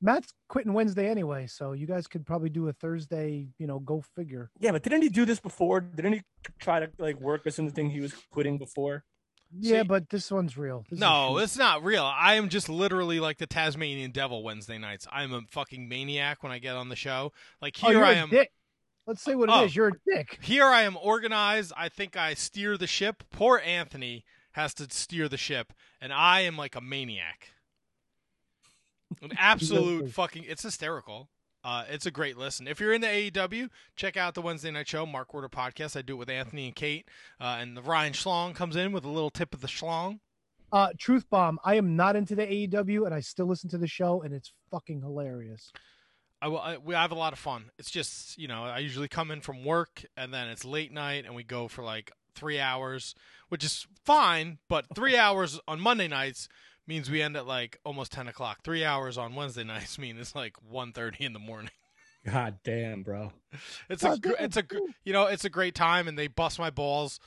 Matt's 0.00 0.32
quitting 0.48 0.72
Wednesday 0.72 1.08
anyway, 1.08 1.46
so 1.46 1.72
you 1.72 1.86
guys 1.86 2.08
could 2.08 2.26
probably 2.26 2.48
do 2.48 2.66
a 2.68 2.72
Thursday. 2.72 3.46
You 3.58 3.66
know, 3.68 3.78
Go 3.78 4.02
Figure. 4.16 4.50
Yeah, 4.58 4.72
but 4.72 4.82
didn't 4.82 5.02
he 5.02 5.08
do 5.08 5.24
this 5.24 5.38
before? 5.38 5.80
Didn't 5.80 6.14
he 6.14 6.22
try 6.58 6.80
to 6.80 6.90
like 6.98 7.20
work 7.20 7.46
us 7.46 7.58
into 7.60 7.70
the 7.70 7.74
thing 7.76 7.90
he 7.90 8.00
was 8.00 8.12
quitting 8.32 8.58
before? 8.58 9.04
Yeah, 9.58 9.82
but 9.82 10.08
this 10.08 10.30
one's 10.30 10.56
real. 10.56 10.84
This 10.88 10.98
No, 10.98 11.38
it's 11.38 11.56
not 11.56 11.84
real. 11.84 12.04
I 12.04 12.34
am 12.34 12.48
just 12.48 12.68
literally 12.68 13.20
like 13.20 13.38
the 13.38 13.46
Tasmanian 13.46 14.10
devil 14.10 14.42
Wednesday 14.42 14.78
nights. 14.78 15.06
I'm 15.10 15.32
a 15.34 15.42
fucking 15.50 15.88
maniac 15.88 16.42
when 16.42 16.52
I 16.52 16.58
get 16.58 16.74
on 16.76 16.88
the 16.88 16.96
show. 16.96 17.32
Like 17.60 17.76
Oh, 17.82 17.88
here 17.88 17.98
you're 17.98 18.06
I 18.06 18.12
a 18.12 18.16
am. 18.16 18.30
dick. 18.30 18.50
Let's 19.06 19.22
say 19.22 19.34
what 19.34 19.48
it 19.48 19.52
oh. 19.52 19.64
is. 19.64 19.72
Oh. 19.72 19.74
You're 19.74 19.88
a 19.88 20.16
dick. 20.16 20.38
Here 20.42 20.64
I 20.66 20.82
am 20.82 20.96
organized. 20.96 21.72
I 21.76 21.88
think 21.88 22.16
I 22.16 22.34
steer 22.34 22.78
the 22.78 22.86
ship. 22.86 23.24
Poor 23.30 23.58
Anthony 23.58 24.24
has 24.52 24.74
to 24.74 24.86
steer 24.90 25.28
the 25.28 25.36
ship, 25.36 25.72
and 26.00 26.12
I 26.12 26.40
am 26.40 26.56
like 26.56 26.76
a 26.76 26.80
maniac. 26.80 27.50
An 29.20 29.32
absolute 29.38 30.10
fucking. 30.10 30.44
It's 30.46 30.62
hysterical. 30.62 31.28
Uh, 31.64 31.84
it's 31.88 32.06
a 32.06 32.10
great 32.10 32.36
listen. 32.36 32.66
If 32.66 32.80
you're 32.80 32.92
in 32.92 33.00
the 33.00 33.06
AEW, 33.06 33.68
check 33.96 34.16
out 34.16 34.34
the 34.34 34.42
Wednesday 34.42 34.70
Night 34.70 34.88
Show, 34.88 35.06
Mark 35.06 35.32
Order 35.32 35.48
podcast. 35.48 35.96
I 35.96 36.02
do 36.02 36.14
it 36.14 36.18
with 36.18 36.28
Anthony 36.30 36.66
and 36.66 36.74
Kate, 36.74 37.06
uh, 37.40 37.58
and 37.60 37.76
the 37.76 37.82
Ryan 37.82 38.12
Schlong 38.12 38.54
comes 38.54 38.74
in 38.76 38.90
with 38.92 39.04
a 39.04 39.08
little 39.08 39.30
tip 39.30 39.54
of 39.54 39.60
the 39.60 39.68
schlong. 39.68 40.18
Uh, 40.72 40.88
Truth 40.98 41.28
bomb. 41.30 41.58
I 41.64 41.74
am 41.76 41.94
not 41.96 42.16
into 42.16 42.34
the 42.34 42.46
AEW, 42.46 43.04
and 43.06 43.14
I 43.14 43.20
still 43.20 43.46
listen 43.46 43.70
to 43.70 43.78
the 43.78 43.86
show, 43.86 44.22
and 44.22 44.34
it's 44.34 44.52
fucking 44.70 45.02
hilarious. 45.02 45.70
I, 46.40 46.48
will- 46.48 46.58
I, 46.60 46.78
we 46.78 46.94
have 46.94 47.12
a 47.12 47.16
lot 47.16 47.32
of 47.32 47.38
fun. 47.38 47.70
It's 47.78 47.90
just 47.90 48.36
you 48.38 48.48
know 48.48 48.64
I 48.64 48.78
usually 48.78 49.06
come 49.06 49.30
in 49.30 49.40
from 49.42 49.64
work 49.64 50.04
and 50.16 50.34
then 50.34 50.48
it's 50.48 50.64
late 50.64 50.90
night 50.92 51.24
and 51.24 51.36
we 51.36 51.44
go 51.44 51.68
for 51.68 51.84
like 51.84 52.10
three 52.34 52.58
hours, 52.58 53.14
which 53.48 53.62
is 53.62 53.86
fine. 54.04 54.58
But 54.68 54.86
three 54.94 55.16
hours 55.18 55.60
on 55.68 55.78
Monday 55.78 56.08
nights 56.08 56.48
means 56.86 57.10
we 57.10 57.22
end 57.22 57.36
at 57.36 57.46
like 57.46 57.78
almost 57.84 58.12
ten 58.12 58.28
o'clock. 58.28 58.58
Three 58.62 58.84
hours 58.84 59.18
on 59.18 59.34
Wednesday 59.34 59.64
nights 59.64 59.98
mean 59.98 60.18
it's 60.18 60.34
like 60.34 60.54
1.30 60.72 61.20
in 61.20 61.32
the 61.32 61.38
morning. 61.38 61.70
God 62.30 62.58
damn, 62.64 63.02
bro. 63.02 63.32
It's 63.88 64.04
a 64.04 64.16
gr- 64.16 64.32
it's 64.38 64.56
a 64.56 64.64
you 65.04 65.12
know 65.12 65.26
it's 65.26 65.44
a 65.44 65.50
great 65.50 65.74
time, 65.74 66.06
and 66.06 66.16
they 66.18 66.28
bust 66.28 66.58
my 66.58 66.70
balls. 66.70 67.18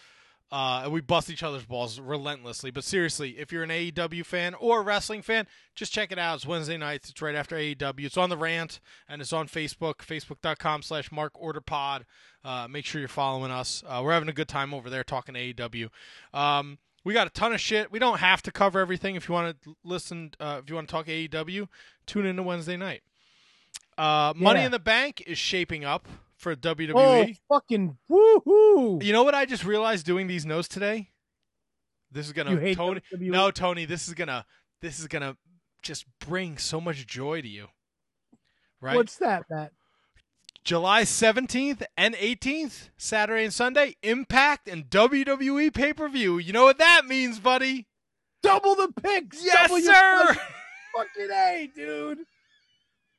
Uh, 0.51 0.81
and 0.83 0.93
we 0.93 1.01
bust 1.01 1.29
each 1.29 1.41
other's 1.41 1.65
balls 1.65 1.99
relentlessly. 1.99 2.69
But 2.69 2.83
seriously, 2.83 3.31
if 3.39 3.51
you're 3.51 3.63
an 3.63 3.71
AEW 3.71 4.23
fan 4.25 4.53
or 4.53 4.79
a 4.79 4.83
wrestling 4.83 5.23
fan, 5.23 5.47
just 5.73 5.91
check 5.91 6.11
it 6.11 6.19
out. 6.19 6.35
It's 6.35 6.45
Wednesday 6.45 6.77
nights. 6.77 7.09
It's 7.09 7.21
right 7.21 7.33
after 7.33 7.55
AEW. 7.55 8.05
It's 8.05 8.15
on 8.15 8.29
the 8.29 8.37
rant 8.37 8.79
and 9.09 9.21
it's 9.21 9.33
on 9.33 9.47
Facebook, 9.47 9.95
facebook.com 9.97 10.83
slash 10.83 11.11
Mark 11.11 11.33
Order 11.35 11.61
Pod. 11.61 12.05
Uh, 12.43 12.67
make 12.69 12.85
sure 12.85 12.99
you're 13.01 13.07
following 13.07 13.51
us. 13.51 13.83
Uh, 13.87 14.01
we're 14.03 14.13
having 14.13 14.29
a 14.29 14.33
good 14.33 14.47
time 14.47 14.71
over 14.71 14.87
there 14.87 15.03
talking 15.03 15.33
AEW. 15.33 15.89
Um, 16.31 16.77
we 17.05 17.13
got 17.13 17.27
a 17.27 17.29
ton 17.29 17.53
of 17.53 17.61
shit. 17.61 17.91
We 17.91 17.99
don't 17.99 18.17
have 18.17 18.41
to 18.41 18.51
cover 18.51 18.79
everything. 18.79 19.15
If 19.15 19.29
you 19.29 19.33
want 19.33 19.61
to 19.61 19.75
listen, 19.85 20.31
uh, 20.39 20.59
if 20.61 20.69
you 20.69 20.75
want 20.75 20.89
to 20.89 20.91
talk 20.91 21.05
AEW, 21.05 21.69
tune 22.05 22.25
in 22.25 22.35
to 22.35 22.43
Wednesday 22.43 22.75
night. 22.75 23.03
Uh, 23.97 24.33
Money 24.35 24.63
in 24.63 24.71
the 24.71 24.79
Bank 24.79 25.23
is 25.25 25.37
shaping 25.37 25.85
up 25.85 26.09
for 26.35 26.53
WWE. 26.55 26.93
Oh, 26.95 27.55
fucking 27.55 27.97
woohoo! 28.09 29.01
You 29.01 29.13
know 29.13 29.23
what 29.23 29.35
I 29.35 29.45
just 29.45 29.63
realized 29.63 30.05
doing 30.05 30.27
these 30.27 30.45
notes 30.45 30.67
today? 30.67 31.11
This 32.11 32.25
is 32.25 32.33
gonna 32.33 32.73
Tony. 32.73 33.01
WWE? 33.13 33.29
No, 33.29 33.51
Tony. 33.51 33.85
This 33.85 34.07
is 34.07 34.15
gonna 34.15 34.45
this 34.81 34.99
is 34.99 35.07
gonna 35.07 35.37
just 35.81 36.05
bring 36.19 36.57
so 36.57 36.81
much 36.81 37.07
joy 37.07 37.41
to 37.41 37.47
you. 37.47 37.67
Right? 38.81 38.95
What's 38.95 39.17
that, 39.17 39.43
Matt? 39.49 39.71
July 40.65 41.03
seventeenth 41.03 41.83
and 41.95 42.15
eighteenth, 42.19 42.89
Saturday 42.97 43.43
and 43.45 43.53
Sunday, 43.53 43.95
Impact 44.03 44.67
and 44.67 44.89
WWE 44.89 45.73
pay 45.73 45.93
per 45.93 46.09
view. 46.09 46.37
You 46.39 46.51
know 46.53 46.63
what 46.63 46.79
that 46.79 47.05
means, 47.05 47.39
buddy? 47.39 47.87
Double 48.43 48.75
the 48.75 48.91
picks. 49.01 49.43
Yes, 49.45 49.67
double 49.69 49.79
your 49.79 49.93
sir. 49.93 50.25
fucking- 50.33 50.41
Fucking 50.95 51.29
a, 51.31 51.69
dude. 51.75 52.19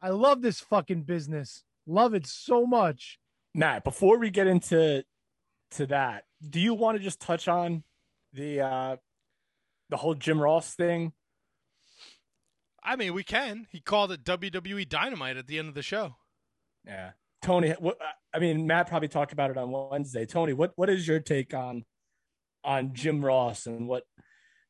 I 0.00 0.08
love 0.08 0.40
this 0.42 0.60
fucking 0.60 1.02
business. 1.02 1.62
Love 1.86 2.14
it 2.14 2.26
so 2.26 2.64
much. 2.66 3.18
Matt, 3.54 3.84
before 3.84 4.18
we 4.18 4.30
get 4.30 4.46
into 4.46 5.04
to 5.72 5.86
that, 5.86 6.24
do 6.48 6.58
you 6.58 6.72
want 6.74 6.96
to 6.96 7.04
just 7.04 7.20
touch 7.20 7.48
on 7.48 7.84
the 8.32 8.60
uh 8.60 8.96
the 9.90 9.98
whole 9.98 10.14
Jim 10.14 10.40
Ross 10.40 10.74
thing? 10.74 11.12
I 12.82 12.96
mean, 12.96 13.14
we 13.14 13.22
can. 13.24 13.66
He 13.70 13.80
called 13.80 14.10
it 14.10 14.24
WWE 14.24 14.88
Dynamite 14.88 15.36
at 15.36 15.46
the 15.46 15.58
end 15.58 15.68
of 15.68 15.74
the 15.74 15.82
show. 15.82 16.16
Yeah. 16.84 17.10
Tony, 17.46 17.70
what 17.78 17.96
I 18.34 18.40
mean, 18.40 18.66
Matt 18.66 18.88
probably 18.88 19.06
talked 19.06 19.32
about 19.32 19.52
it 19.52 19.56
on 19.56 19.70
Wednesday. 19.70 20.26
Tony, 20.26 20.52
what 20.52 20.72
what 20.74 20.90
is 20.90 21.06
your 21.06 21.20
take 21.20 21.54
on 21.54 21.84
on 22.64 22.92
Jim 22.92 23.24
Ross 23.24 23.66
and 23.66 23.86
what 23.86 24.02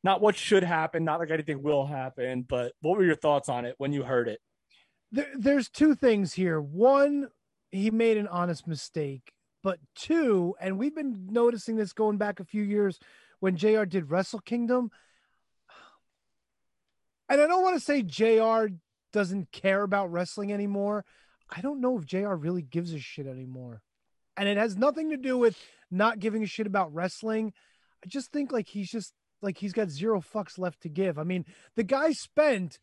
not 0.03 0.21
what 0.21 0.35
should 0.35 0.63
happen, 0.63 1.03
not 1.03 1.19
like 1.19 1.31
anything 1.31 1.63
will 1.63 1.87
happen, 1.87 2.45
but 2.47 2.73
what 2.81 2.95
were 2.95 3.03
your 3.03 3.15
thoughts 3.15 3.49
on 3.49 3.65
it 3.65 3.73
when 3.79 3.93
you 3.93 4.03
heard 4.03 4.27
it? 4.27 4.39
There, 5.11 5.25
there's 5.35 5.69
two 5.69 5.95
things 5.95 6.33
here. 6.33 6.61
One, 6.61 7.29
he 7.71 7.89
made 7.89 8.17
an 8.17 8.27
honest 8.27 8.67
mistake. 8.67 9.33
But 9.63 9.79
two, 9.95 10.53
and 10.61 10.77
we've 10.77 10.95
been 10.95 11.29
noticing 11.31 11.77
this 11.77 11.93
going 11.93 12.17
back 12.17 12.39
a 12.39 12.45
few 12.45 12.61
years 12.61 12.99
when 13.39 13.57
JR 13.57 13.85
did 13.85 14.11
Wrestle 14.11 14.39
Kingdom. 14.39 14.91
And 17.27 17.41
I 17.41 17.47
don't 17.47 17.63
want 17.63 17.75
to 17.75 17.83
say 17.83 18.03
JR 18.03 18.67
doesn't 19.11 19.51
care 19.51 19.81
about 19.81 20.11
wrestling 20.11 20.53
anymore. 20.53 21.05
I 21.49 21.61
don't 21.61 21.81
know 21.81 21.97
if 21.97 22.05
JR 22.05 22.33
really 22.33 22.61
gives 22.61 22.93
a 22.93 22.99
shit 22.99 23.27
anymore. 23.27 23.81
And 24.35 24.47
it 24.47 24.57
has 24.57 24.77
nothing 24.77 25.09
to 25.09 25.17
do 25.17 25.37
with 25.37 25.57
not 25.89 26.19
giving 26.19 26.43
a 26.43 26.47
shit 26.47 26.67
about 26.67 26.93
wrestling. 26.93 27.53
I 28.03 28.07
just 28.07 28.31
think 28.31 28.51
like 28.51 28.67
he's 28.67 28.91
just 28.91 29.13
like 29.41 29.57
he's 29.57 29.73
got 29.73 29.89
zero 29.89 30.21
fucks 30.21 30.59
left 30.59 30.81
to 30.81 30.89
give. 30.89 31.17
I 31.17 31.23
mean, 31.23 31.45
the 31.75 31.83
guy 31.83 32.11
spent 32.11 32.79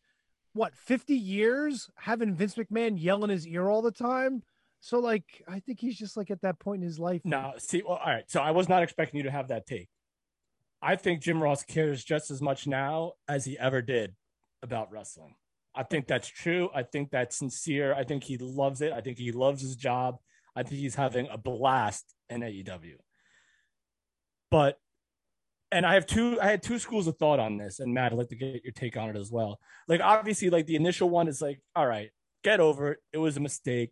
what 0.53 0.75
50 0.75 1.13
years 1.13 1.89
having 1.95 2.33
Vince 2.33 2.55
McMahon 2.55 3.01
yell 3.01 3.23
in 3.23 3.29
his 3.29 3.47
ear 3.47 3.69
all 3.69 3.81
the 3.81 3.91
time. 3.91 4.43
So 4.79 4.99
like 4.99 5.43
I 5.47 5.59
think 5.59 5.79
he's 5.79 5.97
just 5.97 6.17
like 6.17 6.31
at 6.31 6.41
that 6.41 6.59
point 6.59 6.81
in 6.81 6.87
his 6.87 6.99
life. 6.99 7.21
No, 7.23 7.53
see, 7.57 7.83
well, 7.87 7.97
all 7.97 8.11
right. 8.11 8.29
So 8.29 8.41
I 8.41 8.51
was 8.51 8.67
not 8.67 8.83
expecting 8.83 9.17
you 9.17 9.23
to 9.23 9.31
have 9.31 9.47
that 9.49 9.65
take. 9.65 9.89
I 10.81 10.95
think 10.95 11.21
Jim 11.21 11.41
Ross 11.41 11.63
cares 11.63 12.03
just 12.03 12.29
as 12.29 12.41
much 12.41 12.67
now 12.67 13.13
as 13.27 13.45
he 13.45 13.57
ever 13.57 13.81
did 13.81 14.15
about 14.61 14.91
wrestling. 14.91 15.35
I 15.75 15.83
think 15.83 16.07
that's 16.07 16.27
true. 16.27 16.69
I 16.73 16.83
think 16.83 17.11
that's 17.11 17.37
sincere. 17.37 17.93
I 17.93 18.03
think 18.03 18.23
he 18.23 18.37
loves 18.37 18.81
it. 18.81 18.93
I 18.93 19.01
think 19.01 19.17
he 19.17 19.31
loves 19.31 19.61
his 19.61 19.75
job. 19.75 20.17
I 20.55 20.63
think 20.63 20.79
he's 20.79 20.95
having 20.95 21.27
a 21.29 21.37
blast 21.37 22.15
in 22.29 22.41
AEW. 22.41 22.95
But 24.49 24.77
and 25.71 25.85
I 25.85 25.95
have 25.95 26.05
two 26.05 26.39
I 26.41 26.47
had 26.47 26.63
two 26.63 26.79
schools 26.79 27.07
of 27.07 27.17
thought 27.17 27.39
on 27.39 27.57
this, 27.57 27.79
and 27.79 27.93
Matt, 27.93 28.13
I'd 28.13 28.17
like 28.17 28.29
to 28.29 28.35
get 28.35 28.63
your 28.63 28.71
take 28.73 28.95
on 28.95 29.09
it 29.09 29.17
as 29.17 29.31
well. 29.31 29.59
Like 29.87 30.01
obviously, 30.01 30.49
like 30.49 30.65
the 30.67 30.75
initial 30.75 31.09
one 31.09 31.27
is 31.27 31.41
like, 31.41 31.59
all 31.75 31.85
right, 31.85 32.09
get 32.43 32.59
over 32.59 32.93
it. 32.93 32.99
It 33.11 33.17
was 33.17 33.35
a 33.37 33.41
mistake. 33.41 33.91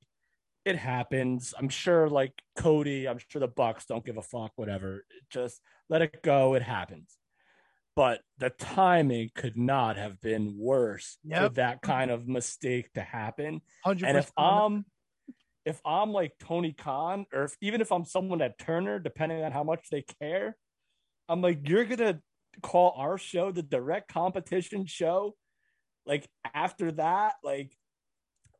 It 0.64 0.77
happens. 0.77 1.53
I'm 1.57 1.68
sure 1.68 2.07
like 2.07 2.31
Cody, 2.57 3.07
I'm 3.07 3.19
sure 3.27 3.41
the 3.41 3.47
Bucks 3.47 3.85
don't 3.85 4.05
give 4.05 4.18
a 4.18 4.22
fuck, 4.22 4.53
whatever. 4.55 5.03
Just 5.30 5.60
let 5.89 6.01
it 6.01 6.23
go. 6.23 6.53
It 6.53 6.61
happens. 6.61 7.18
But 7.95 8.22
the 8.40 8.49
timing 8.49 9.30
could 9.36 9.56
not 9.56 9.98
have 9.98 10.20
been 10.20 10.56
worse 10.57 11.18
for 11.30 11.49
that 11.49 11.82
kind 11.82 12.10
of 12.10 12.28
mistake 12.28 12.91
to 12.94 13.02
happen. 13.02 13.61
100%. 13.86 14.03
And 14.03 14.18
if 14.18 14.32
I'm 14.38 14.86
if 15.65 15.80
I'm 15.86 16.11
like 16.11 16.34
Tony 16.40 16.74
Khan, 16.74 17.26
or 17.32 17.44
if, 17.45 17.56
even 17.61 17.80
if 17.82 17.91
I'm 17.91 18.03
someone 18.03 18.41
at 18.41 18.60
Turner, 18.60 18.99
depending 18.99 19.44
on 19.44 19.52
how 19.52 19.64
much 19.64 19.88
they 19.91 20.03
care, 20.20 20.57
I'm 21.30 21.41
like, 21.41 21.68
you're 21.70 21.86
gonna 21.86 22.20
call 22.61 22.95
our 22.98 23.18
show 23.18 23.52
the 23.52 23.64
direct 23.64 24.11
competition 24.11 24.86
show. 24.86 25.36
Like 26.06 26.28
after 26.53 26.91
that, 26.94 27.36
like 27.44 27.76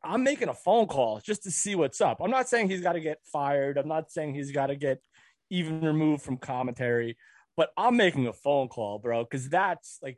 I'm 0.04 0.24
making 0.24 0.50
a 0.50 0.54
phone 0.54 0.88
call 0.88 1.22
just 1.24 1.44
to 1.44 1.52
see 1.52 1.76
what's 1.76 2.02
up. 2.02 2.20
I'm 2.22 2.32
not 2.32 2.50
saying 2.50 2.70
he's 2.70 2.82
got 2.82 2.94
to 2.94 3.00
get 3.00 3.20
fired. 3.32 3.78
I'm 3.78 3.88
not 3.88 4.12
saying 4.12 4.36
he's 4.36 4.52
got 4.52 4.68
to 4.68 4.76
get 4.76 5.02
even 5.50 5.82
removed 5.82 6.24
from 6.24 6.38
commentary, 6.38 7.18
but 7.56 7.70
I'm 7.78 7.98
making 7.98 8.28
a 8.28 8.34
phone 8.34 8.68
call, 8.68 9.00
bro, 9.00 9.24
because 9.24 9.50
that's 9.50 10.00
like 10.02 10.18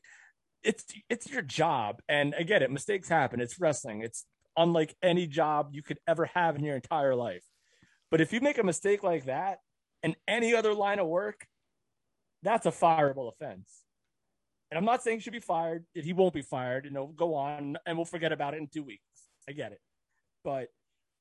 it's 0.63 0.85
it's 1.09 1.29
your 1.29 1.41
job. 1.41 2.01
And 2.07 2.33
I 2.37 2.43
get 2.43 2.61
it, 2.61 2.71
mistakes 2.71 3.09
happen. 3.09 3.39
It's 3.39 3.59
wrestling. 3.59 4.01
It's 4.01 4.25
unlike 4.57 4.95
any 5.01 5.27
job 5.27 5.69
you 5.71 5.83
could 5.83 5.99
ever 6.07 6.25
have 6.33 6.55
in 6.55 6.63
your 6.63 6.75
entire 6.75 7.15
life. 7.15 7.43
But 8.11 8.21
if 8.21 8.31
you 8.31 8.39
make 8.39 8.57
a 8.57 8.63
mistake 8.63 9.03
like 9.03 9.25
that 9.25 9.59
in 10.03 10.15
any 10.27 10.55
other 10.55 10.73
line 10.73 10.99
of 10.99 11.07
work, 11.07 11.45
that's 12.43 12.65
a 12.65 12.71
fireable 12.71 13.31
offense. 13.31 13.83
And 14.71 14.77
I'm 14.77 14.85
not 14.85 15.03
saying 15.03 15.17
he 15.17 15.21
should 15.21 15.33
be 15.33 15.39
fired. 15.39 15.85
He 15.93 16.13
won't 16.13 16.33
be 16.33 16.41
fired. 16.41 16.85
You 16.85 16.91
know, 16.91 17.07
go 17.07 17.35
on 17.35 17.77
and 17.85 17.97
we'll 17.97 18.05
forget 18.05 18.31
about 18.31 18.53
it 18.53 18.57
in 18.57 18.67
two 18.67 18.83
weeks. 18.83 19.01
I 19.47 19.51
get 19.51 19.71
it. 19.71 19.79
But 20.43 20.67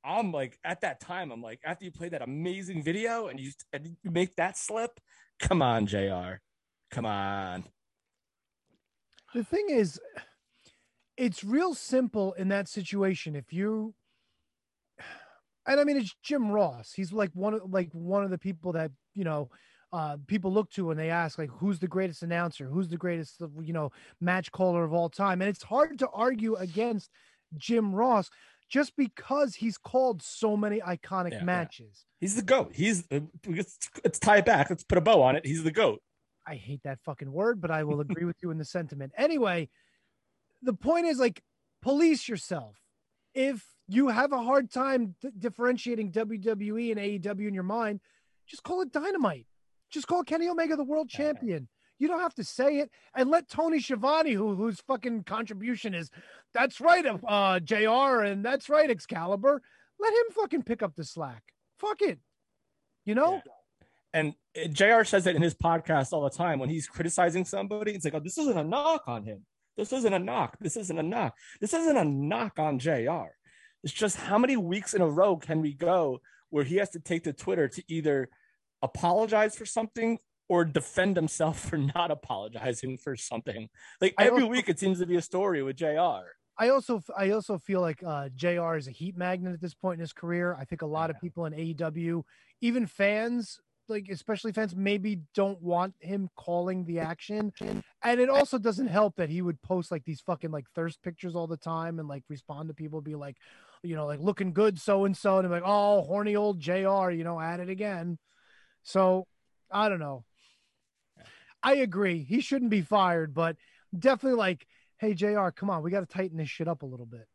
I'm 0.05 0.33
like, 0.33 0.59
at 0.65 0.83
that 0.83 1.01
time, 1.01 1.31
I'm 1.31 1.43
like, 1.43 1.61
after 1.65 1.85
you 1.85 1.91
play 1.91 2.11
that 2.11 2.23
amazing 2.23 2.83
video 2.83 3.29
and 3.29 3.41
you, 3.41 3.53
and 3.73 3.87
you 4.03 4.11
make 4.11 4.37
that 4.37 4.57
slip, 4.57 5.01
come 5.41 5.63
on, 5.63 5.87
JR. 5.87 6.41
Come 6.91 7.07
on. 7.07 7.65
The 9.35 9.45
thing 9.45 9.67
is, 9.69 10.01
it's 11.17 11.43
real 11.43 11.75
simple 11.75 12.33
in 12.35 12.49
that 12.49 12.69
situation. 12.69 13.35
If 13.35 13.53
you, 13.53 13.95
and 15.67 15.81
I 15.81 15.85
mean, 15.85 15.97
it's 15.97 16.15
Jim 16.23 16.51
Ross. 16.51 16.93
He's 16.95 17.13
like 17.13 17.31
one 17.35 17.55
of 17.55 17.63
like 17.71 17.91
one 17.93 18.25
of 18.25 18.31
the 18.31 18.39
people 18.39 18.73
that 18.73 18.91
you 19.15 19.25
know 19.25 19.51
uh, 19.93 20.17
people 20.27 20.53
look 20.53 20.71
to 20.71 20.91
and 20.91 20.99
they 20.99 21.11
ask 21.11 21.39
like, 21.39 21.51
who's 21.51 21.79
the 21.79 21.89
greatest 21.89 22.23
announcer? 22.23 22.67
Who's 22.67 22.89
the 22.89 22.97
greatest 22.97 23.43
you 23.63 23.73
know 23.73 23.91
match 24.21 24.51
caller 24.53 24.85
of 24.85 24.93
all 24.93 25.09
time? 25.09 25.41
And 25.41 25.49
it's 25.49 25.63
hard 25.63 25.99
to 26.01 26.09
argue 26.11 26.55
against 26.57 27.11
Jim 27.57 27.95
Ross 27.95 28.31
just 28.69 28.97
because 28.97 29.55
he's 29.55 29.77
called 29.79 30.23
so 30.23 30.57
many 30.57 30.81
iconic 30.81 31.33
Yeah, 31.33 31.39
yeah. 31.39 31.45
matches. 31.45 32.05
He's 32.21 32.37
the 32.37 32.43
goat. 32.43 32.73
He's 32.75 33.05
uh, 33.11 33.21
let's, 33.47 33.79
let's 34.03 34.19
tie 34.19 34.39
it 34.39 34.47
back. 34.47 34.71
Let's 34.71 34.85
put 34.85 34.99
a 34.99 35.01
bow 35.01 35.23
on 35.23 35.37
it. 35.37 35.47
He's 35.47 35.63
the 35.65 35.71
goat. 35.71 36.01
I 36.47 36.57
hate 36.57 36.81
that 36.85 36.99
fucking 37.05 37.31
word, 37.33 37.61
but 37.61 37.71
I 37.71 37.85
will 37.85 38.01
agree 38.01 38.25
with 38.25 38.37
you 38.43 38.51
in 38.51 38.59
the 38.59 38.65
sentiment. 38.65 39.13
Anyway, 39.17 39.69
the 40.63 40.75
point 40.75 41.07
is 41.07 41.19
like 41.19 41.43
police 41.83 42.29
yourself. 42.29 42.77
If 43.35 43.65
you 43.89 44.09
have 44.09 44.33
a 44.33 44.43
hard 44.43 44.71
time 44.71 45.15
d- 45.21 45.31
differentiating 45.39 46.13
WWE 46.13 46.91
and 46.93 47.01
AEW 47.01 47.49
in 47.49 47.55
your 47.55 47.63
mind, 47.63 48.01
just 48.47 48.63
call 48.63 48.81
it 48.83 48.93
Dynamite. 48.93 49.47
Just 49.91 50.07
call 50.07 50.23
Kenny 50.23 50.49
Omega 50.49 50.77
the 50.77 50.85
world 50.85 51.09
champion. 51.09 51.69
You 51.99 52.09
don't 52.09 52.21
have 52.21 52.35
to 52.35 52.45
say 52.45 52.79
it, 52.79 52.91
and 53.15 53.31
let 53.31 53.49
Tony 53.49 53.81
Schiavone, 53.81 54.33
who 54.33 54.55
whose 54.55 54.81
fucking 54.81 55.25
contribution 55.25 55.95
is, 55.95 56.11
that's 56.53 56.81
right, 56.81 57.07
uh, 57.27 57.61
Jr. 57.61 58.23
and 58.23 58.45
that's 58.45 58.69
right, 58.69 58.91
Excalibur. 58.91 59.63
Let 60.01 60.13
him 60.13 60.33
fucking 60.33 60.63
pick 60.65 60.83
up 60.83 60.95
the 60.97 61.05
slack. 61.05 61.43
Fuck 61.79 62.03
it. 62.03 62.19
You 63.05 63.15
know. 63.15 63.43
And 64.13 64.35
uh, 64.57 64.69
JR 64.69 65.05
says 65.05 65.27
it 65.27 65.37
in 65.37 65.43
his 65.43 65.55
podcast 65.55 66.13
all 66.13 66.23
the 66.23 66.31
time 66.31 66.59
when 66.59 66.69
he's 66.69 66.87
criticizing 66.87 67.45
somebody. 67.45 67.93
It's 67.93 68.05
like, 68.05 68.15
oh, 68.15 68.21
this 68.21 68.39
isn't 68.39 68.59
a 68.59 68.65
knock 68.65 69.05
on 69.07 69.25
him. 69.25 69.45
This 69.77 69.93
isn't 69.93 70.13
a 70.13 70.19
knock. 70.19 70.57
This 70.61 70.77
isn't 70.77 70.99
a 70.99 71.03
knock. 71.03 71.35
This 71.61 71.75
isn't 71.75 71.97
a 71.97 72.05
knock 72.05 72.59
on 72.59 72.79
JR. 72.79 73.27
It's 73.83 73.93
just 73.93 74.17
how 74.17 74.39
many 74.39 74.57
weeks 74.57 74.95
in 74.95 75.03
a 75.03 75.09
row 75.09 75.37
can 75.37 75.61
we 75.61 75.75
go 75.75 76.21
where 76.51 76.65
he 76.65 76.77
has 76.77 76.91
to 76.91 77.01
take 77.01 77.25
to 77.25 77.33
Twitter 77.33 77.69
to 77.69 77.83
either 77.89 78.29
apologize 78.83 79.57
for 79.57 79.67
something 79.67 80.19
or 80.49 80.65
defend 80.65 81.17
himself 81.17 81.61
for 81.61 81.79
not 81.79 82.11
apologizing 82.11 82.99
for 82.99 83.17
something. 83.17 83.69
Like 84.01 84.15
every 84.19 84.43
also- 84.43 84.47
week, 84.47 84.69
it 84.69 84.79
seems 84.79 84.99
to 85.01 85.07
be 85.07 85.17
a 85.17 85.23
story 85.23 85.63
with 85.63 85.77
Jr. 85.77 86.21
I 86.57 86.69
also 86.69 87.03
I 87.17 87.31
also 87.31 87.59
feel 87.59 87.81
like 87.81 88.01
uh, 88.07 88.29
Jr. 88.35 88.77
is 88.77 88.87
a 88.87 88.93
heat 88.93 89.17
magnet 89.17 89.55
at 89.55 89.61
this 89.61 89.75
point 89.75 89.95
in 89.95 90.01
his 90.01 90.13
career. 90.13 90.57
I 90.59 90.65
think 90.65 90.83
a 90.83 90.87
lot 90.87 91.11
of 91.11 91.21
people 91.21 91.47
in 91.47 91.53
AEW, 91.53 92.23
even 92.61 92.87
fans, 92.87 93.59
like 93.89 94.07
especially 94.09 94.53
fans, 94.53 94.77
maybe 94.77 95.23
don't 95.35 95.61
want 95.61 95.95
him 95.99 96.31
calling 96.37 96.85
the 96.85 97.01
action. 97.01 97.53
And 98.05 98.21
it 98.21 98.29
also 98.29 98.59
doesn't 98.59 98.87
help 98.87 99.17
that 99.17 99.31
he 99.31 99.43
would 99.43 99.61
post 99.63 99.91
like 99.91 100.05
these 100.05 100.21
fucking 100.21 100.53
like 100.53 100.67
thirst 100.77 101.03
pictures 101.03 101.35
all 101.35 101.49
the 101.49 101.57
time 101.57 101.99
and 101.99 102.07
like 102.07 102.23
respond 102.29 102.69
to 102.69 102.75
people, 102.75 103.01
be 103.01 103.17
like, 103.17 103.37
you 103.83 103.97
know, 103.97 104.07
like 104.07 104.21
looking 104.21 104.53
good 104.53 104.79
so 104.79 105.07
and 105.07 105.17
so, 105.17 105.39
and 105.39 105.47
I'm 105.47 105.51
like, 105.53 105.63
oh, 105.67 106.03
horny 106.03 106.37
old 106.37 106.61
Jr. 106.61 107.11
You 107.11 107.25
know, 107.25 107.41
at 107.41 107.59
it 107.59 107.69
again. 107.69 108.17
So 108.85 109.27
I 109.73 109.89
don't 109.89 109.99
know. 109.99 110.25
I 111.65 111.77
agree. 111.77 112.23
He 112.23 112.41
shouldn't 112.41 112.71
be 112.71 112.83
fired, 112.83 113.35
but 113.35 113.57
definitely 113.99 114.39
like, 114.39 114.67
hey 114.99 115.15
Jr., 115.15 115.49
come 115.49 115.71
on, 115.71 115.83
we 115.83 115.91
got 115.91 116.01
to 116.01 116.07
tighten 116.07 116.37
this 116.37 116.51
shit 116.51 116.69
up 116.69 116.83
a 116.83 116.87
little 116.87 117.07
bit. 117.07 117.27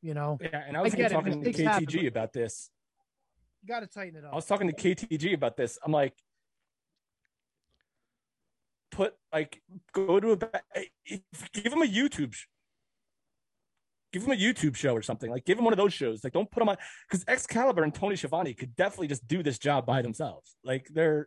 You 0.00 0.14
know? 0.14 0.38
Yeah, 0.40 0.62
and 0.66 0.76
I 0.76 0.80
was 0.80 0.94
it, 0.94 1.10
talking 1.10 1.42
to 1.42 1.52
KTG 1.52 1.64
happen, 1.64 2.06
about 2.06 2.32
this. 2.32 2.70
You 3.62 3.68
got 3.68 3.80
to 3.80 3.86
tighten 3.86 4.18
it 4.18 4.24
up. 4.24 4.32
I 4.32 4.36
was 4.36 4.46
talking 4.46 4.68
to 4.68 4.74
KTG 4.74 5.34
about 5.34 5.56
this. 5.56 5.78
I'm 5.84 5.92
like, 5.92 6.14
put 8.90 9.14
like 9.32 9.60
go 9.92 10.20
to 10.20 10.32
a 10.32 10.36
give 11.52 11.72
him 11.72 11.82
a 11.82 11.86
YouTube. 11.86 12.34
Give 14.12 14.22
him 14.22 14.30
a 14.30 14.36
YouTube 14.36 14.76
show 14.76 14.94
or 14.94 15.02
something. 15.02 15.28
Like, 15.28 15.44
give 15.44 15.58
him 15.58 15.64
one 15.64 15.72
of 15.72 15.76
those 15.76 15.92
shows. 15.92 16.22
Like, 16.22 16.32
don't 16.32 16.48
put 16.48 16.62
him 16.62 16.68
on 16.68 16.76
because 17.08 17.24
Excalibur 17.26 17.82
and 17.82 17.92
Tony 17.92 18.14
Schiavone 18.14 18.54
could 18.54 18.76
definitely 18.76 19.08
just 19.08 19.26
do 19.26 19.42
this 19.42 19.58
job 19.58 19.86
by 19.86 20.02
themselves. 20.02 20.54
Like, 20.62 20.86
they're 20.94 21.26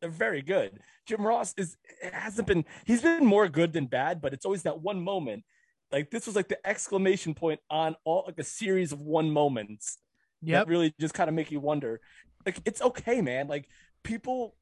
they're 0.00 0.10
very 0.10 0.42
good. 0.42 0.80
Jim 1.06 1.26
Ross 1.26 1.54
is 1.56 1.76
hasn't 2.12 2.46
been 2.48 2.64
he's 2.84 3.02
been 3.02 3.24
more 3.24 3.48
good 3.48 3.72
than 3.72 3.86
bad, 3.86 4.20
but 4.20 4.32
it's 4.32 4.44
always 4.44 4.62
that 4.62 4.80
one 4.80 5.00
moment. 5.02 5.44
Like 5.92 6.10
this 6.10 6.26
was 6.26 6.36
like 6.36 6.48
the 6.48 6.64
exclamation 6.66 7.34
point 7.34 7.60
on 7.70 7.96
all 8.04 8.24
like 8.26 8.38
a 8.38 8.44
series 8.44 8.92
of 8.92 9.00
one 9.00 9.30
moments 9.30 9.98
Yeah, 10.42 10.64
really 10.66 10.94
just 11.00 11.14
kind 11.14 11.28
of 11.28 11.34
make 11.34 11.50
you 11.50 11.60
wonder. 11.60 12.00
Like 12.46 12.60
it's 12.64 12.80
okay, 12.82 13.20
man. 13.20 13.48
Like 13.48 13.68
people 14.04 14.56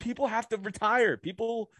people 0.00 0.26
have 0.26 0.48
to 0.48 0.56
retire. 0.56 1.16
People 1.16 1.70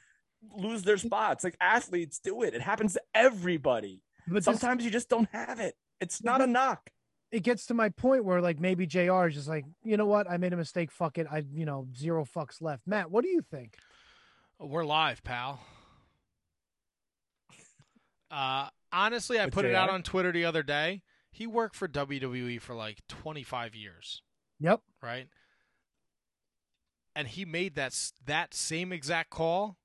lose 0.56 0.82
their 0.82 0.98
spots. 0.98 1.44
Like 1.44 1.56
athletes 1.60 2.18
do 2.18 2.42
it. 2.42 2.54
It 2.54 2.62
happens 2.62 2.92
to 2.94 3.02
everybody. 3.14 4.02
But 4.26 4.34
this- 4.44 4.44
sometimes 4.44 4.84
you 4.84 4.90
just 4.90 5.08
don't 5.08 5.28
have 5.32 5.58
it. 5.60 5.74
It's 6.00 6.22
not 6.22 6.40
a 6.40 6.46
knock. 6.46 6.90
It 7.32 7.42
gets 7.42 7.66
to 7.66 7.74
my 7.74 7.88
point 7.88 8.24
where 8.24 8.40
like 8.40 8.60
maybe 8.60 8.86
JR 8.86 9.26
is 9.26 9.34
just 9.34 9.48
like, 9.48 9.64
you 9.82 9.96
know 9.96 10.06
what, 10.06 10.30
I 10.30 10.36
made 10.36 10.52
a 10.52 10.56
mistake. 10.56 10.92
Fuck 10.92 11.18
it. 11.18 11.26
I 11.30 11.44
you 11.52 11.64
know 11.64 11.88
zero 11.96 12.24
fucks 12.24 12.60
left. 12.62 12.82
Matt, 12.86 13.10
what 13.10 13.24
do 13.24 13.30
you 13.30 13.40
think? 13.50 13.76
We're 14.60 14.84
live, 14.84 15.24
pal. 15.24 15.60
Uh, 18.30 18.68
honestly, 18.90 19.38
I 19.38 19.44
With 19.44 19.52
put 19.52 19.66
it 19.66 19.74
out 19.74 19.90
on 19.90 20.02
Twitter 20.02 20.32
the 20.32 20.46
other 20.46 20.62
day. 20.62 21.02
He 21.30 21.46
worked 21.46 21.76
for 21.76 21.86
WWE 21.86 22.62
for 22.62 22.74
like 22.74 23.06
25 23.08 23.74
years, 23.74 24.22
Yep. 24.60 24.80
right? 25.02 25.28
And 27.14 27.28
he 27.28 27.44
made 27.44 27.74
that 27.74 27.94
that 28.24 28.54
same 28.54 28.90
exact 28.90 29.28
call 29.28 29.76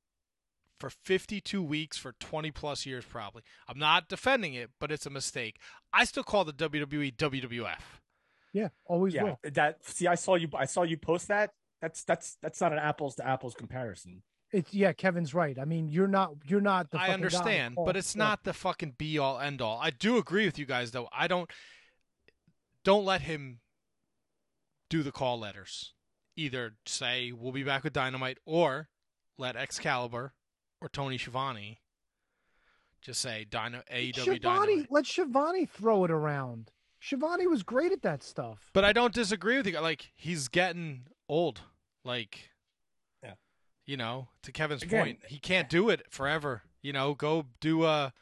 for 0.80 0.90
52 0.90 1.62
weeks 1.64 1.98
for 1.98 2.14
20 2.20 2.52
plus 2.52 2.86
years 2.86 3.06
probably. 3.06 3.44
I'm 3.68 3.80
not 3.80 4.08
defending 4.10 4.54
it, 4.54 4.72
but 4.80 4.92
it's 4.92 5.06
a 5.06 5.10
mistake. 5.10 5.60
I 5.94 6.04
still 6.06 6.24
call 6.24 6.46
the 6.46 6.54
WWE 6.54 7.16
WWF. 7.16 7.80
Yeah, 8.54 8.70
always 8.86 9.14
Yeah, 9.14 9.24
will. 9.24 9.40
that 9.54 9.86
see, 9.86 10.08
I 10.08 10.16
saw 10.16 10.36
you. 10.36 10.48
I 10.58 10.66
saw 10.66 10.84
you 10.84 10.98
post 10.98 11.28
that. 11.28 11.52
That's 11.82 12.04
that's 12.04 12.38
that's 12.42 12.60
not 12.62 12.74
an 12.74 12.80
apples 12.80 13.16
to 13.16 13.28
apples 13.28 13.54
comparison. 13.54 14.24
It's 14.52 14.74
yeah, 14.74 14.94
Kevin's 14.94 15.34
right. 15.34 15.60
I 15.60 15.66
mean, 15.66 15.90
you're 15.90 16.08
not 16.08 16.32
you're 16.46 16.62
not 16.62 16.90
the 16.90 16.98
I 16.98 17.08
fucking 17.08 17.10
guy 17.10 17.14
understand, 17.14 17.76
but 17.86 17.98
it's 17.98 18.10
stuff. 18.10 18.20
not 18.20 18.44
the 18.46 18.54
fucking 18.54 18.96
be 18.98 19.20
all 19.20 19.40
end 19.40 19.62
all. 19.62 19.78
I 19.82 19.90
do 19.90 20.18
agree 20.18 20.46
with 20.46 20.58
you 20.58 20.66
guys 20.66 20.92
though. 20.92 21.10
I 21.12 21.28
don't 21.28 21.52
don't 22.84 23.04
let 23.06 23.22
him 23.22 23.60
do 24.90 25.04
the 25.04 25.12
call 25.12 25.38
letters. 25.40 25.94
Either 26.38 26.76
say 26.86 27.32
we'll 27.32 27.52
be 27.52 27.64
back 27.64 27.84
with 27.84 27.94
Dynamite 27.94 28.38
or 28.46 28.88
let 29.38 29.56
Excalibur 29.56 30.34
or 30.82 30.90
Tony 30.90 31.18
Schiavone 31.18 31.80
just 33.02 33.22
say 33.22 33.46
Dino 33.50 33.82
AEW 33.94 34.16
Schiavone, 34.16 34.40
Dynamite. 34.40 34.88
let 34.92 35.06
Schiavone 35.06 35.66
throw 35.66 36.04
it 36.04 36.12
around. 36.12 36.72
Schiavone 37.00 37.48
was 37.48 37.64
great 37.64 37.92
at 37.92 38.02
that 38.02 38.24
stuff. 38.24 38.70
But 38.74 38.84
I 38.84 38.92
don't 38.92 39.14
disagree 39.14 39.58
with 39.58 39.68
you. 39.68 39.80
Like 39.80 40.12
he's 40.16 40.48
getting 40.48 41.04
old. 41.30 41.62
Like 42.04 42.50
Yeah. 43.24 43.34
you 43.86 43.98
know, 43.98 44.30
to 44.44 44.52
Kevin's 44.52 44.82
Again- 44.84 45.04
point, 45.06 45.20
he 45.28 45.40
can't 45.40 45.70
do 45.70 45.90
it 45.90 46.12
forever. 46.12 46.64
You 46.82 46.94
know, 46.94 47.14
go 47.14 47.46
do 47.60 47.86
a. 47.86 48.14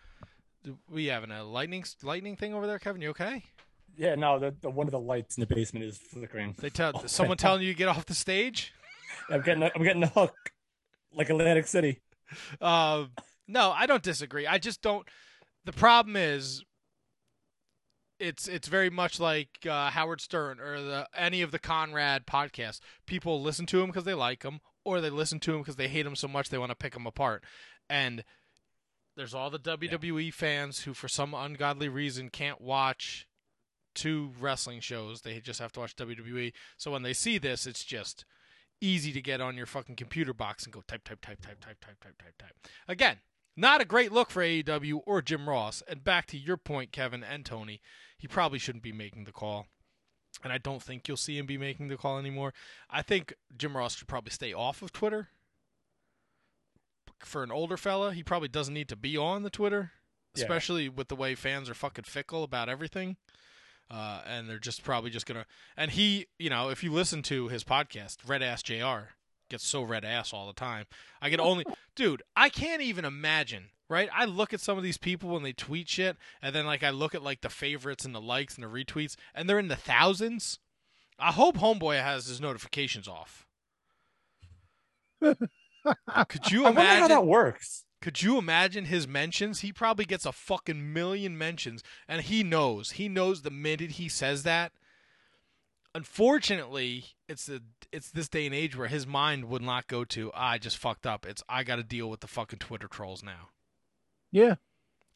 do 0.63 0.77
We 0.89 1.05
having 1.05 1.31
a 1.31 1.43
lightning 1.43 1.85
lightning 2.03 2.35
thing 2.35 2.53
over 2.53 2.67
there, 2.67 2.79
Kevin? 2.79 3.01
You 3.01 3.09
okay? 3.11 3.43
Yeah, 3.97 4.15
no, 4.15 4.39
the, 4.39 4.53
the 4.59 4.69
one 4.69 4.87
of 4.87 4.91
the 4.91 4.99
lights 4.99 5.37
in 5.37 5.41
the 5.41 5.47
basement 5.47 5.85
is 5.85 5.97
flickering. 5.97 6.53
They 6.59 6.69
tell 6.69 6.91
all 6.93 7.01
the 7.03 7.09
someone 7.09 7.37
telling 7.37 7.61
you 7.61 7.71
to 7.71 7.77
get 7.77 7.87
off 7.87 8.05
the 8.05 8.13
stage. 8.15 8.73
I'm 9.29 9.41
getting 9.41 9.63
I'm 9.63 9.83
getting 9.83 10.01
the 10.01 10.07
hook, 10.07 10.35
like 11.13 11.29
Atlantic 11.29 11.67
City. 11.67 12.01
Uh, 12.61 13.05
no, 13.47 13.71
I 13.71 13.85
don't 13.85 14.03
disagree. 14.03 14.47
I 14.47 14.57
just 14.57 14.81
don't. 14.81 15.07
The 15.65 15.73
problem 15.73 16.15
is, 16.15 16.63
it's 18.19 18.47
it's 18.47 18.67
very 18.67 18.89
much 18.89 19.19
like 19.19 19.49
uh, 19.69 19.89
Howard 19.91 20.21
Stern 20.21 20.59
or 20.59 20.81
the 20.81 21.07
any 21.15 21.41
of 21.41 21.51
the 21.51 21.59
Conrad 21.59 22.25
podcasts. 22.25 22.79
People 23.05 23.41
listen 23.41 23.65
to 23.67 23.81
him 23.81 23.87
because 23.87 24.03
they 24.03 24.13
like 24.13 24.43
him, 24.43 24.61
or 24.83 25.01
they 25.01 25.09
listen 25.09 25.39
to 25.41 25.53
him 25.53 25.61
because 25.61 25.75
they 25.75 25.87
hate 25.87 26.05
him 26.05 26.15
so 26.15 26.27
much 26.27 26.49
they 26.49 26.57
want 26.57 26.71
to 26.71 26.75
pick 26.75 26.95
him 26.95 27.05
apart. 27.05 27.43
And 27.89 28.23
there's 29.15 29.33
all 29.33 29.49
the 29.49 29.59
WWE 29.59 30.33
fans 30.33 30.81
who, 30.81 30.93
for 30.93 31.07
some 31.07 31.33
ungodly 31.33 31.89
reason, 31.89 32.29
can't 32.29 32.61
watch 32.61 33.27
two 33.93 34.33
wrestling 34.39 34.81
shows. 34.81 35.21
They 35.21 35.39
just 35.39 35.59
have 35.59 35.71
to 35.73 35.79
watch 35.79 35.95
WWE. 35.95 36.53
So 36.77 36.91
when 36.91 37.03
they 37.03 37.13
see 37.13 37.37
this, 37.37 37.65
it's 37.65 37.83
just 37.83 38.25
easy 38.81 39.11
to 39.13 39.21
get 39.21 39.41
on 39.41 39.55
your 39.57 39.65
fucking 39.65 39.95
computer 39.95 40.33
box 40.33 40.63
and 40.63 40.73
go 40.73 40.81
type, 40.87 41.03
type, 41.03 41.21
type, 41.21 41.41
type, 41.41 41.59
type, 41.61 41.79
type, 41.81 41.99
type, 42.01 42.17
type, 42.17 42.37
type. 42.37 42.55
Again, 42.87 43.17
not 43.57 43.81
a 43.81 43.85
great 43.85 44.11
look 44.11 44.29
for 44.29 44.41
AEW 44.43 45.01
or 45.05 45.21
Jim 45.21 45.47
Ross. 45.47 45.81
And 45.87 46.03
back 46.03 46.25
to 46.27 46.37
your 46.37 46.57
point, 46.57 46.91
Kevin 46.91 47.23
and 47.23 47.45
Tony, 47.45 47.81
he 48.17 48.27
probably 48.27 48.59
shouldn't 48.59 48.83
be 48.83 48.91
making 48.91 49.23
the 49.23 49.31
call. 49.31 49.67
And 50.43 50.51
I 50.51 50.57
don't 50.57 50.83
think 50.83 51.07
you'll 51.07 51.15
see 51.17 51.37
him 51.37 51.45
be 51.45 51.57
making 51.57 51.87
the 51.87 51.95
call 51.97 52.19
anymore. 52.19 52.53
I 52.89 53.01
think 53.01 53.33
Jim 53.57 53.77
Ross 53.77 53.95
should 53.95 54.07
probably 54.09 54.31
stay 54.31 54.53
off 54.53 54.81
of 54.81 54.91
Twitter. 54.91 55.29
For 57.19 57.43
an 57.43 57.51
older 57.51 57.77
fella, 57.77 58.13
he 58.13 58.23
probably 58.23 58.49
doesn't 58.49 58.73
need 58.73 58.89
to 58.89 58.95
be 58.95 59.15
on 59.17 59.43
the 59.43 59.49
Twitter, 59.49 59.93
Yeah. 60.35 60.43
especially 60.43 60.89
with 60.89 61.07
the 61.07 61.15
way 61.15 61.33
fans 61.35 61.69
are 61.69 61.73
fucking 61.73 62.03
fickle 62.03 62.43
about 62.43 62.67
everything. 62.69 63.15
Uh, 63.89 64.21
and 64.25 64.49
they're 64.49 64.57
just 64.57 64.83
probably 64.83 65.09
just 65.09 65.25
gonna. 65.25 65.45
And 65.77 65.91
he, 65.91 66.27
you 66.39 66.49
know, 66.49 66.69
if 66.69 66.83
you 66.83 66.91
listen 66.91 67.21
to 67.23 67.47
his 67.49 67.63
podcast, 67.63 68.17
Red 68.27 68.41
Ass 68.41 68.63
Jr. 68.63 69.11
gets 69.49 69.65
so 69.65 69.83
red 69.83 70.03
ass 70.03 70.33
all 70.33 70.47
the 70.47 70.53
time. 70.53 70.85
I 71.21 71.29
can 71.29 71.39
only, 71.39 71.65
dude, 71.95 72.23
I 72.35 72.49
can't 72.49 72.81
even 72.81 73.05
imagine. 73.05 73.69
Right? 73.87 74.09
I 74.11 74.25
look 74.25 74.51
at 74.51 74.61
some 74.61 74.79
of 74.79 74.83
these 74.83 74.97
people 74.97 75.29
when 75.29 75.43
they 75.43 75.53
tweet 75.53 75.87
shit, 75.87 76.17
and 76.41 76.55
then 76.55 76.65
like 76.65 76.81
I 76.81 76.89
look 76.89 77.13
at 77.13 77.21
like 77.21 77.41
the 77.41 77.49
favorites 77.49 78.03
and 78.03 78.15
the 78.15 78.21
likes 78.21 78.55
and 78.55 78.63
the 78.63 78.67
retweets, 78.67 79.15
and 79.35 79.47
they're 79.47 79.59
in 79.59 79.67
the 79.67 79.75
thousands. 79.75 80.57
I 81.19 81.31
hope 81.31 81.57
Homeboy 81.57 82.01
has 82.01 82.25
his 82.25 82.41
notifications 82.41 83.07
off. 83.07 83.45
Could 85.21 86.51
you 86.51 86.61
I 86.61 86.71
wonder 86.71 86.81
imagine 86.81 87.01
how 87.01 87.07
that 87.09 87.25
works. 87.27 87.84
Could 88.01 88.21
you 88.21 88.37
imagine 88.37 88.85
his 88.85 89.07
mentions? 89.07 89.61
He 89.61 89.73
probably 89.73 90.05
gets 90.05 90.25
a 90.25 90.31
fucking 90.31 90.93
million 90.93 91.37
mentions, 91.37 91.81
and 92.07 92.21
he 92.21 92.43
knows. 92.43 92.91
He 92.91 93.09
knows 93.09 93.41
the 93.41 93.49
minute 93.51 93.91
he 93.91 94.09
says 94.09 94.43
that. 94.43 94.71
Unfortunately, 95.95 97.05
it's 97.29 97.45
the 97.45 97.63
it's 97.91 98.11
this 98.11 98.27
day 98.27 98.45
and 98.45 98.53
age 98.53 98.75
where 98.77 98.89
his 98.89 99.07
mind 99.07 99.45
would 99.45 99.61
not 99.61 99.87
go 99.87 100.03
to 100.05 100.29
"Ah, 100.33 100.51
I 100.51 100.57
just 100.57 100.77
fucked 100.77 101.07
up. 101.07 101.25
It's 101.25 101.41
I 101.47 101.63
got 101.63 101.77
to 101.77 101.83
deal 101.83 102.09
with 102.09 102.19
the 102.19 102.27
fucking 102.27 102.59
Twitter 102.59 102.87
trolls 102.87 103.23
now. 103.23 103.49
Yeah. 104.31 104.55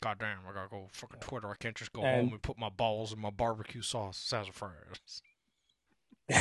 God 0.02 0.18
damn, 0.20 0.38
I 0.50 0.54
gotta 0.54 0.70
go 0.70 0.88
fucking 0.94 1.20
Twitter. 1.20 1.50
I 1.50 1.56
can't 1.60 1.76
just 1.76 1.92
go 1.92 2.02
And- 2.04 2.22
home 2.28 2.34
and 2.34 2.42
put 2.42 2.58
my 2.58 2.70
balls 2.70 3.12
in 3.12 3.20
my 3.20 3.30
barbecue 3.30 3.82
sauce, 3.82 4.18
sassafras. 4.18 5.22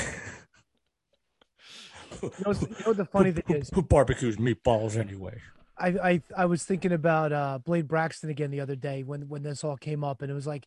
You 2.23 2.31
know, 2.45 2.53
you 2.53 2.69
know 2.69 2.77
what 2.87 2.97
the 2.97 3.05
funny 3.05 3.33
thing 3.33 3.57
is? 3.57 3.71
Who 3.75 3.83
barbecues 3.83 4.39
meatballs 4.39 4.97
anyway? 4.97 5.43
I, 5.79 5.89
I 5.89 6.23
I 6.37 6.45
was 6.47 6.65
thinking 6.65 6.93
about 6.93 7.33
uh, 7.33 7.59
Blade 7.59 7.89
Braxton 7.89 8.31
again 8.31 8.51
the 8.51 8.61
other 8.61 8.77
day 8.77 9.03
when 9.03 9.29
when 9.29 9.43
this 9.43 9.65
all 9.65 9.77
came 9.77 10.05
up, 10.05 10.23
and 10.23 10.31
it 10.31 10.35
was 10.35 10.47
like 10.47 10.67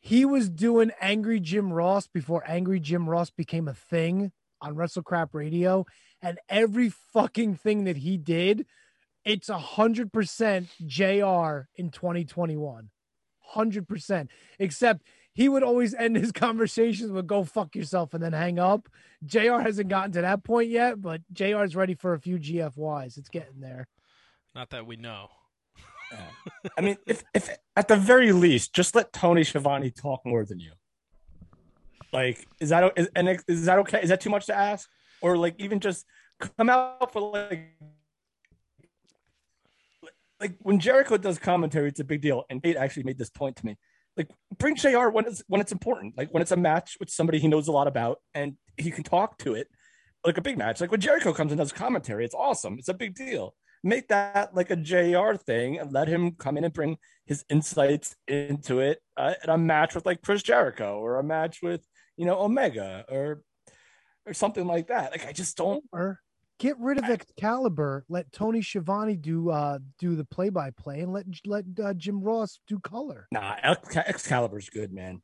he 0.00 0.24
was 0.24 0.48
doing 0.48 0.90
Angry 1.00 1.40
Jim 1.40 1.72
Ross 1.72 2.06
before 2.06 2.42
Angry 2.46 2.80
Jim 2.80 3.08
Ross 3.08 3.30
became 3.30 3.68
a 3.68 3.74
thing 3.74 4.32
on 4.60 4.74
WrestleCrap 4.74 5.28
Radio, 5.32 5.86
and 6.20 6.38
every 6.48 6.88
fucking 6.88 7.56
thing 7.56 7.84
that 7.84 7.98
he 7.98 8.16
did, 8.16 8.66
it's 9.24 9.48
a 9.48 9.58
hundred 9.58 10.12
percent 10.12 10.68
Jr. 10.86 11.68
in 11.76 11.90
2021, 11.90 12.90
hundred 13.40 13.88
percent. 13.88 14.30
Except 14.58 15.02
he 15.34 15.48
would 15.48 15.62
always 15.62 15.94
end 15.94 16.16
his 16.16 16.32
conversations 16.32 17.10
with 17.10 17.26
"Go 17.26 17.44
fuck 17.44 17.74
yourself" 17.74 18.14
and 18.14 18.22
then 18.22 18.32
hang 18.32 18.58
up. 18.58 18.88
Jr. 19.24 19.60
hasn't 19.60 19.88
gotten 19.88 20.12
to 20.12 20.20
that 20.22 20.44
point 20.44 20.68
yet, 20.68 21.00
but 21.00 21.22
Jr. 21.32 21.64
is 21.64 21.76
ready 21.76 21.94
for 21.94 22.12
a 22.12 22.20
few 22.20 22.38
GFYs. 22.38 23.16
It's 23.16 23.28
getting 23.28 23.60
there. 23.60 23.88
Not 24.54 24.70
that 24.70 24.86
we 24.86 24.96
know. 24.96 25.28
I 26.76 26.80
mean, 26.82 26.96
if 27.06 27.24
if 27.34 27.48
at 27.74 27.88
the 27.88 27.96
very 27.96 28.32
least, 28.32 28.74
just 28.74 28.94
let 28.94 29.12
Tony 29.12 29.44
Schiavone 29.44 29.90
talk 29.90 30.20
more 30.26 30.44
than 30.44 30.60
you. 30.60 30.72
Like, 32.12 32.46
is 32.60 32.68
that 32.68 32.92
is, 32.96 33.08
and 33.16 33.40
is 33.48 33.64
that 33.64 33.78
okay? 33.78 34.02
Is 34.02 34.10
that 34.10 34.20
too 34.20 34.30
much 34.30 34.46
to 34.46 34.54
ask? 34.54 34.88
Or 35.22 35.36
like 35.38 35.54
even 35.58 35.80
just 35.80 36.04
come 36.38 36.68
out 36.68 37.12
for 37.12 37.20
like 37.20 37.78
like 40.42 40.56
when 40.58 40.80
Jericho 40.80 41.16
does 41.16 41.38
commentary, 41.38 41.88
it's 41.88 42.00
a 42.00 42.04
big 42.04 42.20
deal. 42.20 42.44
And 42.50 42.60
Nate 42.62 42.76
actually 42.76 43.04
made 43.04 43.16
this 43.16 43.30
point 43.30 43.56
to 43.56 43.66
me. 43.66 43.78
Like, 44.16 44.28
bring 44.58 44.76
JR 44.76 45.08
when 45.08 45.26
it's 45.26 45.42
when 45.46 45.62
it's 45.62 45.72
important, 45.72 46.18
like 46.18 46.34
when 46.34 46.42
it's 46.42 46.50
a 46.50 46.56
match 46.56 46.98
with 47.00 47.08
somebody 47.08 47.38
he 47.38 47.48
knows 47.48 47.68
a 47.68 47.72
lot 47.72 47.86
about 47.86 48.18
and 48.34 48.56
he 48.76 48.90
can 48.90 49.04
talk 49.04 49.38
to 49.38 49.54
it, 49.54 49.68
like 50.26 50.36
a 50.36 50.42
big 50.42 50.58
match. 50.58 50.82
Like 50.82 50.90
when 50.90 51.00
Jericho 51.00 51.32
comes 51.32 51.52
and 51.52 51.58
does 51.58 51.72
commentary, 51.72 52.24
it's 52.26 52.34
awesome. 52.34 52.76
It's 52.78 52.88
a 52.88 52.94
big 52.94 53.14
deal. 53.14 53.54
Make 53.84 54.08
that 54.08 54.54
like 54.54 54.70
a 54.70 54.76
JR 54.76 55.34
thing 55.34 55.78
and 55.78 55.92
let 55.92 56.06
him 56.08 56.32
come 56.32 56.56
in 56.56 56.64
and 56.64 56.72
bring 56.72 56.98
his 57.26 57.44
insights 57.50 58.14
into 58.28 58.78
it 58.78 59.00
uh, 59.16 59.34
in 59.42 59.50
a 59.50 59.58
match 59.58 59.94
with 59.94 60.06
like 60.06 60.22
Chris 60.22 60.42
Jericho 60.42 60.98
or 61.00 61.18
a 61.18 61.24
match 61.24 61.58
with 61.62 61.84
you 62.16 62.24
know 62.24 62.38
Omega 62.40 63.04
or 63.08 63.42
or 64.26 64.34
something 64.34 64.66
like 64.66 64.88
that. 64.88 65.10
Like 65.10 65.26
I 65.26 65.32
just 65.32 65.56
don't. 65.56 65.82
Or 65.92 66.20
get 66.60 66.78
rid 66.78 66.98
of 66.98 67.04
Excalibur. 67.10 68.04
Let 68.08 68.30
Tony 68.32 68.62
Schiavone 68.62 69.16
do 69.16 69.50
uh 69.50 69.78
do 69.98 70.14
the 70.14 70.24
play 70.24 70.48
by 70.48 70.70
play, 70.70 71.00
and 71.00 71.12
let 71.12 71.26
let 71.44 71.64
uh, 71.82 71.92
Jim 71.94 72.22
Ross 72.22 72.60
do 72.68 72.78
color. 72.78 73.26
Nah, 73.32 73.56
Ex- 73.62 73.96
Excalibur's 73.96 74.70
good, 74.70 74.92
man. 74.92 75.22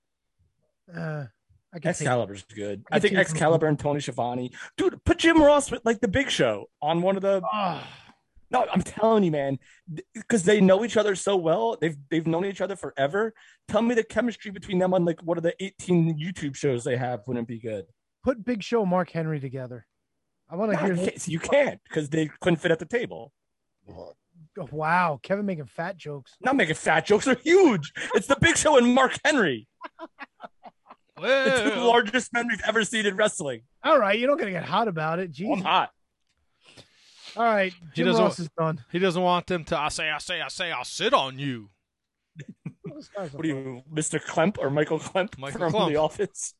Uh, 0.92 1.26
I 1.72 1.78
can 1.78 1.92
take- 1.92 2.00
Excalibur's 2.00 2.44
good. 2.54 2.82
I 2.90 2.96
I 2.96 2.98
think 2.98 3.14
Excalibur 3.14 3.66
and 3.66 3.78
Tony 3.78 4.00
Schiavone, 4.00 4.50
dude. 4.76 5.04
Put 5.04 5.18
Jim 5.18 5.40
Ross 5.40 5.70
with 5.70 5.82
like 5.84 6.00
the 6.00 6.08
Big 6.08 6.30
Show 6.30 6.66
on 6.82 7.02
one 7.02 7.14
of 7.16 7.22
the. 7.22 7.40
No, 8.50 8.66
I'm 8.72 8.82
telling 8.82 9.24
you, 9.24 9.30
man, 9.30 9.58
because 10.14 10.42
they 10.44 10.60
know 10.60 10.84
each 10.84 10.96
other 10.96 11.14
so 11.14 11.36
well. 11.36 11.76
They've 11.80 11.96
they've 12.10 12.26
known 12.26 12.46
each 12.46 12.60
other 12.62 12.76
forever. 12.76 13.34
Tell 13.68 13.82
me 13.82 13.94
the 13.94 14.02
chemistry 14.04 14.50
between 14.50 14.78
them 14.78 14.94
on 14.94 15.04
like 15.04 15.22
one 15.22 15.36
of 15.36 15.42
the 15.42 15.54
18 15.62 16.18
YouTube 16.18 16.54
shows 16.56 16.82
they 16.84 16.96
have 16.96 17.20
wouldn't 17.26 17.46
be 17.48 17.58
good. 17.58 17.84
Put 18.24 18.44
Big 18.44 18.62
Show 18.62 18.80
and 18.82 18.90
Mark 18.90 19.10
Henry 19.10 19.38
together. 19.38 19.86
I 20.50 20.56
want 20.56 20.72
to 20.72 20.78
hear. 20.78 20.94
you 20.94 20.96
can't- 21.04 21.28
you 21.28 21.38
can't 21.38 21.80
because 21.84 22.08
they 22.08 22.30
couldn't 22.40 22.56
fit 22.60 22.70
at 22.70 22.78
the 22.78 22.86
table. 22.86 23.32
Wow, 24.72 25.20
Kevin 25.22 25.46
making 25.46 25.66
fat 25.66 25.96
jokes. 25.98 26.34
Not 26.40 26.56
making 26.56 26.74
fat 26.74 27.06
jokes. 27.06 27.26
They're 27.26 27.34
huge. 27.36 27.92
It's 28.14 28.26
the 28.26 28.36
Big 28.40 28.56
Show 28.56 28.76
and 28.78 28.92
Mark 28.94 29.16
Henry. 29.24 29.68
The 31.20 31.70
two 31.74 31.80
largest 31.80 32.32
men 32.32 32.46
we've 32.48 32.62
ever 32.66 32.84
seen 32.84 33.04
in 33.06 33.16
wrestling. 33.16 33.62
All 33.82 33.98
right, 33.98 34.18
you're 34.18 34.28
not 34.30 34.38
gonna 34.38 34.52
get 34.52 34.64
hot 34.64 34.88
about 34.88 35.18
it. 35.18 35.32
Jeez. 35.32 35.52
I'm 35.52 35.62
hot. 35.62 35.90
All 37.38 37.44
right, 37.44 37.72
He 37.94 38.02
doesn't. 38.02 38.22
Ross 38.22 38.40
is 38.40 38.48
done. 38.58 38.84
He 38.90 38.98
doesn't 38.98 39.22
want 39.22 39.46
them 39.46 39.62
to. 39.66 39.78
I 39.78 39.88
say, 39.90 40.10
I 40.10 40.18
say, 40.18 40.40
I 40.40 40.48
say, 40.48 40.72
I'll 40.72 40.84
sit 40.84 41.14
on 41.14 41.38
you. 41.38 41.70
What 43.12 43.44
are 43.44 43.46
you, 43.46 43.82
Mr. 43.92 44.20
Klemp 44.20 44.58
or 44.58 44.70
Michael 44.70 44.98
Klemp 44.98 45.38
Michael 45.38 45.60
from 45.60 45.72
Klemp. 45.72 45.88
The 45.90 45.96
Office? 45.96 46.54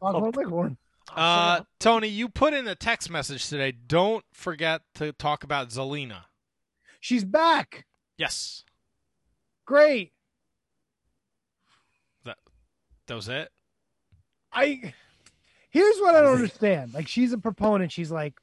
Foghorn 0.00 0.32
Leghorn. 0.32 0.76
Uh, 1.14 1.62
Tony, 1.80 2.08
you 2.08 2.28
put 2.28 2.54
in 2.54 2.66
a 2.68 2.74
text 2.74 3.10
message 3.10 3.48
today. 3.48 3.72
Don't 3.72 4.24
forget 4.32 4.82
to 4.94 5.12
talk 5.12 5.44
about 5.44 5.70
Zelina. 5.70 6.22
She's 7.00 7.24
back. 7.24 7.86
Yes, 8.18 8.64
Great. 9.64 10.12
that 12.24 12.38
that 13.06 13.14
was 13.14 13.28
it. 13.28 13.50
I 14.52 14.94
here's 15.70 15.98
what 15.98 16.14
I 16.14 16.22
don't 16.22 16.36
understand. 16.36 16.94
Like 16.94 17.08
she's 17.08 17.32
a 17.32 17.38
proponent. 17.38 17.92
She's 17.92 18.10
like, 18.10 18.34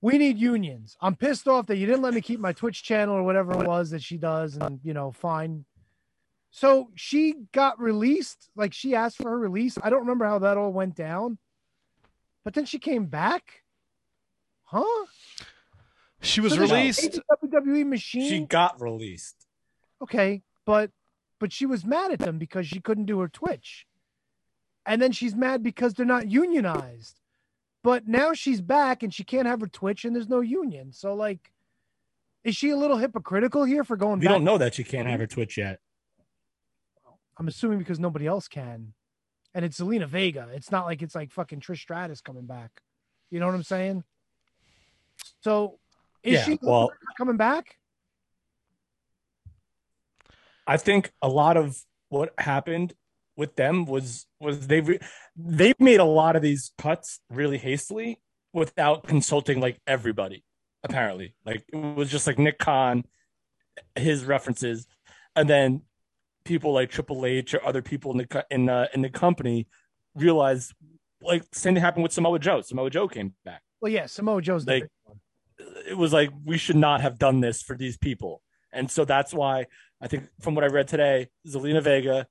we 0.00 0.18
need 0.18 0.38
unions. 0.38 0.96
I'm 1.00 1.14
pissed 1.14 1.46
off 1.46 1.66
that 1.66 1.76
you 1.76 1.86
didn't 1.86 2.02
let 2.02 2.14
me 2.14 2.20
keep 2.20 2.40
my 2.40 2.52
Twitch 2.52 2.82
channel 2.82 3.14
or 3.14 3.22
whatever 3.22 3.52
it 3.52 3.66
was 3.66 3.90
that 3.90 4.02
she 4.02 4.16
does, 4.16 4.56
and 4.56 4.80
you 4.82 4.94
know, 4.94 5.10
fine. 5.12 5.64
So 6.50 6.90
she 6.94 7.34
got 7.52 7.78
released. 7.78 8.50
Like 8.56 8.72
she 8.72 8.94
asked 8.94 9.18
for 9.18 9.30
her 9.30 9.38
release. 9.38 9.78
I 9.82 9.90
don't 9.90 10.00
remember 10.00 10.24
how 10.24 10.38
that 10.40 10.56
all 10.56 10.72
went 10.72 10.94
down, 10.96 11.38
but 12.44 12.54
then 12.54 12.64
she 12.64 12.78
came 12.78 13.06
back. 13.06 13.62
Huh? 14.64 15.06
She 16.22 16.40
was 16.40 16.54
So 16.54 16.60
released. 16.60 17.20
WWE 17.42 17.86
machine. 17.86 18.28
She 18.28 18.40
got 18.40 18.80
released. 18.80 19.46
Okay, 20.02 20.42
but 20.64 20.90
but 21.38 21.52
she 21.52 21.66
was 21.66 21.84
mad 21.84 22.12
at 22.12 22.18
them 22.20 22.38
because 22.38 22.66
she 22.66 22.80
couldn't 22.80 23.06
do 23.06 23.20
her 23.20 23.28
Twitch. 23.28 23.86
And 24.86 25.00
then 25.00 25.12
she's 25.12 25.34
mad 25.34 25.62
because 25.62 25.94
they're 25.94 26.06
not 26.06 26.28
unionized. 26.28 27.19
But 27.82 28.06
now 28.06 28.32
she's 28.34 28.60
back 28.60 29.02
and 29.02 29.12
she 29.12 29.24
can't 29.24 29.46
have 29.46 29.60
her 29.60 29.66
Twitch 29.66 30.04
and 30.04 30.14
there's 30.14 30.28
no 30.28 30.40
union. 30.40 30.92
So 30.92 31.14
like 31.14 31.50
is 32.42 32.56
she 32.56 32.70
a 32.70 32.76
little 32.76 32.96
hypocritical 32.96 33.64
here 33.64 33.84
for 33.84 33.96
going 33.96 34.18
back? 34.18 34.22
We 34.22 34.26
back? 34.28 34.34
don't 34.36 34.44
know 34.44 34.58
that 34.58 34.74
she 34.74 34.82
can't 34.84 35.06
have 35.06 35.20
her 35.20 35.26
Twitch 35.26 35.58
yet. 35.58 35.78
I'm 37.38 37.48
assuming 37.48 37.78
because 37.78 37.98
nobody 38.00 38.26
else 38.26 38.48
can. 38.48 38.94
And 39.54 39.64
it's 39.64 39.78
Zelina 39.80 40.06
Vega. 40.06 40.48
It's 40.54 40.70
not 40.70 40.86
like 40.86 41.02
it's 41.02 41.14
like 41.14 41.32
fucking 41.32 41.60
Trish 41.60 41.80
Stratus 41.80 42.20
coming 42.20 42.46
back. 42.46 42.82
You 43.30 43.40
know 43.40 43.46
what 43.46 43.54
I'm 43.54 43.62
saying? 43.62 44.04
So 45.42 45.78
is 46.22 46.34
Yeah, 46.34 46.44
she 46.44 46.58
well- 46.62 46.92
coming 47.18 47.36
back? 47.36 47.76
I 50.66 50.76
think 50.76 51.12
a 51.20 51.28
lot 51.28 51.56
of 51.56 51.76
what 52.10 52.32
happened 52.38 52.94
with 53.40 53.56
them 53.56 53.86
was 53.86 54.26
was 54.38 54.68
they 54.68 54.82
re- 54.82 55.00
they 55.34 55.72
made 55.80 55.98
a 55.98 56.04
lot 56.04 56.36
of 56.36 56.42
these 56.42 56.72
cuts 56.78 57.20
really 57.30 57.58
hastily 57.58 58.20
without 58.52 59.06
consulting 59.06 59.58
like 59.58 59.80
everybody. 59.86 60.44
Apparently, 60.84 61.34
like 61.44 61.64
it 61.72 61.76
was 61.76 62.10
just 62.10 62.26
like 62.26 62.38
Nick 62.38 62.58
Khan, 62.58 63.04
his 63.96 64.24
references, 64.24 64.86
and 65.34 65.48
then 65.48 65.82
people 66.44 66.72
like 66.72 66.90
Triple 66.90 67.26
H 67.26 67.54
or 67.54 67.66
other 67.66 67.82
people 67.82 68.12
in 68.12 68.18
the 68.18 68.46
in 68.50 68.68
uh, 68.68 68.86
in 68.94 69.02
the 69.02 69.10
company 69.10 69.66
realized 70.14 70.74
like 71.22 71.42
same 71.52 71.74
thing 71.74 71.82
happened 71.82 72.02
with 72.02 72.12
Samoa 72.12 72.38
Joe. 72.38 72.60
Samoa 72.60 72.90
Joe 72.90 73.08
came 73.08 73.34
back. 73.44 73.62
Well, 73.80 73.90
yeah, 73.90 74.06
Samoa 74.06 74.42
Joe's 74.42 74.66
Like 74.66 74.88
it 75.88 75.96
was 75.96 76.12
like 76.12 76.30
we 76.44 76.58
should 76.58 76.76
not 76.76 77.00
have 77.00 77.18
done 77.18 77.40
this 77.40 77.62
for 77.62 77.76
these 77.76 77.96
people. 77.96 78.42
And 78.72 78.90
so 78.90 79.04
that's 79.04 79.34
why 79.34 79.66
I 80.00 80.08
think 80.08 80.28
from 80.40 80.54
what 80.54 80.64
I 80.64 80.68
read 80.68 80.88
today, 80.88 81.28
Zelina 81.46 81.82
Vega 81.82 82.26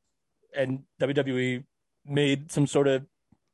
and 0.55 0.83
WWE 1.01 1.63
made 2.05 2.51
some 2.51 2.67
sort 2.67 2.87
of 2.87 3.05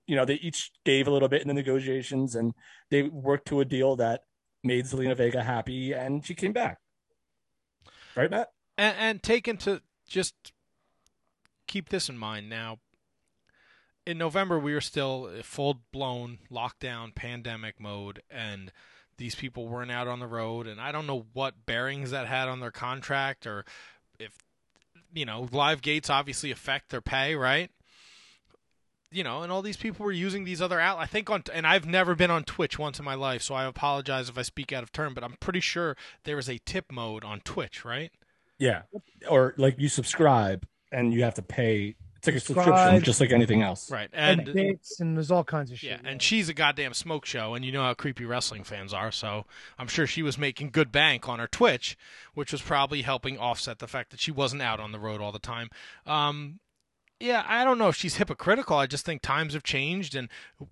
you 0.07 0.15
know, 0.15 0.24
they 0.24 0.35
each 0.35 0.72
gave 0.83 1.07
a 1.07 1.11
little 1.11 1.27
bit 1.27 1.41
in 1.41 1.48
the 1.48 1.53
negotiations 1.53 2.35
and 2.35 2.53
they 2.91 3.01
worked 3.01 3.48
to 3.48 3.59
a 3.59 3.65
deal 3.65 3.95
that 3.95 4.22
made 4.64 4.85
Zelina 4.85 5.17
Vega 5.17 5.41
happy 5.41 5.93
and 5.93 6.24
she 6.24 6.35
came 6.35 6.53
back. 6.53 6.77
Right, 8.15 8.30
Matt? 8.30 8.49
and, 8.77 8.95
and 8.98 9.24
take 9.24 9.48
into 9.48 9.82
just 10.07 10.53
keep 11.67 11.90
this 11.90 12.09
in 12.09 12.17
mind 12.17 12.49
now 12.49 12.77
in 14.06 14.17
november 14.17 14.59
we 14.59 14.74
were 14.74 14.82
still 14.82 15.30
full 15.41 15.82
blown 15.91 16.40
lockdown 16.51 17.14
pandemic 17.14 17.80
mode 17.80 18.22
and 18.30 18.72
these 19.17 19.35
people 19.35 19.67
weren't 19.67 19.91
out 19.91 20.07
on 20.07 20.19
the 20.19 20.27
road 20.27 20.67
and 20.67 20.80
i 20.80 20.91
don't 20.91 21.07
know 21.07 21.25
what 21.33 21.65
bearings 21.65 22.11
that 22.11 22.27
had 22.27 22.48
on 22.48 22.59
their 22.59 22.72
contract 22.72 23.48
or 23.48 23.65
if 24.19 24.38
you 25.15 25.25
know 25.25 25.47
live 25.51 25.81
gates 25.81 26.09
obviously 26.09 26.51
affect 26.51 26.89
their 26.89 27.01
pay 27.01 27.33
right 27.33 27.71
you 29.15 29.23
know, 29.23 29.43
and 29.43 29.51
all 29.51 29.61
these 29.61 29.77
people 29.77 30.05
were 30.05 30.11
using 30.11 30.43
these 30.43 30.61
other 30.61 30.79
out. 30.79 30.99
I 30.99 31.05
think 31.05 31.29
on, 31.29 31.43
and 31.53 31.65
I've 31.65 31.85
never 31.85 32.15
been 32.15 32.29
on 32.29 32.43
Twitch 32.43 32.77
once 32.77 32.99
in 32.99 33.05
my 33.05 33.15
life, 33.15 33.41
so 33.41 33.55
I 33.55 33.63
apologize 33.63 34.27
if 34.27 34.37
I 34.37 34.41
speak 34.41 34.73
out 34.73 34.83
of 34.83 34.91
turn. 34.91 35.13
But 35.13 35.23
I'm 35.23 35.37
pretty 35.39 35.61
sure 35.61 35.95
there 36.25 36.37
is 36.37 36.49
a 36.49 36.57
tip 36.65 36.91
mode 36.91 37.23
on 37.23 37.39
Twitch, 37.39 37.85
right? 37.85 38.11
Yeah. 38.59 38.83
Or 39.29 39.53
like 39.57 39.79
you 39.79 39.87
subscribe 39.87 40.67
and 40.91 41.13
you 41.13 41.23
have 41.23 41.35
to 41.35 41.41
pay 41.41 41.95
it's 42.27 42.49
like 42.49 42.57
a 42.57 42.63
subscription 42.63 43.03
just 43.03 43.21
like 43.21 43.31
anything 43.31 43.61
else. 43.61 43.89
Right. 43.91 44.09
And, 44.13 44.41
And 44.41 44.53
bits 44.53 44.99
and 44.99 45.15
there's 45.15 45.31
all 45.31 45.43
kinds 45.43 45.71
of 45.71 45.79
shit. 45.79 45.89
yeah, 46.03 46.09
and 46.09 46.21
she's 46.21 46.49
a 46.49 46.53
goddamn 46.53 46.93
smoke 46.93 47.25
show, 47.25 47.53
and 47.53 47.63
you 47.63 47.71
know 47.71 47.83
how 47.83 47.93
creepy 47.93 48.25
wrestling 48.25 48.63
fans 48.63 48.93
are. 48.93 49.11
So 49.11 49.45
I'm 49.77 49.87
sure 49.87 50.07
she 50.07 50.23
was 50.23 50.37
making 50.37 50.71
good 50.71 50.91
bank 50.91 51.27
on 51.29 51.39
her 51.39 51.47
Twitch, 51.47 51.97
which 52.33 52.51
was 52.51 52.61
probably 52.61 53.01
helping 53.03 53.37
offset 53.37 53.79
the 53.79 53.87
fact 53.87 54.11
that 54.11 54.19
she 54.19 54.31
wasn't 54.31 54.61
out 54.61 54.79
on 54.79 54.91
the 54.91 54.99
road 54.99 55.21
all 55.21 55.31
the 55.31 55.39
time. 55.39 55.69
Um, 56.05 56.59
yeah, 57.25 57.43
I 57.47 57.63
don't 57.63 57.79
know 57.79 57.89
if 57.89 57.95
she's 57.95 58.15
hypocritical. 58.17 58.77
I 58.77 58.85
just 58.85 59.03
think 59.05 59.21
times 59.21 59.53
have 59.53 59.63
changed, 59.63 60.13
and 60.13 60.29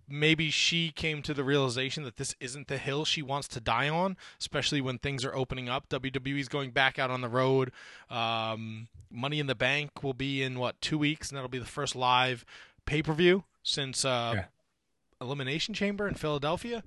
maybe 0.07 0.51
she 0.51 0.91
came 0.91 1.23
to 1.23 1.33
the 1.33 1.43
realization 1.43 2.03
that 2.03 2.17
this 2.17 2.35
isn't 2.39 2.67
the 2.67 2.77
hill 2.77 3.05
she 3.05 3.23
wants 3.23 3.47
to 3.49 3.59
die 3.59 3.89
on, 3.89 4.17
especially 4.39 4.79
when 4.79 4.99
things 4.99 5.25
are 5.25 5.35
opening 5.35 5.67
up. 5.67 5.89
WWE's 5.89 6.47
going 6.47 6.69
back 6.69 6.99
out 6.99 7.09
on 7.09 7.21
the 7.21 7.27
road. 7.27 7.71
Um, 8.09 8.87
Money 9.09 9.39
in 9.39 9.47
the 9.47 9.55
Bank 9.55 10.03
will 10.03 10.13
be 10.13 10.43
in 10.43 10.59
what 10.59 10.79
two 10.79 10.97
weeks, 10.97 11.29
and 11.29 11.37
that'll 11.37 11.49
be 11.49 11.57
the 11.59 11.65
first 11.65 11.95
live 11.95 12.45
pay 12.85 13.01
per 13.01 13.13
view 13.13 13.43
since 13.63 14.05
uh, 14.05 14.33
Elimination 15.19 15.73
Chamber 15.73 16.07
in 16.07 16.13
Philadelphia. 16.13 16.83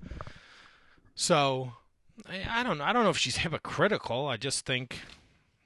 So 1.13 1.73
I, 2.29 2.61
I 2.61 2.63
don't 2.63 2.77
know. 2.77 2.85
I 2.85 2.93
don't 2.93 3.03
know 3.03 3.09
if 3.09 3.17
she's 3.17 3.37
hypocritical. 3.37 4.27
I 4.27 4.37
just 4.37 4.65
think, 4.65 5.01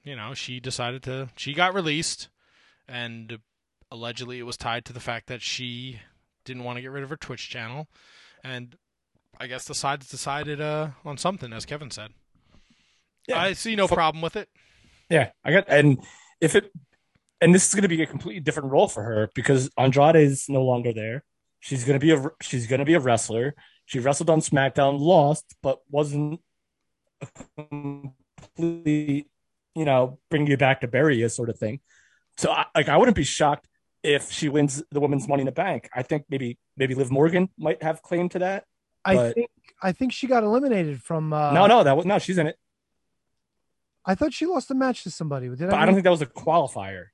you 0.03 0.15
know, 0.15 0.33
she 0.33 0.59
decided 0.59 1.03
to. 1.03 1.29
She 1.35 1.53
got 1.53 1.73
released, 1.75 2.29
and 2.87 3.39
allegedly 3.91 4.39
it 4.39 4.43
was 4.43 4.57
tied 4.57 4.85
to 4.85 4.93
the 4.93 4.99
fact 4.99 5.27
that 5.27 5.41
she 5.41 5.99
didn't 6.45 6.63
want 6.63 6.77
to 6.77 6.81
get 6.81 6.91
rid 6.91 7.03
of 7.03 7.09
her 7.09 7.17
Twitch 7.17 7.49
channel, 7.49 7.87
and 8.43 8.75
I 9.39 9.47
guess 9.47 9.65
the 9.65 9.75
sides 9.75 10.09
decided 10.09 10.61
uh, 10.61 10.89
on 11.05 11.17
something, 11.17 11.53
as 11.53 11.65
Kevin 11.65 11.91
said. 11.91 12.11
Yeah. 13.27 13.39
I 13.39 13.53
see 13.53 13.75
no 13.75 13.87
Fu- 13.87 13.95
problem 13.95 14.21
with 14.21 14.35
it. 14.35 14.49
Yeah, 15.09 15.31
I 15.43 15.51
got 15.51 15.65
and 15.67 16.03
if 16.39 16.55
it 16.55 16.71
and 17.41 17.53
this 17.53 17.67
is 17.67 17.73
going 17.73 17.83
to 17.83 17.89
be 17.89 18.01
a 18.01 18.07
completely 18.07 18.39
different 18.39 18.71
role 18.71 18.87
for 18.87 19.03
her 19.03 19.29
because 19.35 19.69
Andrade 19.77 20.15
is 20.15 20.45
no 20.47 20.63
longer 20.63 20.93
there. 20.93 21.23
She's 21.59 21.83
going 21.83 21.99
to 21.99 22.03
be 22.03 22.11
a 22.11 22.31
she's 22.41 22.67
going 22.67 22.79
to 22.79 22.85
be 22.85 22.93
a 22.93 22.99
wrestler. 22.99 23.55
She 23.85 23.99
wrestled 23.99 24.29
on 24.29 24.39
SmackDown, 24.39 24.99
lost, 24.99 25.55
but 25.61 25.79
wasn't 25.89 26.39
completely, 27.57 29.27
you 29.75 29.85
know, 29.85 30.19
bring 30.29 30.47
you 30.47 30.57
back 30.57 30.81
to 30.81 30.87
bury 30.87 31.17
you 31.17 31.29
sort 31.29 31.49
of 31.49 31.59
thing. 31.59 31.81
So, 32.37 32.51
I, 32.51 32.65
like, 32.73 32.89
I 32.89 32.97
wouldn't 32.97 33.17
be 33.17 33.23
shocked 33.23 33.67
if 34.03 34.31
she 34.31 34.49
wins 34.49 34.83
the 34.91 34.99
women's 34.99 35.27
Money 35.27 35.41
in 35.41 35.45
the 35.45 35.51
Bank. 35.51 35.89
I 35.93 36.03
think 36.03 36.25
maybe 36.29 36.57
maybe 36.77 36.95
Liv 36.95 37.11
Morgan 37.11 37.49
might 37.57 37.81
have 37.83 38.01
claim 38.01 38.29
to 38.29 38.39
that. 38.39 38.65
I 39.03 39.31
think 39.31 39.49
I 39.81 39.91
think 39.91 40.13
she 40.13 40.27
got 40.27 40.43
eliminated 40.43 41.01
from. 41.01 41.33
Uh, 41.33 41.51
no, 41.51 41.67
no, 41.67 41.83
that 41.83 41.97
was 41.97 42.05
no. 42.05 42.19
She's 42.19 42.37
in 42.37 42.47
it, 42.47 42.57
I 44.05 44.15
thought 44.15 44.33
she 44.33 44.45
lost 44.45 44.71
a 44.71 44.73
match 44.73 45.03
to 45.03 45.11
somebody. 45.11 45.47
Did 45.49 45.69
but 45.69 45.73
I 45.73 45.85
don't 45.85 45.93
think 45.93 46.03
that 46.03 46.11
was 46.11 46.21
a 46.21 46.27
qualifier. 46.27 47.07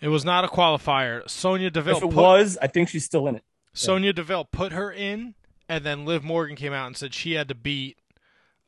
It 0.00 0.08
was 0.08 0.24
not 0.24 0.44
a 0.44 0.48
qualifier. 0.48 1.28
Sonya 1.28 1.70
Deville. 1.70 1.96
If 1.96 2.02
it 2.02 2.06
put- 2.06 2.14
was, 2.14 2.58
I 2.60 2.66
think 2.66 2.88
she's 2.88 3.04
still 3.04 3.26
in 3.26 3.36
it. 3.36 3.44
Sonya 3.74 4.12
Deville 4.12 4.44
put 4.44 4.72
her 4.72 4.92
in, 4.92 5.34
and 5.68 5.84
then 5.84 6.04
Liv 6.04 6.22
Morgan 6.22 6.56
came 6.56 6.72
out 6.72 6.86
and 6.86 6.96
said 6.96 7.14
she 7.14 7.32
had 7.32 7.48
to 7.48 7.54
beat 7.54 7.96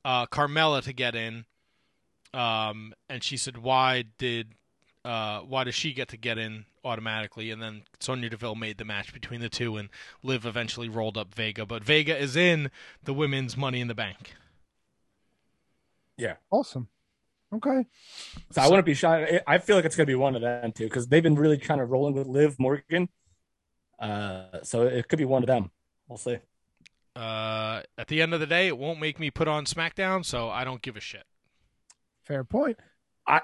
uh, 0.04 0.26
Carmella 0.26 0.82
to 0.82 0.92
get 0.92 1.14
in. 1.14 1.44
Um, 2.32 2.94
and 3.08 3.22
she 3.22 3.36
said, 3.36 3.58
"Why 3.58 4.04
did 4.18 4.54
uh, 5.04 5.40
why 5.40 5.64
does 5.64 5.74
she 5.74 5.92
get 5.92 6.08
to 6.08 6.16
get 6.16 6.38
in 6.38 6.64
automatically?" 6.84 7.50
And 7.50 7.62
then 7.62 7.82
Sonya 8.00 8.30
Deville 8.30 8.54
made 8.54 8.78
the 8.78 8.84
match 8.84 9.12
between 9.12 9.40
the 9.40 9.48
two, 9.48 9.76
and 9.76 9.88
Liv 10.22 10.44
eventually 10.46 10.88
rolled 10.88 11.16
up 11.16 11.34
Vega. 11.34 11.64
But 11.66 11.84
Vega 11.84 12.16
is 12.16 12.36
in 12.36 12.70
the 13.02 13.14
women's 13.14 13.56
Money 13.56 13.80
in 13.80 13.88
the 13.88 13.94
Bank. 13.94 14.34
Yeah. 16.16 16.36
Awesome. 16.50 16.88
Okay. 17.52 17.86
So 18.50 18.62
I 18.62 18.68
wouldn't 18.68 18.86
be 18.86 18.94
shocked. 18.94 19.30
I- 19.32 19.54
I 19.54 19.58
feel 19.58 19.76
like 19.76 19.84
it's 19.84 19.96
going 19.96 20.06
to 20.06 20.10
be 20.10 20.14
one 20.16 20.34
of 20.34 20.42
them 20.42 20.72
too 20.72 20.84
because 20.84 21.06
they've 21.08 21.22
been 21.22 21.34
really 21.36 21.58
kind 21.58 21.80
of 21.80 21.90
rolling 21.90 22.14
with 22.14 22.26
Liv 22.26 22.58
Morgan. 22.58 23.08
Uh, 23.98 24.62
so 24.62 24.82
it 24.82 25.08
could 25.08 25.18
be 25.18 25.24
one 25.24 25.42
of 25.42 25.46
them. 25.46 25.70
We'll 26.08 26.18
see. 26.18 26.38
Uh, 27.16 27.82
at 27.96 28.08
the 28.08 28.20
end 28.20 28.34
of 28.34 28.40
the 28.40 28.46
day, 28.46 28.66
it 28.66 28.76
won't 28.76 28.98
make 29.00 29.20
me 29.20 29.30
put 29.30 29.46
on 29.46 29.66
SmackDown, 29.66 30.24
so 30.24 30.50
I 30.50 30.64
don't 30.64 30.82
give 30.82 30.96
a 30.96 31.00
shit. 31.00 31.24
Fair 32.24 32.42
point. 32.42 32.76
I, 33.26 33.42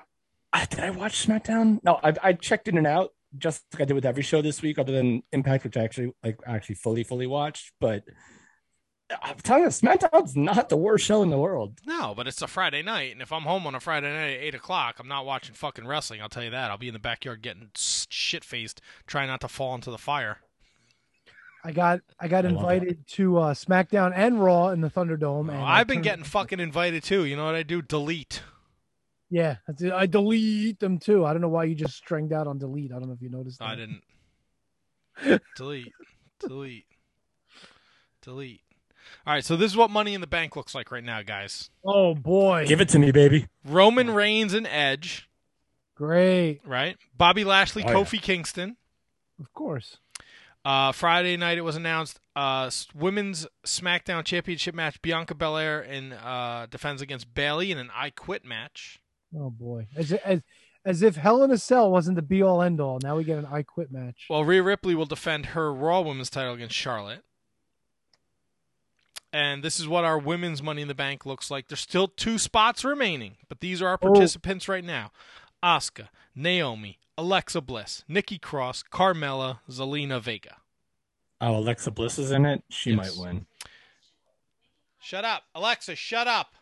I 0.53 0.65
did 0.67 0.81
I 0.81 0.91
watch 0.91 1.27
SmackDown? 1.27 1.79
No, 1.85 2.01
I, 2.03 2.15
I 2.23 2.33
checked 2.33 2.67
in 2.67 2.77
and 2.79 2.87
out 2.87 3.13
just 3.39 3.65
like 3.73 3.83
I 3.83 3.85
did 3.85 3.95
with 3.95 4.07
every 4.07 4.23
show 4.23 4.43
this 4.43 4.63
week, 4.63 4.79
other 4.79 4.93
than 4.93 5.23
Impact, 5.33 5.65
which 5.65 5.77
I 5.77 5.85
actually 5.85 6.13
like 6.23 6.39
actually 6.47 6.77
fully 6.77 7.05
fully 7.05 7.27
watched. 7.27 7.73
But 7.81 8.05
I'm 9.23 9.37
telling 9.37 9.65
you, 9.65 9.69
SmackDown's 9.69 10.37
not 10.37 10.69
the 10.69 10.77
worst 10.77 11.05
show 11.05 11.23
in 11.23 11.31
the 11.31 11.39
world. 11.39 11.79
No, 11.87 12.15
but 12.17 12.27
it's 12.27 12.43
a 12.43 12.47
Friday 12.47 12.83
night, 12.83 13.13
and 13.13 13.23
if 13.23 13.33
I'm 13.33 13.43
home 13.43 13.67
on 13.67 13.75
a 13.75 13.81
Friday 13.81 14.13
night 14.13 14.35
at 14.35 14.43
eight 14.43 14.55
o'clock, 14.55 14.97
I'm 14.99 15.09
not 15.09 15.27
watching 15.27 15.55
fucking 15.55 15.87
wrestling. 15.87 16.21
I'll 16.21 16.29
tell 16.29 16.45
you 16.45 16.51
that. 16.51 16.71
I'll 16.71 16.79
be 16.79 16.89
in 16.89 16.95
the 16.95 17.01
backyard 17.01 17.43
getting 17.43 17.71
shit 17.77 18.45
faced, 18.45 18.81
trying 19.07 19.29
not 19.29 19.41
to 19.43 19.49
fall 19.49 19.75
into 19.75 19.91
the 19.91 19.99
fire. 19.99 20.39
I 21.63 21.73
got 21.73 22.01
I 22.19 22.29
got 22.29 22.47
I 22.47 22.49
invited 22.49 23.07
to 23.09 23.39
uh, 23.39 23.55
SmackDown 23.55 24.13
and 24.15 24.43
Raw 24.43 24.69
in 24.69 24.81
the 24.81 24.91
Thunderdome. 24.91 25.51
And 25.51 25.59
I 25.59 25.81
I've 25.81 25.87
been 25.87 26.03
getting 26.03 26.25
fucking 26.25 26.61
invited 26.61 27.03
too. 27.03 27.25
You 27.25 27.37
know 27.37 27.45
what 27.45 27.55
I 27.55 27.63
do? 27.63 27.83
Delete. 27.83 28.43
Yeah, 29.31 29.57
I 29.95 30.07
delete 30.07 30.81
them 30.81 30.99
too. 30.99 31.25
I 31.25 31.33
don't 31.33 31.41
know 31.41 31.49
why 31.49 31.65
you 31.65 31.75
just 31.77 31.95
strenged 31.97 32.33
out 32.33 32.47
on 32.49 32.59
delete. 32.59 32.91
I 32.93 32.99
don't 32.99 33.07
know 33.09 33.15
if 33.15 33.23
you 33.23 33.31
noticed. 33.31 33.61
That. 33.61 33.69
I 33.69 33.75
didn't. 33.77 34.03
delete. 35.57 35.93
Delete. 36.41 36.87
Delete. 38.23 38.61
All 39.27 39.33
right, 39.35 39.45
so 39.45 39.57
this 39.57 39.71
is 39.71 39.77
what 39.77 39.91
Money 39.91 40.15
in 40.15 40.21
the 40.21 40.27
Bank 40.27 40.57
looks 40.57 40.75
like 40.75 40.91
right 40.91 41.03
now, 41.05 41.23
guys. 41.23 41.71
Oh 41.85 42.15
boy, 42.15 42.67
Give 42.67 42.81
it 42.81 42.89
to 42.91 42.99
me, 42.99 43.13
baby. 43.13 43.47
Roman 43.65 44.11
Reigns 44.11 44.53
and 44.55 44.67
Edge, 44.67 45.29
great. 45.95 46.61
right? 46.65 46.97
Bobby 47.17 47.45
Lashley, 47.45 47.83
Oh, 47.85 47.89
yeah. 47.89 47.95
Kofi 47.95 48.21
Kingston. 48.21 48.77
Of 49.41 49.53
course. 49.55 49.99
Uh, 50.65 50.93
Friday 50.93 51.37
night, 51.39 51.57
it 51.57 51.63
was 51.63 51.77
announced 51.77 52.21
uh, 52.37 52.71
women's 52.95 53.47
SmackDown 53.65 54.23
Championship 54.25 54.75
match. 54.75 55.01
Bianca 55.01 55.35
Belair 55.35 55.81
in 55.81 56.13
uh, 56.13 56.67
defends 56.71 57.01
against 57.01 57.33
Bayley 57.35 57.73
in 57.73 57.79
an 57.79 57.91
I 57.95 58.11
Quit 58.11 58.45
match. 58.45 59.01
Oh 59.39 59.51
boy, 59.51 59.87
as 59.97 60.13
as 60.13 60.43
as 60.85 61.03
if 61.03 61.17
Hell 61.17 61.43
in 61.43 61.51
a 61.51 61.59
Cell 61.59 61.91
wasn't 61.91 62.17
the 62.17 62.23
be 62.23 62.43
all 62.43 62.63
end 62.63 62.81
all. 62.81 62.99
Now 63.03 63.17
we 63.17 63.25
get 63.25 63.39
an 63.39 63.47
I 63.47 63.63
Quit 63.63 63.93
match. 63.93 64.27
Well, 64.31 64.45
Rhea 64.45 64.63
Ripley 64.63 64.95
will 64.95 65.07
defend 65.07 65.47
her 65.47 65.73
Raw 65.73 66.01
Women's 66.01 66.31
title 66.31 66.55
against 66.55 66.75
Charlotte. 66.75 67.23
And 69.33 69.63
this 69.63 69.79
is 69.79 69.87
what 69.87 70.05
our 70.05 70.19
women's 70.19 70.61
Money 70.63 70.83
in 70.83 70.89
the 70.89 70.95
Bank 70.95 71.25
looks 71.25 71.51
like. 71.51 71.69
There's 71.69 71.81
still 71.81 72.09
two 72.09 72.37
spots 72.39 72.85
remaining, 72.85 73.37
but 73.49 73.61
these 73.61 73.81
are 73.81 73.87
our 73.89 73.99
Oh. 74.03 74.11
participants 74.11 74.69
right 74.69 74.83
now: 74.85 75.13
Asuka, 75.63 76.09
Naomi, 76.35 76.99
Alexa 77.17 77.61
Bliss, 77.61 78.05
Nikki 78.09 78.39
Cross, 78.39 78.85
Carmella, 78.91 79.61
Zelina 79.69 80.21
Vega. 80.21 80.57
Oh, 81.41 81.57
Alexa 81.57 81.93
Bliss 81.93 82.19
is 82.19 82.33
in 82.33 82.45
it. 82.45 82.65
She 82.69 82.91
Yes. 82.91 83.17
might 83.17 83.25
win. 83.25 83.47
Shut 85.01 85.25
up, 85.25 85.45
Alexa! 85.55 85.95
Shut 85.95 86.27
up. 86.27 86.55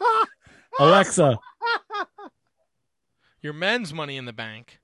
Alexa. 0.78 1.38
Your 3.42 3.52
men's 3.52 3.92
Money 3.92 4.16
in 4.16 4.26
the 4.26 4.32
Bank: 4.32 4.80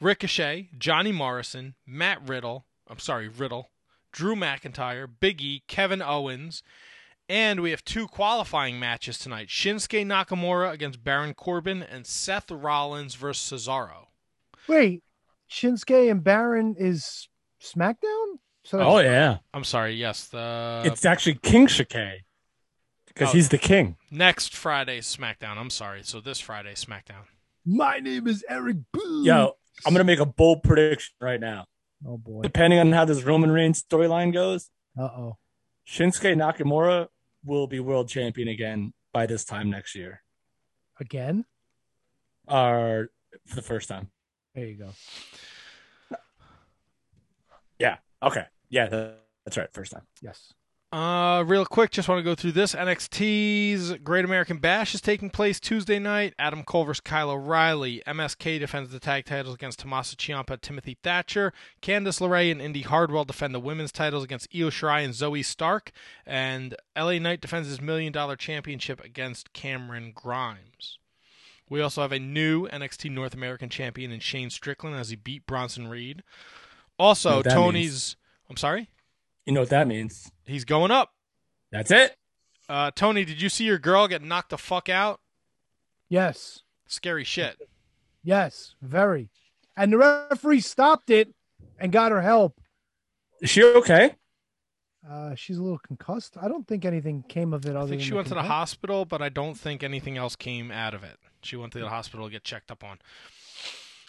Ricochet, 0.00 0.70
Johnny 0.78 1.12
Morrison, 1.12 1.74
Matt 1.86 2.26
Riddle. 2.26 2.66
I'm 2.88 2.98
sorry, 2.98 3.28
Riddle, 3.28 3.70
Drew 4.12 4.34
McIntyre, 4.34 5.06
Big 5.20 5.40
E, 5.42 5.62
Kevin 5.68 6.02
Owens, 6.02 6.62
and 7.28 7.60
we 7.60 7.70
have 7.70 7.84
two 7.84 8.08
qualifying 8.08 8.80
matches 8.80 9.18
tonight: 9.18 9.48
Shinsuke 9.48 10.06
Nakamura 10.06 10.72
against 10.72 11.04
Baron 11.04 11.34
Corbin, 11.34 11.82
and 11.82 12.06
Seth 12.06 12.50
Rollins 12.50 13.14
versus 13.14 13.66
Cesaro. 13.66 14.06
Wait, 14.68 15.02
Shinsuke 15.50 16.10
and 16.10 16.24
Baron 16.24 16.74
is 16.78 17.28
SmackDown. 17.60 18.38
So 18.64 18.80
Oh 18.80 18.98
yeah, 19.00 19.38
I'm 19.52 19.64
sorry. 19.64 19.94
Yes, 19.94 20.28
the 20.28 20.82
it's 20.84 21.04
actually 21.04 21.34
King 21.34 21.66
Shike 21.66 22.24
because 23.14 23.30
Oh. 23.30 23.32
he's 23.32 23.48
the 23.50 23.58
king. 23.58 23.96
next 24.10 24.54
Friday's 24.54 25.06
SmackDown. 25.14 25.56
I'm 25.56 25.70
sorry. 25.70 26.02
So 26.02 26.20
this 26.20 26.40
Friday 26.40 26.74
SmackDown. 26.74 27.24
My 27.64 27.98
name 27.98 28.26
is 28.26 28.44
Eric 28.48 28.76
Boo. 28.92 29.22
Yo, 29.24 29.56
I'm 29.86 29.92
gonna 29.92 30.04
make 30.04 30.18
a 30.18 30.26
bold 30.26 30.62
prediction 30.62 31.14
right 31.20 31.40
now. 31.40 31.66
Oh 32.06 32.16
boy. 32.18 32.42
Depending 32.42 32.78
on 32.80 32.92
how 32.92 33.04
this 33.04 33.22
Roman 33.22 33.50
Reigns 33.50 33.82
storyline 33.82 34.32
goes, 34.32 34.70
Uh 34.98 35.02
oh. 35.04 35.38
Shinsuke 35.86 36.34
Nakamura 36.36 37.08
will 37.44 37.66
be 37.66 37.80
world 37.80 38.08
champion 38.08 38.48
again 38.48 38.92
by 39.12 39.26
this 39.26 39.44
time 39.44 39.68
next 39.70 39.94
year, 39.94 40.22
Again. 41.00 41.44
or 42.48 43.10
for 43.46 43.56
the 43.56 43.62
first 43.62 43.88
time. 43.88 44.10
There 44.54 44.64
you 44.66 44.76
go. 44.78 44.90
Yeah. 47.78 47.96
Okay. 48.22 48.46
Yeah, 48.70 48.86
that's 49.44 49.56
right. 49.56 49.72
First 49.72 49.92
time. 49.92 50.02
Yes. 50.22 50.52
Uh, 50.92 51.42
real 51.46 51.64
quick, 51.64 51.90
just 51.90 52.06
want 52.06 52.18
to 52.18 52.22
go 52.22 52.34
through 52.34 52.52
this. 52.52 52.74
NXT's 52.74 53.94
Great 54.04 54.26
American 54.26 54.58
Bash 54.58 54.94
is 54.94 55.00
taking 55.00 55.30
place 55.30 55.58
Tuesday 55.58 55.98
night. 55.98 56.34
Adam 56.38 56.64
Cole 56.64 56.84
versus 56.84 57.00
Kyle 57.00 57.30
O'Reilly. 57.30 58.02
MSK 58.06 58.58
defends 58.60 58.90
the 58.90 59.00
tag 59.00 59.24
titles 59.24 59.54
against 59.54 59.78
Tommaso 59.78 60.16
Ciampa, 60.16 60.60
Timothy 60.60 60.98
Thatcher. 61.02 61.54
Candice 61.80 62.20
LeRae 62.20 62.52
and 62.52 62.60
Indi 62.60 62.82
Hartwell 62.82 63.24
defend 63.24 63.54
the 63.54 63.60
women's 63.60 63.90
titles 63.90 64.22
against 64.22 64.48
Io 64.54 64.68
Shirai 64.68 65.02
and 65.02 65.14
Zoey 65.14 65.42
Stark. 65.42 65.92
And 66.26 66.76
LA 66.94 67.18
Knight 67.18 67.40
defends 67.40 67.68
his 67.68 67.80
million 67.80 68.12
dollar 68.12 68.36
championship 68.36 69.02
against 69.02 69.54
Cameron 69.54 70.12
Grimes. 70.14 70.98
We 71.70 71.80
also 71.80 72.02
have 72.02 72.12
a 72.12 72.18
new 72.18 72.68
NXT 72.68 73.10
North 73.12 73.32
American 73.32 73.70
champion 73.70 74.12
in 74.12 74.20
Shane 74.20 74.50
Strickland 74.50 74.96
as 74.96 75.08
he 75.08 75.16
beat 75.16 75.46
Bronson 75.46 75.88
Reed. 75.88 76.22
Also, 76.98 77.30
know 77.30 77.36
what 77.36 77.44
that 77.46 77.54
Tony's. 77.54 77.82
means. 77.82 78.16
I'm 78.50 78.56
sorry? 78.58 78.90
You 79.46 79.52
know 79.52 79.60
what 79.60 79.70
that 79.70 79.88
means? 79.88 80.30
He's 80.44 80.64
going 80.64 80.90
up. 80.90 81.10
That's 81.70 81.90
it. 81.90 82.16
Uh, 82.68 82.90
Tony, 82.94 83.24
did 83.24 83.42
you 83.42 83.48
see 83.48 83.64
your 83.64 83.78
girl 83.78 84.06
get 84.06 84.22
knocked 84.22 84.50
the 84.50 84.58
fuck 84.58 84.88
out? 84.88 85.20
Yes. 86.08 86.62
Scary 86.86 87.24
shit. 87.24 87.56
Yes. 88.22 88.74
Very. 88.80 89.30
And 89.76 89.92
the 89.92 89.98
referee 89.98 90.60
stopped 90.60 91.10
it 91.10 91.34
and 91.78 91.90
got 91.90 92.12
her 92.12 92.22
help. 92.22 92.60
Is 93.40 93.50
she 93.50 93.64
okay? 93.64 94.14
Uh, 95.08 95.34
she's 95.34 95.58
a 95.58 95.62
little 95.62 95.78
concussed. 95.78 96.36
I 96.40 96.46
don't 96.46 96.66
think 96.66 96.84
anything 96.84 97.24
came 97.28 97.52
of 97.52 97.66
it. 97.66 97.70
Other 97.70 97.78
I 97.78 97.80
think 97.88 98.00
than 98.00 98.08
she 98.08 98.14
went 98.14 98.28
to 98.28 98.34
the 98.34 98.42
hospital, 98.42 99.04
but 99.04 99.20
I 99.20 99.28
don't 99.28 99.54
think 99.54 99.82
anything 99.82 100.16
else 100.16 100.36
came 100.36 100.70
out 100.70 100.94
of 100.94 101.02
it. 101.02 101.16
She 101.42 101.56
went 101.56 101.72
to 101.72 101.80
the 101.80 101.88
hospital 101.88 102.26
to 102.26 102.32
get 102.32 102.44
checked 102.44 102.70
up 102.70 102.84
on. 102.84 103.00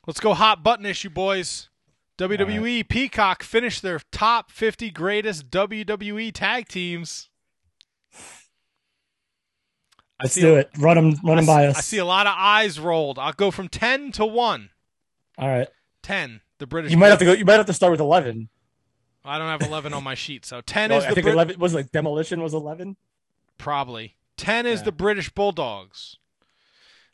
Let's 0.05 0.19
go 0.19 0.35
hot 0.35 0.61
button 0.61 0.85
issue, 0.85 1.09
boys. 1.09 1.69
WWE 2.17 2.87
Peacock 2.87 3.43
finished 3.43 3.81
their 3.81 3.99
top 4.11 4.51
50 4.51 4.91
greatest 4.91 5.49
WWE 5.49 6.31
tag 6.33 6.67
teams. 6.67 7.29
I 8.15 8.19
Let's 10.25 10.35
see 10.35 10.41
do 10.41 10.55
a- 10.55 10.59
it. 10.59 10.69
Run 10.77 10.95
them. 10.95 11.15
Run 11.23 11.37
them 11.37 11.45
by 11.45 11.65
us. 11.65 11.77
I 11.77 11.81
see 11.81 11.97
a 11.97 12.05
lot 12.05 12.27
of 12.27 12.33
eyes 12.37 12.79
rolled. 12.79 13.19
I'll 13.19 13.33
go 13.33 13.51
from 13.51 13.67
10 13.67 14.11
to 14.13 14.25
1. 14.25 14.69
All 15.37 15.47
right. 15.49 15.67
10. 16.03 16.41
the 16.59 16.67
British. 16.67 16.91
You 16.91 16.97
might 16.97 17.09
have 17.09 17.19
to 17.19 17.25
go. 17.25 17.33
You 17.33 17.43
might 17.45 17.55
have 17.57 17.65
to 17.65 17.73
start 17.73 17.91
with 17.91 17.99
eleven. 17.99 18.47
I 19.25 19.37
don't 19.37 19.47
have 19.47 19.61
11 19.67 19.93
on 19.93 20.03
my 20.03 20.15
sheet, 20.15 20.45
so 20.45 20.61
10 20.65 20.89
No, 20.91 20.97
is 20.97 21.05
I 21.05 21.09
the 21.09 21.15
think 21.15 21.25
Brit- 21.25 21.33
eleven 21.33 21.59
was 21.59 21.73
like 21.73 21.91
demolition 21.91 22.41
was 22.41 22.53
eleven. 22.53 22.95
probably 23.57 24.15
10 24.37 24.65
is 24.65 24.79
Yeah. 24.81 24.85
the 24.85 24.91
British 24.91 25.29
Bulldogs. 25.29 26.17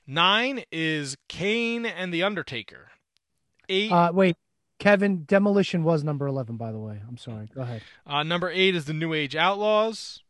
Nine 0.06 0.64
is 0.72 1.16
Kane 1.28 1.86
and 1.86 2.11
the 2.14 2.24
Undertaker. 2.24 2.90
Eight. 3.69 3.92
Uh, 3.92 4.11
wait, 4.11 4.36
Kevin, 4.80 5.25
demolition 5.25 5.83
was 5.83 6.03
number 6.03 6.25
eleven, 6.25 6.56
by 6.56 6.72
the 6.72 6.80
way. 6.80 7.01
I'm 7.08 7.17
sorry. 7.17 7.49
Go 7.53 7.61
ahead. 7.61 7.82
Uh, 8.08 8.24
number 8.24 8.49
eight 8.49 8.75
is 8.75 8.85
the 8.85 8.93
New 8.93 9.14
Age 9.14 9.35
Outlaws. 9.35 10.24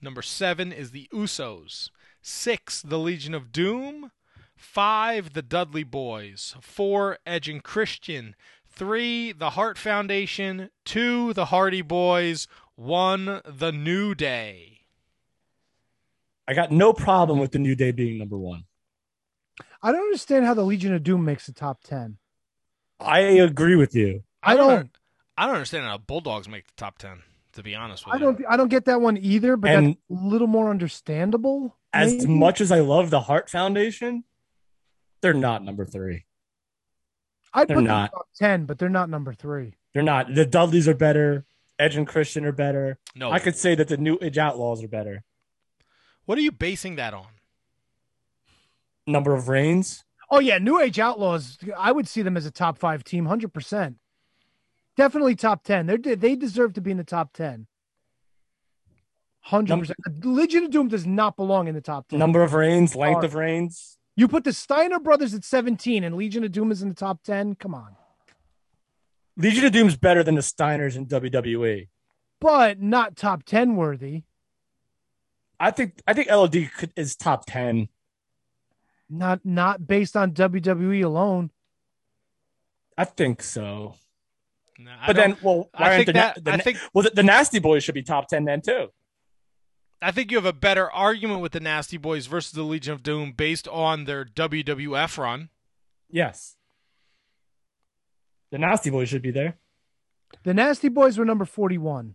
Number 0.00 0.22
seven 0.22 0.72
is 0.72 0.90
the 0.90 1.08
Usos. 1.12 1.90
Six, 2.22 2.80
the 2.82 2.98
Legion 2.98 3.34
of 3.34 3.52
Doom. 3.52 4.10
Five, 4.56 5.34
the 5.34 5.42
Dudley 5.42 5.84
Boys. 5.84 6.54
Four, 6.60 7.18
Edge 7.26 7.48
and 7.48 7.62
Christian. 7.62 8.34
Three, 8.66 9.32
the 9.32 9.50
Hart 9.50 9.76
Foundation. 9.76 10.70
Two, 10.84 11.34
the 11.34 11.46
Hardy 11.46 11.82
Boys. 11.82 12.48
One, 12.76 13.42
the 13.44 13.72
New 13.72 14.14
Day. 14.14 14.80
I 16.48 16.54
got 16.54 16.72
no 16.72 16.92
problem 16.92 17.38
with 17.38 17.52
the 17.52 17.58
New 17.58 17.74
Day 17.74 17.92
being 17.92 18.18
number 18.18 18.38
one. 18.38 18.64
I 19.82 19.92
don't 19.92 20.00
understand 20.00 20.46
how 20.46 20.54
the 20.54 20.64
Legion 20.64 20.94
of 20.94 21.02
Doom 21.02 21.24
makes 21.24 21.46
the 21.46 21.52
top 21.52 21.82
ten. 21.82 22.16
I 23.00 23.20
agree 23.20 23.76
with 23.76 23.94
you. 23.94 24.22
I 24.42 24.56
don't. 24.56 24.90
I 25.36 25.46
don't 25.46 25.54
understand 25.54 25.84
how 25.86 25.98
Bulldogs 25.98 26.48
make 26.48 26.66
the 26.66 26.72
top 26.76 26.98
ten. 26.98 27.22
To 27.54 27.62
be 27.64 27.74
honest 27.74 28.06
with 28.06 28.14
I 28.14 28.18
you, 28.18 28.24
don't. 28.24 28.42
I 28.48 28.56
don't 28.56 28.68
get 28.68 28.84
that 28.84 29.00
one 29.00 29.16
either. 29.16 29.56
But 29.56 29.70
And- 29.72 29.86
that's 30.08 30.22
a 30.22 30.24
little 30.26 30.46
more 30.46 30.70
understandable. 30.70 31.76
As 31.92 32.12
maybe? 32.18 32.26
much 32.38 32.60
as 32.60 32.70
I 32.70 32.78
love 32.80 33.10
the 33.10 33.22
Hart 33.22 33.50
Foundation, 33.50 34.22
they're 35.22 35.34
not 35.34 35.64
number 35.64 35.84
three. 35.84 36.26
I'd 37.52 37.66
they're 37.66 37.76
put 37.78 37.80
them 37.80 37.88
not. 37.88 38.12
top 38.12 38.28
ten, 38.38 38.64
but 38.66 38.78
they're 38.78 38.88
not 38.88 39.10
number 39.10 39.32
three. 39.32 39.74
They're 39.92 40.04
not. 40.04 40.32
The 40.34 40.46
Dudleys 40.46 40.86
are 40.86 40.94
better. 40.94 41.44
Edge 41.80 41.96
and 41.96 42.06
Christian 42.06 42.44
are 42.44 42.52
better. 42.52 42.98
No. 43.16 43.32
I 43.32 43.38
could 43.40 43.56
say 43.56 43.74
that 43.74 43.88
the 43.88 43.96
New 43.96 44.18
Age 44.22 44.38
Outlaws 44.38 44.84
are 44.84 44.88
better. 44.88 45.24
What 46.26 46.38
are 46.38 46.42
you 46.42 46.52
basing 46.52 46.94
that 46.96 47.12
on? 47.14 47.26
Number 49.06 49.34
of 49.34 49.48
reigns. 49.48 50.04
Oh 50.30 50.38
yeah, 50.38 50.58
New 50.58 50.80
Age 50.80 50.98
Outlaws. 50.98 51.58
I 51.76 51.92
would 51.92 52.06
see 52.06 52.22
them 52.22 52.36
as 52.36 52.46
a 52.46 52.50
top 52.50 52.78
five 52.78 53.02
team, 53.04 53.26
hundred 53.26 53.52
percent. 53.52 53.96
Definitely 54.96 55.34
top 55.34 55.64
ten. 55.64 55.86
They 55.86 55.96
they 55.96 56.36
deserve 56.36 56.74
to 56.74 56.80
be 56.80 56.90
in 56.90 56.96
the 56.96 57.04
top 57.04 57.32
ten. 57.32 57.66
Hundred 59.40 59.78
percent. 59.78 59.98
Legion 60.24 60.64
of 60.64 60.70
Doom 60.70 60.88
does 60.88 61.06
not 61.06 61.36
belong 61.36 61.66
in 61.66 61.74
the 61.74 61.80
top 61.80 62.08
ten. 62.08 62.18
Number 62.18 62.42
of 62.42 62.52
reigns. 62.52 62.94
Length 62.94 63.24
of 63.24 63.34
reigns. 63.34 63.96
You 64.16 64.28
put 64.28 64.44
the 64.44 64.52
Steiner 64.52 64.98
brothers 65.00 65.32
at 65.34 65.44
seventeen, 65.44 66.04
and 66.04 66.14
Legion 66.14 66.44
of 66.44 66.52
Doom 66.52 66.70
is 66.70 66.82
in 66.82 66.88
the 66.88 66.94
top 66.94 67.22
ten. 67.22 67.54
Come 67.54 67.74
on, 67.74 67.96
Legion 69.36 69.64
of 69.64 69.72
Doom's 69.72 69.96
better 69.96 70.22
than 70.22 70.34
the 70.34 70.42
Steiners 70.42 70.94
in 70.94 71.06
WWE. 71.06 71.88
but 72.40 72.80
not 72.80 73.16
top 73.16 73.44
ten 73.44 73.76
worthy. 73.76 74.24
I 75.58 75.70
think. 75.70 76.00
I 76.06 76.12
think 76.14 76.28
LOD 76.30 76.70
could, 76.76 76.92
is 76.96 77.16
top 77.16 77.46
ten. 77.46 77.88
Not 79.10 79.44
not 79.44 79.86
based 79.86 80.16
on 80.16 80.32
WWE 80.32 81.04
alone. 81.04 81.50
I 82.96 83.04
think 83.04 83.42
so. 83.42 83.96
I 84.78 85.08
but 85.08 85.16
then, 85.16 85.30
don't- 85.30 85.42
well, 85.42 85.70
I 85.74 85.82
aren't 85.84 85.94
think 85.96 86.06
the, 86.06 86.12
that- 86.14 86.44
the 86.44 86.52
I 86.52 86.56
think- 86.58 86.78
well, 86.94 87.02
the, 87.02 87.10
the 87.10 87.22
Nasty 87.22 87.58
Boys 87.58 87.82
should 87.84 87.94
be 87.94 88.02
top 88.02 88.28
ten 88.28 88.44
then 88.44 88.60
too. 88.62 88.88
I 90.02 90.12
think 90.12 90.30
you 90.30 90.38
have 90.38 90.46
a 90.46 90.52
better 90.54 90.90
argument 90.90 91.40
with 91.42 91.52
the 91.52 91.60
Nasty 91.60 91.98
Boys 91.98 92.26
versus 92.26 92.52
the 92.52 92.62
Legion 92.62 92.94
of 92.94 93.02
Doom 93.02 93.32
based 93.32 93.68
on 93.68 94.04
their 94.04 94.24
WWF 94.24 95.18
run. 95.18 95.50
Yes. 96.08 96.56
The 98.50 98.58
Nasty 98.58 98.88
Boys 98.90 99.08
should 99.10 99.20
be 99.22 99.30
there. 99.30 99.58
The 100.44 100.54
Nasty 100.54 100.88
Boys 100.88 101.18
were 101.18 101.24
number 101.26 101.44
forty-one. 101.44 102.14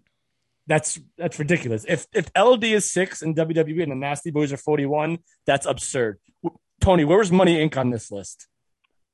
That's 0.67 0.99
that's 1.17 1.38
ridiculous. 1.38 1.85
If 1.88 2.07
if 2.14 2.30
LD 2.35 2.64
is 2.64 2.90
six 2.91 3.22
and 3.22 3.35
WWE 3.35 3.83
and 3.83 3.91
the 3.91 3.95
Nasty 3.95 4.32
Boys 4.32 4.51
are 4.51 4.57
forty 4.57 4.85
one, 4.88 5.19
that's 5.45 5.65
absurd. 5.67 6.17
Tony, 6.85 7.03
where 7.03 7.17
was 7.17 7.31
Money 7.31 7.67
Inc. 7.67 7.75
on 7.77 7.89
this 7.89 8.11
list? 8.11 8.47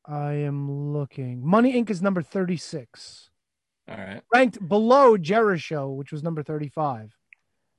I 0.06 0.33
am 0.33 0.91
looking. 0.91 1.40
Money 1.48 1.82
Inc. 1.82 1.90
is 1.90 2.01
number 2.01 2.22
thirty-six, 2.22 3.30
All 3.88 3.95
right. 3.95 4.22
ranked 4.33 4.67
below 4.67 5.16
Jericho, 5.16 5.90
which 5.90 6.11
was 6.11 6.22
number 6.22 6.43
thirty-five. 6.43 7.16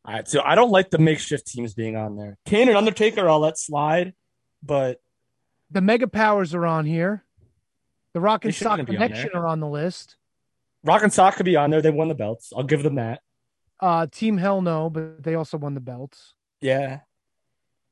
All 0.07 0.15
right. 0.15 0.27
So 0.27 0.41
I 0.43 0.55
don't 0.55 0.71
like 0.71 0.89
the 0.89 0.97
makeshift 0.97 1.47
teams 1.47 1.75
being 1.75 1.95
on 1.95 2.17
there. 2.17 2.39
Kane 2.47 2.69
and 2.69 2.77
Undertaker, 2.79 3.29
I'll 3.29 3.41
let 3.41 3.59
slide, 3.59 4.15
but 4.63 5.03
The 5.71 5.83
Mega 5.83 6.09
Powers 6.09 6.55
are 6.55 6.65
on 6.65 6.87
here. 6.87 7.23
The 8.15 8.21
Rock 8.21 8.47
and 8.47 8.55
Sock 8.55 8.77
be 8.77 8.81
on 8.81 8.87
Connection 8.87 9.33
are 9.35 9.47
on 9.47 9.61
the 9.61 9.69
list. 9.69 10.17
Rock 10.85 11.03
and 11.03 11.13
Sock 11.13 11.37
could 11.37 11.45
be 11.45 11.57
on 11.57 11.69
there. 11.71 11.83
They 11.83 11.91
won 11.91 12.09
the 12.09 12.15
belts. 12.15 12.51
I'll 12.57 12.63
give 12.65 12.83
them 12.83 12.95
that. 12.95 13.21
Uh, 13.79 14.07
Team 14.11 14.39
Hell 14.39 14.63
No, 14.63 14.89
but 14.89 15.23
they 15.23 15.35
also 15.35 15.59
won 15.59 15.75
the 15.75 15.81
belts. 15.81 16.33
Yeah. 16.63 17.01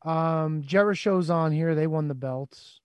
Um, 0.03 0.63
Jericho's 0.63 1.31
on 1.31 1.53
here. 1.53 1.75
They 1.75 1.87
won 1.87 2.09
the 2.09 2.15
belts. 2.15 2.81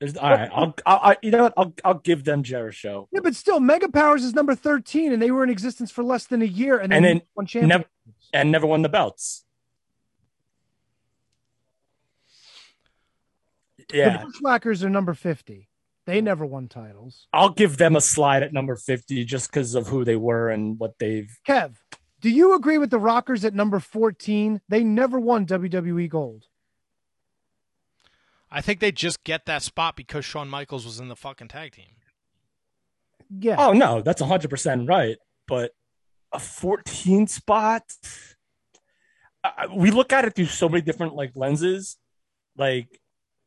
There's 0.00 0.16
all 0.16 0.30
right. 0.30 0.50
I'll, 0.52 0.74
I'll 0.84 1.00
I, 1.12 1.16
you 1.22 1.30
know 1.30 1.44
what? 1.44 1.54
I'll 1.56 1.72
I'll 1.84 1.94
give 1.94 2.24
them 2.24 2.42
Jericho. 2.42 3.08
Yeah, 3.12 3.20
but 3.22 3.34
still, 3.34 3.60
Mega 3.60 3.88
Powers 3.88 4.24
is 4.24 4.34
number 4.34 4.54
thirteen, 4.54 5.12
and 5.12 5.22
they 5.22 5.30
were 5.30 5.42
in 5.42 5.48
existence 5.50 5.90
for 5.90 6.04
less 6.04 6.26
than 6.26 6.42
a 6.42 6.46
year, 6.46 6.78
and, 6.78 6.92
And 6.92 7.04
then 7.04 7.22
won 7.34 7.46
champion. 7.46 7.68
never 7.68 7.84
and 8.34 8.52
never 8.52 8.66
won 8.66 8.82
the 8.82 8.88
belts. 8.90 9.44
Yeah. 13.92 14.18
The 14.18 14.26
Bushwhackers 14.26 14.84
are 14.84 14.90
number 14.90 15.14
fifty. 15.14 15.68
They 16.06 16.20
never 16.20 16.46
won 16.46 16.68
titles. 16.68 17.26
I'll 17.32 17.50
give 17.50 17.78
them 17.78 17.96
a 17.96 18.00
slide 18.00 18.44
at 18.44 18.52
number 18.52 18.76
50 18.76 19.24
just 19.24 19.50
because 19.50 19.74
of 19.74 19.88
who 19.88 20.04
they 20.04 20.14
were 20.14 20.50
and 20.50 20.78
what 20.78 21.00
they've. 21.00 21.36
Kev, 21.44 21.74
do 22.20 22.30
you 22.30 22.54
agree 22.54 22.78
with 22.78 22.90
the 22.90 22.98
Rockers 22.98 23.44
at 23.44 23.54
number 23.54 23.78
fourteen? 23.80 24.60
They 24.68 24.82
never 24.84 25.18
won 25.20 25.46
WWE 25.46 26.08
Gold. 26.08 26.46
I 28.50 28.60
think 28.60 28.80
they 28.80 28.92
just 28.92 29.24
get 29.24 29.44
that 29.46 29.62
spot 29.62 29.96
because 29.96 30.24
Shawn 30.24 30.48
Michaels 30.48 30.84
was 30.86 31.00
in 31.00 31.08
the 31.08 31.16
fucking 31.16 31.48
tag 31.48 31.72
team. 31.72 31.96
Yeah. 33.28 33.56
Oh, 33.58 33.72
no, 33.72 34.02
that's 34.02 34.22
100% 34.22 34.88
right. 34.88 35.16
But 35.48 35.72
a 36.32 36.38
14 36.38 37.26
spot, 37.26 37.82
I- 39.42 39.66
we 39.74 39.90
look 39.90 40.12
at 40.12 40.24
it 40.24 40.34
through 40.36 40.46
so 40.46 40.68
many 40.68 40.80
different 40.82 41.14
like 41.16 41.32
lenses. 41.34 41.98
Like, 42.56 43.00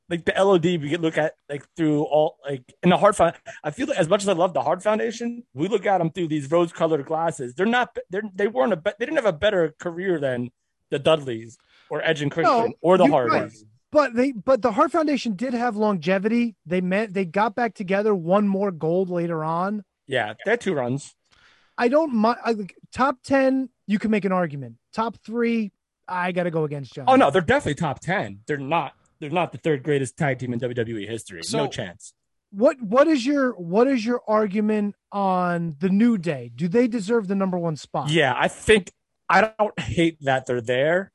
like 0.10 0.26
the 0.26 0.34
LOD, 0.38 0.66
we 0.66 0.90
could 0.90 1.02
look 1.02 1.18
at 1.18 1.34
like 1.50 1.64
through 1.76 2.04
all 2.04 2.38
like 2.44 2.64
in 2.84 2.90
the 2.90 2.98
Hart 2.98 3.16
Found. 3.18 3.36
I 3.64 3.72
feel 3.72 3.88
like 3.88 3.98
as 3.98 4.08
much 4.10 4.24
as 4.24 4.30
I 4.30 4.34
love 4.34 4.54
the 4.54 4.64
Hart 4.64 4.82
Foundation, 4.84 5.44
we 5.54 5.68
look 5.68 5.86
at 5.86 6.00
them 6.00 6.10
through 6.12 6.28
these 6.30 6.50
rose-colored 6.50 7.06
glasses. 7.06 7.54
They're 7.56 7.66
not. 7.66 7.96
They're 8.10 8.24
they 8.34 8.48
weren't 8.48 8.74
a. 8.74 8.78
be- 8.78 8.92
They 8.98 9.06
didn't 9.06 9.18
have 9.18 9.26
a 9.26 9.34
better 9.34 9.76
career 9.80 10.20
than 10.20 10.50
the 10.90 11.00
Dudleys 11.00 11.58
or 11.90 12.02
Edge 12.04 12.22
and 12.22 12.32
Christian 12.32 12.54
No, 12.70 12.74
or 12.82 12.98
the 12.98 13.06
you're 13.06 13.26
right. 13.26 13.40
Hardys. 13.42 13.66
But 13.92 14.14
they, 14.14 14.32
but 14.34 14.62
the 14.62 14.72
Hart 14.72 14.92
Foundation 14.92 15.34
did 15.36 15.54
have 15.56 15.76
longevity. 15.76 16.56
They 16.66 16.80
met, 16.80 17.12
they 17.14 17.26
got 17.26 17.56
back 17.56 17.74
together, 17.74 18.14
won 18.14 18.48
more 18.48 18.70
gold 18.72 19.10
later 19.10 19.44
on. 19.44 19.84
Yeah, 20.06 20.34
they 20.46 20.52
had 20.52 20.62
two 20.62 20.76
runs. 20.76 21.16
I 21.76 21.88
don't 21.88 22.14
mind. 22.14 22.38
I, 22.46 22.52
like, 22.52 22.76
top 22.94 23.18
ten, 23.24 23.70
you 23.88 23.98
can 23.98 24.12
make 24.12 24.26
an 24.26 24.32
argument. 24.32 24.76
Top 24.94 25.18
three, 25.26 25.72
I 26.08 26.32
got 26.34 26.44
to 26.44 26.52
go 26.52 26.66
against 26.66 26.94
John. 26.94 27.06
Oh 27.08 27.16
no, 27.16 27.32
they're 27.32 27.42
definitely 27.42 27.76
top 27.76 28.00
ten. 28.00 28.42
They're 28.46 28.58
not. 28.58 28.94
They're 29.20 29.30
not 29.30 29.52
the 29.52 29.58
third 29.58 29.84
greatest 29.84 30.18
tag 30.18 30.40
team 30.40 30.54
in 30.54 30.60
WWE 30.60 31.08
history. 31.08 31.44
So- 31.44 31.58
no 31.58 31.68
chance. 31.68 32.14
What 32.52 32.82
what 32.82 33.08
is 33.08 33.28
your 33.28 33.52
what 33.54 33.88
is 33.88 34.04
your 34.04 34.22
argument 34.28 34.96
on 35.12 35.76
the 35.80 35.90
New 35.90 36.18
Day? 36.18 36.52
Do 36.56 36.68
they 36.68 36.88
deserve 36.88 37.28
the 37.28 37.36
number 37.36 37.60
one 37.60 37.76
spot? 37.76 38.10
Yeah, 38.10 38.34
I 38.36 38.48
think 38.48 38.92
I 39.30 39.54
don't 39.60 39.80
hate 39.80 40.18
that 40.22 40.48
they're 40.48 40.60
there. 40.60 41.12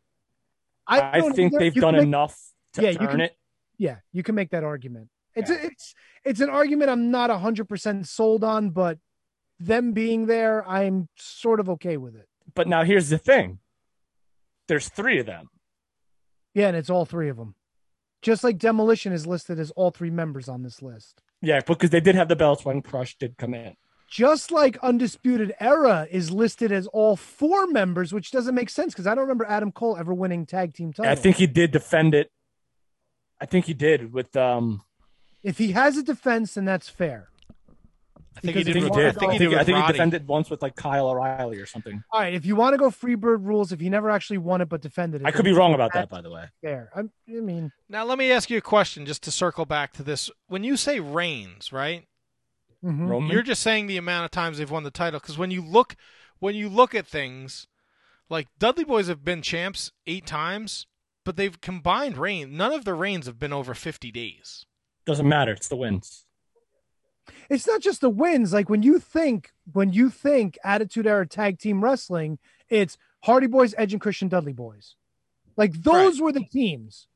I 0.87 1.19
I, 1.19 1.31
think 1.33 1.59
they've 1.59 1.75
done 1.75 1.95
make- 1.95 2.05
enough 2.05 2.39
to 2.75 2.83
Yeah, 2.83 2.97
earn 3.01 3.21
it. 3.21 3.37
Yeah, 3.79 3.97
you 4.13 4.23
can 4.23 4.37
make 4.37 4.51
that 4.51 4.63
argument. 4.63 5.09
It's 5.35 5.51
it's 5.51 5.95
it's 6.25 6.41
an 6.41 6.51
argument 6.51 6.91
I'm 6.91 7.11
not 7.11 7.31
hundred 7.31 7.69
percent 7.69 8.07
sold 8.07 8.45
on, 8.45 8.71
but 8.71 8.99
them 9.59 9.91
being 9.91 10.27
there, 10.27 10.65
I'm 10.69 11.09
sort 11.17 11.59
of 11.59 11.69
okay 11.71 11.97
with 11.97 12.15
it. 12.15 12.29
But 12.55 12.69
now 12.69 12.85
here's 12.85 13.09
the 13.09 13.19
thing. 13.19 13.59
There's 14.69 14.89
three 14.89 15.19
of 15.19 15.27
them. 15.27 15.49
Yeah, 16.55 16.69
and 16.69 16.77
it's 16.77 16.91
all 16.91 17.05
three 17.05 17.29
of 17.29 17.37
them. 17.37 17.57
Just 18.25 18.43
like 18.43 18.57
Demolition 18.57 19.13
is 19.13 19.27
listed 19.27 19.61
as 19.61 19.71
all 19.73 19.91
three 19.91 20.09
members 20.09 20.49
on 20.49 20.63
this 20.63 20.81
list. 20.81 21.21
Yeah, 21.43 21.61
because 21.61 21.91
they 21.91 22.01
did 22.01 22.15
have 22.15 22.29
the 22.29 22.35
belts 22.35 22.65
when 22.65 22.81
Crush 22.81 23.19
did 23.19 23.37
come 23.37 23.53
in. 23.53 23.75
Just 24.09 24.51
like 24.51 24.79
Undisputed 24.79 25.55
Era 25.61 26.09
is 26.11 26.31
listed 26.31 26.73
as 26.73 26.87
all 26.87 27.17
four 27.17 27.67
members, 27.67 28.15
which 28.15 28.31
doesn't 28.31 28.55
make 28.55 28.71
sense 28.71 28.95
because 28.95 29.07
I 29.07 29.15
don't 29.15 29.25
remember 29.25 29.45
Adam 29.45 29.73
Cole 29.73 29.99
ever 29.99 30.15
winning 30.15 30.47
tag 30.47 30.73
team 30.73 30.95
titles. 30.95 31.19
I 31.19 31.21
think 31.21 31.37
he 31.37 31.47
did 31.47 31.71
defend 31.71 32.15
it. 32.15 32.31
I 33.43 33.45
think 33.45 33.67
he 33.67 33.75
did 33.75 34.15
with 34.15 34.35
um. 34.37 34.85
if 35.43 35.59
he 35.59 35.73
has 35.73 35.99
a 35.99 36.03
defense, 36.03 36.55
then 36.55 36.65
that's 36.65 36.89
fair. 36.89 37.29
I 38.37 38.41
think 38.41 38.57
he 38.57 38.65
Because 38.65 38.75
did. 38.75 38.77
if 38.85 38.97
with- 38.97 39.17
I 39.17 39.19
think 39.21 39.33
he 39.33 39.39
did 39.39 39.55
I 39.55 39.65
think 39.65 39.79
he 39.87 39.93
defended 39.93 40.27
once 40.27 40.51
with 40.51 40.61
like 40.61 40.75
Kyle 40.75 41.09
O'Reilly 41.09 41.59
or 41.59 41.67
something. 41.67 42.03
All 42.11 42.21
right, 42.21 42.35
if 42.35 42.45
you 42.45 42.57
want 42.57 42.75
to 42.75 42.79
go 42.79 42.91
Freebird 42.91 43.47
rules, 43.47 43.71
if 43.73 43.81
he 43.81 43.89
never 43.89 44.11
actually 44.11 44.39
won 44.39 44.61
it 44.61 44.69
but 44.69 44.81
defended 44.81 45.23
it, 45.23 45.27
I 45.27 45.31
could 45.31 45.45
be 45.45 45.53
wrong 45.53 45.73
about 45.75 45.93
that, 45.95 46.09
by 46.09 46.21
the 46.21 46.31
way. 46.31 46.47
Fair. 46.63 46.91
I, 46.95 47.01
I 47.01 47.41
mean, 47.41 47.71
Now 47.89 48.05
let 48.05 48.19
me 48.19 48.33
ask 48.33 48.51
you 48.51 48.59
a 48.59 48.63
question, 48.63 49.07
just 49.07 49.23
to 49.25 49.31
circle 49.31 49.65
back 49.67 49.93
to 49.95 50.03
this. 50.03 50.31
When 50.49 50.65
you 50.65 50.77
say 50.77 50.99
reigns, 51.01 51.73
right? 51.73 52.07
Mhm. 52.85 53.31
You're 53.33 53.43
just 53.43 53.63
saying 53.63 53.87
the 53.87 53.97
amount 53.97 54.25
of 54.27 54.31
times 54.31 54.59
they've 54.59 54.71
won 54.71 54.83
the 54.83 54.91
title 54.91 55.21
because 55.21 55.39
when 55.39 55.51
you 55.51 55.63
look 55.63 55.97
when 56.39 56.55
you 56.55 56.69
look 56.69 56.95
at 56.95 57.07
things 57.07 57.67
like 58.29 58.49
Dudley 58.59 58.85
Boys 58.85 59.07
have 59.09 59.25
been 59.25 59.41
champs 59.43 59.91
eight 60.07 60.27
times, 60.27 60.87
but 61.25 61.37
they've 61.37 61.59
combined 61.61 62.19
reign. 62.19 62.57
None 62.57 62.73
of 62.73 62.85
the 62.85 62.93
reigns 62.95 63.25
have 63.27 63.39
been 63.39 63.53
over 63.53 63.73
50 63.75 64.11
days. 64.11 64.67
Doesn't 65.07 65.29
matter. 65.29 65.53
It's 65.53 65.69
the 65.69 65.77
wins. 65.77 66.24
It's 67.51 67.67
not 67.67 67.81
just 67.81 68.01
the 68.01 68.11
wins. 68.11 68.53
Like 68.53 68.69
when 68.69 68.83
you 68.83 68.99
think 68.99 69.51
when 69.73 69.93
you 69.93 70.11
think 70.11 70.59
Attitude 70.65 71.07
Era 71.07 71.27
Tag 71.27 71.59
Team 71.59 71.83
Wrestling, 71.83 72.39
it's 72.69 72.97
Hardy 73.25 73.47
Boys, 73.47 73.75
Edge, 73.79 73.93
and 73.93 74.01
Christian 74.01 74.29
Dudley 74.29 74.53
Boys. 74.53 74.97
Like 75.57 75.73
those 75.75 76.21
were 76.21 76.33
the 76.33 76.45
teams. 76.45 77.07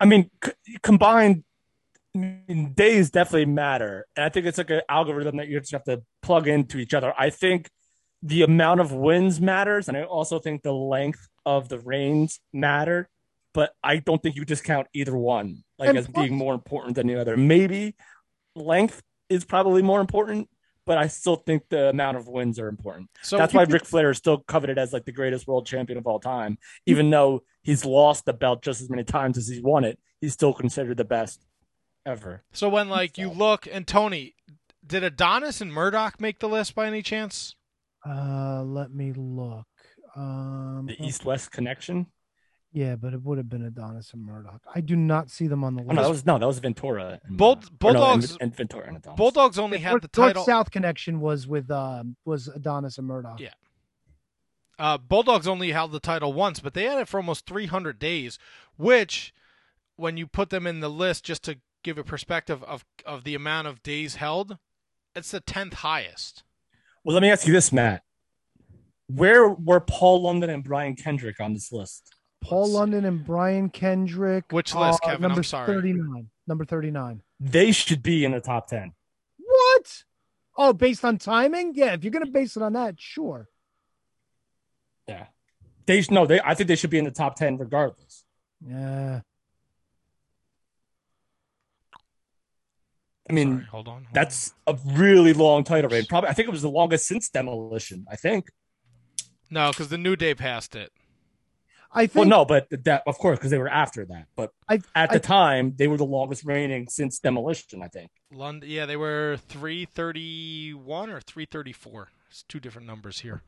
I 0.00 0.06
mean, 0.06 0.30
c- 0.44 0.52
combined 0.82 1.44
days 2.74 3.10
definitely 3.10 3.46
matter, 3.46 4.06
and 4.16 4.24
I 4.24 4.28
think 4.28 4.46
it's 4.46 4.58
like 4.58 4.70
an 4.70 4.82
algorithm 4.88 5.36
that 5.38 5.48
you 5.48 5.58
just 5.60 5.72
have 5.72 5.84
to 5.84 6.02
plug 6.22 6.48
into 6.48 6.78
each 6.78 6.94
other. 6.94 7.14
I 7.18 7.30
think 7.30 7.70
the 8.22 8.42
amount 8.42 8.80
of 8.80 8.92
wins 8.92 9.40
matters, 9.40 9.88
and 9.88 9.96
I 9.96 10.02
also 10.04 10.38
think 10.38 10.62
the 10.62 10.72
length 10.72 11.28
of 11.46 11.68
the 11.68 11.78
reigns 11.78 12.40
matter. 12.52 13.08
But 13.54 13.74
I 13.84 13.98
don't 13.98 14.22
think 14.22 14.36
you 14.36 14.44
discount 14.46 14.86
either 14.94 15.14
one 15.16 15.62
like 15.78 15.90
And 15.90 15.98
as 15.98 16.08
plus- 16.08 16.24
being 16.26 16.36
more 16.38 16.54
important 16.54 16.96
than 16.96 17.06
the 17.06 17.20
other. 17.20 17.36
Maybe 17.36 17.94
length 18.56 19.02
is 19.32 19.44
probably 19.44 19.82
more 19.82 20.00
important, 20.00 20.48
but 20.86 20.98
I 20.98 21.06
still 21.06 21.36
think 21.36 21.62
the 21.68 21.88
amount 21.90 22.16
of 22.16 22.28
wins 22.28 22.58
are 22.58 22.68
important. 22.68 23.10
So 23.22 23.36
that's 23.36 23.54
why 23.54 23.64
could- 23.64 23.72
Ric 23.74 23.84
Flair 23.84 24.10
is 24.10 24.18
still 24.18 24.38
coveted 24.38 24.78
as 24.78 24.92
like 24.92 25.04
the 25.04 25.12
greatest 25.12 25.46
world 25.46 25.66
champion 25.66 25.98
of 25.98 26.06
all 26.06 26.20
time, 26.20 26.58
even 26.86 27.10
though 27.10 27.42
he's 27.62 27.84
lost 27.84 28.24
the 28.24 28.32
belt 28.32 28.62
just 28.62 28.80
as 28.80 28.90
many 28.90 29.04
times 29.04 29.38
as 29.38 29.48
he's 29.48 29.62
won 29.62 29.84
it. 29.84 29.98
He's 30.20 30.32
still 30.32 30.52
considered 30.52 30.96
the 30.96 31.04
best 31.04 31.44
ever. 32.06 32.42
So 32.52 32.68
when 32.68 32.88
like 32.88 33.18
you 33.18 33.30
look 33.30 33.66
and 33.70 33.86
Tony, 33.86 34.34
did 34.86 35.04
Adonis 35.04 35.60
and 35.60 35.72
Murdoch 35.72 36.20
make 36.20 36.38
the 36.40 36.48
list 36.48 36.74
by 36.74 36.86
any 36.86 37.02
chance? 37.02 37.54
Uh, 38.06 38.62
let 38.64 38.92
me 38.92 39.12
look. 39.16 39.66
Um, 40.16 40.86
The 40.88 41.04
East 41.06 41.24
West 41.24 41.52
connection. 41.52 42.06
Yeah, 42.72 42.96
but 42.96 43.12
it 43.12 43.22
would 43.22 43.38
have 43.38 43.48
been 43.48 43.62
Adonis 43.62 44.12
and 44.12 44.24
Murdoch. 44.24 44.62
I 44.74 44.80
do 44.80 44.96
not 44.96 45.30
see 45.30 45.46
them 45.46 45.62
on 45.62 45.74
the 45.76 45.82
Oh, 45.82 45.86
list. 45.86 45.96
no, 45.96 46.02
that 46.02 46.08
was 46.10 46.26
no, 46.26 46.38
that 46.38 46.46
was 46.46 46.58
Ventura. 46.58 47.20
And, 47.24 47.36
Bull, 47.36 47.52
or 47.52 47.56
no, 47.56 47.68
Bulldogs 47.78 48.32
and, 48.32 48.42
and 48.42 48.56
Ventura 48.56 48.88
and 48.88 48.96
Adonis. 48.96 49.16
Bulldogs 49.16 49.58
only 49.58 49.78
had 49.78 50.00
the 50.00 50.08
title. 50.08 50.44
South 50.44 50.70
connection 50.70 51.20
was 51.20 51.46
with 51.46 51.70
um 51.70 52.16
was 52.24 52.48
Adonis 52.48 52.98
and 52.98 53.06
Murdoch. 53.06 53.40
Yeah. 53.40 53.50
Uh, 54.78 54.98
Bulldogs 54.98 55.46
only 55.46 55.70
held 55.72 55.92
the 55.92 56.00
title 56.00 56.32
once, 56.32 56.58
but 56.60 56.74
they 56.74 56.84
had 56.84 56.98
it 56.98 57.06
for 57.06 57.18
almost 57.18 57.46
300 57.46 57.98
days, 57.98 58.38
which, 58.76 59.32
when 59.96 60.16
you 60.16 60.26
put 60.26 60.50
them 60.50 60.66
in 60.66 60.80
the 60.80 60.88
list, 60.88 61.24
just 61.24 61.44
to 61.44 61.58
give 61.84 61.98
a 61.98 62.04
perspective 62.04 62.62
of 62.64 62.84
of 63.04 63.24
the 63.24 63.34
amount 63.34 63.68
of 63.68 63.82
days 63.82 64.16
held, 64.16 64.58
it's 65.14 65.30
the 65.30 65.40
tenth 65.40 65.74
highest. 65.74 66.42
Well, 67.04 67.14
let 67.14 67.22
me 67.22 67.30
ask 67.30 67.46
you 67.46 67.52
this, 67.52 67.70
Matt. 67.72 68.02
Where 69.08 69.48
were 69.50 69.80
Paul 69.80 70.22
London 70.22 70.48
and 70.48 70.64
Brian 70.64 70.96
Kendrick 70.96 71.38
on 71.38 71.52
this 71.52 71.70
list? 71.70 72.14
Paul 72.42 72.68
London 72.70 73.04
and 73.04 73.24
Brian 73.24 73.70
Kendrick. 73.70 74.44
Which 74.50 74.74
list, 74.74 75.00
uh, 75.02 75.06
Kevin? 75.06 75.22
Number 75.22 75.38
I'm 75.38 75.44
sorry. 75.44 75.66
thirty-nine. 75.66 76.28
Number 76.46 76.64
thirty-nine. 76.64 77.22
They 77.40 77.72
should 77.72 78.02
be 78.02 78.24
in 78.24 78.32
the 78.32 78.40
top 78.40 78.66
ten. 78.68 78.92
What? 79.38 80.04
Oh, 80.56 80.72
based 80.72 81.04
on 81.04 81.18
timing? 81.18 81.72
Yeah, 81.74 81.94
if 81.94 82.04
you're 82.04 82.10
gonna 82.10 82.26
base 82.26 82.56
it 82.56 82.62
on 82.62 82.74
that, 82.74 83.00
sure. 83.00 83.48
Yeah, 85.08 85.26
they 85.86 86.02
sh- 86.02 86.10
no. 86.10 86.26
They 86.26 86.40
I 86.40 86.54
think 86.54 86.68
they 86.68 86.76
should 86.76 86.90
be 86.90 86.98
in 86.98 87.04
the 87.04 87.10
top 87.10 87.36
ten 87.36 87.56
regardless. 87.56 88.24
Yeah. 88.66 89.20
I 93.30 93.32
mean, 93.34 93.58
Sorry, 93.58 93.66
hold 93.70 93.88
on. 93.88 93.94
hold 93.94 94.06
that's 94.12 94.52
a 94.66 94.76
really 94.84 95.32
long 95.32 95.64
title 95.64 95.88
reign. 95.88 96.04
Probably, 96.06 96.28
I 96.28 96.32
think 96.34 96.48
it 96.48 96.52
was 96.52 96.62
the 96.62 96.68
longest 96.70 97.06
since 97.06 97.28
Demolition. 97.30 98.04
I 98.10 98.16
think. 98.16 98.48
No, 99.48 99.70
because 99.70 99.88
the 99.88 99.98
New 99.98 100.16
Day 100.16 100.34
passed 100.34 100.74
it. 100.74 100.90
I 101.92 102.06
think. 102.06 102.14
Well, 102.14 102.28
no, 102.28 102.44
but 102.44 102.68
that 102.84 103.02
of 103.06 103.18
course 103.18 103.38
because 103.38 103.50
they 103.50 103.58
were 103.58 103.68
after 103.68 104.04
that. 104.06 104.26
But 104.34 104.52
I, 104.68 104.80
at 104.94 105.10
I- 105.10 105.14
the 105.14 105.20
time, 105.20 105.74
they 105.76 105.88
were 105.88 105.96
the 105.98 106.04
longest 106.04 106.44
reigning 106.44 106.88
since 106.88 107.18
Demolition. 107.18 107.82
I 107.82 107.88
think. 107.88 108.10
London, 108.32 108.68
yeah, 108.70 108.86
they 108.86 108.96
were 108.96 109.38
331 109.48 111.10
or 111.10 111.20
334. 111.20 112.08
It's 112.30 112.42
two 112.44 112.60
different 112.60 112.86
numbers 112.86 113.20
here. 113.20 113.42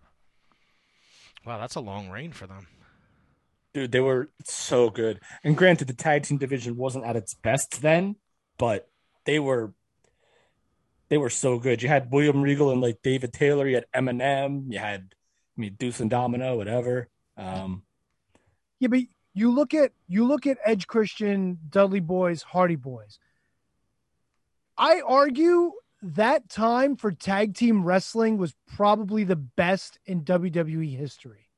Wow, 1.47 1.59
that's 1.59 1.75
a 1.75 1.81
long 1.81 2.11
reign 2.11 2.33
for 2.33 2.47
them. 2.47 2.67
Dude, 3.73 3.93
they 3.93 4.01
were 4.01 4.31
so 4.45 4.89
good. 4.91 5.21
And 5.43 5.57
granted, 5.57 5.89
the 5.89 5.95
tag 5.95 6.23
team 6.25 6.39
division 6.39 6.77
wasn't 6.77 7.05
at 7.07 7.17
its 7.17 7.35
best 7.35 7.83
then, 7.83 8.17
but 8.59 8.89
they 9.25 9.39
were 9.39 9.73
they 11.09 11.19
were 11.19 11.31
so 11.31 11.59
good. 11.59 11.83
You 11.83 11.89
had 11.89 12.11
William 12.13 12.43
Regal 12.43 12.71
and 12.71 12.81
like 12.81 13.03
David 13.03 13.33
Taylor. 13.33 13.67
You 13.67 13.77
had 13.77 13.87
MNM. 13.95 14.73
You 14.73 14.79
had 14.79 15.15
I 15.57 15.61
mean 15.61 15.75
Deuce 15.79 16.01
and 16.01 16.11
Domino, 16.11 16.57
whatever. 16.57 17.09
Um, 17.37 17.83
Yeah, 18.85 18.89
but 18.89 19.01
you 19.33 19.51
look 19.51 19.73
at 19.73 19.93
you 20.09 20.27
look 20.27 20.47
at 20.47 20.59
Edge 20.63 20.87
Christian, 20.87 21.59
Dudley 21.71 22.01
Boys, 22.01 22.43
Hardy 22.43 22.77
Boys. 22.77 23.19
I 24.77 25.01
argue 25.01 25.73
that 26.03 26.51
time 26.51 26.95
for 26.97 27.11
tag 27.11 27.55
team 27.55 27.83
wrestling 27.83 28.37
was 28.37 28.55
probably 28.77 29.25
the 29.25 29.37
best 29.37 29.99
in 30.05 30.23
WWE 30.23 30.95
history. 30.99 31.49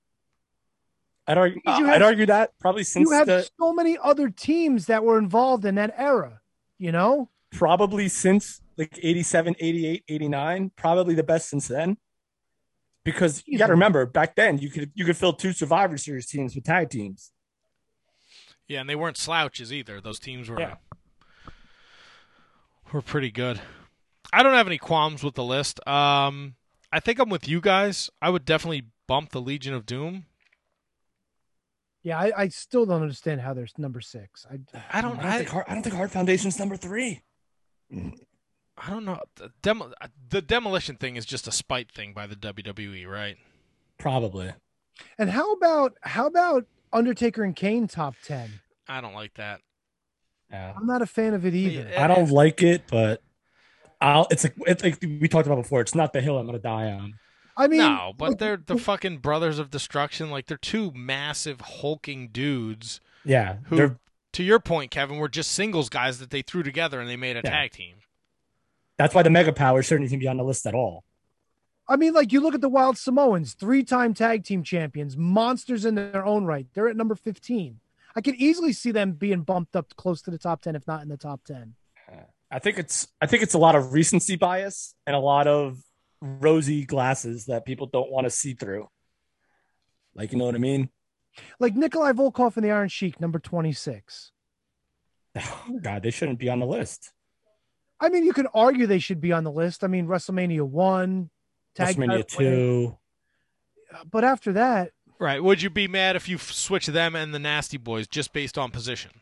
I'd 1.26 1.36
argue. 1.36 1.60
Because 1.64 1.80
you 1.80 1.90
I'd 1.90 2.02
argue 2.02 2.26
that 2.26 2.52
probably 2.60 2.84
since 2.84 3.10
you 3.10 3.16
have 3.16 3.26
the 3.26 3.48
so 3.58 3.72
many 3.72 3.98
other 4.00 4.30
teams 4.30 4.86
that 4.86 5.02
were 5.02 5.18
involved 5.18 5.64
in 5.64 5.74
that 5.74 5.94
era, 5.98 6.40
you 6.78 6.92
know? 6.92 7.28
probably 7.50 8.08
since 8.08 8.60
like 8.76 8.96
87, 9.02 9.56
88, 9.58 10.04
89, 10.08 10.70
probably 10.76 11.14
the 11.14 11.24
best 11.24 11.48
since 11.48 11.66
then. 11.66 11.96
Because 13.06 13.42
you 13.46 13.56
got 13.56 13.68
to 13.68 13.72
remember, 13.72 14.04
back 14.04 14.34
then 14.34 14.58
you 14.58 14.68
could 14.68 14.90
you 14.94 15.04
could 15.04 15.16
fill 15.16 15.32
two 15.32 15.52
Survivor 15.52 15.96
Series 15.96 16.26
teams 16.26 16.54
with 16.56 16.64
tag 16.64 16.90
teams. 16.90 17.30
Yeah, 18.66 18.80
and 18.80 18.90
they 18.90 18.96
weren't 18.96 19.16
slouches 19.16 19.72
either. 19.72 20.00
Those 20.00 20.18
teams 20.18 20.50
were 20.50 20.58
Yeah. 20.60 20.74
were 22.92 23.00
pretty 23.02 23.30
good. 23.30 23.60
I 24.32 24.42
don't 24.42 24.54
have 24.54 24.66
any 24.66 24.76
qualms 24.78 25.22
with 25.22 25.36
the 25.36 25.44
list. 25.44 25.86
Um, 25.86 26.56
I 26.92 26.98
think 26.98 27.20
I'm 27.20 27.28
with 27.28 27.46
you 27.48 27.60
guys. 27.60 28.10
I 28.20 28.28
would 28.30 28.44
definitely 28.44 28.86
bump 29.06 29.30
the 29.30 29.40
Legion 29.40 29.72
of 29.72 29.86
Doom. 29.86 30.26
Yeah, 32.02 32.18
I, 32.18 32.32
I 32.36 32.48
still 32.48 32.86
don't 32.86 33.02
understand 33.02 33.40
how 33.40 33.54
there's 33.54 33.72
number 33.78 34.00
six. 34.00 34.44
I 34.50 34.58
I 34.92 35.00
don't. 35.00 35.18
I 35.18 35.22
don't 35.22 35.36
think 35.38 35.48
Hart, 35.48 35.66
I 35.68 35.74
don't 35.74 35.82
think 35.84 35.94
Hart 35.94 36.10
Foundation's 36.10 36.58
number 36.58 36.76
three. 36.76 37.22
I 38.78 38.90
don't 38.90 39.04
know. 39.04 39.20
The, 39.36 39.50
demo, 39.62 39.92
the 40.28 40.42
demolition 40.42 40.96
thing 40.96 41.16
is 41.16 41.24
just 41.24 41.48
a 41.48 41.52
spite 41.52 41.90
thing 41.90 42.12
by 42.12 42.26
the 42.26 42.36
WWE, 42.36 43.06
right? 43.06 43.36
Probably. 43.98 44.52
And 45.18 45.30
how 45.30 45.52
about 45.52 45.94
how 46.02 46.26
about 46.26 46.64
Undertaker 46.92 47.42
and 47.42 47.54
Kane 47.56 47.86
top 47.88 48.14
ten? 48.24 48.60
I 48.88 49.00
don't 49.00 49.14
like 49.14 49.34
that. 49.34 49.60
Yeah. 50.50 50.72
I'm 50.76 50.86
not 50.86 51.02
a 51.02 51.06
fan 51.06 51.34
of 51.34 51.44
it 51.44 51.54
either. 51.54 51.90
I 51.98 52.06
don't 52.06 52.30
like 52.30 52.62
it, 52.62 52.82
but 52.90 53.22
I'll. 54.00 54.26
It's 54.30 54.44
like 54.44 54.54
it's 54.66 54.82
like 54.82 54.98
we 55.02 55.28
talked 55.28 55.46
about 55.46 55.56
before. 55.56 55.80
It's 55.80 55.94
not 55.94 56.12
the 56.12 56.20
hill 56.20 56.38
I'm 56.38 56.46
gonna 56.46 56.58
die 56.58 56.90
on. 56.92 57.14
I 57.58 57.68
mean, 57.68 57.78
no, 57.78 58.12
but 58.16 58.38
they're 58.38 58.58
the 58.58 58.76
fucking 58.78 59.18
brothers 59.18 59.58
of 59.58 59.70
destruction. 59.70 60.30
Like 60.30 60.46
they're 60.46 60.58
two 60.58 60.92
massive 60.94 61.60
hulking 61.62 62.28
dudes. 62.28 63.00
Yeah, 63.24 63.56
Who, 63.66 63.76
they're 63.76 63.98
to 64.34 64.42
your 64.42 64.60
point, 64.60 64.90
Kevin, 64.90 65.16
were 65.16 65.28
just 65.28 65.52
singles 65.52 65.88
guys 65.88 66.18
that 66.18 66.28
they 66.30 66.42
threw 66.42 66.62
together 66.62 67.00
and 67.00 67.08
they 67.08 67.16
made 67.16 67.36
a 67.36 67.40
Yeah. 67.42 67.50
tag 67.50 67.72
team. 67.72 67.96
That's 68.98 69.14
why 69.14 69.22
the 69.22 69.30
Mega 69.30 69.52
Power 69.52 69.82
certainly 69.82 70.08
can 70.08 70.18
be 70.18 70.28
on 70.28 70.36
the 70.36 70.44
list 70.44 70.66
at 70.66 70.74
all. 70.74 71.04
I 71.88 71.96
mean, 71.96 72.14
like 72.14 72.32
you 72.32 72.40
look 72.40 72.54
at 72.54 72.60
the 72.60 72.68
Wild 72.68 72.98
Samoans, 72.98 73.54
three-time 73.54 74.14
tag 74.14 74.44
team 74.44 74.62
champions, 74.62 75.16
monsters 75.16 75.84
in 75.84 75.94
their 75.94 76.24
own 76.24 76.44
right. 76.44 76.66
They're 76.74 76.88
at 76.88 76.96
number 76.96 77.14
15. 77.14 77.78
I 78.16 78.20
could 78.20 78.34
easily 78.36 78.72
see 78.72 78.90
them 78.90 79.12
being 79.12 79.42
bumped 79.42 79.76
up 79.76 79.94
close 79.96 80.22
to 80.22 80.30
the 80.30 80.38
top 80.38 80.62
10, 80.62 80.74
if 80.74 80.86
not 80.86 81.02
in 81.02 81.08
the 81.08 81.16
top 81.16 81.44
10. 81.44 81.74
I 82.50 82.58
think 82.58 82.78
it's 82.78 83.08
I 83.20 83.26
think 83.26 83.42
it's 83.42 83.54
a 83.54 83.58
lot 83.58 83.74
of 83.74 83.92
recency 83.92 84.36
bias 84.36 84.94
and 85.06 85.16
a 85.16 85.20
lot 85.20 85.48
of 85.48 85.78
rosy 86.20 86.84
glasses 86.84 87.46
that 87.46 87.64
people 87.64 87.86
don't 87.86 88.10
want 88.10 88.24
to 88.24 88.30
see 88.30 88.54
through. 88.54 88.88
Like 90.14 90.32
you 90.32 90.38
know 90.38 90.46
what 90.46 90.54
I 90.54 90.58
mean? 90.58 90.90
Like 91.58 91.74
Nikolai 91.74 92.12
Volkov 92.12 92.56
and 92.56 92.64
the 92.64 92.70
Iron 92.70 92.88
Sheik, 92.88 93.20
number 93.20 93.38
26. 93.38 94.32
God, 95.82 96.02
they 96.02 96.10
shouldn't 96.10 96.38
be 96.38 96.48
on 96.48 96.60
the 96.60 96.66
list. 96.66 97.12
I 98.00 98.08
mean, 98.10 98.24
you 98.24 98.32
could 98.32 98.46
argue 98.52 98.86
they 98.86 98.98
should 98.98 99.20
be 99.20 99.32
on 99.32 99.44
the 99.44 99.50
list. 99.52 99.82
I 99.82 99.86
mean, 99.86 100.06
WrestleMania 100.06 100.62
1, 100.62 101.30
tag 101.74 101.96
WrestleMania 101.96 102.08
title 102.28 102.36
winning. 102.38 102.56
two. 102.88 102.98
But 104.10 104.24
after 104.24 104.52
that, 104.54 104.90
Right. 105.18 105.42
Would 105.42 105.62
you 105.62 105.70
be 105.70 105.88
mad 105.88 106.14
if 106.14 106.28
you 106.28 106.36
f- 106.36 106.52
switch 106.52 106.88
them 106.88 107.16
and 107.16 107.32
the 107.32 107.38
Nasty 107.38 107.78
Boys 107.78 108.06
just 108.06 108.34
based 108.34 108.58
on 108.58 108.70
position? 108.70 109.12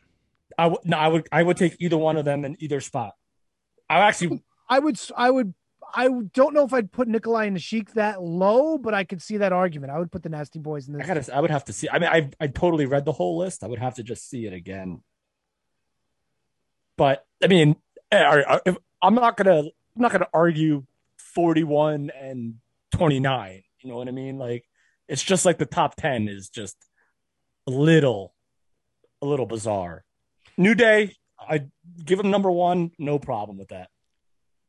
I 0.57 0.67
would 0.67 0.79
no, 0.83 0.97
I 0.97 1.07
would 1.07 1.25
I 1.31 1.41
would 1.41 1.55
take 1.55 1.77
either 1.79 1.97
one 1.97 2.17
of 2.17 2.25
them 2.25 2.43
in 2.43 2.57
either 2.59 2.81
spot. 2.81 3.13
I 3.89 3.99
actually 3.99 4.43
I 4.67 4.79
would, 4.79 4.99
I 5.15 5.31
would, 5.31 5.53
I 5.93 6.09
don't 6.33 6.53
know 6.53 6.65
if 6.65 6.73
I'd 6.73 6.91
put 6.91 7.07
Nikolai 7.07 7.45
and 7.45 7.55
the 7.55 7.61
Sheik 7.61 7.93
that 7.93 8.21
low, 8.21 8.77
but 8.77 8.93
I 8.93 9.05
could 9.05 9.21
see 9.21 9.37
that 9.37 9.53
argument. 9.53 9.93
I 9.93 9.99
would 9.99 10.11
put 10.11 10.21
the 10.23 10.27
Nasty 10.29 10.59
Boys 10.59 10.89
in 10.89 10.95
I 10.95 10.97
this. 10.97 11.07
gotta 11.27 11.35
I 11.37 11.39
would 11.39 11.51
have 11.51 11.63
to 11.65 11.73
see. 11.73 11.87
I 11.89 11.97
mean, 11.99 12.09
I 12.09 12.29
I 12.41 12.47
totally 12.47 12.85
read 12.87 13.05
the 13.05 13.13
whole 13.13 13.37
list. 13.37 13.63
I 13.63 13.67
would 13.67 13.79
have 13.79 13.95
to 13.95 14.03
just 14.03 14.29
see 14.29 14.45
it 14.45 14.51
again. 14.53 15.01
But 16.97 17.25
I 17.43 17.47
mean, 17.47 17.75
are- 18.23 18.39
are- 18.47 18.49
uh, 18.55 18.59
if- 18.65 18.77
I'm 19.01 19.15
not 19.15 19.37
gonna 19.37 19.59
I'm 19.59 20.01
not 20.01 20.11
gonna 20.11 20.27
argue 20.33 20.83
41 21.17 22.09
and 22.09 22.55
29. 22.93 23.63
You 23.81 23.89
know 23.89 23.97
what 23.97 24.07
I 24.07 24.11
mean? 24.11 24.37
Like 24.37 24.65
it's 25.07 25.23
just 25.23 25.45
like 25.45 25.57
the 25.57 25.65
top 25.65 25.95
10 25.95 26.27
is 26.27 26.49
just 26.49 26.75
a 27.67 27.71
little, 27.71 28.33
a 29.21 29.25
little 29.25 29.45
bizarre. 29.45 30.03
New 30.57 30.73
Day, 30.75 31.15
I 31.39 31.65
give 32.03 32.17
them 32.17 32.31
number 32.31 32.49
one, 32.49 32.91
no 32.97 33.19
problem 33.19 33.57
with 33.57 33.67
that. 33.69 33.89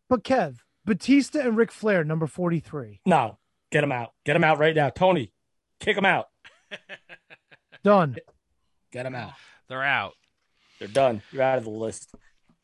But 0.08 0.22
Kev, 0.24 0.58
Batista 0.84 1.40
and 1.40 1.56
Ric 1.56 1.72
Flair, 1.72 2.04
number 2.04 2.26
43. 2.26 3.00
No, 3.06 3.38
get 3.72 3.80
them 3.80 3.92
out. 3.92 4.12
Get 4.24 4.34
them 4.34 4.44
out 4.44 4.58
right 4.58 4.74
now. 4.76 4.90
Tony, 4.90 5.32
kick 5.80 5.96
them 5.96 6.04
out. 6.04 6.26
Done. 7.84 8.16
Get 8.92 9.04
them 9.04 9.14
out. 9.14 9.32
They're 9.68 9.82
out. 9.84 10.12
They're 10.78 10.88
done. 10.88 11.22
You're 11.32 11.42
out 11.42 11.58
of 11.58 11.64
the 11.64 11.70
list. 11.70 12.14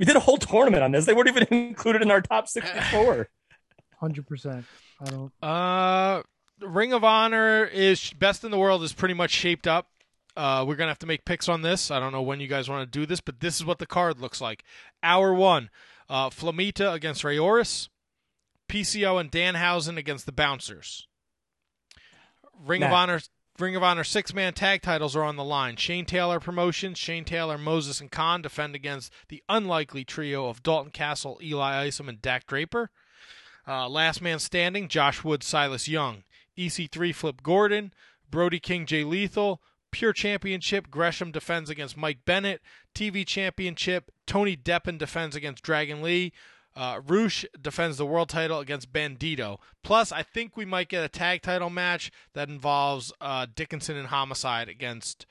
We 0.02 0.06
did 0.06 0.16
a 0.16 0.20
whole 0.20 0.36
tournament 0.36 0.82
on 0.82 0.90
this. 0.90 1.04
They 1.04 1.14
weren't 1.14 1.28
even 1.28 1.46
included 1.52 2.02
in 2.02 2.10
our 2.10 2.20
top 2.20 2.48
64. 2.48 3.28
100%. 4.02 4.64
I 5.00 5.04
don't. 5.04 5.32
Uh, 5.40 6.22
Ring 6.60 6.92
of 6.92 7.04
Honor 7.04 7.64
is 7.64 8.12
best 8.14 8.42
in 8.42 8.50
the 8.50 8.58
world 8.58 8.82
is 8.82 8.92
pretty 8.92 9.14
much 9.14 9.30
shaped 9.30 9.68
up. 9.68 9.90
Uh, 10.36 10.64
we're 10.66 10.74
gonna 10.74 10.90
have 10.90 10.98
to 10.98 11.06
make 11.06 11.24
picks 11.24 11.48
on 11.48 11.62
this. 11.62 11.92
I 11.92 12.00
don't 12.00 12.10
know 12.10 12.20
when 12.20 12.40
you 12.40 12.48
guys 12.48 12.68
want 12.68 12.90
to 12.90 12.98
do 12.98 13.06
this, 13.06 13.20
but 13.20 13.38
this 13.38 13.60
is 13.60 13.64
what 13.64 13.78
the 13.78 13.86
card 13.86 14.20
looks 14.20 14.40
like. 14.40 14.64
Hour 15.04 15.34
one, 15.34 15.70
uh, 16.08 16.30
Flamita 16.30 16.92
against 16.92 17.22
Rey 17.22 17.36
Horus, 17.36 17.88
PCO 18.68 19.20
and 19.20 19.30
Danhausen 19.30 19.98
against 19.98 20.26
the 20.26 20.32
Bouncers. 20.32 21.06
Ring 22.60 22.82
of 22.82 22.90
Honor, 22.90 23.20
Ring 23.62 23.76
of 23.76 23.84
Honor 23.84 24.02
six 24.02 24.34
man 24.34 24.54
tag 24.54 24.82
titles 24.82 25.14
are 25.14 25.22
on 25.22 25.36
the 25.36 25.44
line. 25.44 25.76
Shane 25.76 26.04
Taylor 26.04 26.40
Promotions, 26.40 26.98
Shane 26.98 27.24
Taylor, 27.24 27.56
Moses 27.56 28.00
and 28.00 28.10
Kaun 28.10 28.42
defend 28.42 28.74
against 28.74 29.12
the 29.28 29.40
unlikely 29.48 30.04
trio 30.04 30.48
of 30.48 30.64
Dalton 30.64 30.90
Castle, 30.90 31.38
Eli 31.40 31.84
Isom, 31.84 32.08
and 32.08 32.20
Dak 32.20 32.44
Draper. 32.48 32.90
Uh, 33.66 33.88
last 33.88 34.20
man 34.20 34.40
standing, 34.40 34.88
Josh 34.88 35.22
Wood, 35.22 35.44
Silas 35.44 35.86
Young. 35.86 36.24
EC3, 36.58 37.14
Flip 37.14 37.40
Gordon. 37.40 37.94
Brody 38.28 38.58
King, 38.58 38.84
Jay 38.84 39.04
Lethal. 39.04 39.62
Pure 39.92 40.14
Championship, 40.14 40.90
Gresham 40.90 41.30
defends 41.30 41.70
against 41.70 41.96
Mike 41.96 42.24
Bennett. 42.24 42.62
TV 42.96 43.24
Championship, 43.24 44.10
Tony 44.26 44.56
Deppen 44.56 44.98
defends 44.98 45.36
against 45.36 45.62
Dragon 45.62 46.02
Lee. 46.02 46.32
Uh, 46.74 47.00
RUSH 47.06 47.44
defends 47.60 47.98
the 47.98 48.06
world 48.06 48.28
title 48.28 48.58
against 48.58 48.92
Bandito. 48.92 49.58
Plus, 49.82 50.10
I 50.10 50.22
think 50.22 50.56
we 50.56 50.64
might 50.64 50.88
get 50.88 51.04
a 51.04 51.08
tag 51.08 51.42
title 51.42 51.70
match 51.70 52.10
that 52.32 52.48
involves 52.48 53.12
uh, 53.20 53.46
Dickinson 53.54 53.96
and 53.96 54.08
Homicide 54.08 54.68
against 54.68 55.26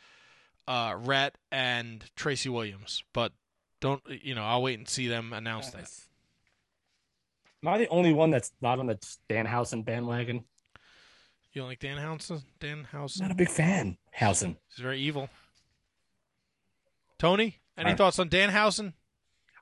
uh, 0.68 0.96
Rhett 0.98 1.38
and 1.52 2.06
Tracy 2.16 2.50
Williams. 2.50 3.04
But 3.14 3.34
don't, 3.80 4.04
you 4.08 4.36
know, 4.36 4.44
I'll 4.44 4.62
wait 4.62 4.78
and 4.78 4.88
see 4.88 5.08
them 5.08 5.34
announce 5.34 5.72
that. 5.72 5.90
Am 7.64 7.70
I 7.70 7.78
the 7.80 7.88
only 7.90 8.14
one 8.14 8.30
that's 8.30 8.52
not 8.62 8.80
on 8.80 8.88
the 8.88 9.00
Danhausen 9.30 9.84
bandwagon? 9.84 10.46
You 11.54 11.62
don't 11.62 11.70
like 11.70 11.80
Danhausen? 11.80 12.44
Danhausen? 12.60 13.22
Not 13.22 13.32
a 13.32 13.36
big 13.36 13.50
fan. 13.50 13.98
Hausen. 14.14 14.58
He's 14.70 14.82
very 14.82 15.00
evil. 15.00 15.30
Tony, 17.20 17.60
any 17.78 17.86
Alright. 17.86 17.98
thoughts 17.98 18.20
on 18.20 18.30
Danhausen? 18.30 18.94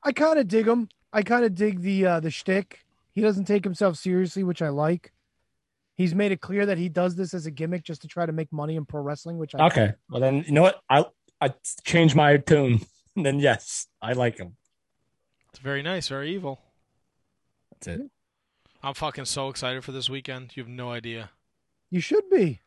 I 0.04 0.12
kind 0.12 0.40
of 0.40 0.48
dig 0.48 0.68
him. 0.68 0.88
I 1.12 1.24
kind 1.24 1.46
of 1.46 1.56
dig 1.56 1.82
the 1.82 2.06
uh, 2.06 2.20
the 2.20 2.32
shtick. 2.32 2.86
He 3.12 3.22
doesn't 3.22 3.46
take 3.46 3.64
himself 3.64 3.98
seriously, 3.98 4.44
which 4.44 4.62
I 4.62 4.70
like. 4.70 5.12
He's 5.96 6.16
made 6.16 6.32
it 6.32 6.40
clear 6.40 6.66
that 6.66 6.78
he 6.78 6.88
does 6.88 7.16
this 7.16 7.34
as 7.34 7.46
a 7.46 7.52
gimmick 7.52 7.84
just 7.84 8.02
to 8.04 8.08
try 8.08 8.26
to 8.26 8.32
make 8.32 8.54
money 8.54 8.76
in 8.78 8.86
pro 8.86 9.02
wrestling, 9.02 9.38
which 9.38 9.54
I 9.54 9.66
Okay. 9.68 9.94
Well, 10.10 10.22
then, 10.22 10.46
you 10.48 10.54
know 10.54 10.62
what? 10.62 10.80
I 10.90 11.06
I 11.42 11.54
changed 11.84 12.16
my 12.16 12.38
tune. 12.38 12.82
then, 13.16 13.40
yes, 13.40 13.88
I 14.02 14.14
like 14.14 14.38
him. 14.38 14.56
It's 15.50 15.60
very 15.60 15.82
nice, 15.82 16.08
very 16.08 16.34
evil. 16.34 16.62
That's 17.72 17.88
it. 17.88 18.12
I'm 18.82 18.94
fucking 18.94 19.26
so 19.26 19.50
excited 19.50 19.84
for 19.84 19.92
this 19.92 20.10
weekend. 20.10 20.56
You 20.56 20.64
have 20.64 20.70
no 20.70 20.92
idea. 20.92 21.32
You 21.90 22.00
should 22.00 22.30
be. 22.30 22.62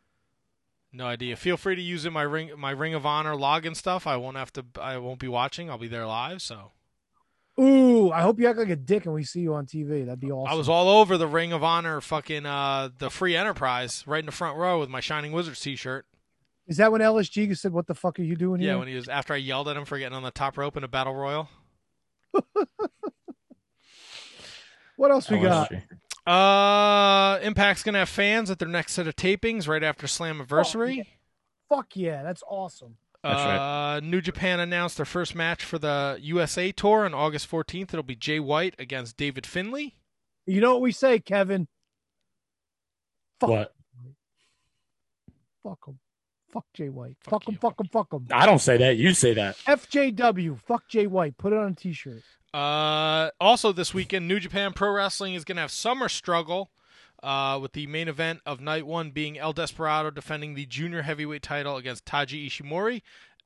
No 0.92 1.06
idea. 1.06 1.36
Feel 1.36 1.56
free 1.56 1.74
to 1.74 1.80
use 1.80 2.04
in 2.04 2.12
my 2.12 2.22
ring 2.22 2.50
my 2.58 2.70
Ring 2.70 2.92
of 2.92 3.06
Honor 3.06 3.34
login 3.34 3.74
stuff. 3.74 4.06
I 4.06 4.16
won't 4.16 4.36
have 4.36 4.52
to 4.54 4.64
I 4.78 4.98
won't 4.98 5.20
be 5.20 5.28
watching. 5.28 5.70
I'll 5.70 5.78
be 5.78 5.88
there 5.88 6.06
live, 6.06 6.42
so 6.42 6.72
Ooh, 7.62 8.10
I 8.10 8.23
hope 8.23 8.41
you 8.41 8.49
act 8.49 8.58
like 8.58 8.70
a 8.70 8.76
dick 8.76 9.05
and 9.05 9.15
we 9.15 9.23
see 9.23 9.41
you 9.41 9.55
on 9.55 9.66
TV. 9.66 10.05
That'd 10.05 10.18
be 10.18 10.32
awesome. 10.32 10.52
I 10.52 10.57
was 10.57 10.68
all 10.68 10.89
over 10.89 11.16
the 11.16 11.28
Ring 11.28 11.52
of 11.52 11.62
Honor 11.62 12.00
fucking 12.00 12.44
uh 12.44 12.89
the 12.99 13.08
free 13.08 13.36
enterprise 13.36 14.02
right 14.07 14.18
in 14.20 14.26
the 14.26 14.32
front 14.32 14.57
row 14.57 14.81
with 14.81 14.89
my 14.89 15.00
Shining 15.00 15.31
Wizards 15.32 15.60
t 15.60 15.76
shirt. 15.76 16.07
Is 16.66 16.78
that 16.78 16.91
when 16.91 17.00
LSG 17.00 17.57
said, 17.57 17.73
"What 17.73 17.86
the 17.86 17.94
fuck 17.94 18.18
are 18.18 18.23
you 18.23 18.34
doing 18.36 18.60
Yeah, 18.60 18.65
here?" 18.65 18.74
Yeah, 18.74 18.78
when 18.78 18.89
he 18.89 18.94
was 18.94 19.08
after 19.08 19.34
I 19.34 19.36
yelled 19.36 19.68
at 19.68 19.76
him 19.76 19.84
for 19.84 19.99
getting 19.99 20.16
on 20.16 20.23
the 20.24 20.31
top 20.31 20.58
rope 20.58 20.76
in 20.76 20.82
a 20.82 20.89
battle 20.89 21.15
royal. 21.15 21.49
what 24.97 25.10
else 25.10 25.31
we 25.31 25.39
got? 25.39 25.73
Uh 26.26 27.39
Impact's 27.42 27.82
gonna 27.82 27.99
have 27.99 28.08
fans 28.08 28.50
at 28.50 28.58
their 28.58 28.68
next 28.68 28.94
set 28.94 29.07
of 29.07 29.15
tapings 29.15 29.68
right 29.68 29.82
after 29.84 30.07
Slam 30.08 30.39
Slammiversary. 30.41 31.07
Fuck 31.68 31.97
yeah, 31.97 32.23
that's 32.23 32.42
awesome. 32.49 32.97
Uh, 33.25 34.01
New 34.02 34.20
Japan 34.20 34.59
announced 34.59 34.97
their 34.97 35.07
first 35.07 35.34
match 35.34 35.65
for 35.65 35.78
the 35.78 36.18
USA 36.20 36.73
tour 36.73 37.05
on 37.05 37.15
August 37.15 37.51
14th. 37.51 37.91
It'll 37.91 38.02
be 38.02 38.17
Jay 38.17 38.41
White 38.41 38.75
against 38.78 39.17
David 39.17 39.47
Finlay. 39.47 39.94
You 40.47 40.60
know 40.60 40.73
what 40.73 40.83
we 40.83 40.92
say, 40.92 41.20
Kevin? 41.20 41.68
Fuck. 43.41 43.51
What? 43.51 43.75
Fuck 45.62 45.78
him. 45.86 45.99
Fuck 46.52 46.67
Jay 46.75 46.89
White. 46.89 47.17
Fuck 47.20 47.49
him. 47.49 47.57
Fuck 47.57 47.81
him. 47.81 47.86
Fuck 47.86 48.12
him. 48.12 48.26
I 48.31 48.44
don't 48.44 48.59
say 48.59 48.76
that. 48.76 48.97
You 48.97 49.15
say 49.15 49.34
that. 49.34 49.57
FJW. 49.67 50.60
Fuck 50.60 50.89
Jay 50.89 51.07
White. 51.07 51.39
Put 51.39 51.52
it 51.52 51.59
on 51.59 51.73
a 51.73 51.75
t-shirt. 51.75 52.23
Uh, 52.52 53.31
also 53.41 53.73
this 53.73 53.94
weekend, 53.94 54.28
New 54.28 54.39
Japan 54.39 54.73
Pro 54.73 54.91
Wrestling 54.91 55.34
is 55.34 55.44
going 55.44 55.57
to 55.57 55.62
have 55.62 55.70
Summer 55.70 56.09
Struggle. 56.09 56.70
Uh, 57.23 57.57
with 57.60 57.73
the 57.73 57.86
main 57.86 58.09
event 58.09 58.41
of 58.44 58.60
night 58.60 58.84
one 58.84 59.10
being 59.12 59.39
El 59.39 59.52
Desperado 59.52 60.10
defending 60.10 60.55
the 60.55 60.67
junior 60.67 61.02
heavyweight 61.02 61.42
title 61.42 61.76
against 61.76 62.05
Taiji 62.05 62.47
Ishimori, 62.49 63.02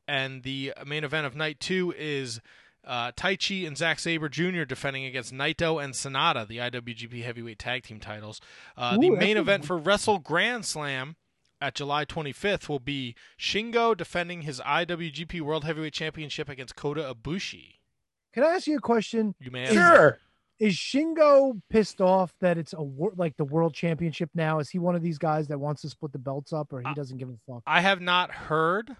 and 0.08 0.42
the 0.44 0.72
main 0.86 1.04
event 1.04 1.26
of 1.26 1.36
night 1.36 1.60
two 1.60 1.92
is 1.98 2.40
uh, 2.86 3.12
Taichi 3.12 3.66
and 3.66 3.76
Zack 3.76 3.98
Sabre 3.98 4.28
Jr. 4.28 4.64
defending 4.64 5.04
against 5.04 5.34
Naito 5.34 5.82
and 5.82 5.92
SANADA, 5.92 6.46
the 6.46 6.58
IWGP 6.58 7.22
Heavyweight 7.22 7.58
Tag 7.58 7.82
Team 7.82 8.00
titles. 8.00 8.40
Uh, 8.76 8.96
the 8.96 9.10
main 9.10 9.36
event 9.36 9.64
for 9.64 9.76
Wrestle 9.76 10.18
Grand 10.18 10.64
Slam 10.64 11.16
at 11.60 11.74
July 11.74 12.04
25th 12.04 12.68
will 12.68 12.78
be 12.78 13.14
Shingo 13.38 13.96
defending 13.96 14.42
his 14.42 14.60
IWGP 14.60 15.40
World 15.40 15.64
Heavyweight 15.64 15.94
Championship 15.94 16.48
against 16.48 16.76
Kota 16.76 17.14
Ibushi. 17.14 17.74
Can 18.32 18.44
I 18.44 18.48
ask 18.48 18.66
you 18.66 18.76
a 18.76 18.80
question? 18.80 19.34
You 19.40 19.50
may 19.50 19.64
ask. 19.64 19.72
Sure. 19.72 20.18
Is 20.58 20.74
Shingo 20.74 21.60
pissed 21.68 22.00
off 22.00 22.32
that 22.40 22.56
it's 22.56 22.72
a 22.72 22.82
wor- 22.82 23.12
like 23.16 23.36
the 23.36 23.44
world 23.44 23.74
championship 23.74 24.30
now? 24.34 24.58
Is 24.58 24.70
he 24.70 24.78
one 24.78 24.94
of 24.96 25.02
these 25.02 25.18
guys 25.18 25.48
that 25.48 25.58
wants 25.58 25.82
to 25.82 25.90
split 25.90 26.12
the 26.12 26.18
belts 26.18 26.52
up, 26.52 26.72
or 26.72 26.80
he 26.80 26.94
doesn't 26.94 27.18
give 27.18 27.28
a 27.28 27.36
fuck? 27.46 27.62
I 27.66 27.80
have 27.80 28.00
not 28.00 28.30
heard 28.30 28.96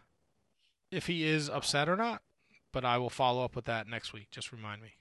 if 0.91 1.07
he 1.07 1.25
is 1.25 1.49
upset 1.49 1.89
or 1.89 1.97
not, 1.97 2.21
but 2.73 2.85
I 2.85 2.99
will 2.99 3.11
follow 3.11 3.43
up 3.45 3.57
with 3.57 3.65
that 3.67 3.89
next 3.89 4.13
week. 4.13 4.29
Just 4.31 4.53
remind 4.53 4.83
me. 4.83 4.93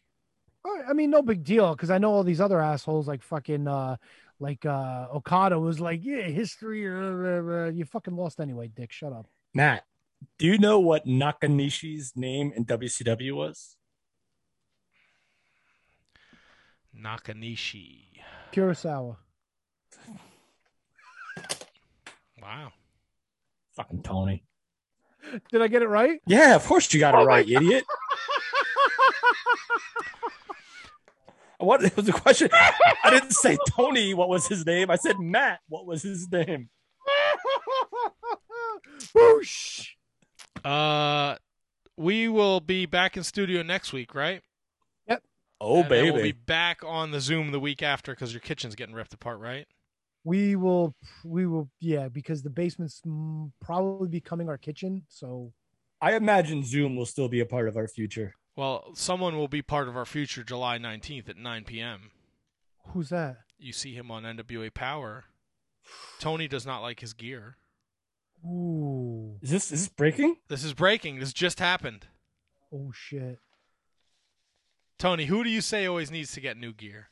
All 0.63 0.73
right, 0.75 0.85
I 0.89 0.93
mean, 0.93 1.09
no 1.09 1.21
big 1.21 1.43
deal 1.43 1.75
because 1.75 1.91
I 1.91 1.97
know 1.97 2.11
all 2.11 2.23
these 2.23 2.41
other 2.41 2.59
assholes 2.59 3.07
like 3.07 3.21
fucking 3.21 3.67
uh 3.67 3.97
like 4.39 4.65
uh 4.65 5.07
Okada 5.13 5.59
was 5.59 5.79
like, 5.79 6.03
yeah, 6.03 6.23
history. 6.23 6.87
Uh, 6.87 6.91
uh, 6.91 7.65
uh, 7.65 7.69
you 7.69 7.85
fucking 7.85 8.15
lost 8.15 8.39
anyway, 8.39 8.69
Dick. 8.69 8.91
Shut 8.91 9.13
up. 9.13 9.27
Matt, 9.53 9.83
do 10.39 10.47
you 10.47 10.57
know 10.57 10.79
what 10.79 11.05
Nakanishi's 11.05 12.13
name 12.15 12.51
in 12.55 12.65
WCW 12.65 13.33
was? 13.33 13.77
Nakanishi. 16.99 18.03
Kurasawa. 18.51 19.17
Wow. 22.41 22.71
Fucking 23.75 24.03
Tony. 24.03 24.43
Did 25.51 25.61
I 25.61 25.67
get 25.67 25.81
it 25.81 25.87
right? 25.87 26.19
Yeah, 26.27 26.55
of 26.55 26.65
course 26.65 26.93
you 26.93 26.99
got 26.99 27.15
it 27.15 27.17
Oh 27.17 27.21
my 27.21 27.25
right, 27.25 27.49
idiot. 27.49 27.83
What 31.65 31.81
was 31.95 32.05
the 32.05 32.11
question? 32.11 32.49
I 32.51 33.09
didn't 33.09 33.31
say 33.31 33.57
Tony. 33.75 34.13
What 34.13 34.29
was 34.29 34.47
his 34.47 34.65
name? 34.65 34.91
I 34.91 34.95
said 34.95 35.19
Matt. 35.19 35.59
What 35.69 35.85
was 35.85 36.03
his 36.03 36.29
name? 36.31 36.69
Whoosh. 39.15 39.89
Uh, 40.63 41.35
we 41.97 42.27
will 42.27 42.59
be 42.59 42.85
back 42.85 43.17
in 43.17 43.23
studio 43.23 43.63
next 43.63 43.93
week, 43.93 44.13
right? 44.13 44.41
Yep. 45.61 45.67
Oh 45.69 45.79
And 45.81 45.89
baby. 45.89 46.11
We'll 46.11 46.21
be 46.21 46.31
back 46.31 46.81
on 46.85 47.11
the 47.11 47.19
Zoom 47.21 47.51
the 47.51 47.59
week 47.59 47.81
after 47.81 48.13
because 48.13 48.33
your 48.33 48.41
kitchen's 48.41 48.75
getting 48.75 48.95
ripped 48.95 49.13
apart, 49.13 49.39
right? 49.39 49.67
We 50.23 50.55
will, 50.55 50.95
we 51.23 51.45
will, 51.45 51.69
yeah, 51.79 52.07
because 52.07 52.41
the 52.41 52.49
basement's 52.49 53.01
probably 53.61 54.09
becoming 54.09 54.49
our 54.49 54.57
kitchen. 54.57 55.03
So 55.07 55.53
I 56.01 56.15
imagine 56.15 56.63
Zoom 56.63 56.95
will 56.95 57.05
still 57.05 57.27
be 57.29 57.39
a 57.39 57.45
part 57.45 57.67
of 57.67 57.77
our 57.77 57.87
future. 57.87 58.35
Well, 58.55 58.91
someone 58.95 59.37
will 59.37 59.47
be 59.47 59.61
part 59.61 59.87
of 59.87 59.95
our 59.95 60.05
future 60.05 60.43
July 60.43 60.77
19th 60.79 61.29
at 61.29 61.37
9 61.37 61.63
p.m. 61.65 62.11
who's 62.87 63.09
that? 63.09 63.37
You 63.57 63.71
see 63.71 63.93
him 63.93 64.09
on 64.09 64.23
NWA 64.23 64.73
Power. 64.73 65.25
Tony 66.19 66.47
does 66.47 66.65
not 66.65 66.81
like 66.81 67.01
his 67.01 67.13
gear. 67.13 67.57
Ooh. 68.45 69.37
Is 69.41 69.49
this 69.49 69.71
is 69.71 69.81
this 69.81 69.89
breaking? 69.89 70.37
This 70.47 70.63
is 70.63 70.73
breaking. 70.73 71.19
This 71.19 71.33
just 71.33 71.59
happened. 71.59 72.07
Oh 72.73 72.91
shit. 72.93 73.39
Tony, 74.97 75.25
who 75.25 75.43
do 75.43 75.49
you 75.49 75.61
say 75.61 75.85
always 75.85 76.11
needs 76.11 76.31
to 76.33 76.41
get 76.41 76.57
new 76.57 76.73
gear? 76.73 77.09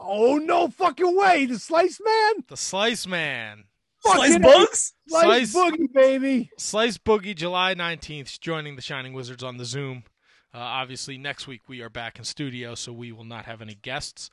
Oh 0.00 0.36
no 0.38 0.68
fucking 0.68 1.16
way! 1.16 1.46
The 1.46 1.58
Slice 1.58 1.98
Man, 2.04 2.44
The 2.48 2.56
Slice 2.56 3.06
Man. 3.06 3.64
Slice 4.00 4.34
Fucking 4.34 4.42
bugs? 4.42 4.92
Slice, 5.08 5.50
Slice- 5.50 5.54
Boogie, 5.54 5.92
baby. 5.92 6.50
Slice 6.56 6.98
Boogie, 6.98 7.34
July 7.34 7.74
19th, 7.74 8.38
joining 8.38 8.76
the 8.76 8.82
Shining 8.82 9.12
Wizards 9.12 9.42
on 9.42 9.56
the 9.56 9.64
Zoom. 9.64 10.04
Uh, 10.54 10.58
obviously, 10.58 11.18
next 11.18 11.48
week 11.48 11.62
we 11.68 11.80
are 11.82 11.90
back 11.90 12.16
in 12.16 12.24
studio, 12.24 12.76
so 12.76 12.92
we 12.92 13.10
will 13.10 13.24
not 13.24 13.44
have 13.46 13.60
any 13.60 13.74
guests. 13.74 14.30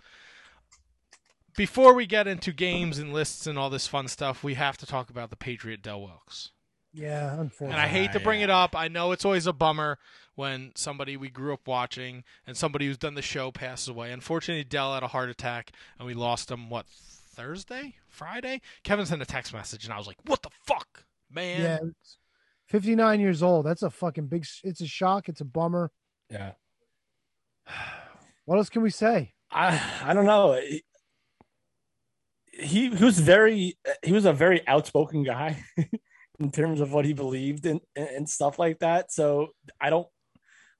Before 1.57 1.93
we 1.93 2.05
get 2.05 2.27
into 2.27 2.51
games 2.51 2.99
and 2.99 3.11
lists 3.11 3.47
and 3.47 3.57
all 3.57 3.69
this 3.71 3.87
fun 3.87 4.07
stuff, 4.07 4.43
we 4.43 4.53
have 4.53 4.77
to 4.77 4.85
talk 4.85 5.09
about 5.09 5.29
the 5.31 5.35
Patriot 5.35 5.81
Del 5.81 6.01
Wilkes. 6.01 6.51
Yeah, 6.95 7.37
And. 7.39 7.73
I 7.73 7.87
hate 7.87 8.13
to 8.13 8.19
bring 8.21 8.39
it 8.39 8.49
up. 8.49 8.75
I 8.75 8.87
know 8.87 9.11
it's 9.11 9.25
always 9.25 9.47
a 9.47 9.53
bummer 9.53 9.99
when 10.35 10.71
somebody 10.75 11.17
we 11.17 11.29
grew 11.29 11.53
up 11.53 11.67
watching 11.67 12.23
and 12.47 12.55
somebody 12.55 12.87
who's 12.87 12.97
done 12.97 13.15
the 13.15 13.21
show 13.21 13.51
passes 13.51 13.89
away. 13.89 14.11
Unfortunately, 14.11 14.63
Del 14.63 14.93
had 14.93 15.03
a 15.03 15.07
heart 15.07 15.29
attack 15.29 15.71
and 15.99 16.07
we 16.07 16.13
lost 16.13 16.49
him, 16.49 16.69
what, 16.69 16.85
Thursday? 16.87 17.95
Friday? 18.07 18.61
Kevin 18.83 19.05
sent 19.05 19.21
a 19.21 19.25
text 19.25 19.53
message 19.53 19.83
and 19.83 19.93
I 19.93 19.97
was 19.97 20.07
like, 20.07 20.17
what 20.25 20.41
the 20.41 20.49
fuck, 20.65 21.03
man? 21.29 21.61
Yeah, 21.61 21.79
59 22.67 23.19
years 23.19 23.43
old. 23.43 23.65
That's 23.65 23.83
a 23.83 23.89
fucking 23.89 24.27
big. 24.27 24.45
It's 24.63 24.81
a 24.81 24.87
shock. 24.87 25.27
It's 25.27 25.41
a 25.41 25.45
bummer. 25.45 25.91
Yeah. 26.29 26.51
What 28.47 28.57
else 28.57 28.69
can 28.69 28.83
we 28.83 28.91
say? 28.91 29.33
I 29.49 29.81
I 30.03 30.13
don't 30.13 30.27
know. 30.27 30.53
He, 30.53 30.83
he 32.51 32.89
he 32.95 33.03
was 33.03 33.19
very 33.19 33.75
he 34.03 34.11
was 34.11 34.25
a 34.25 34.33
very 34.33 34.61
outspoken 34.67 35.23
guy 35.23 35.63
in 36.39 36.51
terms 36.51 36.81
of 36.81 36.93
what 36.93 37.05
he 37.05 37.13
believed 37.13 37.65
in 37.65 37.81
and 37.95 38.29
stuff 38.29 38.59
like 38.59 38.79
that. 38.79 39.11
So 39.11 39.49
I 39.79 39.89
don't 39.89 40.07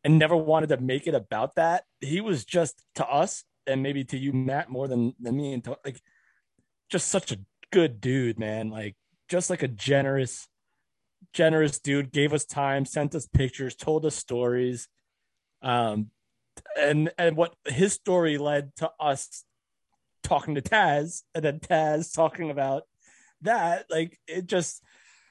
I 0.05 0.09
never 0.09 0.35
wanted 0.35 0.69
to 0.69 0.77
make 0.77 1.07
it 1.07 1.15
about 1.15 1.55
that. 1.55 1.83
He 1.99 2.21
was 2.21 2.45
just 2.45 2.83
to 2.95 3.07
us 3.07 3.43
and 3.65 3.81
maybe 3.81 4.03
to 4.05 4.17
you, 4.17 4.33
Matt, 4.33 4.69
more 4.69 4.87
than 4.87 5.13
than 5.19 5.35
me 5.35 5.53
and 5.53 5.63
to, 5.63 5.77
like 5.83 5.99
just 6.89 7.07
such 7.09 7.31
a 7.31 7.39
good 7.71 7.99
dude, 7.99 8.37
man. 8.37 8.69
Like 8.69 8.95
just 9.29 9.49
like 9.49 9.63
a 9.63 9.67
generous 9.67 10.47
generous 11.33 11.79
dude. 11.79 12.11
Gave 12.11 12.33
us 12.33 12.45
time, 12.45 12.85
sent 12.85 13.15
us 13.15 13.27
pictures, 13.27 13.75
told 13.75 14.05
us 14.05 14.15
stories. 14.15 14.87
Um, 15.61 16.11
and 16.79 17.11
and 17.17 17.35
what 17.35 17.55
his 17.65 17.93
story 17.93 18.37
led 18.37 18.75
to 18.77 18.91
us 18.99 19.43
talking 20.23 20.55
to 20.55 20.61
Taz, 20.61 21.23
and 21.33 21.43
then 21.43 21.59
Taz 21.59 22.13
talking 22.13 22.51
about 22.51 22.83
that. 23.41 23.85
Like 23.89 24.19
it 24.27 24.45
just 24.45 24.81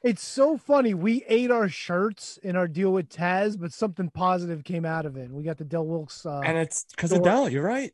It's 0.05 0.23
so 0.23 0.59
funny. 0.59 0.93
We 0.93 1.25
ate 1.29 1.51
our 1.51 1.67
shirts 1.67 2.39
in 2.43 2.57
our 2.57 2.69
deal 2.69 2.93
with 2.93 3.09
Taz, 3.09 3.59
but 3.59 3.73
something 3.73 4.11
positive 4.11 4.63
came 4.63 4.85
out 4.85 5.07
of 5.07 5.17
it. 5.17 5.31
We 5.31 5.43
got 5.43 5.57
the 5.57 5.65
Del 5.65 5.87
Wilkes, 5.87 6.27
uh, 6.27 6.43
and 6.45 6.59
it's 6.59 6.85
because 6.91 7.11
of. 7.11 7.23
Del. 7.23 7.49
You're 7.49 7.65
right. 7.65 7.91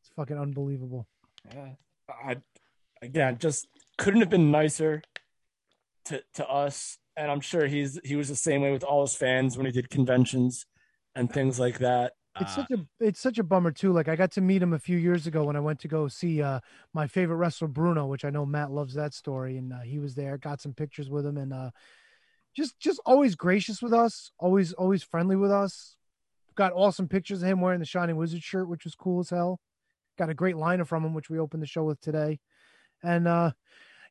It's 0.00 0.10
fucking 0.16 0.38
unbelievable. 0.38 1.06
Yeah. 1.54 1.72
I 2.08 2.36
again 3.02 3.36
just 3.38 3.68
couldn't 3.98 4.20
have 4.20 4.30
been 4.30 4.50
nicer 4.50 5.02
to 6.06 6.22
to 6.34 6.48
us. 6.48 6.96
And 7.18 7.30
I'm 7.30 7.42
sure 7.42 7.66
he's 7.66 8.00
he 8.02 8.16
was 8.16 8.30
the 8.30 8.34
same 8.34 8.62
way 8.62 8.72
with 8.72 8.82
all 8.82 9.02
his 9.02 9.14
fans 9.14 9.58
when 9.58 9.66
he 9.66 9.72
did 9.72 9.90
conventions 9.90 10.64
and 11.14 11.30
things 11.30 11.60
like 11.60 11.80
that. 11.80 12.14
It's 12.40 12.52
Uh, 12.52 12.56
such 12.56 12.70
a 12.70 12.86
it's 13.00 13.20
such 13.20 13.38
a 13.38 13.42
bummer 13.44 13.70
too. 13.72 13.92
Like 13.92 14.08
I 14.08 14.16
got 14.16 14.32
to 14.32 14.40
meet 14.40 14.62
him 14.62 14.72
a 14.72 14.78
few 14.78 14.96
years 14.96 15.26
ago 15.26 15.44
when 15.44 15.56
I 15.56 15.60
went 15.60 15.80
to 15.80 15.88
go 15.88 16.08
see 16.08 16.40
uh 16.42 16.60
my 16.94 17.06
favorite 17.06 17.36
wrestler 17.36 17.68
Bruno, 17.68 18.06
which 18.06 18.24
I 18.24 18.30
know 18.30 18.46
Matt 18.46 18.70
loves 18.70 18.94
that 18.94 19.12
story, 19.14 19.58
and 19.58 19.72
uh, 19.72 19.80
he 19.80 19.98
was 19.98 20.14
there. 20.14 20.38
Got 20.38 20.60
some 20.60 20.72
pictures 20.72 21.10
with 21.10 21.26
him, 21.26 21.36
and 21.36 21.52
uh 21.52 21.70
just 22.56 22.78
just 22.80 23.00
always 23.04 23.34
gracious 23.34 23.82
with 23.82 23.92
us, 23.92 24.32
always 24.38 24.72
always 24.74 25.02
friendly 25.02 25.36
with 25.36 25.50
us. 25.50 25.96
Got 26.54 26.72
awesome 26.74 27.08
pictures 27.08 27.42
of 27.42 27.48
him 27.48 27.60
wearing 27.60 27.80
the 27.80 27.86
Shining 27.86 28.16
Wizard 28.16 28.42
shirt, 28.42 28.68
which 28.68 28.84
was 28.84 28.94
cool 28.94 29.20
as 29.20 29.30
hell. 29.30 29.60
Got 30.18 30.30
a 30.30 30.34
great 30.34 30.56
liner 30.56 30.84
from 30.84 31.04
him, 31.04 31.14
which 31.14 31.30
we 31.30 31.38
opened 31.38 31.62
the 31.62 31.66
show 31.66 31.84
with 31.84 32.00
today, 32.00 32.40
and 33.02 33.28
uh 33.28 33.52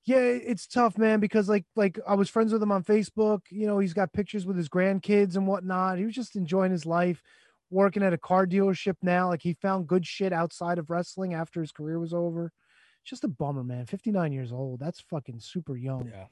yeah, 0.03 0.17
it's 0.19 0.65
tough, 0.65 0.97
man, 0.97 1.19
because 1.19 1.47
like 1.49 1.65
like 1.75 1.99
I 2.07 2.15
was 2.15 2.29
friends 2.29 2.53
with 2.53 2.61
him 2.63 2.71
on 2.71 2.83
Facebook. 2.83 3.41
You 3.49 3.67
know, 3.67 3.79
he's 3.79 3.93
got 3.93 4.13
pictures 4.13 4.45
with 4.45 4.57
his 4.57 4.69
grandkids 4.69 5.35
and 5.35 5.47
whatnot. 5.47 5.99
He 5.99 6.05
was 6.05 6.15
just 6.15 6.35
enjoying 6.35 6.71
his 6.71 6.87
life, 6.87 7.21
working 7.71 8.03
at 8.03 8.13
a 8.13 8.17
car 8.17 8.45
dealership 8.45 8.97
now. 9.01 9.29
Like 9.29 9.41
he 9.41 9.53
found 9.53 9.87
good 9.87 10.05
shit 10.05 10.33
outside 10.33 10.77
of 10.77 10.89
wrestling 10.89 11.33
after 11.33 11.61
his 11.61 11.71
career 11.71 11.99
was 11.99 12.13
over. 12.13 12.51
Just 13.03 13.23
a 13.23 13.27
bummer, 13.27 13.63
man. 13.63 13.87
59 13.87 14.31
years 14.31 14.51
old. 14.51 14.79
That's 14.79 15.01
fucking 15.01 15.39
super 15.39 15.75
young. 15.75 16.11
Yeah. 16.13 16.25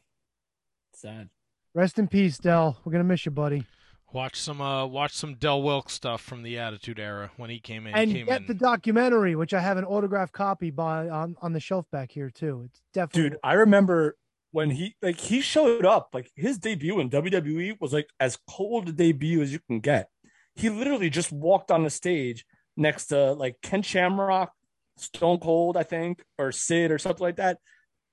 Sad. 0.93 1.29
Rest 1.73 1.97
in 1.97 2.07
peace, 2.07 2.37
Del. 2.37 2.77
We're 2.83 2.91
gonna 2.91 3.03
miss 3.03 3.25
you, 3.25 3.31
buddy. 3.31 3.65
Watch 4.11 4.39
some 4.39 4.59
uh 4.59 4.85
watch 4.85 5.13
some 5.13 5.35
Del 5.35 5.61
Wilkes 5.61 5.93
stuff 5.93 6.21
from 6.21 6.43
the 6.43 6.57
Attitude 6.57 6.99
Era 6.99 7.31
when 7.37 7.49
he 7.49 7.59
came 7.59 7.85
in. 7.87 7.93
And 7.93 8.11
came 8.11 8.25
get 8.25 8.41
in. 8.41 8.47
the 8.47 8.55
documentary, 8.55 9.35
which 9.35 9.53
I 9.53 9.59
have 9.61 9.77
an 9.77 9.85
autographed 9.85 10.33
copy 10.33 10.71
by 10.71 11.09
on, 11.09 11.35
on 11.41 11.53
the 11.53 11.59
shelf 11.59 11.85
back 11.91 12.11
here 12.11 12.29
too. 12.29 12.63
It's 12.65 12.81
definitely 12.93 13.29
dude 13.31 13.39
i 13.43 13.53
remember 13.53 14.17
when 14.51 14.71
he 14.71 14.95
like 15.01 15.19
he 15.19 15.41
showed 15.41 15.85
up 15.85 16.09
like 16.13 16.31
his 16.35 16.57
debut 16.57 16.99
in 16.99 17.09
wwe 17.09 17.79
was 17.79 17.93
like 17.93 18.09
as 18.19 18.37
cold 18.49 18.89
a 18.89 18.91
debut 18.91 19.41
as 19.41 19.51
you 19.53 19.59
can 19.59 19.79
get 19.79 20.09
he 20.55 20.69
literally 20.69 21.09
just 21.09 21.31
walked 21.31 21.71
on 21.71 21.83
the 21.83 21.89
stage 21.89 22.45
next 22.77 23.07
to 23.07 23.33
like 23.33 23.55
ken 23.61 23.81
shamrock 23.81 24.51
stone 24.97 25.39
cold 25.39 25.77
i 25.77 25.83
think 25.83 26.23
or 26.37 26.51
sid 26.51 26.91
or 26.91 26.97
something 26.97 27.23
like 27.23 27.37
that 27.37 27.57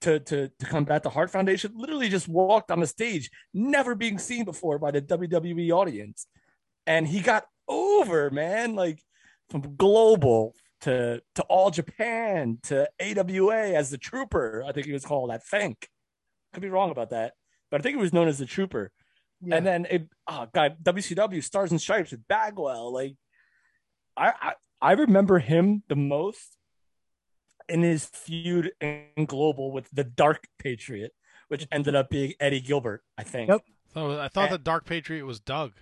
to 0.00 0.20
to 0.20 0.50
to 0.58 0.66
combat 0.66 1.02
the 1.02 1.10
hart 1.10 1.30
foundation 1.30 1.72
literally 1.74 2.08
just 2.08 2.28
walked 2.28 2.70
on 2.70 2.80
the 2.80 2.86
stage 2.86 3.30
never 3.54 3.94
being 3.94 4.18
seen 4.18 4.44
before 4.44 4.78
by 4.78 4.90
the 4.90 5.02
wwe 5.02 5.70
audience 5.70 6.26
and 6.86 7.08
he 7.08 7.20
got 7.20 7.44
over 7.68 8.30
man 8.30 8.74
like 8.74 9.00
from 9.50 9.76
global 9.76 10.54
to 10.82 11.20
to 11.34 11.42
all 11.44 11.70
Japan 11.70 12.58
to 12.64 12.88
AWA 13.00 13.74
as 13.74 13.90
the 13.90 13.98
trooper. 13.98 14.64
I 14.66 14.72
think 14.72 14.86
he 14.86 14.92
was 14.92 15.04
called. 15.04 15.30
I 15.30 15.38
think 15.38 15.88
could 16.52 16.62
be 16.62 16.68
wrong 16.68 16.90
about 16.90 17.10
that, 17.10 17.34
but 17.70 17.80
I 17.80 17.82
think 17.82 17.96
he 17.96 18.02
was 18.02 18.12
known 18.12 18.28
as 18.28 18.38
the 18.38 18.46
trooper. 18.46 18.90
Yeah. 19.44 19.56
And 19.56 19.66
then 19.66 19.86
it, 19.90 20.08
oh 20.26 20.46
god, 20.52 20.76
WCW 20.82 21.42
Stars 21.42 21.70
and 21.70 21.80
Stripes 21.80 22.10
with 22.10 22.26
Bagwell. 22.26 22.92
Like 22.92 23.16
I, 24.16 24.32
I 24.40 24.52
I 24.80 24.92
remember 24.92 25.38
him 25.38 25.82
the 25.88 25.96
most 25.96 26.56
in 27.68 27.82
his 27.82 28.06
feud 28.06 28.72
in 28.80 29.26
Global 29.26 29.72
with 29.72 29.88
the 29.92 30.04
Dark 30.04 30.46
Patriot, 30.58 31.12
which 31.48 31.66
ended 31.70 31.94
up 31.94 32.08
being 32.10 32.34
Eddie 32.40 32.60
Gilbert. 32.60 33.02
I 33.18 33.24
think. 33.24 33.48
Yep. 33.48 33.62
So 33.92 34.20
I 34.20 34.28
thought 34.28 34.50
the 34.50 34.58
Dark 34.58 34.84
Patriot 34.84 35.24
was 35.24 35.40
Doug. 35.40 35.72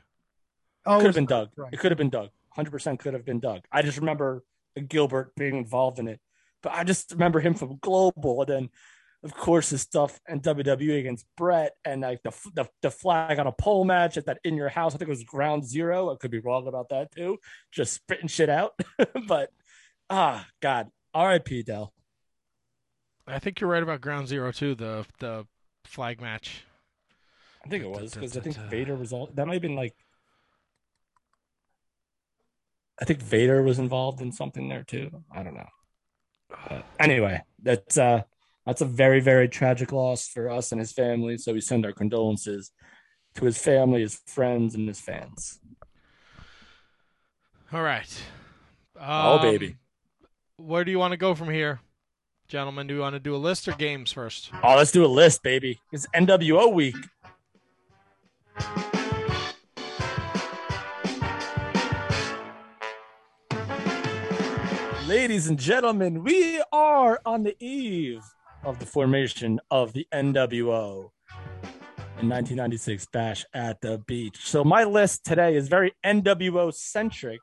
Oh, 0.86 0.96
it 0.96 1.00
could 1.00 1.06
have 1.06 1.14
been 1.14 1.26
Doug. 1.26 1.50
right. 1.56 1.72
It 1.72 1.78
could 1.78 1.90
have 1.90 1.98
been 1.98 2.10
Doug. 2.10 2.30
Hundred 2.50 2.70
percent 2.70 3.00
could 3.00 3.14
have 3.14 3.24
been 3.24 3.40
Doug. 3.40 3.62
I 3.72 3.82
just 3.82 3.98
remember 3.98 4.44
Gilbert 4.88 5.34
being 5.36 5.56
involved 5.56 5.98
in 5.98 6.08
it, 6.08 6.20
but 6.62 6.72
I 6.72 6.84
just 6.84 7.12
remember 7.12 7.40
him 7.40 7.54
from 7.54 7.78
Global, 7.80 8.42
and 8.42 8.48
then 8.48 8.68
of 9.24 9.34
course 9.34 9.70
his 9.70 9.80
stuff 9.80 10.20
in 10.28 10.40
WWE 10.40 10.98
against 10.98 11.26
Bret, 11.36 11.72
and 11.84 12.02
like 12.02 12.22
the 12.22 12.32
the, 12.54 12.66
the 12.82 12.90
flag 12.90 13.38
on 13.38 13.46
a 13.46 13.52
pole 13.52 13.84
match 13.84 14.16
at 14.16 14.26
that 14.26 14.38
in 14.44 14.54
your 14.54 14.68
house. 14.68 14.94
I 14.94 14.98
think 14.98 15.08
it 15.08 15.12
was 15.12 15.24
Ground 15.24 15.66
Zero. 15.66 16.12
I 16.12 16.16
could 16.16 16.30
be 16.30 16.40
wrong 16.40 16.68
about 16.68 16.90
that 16.90 17.10
too. 17.10 17.38
Just 17.72 17.94
spitting 17.94 18.28
shit 18.28 18.50
out, 18.50 18.78
but 19.26 19.50
ah, 20.10 20.46
God, 20.60 20.88
R.I.P. 21.14 21.62
Del. 21.62 21.92
I 23.26 23.38
think 23.38 23.60
you're 23.60 23.70
right 23.70 23.82
about 23.82 24.02
Ground 24.02 24.28
Zero 24.28 24.52
too. 24.52 24.74
The 24.74 25.06
the 25.18 25.46
flag 25.84 26.20
match. 26.20 26.64
I 27.64 27.68
think 27.68 27.82
it 27.82 27.90
was 27.90 28.14
because 28.14 28.36
I 28.36 28.40
think 28.40 28.56
Vader 28.56 28.94
was 28.94 29.12
all 29.12 29.30
that 29.34 29.46
might 29.46 29.54
have 29.54 29.62
been 29.62 29.74
like. 29.74 29.94
I 33.00 33.06
think 33.06 33.20
Vader 33.20 33.62
was 33.62 33.78
involved 33.78 34.20
in 34.20 34.30
something 34.30 34.68
there 34.68 34.84
too. 34.84 35.10
I 35.34 35.42
don't 35.42 35.54
know. 35.54 35.68
But 36.68 36.84
anyway, 37.00 37.40
that's 37.62 37.96
uh 37.96 38.22
that's 38.66 38.80
a 38.80 38.86
very 38.86 39.20
very 39.20 39.48
tragic 39.48 39.92
loss 39.92 40.28
for 40.28 40.50
us 40.50 40.72
and 40.72 40.80
his 40.80 40.92
family. 40.92 41.38
So 41.38 41.52
we 41.52 41.60
send 41.60 41.84
our 41.86 41.92
condolences 41.92 42.70
to 43.36 43.44
his 43.44 43.58
family, 43.58 44.00
his 44.02 44.20
friends, 44.26 44.74
and 44.74 44.86
his 44.88 45.00
fans. 45.00 45.58
All 47.72 47.82
right. 47.82 48.22
Oh, 49.00 49.36
Um, 49.36 49.42
baby. 49.42 49.76
Where 50.56 50.84
do 50.84 50.92
you 50.92 50.98
want 51.00 51.10
to 51.10 51.16
go 51.16 51.34
from 51.34 51.50
here, 51.50 51.80
gentlemen? 52.46 52.86
Do 52.86 52.94
you 52.94 53.00
want 53.00 53.14
to 53.14 53.20
do 53.20 53.34
a 53.34 53.38
list 53.38 53.66
or 53.66 53.72
games 53.72 54.12
first? 54.12 54.50
Oh, 54.62 54.76
let's 54.76 54.92
do 54.92 55.04
a 55.04 55.08
list, 55.08 55.42
baby. 55.42 55.80
It's 55.92 56.06
NWO 56.14 56.72
week. 56.72 56.94
Ladies 65.06 65.48
and 65.48 65.58
gentlemen, 65.58 66.22
we 66.24 66.62
are 66.72 67.20
on 67.26 67.42
the 67.42 67.54
eve 67.62 68.22
of 68.64 68.78
the 68.78 68.86
formation 68.86 69.60
of 69.70 69.92
the 69.92 70.06
NWO 70.12 71.10
in 72.20 72.28
1996 72.28 73.06
Bash 73.12 73.44
at 73.52 73.80
the 73.80 73.98
Beach. 74.06 74.38
So 74.42 74.64
my 74.64 74.84
list 74.84 75.24
today 75.24 75.56
is 75.56 75.68
very 75.68 75.92
NWO 76.04 76.72
centric. 76.72 77.40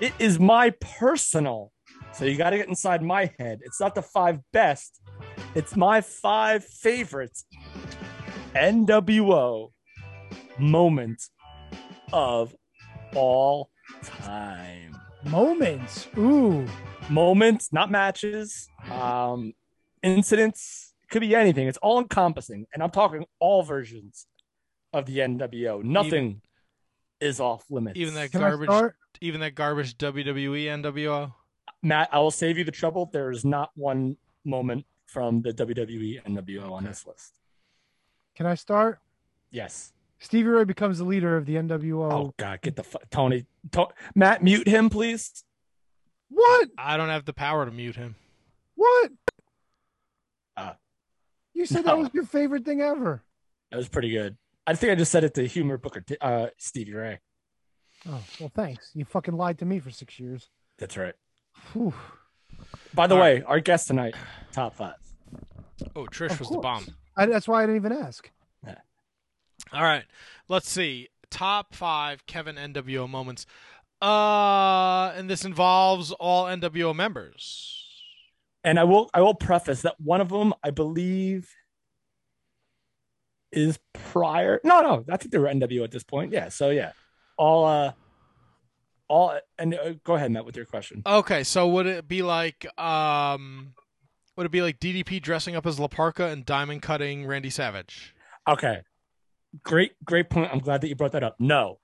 It 0.00 0.12
is 0.18 0.38
my 0.38 0.70
personal. 0.80 1.72
So 2.12 2.24
you 2.24 2.36
got 2.36 2.50
to 2.50 2.56
get 2.56 2.68
inside 2.68 3.02
my 3.02 3.32
head. 3.38 3.60
It's 3.62 3.80
not 3.80 3.94
the 3.94 4.02
five 4.02 4.38
best. 4.52 5.00
It's 5.54 5.76
my 5.76 6.00
five 6.00 6.64
favorites 6.64 7.44
NWO 8.54 9.70
moments 10.58 11.30
of 12.12 12.54
all 13.14 13.70
time. 14.02 14.96
Moments. 15.24 16.08
Ooh. 16.16 16.66
Moments, 17.10 17.72
not 17.72 17.90
matches, 17.90 18.68
um, 18.90 19.52
incidents. 20.02 20.94
Could 21.10 21.20
be 21.20 21.34
anything. 21.34 21.68
It's 21.68 21.78
all 21.78 21.98
encompassing, 21.98 22.66
and 22.72 22.82
I'm 22.82 22.90
talking 22.90 23.24
all 23.40 23.62
versions 23.62 24.26
of 24.92 25.06
the 25.06 25.18
NWO. 25.18 25.82
Nothing 25.82 26.42
is 27.20 27.40
off 27.40 27.64
limits. 27.70 27.98
Even 27.98 28.14
that 28.14 28.30
Can 28.30 28.40
garbage, 28.40 28.92
even 29.20 29.40
that 29.40 29.54
garbage 29.54 29.96
WWE 29.96 30.64
NWO. 30.64 31.32
Matt, 31.82 32.08
I 32.12 32.18
will 32.18 32.30
save 32.30 32.58
you 32.58 32.64
the 32.64 32.72
trouble. 32.72 33.08
There 33.12 33.30
is 33.30 33.44
not 33.44 33.70
one 33.74 34.16
moment 34.44 34.84
from 35.06 35.40
the 35.42 35.52
WWE 35.52 36.22
NWO 36.24 36.72
on 36.72 36.84
this 36.84 37.06
list. 37.06 37.38
Can 38.34 38.46
I 38.46 38.54
start? 38.54 39.00
Yes. 39.50 39.92
Stevie 40.20 40.48
Ray 40.48 40.64
becomes 40.64 40.98
the 40.98 41.04
leader 41.04 41.36
of 41.36 41.46
the 41.46 41.54
NWO. 41.54 42.12
Oh 42.12 42.34
God, 42.36 42.60
get 42.60 42.76
the 42.76 42.82
fu- 42.82 42.98
Tony. 43.10 43.46
To- 43.72 43.88
Matt, 44.14 44.42
mute 44.42 44.66
him, 44.66 44.90
please. 44.90 45.44
What? 46.28 46.68
I 46.78 46.96
don't 46.96 47.08
have 47.08 47.24
the 47.24 47.32
power 47.32 47.64
to 47.64 47.70
mute 47.70 47.96
him. 47.96 48.14
What? 48.74 49.10
Uh, 50.56 50.72
You 51.54 51.66
said 51.66 51.84
no. 51.84 51.96
that 51.96 51.98
was 51.98 52.10
your 52.12 52.24
favorite 52.24 52.64
thing 52.64 52.80
ever. 52.80 53.22
That 53.70 53.76
was 53.76 53.88
pretty 53.88 54.10
good. 54.10 54.36
I 54.66 54.74
think 54.74 54.92
I 54.92 54.94
just 54.94 55.10
said 55.12 55.24
it 55.24 55.34
to 55.34 55.46
humor 55.46 55.78
Booker, 55.78 56.00
T- 56.02 56.16
uh, 56.20 56.48
Stevie 56.58 56.94
Ray. 56.94 57.20
Oh, 58.08 58.22
well, 58.38 58.52
thanks. 58.54 58.90
You 58.94 59.04
fucking 59.04 59.34
lied 59.36 59.58
to 59.58 59.64
me 59.64 59.78
for 59.80 59.90
six 59.90 60.20
years. 60.20 60.50
That's 60.78 60.96
right. 60.96 61.14
Whew. 61.72 61.94
By 62.94 63.06
the 63.06 63.14
All 63.14 63.20
way, 63.20 63.42
our 63.42 63.60
guest 63.60 63.88
tonight, 63.88 64.14
top 64.52 64.74
five. 64.74 64.94
Oh, 65.96 66.04
Trish 66.04 66.30
Of 66.32 66.40
was 66.40 66.50
the 66.50 66.58
bomb. 66.58 66.86
I, 67.16 67.26
that's 67.26 67.48
why 67.48 67.62
I 67.62 67.66
didn't 67.66 67.76
even 67.76 67.92
ask. 67.92 68.30
Yeah. 68.66 68.76
All 69.72 69.82
right, 69.82 70.04
let's 70.48 70.68
see. 70.68 71.08
Top 71.30 71.74
five 71.74 72.24
Kevin 72.26 72.56
NWO 72.56 73.08
moments. 73.08 73.46
Uh, 74.00 75.12
and 75.16 75.28
this 75.28 75.44
involves 75.44 76.12
all 76.12 76.44
NWO 76.44 76.94
members. 76.94 77.74
And 78.64 78.78
I 78.78 78.84
will 78.84 79.08
I 79.14 79.20
will 79.20 79.34
preface 79.34 79.82
that 79.82 79.94
one 80.00 80.20
of 80.20 80.28
them, 80.28 80.52
I 80.62 80.70
believe, 80.70 81.48
is 83.52 83.78
prior. 83.92 84.60
No, 84.64 84.80
no, 84.80 85.04
I 85.10 85.16
think 85.16 85.32
they 85.32 85.38
were 85.38 85.46
NWO 85.46 85.84
at 85.84 85.90
this 85.90 86.04
point. 86.04 86.32
Yeah. 86.32 86.48
So 86.48 86.70
yeah, 86.70 86.92
all 87.36 87.64
uh, 87.64 87.92
all 89.08 89.38
and 89.58 89.74
uh, 89.74 89.94
go 90.04 90.16
ahead, 90.16 90.30
Matt, 90.32 90.44
with 90.44 90.56
your 90.56 90.66
question. 90.66 91.02
Okay, 91.06 91.44
so 91.44 91.68
would 91.68 91.86
it 91.86 92.08
be 92.08 92.22
like 92.22 92.66
um, 92.78 93.74
would 94.36 94.46
it 94.46 94.52
be 94.52 94.62
like 94.62 94.78
DDP 94.78 95.20
dressing 95.20 95.56
up 95.56 95.66
as 95.66 95.80
La 95.80 95.88
Parka 95.88 96.26
and 96.26 96.44
diamond 96.44 96.82
cutting 96.82 97.26
Randy 97.26 97.50
Savage? 97.50 98.14
Okay. 98.48 98.82
Great, 99.64 99.92
great 100.04 100.30
point. 100.30 100.50
I'm 100.52 100.60
glad 100.60 100.80
that 100.82 100.88
you 100.88 100.94
brought 100.94 101.12
that 101.12 101.24
up. 101.24 101.36
No. 101.38 101.78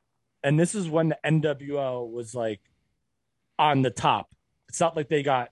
And 0.45 0.61
this 0.61 0.75
is 0.75 0.89
when 0.89 1.09
the 1.09 1.19
NWO 1.25 2.09
was 2.09 2.35
like 2.35 2.61
on 3.59 3.81
the 3.81 3.91
top. 3.91 4.31
It's 4.69 4.79
not 4.79 4.95
like 4.95 5.09
they 5.09 5.23
got 5.23 5.49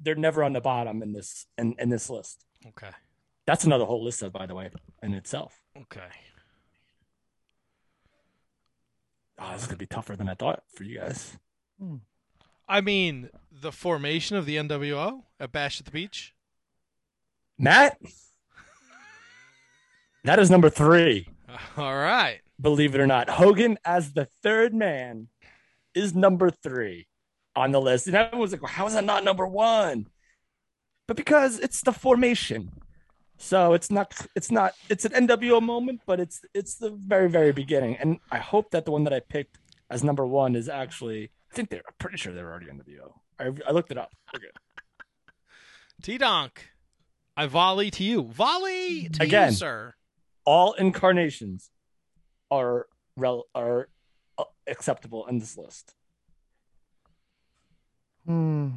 they're 0.00 0.16
never 0.16 0.42
on 0.42 0.52
the 0.52 0.60
bottom 0.60 1.02
in 1.02 1.12
this 1.12 1.46
in, 1.56 1.76
in 1.78 1.88
this 1.88 2.10
list. 2.10 2.44
Okay. 2.66 2.90
That's 3.46 3.64
another 3.64 3.84
whole 3.84 4.02
list, 4.02 4.22
of, 4.22 4.32
by 4.32 4.46
the 4.46 4.54
way, 4.54 4.70
in 5.02 5.14
itself. 5.14 5.60
Okay. 5.76 6.00
Oh, 9.38 9.52
this 9.52 9.62
is 9.62 9.66
gonna 9.68 9.78
be 9.78 9.86
tougher 9.86 10.16
than 10.16 10.28
I 10.28 10.34
thought 10.34 10.64
for 10.74 10.82
you 10.82 10.98
guys. 10.98 11.36
Hmm. 11.78 11.96
I 12.68 12.80
mean, 12.80 13.28
the 13.52 13.72
formation 13.72 14.36
of 14.36 14.46
the 14.46 14.56
NWO 14.56 15.22
at 15.38 15.52
Bash 15.52 15.78
at 15.78 15.86
the 15.86 15.92
Beach. 15.92 16.34
Matt, 17.58 18.00
that 20.24 20.40
is 20.40 20.50
number 20.50 20.70
three. 20.70 21.28
All 21.76 21.94
right. 21.94 22.40
Believe 22.60 22.94
it 22.94 23.00
or 23.00 23.06
not, 23.06 23.28
Hogan 23.28 23.78
as 23.84 24.12
the 24.12 24.28
third 24.42 24.74
man 24.74 25.28
is 25.94 26.14
number 26.14 26.50
three 26.50 27.08
on 27.56 27.72
the 27.72 27.80
list. 27.80 28.06
And 28.06 28.16
everyone's 28.16 28.52
like, 28.52 28.62
well, 28.62 28.72
how 28.72 28.86
is 28.86 28.94
that 28.94 29.04
not 29.04 29.24
number 29.24 29.46
one? 29.46 30.06
But 31.06 31.16
because 31.16 31.58
it's 31.58 31.80
the 31.82 31.92
formation. 31.92 32.72
So 33.36 33.74
it's 33.74 33.90
not 33.90 34.14
it's 34.36 34.50
not 34.50 34.74
it's 34.88 35.04
an 35.04 35.26
NWO 35.26 35.60
moment, 35.60 36.02
but 36.06 36.20
it's 36.20 36.40
it's 36.54 36.76
the 36.76 36.90
very, 36.90 37.28
very 37.28 37.52
beginning. 37.52 37.96
And 37.96 38.18
I 38.30 38.38
hope 38.38 38.70
that 38.70 38.84
the 38.84 38.92
one 38.92 39.04
that 39.04 39.12
I 39.12 39.20
picked 39.20 39.58
as 39.90 40.04
number 40.04 40.24
one 40.24 40.54
is 40.54 40.68
actually 40.68 41.30
I 41.52 41.54
think 41.54 41.70
they're 41.70 41.82
I'm 41.86 41.94
pretty 41.98 42.16
sure 42.16 42.32
they're 42.32 42.50
already 42.50 42.66
NWO. 42.66 43.12
I, 43.38 43.50
I 43.68 43.72
looked 43.72 43.90
it 43.90 43.98
up. 43.98 44.12
Okay. 44.34 44.46
T 46.02 46.18
Donk. 46.18 46.68
I 47.36 47.46
volley 47.46 47.90
to 47.90 48.04
you. 48.04 48.22
Volley 48.22 49.08
to 49.08 49.24
Again. 49.24 49.50
you, 49.50 49.56
sir. 49.56 49.94
All 50.44 50.74
incarnations 50.74 51.70
are 52.54 52.86
rel- 53.16 53.46
are 53.54 53.88
uh, 54.38 54.44
acceptable 54.66 55.26
in 55.26 55.38
this 55.38 55.56
list. 55.58 55.94
Hmm. 58.26 58.70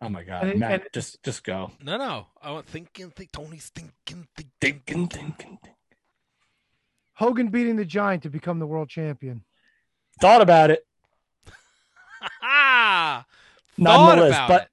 Oh 0.00 0.08
my 0.10 0.22
god, 0.22 0.46
And 0.48 0.60
Matt, 0.60 0.72
and- 0.72 0.82
just 0.92 1.22
just 1.22 1.44
go. 1.44 1.70
No, 1.82 1.96
no. 1.96 2.26
I 2.42 2.50
want 2.50 2.66
thinking, 2.66 3.10
think 3.10 3.32
Tony's 3.32 3.70
thinking, 3.74 4.28
think. 4.36 4.50
Thinking, 4.60 5.08
thinking, 5.08 5.58
Hogan 7.14 7.48
beating 7.48 7.76
the 7.76 7.84
Giant 7.86 8.22
to 8.24 8.30
become 8.30 8.58
the 8.58 8.66
world 8.66 8.88
champion. 8.90 9.44
Thought 10.20 10.42
about 10.42 10.70
it. 10.70 10.86
Ah, 12.42 13.24
Not 13.78 13.98
on 13.98 14.18
the 14.18 14.24
list, 14.24 14.40
but 14.46 14.62
it. 14.62 14.68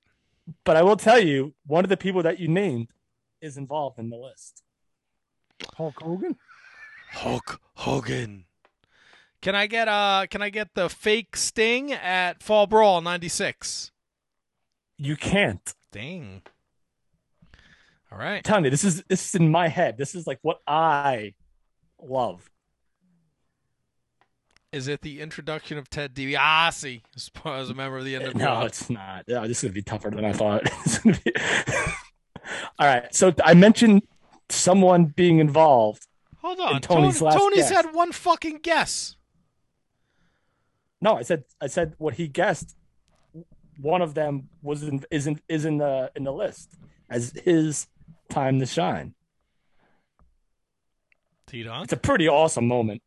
but 0.66 0.76
I 0.78 0.84
will 0.84 0.98
tell 0.98 1.20
you, 1.20 1.54
one 1.66 1.86
of 1.86 1.90
the 1.90 1.98
people 1.98 2.24
that 2.24 2.40
you 2.40 2.48
named 2.48 2.90
is 3.42 3.58
involved 3.58 4.00
in 4.00 4.10
the 4.10 4.18
list. 4.18 4.64
Hulk 5.76 6.02
Hogan. 6.02 6.36
Hulk 7.12 7.60
Hogan. 7.76 8.46
Can 9.42 9.56
I 9.56 9.68
get 9.68 9.88
uh? 9.88 10.28
Can 10.30 10.42
I 10.42 10.50
get 10.50 10.76
the 10.76 10.90
fake 10.90 11.36
Sting 11.36 11.92
at 11.92 12.44
Fall 12.44 12.68
Brawl 12.68 13.02
'96? 13.02 13.92
You 14.98 15.16
can't. 15.16 15.74
Dang. 15.92 16.44
All 18.12 18.20
right. 18.20 18.44
Tell 18.44 18.62
me, 18.62 18.70
this 18.70 18.84
is 18.84 19.04
this 19.08 19.30
is 19.30 19.36
in 19.36 19.50
my 19.50 19.68
head. 19.68 19.98
This 19.98 20.14
is 20.14 20.28
like 20.28 20.40
what 20.42 20.60
I 20.68 21.34
love. 22.00 22.50
Is 24.72 24.88
it 24.88 25.02
the 25.02 25.20
introduction 25.20 25.78
of 25.78 25.90
Ted 25.90 26.14
DiBiase 26.14 27.02
as, 27.16 27.30
as 27.44 27.70
a 27.70 27.74
member 27.74 27.98
of 27.98 28.06
the 28.06 28.14
NWO? 28.14 28.36
No, 28.36 28.62
it's 28.62 28.90
not. 28.90 29.26
Yeah, 29.28 29.46
this 29.48 29.58
is 29.58 29.64
gonna 29.64 29.74
be 29.74 29.82
tougher 29.82 30.12
than 30.12 30.24
I 30.24 30.34
thought. 30.34 30.64
It's 32.44 32.52
gonna 32.52 32.62
be- 32.62 32.68
All 32.80 32.88
right, 32.88 33.16
so 33.16 33.34
I 33.44 33.54
mentioned 33.54 34.04
someone 34.50 35.06
being 35.06 35.40
involved. 35.40 36.08
Hold 36.38 36.60
on. 36.60 36.76
in 36.76 36.82
Tony's 36.82 37.20
Tony, 37.20 37.36
Tony's 37.38 37.58
guess. 37.58 37.70
had 37.72 37.94
one 37.94 38.12
fucking 38.12 38.60
guess. 38.60 39.16
No, 41.00 41.16
I 41.18 41.22
said 41.24 41.44
I 41.60 41.68
said 41.68 41.94
what 41.98 42.16
he 42.16 42.28
guessed. 42.28 42.76
One 43.80 44.02
of 44.02 44.14
them 44.14 44.50
was 44.62 44.84
in, 44.84 45.04
is 45.10 45.26
in, 45.28 45.40
is 45.48 45.66
in 45.66 45.78
the 45.78 46.12
in 46.16 46.24
the 46.24 46.32
list 46.34 46.76
as 47.10 47.32
his 47.44 47.88
time 48.30 48.60
to 48.60 48.66
shine. 48.66 49.14
T 51.48 51.64
Donk. 51.64 51.84
It's 51.86 51.94
a 51.94 51.98
pretty 51.98 52.28
awesome 52.28 52.68
moment. 52.68 53.02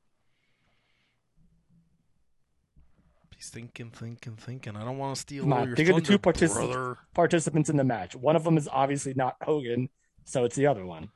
He's 3.45 3.51
thinking, 3.51 3.91
thinking, 3.91 4.37
thinking. 4.37 4.75
I 4.75 4.85
don't 4.87 4.97
want 4.97 5.17
to 5.17 5.21
steal 5.21 5.53
all 5.53 5.67
your 5.67 5.77
think 5.77 5.91
of 5.91 5.97
the 5.97 6.01
two 6.01 6.19
partici- 6.19 6.55
brother. 6.55 6.97
participants 7.13 7.69
in 7.69 7.77
the 7.77 7.85
match. 7.85 8.17
One 8.17 8.37
of 8.37 8.45
them 8.45 8.57
is 8.57 8.67
obviously 8.73 9.13
not 9.13 9.37
Hogan, 9.43 9.91
so 10.25 10.45
it's 10.45 10.57
the 10.57 10.67
other 10.67 10.87
one. 10.87 11.11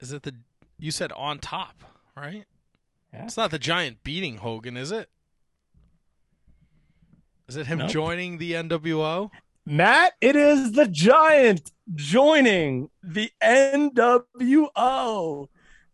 Is 0.00 0.10
it 0.12 0.24
the? 0.24 0.34
You 0.76 0.90
said 0.90 1.12
on 1.12 1.38
top, 1.38 1.84
right? 2.16 2.44
Yeah. 3.14 3.26
It's 3.26 3.36
not 3.36 3.52
the 3.52 3.60
Giant 3.60 4.02
beating 4.02 4.38
Hogan, 4.38 4.76
is 4.76 4.90
it? 4.90 5.08
Is 7.46 7.54
it 7.56 7.68
him 7.68 7.78
Nope. 7.78 7.90
joining 7.90 8.38
the 8.38 8.54
NWO? 8.54 9.30
Matt, 9.64 10.14
it 10.20 10.34
is 10.34 10.72
the 10.72 10.88
Giant 10.88 11.70
joining 11.94 12.90
the 13.00 13.30
NWO. 13.40 14.26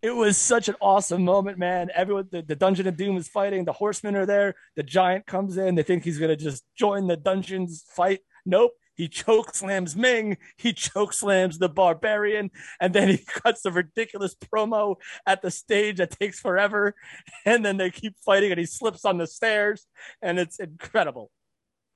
It 0.05 0.15
was 0.15 0.37
such 0.37 0.69
an 0.69 0.75
awesome 0.83 1.25
moment, 1.25 1.57
man. 1.57 1.89
Everyone, 1.95 2.29
the, 2.31 2.43
the 2.43 2.55
Dungeon 2.55 2.87
of 2.87 2.95
Doom 2.99 3.17
is 3.17 3.27
fighting. 3.27 3.65
The 3.65 3.73
Horsemen 3.73 4.17
are 4.17 4.27
there. 4.27 4.55
The 4.77 4.83
Giant 4.83 5.25
comes 5.25 5.57
in. 5.57 5.77
They 5.77 5.83
think 5.83 6.05
he's 6.05 6.19
gonna 6.19 6.37
just 6.37 6.63
join 6.77 7.07
the 7.07 7.17
Dungeons 7.17 7.87
fight. 7.89 8.21
Nope. 8.45 8.73
He 8.97 9.09
choke 9.09 9.55
slams 9.55 9.97
Meng. 9.97 10.37
He 10.59 10.75
choke 10.75 11.15
slams 11.15 11.59
the 11.59 11.71
Barbarian, 11.71 12.51
and 12.83 12.95
then 12.95 13.09
he 13.09 13.17
cuts 13.27 13.65
a 13.65 13.71
ridiculous 13.71 14.35
promo 14.35 14.97
at 15.27 15.41
the 15.41 15.51
stage 15.51 15.97
that 15.97 16.11
takes 16.11 16.39
forever. 16.39 16.95
And 17.47 17.65
then 17.65 17.79
they 17.79 17.91
keep 17.91 18.15
fighting, 18.27 18.51
and 18.53 18.61
he 18.61 18.67
slips 18.67 19.07
on 19.07 19.17
the 19.17 19.27
stairs, 19.27 19.87
and 20.21 20.39
it's 20.39 20.61
incredible. 20.61 21.31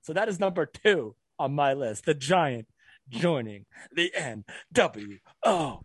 So 0.01 0.15
that 0.15 0.31
is 0.31 0.41
number 0.41 0.65
two 0.65 1.15
on 1.39 1.55
my 1.55 1.75
list. 1.75 2.07
The 2.07 2.15
Giant 2.15 2.69
joining 3.11 3.67
the 3.95 4.11
NWO. 4.17 5.83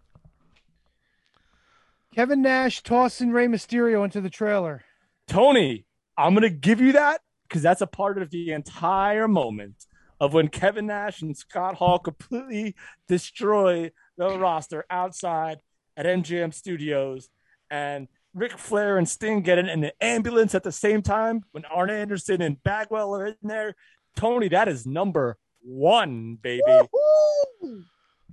Kevin 2.15 2.43
Nash 2.43 2.83
tossing 2.83 3.31
Rey 3.31 3.47
Mysterio 3.47 4.03
into 4.03 4.21
the 4.21 4.29
trailer. 4.29 4.83
Tony, 5.27 5.85
I'm 6.15 6.35
gonna 6.35 6.49
give 6.49 6.79
you 6.79 6.91
that 6.93 7.21
because 7.47 7.63
that's 7.63 7.81
a 7.81 7.87
part 7.87 8.21
of 8.21 8.29
the 8.29 8.51
entire 8.51 9.27
moment 9.27 9.87
of 10.19 10.33
when 10.33 10.47
Kevin 10.47 10.85
Nash 10.85 11.21
and 11.21 11.35
Scott 11.35 11.75
Hall 11.75 11.97
completely 11.97 12.75
destroy 13.07 13.91
the 14.17 14.37
roster 14.37 14.85
outside 14.89 15.59
at 15.97 16.05
MGM 16.05 16.53
Studios, 16.53 17.29
and 17.69 18.07
Ric 18.33 18.57
Flair 18.57 18.97
and 18.97 19.09
Sting 19.09 19.41
get 19.41 19.57
in 19.57 19.67
an 19.67 19.91
ambulance 19.99 20.53
at 20.53 20.63
the 20.63 20.71
same 20.71 21.01
time 21.01 21.41
when 21.51 21.65
Arn 21.65 21.89
Anderson 21.89 22.41
and 22.41 22.61
Bagwell 22.63 23.15
are 23.15 23.27
in 23.27 23.35
there. 23.41 23.75
Tony, 24.15 24.49
that 24.49 24.67
is 24.67 24.85
number 24.85 25.37
one, 25.61 26.35
baby. 26.35 26.61
Woo-hoo! 26.67 27.83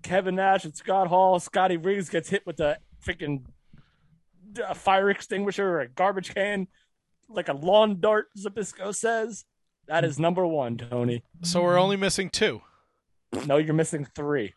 Kevin 0.03 0.37
Nash 0.37 0.65
and 0.65 0.77
Scott 0.77 1.09
Hall. 1.09 1.39
Scotty 1.41 1.77
Riggs 1.77 2.09
gets 2.09 2.29
hit 2.29 2.47
with 2.47 2.61
a 2.61 2.79
freaking 3.05 3.45
uh, 4.59 4.75
fire 4.75 5.11
extinguisher 5.11 5.69
or 5.69 5.81
a 5.81 5.89
garbage 5.89 6.35
can, 6.35 6.69
like 7.29 7.49
a 7.49 7.53
lawn 7.53 8.01
dart, 8.01 8.29
Zbyszko 8.39 8.95
says. 8.95 9.45
That 9.87 10.05
is 10.05 10.19
number 10.19 10.47
one, 10.47 10.77
Tony. 10.77 11.25
So 11.43 11.63
we're 11.63 11.79
only 11.79 11.97
missing 11.97 12.31
two. 12.31 12.63
No, 13.47 13.57
you're 13.57 13.75
missing 13.75 14.07
three. 14.15 14.55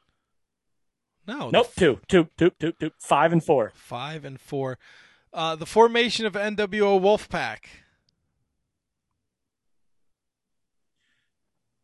No. 1.27 1.49
Nope, 1.49 1.71
two, 1.75 1.99
two, 2.07 2.29
two, 2.37 2.51
two, 2.59 2.73
two, 2.73 2.91
five 2.99 3.31
and 3.31 3.43
four. 3.43 3.71
Five 3.75 4.25
and 4.25 4.39
four. 4.39 4.77
Uh, 5.31 5.55
the 5.55 5.65
formation 5.65 6.25
of 6.25 6.33
NWO 6.33 6.99
Wolfpack. 6.99 7.65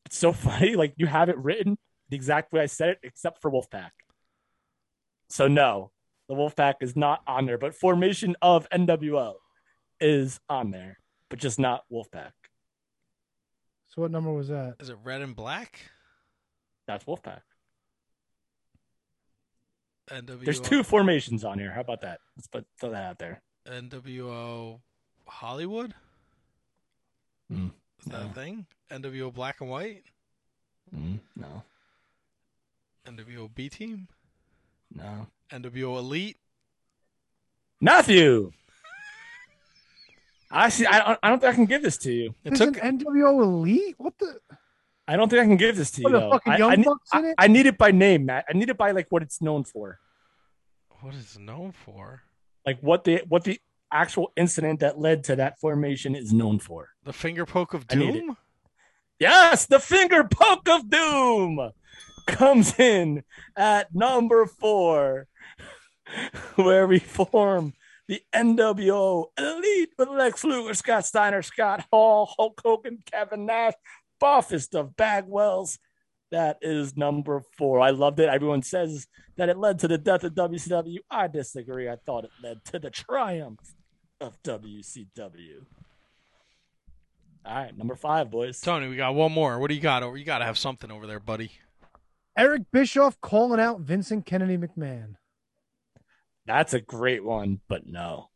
It's 0.05 0.17
so 0.17 0.33
funny. 0.33 0.75
Like 0.75 0.93
you 0.97 1.07
have 1.07 1.29
it 1.29 1.37
written 1.37 1.77
the 2.09 2.15
exact 2.15 2.51
way 2.51 2.61
I 2.61 2.65
said 2.65 2.89
it, 2.89 2.99
except 3.03 3.41
for 3.41 3.49
Wolfpack. 3.51 3.91
So 5.29 5.47
no, 5.47 5.91
the 6.29 6.35
Wolfpack 6.35 6.75
is 6.81 6.95
not 6.95 7.21
on 7.27 7.45
there, 7.47 7.57
but 7.57 7.73
formation 7.73 8.35
of 8.41 8.69
NWO 8.69 9.33
is 9.99 10.39
on 10.47 10.69
there, 10.69 10.99
but 11.27 11.39
just 11.39 11.59
not 11.59 11.83
Wolfpack. 11.91 12.31
So 13.87 14.03
what 14.03 14.11
number 14.11 14.31
was 14.31 14.47
that? 14.49 14.75
Is 14.79 14.89
it 14.89 14.97
red 15.03 15.21
and 15.21 15.35
black? 15.35 15.89
That's 16.87 17.03
Wolfpack. 17.05 17.41
NWO. 20.11 20.45
There's 20.45 20.61
two 20.61 20.83
formations 20.83 21.43
on 21.43 21.57
here. 21.57 21.71
How 21.71 21.81
about 21.81 22.01
that? 22.01 22.19
Let's 22.37 22.47
put 22.47 22.65
throw 22.79 22.91
that 22.91 23.03
out 23.03 23.17
there. 23.19 23.41
NWO 23.67 24.79
Hollywood. 25.27 25.95
Mm, 27.51 27.71
Is 28.01 28.11
that 28.11 28.21
a 28.21 28.29
thing? 28.29 28.67
NWO 28.91 29.33
Black 29.33 29.61
and 29.61 29.69
White. 29.69 30.03
Mm, 30.95 31.19
no, 31.35 31.63
NWO 33.07 33.53
B 33.53 33.67
Team. 33.69 34.07
no. 34.93 35.27
NWO 35.51 35.97
Elite. 35.97 36.37
Matthew. 37.81 38.51
I 40.51 40.69
see. 40.69 40.85
I 40.85 40.99
don't, 40.99 41.19
I 41.23 41.29
don't 41.29 41.39
think 41.39 41.53
I 41.53 41.55
can 41.55 41.65
give 41.65 41.83
this 41.83 41.97
to 41.97 42.11
you. 42.11 42.29
It 42.43 42.55
There's 42.55 42.59
took. 42.59 42.83
an 42.83 42.99
NWO 42.99 43.41
Elite? 43.43 43.95
What 43.97 44.17
the? 44.17 44.39
I 45.07 45.15
don't 45.15 45.29
think 45.29 45.41
I 45.41 45.45
can 45.45 45.57
give 45.57 45.75
this 45.75 45.91
to 45.91 46.01
you. 46.01 46.05
What, 46.05 46.11
the 46.13 46.19
though. 46.19 46.31
fucking 46.31 46.53
I, 46.53 46.57
Young 46.57 46.71
I, 46.71 46.75
ne- 46.75 46.83
Bucks 46.83 47.09
in 47.13 47.25
I- 47.25 47.27
it? 47.29 47.35
I 47.37 47.47
need 47.47 47.65
it 47.65 47.77
by 47.77 47.91
name, 47.91 48.25
Matt. 48.25 48.45
I 48.49 48.53
need 48.53 48.69
it 48.69 48.77
by 48.77 48.91
like 48.91 49.07
what 49.09 49.21
it's 49.21 49.41
known 49.41 49.63
for, 49.63 49.99
What 51.01 51.13
is 51.15 51.37
known 51.39 51.71
for? 51.71 52.23
like 52.65 52.79
what 52.81 53.03
the 53.03 53.21
what 53.27 53.43
the 53.43 53.59
actual 53.91 54.31
incident 54.35 54.81
that 54.81 54.99
led 54.99 55.23
to 55.25 55.35
that 55.37 55.59
formation 55.59 56.15
is 56.15 56.33
known 56.33 56.59
for. 56.59 56.89
The 57.05 57.13
finger 57.13 57.45
poke 57.45 57.73
of 57.73 57.85
I 57.89 57.95
need 57.95 58.15
it. 58.15 58.19
doom. 58.21 58.37
Yes, 59.19 59.65
the 59.65 59.79
finger 59.79 60.23
poke 60.23 60.67
of 60.69 60.89
doom 60.89 61.71
comes 62.27 62.77
in 62.79 63.23
at 63.55 63.93
number 63.95 64.45
four, 64.45 65.27
where 66.55 66.87
we 66.87 66.99
form 66.99 67.73
the 68.07 68.21
NWO 68.33 69.25
Elite 69.37 69.89
with 69.97 70.09
Lex 70.09 70.43
Luger, 70.43 70.73
Scott 70.73 71.05
Steiner, 71.05 71.41
Scott 71.41 71.85
Hall, 71.91 72.33
Hulk 72.37 72.59
Hogan, 72.63 73.03
Kevin 73.05 73.45
Nash, 73.45 73.73
Buffest 74.19 74.75
of 74.75 74.95
Bagwells. 74.95 75.77
That 76.31 76.57
is 76.61 76.95
number 76.95 77.41
four. 77.57 77.79
I 77.81 77.89
loved 77.89 78.19
it. 78.19 78.29
Everyone 78.29 78.61
says 78.61 79.07
that 79.37 79.49
it 79.49 79.57
led 79.57 79.79
to 79.79 79.87
the 79.87 79.97
death 79.97 80.23
of 80.23 80.33
WCW. 80.33 80.97
I 81.09 81.27
disagree. 81.27 81.89
I 81.89 81.97
thought 82.05 82.25
it 82.25 82.31
led 82.43 82.63
to 82.65 82.79
the 82.79 82.89
triumph 82.89 83.75
of 84.21 84.41
WCW. 84.43 85.65
All 87.45 87.55
right, 87.55 87.75
number 87.75 87.95
five, 87.95 88.29
boys. 88.29 88.59
Tony, 88.59 88.87
we 88.87 88.95
got 88.95 89.15
one 89.15 89.31
more. 89.31 89.59
What 89.59 89.69
do 89.69 89.75
you 89.75 89.81
got 89.81 90.03
over? 90.03 90.17
You 90.17 90.25
got 90.25 90.39
to 90.39 90.45
have 90.45 90.57
something 90.57 90.91
over 90.91 91.07
there, 91.07 91.19
buddy. 91.19 91.51
Eric 92.37 92.63
Bischoff 92.71 93.19
calling 93.21 93.59
out 93.59 93.81
Vincent 93.81 94.25
Kennedy 94.25 94.57
McMahon. 94.57 95.15
That's 96.49 96.73
a 96.73 96.81
great 96.81 97.23
one, 97.23 97.59
but 97.67 97.85
no. 97.85 98.31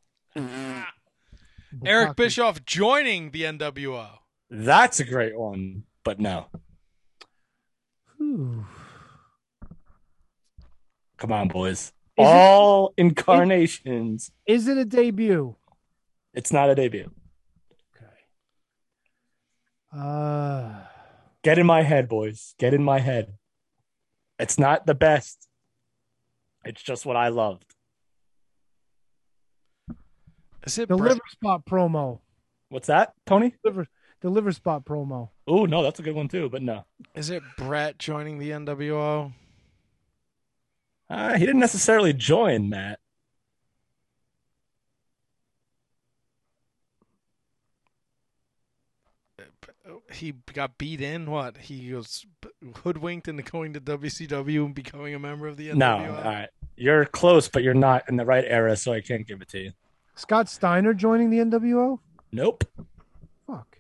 Eric 1.84 2.16
Bischoff 2.16 2.64
joining 2.64 3.32
the 3.32 3.42
NWO. 3.42 4.08
That's 4.52 5.00
a 5.00 5.04
great 5.04 5.36
one, 5.36 5.86
but 6.04 6.20
no. 6.20 6.46
Whew. 8.18 8.68
Come 11.18 11.32
on, 11.32 11.48
boys. 11.48 11.92
it- 12.16 12.22
All 12.22 12.94
incarnations. 12.98 14.32
Is 14.46 14.68
it 14.68 14.78
a 14.78 14.86
debut? 14.86 15.56
It's 16.36 16.54
not 16.54 16.70
a 16.70 16.76
debut. 16.76 17.10
Okay. 17.98 18.14
Uh, 19.92 20.82
Get 21.42 21.58
in 21.58 21.66
my 21.66 21.82
head, 21.82 22.08
boys. 22.08 22.54
Get 22.60 22.76
in 22.76 22.84
my 22.84 23.00
head. 23.00 23.34
It's 24.38 24.60
not 24.60 24.86
the 24.86 24.94
best. 24.94 25.48
It's 26.64 26.84
just 26.84 27.08
what 27.08 27.16
I 27.16 27.30
loved. 27.30 27.73
Is 30.66 30.78
it 30.78 30.90
the 30.90 30.96
Bret? 30.96 31.12
liver 31.12 31.22
spot 31.32 31.66
promo. 31.66 32.20
What's 32.70 32.88
that, 32.88 33.14
Tony? 33.26 33.54
Liver, 33.64 33.88
the 34.22 34.30
liver 34.30 34.52
spot 34.52 34.86
promo. 34.86 35.30
Oh 35.46 35.66
no, 35.66 35.84
that's 35.84 36.00
a 36.00 36.04
good 36.04 36.16
one 36.16 36.28
too, 36.28 36.50
but 36.50 36.62
no. 36.62 36.86
Is 37.16 37.30
it 37.30 37.44
Bret 37.58 38.00
joining 38.00 38.40
the 38.40 38.52
NWO? 38.52 39.34
Uh, 41.10 41.34
he 41.38 41.46
didn't 41.46 41.60
necessarily 41.60 42.14
join, 42.14 42.70
Matt. 42.70 43.00
He 50.12 50.32
got 50.54 50.78
beat 50.78 51.02
in. 51.02 51.30
What? 51.30 51.58
He 51.58 51.94
was 51.94 52.26
hoodwinked 52.84 53.28
into 53.28 53.44
going 53.44 53.74
to 53.74 53.82
WCW 53.82 54.66
and 54.66 54.74
becoming 54.74 55.14
a 55.14 55.20
member 55.20 55.48
of 55.48 55.58
the 55.58 55.70
NWO. 55.70 55.76
No, 55.76 56.16
all 56.16 56.24
right. 56.24 56.50
You're 56.78 57.06
close, 57.06 57.50
but 57.50 57.64
you're 57.64 57.74
not 57.74 58.08
in 58.08 58.16
the 58.16 58.26
right 58.26 58.46
era, 58.48 58.76
so 58.78 58.94
I 58.94 59.02
can't 59.02 59.28
give 59.28 59.42
it 59.42 59.50
to 59.50 59.60
you. 59.60 59.72
Scott 60.16 60.50
Steiner 60.50 60.94
joining 60.94 61.30
the 61.30 61.40
NWO? 61.40 62.00
Nope. 62.32 62.64
Fuck. 63.48 63.80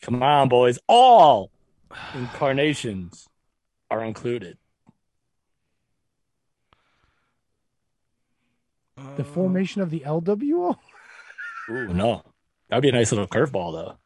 Come 0.00 0.22
on, 0.22 0.48
boys. 0.48 0.78
All 0.86 1.50
incarnations 2.14 3.28
are 3.90 4.04
included. 4.04 4.58
The 9.16 9.24
formation 9.24 9.82
of 9.82 9.90
the 9.90 10.00
LWO? 10.00 10.76
Ooh, 11.70 11.88
no. 11.88 12.22
That'd 12.68 12.82
be 12.82 12.88
a 12.88 12.92
nice 12.92 13.12
little 13.12 13.26
curveball, 13.26 13.72
though. 13.72 13.98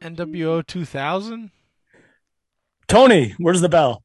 NWO 0.00 0.66
2000. 0.66 1.50
Tony, 2.86 3.34
where's 3.38 3.60
the 3.60 3.68
bell? 3.68 4.02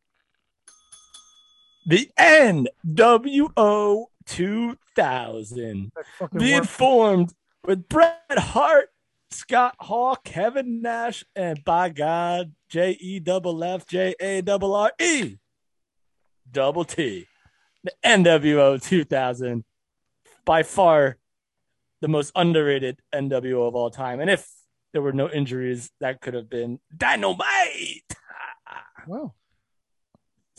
The 1.86 2.10
NWO 2.20 4.06
2000 4.26 5.92
fucking 6.18 6.40
being 6.40 6.68
work. 6.80 7.30
with 7.66 7.90
Bret 7.90 8.38
Hart, 8.38 8.90
Scott 9.32 9.76
Hall, 9.80 10.16
Kevin 10.16 10.82
Nash, 10.82 11.24
and 11.36 11.64
by 11.64 11.90
God, 11.90 12.54
J 12.70 12.92
E 13.00 13.20
double 13.20 13.64
F 13.64 13.88
J 13.88 14.16
A 14.20 14.42
double 14.42 14.76
R 14.76 14.92
E 15.00 15.38
double 16.52 16.86
T. 16.86 17.28
The 17.84 17.92
NWO 18.06 18.82
2000, 18.82 19.64
by 20.46 20.64
far 20.64 21.18
the 22.02 22.08
most 22.08 22.32
underrated 22.36 23.00
NWO 23.14 23.68
of 23.68 23.76
all 23.76 23.90
time. 23.90 24.20
And 24.20 24.30
if 24.30 24.50
there 24.92 25.02
were 25.02 25.14
no 25.14 25.30
injuries, 25.30 25.90
that 26.02 26.22
could 26.22 26.34
have 26.34 26.50
been 26.50 26.80
dynamite. 26.96 28.04
Wow. 29.08 29.34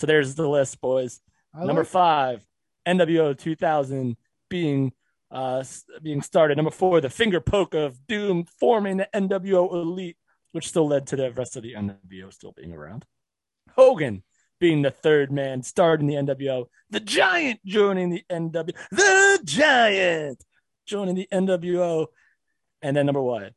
So 0.01 0.07
there's 0.07 0.35
the 0.35 0.49
list, 0.49 0.81
boys. 0.81 1.20
I 1.55 1.67
Number 1.67 1.83
like 1.83 1.91
five, 1.91 2.47
NWO 2.89 3.37
2000 3.37 4.17
being 4.49 4.95
uh 5.31 5.62
being 6.03 6.23
started. 6.23 6.57
Number 6.57 6.70
four, 6.70 7.03
the 7.03 7.11
finger 7.11 7.39
poke 7.39 7.75
of 7.75 8.07
doom 8.07 8.47
forming 8.59 8.97
the 8.97 9.09
NWO 9.15 9.70
Elite, 9.70 10.17
which 10.53 10.69
still 10.69 10.89
led 10.89 11.07
to 11.09 11.17
the 11.17 11.31
rest 11.33 11.55
of 11.57 11.65
the 11.65 11.75
NWO 11.75 12.33
still 12.33 12.53
being 12.53 12.73
around. 12.73 13.05
Hogan 13.77 14.23
being 14.59 14.81
the 14.81 14.91
third 14.91 15.31
man 15.31 15.62
starting 15.62 16.07
the 16.07 16.15
NWO. 16.15 16.65
The 16.89 17.01
Giant 17.01 17.61
joining 17.67 18.09
the 18.09 18.25
NWO. 18.31 18.73
The 18.93 19.41
Giant 19.45 20.43
joining 20.87 21.15
the 21.15 21.29
NWO. 21.31 22.07
And 22.81 22.97
then 22.97 23.05
number 23.05 23.20
one, 23.20 23.51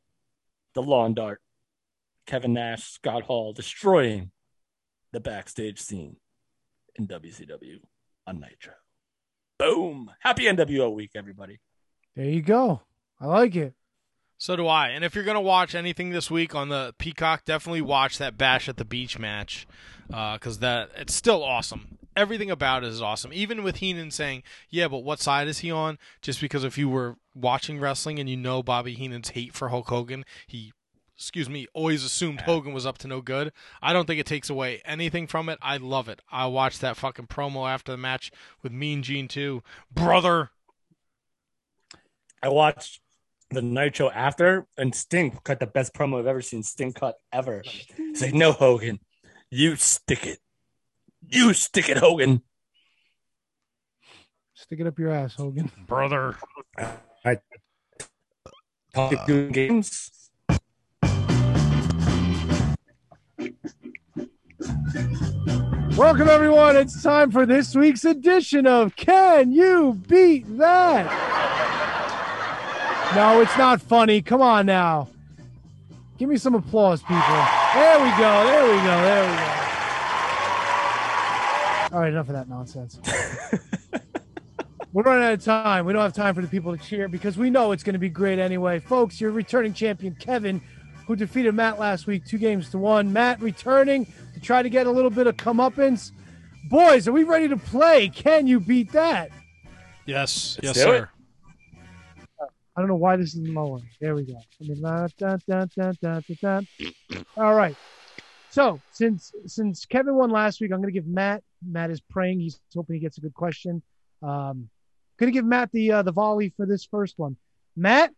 the 0.74 0.82
Lawn 0.82 1.14
Dart. 1.14 1.40
Kevin 2.26 2.52
Nash, 2.52 2.84
Scott 2.84 3.22
Hall 3.22 3.54
destroying 3.54 4.30
the 5.12 5.20
backstage 5.20 5.80
scene 5.80 6.16
in 6.96 7.06
WCW 7.06 7.80
on 8.26 8.40
Nitro. 8.40 8.74
Boom. 9.58 10.10
Happy 10.20 10.44
NWO 10.44 10.92
week, 10.94 11.12
everybody. 11.14 11.60
There 12.16 12.26
you 12.26 12.42
go. 12.42 12.82
I 13.20 13.26
like 13.26 13.56
it. 13.56 13.74
So 14.36 14.56
do 14.56 14.66
I. 14.66 14.88
And 14.88 15.04
if 15.04 15.14
you're 15.14 15.24
gonna 15.24 15.40
watch 15.40 15.74
anything 15.74 16.10
this 16.10 16.30
week 16.30 16.54
on 16.54 16.68
the 16.68 16.94
Peacock, 16.98 17.44
definitely 17.44 17.80
watch 17.82 18.18
that 18.18 18.36
Bash 18.36 18.68
at 18.68 18.76
the 18.76 18.84
Beach 18.84 19.18
match, 19.18 19.66
uh, 20.12 20.34
because 20.34 20.58
that 20.58 20.90
it's 20.96 21.14
still 21.14 21.42
awesome. 21.42 21.98
everything 22.16 22.50
about 22.50 22.84
it 22.84 22.88
is 22.88 23.02
awesome. 23.02 23.32
Even 23.32 23.62
with 23.64 23.76
Heenan 23.76 24.10
saying, 24.10 24.42
"Yeah, 24.70 24.86
but 24.88 24.98
what 24.98 25.20
side 25.20 25.48
is 25.48 25.60
he 25.60 25.70
on?" 25.70 25.98
Just 26.20 26.40
because 26.40 26.62
if 26.62 26.76
you 26.78 26.88
were 26.88 27.16
watching 27.34 27.80
wrestling 27.80 28.18
and 28.20 28.28
you 28.28 28.36
know 28.36 28.62
Bobby 28.62 28.94
Heenan's 28.94 29.30
hate 29.30 29.52
for 29.54 29.68
Hulk 29.70 29.88
Hogan, 29.88 30.24
he, 30.46 30.72
excuse 31.16 31.48
me, 31.48 31.66
always 31.72 32.04
assumed 32.04 32.42
Hogan 32.42 32.72
was 32.72 32.86
up 32.86 32.98
to 32.98 33.08
no 33.08 33.20
good. 33.20 33.52
I 33.80 33.92
don't 33.92 34.06
think 34.06 34.20
it 34.20 34.26
takes 34.26 34.50
away 34.50 34.82
anything 34.84 35.26
from 35.26 35.48
it. 35.48 35.58
I 35.62 35.76
love 35.76 36.08
it. 36.08 36.20
I 36.30 36.46
watched 36.46 36.80
that 36.80 36.96
fucking 36.96 37.28
promo 37.28 37.68
after 37.68 37.92
the 37.92 37.98
match 37.98 38.32
with 38.62 38.72
Mean 38.72 39.02
Gene 39.02 39.28
too, 39.28 39.62
brother. 39.92 40.50
I 42.42 42.48
watched 42.48 43.00
the 43.50 43.62
Nitro 43.62 44.10
after, 44.10 44.66
and 44.76 44.94
Sting 44.94 45.38
cut 45.44 45.60
the 45.60 45.66
best 45.66 45.94
promo 45.94 46.18
I've 46.18 46.26
ever 46.26 46.42
seen 46.42 46.62
Sting 46.62 46.92
cut 46.92 47.16
ever. 47.32 47.62
He's 47.96 48.22
like, 48.22 48.34
"No, 48.34 48.52
Hogan, 48.52 48.98
you 49.50 49.76
stick 49.76 50.26
it, 50.26 50.40
you 51.26 51.54
stick 51.54 51.88
it, 51.88 51.98
Hogan." 51.98 52.42
Stick 54.54 54.80
it 54.80 54.86
up 54.86 54.98
your 54.98 55.10
ass, 55.10 55.34
Hogan. 55.34 55.70
Brother. 55.86 56.36
I 57.24 57.38
talk 58.94 59.26
doing 59.26 59.52
games. 59.52 60.23
Welcome, 65.96 66.28
everyone. 66.28 66.76
It's 66.76 67.02
time 67.02 67.30
for 67.30 67.46
this 67.46 67.74
week's 67.74 68.04
edition 68.04 68.66
of 68.66 68.96
Can 68.96 69.52
You 69.52 69.94
Beat 70.08 70.58
That? 70.58 71.06
No, 73.14 73.40
it's 73.40 73.56
not 73.56 73.80
funny. 73.80 74.20
Come 74.22 74.42
on 74.42 74.66
now. 74.66 75.08
Give 76.18 76.28
me 76.28 76.36
some 76.36 76.54
applause, 76.54 77.00
people. 77.02 77.16
There 77.74 77.98
we 77.98 78.10
go. 78.10 78.44
There 78.44 78.64
we 78.64 78.76
go. 78.76 79.02
There 79.02 79.30
we 79.30 79.36
go. 79.36 79.54
All 81.92 82.00
right, 82.00 82.12
enough 82.12 82.28
of 82.28 82.34
that 82.34 82.48
nonsense. 82.48 82.98
We're 84.92 85.02
running 85.02 85.24
out 85.24 85.32
of 85.32 85.44
time. 85.44 85.86
We 85.86 85.92
don't 85.92 86.02
have 86.02 86.12
time 86.12 86.34
for 86.34 86.42
the 86.42 86.48
people 86.48 86.76
to 86.76 86.82
cheer 86.82 87.08
because 87.08 87.36
we 87.36 87.50
know 87.50 87.72
it's 87.72 87.82
going 87.82 87.94
to 87.94 88.00
be 88.00 88.08
great 88.08 88.38
anyway. 88.38 88.80
Folks, 88.80 89.20
your 89.20 89.32
returning 89.32 89.74
champion, 89.74 90.14
Kevin, 90.14 90.60
who 91.06 91.16
defeated 91.16 91.54
Matt 91.54 91.78
last 91.78 92.06
week, 92.06 92.24
two 92.24 92.38
games 92.38 92.70
to 92.70 92.78
one. 92.78 93.12
Matt 93.12 93.40
returning 93.40 94.06
to 94.32 94.40
try 94.40 94.62
to 94.62 94.68
get 94.68 94.86
a 94.86 94.90
little 94.90 95.10
bit 95.10 95.26
of 95.26 95.36
comeuppance. 95.36 96.12
Boys, 96.70 97.06
are 97.06 97.12
we 97.12 97.24
ready 97.24 97.48
to 97.48 97.56
play? 97.56 98.08
Can 98.08 98.46
you 98.46 98.60
beat 98.60 98.92
that? 98.92 99.30
Yes, 100.06 100.58
yes, 100.62 100.76
sir. 100.76 100.96
it. 100.96 101.08
I 102.76 102.80
don't 102.80 102.88
know 102.88 102.96
why 102.96 103.16
this 103.16 103.34
is 103.34 103.48
lower. 103.48 103.80
There 104.00 104.14
we 104.14 104.24
go. 104.24 104.34
I 104.34 104.64
mean, 104.64 104.80
la, 104.80 105.06
da, 105.16 105.36
da, 105.46 105.66
da, 105.76 105.92
da, 106.02 106.20
da, 106.20 106.60
da. 106.60 106.60
All 107.36 107.54
right. 107.54 107.76
So 108.50 108.80
since 108.92 109.32
since 109.46 109.84
Kevin 109.84 110.14
won 110.14 110.30
last 110.30 110.60
week, 110.60 110.72
I'm 110.72 110.80
going 110.80 110.92
to 110.92 110.98
give 110.98 111.06
Matt. 111.06 111.42
Matt 111.64 111.90
is 111.90 112.00
praying. 112.00 112.40
He's 112.40 112.60
hoping 112.74 112.94
he 112.94 113.00
gets 113.00 113.18
a 113.18 113.20
good 113.20 113.34
question. 113.34 113.82
Um, 114.22 114.68
going 115.18 115.32
to 115.32 115.36
give 115.36 115.44
Matt 115.44 115.70
the 115.72 115.92
uh, 115.92 116.02
the 116.02 116.12
volley 116.12 116.52
for 116.56 116.66
this 116.66 116.84
first 116.84 117.14
one. 117.16 117.36
Matt, 117.76 118.12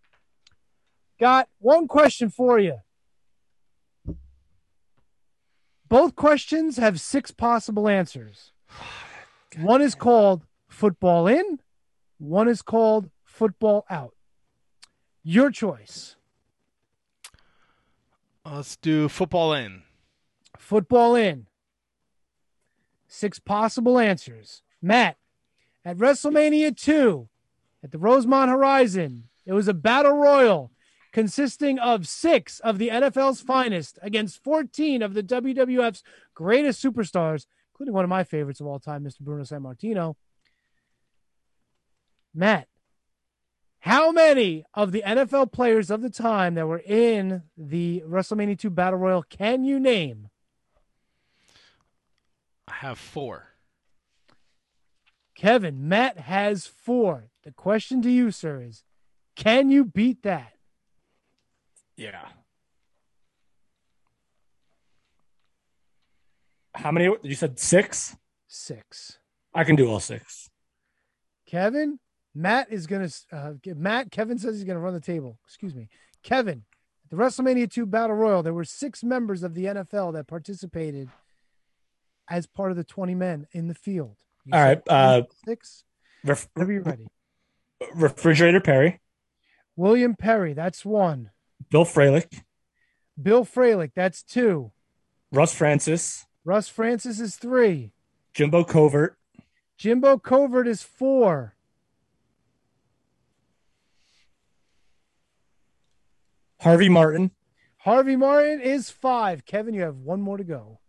got 1.19 1.49
one 1.59 1.89
question 1.89 2.31
for 2.31 2.59
you. 2.59 2.79
Both 5.89 6.17
questions 6.17 6.79
have 6.79 7.01
six 7.01 7.31
possible 7.31 7.89
answers. 7.89 8.53
One 9.59 9.81
is 9.81 9.95
called 9.95 10.45
football 10.69 11.27
in. 11.27 11.61
One 12.19 12.49
is 12.49 12.63
called 12.63 13.11
football 13.23 13.85
out. 13.89 14.15
Your 15.23 15.51
choice. 15.51 16.17
Let's 18.45 18.77
do 18.77 19.09
football 19.09 19.53
in. 19.53 19.83
Football 20.59 21.15
in. 21.15 21.47
Six 23.09 23.39
possible 23.39 23.99
answers. 23.99 24.63
Matt, 24.83 25.17
at 25.85 25.99
WrestleMania 25.99 26.77
2 26.77 27.29
at 27.83 27.93
the 27.93 27.99
Rosemont 27.99 28.51
Horizon, 28.51 29.29
it 29.45 29.53
was 29.53 29.69
a 29.69 29.75
battle 29.75 30.17
royal 30.17 30.73
consisting 31.17 31.79
of 31.79 32.07
six 32.07 32.61
of 32.61 32.77
the 32.77 32.91
NFL's 32.91 33.41
finest 33.41 33.99
against 34.03 34.45
14 34.45 35.01
of 35.01 35.15
the 35.15 35.23
WWF's 35.23 36.03
greatest 36.35 36.85
superstars, 36.85 37.47
including 37.73 37.95
one 37.95 38.05
of 38.05 38.11
my 38.11 38.23
favorites 38.23 38.61
of 38.61 38.67
all 38.67 38.79
time, 38.79 39.03
Mr. 39.03 39.21
Bruno 39.21 39.45
Sammartino. 39.45 40.15
Matt, 42.35 42.69
how 43.79 44.13
many 44.13 44.67
of 44.75 44.93
the 44.93 45.03
NFL 45.07 45.53
players 45.53 45.91
of 45.91 46.03
the 46.03 46.11
time 46.11 46.53
that 46.53 46.67
were 46.67 46.83
in 46.85 47.45
the 47.57 48.03
WrestleMania 48.07 48.59
2 48.59 48.69
Battle 48.69 48.99
Royal 48.99 49.23
can 49.23 49.65
you 49.65 49.81
name? 49.81 50.29
I 52.69 52.75
have 52.75 52.99
four. 52.99 53.55
Kevin, 55.35 55.89
Matt 55.89 56.19
has 56.19 56.67
four. 56.67 57.31
The 57.43 57.53
question 57.53 58.03
to 58.03 58.11
you, 58.11 58.31
sir, 58.31 58.61
is 58.61 58.85
can 59.35 59.71
you 59.71 59.83
beat 59.83 60.23
that? 60.23 60.56
Yeah. 61.97 62.27
How 66.75 66.91
many? 66.93 67.09
You 67.23 67.35
said 67.35 67.59
six. 67.59 68.17
Six. 68.49 69.19
I 69.55 69.65
can 69.65 69.77
do 69.77 69.89
all 69.89 70.01
six. 70.01 70.51
Kevin, 71.47 71.99
Matt 72.35 72.71
is 72.71 72.87
going 72.87 73.09
to, 73.09 73.15
uh, 73.33 73.53
Matt, 73.75 74.11
Kevin 74.11 74.39
says 74.39 74.57
he's 74.57 74.65
going 74.65 74.77
to 74.77 74.81
run 74.81 74.93
the 74.95 75.01
table. 75.01 75.39
Excuse 75.47 75.75
me. 75.75 75.89
Kevin, 76.23 76.65
at 77.05 77.11
the 77.11 77.17
WrestleMania 77.17 77.71
2 77.71 77.87
Battle 77.87 78.17
Royal, 78.17 78.43
there 78.43 78.53
were 78.53 78.65
six 78.65 79.03
members 79.03 79.43
of 79.43 79.55
the 79.55 79.65
NFL 79.67 80.13
that 80.15 80.27
participated 80.27 81.09
as 82.29 82.47
part 82.47 82.73
of 82.73 82.77
the 82.77 82.85
20 82.85 83.15
men 83.15 83.47
in 83.53 83.69
the 83.69 83.75
field. 83.75 84.17
You 84.45 84.53
All 84.55 84.61
right. 84.61 84.83
Uh, 84.89 85.23
six. 85.47 85.85
ref- 86.25 86.49
Whenever 86.55 86.73
you're 86.73 86.83
ready. 86.83 87.07
refrigerator 87.95 88.61
Perry, 88.61 89.01
William 89.77 90.15
Perry, 90.17 90.53
that's 90.53 90.85
one. 90.85 91.31
Bill 91.71 91.85
Fralic, 91.85 92.43
Bill 93.21 93.45
Fralic, 93.45 93.93
that's 93.95 94.23
two. 94.23 94.73
Russ 95.33 95.55
Francis, 95.55 96.27
Russ 96.45 96.69
Francis 96.69 97.21
is 97.21 97.37
three. 97.37 97.93
Jimbo 98.35 98.65
Covert, 98.65 99.17
Jimbo 99.77 100.19
Covert 100.19 100.69
is 100.69 100.83
four. 100.83 101.55
Harvey 106.61 106.89
Martin, 106.89 107.33
Harvey 107.79 108.17
Martin 108.17 108.61
is 108.61 108.91
five. 108.91 109.45
Kevin, 109.45 109.75
you 109.75 109.83
have 109.83 109.97
one 109.97 110.21
more 110.21 110.37
to 110.37 110.45
go. 110.45 110.81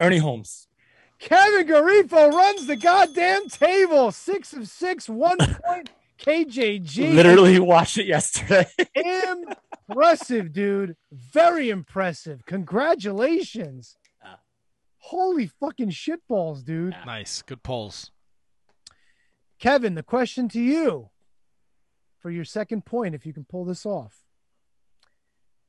Ernie 0.00 0.18
Holmes. 0.18 0.68
Kevin 1.18 1.68
Garifo 1.68 2.32
runs 2.32 2.66
the 2.66 2.74
goddamn 2.74 3.48
table. 3.48 4.10
Six 4.10 4.52
of 4.52 4.68
six, 4.68 5.08
one 5.08 5.38
point. 5.38 5.90
KJG. 6.18 7.14
Literally 7.14 7.58
watched 7.58 7.98
it 7.98 8.06
yesterday. 8.06 8.66
impressive, 9.88 10.52
dude. 10.52 10.96
Very 11.10 11.70
impressive. 11.70 12.44
Congratulations. 12.46 13.96
Ah. 14.24 14.38
Holy 14.98 15.46
fucking 15.46 15.90
shitballs, 15.90 16.64
dude. 16.64 16.94
Ah. 16.96 17.04
Nice. 17.04 17.42
Good 17.42 17.62
polls. 17.62 18.10
Kevin, 19.58 19.94
the 19.94 20.02
question 20.02 20.48
to 20.50 20.60
you 20.60 21.10
for 22.18 22.30
your 22.30 22.44
second 22.44 22.84
point, 22.84 23.14
if 23.14 23.26
you 23.26 23.32
can 23.32 23.44
pull 23.44 23.64
this 23.64 23.84
off. 23.84 24.24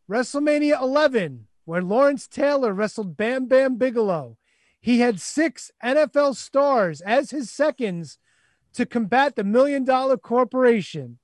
WrestleMania 0.09 0.79
11, 0.81 1.47
where 1.65 1.81
Lawrence 1.81 2.27
Taylor 2.27 2.73
wrestled 2.73 3.17
Bam 3.17 3.47
Bam 3.47 3.77
Bigelow. 3.77 4.37
He 4.79 4.99
had 4.99 5.21
six 5.21 5.71
NFL 5.83 6.35
stars 6.35 7.01
as 7.01 7.31
his 7.31 7.49
seconds 7.49 8.17
to 8.73 8.85
combat 8.85 9.35
the 9.35 9.43
Million 9.43 9.83
Dollar 9.83 10.17
Corporation. 10.17 11.19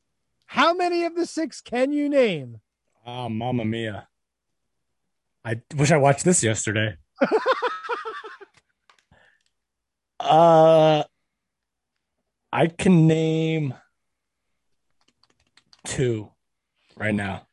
How 0.48 0.74
many 0.74 1.04
of 1.04 1.16
the 1.16 1.26
six 1.26 1.62
can 1.62 1.92
you 1.92 2.10
name? 2.10 2.60
Oh, 3.06 3.30
mamma 3.30 3.66
mia. 3.66 4.08
I 5.44 5.62
wish 5.76 5.92
I 5.92 5.98
watched 5.98 6.26
this 6.26 6.44
yesterday. 6.44 6.96
uh 10.20 11.04
I 12.52 12.68
can 12.68 13.08
name 13.08 13.74
two 15.86 16.32
right 16.98 17.14
now. 17.14 17.46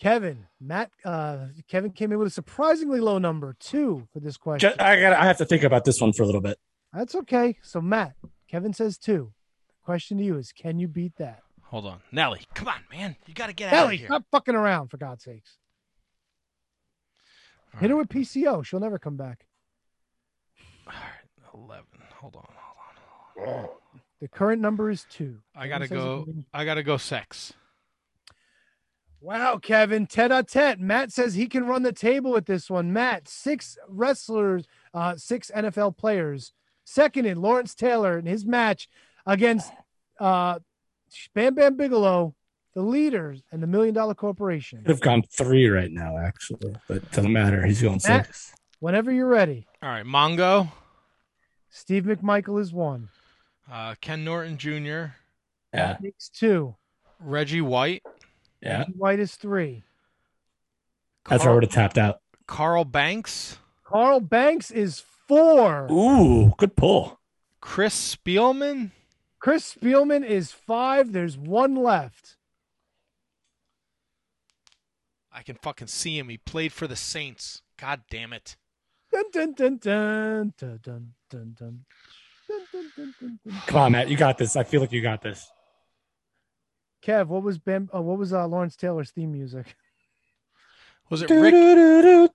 Kevin, 0.00 0.46
Matt, 0.60 0.90
uh, 1.04 1.46
Kevin 1.68 1.92
came 1.92 2.10
in 2.12 2.18
with 2.18 2.26
a 2.26 2.30
surprisingly 2.30 3.00
low 3.00 3.18
number, 3.18 3.56
two 3.60 4.08
for 4.12 4.18
this 4.20 4.36
question. 4.36 4.70
Ju- 4.70 4.76
I 4.82 5.00
got 5.00 5.12
I 5.12 5.24
have 5.24 5.38
to 5.38 5.44
think 5.44 5.62
about 5.62 5.84
this 5.84 6.00
one 6.00 6.12
for 6.12 6.24
a 6.24 6.26
little 6.26 6.40
bit. 6.40 6.58
That's 6.92 7.14
okay. 7.14 7.56
So, 7.62 7.80
Matt, 7.80 8.14
Kevin 8.48 8.72
says 8.74 8.98
two. 8.98 9.32
The 9.82 9.86
question 9.86 10.18
to 10.18 10.24
you 10.24 10.38
is 10.38 10.52
can 10.52 10.78
you 10.78 10.86
beat 10.86 11.16
that? 11.16 11.42
Hold 11.64 11.86
on. 11.86 12.00
Nelly, 12.12 12.42
come 12.54 12.68
on, 12.68 12.84
man. 12.92 13.16
You 13.26 13.34
got 13.34 13.48
to 13.48 13.52
get 13.52 13.72
out 13.72 13.74
of 13.74 13.80
Ellie, 13.86 13.96
here. 13.96 14.06
stop 14.06 14.24
fucking 14.30 14.54
around, 14.54 14.88
for 14.88 14.96
God's 14.96 15.24
sakes. 15.24 15.56
Hit 17.80 17.90
her 17.90 17.96
with 17.96 18.08
PCO. 18.08 18.64
She'll 18.64 18.78
never 18.78 18.98
come 18.98 19.16
back. 19.16 19.46
All 20.86 20.92
right, 20.92 21.60
11. 21.60 21.84
Hold 22.20 22.36
on. 22.36 22.48
Hold 23.36 23.48
on. 23.48 23.68
The 24.20 24.28
current 24.28 24.62
number 24.62 24.88
is 24.90 25.04
two. 25.10 25.38
I 25.56 25.66
got 25.66 25.78
to 25.78 25.88
go. 25.88 26.20
it 26.20 26.24
can 26.26 26.32
be- 26.34 26.46
I 26.54 26.64
got 26.64 26.74
to 26.74 26.82
go 26.84 26.96
sex. 26.96 27.54
Wow, 29.20 29.56
Kevin, 29.58 30.06
tete 30.06 30.30
a 30.30 30.42
tete. 30.42 30.78
Matt 30.80 31.10
says 31.12 31.34
he 31.34 31.46
can 31.46 31.66
run 31.66 31.82
the 31.82 31.92
table 31.92 32.30
with 32.32 32.46
this 32.46 32.68
one. 32.70 32.92
Matt, 32.92 33.26
six 33.28 33.78
wrestlers, 33.88 34.66
uh, 34.94 35.16
six 35.16 35.50
NFL 35.54 35.96
players. 35.96 36.52
Second 36.84 37.26
in 37.26 37.40
Lawrence 37.40 37.74
Taylor 37.74 38.18
in 38.18 38.26
his 38.26 38.44
match 38.44 38.88
against 39.26 39.72
uh, 40.20 40.58
Bam 41.34 41.54
Bam 41.54 41.76
Bigelow, 41.76 42.34
the 42.74 42.82
leaders, 42.82 43.42
and 43.52 43.62
the 43.62 43.66
Million 43.66 43.94
Dollar 43.94 44.14
Corporation. 44.14 44.78
Could 44.80 44.90
have 44.90 45.00
gone 45.00 45.22
three 45.22 45.68
right 45.68 45.90
now, 45.90 46.16
actually, 46.18 46.74
but 46.88 47.10
doesn't 47.12 47.32
matter. 47.32 47.64
He's 47.66 47.82
going 47.82 48.00
Matt, 48.06 48.26
six. 48.26 48.54
whenever 48.80 49.12
you're 49.12 49.28
ready. 49.28 49.66
All 49.82 49.88
right, 49.90 50.04
Mongo, 50.06 50.70
Steve 51.70 52.04
McMichael 52.04 52.60
is 52.60 52.72
one. 52.72 53.08
uh, 53.70 53.94
Ken 54.00 54.24
Norton 54.24 54.56
Jr., 54.58 55.14
Yeah. 55.74 55.96
Makes 56.00 56.28
two. 56.28 56.74
Reggie 57.20 57.60
White, 57.60 58.02
Yeah. 58.60 58.84
White 58.96 59.20
is 59.20 59.36
three. 59.36 59.82
That's 61.28 61.44
where 61.44 61.52
I 61.52 61.54
would 61.54 61.62
have 61.62 61.72
tapped 61.72 61.98
out. 61.98 62.20
Carl 62.46 62.84
Banks, 62.84 63.58
Carl 63.84 64.20
Banks 64.20 64.70
is 64.70 65.00
four. 65.28 65.86
Ooh, 65.90 66.52
good 66.58 66.74
pull. 66.76 67.20
Chris 67.60 68.16
Spielman, 68.16 68.90
Chris 69.42 69.74
Spielman 69.74 70.24
is 70.24 70.52
five. 70.52 71.10
There's 71.12 71.36
one 71.36 71.74
left. 71.74 72.36
I 75.32 75.42
can 75.42 75.56
fucking 75.56 75.88
see 75.88 76.16
him. 76.16 76.28
He 76.28 76.38
played 76.38 76.72
for 76.72 76.86
the 76.86 76.94
Saints. 76.94 77.60
God 77.76 78.02
damn 78.08 78.32
it. 78.32 78.56
Dun 79.10 79.24
dun 79.32 79.52
dun 79.54 79.78
dun 79.78 80.54
dun 80.56 80.80
dun 80.80 81.14
dun 81.28 81.56
dun. 81.58 81.84
Dun, 82.48 82.60
dun, 82.72 82.92
dun, 82.96 83.14
dun, 83.20 83.38
dun. 83.44 83.62
Come 83.66 83.80
on, 83.80 83.92
Matt. 83.92 84.08
You 84.08 84.16
got 84.16 84.38
this. 84.38 84.54
I 84.54 84.62
feel 84.62 84.80
like 84.80 84.92
you 84.92 85.02
got 85.02 85.22
this. 85.22 85.50
Kev, 87.04 87.26
what 87.26 87.42
was 87.42 87.58
Ben? 87.58 87.88
Uh, 87.92 88.00
what 88.00 88.18
was 88.18 88.32
uh, 88.32 88.46
Lawrence 88.46 88.76
Taylor's 88.76 89.10
theme 89.10 89.32
music? 89.32 89.74
Was 91.10 91.22
it 91.22 91.30
Rick? 91.30 92.30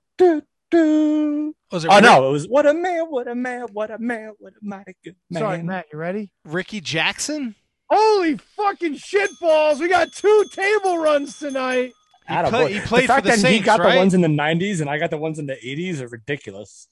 Was 0.74 1.86
oh, 1.86 1.88
it 1.88 1.88
Oh 1.90 1.96
Rick- 1.96 2.04
no, 2.04 2.30
it 2.30 2.32
was 2.32 2.46
what 2.48 2.66
a 2.66 2.74
man, 2.74 3.06
what 3.10 3.28
a 3.28 3.36
man, 3.36 3.66
what 3.72 3.92
a 3.92 3.98
man, 4.00 4.34
what 4.40 4.54
a 4.54 4.66
mighty 4.66 4.96
good 5.04 5.16
man. 5.30 5.42
Sorry, 5.42 5.64
Matt. 5.64 5.86
You 5.92 6.00
ready? 6.00 6.32
Rickey 6.46 6.82
Jackson? 6.82 7.56
Holy 7.90 8.38
fucking 8.38 8.96
shitballs! 8.96 9.80
We 9.80 9.88
got 9.88 10.12
two 10.12 10.46
table 10.52 10.98
runs 10.98 11.40
tonight. 11.40 11.94
Attaboy. 12.30 12.50
play- 12.50 12.74
he 12.74 12.80
played 12.82 13.04
the 13.04 13.08
fact 13.08 13.26
for 13.26 13.32
the 13.32 13.42
that 13.42 13.52
he 13.52 13.60
got 13.62 13.80
right? 13.80 13.94
the 13.94 13.98
ones 13.98 14.14
in 14.14 14.20
the 14.22 14.28
'90s 14.28 14.82
and 14.82 14.90
I 14.90 14.98
got 14.98 15.10
the 15.10 15.18
ones 15.18 15.40
in 15.40 15.46
the 15.46 15.56
'80s 15.56 16.02
are 16.02 16.08
ridiculous. 16.10 16.88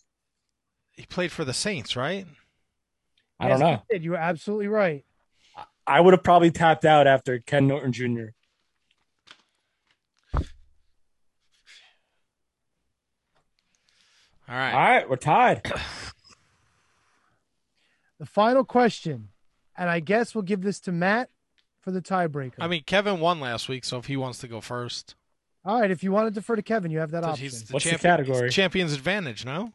He 0.94 1.06
played 1.06 1.32
for 1.34 1.44
the 1.44 1.54
Saints, 1.54 1.98
right? 1.98 2.26
I 3.38 3.50
don't 3.50 3.60
Yes, 3.60 3.60
know. 3.60 3.72
you 3.72 3.80
did. 3.92 4.04
You 4.06 4.12
were 4.12 4.18
absolutely 4.18 4.70
right. 4.70 5.04
I 5.86 6.00
would 6.00 6.14
have 6.14 6.24
probably 6.24 6.52
tapped 6.52 6.86
out 6.86 7.06
after 7.08 7.40
Ken 7.40 7.68
Norton 7.68 7.92
Jr. 7.92 8.28
All 14.48 14.56
right. 14.56 14.74
All 14.74 14.80
right, 14.80 15.10
we're 15.10 15.16
tied. 15.18 15.62
The 18.18 18.26
final 18.26 18.64
question, 18.64 19.28
and 19.78 19.90
I 19.90 20.00
guess 20.00 20.34
we'll 20.34 20.44
give 20.44 20.62
this 20.62 20.80
to 20.82 20.94
Matt 20.94 21.30
for 21.82 21.92
the 21.92 22.02
tiebreaker. 22.02 22.54
I 22.60 22.68
mean, 22.68 22.84
Kevin 22.86 23.20
won 23.20 23.42
last 23.42 23.68
week, 23.68 23.84
so 23.84 23.98
if 23.98 24.06
he 24.06 24.16
wants 24.16 24.40
to 24.40 24.48
go 24.48 24.62
first, 24.62 25.16
All 25.66 25.82
right, 25.82 25.92
if 25.92 26.02
you 26.02 26.14
want 26.14 26.28
to 26.28 26.32
defer 26.34 26.56
to 26.56 26.62
Kevin, 26.62 26.92
you 26.92 27.00
have 27.00 27.12
that 27.12 27.26
option. 27.26 27.44
he's 27.44 27.64
the 27.66 27.74
What's 27.74 27.84
the 27.84 27.92
champion- 27.92 28.12
category? 28.26 28.50
Champion's 28.50 28.94
advantage, 28.94 29.44
no? 29.46 29.74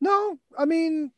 No, 0.00 0.38
I 0.56 0.66
mean, 0.66 1.10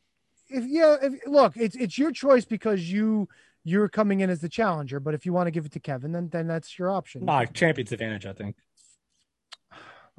if 0.49 0.63
yeah, 0.65 0.95
if, 0.99 1.13
look, 1.27 1.55
it's 1.57 1.75
it's 1.75 1.97
your 1.97 2.11
choice 2.11 2.45
because 2.45 2.91
you 2.91 3.29
you're 3.63 3.87
coming 3.89 4.21
in 4.21 4.29
as 4.31 4.39
the 4.39 4.49
challenger. 4.49 4.99
But 4.99 5.13
if 5.13 5.25
you 5.27 5.33
want 5.33 5.45
to 5.47 5.51
give 5.51 5.65
it 5.65 5.73
to 5.73 5.79
Kevin, 5.79 6.11
then 6.13 6.29
then 6.29 6.47
that's 6.47 6.79
your 6.79 6.89
option. 6.89 7.25
Nah, 7.25 7.45
champion's 7.45 7.91
advantage, 7.91 8.25
I 8.25 8.33
think. 8.33 8.55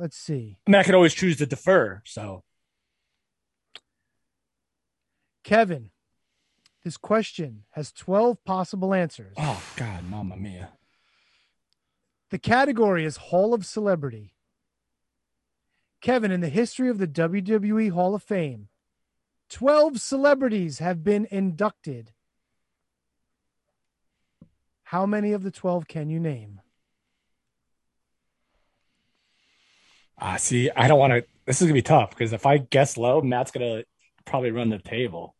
Let's 0.01 0.17
see, 0.17 0.57
I 0.67 0.71
mean, 0.71 0.81
I 0.81 0.83
could 0.83 0.95
always 0.95 1.15
choose 1.15 1.37
to 1.37 1.47
defer. 1.47 2.03
So 2.07 2.43
Kevin. 5.45 5.91
This 6.83 6.97
question 6.97 7.65
has 7.73 7.93
twelve 7.93 8.43
possible 8.45 8.95
answers. 8.95 9.35
Oh 9.37 9.63
God, 9.77 10.05
Mamma 10.05 10.37
Mia! 10.39 10.71
The 12.31 12.39
category 12.39 13.05
is 13.05 13.17
Hall 13.17 13.53
of 13.53 13.67
Celebrity. 13.67 14.35
Kevin, 16.01 16.31
in 16.31 16.41
the 16.41 16.49
history 16.49 16.89
of 16.89 16.97
the 16.97 17.07
WWE 17.07 17.91
Hall 17.91 18.15
of 18.15 18.23
Fame, 18.23 18.69
12 19.51 20.01
celebrities 20.01 20.79
have 20.79 21.05
been 21.05 21.27
inducted. 21.31 22.13
How 24.85 25.05
many 25.05 25.33
of 25.33 25.43
the 25.43 25.51
12 25.51 25.87
can 25.87 26.09
you 26.09 26.19
name? 26.19 26.61
Ah, 30.21 30.37
see, 30.37 30.71
I 30.71 30.87
don't 30.87 30.99
want 30.99 31.13
to. 31.13 31.25
This 31.47 31.61
is 31.61 31.67
gonna 31.67 31.75
be 31.75 31.83
tough 31.83 32.11
because 32.11 32.33
if 32.33 32.47
I 32.47 32.59
guess 32.59 32.97
low, 32.97 33.23
Matt's 33.23 33.51
gonna 33.51 33.85
probably 34.25 34.51
run 34.51 34.69
the 34.69 34.79
table. 34.79 35.35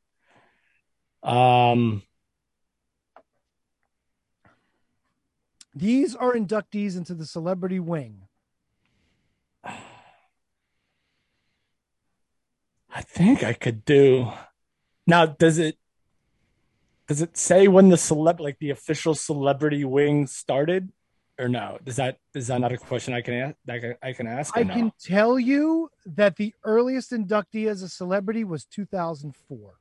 Um, 1.23 2.03
These 5.75 6.17
are 6.17 6.33
inductees 6.35 6.97
into 6.97 7.15
the 7.15 7.27
celebrity 7.27 7.79
wing. 7.79 8.23
I 9.65 9.77
think 13.03 13.45
I 13.45 13.53
could 13.53 13.85
do. 13.85 14.33
Now, 15.07 15.27
does 15.27 15.59
it 15.59 15.79
does 17.07 17.23
it 17.23 17.37
say 17.37 17.69
when 17.69 17.89
the 17.89 17.97
celeb 17.97 18.41
like 18.41 18.59
the 18.59 18.71
official 18.71 19.15
celebrity 19.15 19.85
wing 19.85 20.27
started, 20.27 20.91
or 21.41 21.49
no? 21.49 21.79
Does 21.85 21.97
that 21.97 22.19
is 22.35 22.47
that 22.49 22.61
not 22.61 22.73
a 22.73 22.77
question 22.79 23.15
I 23.15 23.21
can 23.23 23.35
ask? 23.35 23.57
I 23.69 23.79
can, 23.79 23.95
I 24.03 24.13
can 24.13 24.27
ask. 24.27 24.57
I 24.57 24.63
no? 24.63 24.75
can 24.75 24.93
tell 25.03 25.39
you 25.39 25.91
that 26.07 26.37
the 26.37 26.55
earliest 26.65 27.11
inductee 27.13 27.69
as 27.69 27.83
a 27.83 27.89
celebrity 27.89 28.45
was 28.45 28.65
2004. 28.67 29.75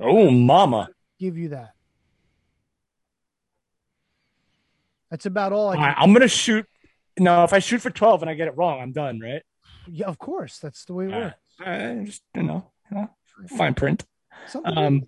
Oh, 0.00 0.30
mama! 0.30 0.88
Give 1.20 1.36
you 1.38 1.50
that. 1.50 1.74
That's 5.10 5.26
about 5.26 5.52
all 5.52 5.68
I 5.68 5.70
All 5.70 5.74
can. 5.76 5.82
right, 5.84 5.96
I'm 5.98 6.12
gonna 6.12 6.28
shoot. 6.28 6.66
No, 7.18 7.44
if 7.44 7.52
I 7.52 7.60
shoot 7.60 7.80
for 7.80 7.90
twelve 7.90 8.22
and 8.22 8.30
I 8.30 8.34
get 8.34 8.48
it 8.48 8.56
wrong, 8.56 8.80
I'm 8.80 8.92
done, 8.92 9.20
right? 9.20 9.42
Yeah, 9.86 10.06
of 10.06 10.18
course. 10.18 10.58
That's 10.58 10.84
the 10.86 10.94
way 10.94 11.06
it 11.06 11.14
All 11.14 11.20
works. 11.20 11.36
right. 11.60 11.90
I 12.00 12.04
just 12.04 12.22
you 12.34 12.42
know, 12.42 12.70
you 12.90 12.96
know, 12.96 13.10
fine 13.56 13.74
print. 13.74 14.04
Something 14.48 14.76
Um, 14.76 15.02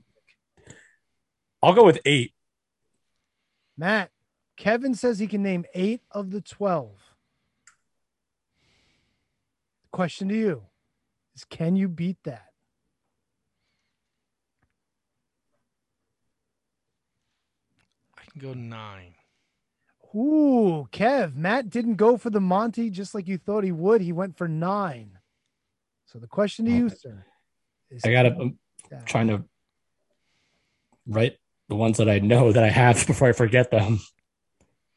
I'll 1.62 1.74
go 1.74 1.84
with 1.84 1.98
eight. 2.04 2.32
Matt, 3.76 4.10
Kevin 4.56 4.94
says 4.94 5.18
he 5.18 5.26
can 5.26 5.42
name 5.42 5.64
eight 5.74 6.00
of 6.10 6.30
the 6.30 6.40
12. 6.40 6.90
Question 9.90 10.28
to 10.28 10.34
you 10.34 10.62
is 11.34 11.44
can 11.44 11.76
you 11.76 11.88
beat 11.88 12.16
that? 12.24 12.46
I 18.18 18.22
can 18.30 18.40
go 18.40 18.54
nine. 18.54 19.14
Ooh, 20.14 20.88
Kev, 20.92 21.34
Matt 21.34 21.68
didn't 21.68 21.96
go 21.96 22.16
for 22.16 22.30
the 22.30 22.40
Monty 22.40 22.88
just 22.88 23.14
like 23.14 23.28
you 23.28 23.36
thought 23.36 23.64
he 23.64 23.72
would. 23.72 24.00
He 24.00 24.12
went 24.12 24.38
for 24.38 24.48
nine. 24.48 25.18
So 26.06 26.18
the 26.18 26.26
question 26.26 26.64
to 26.64 26.70
you, 26.70 26.88
sir, 26.88 27.24
is 27.90 28.02
I 28.04 28.12
gotta. 28.12 28.30
I'm 28.30 28.40
you 28.40 28.48
beat 28.48 28.90
that? 28.90 29.06
trying 29.06 29.28
to 29.28 29.44
write 31.06 31.36
the 31.68 31.74
ones 31.74 31.98
that 31.98 32.08
I 32.08 32.20
know 32.20 32.52
that 32.52 32.64
I 32.64 32.70
have 32.70 33.06
before 33.06 33.28
I 33.28 33.32
forget 33.32 33.70
them. 33.70 34.00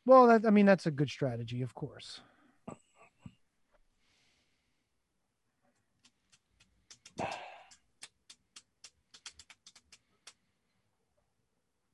Well, 0.05 0.27
that, 0.27 0.45
I 0.45 0.49
mean, 0.49 0.65
that's 0.65 0.85
a 0.85 0.91
good 0.91 1.09
strategy, 1.09 1.61
of 1.61 1.73
course. 1.73 2.21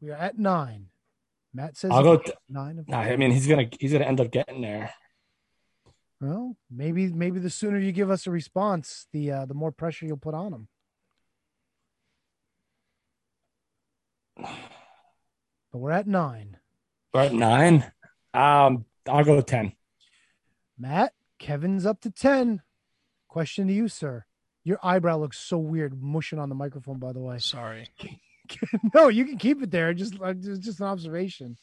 We 0.01 0.11
are 0.11 0.16
at 0.16 0.38
nine. 0.38 0.88
Matt 1.53 1.77
says 1.77 1.90
I'll 1.92 2.03
go 2.03 2.22
nine 2.50 2.77
of 2.77 2.88
Nah, 2.88 3.00
I 3.00 3.16
mean, 3.16 3.32
he's 3.32 3.48
gonna 3.48 3.67
he's 3.80 3.92
gonna 3.92 4.06
end 4.06 4.19
up 4.19 4.30
getting 4.30 4.61
there. 4.61 4.93
Well, 6.22 6.58
maybe 6.69 7.08
maybe 7.08 7.40
the 7.40 7.50
sooner 7.50 7.80
you 7.80 7.92
give 7.92 8.11
us 8.11 8.27
a 8.27 8.32
response, 8.32 9.08
the 9.14 9.32
uh, 9.32 9.45
the 9.45 9.53
more 9.53 9.72
pressure 9.72 10.06
you'll 10.06 10.17
put 10.17 10.34
on 10.34 10.53
him. 10.53 10.67
But 15.72 15.80
we're 15.80 15.92
at 15.92 16.08
nine. 16.08 16.58
We're 17.14 17.22
at 17.22 17.34
nine. 17.34 17.92
Um, 18.36 18.86
I'll 19.08 19.24
go 19.24 19.38
with 19.38 19.46
ten. 19.46 19.74
Matt, 20.78 21.14
Kevin's 21.40 21.86
up 21.86 22.02
to 22.02 22.12
ten. 22.12 22.62
Question 23.28 23.68
to 23.68 23.74
you, 23.74 23.88
sir. 23.88 24.26
Your 24.64 24.80
eyebrow 24.82 25.18
looks 25.18 25.38
so 25.38 25.58
weird, 25.58 26.02
mushing 26.02 26.40
on 26.40 26.50
the 26.50 26.56
microphone. 26.56 26.98
By 26.98 27.14
the 27.14 27.20
way, 27.20 27.38
Sorry. 27.38 27.88
no, 28.94 29.08
you 29.08 29.26
can 29.26 29.38
keep 29.38 29.62
it 29.62 29.72
there. 29.72 29.94
Just 29.94 30.20
uh, 30.22 30.34
just 30.34 30.62
just 30.62 30.80
an 30.80 30.88
observation. 30.88 31.58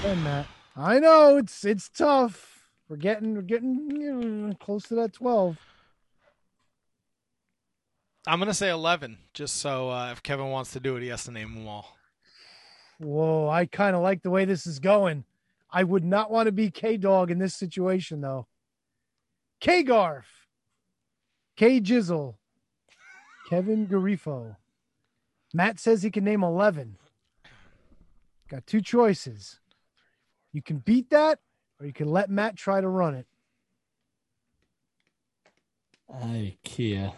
Ten, 0.00 0.22
Matt. 0.22 0.46
I 0.76 0.98
know 0.98 1.36
it's 1.36 1.64
it's 1.64 1.88
tough. 1.88 2.68
We're 2.88 2.96
getting 2.96 3.34
we're 3.34 3.42
getting 3.42 3.90
you 3.90 4.12
know, 4.14 4.54
close 4.54 4.84
to 4.84 4.94
that 4.96 5.12
twelve. 5.12 5.58
I'm 8.26 8.38
gonna 8.38 8.54
say 8.54 8.70
eleven, 8.70 9.18
just 9.34 9.56
so 9.56 9.90
uh, 9.90 10.12
if 10.12 10.22
Kevin 10.22 10.50
wants 10.50 10.72
to 10.72 10.80
do 10.80 10.96
it, 10.96 11.02
he 11.02 11.08
has 11.08 11.24
to 11.24 11.30
name 11.30 11.54
them 11.54 11.68
all. 11.68 11.95
Whoa, 12.98 13.48
I 13.48 13.66
kind 13.66 13.94
of 13.94 14.02
like 14.02 14.22
the 14.22 14.30
way 14.30 14.44
this 14.44 14.66
is 14.66 14.78
going. 14.78 15.24
I 15.70 15.84
would 15.84 16.04
not 16.04 16.30
want 16.30 16.46
to 16.46 16.52
be 16.52 16.70
K 16.70 16.96
Dog 16.96 17.30
in 17.30 17.38
this 17.38 17.54
situation, 17.54 18.20
though. 18.20 18.46
K 19.60 19.84
Garf. 19.84 20.24
K 21.56 21.80
Jizzle, 21.80 22.34
Kevin 23.48 23.86
Garifo. 23.86 24.56
Matt 25.54 25.80
says 25.80 26.02
he 26.02 26.10
can 26.10 26.24
name 26.24 26.42
11. 26.42 26.96
Got 28.48 28.66
two 28.66 28.82
choices. 28.82 29.58
You 30.52 30.60
can 30.62 30.78
beat 30.78 31.10
that, 31.10 31.38
or 31.80 31.86
you 31.86 31.92
can 31.92 32.10
let 32.10 32.28
Matt 32.28 32.56
try 32.56 32.80
to 32.80 32.88
run 32.88 33.14
it. 33.14 33.26
IKEA. 36.12 37.12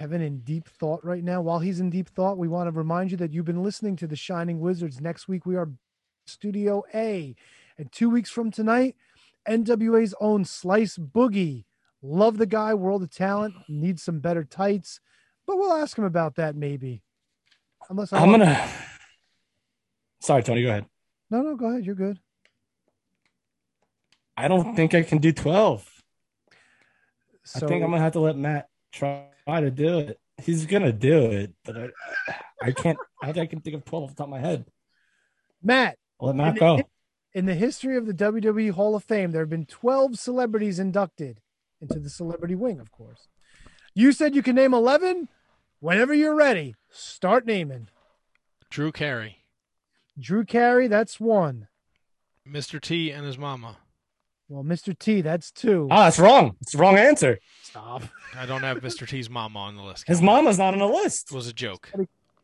Kevin 0.00 0.22
in 0.22 0.38
deep 0.38 0.66
thought 0.66 1.04
right 1.04 1.22
now. 1.22 1.42
While 1.42 1.58
he's 1.58 1.78
in 1.78 1.90
deep 1.90 2.08
thought, 2.08 2.38
we 2.38 2.48
want 2.48 2.68
to 2.68 2.70
remind 2.70 3.10
you 3.10 3.18
that 3.18 3.34
you've 3.34 3.44
been 3.44 3.62
listening 3.62 3.96
to 3.96 4.06
the 4.06 4.16
Shining 4.16 4.58
Wizards. 4.58 4.98
Next 4.98 5.28
week, 5.28 5.44
we 5.44 5.56
are 5.56 5.68
Studio 6.24 6.82
A. 6.94 7.36
And 7.76 7.92
two 7.92 8.08
weeks 8.08 8.30
from 8.30 8.50
tonight, 8.50 8.96
NWA's 9.46 10.14
own 10.18 10.46
Slice 10.46 10.96
Boogie. 10.96 11.66
Love 12.00 12.38
the 12.38 12.46
guy, 12.46 12.72
world 12.72 13.02
of 13.02 13.10
talent, 13.10 13.52
needs 13.68 14.02
some 14.02 14.20
better 14.20 14.42
tights, 14.42 15.00
but 15.46 15.58
we'll 15.58 15.74
ask 15.74 15.98
him 15.98 16.04
about 16.04 16.36
that 16.36 16.56
maybe. 16.56 17.02
Unless 17.90 18.14
I 18.14 18.20
I'm 18.20 18.30
gonna. 18.30 18.70
Sorry, 20.22 20.42
Tony. 20.42 20.62
Go 20.62 20.70
ahead. 20.70 20.86
No, 21.30 21.42
no, 21.42 21.56
go 21.56 21.68
ahead. 21.68 21.84
You're 21.84 21.94
good. 21.94 22.18
I 24.34 24.48
don't 24.48 24.74
think 24.74 24.94
I 24.94 25.02
can 25.02 25.18
do 25.18 25.30
twelve. 25.30 25.86
I 27.54 27.58
think 27.58 27.84
I'm 27.84 27.90
gonna 27.90 27.98
have 27.98 28.12
to 28.12 28.20
let 28.20 28.38
Matt 28.38 28.69
try 28.92 29.26
to 29.46 29.70
do 29.70 29.98
it. 30.00 30.20
He's 30.42 30.66
gonna 30.66 30.92
do 30.92 31.30
it, 31.30 31.52
but 31.64 31.76
I, 31.76 31.88
I 32.62 32.72
can't. 32.72 32.98
I 33.22 33.26
don't 33.26 33.34
think 33.34 33.48
I 33.48 33.50
can 33.50 33.60
think 33.60 33.76
of 33.76 33.84
twelve 33.84 34.04
off 34.04 34.10
the 34.10 34.16
top 34.16 34.26
of 34.26 34.30
my 34.30 34.40
head. 34.40 34.66
Matt. 35.62 35.98
I'll 36.20 36.28
let 36.28 36.36
Matt 36.36 36.48
in 36.48 36.54
the- 36.54 36.60
go. 36.60 36.82
In 37.32 37.46
the 37.46 37.54
history 37.54 37.96
of 37.96 38.06
the 38.06 38.14
WWE 38.14 38.72
Hall 38.72 38.96
of 38.96 39.04
Fame, 39.04 39.30
there 39.30 39.42
have 39.42 39.48
been 39.48 39.64
12 39.64 40.18
celebrities 40.18 40.80
inducted 40.80 41.40
into 41.80 42.00
the 42.00 42.10
celebrity 42.10 42.56
wing, 42.56 42.80
of 42.80 42.90
course. 42.90 43.28
You 43.94 44.10
said 44.10 44.34
you 44.34 44.42
can 44.42 44.56
name 44.56 44.74
11. 44.74 45.28
Whenever 45.78 46.12
you're 46.12 46.34
ready, 46.34 46.74
start 46.90 47.46
naming. 47.46 47.86
Drew 48.68 48.90
Carey, 48.90 49.44
Drew 50.18 50.44
Carey, 50.44 50.88
that's 50.88 51.20
one. 51.20 51.68
Mr. 52.46 52.80
T, 52.80 53.12
and 53.12 53.24
his 53.24 53.38
mama. 53.38 53.76
Well, 54.50 54.64
Mr. 54.64 54.98
T, 54.98 55.20
that's 55.20 55.52
two. 55.52 55.86
Ah, 55.92 56.04
that's 56.04 56.18
wrong. 56.18 56.56
It's 56.60 56.72
the 56.72 56.78
wrong 56.78 56.98
answer. 56.98 57.38
Stop. 57.62 58.02
I 58.36 58.46
don't 58.46 58.62
have 58.64 58.78
Mr. 58.80 59.08
T's 59.08 59.30
mama 59.30 59.60
on 59.60 59.76
the 59.76 59.82
list. 59.82 60.08
His 60.08 60.20
mama's 60.20 60.58
not 60.58 60.72
on 60.74 60.80
the 60.80 60.88
list. 60.88 61.30
It 61.30 61.34
was 61.36 61.46
a 61.46 61.52
joke. 61.52 61.88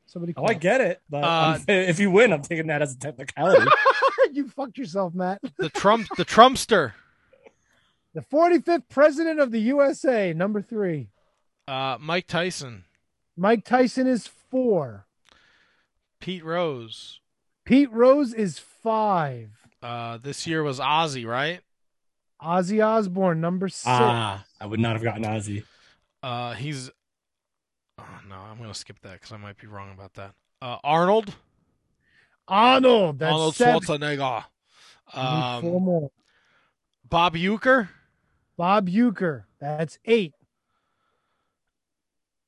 Somebody 0.07 0.33
Oh, 0.37 0.45
I 0.47 0.55
get 0.55 0.81
it, 0.81 1.03
but 1.11 1.25
Uh, 1.25 1.27
I'm- 1.27 1.65
if 1.69 1.99
you 1.99 2.13
win, 2.13 2.33
I'm 2.33 2.43
taking 2.43 2.69
that 2.69 2.81
as 2.81 2.95
a 2.95 2.99
technicality. 2.99 3.69
you 4.33 4.49
fucked 4.49 4.79
yourself, 4.79 5.15
Matt. 5.15 5.41
The 5.59 5.69
Trump, 5.69 6.07
the 6.17 6.25
Trumpster. 6.25 6.93
The 8.15 8.21
45th 8.23 8.85
president 8.89 9.41
of 9.41 9.51
the 9.51 9.61
USA, 9.63 10.33
number 10.33 10.63
three. 10.63 11.09
Uh, 11.67 11.99
Mike 12.01 12.29
Tyson, 12.29 12.85
Mike 13.37 13.65
Tyson 13.65 14.07
is 14.07 14.29
four. 14.29 15.07
Pete 16.21 16.45
Rose. 16.45 17.21
Pete 17.65 17.91
Rose 17.93 18.33
is 18.33 18.61
five. 18.61 19.51
Uh, 19.83 20.19
this 20.19 20.47
year 20.47 20.63
was 20.63 20.79
Ozzy, 20.79 21.27
right? 21.27 21.61
Ozzy 22.43 22.85
Osbourne, 22.85 23.41
number 23.41 23.69
six. 23.69 23.85
ah, 23.87 24.45
I 24.61 24.67
would 24.67 24.81
not 24.81 24.93
have 24.93 25.03
gotten 25.03 25.25
Ozzy. 25.25 25.65
Uh, 26.23 26.53
he's. 26.55 26.91
Oh, 27.99 28.05
no, 28.29 28.35
I'm 28.37 28.59
gonna 28.59 28.75
skip 28.75 29.01
that 29.01 29.15
because 29.15 29.33
I 29.33 29.37
might 29.39 29.57
be 29.59 29.67
wrong 29.67 29.91
about 29.93 30.15
that. 30.15 30.33
Uh, 30.61 30.77
Arnold. 30.85 31.35
Arnold, 32.49 33.19
that's 33.19 33.33
Arnold 33.33 33.55
seven. 33.55 33.81
Schwarzenegger. 33.81 34.45
We 35.15 35.23
need 35.23 35.61
four 35.61 35.77
Um, 35.77 35.83
more. 35.85 36.11
Bob 37.09 37.35
Uecker. 37.35 37.89
Bob 38.57 38.89
Uecker, 38.89 39.45
that's 39.61 39.99
eight. 40.05 40.35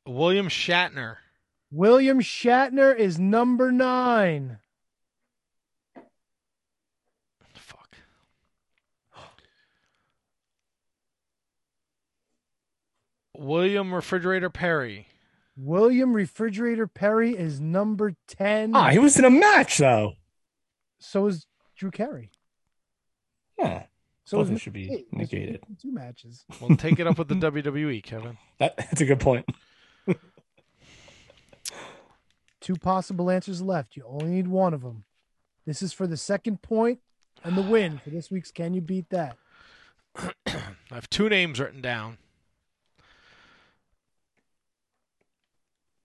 William 0.06 0.48
Shatner. 0.48 1.16
William 1.70 2.20
Shatner 2.20 2.96
is 2.96 3.18
number 3.18 3.70
nine. 3.70 4.58
William 13.38 13.94
Refrigerator 13.94 14.50
Perry. 14.50 15.06
William 15.56 16.12
Refrigerator 16.12 16.86
Perry 16.86 17.36
is 17.36 17.60
number 17.60 18.14
10. 18.26 18.74
Ah, 18.74 18.90
he 18.90 18.98
was 18.98 19.18
in 19.18 19.24
a 19.24 19.30
match 19.30 19.78
though. 19.78 20.14
So 20.98 21.26
is 21.26 21.46
Drew 21.76 21.90
Carey. 21.90 22.30
Yeah. 23.58 23.84
So 24.24 24.36
Both 24.38 24.44
is 24.44 24.48
of 24.48 24.48
them 24.48 24.58
should 24.58 24.72
be 24.72 24.88
T. 24.88 25.06
Mr. 25.14 25.18
Negated. 25.18 25.62
Two 25.80 25.92
matches. 25.92 26.44
Well, 26.60 26.76
take 26.76 26.98
it 26.98 27.06
up 27.06 27.18
with 27.18 27.28
the 27.28 27.34
WWE, 27.50 28.02
Kevin. 28.02 28.36
That, 28.58 28.76
that's 28.76 29.00
a 29.00 29.06
good 29.06 29.20
point. 29.20 29.46
Two 32.60 32.74
possible 32.74 33.30
answers 33.30 33.62
left. 33.62 33.96
You 33.96 34.04
only 34.06 34.26
need 34.26 34.48
one 34.48 34.74
of 34.74 34.82
them. 34.82 35.04
This 35.64 35.80
is 35.80 35.92
for 35.92 36.06
the 36.06 36.16
second 36.16 36.60
point 36.60 36.98
and 37.44 37.56
the 37.56 37.62
win 37.62 37.98
for 37.98 38.10
this 38.10 38.30
week's 38.30 38.50
Can 38.50 38.74
You 38.74 38.80
Beat 38.80 39.08
That? 39.10 39.36
I 40.46 40.60
have 40.90 41.08
two 41.08 41.28
names 41.28 41.60
written 41.60 41.80
down. 41.80 42.18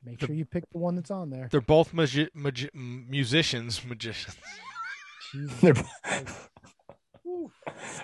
Make 0.06 0.20
sure 0.20 0.36
you 0.36 0.46
pick 0.46 0.64
the 0.72 0.78
one 0.78 0.96
that's 0.96 1.12
on 1.12 1.30
there. 1.30 1.48
They're 1.52 1.62
both 1.62 1.94
magi- 1.94 2.30
magi- 2.34 2.70
musicians. 2.74 3.86
Magicians. 3.86 4.36
They're- 5.62 5.74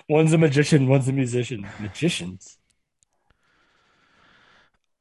one's 0.08 0.32
a 0.32 0.38
magician, 0.38 0.88
one's 0.88 1.08
a 1.08 1.12
musician. 1.12 1.66
Magicians. 1.78 2.58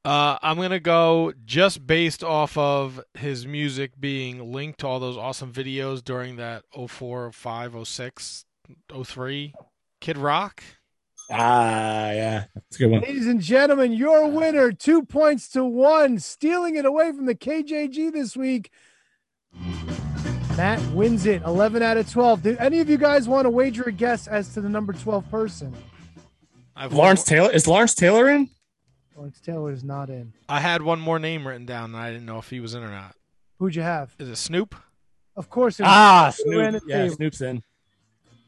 Uh, 0.06 0.38
I'm 0.42 0.58
gonna 0.58 0.80
go 0.80 1.34
just 1.46 1.86
based 1.86 2.24
off 2.24 2.58
of 2.58 3.02
his 3.16 3.46
music 3.46 4.00
being 4.00 4.52
linked 4.52 4.80
to 4.80 4.88
all 4.88 5.00
those 5.00 5.18
awesome 5.18 5.52
videos 5.52 6.04
during 6.04 6.38
that 6.38 6.64
04, 6.74 7.32
05, 7.32 7.76
06, 7.88 8.46
03 9.04 9.54
Kid 10.00 10.18
Rock. 10.18 10.64
Ah, 11.32 12.12
yeah, 12.12 12.46
that's 12.56 12.76
a 12.76 12.80
good 12.80 12.88
one. 12.92 13.02
Ladies 13.02 13.28
and 13.28 13.40
gentlemen, 13.40 13.92
your 13.94 14.28
winner, 14.30 14.72
two 14.72 15.04
points 15.04 15.48
to 15.50 15.64
one, 15.64 16.18
stealing 16.20 16.76
it 16.76 16.86
away 16.86 17.12
from 17.12 17.26
the 17.28 17.36
KJG 17.36 18.12
this 18.12 18.36
week. 18.36 18.72
Matt 20.58 20.82
wins 20.92 21.26
it 21.26 21.42
11 21.44 21.82
out 21.84 21.98
of 21.98 22.10
12. 22.12 22.44
Do 22.44 22.58
any 22.60 22.80
of 22.80 22.90
you 22.90 22.98
guys 22.98 23.28
want 23.28 23.46
to 23.46 23.50
wager 23.50 23.84
a 23.84 23.92
guess 23.92 24.28
as 24.28 24.54
to 24.56 24.62
the 24.62 24.70
number 24.70 24.92
12 24.92 25.30
person? 25.32 25.74
I've 26.76 26.94
Lawrence 26.94 27.24
Taylor 27.24 27.52
is 27.52 27.68
Lawrence 27.68 27.94
Taylor 27.94 28.30
in? 28.30 28.50
Lawrence 29.16 29.40
Taylor 29.40 29.72
is 29.72 29.84
not 29.84 30.10
in. 30.10 30.34
I 30.48 30.60
had 30.60 30.82
one 30.82 31.00
more 31.00 31.20
name 31.20 31.48
written 31.48 31.66
down, 31.66 31.94
and 31.94 31.98
I 31.98 32.12
didn't 32.12 32.26
know 32.26 32.40
if 32.40 32.50
he 32.50 32.60
was 32.60 32.74
in 32.74 32.84
or 32.84 32.90
not. 32.90 33.16
Who'd 33.60 33.76
you 33.76 33.82
have? 33.82 34.14
Is 34.20 34.30
it 34.30 34.36
Snoop? 34.38 34.76
Of 35.36 35.50
course. 35.50 35.80
It 35.80 35.84
was 35.84 35.90
Ah, 35.92 36.34
Snoop. 36.36 36.82
Yeah, 36.88 37.04
table. 37.04 37.16
Snoop's 37.16 37.42
in. 37.42 37.62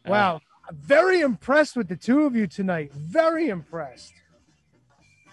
Wow. 0.06 0.36
I'm 0.36 0.42
very 0.74 1.22
impressed 1.22 1.76
with 1.76 1.88
the 1.88 1.96
two 1.96 2.24
of 2.24 2.36
you 2.36 2.48
tonight. 2.48 2.92
Very 2.94 3.50
impressed. 3.50 4.14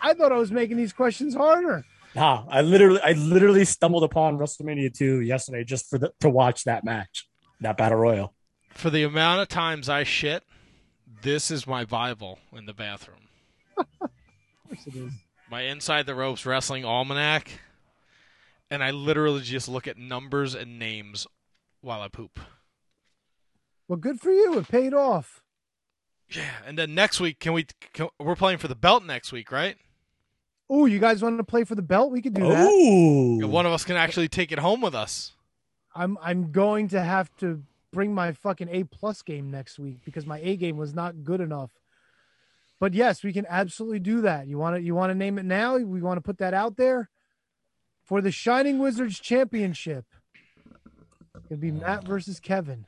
I 0.01 0.15
thought 0.15 0.33
I 0.33 0.37
was 0.37 0.53
making 0.53 0.77
these 0.77 0.93
questions 0.93 1.35
harder. 1.35 1.85
Nah, 2.15 2.45
I 2.49 2.63
literally, 2.63 3.01
I 3.03 3.13
literally 3.13 3.65
stumbled 3.65 4.05
upon 4.05 4.39
WrestleMania 4.39 4.97
2 4.97 5.21
yesterday 5.21 5.65
just 5.65 5.89
for 5.91 5.99
the 5.99 6.13
to 6.21 6.31
watch 6.31 6.65
that 6.65 6.85
match, 6.85 7.29
that 7.61 7.77
battle 7.77 7.99
royal. 7.99 8.35
For 8.71 8.91
the 8.91 9.03
amount 9.03 9.43
of 9.43 9.49
times 9.49 9.89
I 9.89 10.05
shit, 10.05 10.45
this 11.23 11.51
is 11.51 11.67
my 11.67 11.85
Bible 11.85 12.39
in 12.53 12.67
the 12.67 12.75
bathroom. 12.75 13.29
Of 14.71 14.77
course 14.77 14.87
it 14.87 14.97
is. 14.97 15.13
My 15.51 15.63
Inside 15.63 16.05
the 16.05 16.15
Ropes 16.15 16.45
Wrestling 16.45 16.85
Almanac, 16.85 17.51
and 18.71 18.85
I 18.85 18.91
literally 18.91 19.41
just 19.41 19.67
look 19.67 19.89
at 19.89 19.97
numbers 19.97 20.55
and 20.55 20.79
names 20.79 21.27
while 21.81 22.03
I 22.03 22.09
poop. 22.09 22.39
Well, 23.89 23.97
good 23.97 24.21
for 24.21 24.31
you. 24.31 24.59
It 24.59 24.69
paid 24.69 24.95
off. 24.95 25.43
Yeah, 26.31 26.43
and 26.67 26.79
then 26.79 26.95
next 26.95 27.21
week, 27.21 27.41
can 27.41 27.55
we? 27.55 27.67
Can, 27.95 28.09
we're 28.21 28.37
playing 28.37 28.59
for 28.59 28.69
the 28.69 28.75
belt 28.75 29.05
next 29.05 29.33
week, 29.33 29.51
right? 29.51 29.77
Oh, 30.69 30.85
you 30.85 30.99
guys 30.99 31.23
want 31.23 31.39
to 31.39 31.45
play 31.45 31.65
for 31.65 31.75
the 31.75 31.83
belt? 31.83 32.13
We 32.13 32.21
could 32.21 32.35
do 32.35 32.47
that. 32.47 32.67
Ooh. 32.67 33.49
One 33.49 33.65
of 33.65 33.73
us 33.73 33.85
can 33.85 33.97
actually 33.97 34.29
take 34.29 34.53
it 34.53 34.59
home 34.59 34.83
with 34.83 34.95
us. 34.95 35.33
I'm 35.95 36.19
I'm 36.23 36.53
going 36.53 36.89
to 36.89 37.01
have 37.01 37.35
to 37.39 37.63
bring 37.91 38.15
my 38.15 38.33
fucking 38.33 38.69
A 38.71 38.85
plus 38.85 39.23
game 39.23 39.51
next 39.51 39.79
week 39.79 40.05
because 40.05 40.27
my 40.27 40.39
A 40.41 40.57
game 40.57 40.77
was 40.77 40.93
not 40.93 41.25
good 41.25 41.41
enough. 41.41 41.71
But 42.79 42.93
yes, 42.93 43.25
we 43.25 43.33
can 43.33 43.47
absolutely 43.49 43.99
do 43.99 44.21
that. 44.21 44.47
You 44.47 44.59
want 44.59 44.77
to 44.77 44.83
you 44.83 44.95
want 44.95 45.11
to 45.11 45.15
name 45.15 45.39
it 45.39 45.45
now? 45.45 45.79
We 45.79 46.03
want 46.03 46.19
to 46.19 46.23
put 46.23 46.39
that 46.39 46.53
out 46.53 46.77
there 46.77 47.09
for 48.05 48.21
the 48.21 48.31
Shining 48.31 48.79
Wizards 48.79 49.19
Championship. 49.19 50.05
It'll 51.47 51.57
be 51.57 51.73
Matt 51.73 52.05
versus 52.05 52.39
Kevin. 52.39 52.85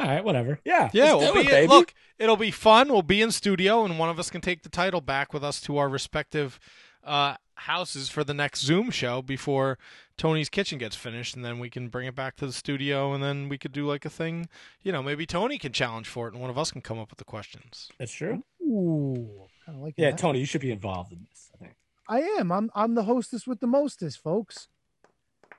All 0.00 0.06
right, 0.06 0.24
whatever. 0.24 0.58
Yeah, 0.64 0.90
Yeah, 0.92 1.12
let's 1.14 1.32
we'll 1.32 1.34
do 1.34 1.40
be 1.40 1.46
it, 1.46 1.50
baby. 1.50 1.68
look. 1.68 1.94
It'll 2.18 2.36
be 2.36 2.50
fun. 2.50 2.88
We'll 2.88 3.02
be 3.02 3.22
in 3.22 3.30
studio, 3.30 3.84
and 3.84 3.98
one 3.98 4.08
of 4.08 4.18
us 4.18 4.30
can 4.30 4.40
take 4.40 4.62
the 4.62 4.68
title 4.68 5.00
back 5.00 5.32
with 5.32 5.42
us 5.44 5.60
to 5.62 5.78
our 5.78 5.88
respective 5.88 6.58
uh, 7.04 7.36
houses 7.54 8.08
for 8.08 8.24
the 8.24 8.34
next 8.34 8.60
Zoom 8.60 8.90
show 8.90 9.20
before 9.22 9.78
Tony's 10.16 10.48
kitchen 10.48 10.78
gets 10.78 10.94
finished, 10.96 11.34
and 11.36 11.44
then 11.44 11.58
we 11.58 11.68
can 11.70 11.88
bring 11.88 12.06
it 12.06 12.14
back 12.14 12.36
to 12.36 12.46
the 12.46 12.52
studio, 12.52 13.12
and 13.12 13.22
then 13.22 13.48
we 13.48 13.58
could 13.58 13.72
do 13.72 13.86
like 13.86 14.04
a 14.04 14.10
thing. 14.10 14.48
You 14.82 14.92
know, 14.92 15.02
maybe 15.02 15.26
Tony 15.26 15.58
can 15.58 15.72
challenge 15.72 16.08
for 16.08 16.26
it, 16.28 16.32
and 16.34 16.40
one 16.40 16.50
of 16.50 16.58
us 16.58 16.70
can 16.70 16.80
come 16.82 16.98
up 16.98 17.10
with 17.10 17.18
the 17.18 17.24
questions. 17.24 17.90
That's 17.98 18.12
true. 18.12 18.42
Ooh, 18.62 19.46
kind 19.66 19.76
of 19.78 19.82
like 19.84 19.94
Yeah, 19.96 20.10
that. 20.10 20.18
Tony, 20.18 20.38
you 20.40 20.46
should 20.46 20.60
be 20.60 20.70
involved 20.72 21.12
in 21.12 21.26
this. 21.28 21.50
I 21.54 21.58
think 21.58 21.74
I 22.08 22.20
am. 22.38 22.50
I'm 22.52 22.70
I'm 22.74 22.94
the 22.94 23.04
hostess 23.04 23.46
with 23.46 23.60
the 23.60 23.66
mostest, 23.66 24.22
folks. 24.22 24.68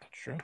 that's 0.01 0.13
true. 0.17 0.37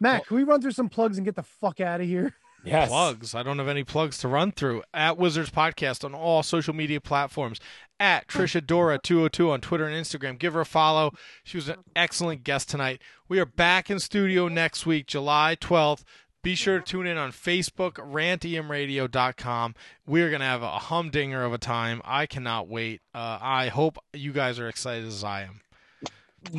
Matt, 0.00 0.26
can 0.26 0.36
we 0.36 0.42
run 0.44 0.60
through 0.60 0.72
some 0.72 0.88
plugs 0.88 1.18
and 1.18 1.24
get 1.24 1.34
the 1.36 1.42
fuck 1.42 1.80
out 1.80 2.00
of 2.00 2.06
here? 2.06 2.34
Yes. 2.64 2.88
Plugs. 2.88 3.34
I 3.34 3.42
don't 3.42 3.58
have 3.58 3.68
any 3.68 3.84
plugs 3.84 4.18
to 4.18 4.28
run 4.28 4.52
through. 4.52 4.82
At 4.94 5.18
Wizards 5.18 5.50
Podcast 5.50 6.04
on 6.04 6.14
all 6.14 6.42
social 6.42 6.74
media 6.74 7.00
platforms. 7.00 7.58
At 7.98 8.26
Trish 8.28 8.60
Adora 8.60 9.00
202 9.02 9.50
on 9.50 9.60
Twitter 9.60 9.86
and 9.86 9.94
Instagram. 9.94 10.38
Give 10.38 10.54
her 10.54 10.60
a 10.62 10.66
follow. 10.66 11.12
She 11.44 11.56
was 11.56 11.68
an 11.68 11.76
excellent 11.96 12.44
guest 12.44 12.68
tonight. 12.70 13.00
We 13.28 13.38
are 13.40 13.46
back 13.46 13.90
in 13.90 13.98
studio 13.98 14.48
next 14.48 14.86
week, 14.86 15.06
July 15.06 15.56
12th. 15.60 16.02
Be 16.42 16.56
sure 16.56 16.80
to 16.80 16.84
tune 16.84 17.06
in 17.06 17.16
on 17.16 17.30
Facebook, 17.30 17.92
rantmradio.com. 17.92 19.74
We're 20.06 20.28
going 20.28 20.40
to 20.40 20.46
have 20.46 20.62
a 20.62 20.78
humdinger 20.78 21.44
of 21.44 21.52
a 21.52 21.58
time. 21.58 22.02
I 22.04 22.26
cannot 22.26 22.68
wait. 22.68 23.00
Uh, 23.14 23.38
I 23.40 23.68
hope 23.68 23.98
you 24.12 24.32
guys 24.32 24.58
are 24.58 24.68
excited 24.68 25.06
as 25.06 25.22
I 25.22 25.42
am. 25.42 25.60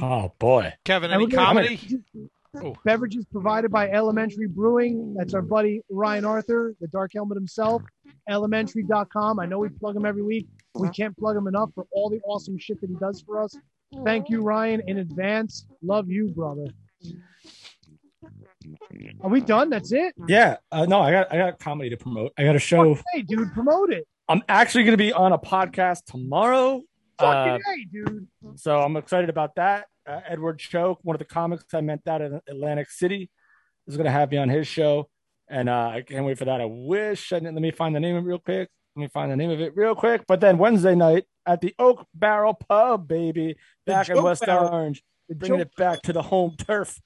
Oh 0.01 0.32
boy, 0.40 0.73
Kevin, 0.85 1.11
any 1.11 1.25
we're 1.25 1.30
gonna- 1.32 1.45
comedy? 1.45 2.03
Oh. 2.56 2.75
Beverages 2.85 3.25
provided 3.25 3.72
by 3.72 3.90
Alementary 3.90 4.48
Brewing. 4.48 5.15
That's 5.17 5.33
our 5.33 5.41
buddy 5.41 5.82
Ryan 5.90 6.25
Arthur, 6.25 6.75
the 6.80 6.88
Dark 6.88 7.11
Helmet 7.15 7.35
himself. 7.35 7.82
Alementary.com. 8.30 9.40
I 9.40 9.45
know 9.45 9.59
we 9.59 9.69
plug 9.69 9.95
him 9.95 10.06
every 10.06 10.22
week. 10.22 10.48
We 10.75 10.90
can't 10.90 11.17
plug 11.17 11.35
him 11.35 11.48
enough 11.48 11.72
for 11.73 11.85
all 11.91 12.09
the 12.09 12.19
awesome 12.25 12.57
shit 12.57 12.80
that 12.82 12.90
he 12.90 12.95
does 12.98 13.22
for 13.22 13.41
us. 13.41 13.56
Thank 14.06 14.30
you, 14.30 14.41
Ryan, 14.41 14.82
in 14.88 14.99
advance. 14.99 15.65
Love 15.82 16.09
you, 16.09 16.30
brother. 16.30 16.67
Are 19.22 19.30
we 19.30 19.41
done? 19.41 19.69
That's 19.69 19.91
it? 19.91 20.14
Yeah. 20.27 20.57
Uh, 20.72 20.85
no, 20.85 21.01
I 21.01 21.11
got 21.11 21.33
I 21.33 21.38
got 21.38 21.59
comedy 21.59 21.90
to 21.90 21.98
promote. 21.98 22.33
I 22.38 22.43
got 22.43 22.56
a 22.56 22.59
show. 22.59 22.98
Hey, 23.14 23.22
dude, 23.22 23.51
promote 23.53 23.91
it. 23.91 24.07
I'm 24.30 24.41
actually 24.48 24.83
going 24.85 24.93
to 24.93 24.98
be 24.98 25.11
on 25.11 25.33
a 25.33 25.38
podcast 25.38 26.06
tomorrow. 26.06 26.82
Fucking 27.19 27.53
Uh, 27.53 27.59
hey, 27.66 27.85
dude. 27.92 28.27
so 28.56 28.82
I'm 28.82 28.98
excited 28.98 29.30
about 29.30 29.56
that. 29.56 29.88
Uh, 30.06 30.19
Edward 30.27 30.59
Choke, 30.59 31.00
one 31.03 31.16
of 31.16 31.19
the 31.19 31.25
comics 31.25 31.66
I 31.74 31.82
met 31.82 32.01
out 32.08 32.22
in 32.22 32.40
Atlantic 32.50 32.90
City, 32.90 33.30
is 33.88 33.95
going 33.95 34.06
to 34.06 34.11
have 34.11 34.32
me 34.32 34.38
on 34.38 34.50
his 34.50 34.67
show, 34.67 35.09
and 35.48 35.69
uh, 35.69 35.90
I 35.93 36.01
can't 36.01 36.25
wait 36.25 36.38
for 36.38 36.45
that. 36.45 36.59
I 36.61 36.66
wish 36.66 37.32
I 37.32 37.40
didn't. 37.40 37.56
Let 37.56 37.61
me 37.61 37.72
find 37.72 37.95
the 37.95 38.00
name 38.00 38.16
of 38.16 38.24
it 38.24 38.27
real 38.27 38.40
quick. 38.40 38.69
Let 38.95 39.01
me 39.01 39.08
find 39.08 39.32
the 39.32 39.35
name 39.35 39.50
of 39.50 39.59
it 39.61 39.75
real 39.75 39.95
quick. 39.95 40.24
But 40.27 40.40
then 40.40 40.58
Wednesday 40.58 40.95
night 40.95 41.25
at 41.45 41.61
the 41.61 41.74
Oak 41.80 42.06
Barrel 42.14 42.53
Pub, 42.53 43.08
baby, 43.08 43.56
back 43.85 44.09
in 44.09 44.22
West 44.22 44.45
Barrel. 44.45 44.69
Orange, 44.69 45.03
bringing 45.30 45.59
Joke 45.59 45.67
it 45.67 45.75
back 45.75 46.01
to 46.03 46.14
the 46.14 46.22
home 46.22 46.56
turf 46.58 47.00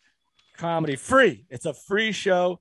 comedy 0.58 0.95
free. 0.95 1.45
It's 1.50 1.66
a 1.66 1.74
free 1.74 2.11
show. 2.11 2.60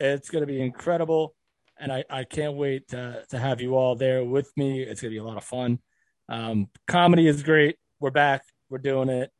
It's 0.00 0.30
going 0.30 0.42
to 0.42 0.46
be 0.46 0.60
incredible, 0.60 1.34
and 1.78 1.92
I, 1.92 2.04
I 2.10 2.24
can't 2.24 2.54
wait 2.54 2.88
to, 2.88 3.24
to 3.30 3.38
have 3.38 3.60
you 3.60 3.76
all 3.76 3.96
there 3.96 4.24
with 4.24 4.50
me. 4.56 4.82
It's 4.82 5.00
going 5.00 5.10
to 5.10 5.14
be 5.14 5.18
a 5.18 5.24
lot 5.24 5.36
of 5.36 5.44
fun. 5.44 5.78
Um, 6.28 6.68
comedy 6.86 7.26
is 7.26 7.42
great. 7.42 7.76
We're 8.00 8.10
back. 8.10 8.44
We're 8.70 8.78
doing 8.78 9.08
it. 9.08 9.30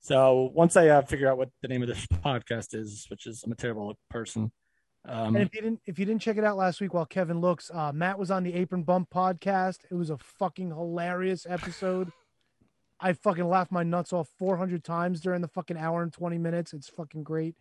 So 0.00 0.50
once 0.54 0.76
I 0.76 0.88
uh, 0.88 1.02
figure 1.02 1.28
out 1.28 1.38
what 1.38 1.50
the 1.62 1.68
name 1.68 1.82
of 1.82 1.88
this 1.88 2.06
podcast 2.24 2.74
is, 2.74 3.06
which 3.08 3.26
is 3.26 3.42
I'm 3.44 3.52
a 3.52 3.56
terrible 3.56 3.96
person. 4.08 4.50
Um, 5.06 5.34
and 5.34 5.44
if 5.44 5.54
you 5.54 5.62
didn't 5.62 5.80
if 5.86 5.98
you 5.98 6.04
didn't 6.04 6.20
check 6.20 6.36
it 6.36 6.44
out 6.44 6.58
last 6.58 6.80
week 6.80 6.92
while 6.92 7.06
Kevin 7.06 7.40
looks, 7.40 7.70
uh, 7.72 7.92
Matt 7.92 8.18
was 8.18 8.30
on 8.30 8.42
the 8.42 8.54
Apron 8.54 8.82
Bump 8.82 9.08
podcast. 9.10 9.78
It 9.90 9.94
was 9.94 10.10
a 10.10 10.18
fucking 10.18 10.68
hilarious 10.70 11.46
episode. 11.48 12.10
I 13.00 13.14
fucking 13.14 13.48
laughed 13.48 13.72
my 13.72 13.82
nuts 13.82 14.12
off 14.12 14.28
400 14.38 14.84
times 14.84 15.22
during 15.22 15.40
the 15.40 15.48
fucking 15.48 15.78
hour 15.78 16.02
and 16.02 16.12
20 16.12 16.36
minutes. 16.36 16.74
It's 16.74 16.88
fucking 16.88 17.22
great. 17.22 17.56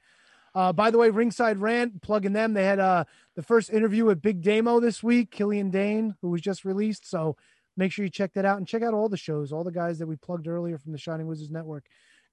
Uh, 0.54 0.74
by 0.74 0.92
the 0.92 0.98
way, 0.98 1.10
Ringside 1.10 1.60
Rant, 1.60 2.02
plugging 2.02 2.34
them. 2.34 2.54
They 2.54 2.66
had 2.66 2.80
uh, 2.80 3.06
the 3.36 3.44
first 3.44 3.70
interview 3.70 4.04
with 4.04 4.22
Big 4.22 4.42
Damo 4.42 4.82
this 4.82 5.02
week, 5.02 5.32
Killian 5.32 5.70
Dain, 5.70 6.16
who 6.22 6.30
was 6.30 6.42
just 6.42 6.66
released. 6.66 7.10
So 7.10 7.38
make 7.80 7.92
sure 7.92 8.04
you 8.04 8.12
check 8.12 8.34
that 8.34 8.46
out 8.46 8.58
and 8.58 8.68
check 8.68 8.84
out 8.84 8.94
all 8.94 9.10
the 9.10 9.18
shows, 9.18 9.52
all 9.52 9.64
the 9.64 9.72
guys 9.72 9.98
that 10.00 10.08
we 10.08 10.18
plugged 10.18 10.48
earlier 10.48 10.78
from 10.78 10.92
the 10.92 10.98
Shining 10.98 11.26
Wizards 11.26 11.50
Network. 11.50 11.86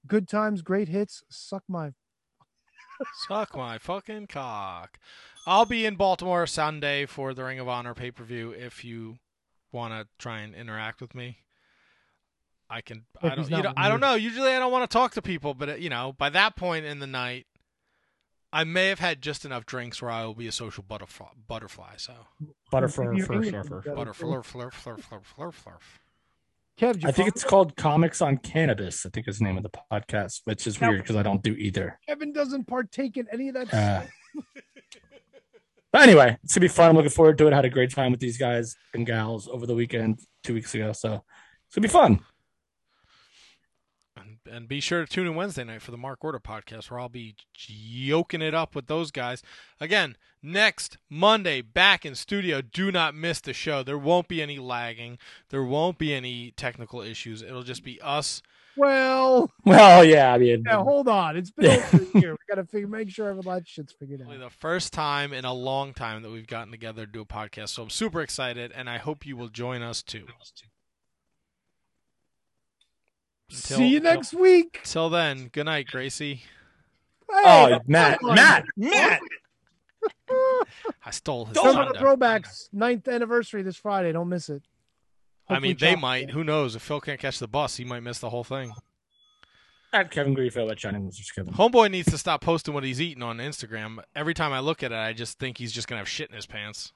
Good 0.07 0.29
times, 0.29 0.61
great 0.61 0.89
hits. 0.89 1.23
Suck 1.31 1.63
my 1.69 1.93
Suck 3.29 3.57
my 3.57 3.79
fucking 3.79 4.27
cock. 4.27 4.99
I'll 5.47 5.67
be 5.67 5.85
in 5.85 5.97
Baltimore 5.97 6.47
Sunday 6.47 7.07
for 7.07 7.35
the 7.35 7.45
Ring 7.45 7.59
of 7.59 7.69
Honor 7.69 7.95
pay 7.95 8.11
per 8.11 8.25
view. 8.25 8.51
If 8.53 8.85
you 8.85 9.19
want 9.71 9.93
to 9.93 10.09
try 10.19 10.41
and 10.41 10.55
interact 10.55 11.01
with 11.01 11.15
me, 11.15 11.39
I 12.71 12.81
can. 12.81 13.05
If 13.23 13.33
I 13.33 13.35
don't. 13.35 13.51
You 13.51 13.63
know, 13.63 13.73
I 13.77 13.89
don't 13.89 14.01
know. 14.01 14.15
Usually, 14.15 14.51
I 14.51 14.59
don't 14.59 14.73
want 14.73 14.91
to 14.91 14.93
talk 14.93 15.13
to 15.13 15.23
people, 15.23 15.55
but 15.55 15.69
uh, 15.69 15.75
you 15.75 15.91
know, 15.91 16.15
by 16.17 16.31
that 16.31 16.57
point 16.57 16.87
in 16.87 16.99
the 16.99 17.07
night, 17.07 17.47
I 18.53 18.65
may 18.65 18.89
have 18.89 19.01
had 19.01 19.21
just 19.23 19.45
enough 19.45 19.67
drinks 19.67 20.01
where 20.01 20.11
I 20.11 20.25
will 20.25 20.35
be 20.35 20.47
a 20.47 20.53
social 20.53 20.83
butterfly. 20.83 21.27
Butterfly. 21.47 21.95
So 21.99 22.15
Butterfly, 22.71 23.05
Your 23.17 23.27
flur, 23.27 23.35
English 23.35 23.51
flur, 23.53 23.61
is 23.61 23.69
flur. 23.69 23.81
better, 23.83 23.95
butterfly. 23.95 25.51
flur. 25.51 25.79
Kev, 26.79 27.05
I 27.07 27.11
think 27.11 27.29
it's 27.29 27.43
called 27.45 27.75
Comics 27.77 28.21
on 28.21 28.37
Cannabis. 28.39 29.07
I 29.07 29.09
think 29.09 29.27
is 29.29 29.39
the 29.39 29.45
name 29.45 29.57
of 29.57 29.63
the 29.63 29.71
podcast, 29.91 30.43
which 30.45 30.67
is 30.67 30.81
Now- 30.81 30.91
weird 30.91 31.03
because 31.03 31.17
I 31.17 31.23
don't 31.23 31.43
do 31.43 31.53
either. 31.55 31.99
Kevin 32.07 32.33
doesn't 32.33 32.65
partake 32.67 33.17
in 33.17 33.27
any 33.33 33.49
of 33.49 33.55
that 33.55 33.73
Uh. 33.75 34.03
But 35.93 36.03
anyway, 36.03 36.37
it's 36.45 36.55
gonna 36.55 36.65
be 36.65 36.69
fun. 36.69 36.91
I'm 36.91 36.97
looking 36.97 37.11
forward 37.11 37.39
to 37.39 37.47
it. 37.47 37.53
I 37.55 37.57
had 37.57 37.65
a 37.65 37.71
great 37.71 37.91
time 37.91 38.11
with 38.11 38.21
these 38.21 38.37
guys 38.37 38.77
and 38.93 39.07
gals 39.07 39.49
over 39.49 39.67
the 39.67 39.75
weekend 39.75 40.19
two 40.45 40.53
weeks 40.53 40.75
ago. 40.75 40.93
So 40.93 41.25
it's 41.67 41.75
gonna 41.75 41.87
be 41.87 41.93
fun. 41.93 42.21
And, 44.47 44.57
and 44.57 44.69
be 44.69 44.81
sure 44.81 45.05
to 45.05 45.11
tune 45.11 45.27
in 45.27 45.35
Wednesday 45.35 45.65
night 45.65 45.83
for 45.83 45.91
the 45.91 45.97
Mark 45.97 46.25
Order 46.25 46.39
podcast, 46.39 46.91
where 46.91 47.01
I'll 47.01 47.09
be 47.09 47.37
yoking 47.67 48.43
it 48.43 48.55
up 48.55 48.75
with 48.75 48.87
those 48.87 49.11
guys. 49.11 49.43
Again, 49.81 50.17
next 50.43 50.99
Monday, 51.09 51.61
back 51.61 52.05
in 52.05 52.15
studio. 52.15 52.61
Do 52.61 52.91
not 52.93 53.15
miss 53.15 53.41
the 53.41 53.53
show. 53.53 53.83
There 53.83 53.99
won't 53.99 54.29
be 54.29 54.43
any 54.43 54.59
lagging. 54.59 55.19
There 55.51 55.65
won't 55.65 55.99
be 55.99 56.15
any 56.15 56.53
technical 56.53 57.01
issues. 57.01 57.43
It'll 57.43 57.63
just 57.63 57.85
be 57.85 58.01
us. 58.01 58.43
Well, 58.77 59.51
Well, 59.65 60.05
yeah, 60.05 60.35
I 60.35 60.39
mean, 60.39 60.63
now 60.63 60.85
hold 60.85 61.09
on. 61.09 61.37
It's 61.37 61.51
been 61.51 61.81
over 61.81 61.97
a 62.15 62.21
year. 62.21 62.33
We 62.33 62.55
got 62.55 62.61
to 62.61 62.65
figure, 62.67 62.87
make 62.87 63.09
sure 63.11 63.35
all 63.35 63.43
that 63.43 63.67
shit's 63.67 63.93
figured 63.93 64.23
out. 64.23 64.39
The 64.39 64.51
first 64.51 64.93
time 64.93 65.33
in 65.33 65.45
a 65.45 65.55
long 65.55 65.95
time 65.95 66.23
that 66.23 66.31
we've 66.31 66.47
gotten 66.47 66.71
together 66.71 67.07
to 67.07 67.11
do 67.13 67.23
a 67.23 67.27
podcast. 67.27 67.71
So 67.71 67.83
I'm 67.85 67.91
super 67.91 68.21
excited, 68.21 68.73
and 68.75 68.91
I 68.91 68.99
hope 68.99 69.25
you 69.25 69.37
will 69.37 69.49
join 69.49 69.83
us 69.83 70.03
too. 70.03 70.27
Until- 73.51 73.77
See 73.79 73.89
you 73.89 74.01
next 74.01 74.35
week. 74.35 74.81
Till 74.85 75.09
then, 75.11 75.49
good 75.53 75.67
night, 75.67 75.87
Gracie. 75.89 76.43
Oh, 77.31 77.79
Matt, 77.87 78.21
come. 78.21 78.35
Matt, 78.35 78.65
Matt. 78.77 79.21
I 81.05 81.11
stole 81.11 81.47
his 81.47 81.57
Some 81.57 81.67
of 81.69 81.89
the 81.89 81.95
thunder. 81.95 82.17
throwbacks, 82.17 82.69
ninth 82.73 83.09
anniversary 83.09 83.63
this 83.63 83.77
Friday. 83.77 84.13
Don't 84.13 84.29
miss 84.29 84.49
it. 84.49 84.63
I 85.49 85.59
mean, 85.61 85.77
they 85.79 85.93
Chop- 85.93 86.01
might. 86.01 86.31
Who 86.31 86.43
knows? 86.45 86.75
If 86.75 86.83
Phil 86.83 87.01
can't 87.01 87.21
catch 87.21 87.39
the 87.39 87.47
bus, 87.49 87.77
he 87.77 87.85
might 87.85 88.01
miss 88.01 88.19
the 88.19 88.31
whole 88.31 88.45
thing. 88.45 88.73
At 89.93 90.11
Kevin 90.11 90.35
Greenfield 90.35 90.71
at 90.71 90.81
Shining 90.81 91.07
Wizards 91.07 91.31
Kevin. 91.31 91.55
Homeboy 91.55 91.91
needs 91.91 92.11
to 92.11 92.19
stop 92.19 92.41
posting 92.41 92.75
what 92.75 92.83
he's 92.85 93.01
eating 93.01 93.23
on 93.23 93.39
Instagram. 93.39 93.99
Every 94.15 94.35
time 94.35 94.53
I 94.53 94.59
look 94.61 94.83
at 94.83 94.91
it, 94.93 94.97
I 94.97 95.13
just 95.13 95.39
think 95.39 95.59
he's 95.59 95.73
just 95.73 95.87
gonna 95.89 96.01
have 96.01 96.09
shit 96.09 96.29
in 96.29 96.35
his 96.37 96.47
pants. 96.47 96.93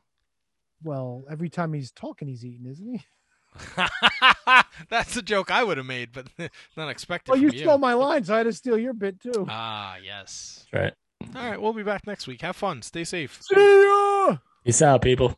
Well, 0.83 1.25
every 1.31 1.49
time 1.49 1.73
he's 1.73 1.93
talking, 1.93 2.27
he's 2.29 2.45
eating, 2.45 2.67
isn't 2.67 2.87
he? 2.87 3.05
That's 4.89 5.17
a 5.17 5.23
joke 5.23 5.51
I 5.51 5.65
would 5.65 5.77
have 5.77 5.87
made, 5.87 6.13
but 6.13 6.27
not 6.77 6.89
expected. 6.89 7.33
Well, 7.33 7.41
you 7.41 7.51
from 7.51 7.59
stole 7.59 7.79
my 7.79 7.95
line, 7.95 8.25
so 8.25 8.35
I 8.35 8.39
had 8.39 8.45
to 8.45 8.53
steal 8.53 8.79
your 8.79 8.93
bit 8.93 9.21
too. 9.21 9.47
Ah, 9.49 9.97
yes. 10.03 10.67
Right. 10.73 10.93
All 11.35 11.51
right, 11.51 11.61
we'll 11.61 11.73
be 11.73 11.83
back 11.83 12.07
next 12.07 12.27
week. 12.27 12.41
Have 12.43 12.57
fun. 12.57 12.83
Stay 12.83 13.05
safe. 13.05 13.41
See 13.43 13.85
ya. 13.85 14.39
Peace 14.65 14.83
out, 14.83 15.03
people. 15.03 15.37